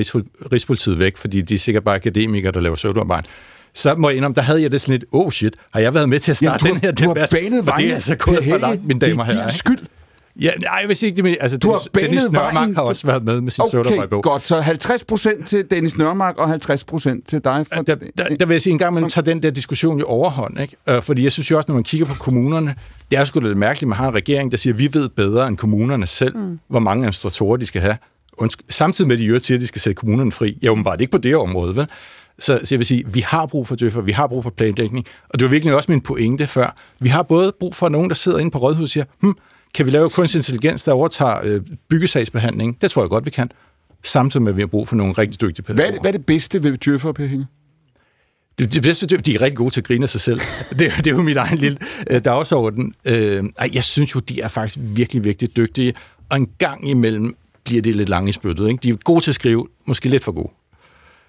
Rigspolitiet 0.51 0.99
væk, 0.99 1.17
fordi 1.17 1.41
de 1.41 1.53
er 1.53 1.57
sikkert 1.57 1.83
bare 1.83 1.95
akademikere, 1.95 2.51
der 2.51 2.59
laver 2.59 2.75
søvdearbejde 2.75 3.27
så 3.73 3.95
må 3.95 4.09
jeg 4.09 4.17
indrømme, 4.17 4.35
der 4.35 4.41
havde 4.41 4.61
jeg 4.61 4.71
det 4.71 4.81
sådan 4.81 4.93
lidt, 4.93 5.05
oh 5.11 5.31
shit, 5.31 5.53
har 5.73 5.79
jeg 5.79 5.93
været 5.93 6.09
med 6.09 6.19
til 6.19 6.31
at 6.31 6.37
starte 6.37 6.67
Jamen, 6.67 6.81
den 6.81 6.87
her 6.87 6.91
debat? 6.91 7.15
Du 7.15 7.19
har 7.19 7.27
banet 7.31 7.65
for 7.65 7.71
det 7.71 7.89
er 7.89 7.93
altså 7.93 8.15
gået 8.15 8.43
for 8.49 8.57
langt, 8.57 8.85
mine 8.85 8.99
damer 8.99 9.23
og 9.23 9.25
herrer. 9.25 9.37
Det 9.37 9.43
er 9.43 9.49
din 9.49 9.57
skyld. 9.57 9.79
Ja, 10.41 10.51
nej, 10.61 10.77
jeg 10.81 10.87
vil 10.87 10.95
sige 10.95 11.07
ikke 11.07 11.15
det, 11.15 11.23
men 11.23 11.35
altså, 11.39 11.57
Du 11.57 11.71
har 11.71 11.77
Dennis, 11.77 11.89
Dennis 11.93 12.21
banet 12.23 12.33
Nørmark 12.33 12.53
vejen 12.53 12.75
har 12.75 12.83
også 12.83 13.07
været 13.07 13.23
med 13.23 13.41
med 13.41 13.51
sin 13.51 13.61
Okay, 13.61 13.71
sodavejbog. 13.71 14.23
godt. 14.23 14.47
Så 14.47 14.61
50 14.61 15.03
procent 15.03 15.47
til 15.47 15.65
Dennis 15.71 15.97
Nørmark 15.97 16.37
og 16.37 16.49
50 16.49 16.83
procent 16.83 17.27
til 17.27 17.43
dig. 17.43 17.65
For... 17.73 17.81
Der, 17.81 17.95
der, 17.95 18.35
der 18.39 18.45
vil 18.45 18.53
jeg 18.53 18.61
sige, 18.61 18.73
en 18.73 18.79
gang 18.79 18.93
man 18.93 19.09
tager 19.09 19.25
den 19.25 19.43
der 19.43 19.49
diskussion 19.49 19.99
jo 19.99 20.05
overhånd, 20.05 20.59
ikke? 20.61 20.75
Øh, 20.89 21.01
fordi 21.01 21.23
jeg 21.23 21.31
synes 21.31 21.51
jo 21.51 21.57
også, 21.57 21.65
når 21.67 21.75
man 21.75 21.83
kigger 21.83 22.07
på 22.07 22.13
kommunerne, 22.13 22.75
det 23.11 23.19
er 23.19 23.23
sgu 23.23 23.39
lidt 23.39 23.57
mærkeligt, 23.57 23.83
at 23.83 23.87
man 23.87 23.97
har 23.97 24.07
en 24.07 24.15
regering, 24.15 24.51
der 24.51 24.57
siger, 24.57 24.73
at 24.73 24.79
vi 24.79 24.89
ved 24.93 25.09
bedre 25.09 25.47
end 25.47 25.57
kommunerne 25.57 26.07
selv, 26.07 26.37
mm. 26.37 26.59
hvor 26.67 26.79
mange 26.79 27.01
administratorer 27.01 27.57
de 27.57 27.65
skal 27.65 27.81
have. 27.81 27.97
Undskyld, 28.37 28.65
samtidig 28.69 29.07
med, 29.07 29.15
at 29.15 29.19
de 29.19 29.25
jo 29.25 29.39
siger, 29.39 29.57
at 29.57 29.61
de 29.61 29.67
skal 29.67 29.81
sætte 29.81 29.95
kommunerne 29.95 30.31
fri. 30.31 30.57
Ja, 30.63 30.69
åbenbart 30.69 31.01
ikke 31.01 31.11
på 31.11 31.17
det 31.17 31.35
område, 31.35 31.75
vel? 31.75 31.87
Så, 32.41 32.59
så 32.63 32.67
jeg 32.75 32.79
vil 32.79 32.85
sige, 32.85 33.03
vi 33.13 33.19
har 33.19 33.45
brug 33.45 33.67
for 33.67 33.75
døffer, 33.75 34.01
vi 34.01 34.11
har 34.11 34.27
brug 34.27 34.43
for 34.43 34.49
planlægning, 34.49 35.05
og 35.29 35.39
det 35.39 35.45
var 35.45 35.49
virkelig 35.51 35.75
også 35.75 35.91
min 35.91 36.01
pointe 36.01 36.47
før. 36.47 36.75
Vi 36.99 37.09
har 37.09 37.23
både 37.23 37.51
brug 37.59 37.75
for 37.75 37.89
nogen, 37.89 38.09
der 38.09 38.15
sidder 38.15 38.37
inde 38.39 38.51
på 38.51 38.57
rådhuset 38.59 38.83
og 38.83 38.89
siger, 38.89 39.03
hm, 39.21 39.33
kan 39.73 39.85
vi 39.85 39.91
lave 39.91 40.09
kunstig 40.09 40.39
intelligens, 40.39 40.83
der 40.83 40.91
overtager 40.91 41.37
øh, 41.43 41.61
byggesagsbehandling? 41.89 42.81
Det 42.81 42.91
tror 42.91 43.01
jeg 43.01 43.09
godt, 43.09 43.25
vi 43.25 43.29
kan. 43.29 43.51
Samtidig 44.03 44.43
med, 44.43 44.51
at 44.51 44.55
vi 44.55 44.61
har 44.61 44.67
brug 44.67 44.87
for 44.87 44.95
nogle 44.95 45.13
rigtig 45.13 45.41
dygtige 45.41 45.65
Hvad 45.65 45.73
er, 45.75 45.77
pædagoger. 45.77 45.91
det, 45.91 46.01
hvad 46.01 46.13
er 46.13 46.17
det 46.17 46.25
bedste 46.25 46.63
ved 46.63 46.77
djøffer, 46.77 47.11
Per 47.11 47.25
Hinge? 47.25 47.45
Det, 48.59 48.73
det 48.73 48.81
bedste, 48.83 49.05
de 49.07 49.35
er 49.35 49.41
rigtig 49.41 49.57
gode 49.57 49.69
til 49.73 49.81
at 49.81 49.85
grine 49.87 50.03
af 50.03 50.09
sig 50.09 50.21
selv. 50.21 50.41
Det, 50.79 50.87
er- 50.87 50.97
det 50.97 51.07
er 51.07 51.11
jo 51.15 51.21
min 51.21 51.37
egen 51.37 51.57
lille 51.57 51.77
øh, 52.11 52.23
dagsorden. 52.25 52.93
Øh, 53.07 53.43
ej, 53.57 53.69
jeg 53.73 53.83
synes 53.83 54.15
jo, 54.15 54.19
de 54.19 54.41
er 54.41 54.47
faktisk 54.47 54.77
virkelig, 54.95 55.23
virkelig 55.23 55.55
dygtige, 55.57 55.93
og 56.29 56.37
en 56.37 56.47
gang 56.57 56.89
imellem 56.89 57.35
bliver 57.65 57.81
det 57.81 57.95
lidt 57.95 58.09
lange 58.09 58.29
i 58.29 58.31
spyttet. 58.31 58.67
Ikke? 58.69 58.79
De 58.83 58.89
er 58.89 58.95
gode 58.95 59.21
til 59.23 59.31
at 59.31 59.35
skrive, 59.35 59.67
måske 59.85 60.09
lidt 60.09 60.23
for 60.23 60.31
gode. 60.31 60.49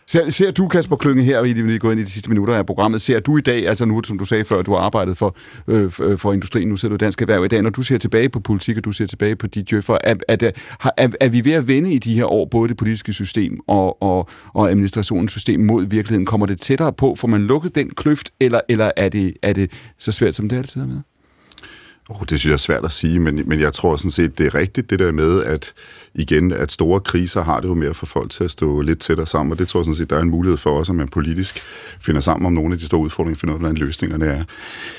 Ser, 0.07 0.31
ser 0.31 0.51
du, 0.51 0.69
Kasper 0.69 0.97
Klynge, 0.97 1.23
her, 1.23 1.43
vi 1.43 1.75
er 1.75 1.79
gået 1.79 1.93
ind 1.93 2.01
i 2.01 2.05
de 2.05 2.11
sidste 2.11 2.29
minutter 2.31 2.55
af 2.55 2.67
programmet, 2.67 3.01
ser 3.01 3.21
du 3.21 3.37
i 3.37 3.41
dag, 3.41 3.69
altså 3.69 3.85
nu, 3.85 4.01
som 4.05 4.19
du 4.19 4.25
sagde 4.25 4.45
før, 4.45 4.63
du 4.63 4.71
har 4.73 4.79
arbejdet 4.79 5.19
for, 5.19 5.37
øh, 5.69 5.93
øh, 6.01 6.19
for- 6.19 6.33
industrien, 6.33 6.69
nu 6.69 6.77
ser 6.77 6.89
du 6.89 6.95
i 6.95 6.99
Dansk 6.99 7.23
Erhverv 7.23 7.45
i 7.45 7.49
dag, 7.49 7.63
når 7.63 7.71
du 7.71 7.83
ser 7.83 7.99
tilbage 7.99 8.29
på 8.29 8.41
politik, 8.41 8.77
og 8.77 8.85
du 8.85 8.93
ser 8.93 9.07
tilbage 9.07 9.37
på 9.37 9.47
de 9.47 9.63
djøffer, 9.63 9.99
er, 10.05 10.15
er, 10.29 10.37
der- 10.37 10.51
er, 10.97 11.09
er 11.21 11.29
vi 11.29 11.45
ved 11.45 11.53
at 11.53 11.69
vende 11.69 11.93
i 11.93 11.99
de 11.99 12.15
her 12.15 12.25
år, 12.25 12.49
både 12.51 12.69
det 12.69 12.77
politiske 12.77 13.13
system 13.13 13.59
og, 13.69 14.03
og, 14.03 14.29
og 14.55 14.71
administrationens 14.71 15.31
system 15.31 15.61
mod 15.61 15.87
virkeligheden? 15.87 16.27
Kommer 16.27 16.47
det 16.47 16.61
tættere 16.61 16.93
på? 16.93 17.15
Får 17.15 17.29
man 17.29 17.43
lukket 17.47 17.75
den 17.75 17.91
kløft, 17.91 18.31
eller, 18.41 18.61
eller 18.69 18.91
er, 18.97 19.09
det, 19.09 19.35
er 19.43 19.53
det 19.53 19.71
så 19.99 20.13
svært, 20.13 20.35
som 20.35 20.49
det 20.49 20.57
altid 20.57 20.81
har 20.81 20.89
været? 20.89 21.03
Oh, 22.09 22.21
det 22.21 22.29
synes 22.29 22.47
jeg 22.47 22.53
er 22.53 22.57
svært 22.57 22.85
at 22.85 22.93
sige, 22.93 23.21
men, 23.21 23.43
men 23.47 23.61
jeg 23.61 23.73
tror 23.73 23.97
sådan 23.97 24.11
set, 24.11 24.39
det 24.39 24.47
er 24.47 24.55
rigtigt, 24.55 24.91
det 24.91 24.99
der 24.99 25.13
med, 25.13 25.43
at 25.43 25.73
igen, 26.15 26.53
at 26.53 26.71
store 26.73 27.01
kriser 27.01 27.43
har 27.43 27.61
det 27.61 27.69
jo 27.69 27.75
mere 27.75 27.95
for 27.95 28.07
folk 28.07 28.31
til 28.31 28.45
at 28.45 28.51
stå 28.51 28.81
lidt 28.81 28.99
tættere 28.99 29.27
sammen, 29.27 29.53
og 29.53 29.59
det 29.59 29.69
tror 29.69 29.81
jeg 29.81 29.85
sådan 29.85 29.97
set, 29.97 30.11
der 30.11 30.17
er 30.17 30.21
en 30.21 30.31
mulighed 30.31 30.57
for 30.57 30.79
os, 30.79 30.89
at 30.89 30.95
man 30.95 31.09
politisk 31.09 31.63
finder 32.01 32.21
sammen 32.21 32.47
om 32.47 32.53
nogle 32.53 32.73
af 32.73 32.79
de 32.79 32.87
store 32.87 33.01
udfordringer, 33.01 33.39
finder 33.39 33.55
ud 33.55 33.57
af, 33.57 33.61
hvordan 33.61 33.77
løsningerne 33.77 34.27
er. 34.27 34.45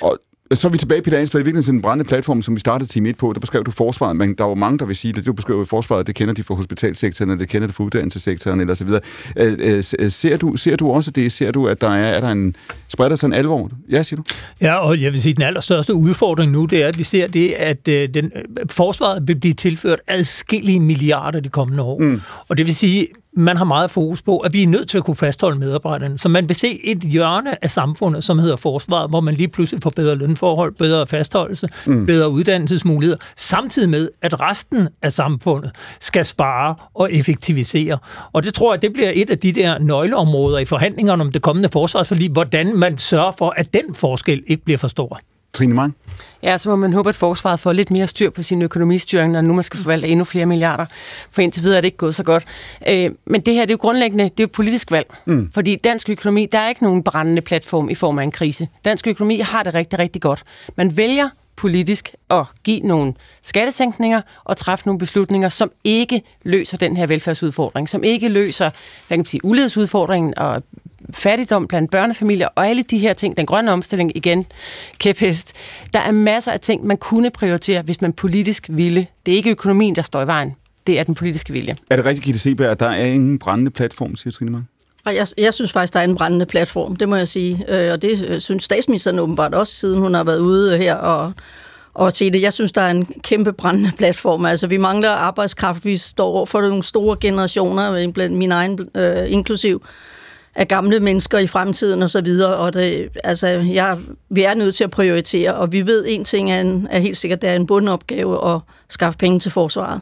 Og 0.02 0.20
så 0.58 0.68
er 0.68 0.72
vi 0.72 0.78
tilbage, 0.78 1.02
Peter 1.02 1.20
Ansberg, 1.20 1.40
i 1.40 1.44
virkeligheden 1.44 1.64
til 1.64 1.74
den 1.74 1.82
brændende 1.82 2.10
platform, 2.10 2.42
som 2.42 2.56
vi 2.56 2.60
startede 2.60 2.90
time 2.90 3.10
1 3.10 3.18
på. 3.18 3.34
Der 3.34 3.40
beskrev 3.40 3.64
du 3.64 3.72
forsvaret, 3.72 4.16
men 4.16 4.34
der 4.34 4.44
var 4.44 4.56
mange, 4.56 4.80
der 4.80 4.86
vil 4.86 4.96
sige 4.96 5.14
det. 5.14 5.26
Du 5.26 5.34
beskrev 5.34 5.66
forsvaret, 5.66 6.08
det 6.08 6.16
kender 6.16 6.34
de 6.34 6.44
fra 6.44 6.56
hospitalsektoren, 6.56 7.40
det 7.40 7.50
kender 7.50 7.68
de 7.68 7.74
fra 7.74 7.84
uddannelsessektoren, 7.84 8.60
eller 8.60 8.74
så 8.74 8.86
videre. 8.86 9.02
Øh, 9.38 9.58
øh, 9.60 9.84
øh, 10.00 10.12
ser, 10.12 10.38
du, 10.38 10.56
ser 10.56 10.76
du 10.76 10.92
også 10.92 11.12
det? 11.12 11.32
Ser 11.32 11.52
du, 11.52 11.68
at 11.68 11.82
der 11.82 11.90
er, 11.90 12.14
er 12.14 12.20
der 12.20 12.30
en, 12.30 12.56
spreder 12.88 13.16
sig 13.16 13.28
en 13.28 13.34
alvor? 13.34 13.72
Ja, 13.90 14.04
siger 14.04 14.18
du? 14.18 14.24
Ja, 14.62 14.76
og 14.76 15.02
jeg 15.02 15.14
vil 15.14 15.22
sige, 15.22 15.32
at 15.32 15.38
den 15.38 15.44
allerstørste 15.44 15.94
udfordring 15.94 16.52
nu, 16.52 16.66
det 16.66 16.84
er, 16.84 16.88
at 16.88 16.98
vi 16.98 17.04
ser 17.04 17.28
det, 17.28 17.50
at 17.50 17.88
øh, 17.88 18.10
den, 18.14 18.26
øh, 18.36 18.66
forsvaret 18.70 19.28
vil 19.28 19.36
blive 19.36 19.54
tilført 19.54 20.00
adskillige 20.08 20.80
milliarder 20.80 21.40
de 21.40 21.50
kommende 21.50 21.84
år. 21.84 22.00
Mm. 22.00 22.22
Og 22.48 22.58
det 22.58 22.66
vil 22.66 22.76
sige, 22.76 23.08
man 23.36 23.58
har 23.58 23.66
meget 23.66 23.92
fokus 23.92 24.22
på, 24.22 24.38
at 24.38 24.54
vi 24.54 24.64
er 24.64 24.68
nødt 24.68 24.90
til 24.90 24.98
at 24.98 25.04
kunne 25.04 25.16
fastholde 25.16 25.60
medarbejderne. 25.60 26.20
Så 26.20 26.30
man 26.30 26.50
vil 26.50 26.56
se 26.56 26.86
et 26.86 27.00
hjørne 27.00 27.64
af 27.64 27.72
samfundet, 27.72 28.24
som 28.24 28.40
hedder 28.40 28.56
forsvaret, 28.56 29.10
hvor 29.10 29.22
man 29.22 29.34
lige 29.34 29.48
pludselig 29.48 29.84
får 29.84 29.90
bedre 29.96 30.16
lønforhold, 30.16 30.74
bedre 30.74 31.08
fastholdelse, 31.08 31.68
Mm. 31.86 32.06
bedre 32.06 32.30
uddannelsesmuligheder, 32.30 33.18
samtidig 33.36 33.90
med, 33.90 34.10
at 34.22 34.40
resten 34.40 34.88
af 35.02 35.14
samfundet 35.14 35.72
skal 36.00 36.26
spare 36.26 36.76
og 36.94 37.14
effektivisere. 37.14 37.98
Og 38.34 38.44
det 38.44 38.54
tror 38.54 38.74
jeg, 38.74 38.82
det 38.82 38.94
bliver 38.94 39.12
et 39.16 39.30
af 39.30 39.38
de 39.40 39.52
der 39.52 39.80
nøgleområder 39.80 40.58
i 40.60 40.66
forhandlingerne 40.66 41.24
om 41.24 41.32
det 41.32 41.42
kommende 41.42 41.70
forsvarsforlig, 41.70 42.30
hvordan 42.32 42.78
man 42.78 42.98
sørger 42.98 43.32
for, 43.38 43.54
at 43.58 43.74
den 43.74 43.96
forskel 43.96 44.44
ikke 44.48 44.64
bliver 44.66 44.78
for 44.78 44.88
stor. 44.88 45.20
Trine 45.54 45.74
Mang? 45.74 45.96
Ja, 46.44 46.58
så 46.58 46.70
må 46.70 46.76
man 46.76 46.94
håbe, 46.94 47.10
at 47.10 47.16
forsvaret 47.16 47.60
får 47.60 47.72
lidt 47.74 47.92
mere 47.92 48.08
styr 48.08 48.30
på 48.30 48.42
sin 48.42 48.62
økonomistyring, 48.62 49.32
når 49.32 49.42
nu 49.42 49.54
man 49.54 49.64
skal 49.64 49.80
forvalte 49.80 50.08
endnu 50.08 50.26
flere 50.26 50.46
milliarder. 50.46 50.86
For 51.32 51.42
indtil 51.42 51.64
videre 51.64 51.78
er 51.78 51.82
det 51.82 51.86
ikke 51.86 51.98
gået 51.98 52.16
så 52.16 52.24
godt. 52.24 52.46
Øh, 52.88 53.12
men 53.26 53.42
det 53.42 53.54
her, 53.54 53.62
det 53.62 53.70
er 53.70 53.74
jo 53.74 53.82
grundlæggende, 53.82 54.24
det 54.24 54.40
er 54.40 54.44
jo 54.44 54.50
politisk 54.54 54.92
valg. 54.92 55.14
Mm. 55.26 55.52
Fordi 55.54 55.76
dansk 55.76 56.10
økonomi, 56.10 56.46
der 56.46 56.60
er 56.60 56.70
ikke 56.70 56.84
nogen 56.84 57.04
brændende 57.04 57.42
platform 57.42 57.90
i 57.90 57.96
form 57.96 58.20
af 58.20 58.24
en 58.24 58.32
krise. 58.32 58.68
Dansk 58.86 59.08
økonomi 59.08 59.40
har 59.40 59.64
det 59.64 59.74
rigtig, 59.74 60.00
rigtig 60.00 60.22
godt. 60.22 60.44
Man 60.76 60.98
vælger 60.98 61.30
politisk 61.56 62.12
at 62.30 62.46
give 62.64 62.80
nogle 62.80 63.14
skattesænkninger 63.44 64.22
og 64.44 64.58
træffe 64.58 64.86
nogle 64.86 65.00
beslutninger, 65.00 65.50
som 65.50 65.72
ikke 65.84 66.22
løser 66.44 66.78
den 66.78 66.98
her 66.98 67.08
velfærdsudfordring, 67.08 67.90
som 67.90 68.04
ikke 68.04 68.30
løser 68.30 68.70
hvad 68.70 69.08
kan 69.10 69.20
man 69.20 69.26
sige, 69.26 69.46
ulighedsudfordringen 69.46 70.38
og 70.38 70.64
fattigdom 71.14 71.68
blandt 71.68 71.92
børnefamilier 71.92 72.48
og 72.56 72.68
alle 72.68 72.84
de 72.84 72.98
her 72.98 73.14
ting, 73.14 73.38
den 73.38 73.46
grønne 73.46 73.72
omstilling 73.72 74.18
igen, 74.18 74.46
kæphest. 74.98 75.54
Der 75.94 76.00
er 76.00 76.12
masser 76.12 76.52
af 76.52 76.60
ting, 76.60 76.86
man 76.86 76.98
kunne 76.98 77.32
prioritere, 77.32 77.82
hvis 77.82 78.02
man 78.02 78.14
politisk 78.14 78.66
ville. 78.70 79.08
Det 79.26 79.32
er 79.32 79.36
ikke 79.36 79.50
økonomien, 79.50 79.96
der 79.96 80.02
står 80.02 80.22
i 80.22 80.28
vejen. 80.28 80.56
Det 80.88 81.00
er 81.00 81.04
den 81.04 81.16
politiske 81.16 81.54
vilje. 81.54 81.76
Er 81.90 81.96
det 81.96 82.06
rigtigt, 82.06 82.26
Gitte 82.26 82.40
Seberg, 82.40 82.72
at 82.72 82.80
der 82.80 82.90
er 82.90 83.06
ingen 83.06 83.40
brændende 83.40 83.72
platform, 83.72 84.16
siger 84.16 84.32
Trine 84.32 84.52
Mang? 84.52 84.70
Og 85.06 85.16
jeg, 85.16 85.28
jeg 85.38 85.54
synes 85.54 85.72
faktisk, 85.72 85.94
der 85.94 86.00
er 86.00 86.04
en 86.04 86.16
brændende 86.16 86.46
platform, 86.46 86.96
det 86.96 87.10
må 87.10 87.16
jeg 87.16 87.28
sige. 87.28 87.66
Øh, 87.68 87.92
Og 87.92 88.02
det 88.02 88.26
øh, 88.28 88.40
synes 88.40 88.64
statsministeren 88.64 89.20
åbenbart 89.20 89.54
også, 89.54 89.76
siden 89.76 90.00
hun 90.00 90.14
har 90.14 90.24
været 90.24 90.40
ude 90.40 90.78
her 90.78 90.96
og, 90.96 91.34
og 91.94 92.12
se 92.12 92.32
det. 92.32 92.42
Jeg 92.42 92.54
synes, 92.54 92.72
der 92.72 92.82
er 92.82 92.92
en 92.92 93.06
kæmpe 93.06 93.54
brændende 93.54 93.92
platform. 93.98 94.46
Altså, 94.46 94.68
vi 94.68 94.78
mangler 94.78 95.10
arbejdskraft. 95.10 95.86
Vi 95.86 95.98
står 95.98 96.26
over 96.26 96.46
for 96.46 96.62
nogle 96.62 96.84
store 96.84 97.18
generationer, 97.22 98.12
blandt 98.12 98.38
min 98.38 98.52
egen 98.52 98.80
øh, 98.96 99.32
inklusiv, 99.32 99.84
af 100.56 100.68
gamle 100.68 101.00
mennesker 101.00 101.38
i 101.38 101.48
fremtiden 101.48 102.04
og 102.04 102.10
så 102.10 102.22
videre. 102.22 102.56
Og 102.56 102.74
det, 102.74 103.10
altså, 103.24 103.48
jeg, 103.48 103.98
vi 104.30 104.44
er 104.44 104.54
nødt 104.54 104.76
til 104.76 104.84
at 104.84 104.92
prioritere, 104.92 105.54
og 105.54 105.72
vi 105.72 105.86
ved, 105.86 106.06
en 106.08 106.24
ting 106.24 106.52
er, 106.52 106.62
en, 106.62 106.88
er 106.92 107.00
helt 107.00 107.18
sikkert, 107.18 107.42
det 107.42 107.50
er 107.50 107.56
en 107.56 107.68
bundopgave 107.68 108.56
at 108.56 108.60
skaffe 108.90 109.18
penge 109.18 109.40
til 109.40 109.52
forsvaret. 109.52 110.02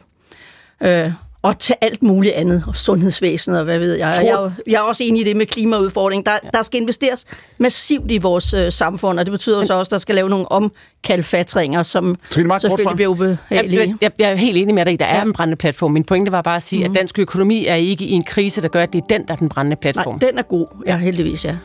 Øh, 0.82 1.12
og 1.42 1.58
til 1.58 1.74
alt 1.80 2.02
muligt 2.02 2.34
andet, 2.34 2.64
og 2.66 2.76
sundhedsvæsenet 2.76 3.58
og 3.58 3.64
hvad 3.64 3.78
ved 3.78 3.94
jeg. 3.94 4.14
Tror- 4.16 4.24
Jeg, 4.24 4.32
er, 4.44 4.50
jeg 4.66 4.74
er 4.74 4.80
også 4.82 5.02
enig 5.06 5.20
i 5.20 5.24
det 5.24 5.36
med 5.36 5.46
klimaudfordringen. 5.46 6.26
Der, 6.26 6.48
der 6.52 6.62
skal 6.62 6.80
investeres 6.80 7.24
massivt 7.58 8.10
i 8.10 8.18
vores 8.18 8.54
øh, 8.54 8.72
samfund, 8.72 9.18
og 9.18 9.26
det 9.26 9.32
betyder 9.32 9.58
jo 9.58 9.66
så 9.66 9.74
også, 9.74 9.88
at 9.88 9.90
der 9.90 9.98
skal 9.98 10.14
lave 10.14 10.28
nogle 10.28 10.52
omkalfatringer, 10.52 11.82
som 11.82 12.16
Trine 12.30 12.60
selvfølgelig 12.60 12.94
bliver 12.96 13.08
ubehagelige. 13.10 13.80
Jeg, 13.80 13.94
jeg, 14.00 14.10
jeg 14.18 14.30
er 14.30 14.34
helt 14.34 14.56
enig 14.56 14.74
med 14.74 14.84
dig 14.84 15.00
der 15.00 15.06
er 15.06 15.22
en 15.22 15.32
brændende 15.32 15.56
platform. 15.56 15.92
Min 15.92 16.04
pointe 16.04 16.32
var 16.32 16.42
bare 16.42 16.56
at 16.56 16.62
sige, 16.62 16.84
mm. 16.88 16.92
at 16.94 16.98
dansk 16.98 17.18
økonomi 17.18 17.66
er 17.66 17.74
ikke 17.74 18.04
i 18.04 18.12
en 18.12 18.22
krise, 18.22 18.62
der 18.62 18.68
gør, 18.68 18.82
at 18.82 18.92
det 18.92 19.02
er 19.02 19.06
den, 19.06 19.26
der 19.28 19.34
er 19.34 19.38
den 19.38 19.48
brændende 19.48 19.76
platform. 19.76 20.18
Nej, 20.20 20.30
den 20.30 20.38
er 20.38 20.42
god. 20.42 20.66
Ja, 20.86 20.96
heldigvis, 20.96 21.44
ja. 21.44 21.56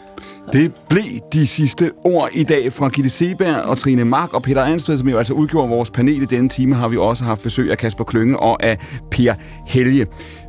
Det 0.54 0.72
blev 0.90 1.04
de 1.34 1.48
sidste 1.48 1.92
ord 2.04 2.30
i 2.34 2.44
dag 2.44 2.74
fra 2.74 2.90
Gitte 2.90 3.10
Seberg 3.10 3.56
og 3.56 3.78
Trine 3.78 4.06
Mark 4.06 4.34
og 4.34 4.44
Peter 4.44 4.64
Ansved, 4.64 4.98
som 4.98 5.10
jo 5.10 5.18
altså 5.18 5.34
udgjorde 5.34 5.70
vores 5.70 5.90
panel 5.90 6.22
i 6.22 6.26
denne 6.26 6.50
time, 6.50 6.76
har 6.76 6.88
vi 6.88 6.98
også 6.98 7.24
haft 7.24 7.42
besøg 7.42 7.72
af 7.72 7.78
Kasper 7.78 8.04
Klynge 8.04 8.40
og 8.40 8.64
af 8.64 8.78
Per 9.12 9.34
Helge. 9.68 10.08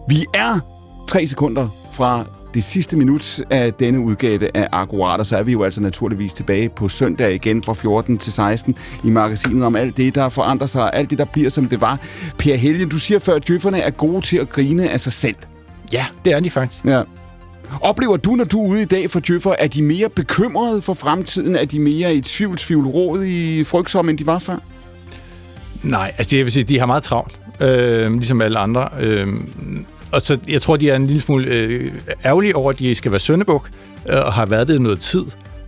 Vi 0.09 0.25
er 0.35 0.61
tre 1.09 1.27
sekunder 1.27 1.69
fra 1.93 2.25
det 2.55 2.65
sidste 2.65 2.97
minut 2.97 3.41
af 3.51 3.73
denne 3.73 4.01
udgave 4.01 4.57
af 4.57 4.69
Akkurat, 4.73 5.21
og 5.21 5.27
så 5.27 5.37
er 5.37 5.43
vi 5.43 5.53
jo 5.53 5.63
altså 5.63 5.81
naturligvis 5.83 6.33
tilbage 6.33 6.69
på 6.69 6.89
søndag 6.89 7.35
igen 7.35 7.63
fra 7.63 7.73
14 7.75 8.19
til 8.19 8.33
16 8.33 8.77
i 9.05 9.11
magasinet 9.11 9.65
om 9.65 9.77
alt 9.77 9.97
det, 9.97 10.15
der 10.15 10.29
forandrer 10.29 10.67
sig, 10.67 10.91
alt 10.93 11.11
det, 11.11 11.19
der 11.19 11.25
bliver, 11.25 11.51
som 11.51 11.69
det 11.69 11.81
var. 11.81 12.01
Per 12.39 12.55
Helge, 12.55 12.87
du 12.87 12.99
siger 12.99 13.19
før, 13.19 13.35
at 13.35 13.49
djøfferne 13.49 13.81
er 13.81 13.91
gode 13.91 14.21
til 14.21 14.37
at 14.37 14.49
grine 14.49 14.91
af 14.91 15.01
sig 15.01 15.13
selv. 15.13 15.37
Ja, 15.93 16.07
det 16.25 16.33
er 16.33 16.41
de 16.41 16.51
faktisk. 16.51 16.85
Ja. 16.85 17.03
Oplever 17.81 18.17
du, 18.17 18.31
når 18.31 18.45
du 18.45 18.65
er 18.65 18.69
ude 18.69 18.83
i 18.83 18.85
dag 18.85 19.11
for 19.11 19.21
djøffer, 19.21 19.55
er 19.59 19.67
de 19.67 19.83
mere 19.83 20.09
bekymrede 20.09 20.83
for 20.83 20.95
fremtiden? 20.95 21.57
Er 21.57 21.65
de 21.65 21.79
mere 21.81 22.15
i 22.15 22.21
tvivl, 22.21 22.57
tvivl, 22.57 22.87
råd 22.87 23.25
i 23.25 23.65
frygtsomme, 23.65 24.11
end 24.11 24.19
de 24.19 24.27
var 24.27 24.39
før? 24.39 24.57
Nej, 25.83 26.15
altså 26.19 26.37
jeg 26.37 26.45
vil 26.45 26.53
sige, 26.53 26.65
de 26.65 26.79
har 26.79 26.87
meget 26.87 27.03
travlt, 27.03 27.39
øh, 27.61 28.13
ligesom 28.13 28.41
alle 28.41 28.59
andre. 28.59 28.89
Øh, 29.03 29.29
og 30.13 30.21
så 30.21 30.39
jeg 30.49 30.63
tror, 30.63 30.77
de 30.77 30.91
er 30.91 30.97
en 30.97 31.07
lille 31.07 31.23
smule 31.23 31.55
øh, 31.55 31.93
ærgerlige 32.25 32.57
over, 32.57 32.71
at 32.71 32.79
de 32.79 32.95
skal 32.95 33.11
være 33.11 33.21
søndebuk, 33.21 33.71
øh, 34.09 34.17
og 34.27 34.33
har 34.33 34.47
været 34.47 34.69
det 34.69 34.83
noget 34.83 35.01
tid. 35.01 35.25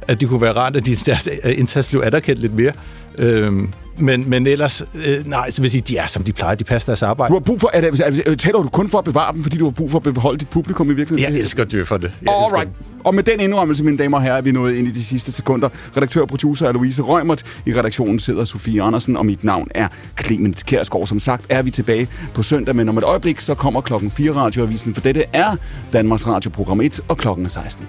At 0.08 0.20
det 0.20 0.28
kunne 0.28 0.40
være 0.40 0.52
rart, 0.52 0.76
at 0.76 0.86
de, 0.86 0.96
deres 0.96 1.28
øh, 1.44 1.58
indsats 1.58 1.88
blev 1.88 2.02
anerkendt 2.04 2.40
lidt 2.40 2.54
mere. 2.54 2.72
Øh, 3.18 3.52
men, 4.00 4.30
men 4.30 4.46
ellers, 4.46 4.82
øh, 4.94 5.26
nej, 5.26 5.50
så 5.50 5.60
vil 5.60 5.66
jeg 5.66 5.70
sige, 5.70 5.80
de 5.80 5.96
er 5.96 6.06
som 6.06 6.24
de 6.24 6.32
plejer, 6.32 6.54
de 6.54 6.64
passer 6.64 6.86
deres 6.86 7.02
arbejde. 7.02 7.30
Du 7.30 7.34
har 7.34 7.40
brug 7.40 7.60
for, 7.60 7.70
er 7.72 7.80
det, 7.80 8.00
er 8.26 8.34
taler 8.34 8.62
du 8.62 8.68
kun 8.68 8.90
for 8.90 8.98
at 8.98 9.04
bevare 9.04 9.34
dem, 9.34 9.42
fordi 9.42 9.56
du 9.56 9.64
har 9.64 9.70
brug 9.70 9.90
for 9.90 9.98
at 9.98 10.14
beholde 10.14 10.38
dit 10.38 10.48
publikum 10.48 10.90
i 10.90 10.94
virkeligheden? 10.94 11.34
Jeg 11.34 11.40
elsker 11.40 11.64
det. 11.64 12.12
Jeg 12.22 12.42
elsker 12.42 12.56
Alright. 12.56 12.70
Og 13.04 13.14
med 13.14 13.22
den 13.22 13.40
indrømmelse, 13.40 13.84
mine 13.84 13.98
damer 13.98 14.16
og 14.16 14.22
herrer, 14.22 14.36
er 14.36 14.40
vi 14.40 14.52
nået 14.52 14.74
ind 14.74 14.88
i 14.88 14.90
de 14.90 15.04
sidste 15.04 15.32
sekunder. 15.32 15.68
Redaktør 15.96 16.20
og 16.20 16.28
producer 16.28 16.68
er 16.68 16.72
Louise 16.72 17.02
Rømert. 17.02 17.42
I 17.66 17.74
redaktionen 17.74 18.18
sidder 18.18 18.44
Sofie 18.44 18.82
Andersen, 18.82 19.16
og 19.16 19.26
mit 19.26 19.44
navn 19.44 19.68
er 19.74 19.88
Clement 20.20 20.66
Kærsgaard. 20.66 21.06
Som 21.06 21.18
sagt 21.18 21.46
er 21.48 21.62
vi 21.62 21.70
tilbage 21.70 22.08
på 22.34 22.42
søndag, 22.42 22.76
men 22.76 22.88
om 22.88 22.98
et 22.98 23.04
øjeblik, 23.04 23.40
så 23.40 23.54
kommer 23.54 23.80
klokken 23.80 24.10
4 24.10 24.32
radioavisen, 24.32 24.94
for 24.94 25.00
dette 25.00 25.24
er 25.32 25.56
Danmarks 25.92 26.26
Radioprogram 26.26 26.80
1, 26.80 27.00
og 27.08 27.16
klokken 27.18 27.44
er 27.44 27.48
16. 27.48 27.86